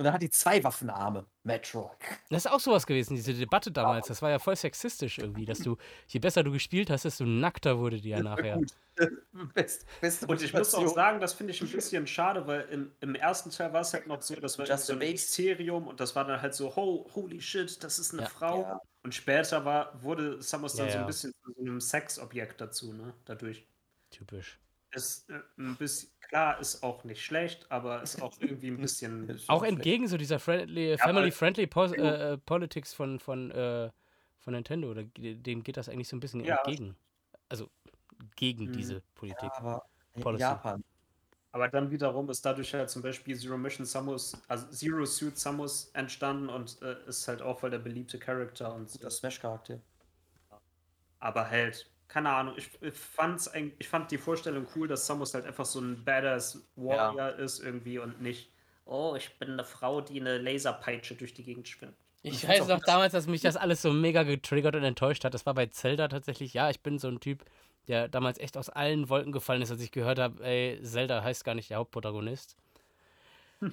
Und 0.00 0.04
dann 0.04 0.14
hat 0.14 0.22
die 0.22 0.30
zwei 0.30 0.64
Waffenarme. 0.64 1.26
Metroid. 1.42 1.90
Das 2.30 2.46
ist 2.46 2.50
auch 2.50 2.58
sowas 2.58 2.86
gewesen, 2.86 3.16
diese 3.16 3.34
Debatte 3.34 3.70
damals. 3.70 4.06
Das 4.06 4.22
war 4.22 4.30
ja 4.30 4.38
voll 4.38 4.56
sexistisch 4.56 5.18
irgendwie, 5.18 5.44
dass 5.44 5.58
du, 5.58 5.76
je 6.08 6.20
besser 6.20 6.42
du 6.42 6.52
gespielt 6.52 6.88
hast, 6.88 7.04
desto 7.04 7.26
nackter 7.26 7.78
wurde 7.78 8.00
die 8.00 8.08
ja 8.08 8.22
nachher. 8.22 8.58
Best, 9.54 9.84
beste 10.00 10.26
Und 10.26 10.40
ich 10.40 10.54
muss 10.54 10.74
auch 10.74 10.88
sagen, 10.94 11.20
das 11.20 11.34
finde 11.34 11.52
ich 11.52 11.60
ein 11.60 11.68
bisschen 11.68 12.06
schade, 12.06 12.46
weil 12.46 12.62
im, 12.70 12.92
im 13.00 13.14
ersten 13.14 13.50
Teil 13.50 13.74
war 13.74 13.82
es 13.82 13.92
halt 13.92 14.06
noch 14.06 14.22
so, 14.22 14.34
das 14.36 14.58
war 14.58 14.66
Just 14.66 14.86
so 14.86 14.94
ein. 14.94 15.00
Mysterium 15.00 15.86
und 15.86 16.00
das 16.00 16.16
war 16.16 16.24
dann 16.24 16.40
halt 16.40 16.54
so, 16.54 16.74
ho, 16.74 17.06
holy 17.14 17.38
shit, 17.42 17.84
das 17.84 17.98
ist 17.98 18.14
eine 18.14 18.22
Ja. 18.22 18.28
Frau. 18.30 18.62
Ja. 18.62 18.80
Und 19.02 19.14
später 19.14 19.66
war, 19.66 20.02
wurde 20.02 20.40
Samus 20.40 20.76
dann 20.76 20.86
Ja, 20.86 20.92
so 20.92 20.98
ein 21.00 21.06
bisschen 21.06 21.32
zu 21.34 21.52
so 21.52 21.60
einem 21.60 21.78
Sexobjekt 21.78 22.58
dazu, 22.58 22.94
ne? 22.94 23.12
Dadurch. 23.26 23.66
Typisch. 24.10 24.58
Ist 24.92 25.28
äh, 25.28 25.40
ein 25.58 25.76
bisschen, 25.76 26.10
klar, 26.30 26.60
ist 26.60 26.82
auch 26.82 27.04
nicht 27.04 27.22
schlecht, 27.22 27.70
aber 27.70 28.02
ist 28.02 28.22
auch 28.22 28.32
irgendwie 28.40 28.68
ein 28.68 28.78
bisschen. 28.78 29.38
Auch 29.48 29.62
entgegen 29.64 30.08
so 30.08 30.16
dieser 30.16 30.38
friendly, 30.38 30.96
family-friendly 30.96 31.66
Pos 31.66 31.92
äh, 31.92 32.32
äh, 32.34 32.38
Politics 32.38 32.94
von, 32.94 33.18
von, 33.18 33.50
äh, 33.50 33.90
von 34.38 34.54
Nintendo, 34.54 34.94
da, 34.94 35.02
dem 35.02 35.62
geht 35.62 35.76
das 35.76 35.88
eigentlich 35.88 36.08
so 36.08 36.16
ein 36.16 36.20
bisschen 36.20 36.44
Ja. 36.44 36.56
entgegen. 36.56 36.96
Also 37.48 37.68
gegen 38.36 38.66
Mhm. 38.66 38.72
diese 38.72 39.02
Politik. 39.14 39.50
Aber 39.56 39.82
in 40.14 40.22
Policy. 40.22 40.42
Japan. 40.44 40.84
Aber 41.52 41.68
dann 41.68 41.90
wiederum 41.90 42.30
ist 42.30 42.44
dadurch 42.46 42.72
halt 42.74 42.90
zum 42.90 43.02
Beispiel 43.02 43.36
Zero 43.36 43.58
Mission 43.58 43.84
Samus, 43.86 44.40
also 44.48 44.68
Zero 44.68 45.04
Suit 45.04 45.36
Samus 45.36 45.90
entstanden 45.94 46.48
und 46.48 46.80
äh, 46.82 46.96
ist 47.08 47.26
halt 47.28 47.42
auch 47.42 47.58
voll 47.60 47.70
der 47.70 47.80
beliebte 47.80 48.18
Charakter 48.18 48.72
und 48.74 48.90
Guter 48.92 49.10
Smash-Charakter. 49.10 49.80
Aber 51.20 51.48
halt, 51.50 51.90
keine 52.10 52.30
Ahnung, 52.30 52.54
ich, 52.56 52.68
ich, 52.82 52.92
fand's 52.92 53.50
ich 53.78 53.88
fand 53.88 54.10
die 54.10 54.18
Vorstellung 54.18 54.66
cool, 54.74 54.88
dass 54.88 55.06
Samus 55.06 55.32
halt 55.32 55.46
einfach 55.46 55.64
so 55.64 55.80
ein 55.80 56.04
Badass 56.04 56.60
Warrior 56.74 57.36
ist 57.36 57.60
irgendwie 57.60 58.00
und 58.00 58.20
nicht, 58.20 58.50
oh, 58.84 59.14
ich 59.16 59.38
bin 59.38 59.52
eine 59.52 59.64
Frau, 59.64 60.00
die 60.00 60.20
eine 60.20 60.38
Laserpeitsche 60.38 61.14
durch 61.14 61.34
die 61.34 61.44
Gegend 61.44 61.68
schwimmt. 61.68 61.94
Ich 62.22 62.46
weiß 62.46 62.66
noch 62.66 62.80
damals, 62.80 63.12
dass 63.12 63.28
mich 63.28 63.40
das 63.40 63.56
alles 63.56 63.80
so 63.80 63.92
mega 63.92 64.24
getriggert 64.24 64.74
und 64.74 64.82
enttäuscht 64.82 65.24
hat. 65.24 65.32
Das 65.32 65.46
war 65.46 65.54
bei 65.54 65.66
Zelda 65.66 66.08
tatsächlich. 66.08 66.52
Ja, 66.52 66.68
ich 66.68 66.80
bin 66.80 66.98
so 66.98 67.08
ein 67.08 67.20
Typ, 67.20 67.44
der 67.88 68.08
damals 68.08 68.38
echt 68.38 68.58
aus 68.58 68.68
allen 68.68 69.08
Wolken 69.08 69.32
gefallen 69.32 69.62
ist, 69.62 69.70
als 69.70 69.80
ich 69.80 69.92
gehört 69.92 70.18
habe, 70.18 70.44
ey, 70.44 70.82
Zelda 70.82 71.22
heißt 71.22 71.44
gar 71.44 71.54
nicht 71.54 71.70
der 71.70 71.78
Hauptprotagonist. 71.78 72.56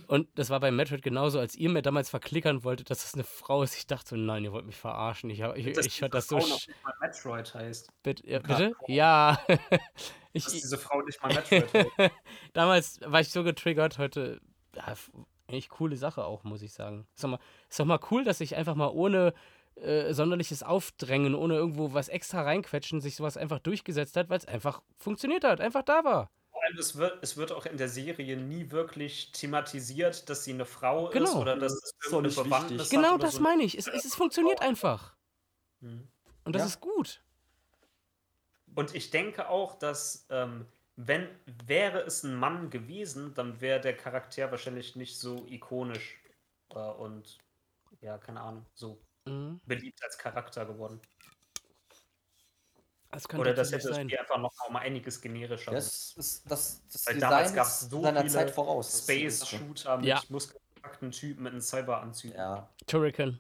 Und 0.08 0.28
das 0.36 0.50
war 0.50 0.60
bei 0.60 0.70
Metroid 0.70 1.02
genauso, 1.02 1.40
als 1.40 1.56
ihr 1.56 1.70
mir 1.70 1.82
damals 1.82 2.10
verklickern 2.10 2.64
wolltet, 2.64 2.90
dass 2.90 3.04
das 3.04 3.14
eine 3.14 3.24
Frau 3.24 3.64
ist. 3.64 3.76
Ich 3.78 3.88
dachte 3.88 4.10
so, 4.10 4.16
nein, 4.18 4.44
ihr 4.44 4.52
wollt 4.52 4.66
mich 4.66 4.76
verarschen. 4.76 5.30
Ich, 5.30 5.40
ich, 5.40 5.74
Dass 5.74 5.86
ich 5.86 6.00
fand 6.00 6.14
das 6.14 6.28
so. 6.28 6.40
Frau 6.40 6.48
noch 6.48 6.68
nicht 6.68 6.84
mal 6.84 6.94
Metroid 7.00 7.54
heißt. 7.54 7.90
Bitte? 8.04 8.30
Ja, 8.30 8.40
bitte? 8.40 8.76
ja. 8.88 9.40
ich, 10.34 10.44
Dass 10.44 10.54
diese 10.54 10.78
Frau 10.78 11.02
nicht 11.02 11.22
mal 11.22 11.34
Metroid 11.34 11.74
heißt. 11.74 12.14
damals 12.54 13.00
war 13.06 13.22
ich 13.22 13.30
so 13.30 13.44
getriggert, 13.44 13.98
heute. 13.98 14.42
Ja, 14.76 14.94
eigentlich 15.48 15.70
coole 15.70 15.96
Sache 15.96 16.26
auch, 16.26 16.44
muss 16.44 16.62
ich 16.62 16.74
sagen. 16.74 17.08
Ist 17.16 17.24
doch 17.24 17.30
mal, 17.30 17.40
ist 17.70 17.80
doch 17.80 17.86
mal 17.86 18.00
cool, 18.12 18.26
dass 18.26 18.40
sich 18.40 18.56
einfach 18.58 18.76
mal 18.76 18.90
ohne 18.90 19.34
äh, 19.76 20.14
sonderliches 20.14 20.64
Aufdrängen, 20.64 21.36
ohne 21.36 21.56
irgendwo 21.56 21.94
was 21.94 22.10
extra 22.10 22.42
reinquetschen, 22.42 23.00
sich 23.00 23.16
sowas 23.16 23.38
einfach 23.38 23.60
durchgesetzt 23.60 24.18
hat, 24.18 24.30
weil 24.30 24.40
es 24.40 24.46
einfach 24.46 24.82
funktioniert 24.98 25.44
hat, 25.44 25.62
einfach 25.62 25.84
da 25.84 26.04
war. 26.04 26.30
Allem, 26.68 26.78
es 26.80 26.96
wird, 26.98 27.24
es 27.24 27.38
wird 27.38 27.52
auch 27.52 27.66
in 27.66 27.78
der 27.78 27.90
Serie 27.90 28.38
nie 28.38 28.72
wirklich 28.72 29.32
thematisiert, 29.32 30.30
dass 30.30 30.44
sie 30.44 30.54
eine 30.54 30.66
Frau 30.66 31.08
ist 31.10 31.14
Genau. 31.14 31.42
oder 31.42 31.58
dass 31.58 31.74
es 31.74 31.84
Ist 31.84 31.96
doch 32.12 32.22
irgendeine 32.24 32.28
nicht 32.28 32.44
Bewandtnis 32.44 32.82
wichtig. 32.82 32.98
hat 32.98 33.04
Genau 33.04 33.18
das 33.18 33.36
so. 33.36 33.42
meine 33.42 33.64
ich. 33.64 33.78
Es, 33.78 33.88
es, 33.88 34.06
es 34.06 34.16
funktioniert 34.16 34.62
einfach. 34.62 35.16
Mhm. 35.82 36.08
Und 36.46 36.54
das 36.56 36.62
Ja. 36.64 36.68
ist 36.68 36.80
gut. 36.82 37.24
Und 38.76 38.94
ich 38.96 39.10
denke 39.10 39.50
auch, 39.50 39.80
dass 39.80 40.26
ähm, 40.30 40.68
wenn 40.96 41.30
wäre 41.66 42.02
es 42.02 42.24
ein 42.24 42.36
Mann 42.36 42.70
gewesen, 42.70 43.34
dann 43.34 43.62
wäre 43.62 43.80
der 43.82 43.96
Charakter 43.96 44.52
wahrscheinlich 44.52 44.96
nicht 44.96 45.20
so 45.20 45.46
ikonisch 45.48 46.20
äh, 46.74 46.80
und 46.80 47.38
ja, 48.02 48.18
keine 48.18 48.42
Ahnung, 48.42 48.66
so 48.74 49.02
Mhm. 49.26 49.60
beliebt 49.66 50.02
als 50.04 50.18
Charakter 50.18 50.66
geworden. 50.66 51.02
Das 53.12 53.30
Oder 53.34 53.54
das 53.54 53.72
hätte 53.72 53.88
das 53.88 53.96
sein. 53.96 54.10
Spiel 54.10 54.20
einfach 54.20 54.38
noch 54.38 54.52
mal 54.60 54.66
um 54.68 54.76
einiges 54.76 55.22
generischer. 55.22 55.72
Das 55.72 56.14
ist 56.18 56.44
das, 56.50 56.82
das 56.92 57.08
Weil 57.08 57.14
Design 57.16 57.30
damals 57.30 57.54
gab's 57.54 57.82
ist 57.84 57.90
so 57.92 58.04
viele 58.04 58.28
Zeit 58.28 58.52
voraus. 58.52 58.88
Das 58.92 59.06
das 59.06 59.40
so. 59.40 59.46
Space-Shooter 59.46 59.98
mit 59.98 60.06
Ja. 60.06 60.22
muskelbepackten 60.30 61.12
Typen 61.12 61.44
mit 61.44 61.54
einem 61.54 61.62
Cyberanzug. 61.62 62.34
Ja, 62.36 62.70
Turrican. 62.86 63.40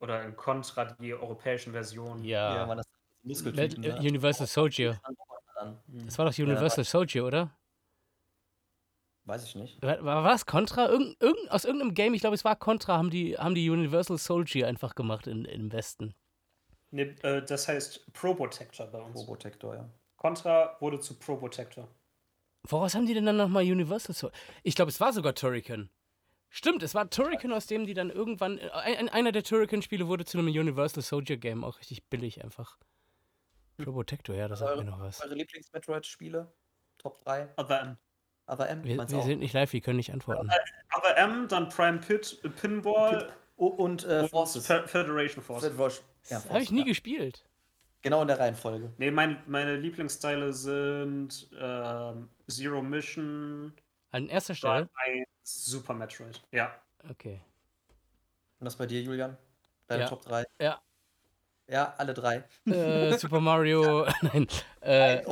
Oder 0.00 0.24
in 0.24 0.34
Contra 0.34 0.86
die 0.98 1.14
europäischen 1.14 1.72
Versionen. 1.72 2.24
ja, 2.24 2.56
Ja. 2.56 2.66
man 2.66 2.78
das 2.78 2.86
Muskeltypen. 3.22 3.82
ne? 3.82 3.98
Universal 3.98 4.46
Soldier. 4.46 5.00
Mhm. 5.86 6.06
Das 6.06 6.18
war 6.18 6.24
doch 6.24 6.36
Universal 6.38 6.84
Soldier, 6.84 7.24
oder? 7.26 7.50
weiß 9.24 9.44
ich 9.44 9.54
nicht. 9.54 9.80
War, 9.82 10.04
war 10.04 10.24
war 10.24 10.32
das 10.32 10.44
Contra? 10.46 10.88
Irgend, 10.88 11.20
irgend, 11.22 11.50
aus 11.52 11.64
irgendeinem 11.64 11.94
Game, 11.94 12.14
ich 12.14 12.20
glaube, 12.20 12.34
es 12.34 12.44
war 12.44 12.56
Contra, 12.56 12.96
haben 12.96 13.10
die, 13.10 13.38
haben 13.38 13.54
die 13.54 13.70
Universal 13.70 14.18
Soldier 14.18 14.66
einfach 14.66 14.96
gemacht 14.96 15.26
in, 15.28 15.44
im 15.44 15.70
Westen. 15.72 16.14
Nee, 16.90 17.14
äh, 17.22 17.42
das 17.42 17.68
heißt 17.68 18.12
Probotector 18.12 18.86
bei 18.88 18.98
uns. 19.00 19.14
Probotector, 19.14 19.74
ja. 19.74 19.88
Contra 20.16 20.76
wurde 20.80 21.00
zu 21.00 21.14
Probotector. 21.18 21.88
Woraus 22.68 22.94
haben 22.94 23.06
die 23.06 23.14
denn 23.14 23.24
dann 23.26 23.36
nochmal 23.36 23.62
Universal 23.64 24.14
Soldier? 24.14 24.38
Ich 24.62 24.74
glaube, 24.74 24.90
es 24.90 25.00
war 25.00 25.12
sogar 25.12 25.34
Turrican. 25.34 25.88
Stimmt, 26.50 26.82
es 26.82 26.94
war 26.94 27.08
Turrican, 27.08 27.52
aus 27.52 27.66
dem 27.66 27.86
die 27.86 27.94
dann 27.94 28.10
irgendwann. 28.10 28.58
Ein, 28.58 28.96
ein- 28.96 29.08
einer 29.08 29.32
der 29.32 29.44
Turrican-Spiele 29.44 30.08
wurde 30.08 30.24
zu 30.24 30.36
einem 30.38 30.48
Universal 30.48 31.02
Soldier 31.02 31.36
Game, 31.36 31.64
auch 31.64 31.78
richtig 31.78 32.04
billig 32.08 32.42
einfach. 32.44 32.76
Probotector, 33.78 34.34
ja, 34.34 34.48
das 34.48 34.58
sagt 34.58 34.76
mir 34.76 34.84
noch 34.84 34.98
was. 35.00 35.22
Eure 35.22 35.34
Lieblings-Metroid-Spiele? 35.36 36.52
Top 36.98 37.24
3? 37.24 37.48
Aber 37.56 37.80
M. 37.80 37.96
Aber 38.46 38.68
M, 38.68 38.84
Wir, 38.84 38.98
wir 38.98 39.22
sind 39.22 39.38
nicht 39.38 39.54
live, 39.54 39.72
wir 39.72 39.80
können 39.80 39.96
nicht 39.96 40.12
antworten. 40.12 40.50
Aber 40.90 41.16
M, 41.16 41.46
dann 41.48 41.68
Prime 41.68 41.98
Pit, 41.98 42.40
äh, 42.44 42.48
Pinball 42.50 43.32
und 43.66 44.04
äh, 44.06 44.20
und 44.20 44.28
Forces. 44.30 44.66
Fe- 44.66 44.86
Federation 44.86 45.42
Force. 45.42 45.64
Federation- 45.64 46.04
Ja, 46.28 46.36
Das 46.36 46.44
habe 46.48 46.58
ich 46.58 46.68
Forces, 46.68 46.70
nie 46.72 46.78
ja. 46.80 46.84
gespielt. 46.86 47.44
Genau 48.02 48.22
in 48.22 48.28
der 48.28 48.38
Reihenfolge. 48.38 48.92
Nee, 48.96 49.10
mein, 49.10 49.42
meine 49.46 49.76
Lieblingsteile 49.76 50.52
sind 50.54 51.48
ähm, 51.60 52.30
Zero 52.48 52.80
Mission, 52.82 53.74
An 54.10 54.28
erster 54.28 54.54
Stelle? 54.54 54.86
Drive 54.86 54.88
1, 55.16 55.28
Super 55.42 55.92
Metroid. 55.94 56.40
Ja. 56.50 56.74
Okay. 57.10 57.40
Und 58.58 58.64
das 58.64 58.76
bei 58.76 58.86
dir, 58.86 59.02
Julian? 59.02 59.36
Deine 59.86 60.02
Ja. 60.04 60.08
Top 60.08 60.22
3? 60.22 60.44
Ja. 60.60 60.80
Ja, 61.68 61.94
alle 61.98 62.14
drei. 62.14 62.42
Äh, 62.66 63.16
Super 63.18 63.40
Mario. 63.40 64.06
Nein. 64.22 64.48
Äh, 64.80 65.22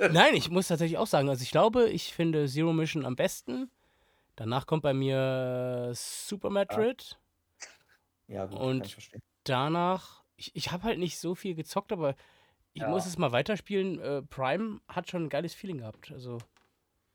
nein, 0.10 0.34
ich 0.34 0.50
muss 0.50 0.66
tatsächlich 0.68 0.98
auch 0.98 1.06
sagen, 1.06 1.28
also 1.28 1.42
ich 1.42 1.50
glaube, 1.52 1.88
ich 1.90 2.12
finde 2.14 2.48
Zero 2.48 2.72
Mission 2.72 3.04
am 3.06 3.14
besten. 3.14 3.70
Danach 4.36 4.66
kommt 4.66 4.82
bei 4.82 4.94
mir 4.94 5.90
Super 5.94 6.50
Metroid. 6.50 7.02
ja, 7.10 7.16
gut, 8.46 8.58
Und- 8.58 8.78
kann 8.80 8.86
ich 8.86 8.94
verstehen. 8.94 9.22
Danach, 9.44 10.22
ich, 10.36 10.54
ich 10.54 10.70
habe 10.70 10.84
halt 10.84 10.98
nicht 10.98 11.18
so 11.18 11.34
viel 11.34 11.54
gezockt, 11.54 11.92
aber 11.92 12.14
ich 12.72 12.82
Ja. 12.82 12.88
muss 12.88 13.06
es 13.06 13.18
mal 13.18 13.32
weiterspielen. 13.32 13.98
Äh, 14.00 14.22
Prime 14.22 14.80
hat 14.88 15.08
schon 15.10 15.24
ein 15.24 15.28
geiles 15.28 15.54
Feeling 15.54 15.78
gehabt. 15.78 16.10
Also 16.12 16.38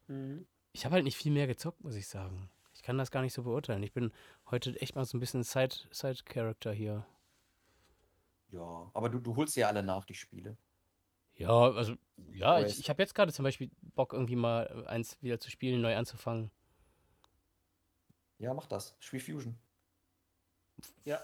Mhm. 0.07 0.45
ich 0.73 0.85
habe 0.85 0.95
halt 0.95 1.03
nicht 1.05 1.17
viel 1.17 1.31
mehr 1.31 1.47
gezockt, 1.47 1.81
muss 1.83 1.95
ich 1.95 2.07
sagen. 2.07 2.49
Ich 2.73 2.81
kann 2.83 2.97
das 2.97 3.11
gar 3.11 3.21
nicht 3.21 3.33
so 3.33 3.43
beurteilen. 3.43 3.83
Ich 3.83 3.93
bin 3.93 4.11
heute 4.51 4.79
echt 4.81 4.95
mal 4.95 5.05
so 5.05 5.15
ein 5.17 5.19
bisschen 5.21 5.43
Side- 5.43 5.87
Side-Character 5.91 6.73
hier. 6.73 7.05
Ja, 8.51 8.89
aber 8.93 9.09
du, 9.09 9.19
du 9.19 9.35
holst 9.35 9.55
ja 9.55 9.67
alle 9.67 9.81
nach, 9.83 10.05
die 10.05 10.13
Spiele. 10.13 10.57
Ja, 11.35 11.49
also, 11.49 11.95
ja, 12.31 12.59
ich, 12.65 12.79
ich 12.79 12.89
habe 12.89 13.01
jetzt 13.01 13.13
gerade 13.15 13.33
zum 13.33 13.43
Beispiel 13.43 13.69
Bock, 13.81 14.13
irgendwie 14.13 14.35
mal 14.37 14.85
eins 14.87 15.17
wieder 15.21 15.39
zu 15.39 15.49
spielen, 15.51 15.81
neu 15.81 15.95
anzufangen. 15.95 16.49
Ja, 18.39 18.53
mach 18.53 18.67
das. 18.67 18.95
Spiel 18.99 19.19
Fusion. 19.19 19.57
Ja. 21.03 21.21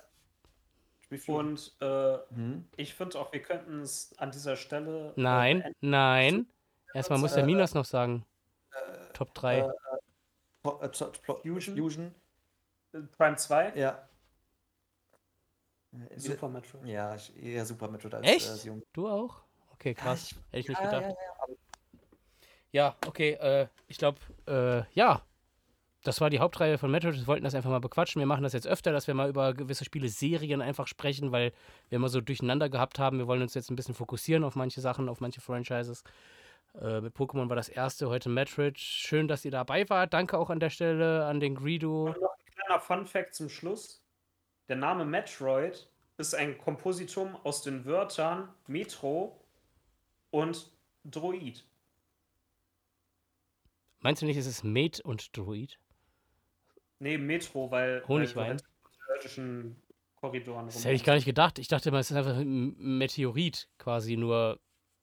Und 1.28 1.76
äh, 1.82 2.18
Mhm. 2.30 2.68
ich 2.78 2.94
finde 2.94 3.20
auch, 3.20 3.34
wir 3.34 3.42
könnten 3.42 3.82
es 3.82 4.18
an 4.18 4.32
dieser 4.32 4.56
Stelle. 4.56 5.10
äh, 5.10 5.14
Nein, 5.22 5.60
beenden. 5.62 5.78
nein. 5.82 6.48
Erstmal 6.94 7.20
muss 7.20 7.34
der 7.34 7.44
äh, 7.44 7.46
Minas 7.46 7.74
noch 7.74 7.86
sagen. 7.86 8.26
Äh, 8.72 9.12
Top 9.14 9.34
3. 9.34 9.60
äh, 9.60 9.68
äh, 10.70 10.90
Fusion? 11.44 11.78
Fusion. 11.78 12.16
Äh, 12.94 13.00
Prime 13.18 13.36
2, 13.36 13.74
Ja. 13.76 14.08
Äh, 16.10 16.20
Super 16.20 16.48
Metroid. 16.48 16.86
Ja, 16.86 17.16
ich, 17.16 17.36
eher 17.36 17.66
Super 17.66 17.90
Metroid 17.90 18.14
als 18.14 18.28
Echt? 18.28 18.66
Äh, 18.66 18.82
du 18.94 19.10
auch? 19.10 19.42
Okay, 19.74 19.94
krass. 19.94 20.32
ich- 20.32 20.38
Hätte 20.38 20.60
ich 20.60 20.68
nicht 20.70 20.80
ja, 20.80 20.86
gedacht. 20.86 21.02
ja, 21.04 21.10
ja, 21.10 21.56
Ja, 22.74 22.96
okay, 23.06 23.32
äh, 23.34 23.68
ich 23.88 23.98
glaube, 23.98 24.20
äh, 24.48 24.84
ja. 24.94 25.22
Das 26.04 26.20
war 26.20 26.32
die 26.32 26.40
Hauptreihe 26.40 26.80
von 26.80 26.90
Metroid. 26.90 27.16
Wir 27.16 27.28
wollten 27.28 27.44
das 27.44 27.54
einfach 27.54 27.70
mal 27.70 27.80
bequatschen. 27.80 28.20
Wir 28.20 28.26
machen 28.26 28.44
das 28.44 28.54
jetzt 28.54 28.68
öfter, 28.68 28.92
dass 28.92 29.06
wir 29.06 29.14
mal 29.14 29.30
über 29.30 29.54
gewisse 29.54 29.86
Spiele, 29.86 30.10
Serien 30.10 30.62
einfach 30.62 30.88
sprechen, 30.88 31.32
weil 31.32 31.54
wir 31.90 31.98
immer 31.98 32.10
so 32.10 32.22
durcheinander 32.22 32.70
gehabt 32.70 32.98
haben. 32.98 33.20
Wir 33.20 33.28
wollen 33.28 33.44
uns 33.44 33.54
jetzt 33.54 33.70
ein 33.70 33.76
bisschen 33.76 33.94
fokussieren 33.94 34.44
auf 34.44 34.56
manche 34.56 34.82
Sachen, 34.82 35.10
auf 35.10 35.22
manche 35.22 35.42
Franchises. 35.42 36.04
Äh, 36.80 37.02
mit 37.02 37.16
Pokémon 37.16 37.50
war 37.50 37.56
das 37.56 37.70
erste, 37.70 38.10
heute 38.10 38.30
Metroid. 38.30 38.80
Schön, 38.80 39.28
dass 39.28 39.46
ihr 39.46 39.52
dabei 39.52 39.88
wart. 39.90 40.14
Danke 40.14 40.40
auch 40.40 40.50
an 40.50 40.60
der 40.60 40.72
Stelle 40.72 41.26
an 41.26 41.40
den 41.40 41.54
Greedo. 41.56 42.08
Und 42.08 42.22
noch 42.22 42.36
ein 42.38 42.52
kleiner 42.56 42.80
Fun-Fact 42.80 43.36
zum 43.36 43.50
Schluss: 43.50 44.04
Der 44.70 44.78
Name 44.78 45.06
Metroid 45.06 45.88
ist 46.18 46.34
ein 46.34 46.58
Kompositum 46.58 47.36
aus 47.44 47.62
den 47.62 47.86
Wörtern 47.86 48.50
Metro 48.68 49.40
und 50.32 50.72
Droid. 51.04 51.64
Meinst 54.00 54.24
du 54.24 54.26
nicht, 54.26 54.38
es 54.38 54.48
ist 54.48 54.64
Mate 54.64 55.04
und 55.04 55.38
Druid? 55.38 55.78
Nee, 57.02 57.18
Metro, 57.18 57.72
weil. 57.72 58.04
Honigwein. 58.08 58.62
Irdischen 59.16 59.76
Korridoren 60.16 60.68
Das 60.68 60.86
hätte 60.86 60.94
ich 60.94 61.04
gar 61.04 61.16
nicht 61.16 61.26
gedacht. 61.26 61.58
Ich 61.58 61.68
dachte 61.68 61.92
mal, 61.92 62.00
es 62.00 62.12
ist 62.12 62.18
einfach 62.18 62.38
ein 62.38 62.76
Meteorit 62.78 63.68
quasi, 63.80 64.16
nur 64.16 64.60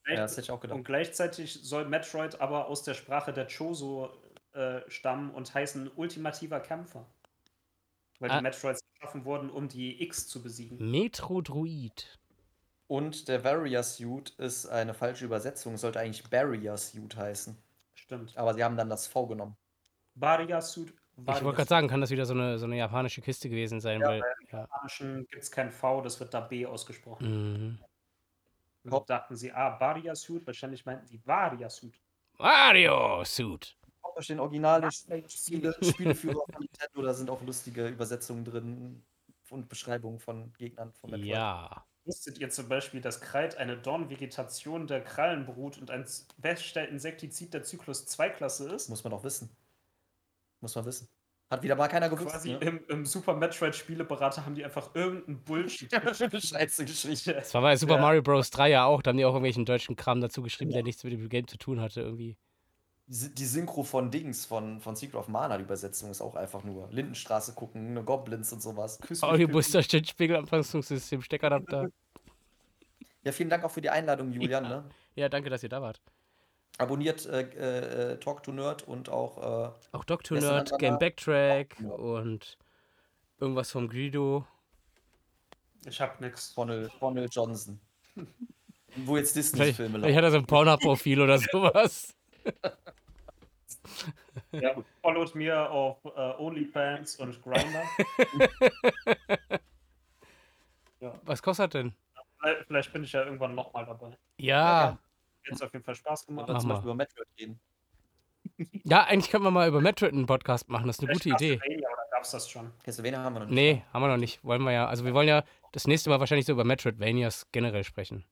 ja, 0.06 0.14
das 0.16 0.32
hätte 0.32 0.42
ich 0.42 0.50
auch 0.52 0.60
gedacht. 0.60 0.76
Und 0.76 0.84
gleichzeitig 0.84 1.60
soll 1.62 1.86
Metroid 1.86 2.40
aber 2.40 2.68
aus 2.68 2.84
der 2.84 2.94
Sprache 2.94 3.32
der 3.32 3.46
Choso 3.48 4.10
äh, 4.52 4.80
stammen 4.88 5.30
und 5.30 5.52
heißen 5.52 5.90
ultimativer 5.96 6.60
Kämpfer. 6.60 7.04
Weil 8.20 8.30
Ah. 8.30 8.36
die 8.38 8.44
Metroids 8.44 8.80
geschaffen 8.94 9.24
wurden, 9.24 9.50
um 9.50 9.68
die 9.68 10.00
X 10.02 10.28
zu 10.28 10.40
besiegen. 10.42 10.90
Metro-Druid. 10.90 12.18
Und 12.86 13.28
der 13.28 13.40
Barrier 13.40 13.82
Suit 13.82 14.30
ist 14.38 14.66
eine 14.66 14.94
falsche 14.94 15.24
Übersetzung, 15.24 15.76
sollte 15.76 16.00
eigentlich 16.00 16.22
Barrier 16.30 16.76
Suit 16.76 17.16
heißen. 17.16 17.56
Stimmt. 17.94 18.36
Aber 18.36 18.54
sie 18.54 18.64
haben 18.64 18.76
dann 18.76 18.88
das 18.88 19.06
V 19.08 19.26
genommen. 19.26 19.56
Varia 20.14 20.60
Suit. 20.60 20.94
Ich 21.20 21.44
wollte 21.44 21.56
gerade 21.56 21.68
sagen, 21.68 21.88
kann 21.88 22.00
das 22.00 22.10
wieder 22.10 22.26
so 22.26 22.34
eine, 22.34 22.58
so 22.58 22.66
eine 22.66 22.76
japanische 22.76 23.20
Kiste 23.20 23.48
gewesen 23.48 23.80
sein, 23.80 24.00
Ja, 24.00 24.08
weil. 24.08 24.22
Ja. 24.52 24.68
gibt 25.28 25.42
es 25.42 25.50
kein 25.50 25.72
V, 25.72 26.00
das 26.00 26.18
wird 26.20 26.32
da 26.32 26.40
B 26.40 26.64
ausgesprochen. 26.64 27.26
Mhm. 27.28 27.78
Und 28.84 28.92
dann 28.92 29.04
dachten 29.06 29.36
sie, 29.36 29.52
ah, 29.52 29.78
Varia 29.78 30.14
Suit, 30.14 30.46
wahrscheinlich 30.46 30.86
meinten 30.86 31.06
sie 31.06 31.20
Varia 31.24 31.68
Suit. 31.68 31.94
Mario 32.38 33.24
Suit. 33.24 33.76
Auch 34.02 34.14
da 34.14 34.22
stehen 34.22 34.40
originale 34.40 34.90
Spiele, 34.92 35.74
Spieleführer 35.82 36.44
von 36.50 36.60
Nintendo, 36.60 37.02
da 37.02 37.12
sind 37.12 37.28
auch 37.30 37.42
lustige 37.42 37.88
Übersetzungen 37.88 38.44
drin 38.44 39.02
und 39.50 39.68
Beschreibungen 39.68 40.20
von 40.20 40.52
Gegnern 40.54 40.92
von 40.92 41.10
Metroid. 41.10 41.28
Ja. 41.28 41.84
Wusstet 42.04 42.38
ihr 42.38 42.48
zum 42.48 42.68
Beispiel, 42.68 43.00
dass 43.00 43.20
Kreit 43.20 43.56
eine 43.58 43.76
Dornvegetation 43.76 44.86
der 44.86 45.02
Krallen 45.02 45.44
beruht 45.44 45.76
und 45.76 45.90
ein 45.90 46.06
Beststellinsektizid 46.38 47.52
der 47.52 47.64
Zyklus 47.64 48.06
2-Klasse 48.06 48.70
ist? 48.70 48.88
Muss 48.88 49.04
man 49.04 49.12
auch 49.12 49.24
wissen. 49.24 49.50
Muss 50.60 50.74
man 50.74 50.84
wissen. 50.84 51.08
Hat 51.50 51.62
wieder 51.62 51.76
mal 51.76 51.88
keiner 51.88 52.10
gewusst. 52.10 52.28
Quasi 52.28 52.50
Ne? 52.52 52.58
im, 52.58 52.80
im 52.88 53.06
Super 53.06 53.34
Metroid 53.34 53.74
Spieleberater 53.74 54.44
haben 54.44 54.54
die 54.54 54.64
einfach 54.64 54.94
irgendeinen 54.94 55.42
Bullshit. 55.44 55.90
Scheiße 56.42 56.84
geschrieben. 56.84 57.20
Das 57.38 57.54
war 57.54 57.62
bei 57.62 57.74
Super 57.76 57.94
Ja. 57.94 58.00
Mario 58.02 58.20
Bros. 58.22 58.50
3 58.50 58.68
ja 58.70 58.84
auch, 58.84 59.00
da 59.02 59.10
haben 59.10 59.16
die 59.16 59.24
auch 59.24 59.30
irgendwelchen 59.30 59.64
deutschen 59.64 59.96
Kram 59.96 60.20
dazu 60.20 60.42
geschrieben, 60.42 60.72
der 60.72 60.82
nichts 60.82 61.02
mit 61.04 61.14
dem 61.14 61.28
Game 61.30 61.48
zu 61.48 61.56
tun 61.56 61.80
hatte 61.80 62.02
irgendwie. 62.02 62.36
Die 63.06 63.14
Sy- 63.14 63.34
Die 63.34 63.46
Synchro 63.46 63.82
von 63.82 64.10
Dings, 64.10 64.44
von, 64.44 64.80
von 64.80 64.94
Secret 64.94 65.14
of 65.14 65.28
Mana, 65.28 65.56
die 65.56 65.64
Übersetzung 65.64 66.10
ist 66.10 66.20
auch 66.20 66.34
einfach 66.34 66.62
nur 66.64 66.88
Lindenstraße 66.92 67.54
gucken, 67.54 67.94
ne 67.94 68.04
Goblins 68.04 68.52
und 68.52 68.60
sowas. 68.60 68.98
Küss 69.00 69.22
mich, 69.22 69.30
Audiobuster, 69.30 69.82
Spiegel, 69.82 70.36
Anpassungssystem, 70.36 71.22
Steckadapter. 71.22 71.88
Ja, 73.22 73.32
vielen 73.32 73.48
Dank 73.48 73.64
auch 73.64 73.70
für 73.70 73.80
die 73.80 73.88
Einladung, 73.88 74.30
Julian. 74.32 74.64
Ne? 74.64 74.84
Ja, 75.14 75.30
danke, 75.30 75.48
dass 75.48 75.62
ihr 75.62 75.70
da 75.70 75.80
wart. 75.80 76.02
Abonniert 76.78 77.26
äh, 77.26 78.12
äh, 78.12 78.18
Talk 78.20 78.42
to 78.44 78.52
Nerd 78.52 78.82
und 78.86 79.08
auch 79.08 79.36
äh, 79.38 79.70
Auch 79.96 80.04
ist 80.36 80.44
denn 80.44 80.50
Nerd, 80.54 80.78
Game? 80.78 80.98
Backtrack 80.98 81.76
Ja. 81.80 81.88
und 81.90 82.56
irgendwas 83.40 83.70
vom 83.72 83.88
Greedo. 83.88 84.46
Ich 85.86 86.00
hab 86.00 86.20
nix. 86.20 86.56
Ronald, 86.56 86.90
Ronald 87.00 87.34
Johnson. 87.34 87.80
Wo 89.04 89.16
jetzt 89.16 89.36
Disney-Filme 89.36 89.98
vielleicht 89.98 90.16
hat 90.16 90.24
er 90.24 90.30
so 90.30 90.38
ein 90.38 90.46
Porno-Profil 90.46 91.20
oder 91.20 91.38
sowas. 91.38 92.14
Ja, 94.52 94.74
followt 95.02 95.34
mir 95.34 95.70
auf 95.70 95.98
äh, 96.04 96.08
OnlyFans 96.38 97.16
und 97.16 97.42
Grindr. 97.42 97.82
Was 101.24 101.42
kostet 101.42 101.74
denn? 101.74 101.94
Vielleicht- 102.40 102.66
Vielleicht 102.66 102.92
bin 102.92 103.04
ich 103.04 103.12
ja 103.12 103.24
irgendwann 103.24 103.54
nochmal 103.54 103.84
dabei. 103.86 104.16
Ja, 104.38 104.98
Jetzt 105.50 105.62
auf 105.62 105.72
jeden 105.72 105.84
Fall 105.84 105.94
Spaß 105.94 106.26
gemacht. 106.26 106.48
Mach 106.48 106.58
zum 106.58 106.68
mal. 106.68 106.74
Beispiel 106.74 106.90
über 106.90 106.94
Metroid 106.96 107.28
reden. 107.38 107.60
ja, 108.84 109.04
eigentlich 109.04 109.30
könnten 109.30 109.46
wir 109.46 109.50
mal 109.50 109.68
über 109.68 109.80
Metroid 109.80 110.12
einen 110.12 110.26
Podcast 110.26 110.68
machen. 110.68 110.86
Das 110.86 110.96
ist 110.96 111.00
eine 111.00 111.08
Vielleicht 111.18 111.24
gute 111.24 111.44
Idee. 111.44 111.56
Castlevania, 111.58 111.88
Oder 111.88 112.10
gab's 112.10 112.30
das 112.30 112.50
schon? 112.50 112.72
Castlevania 112.82 113.22
haben 113.22 113.34
wir 113.34 113.40
noch 113.40 113.46
nicht. 113.46 113.54
Nee, 113.54 113.84
haben 113.92 114.02
wir 114.02 114.08
noch 114.08 114.16
nicht. 114.16 114.42
Wollen 114.44 114.62
wir 114.62 114.72
ja. 114.72 114.86
Also 114.86 115.04
wir 115.04 115.14
wollen 115.14 115.28
ja 115.28 115.44
das 115.72 115.86
nächste 115.86 116.10
Mal 116.10 116.20
wahrscheinlich 116.20 116.46
so 116.46 116.52
über 116.52 116.64
Metroidvanias 116.64 117.46
generell 117.52 117.84
sprechen. 117.84 118.24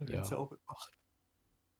Ja. 0.00 0.22
So. 0.24 0.56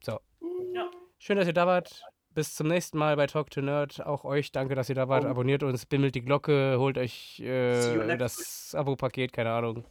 Ja. 0.00 0.90
Schön, 1.18 1.36
dass 1.36 1.46
ihr 1.46 1.52
da 1.52 1.66
wart. 1.66 2.02
Bis 2.30 2.54
zum 2.54 2.68
nächsten 2.68 2.98
Mal 2.98 3.16
bei 3.16 3.26
Talk 3.26 3.50
to 3.50 3.60
Nerd. 3.60 4.04
Auch 4.04 4.24
euch 4.24 4.52
danke, 4.52 4.74
dass 4.74 4.88
ihr 4.88 4.94
da 4.94 5.08
wart. 5.08 5.24
Oh. 5.24 5.28
Abonniert 5.28 5.62
uns, 5.62 5.86
bimmelt 5.86 6.14
die 6.14 6.22
Glocke, 6.22 6.76
holt 6.78 6.96
euch 6.98 7.40
äh, 7.40 8.16
das 8.16 8.74
Abo-Paket, 8.74 9.32
keine 9.32 9.50
Ahnung. 9.50 9.84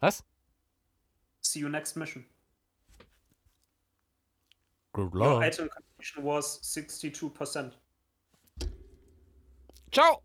Was? 0.00 0.24
See 1.40 1.60
you 1.60 1.68
next 1.68 1.96
mission. 1.96 2.26
Good 4.94 5.12
Your 5.12 5.42
item 5.42 5.68
completion 5.68 6.22
was 6.22 6.60
62%. 6.62 7.72
Ciao! 9.90 10.22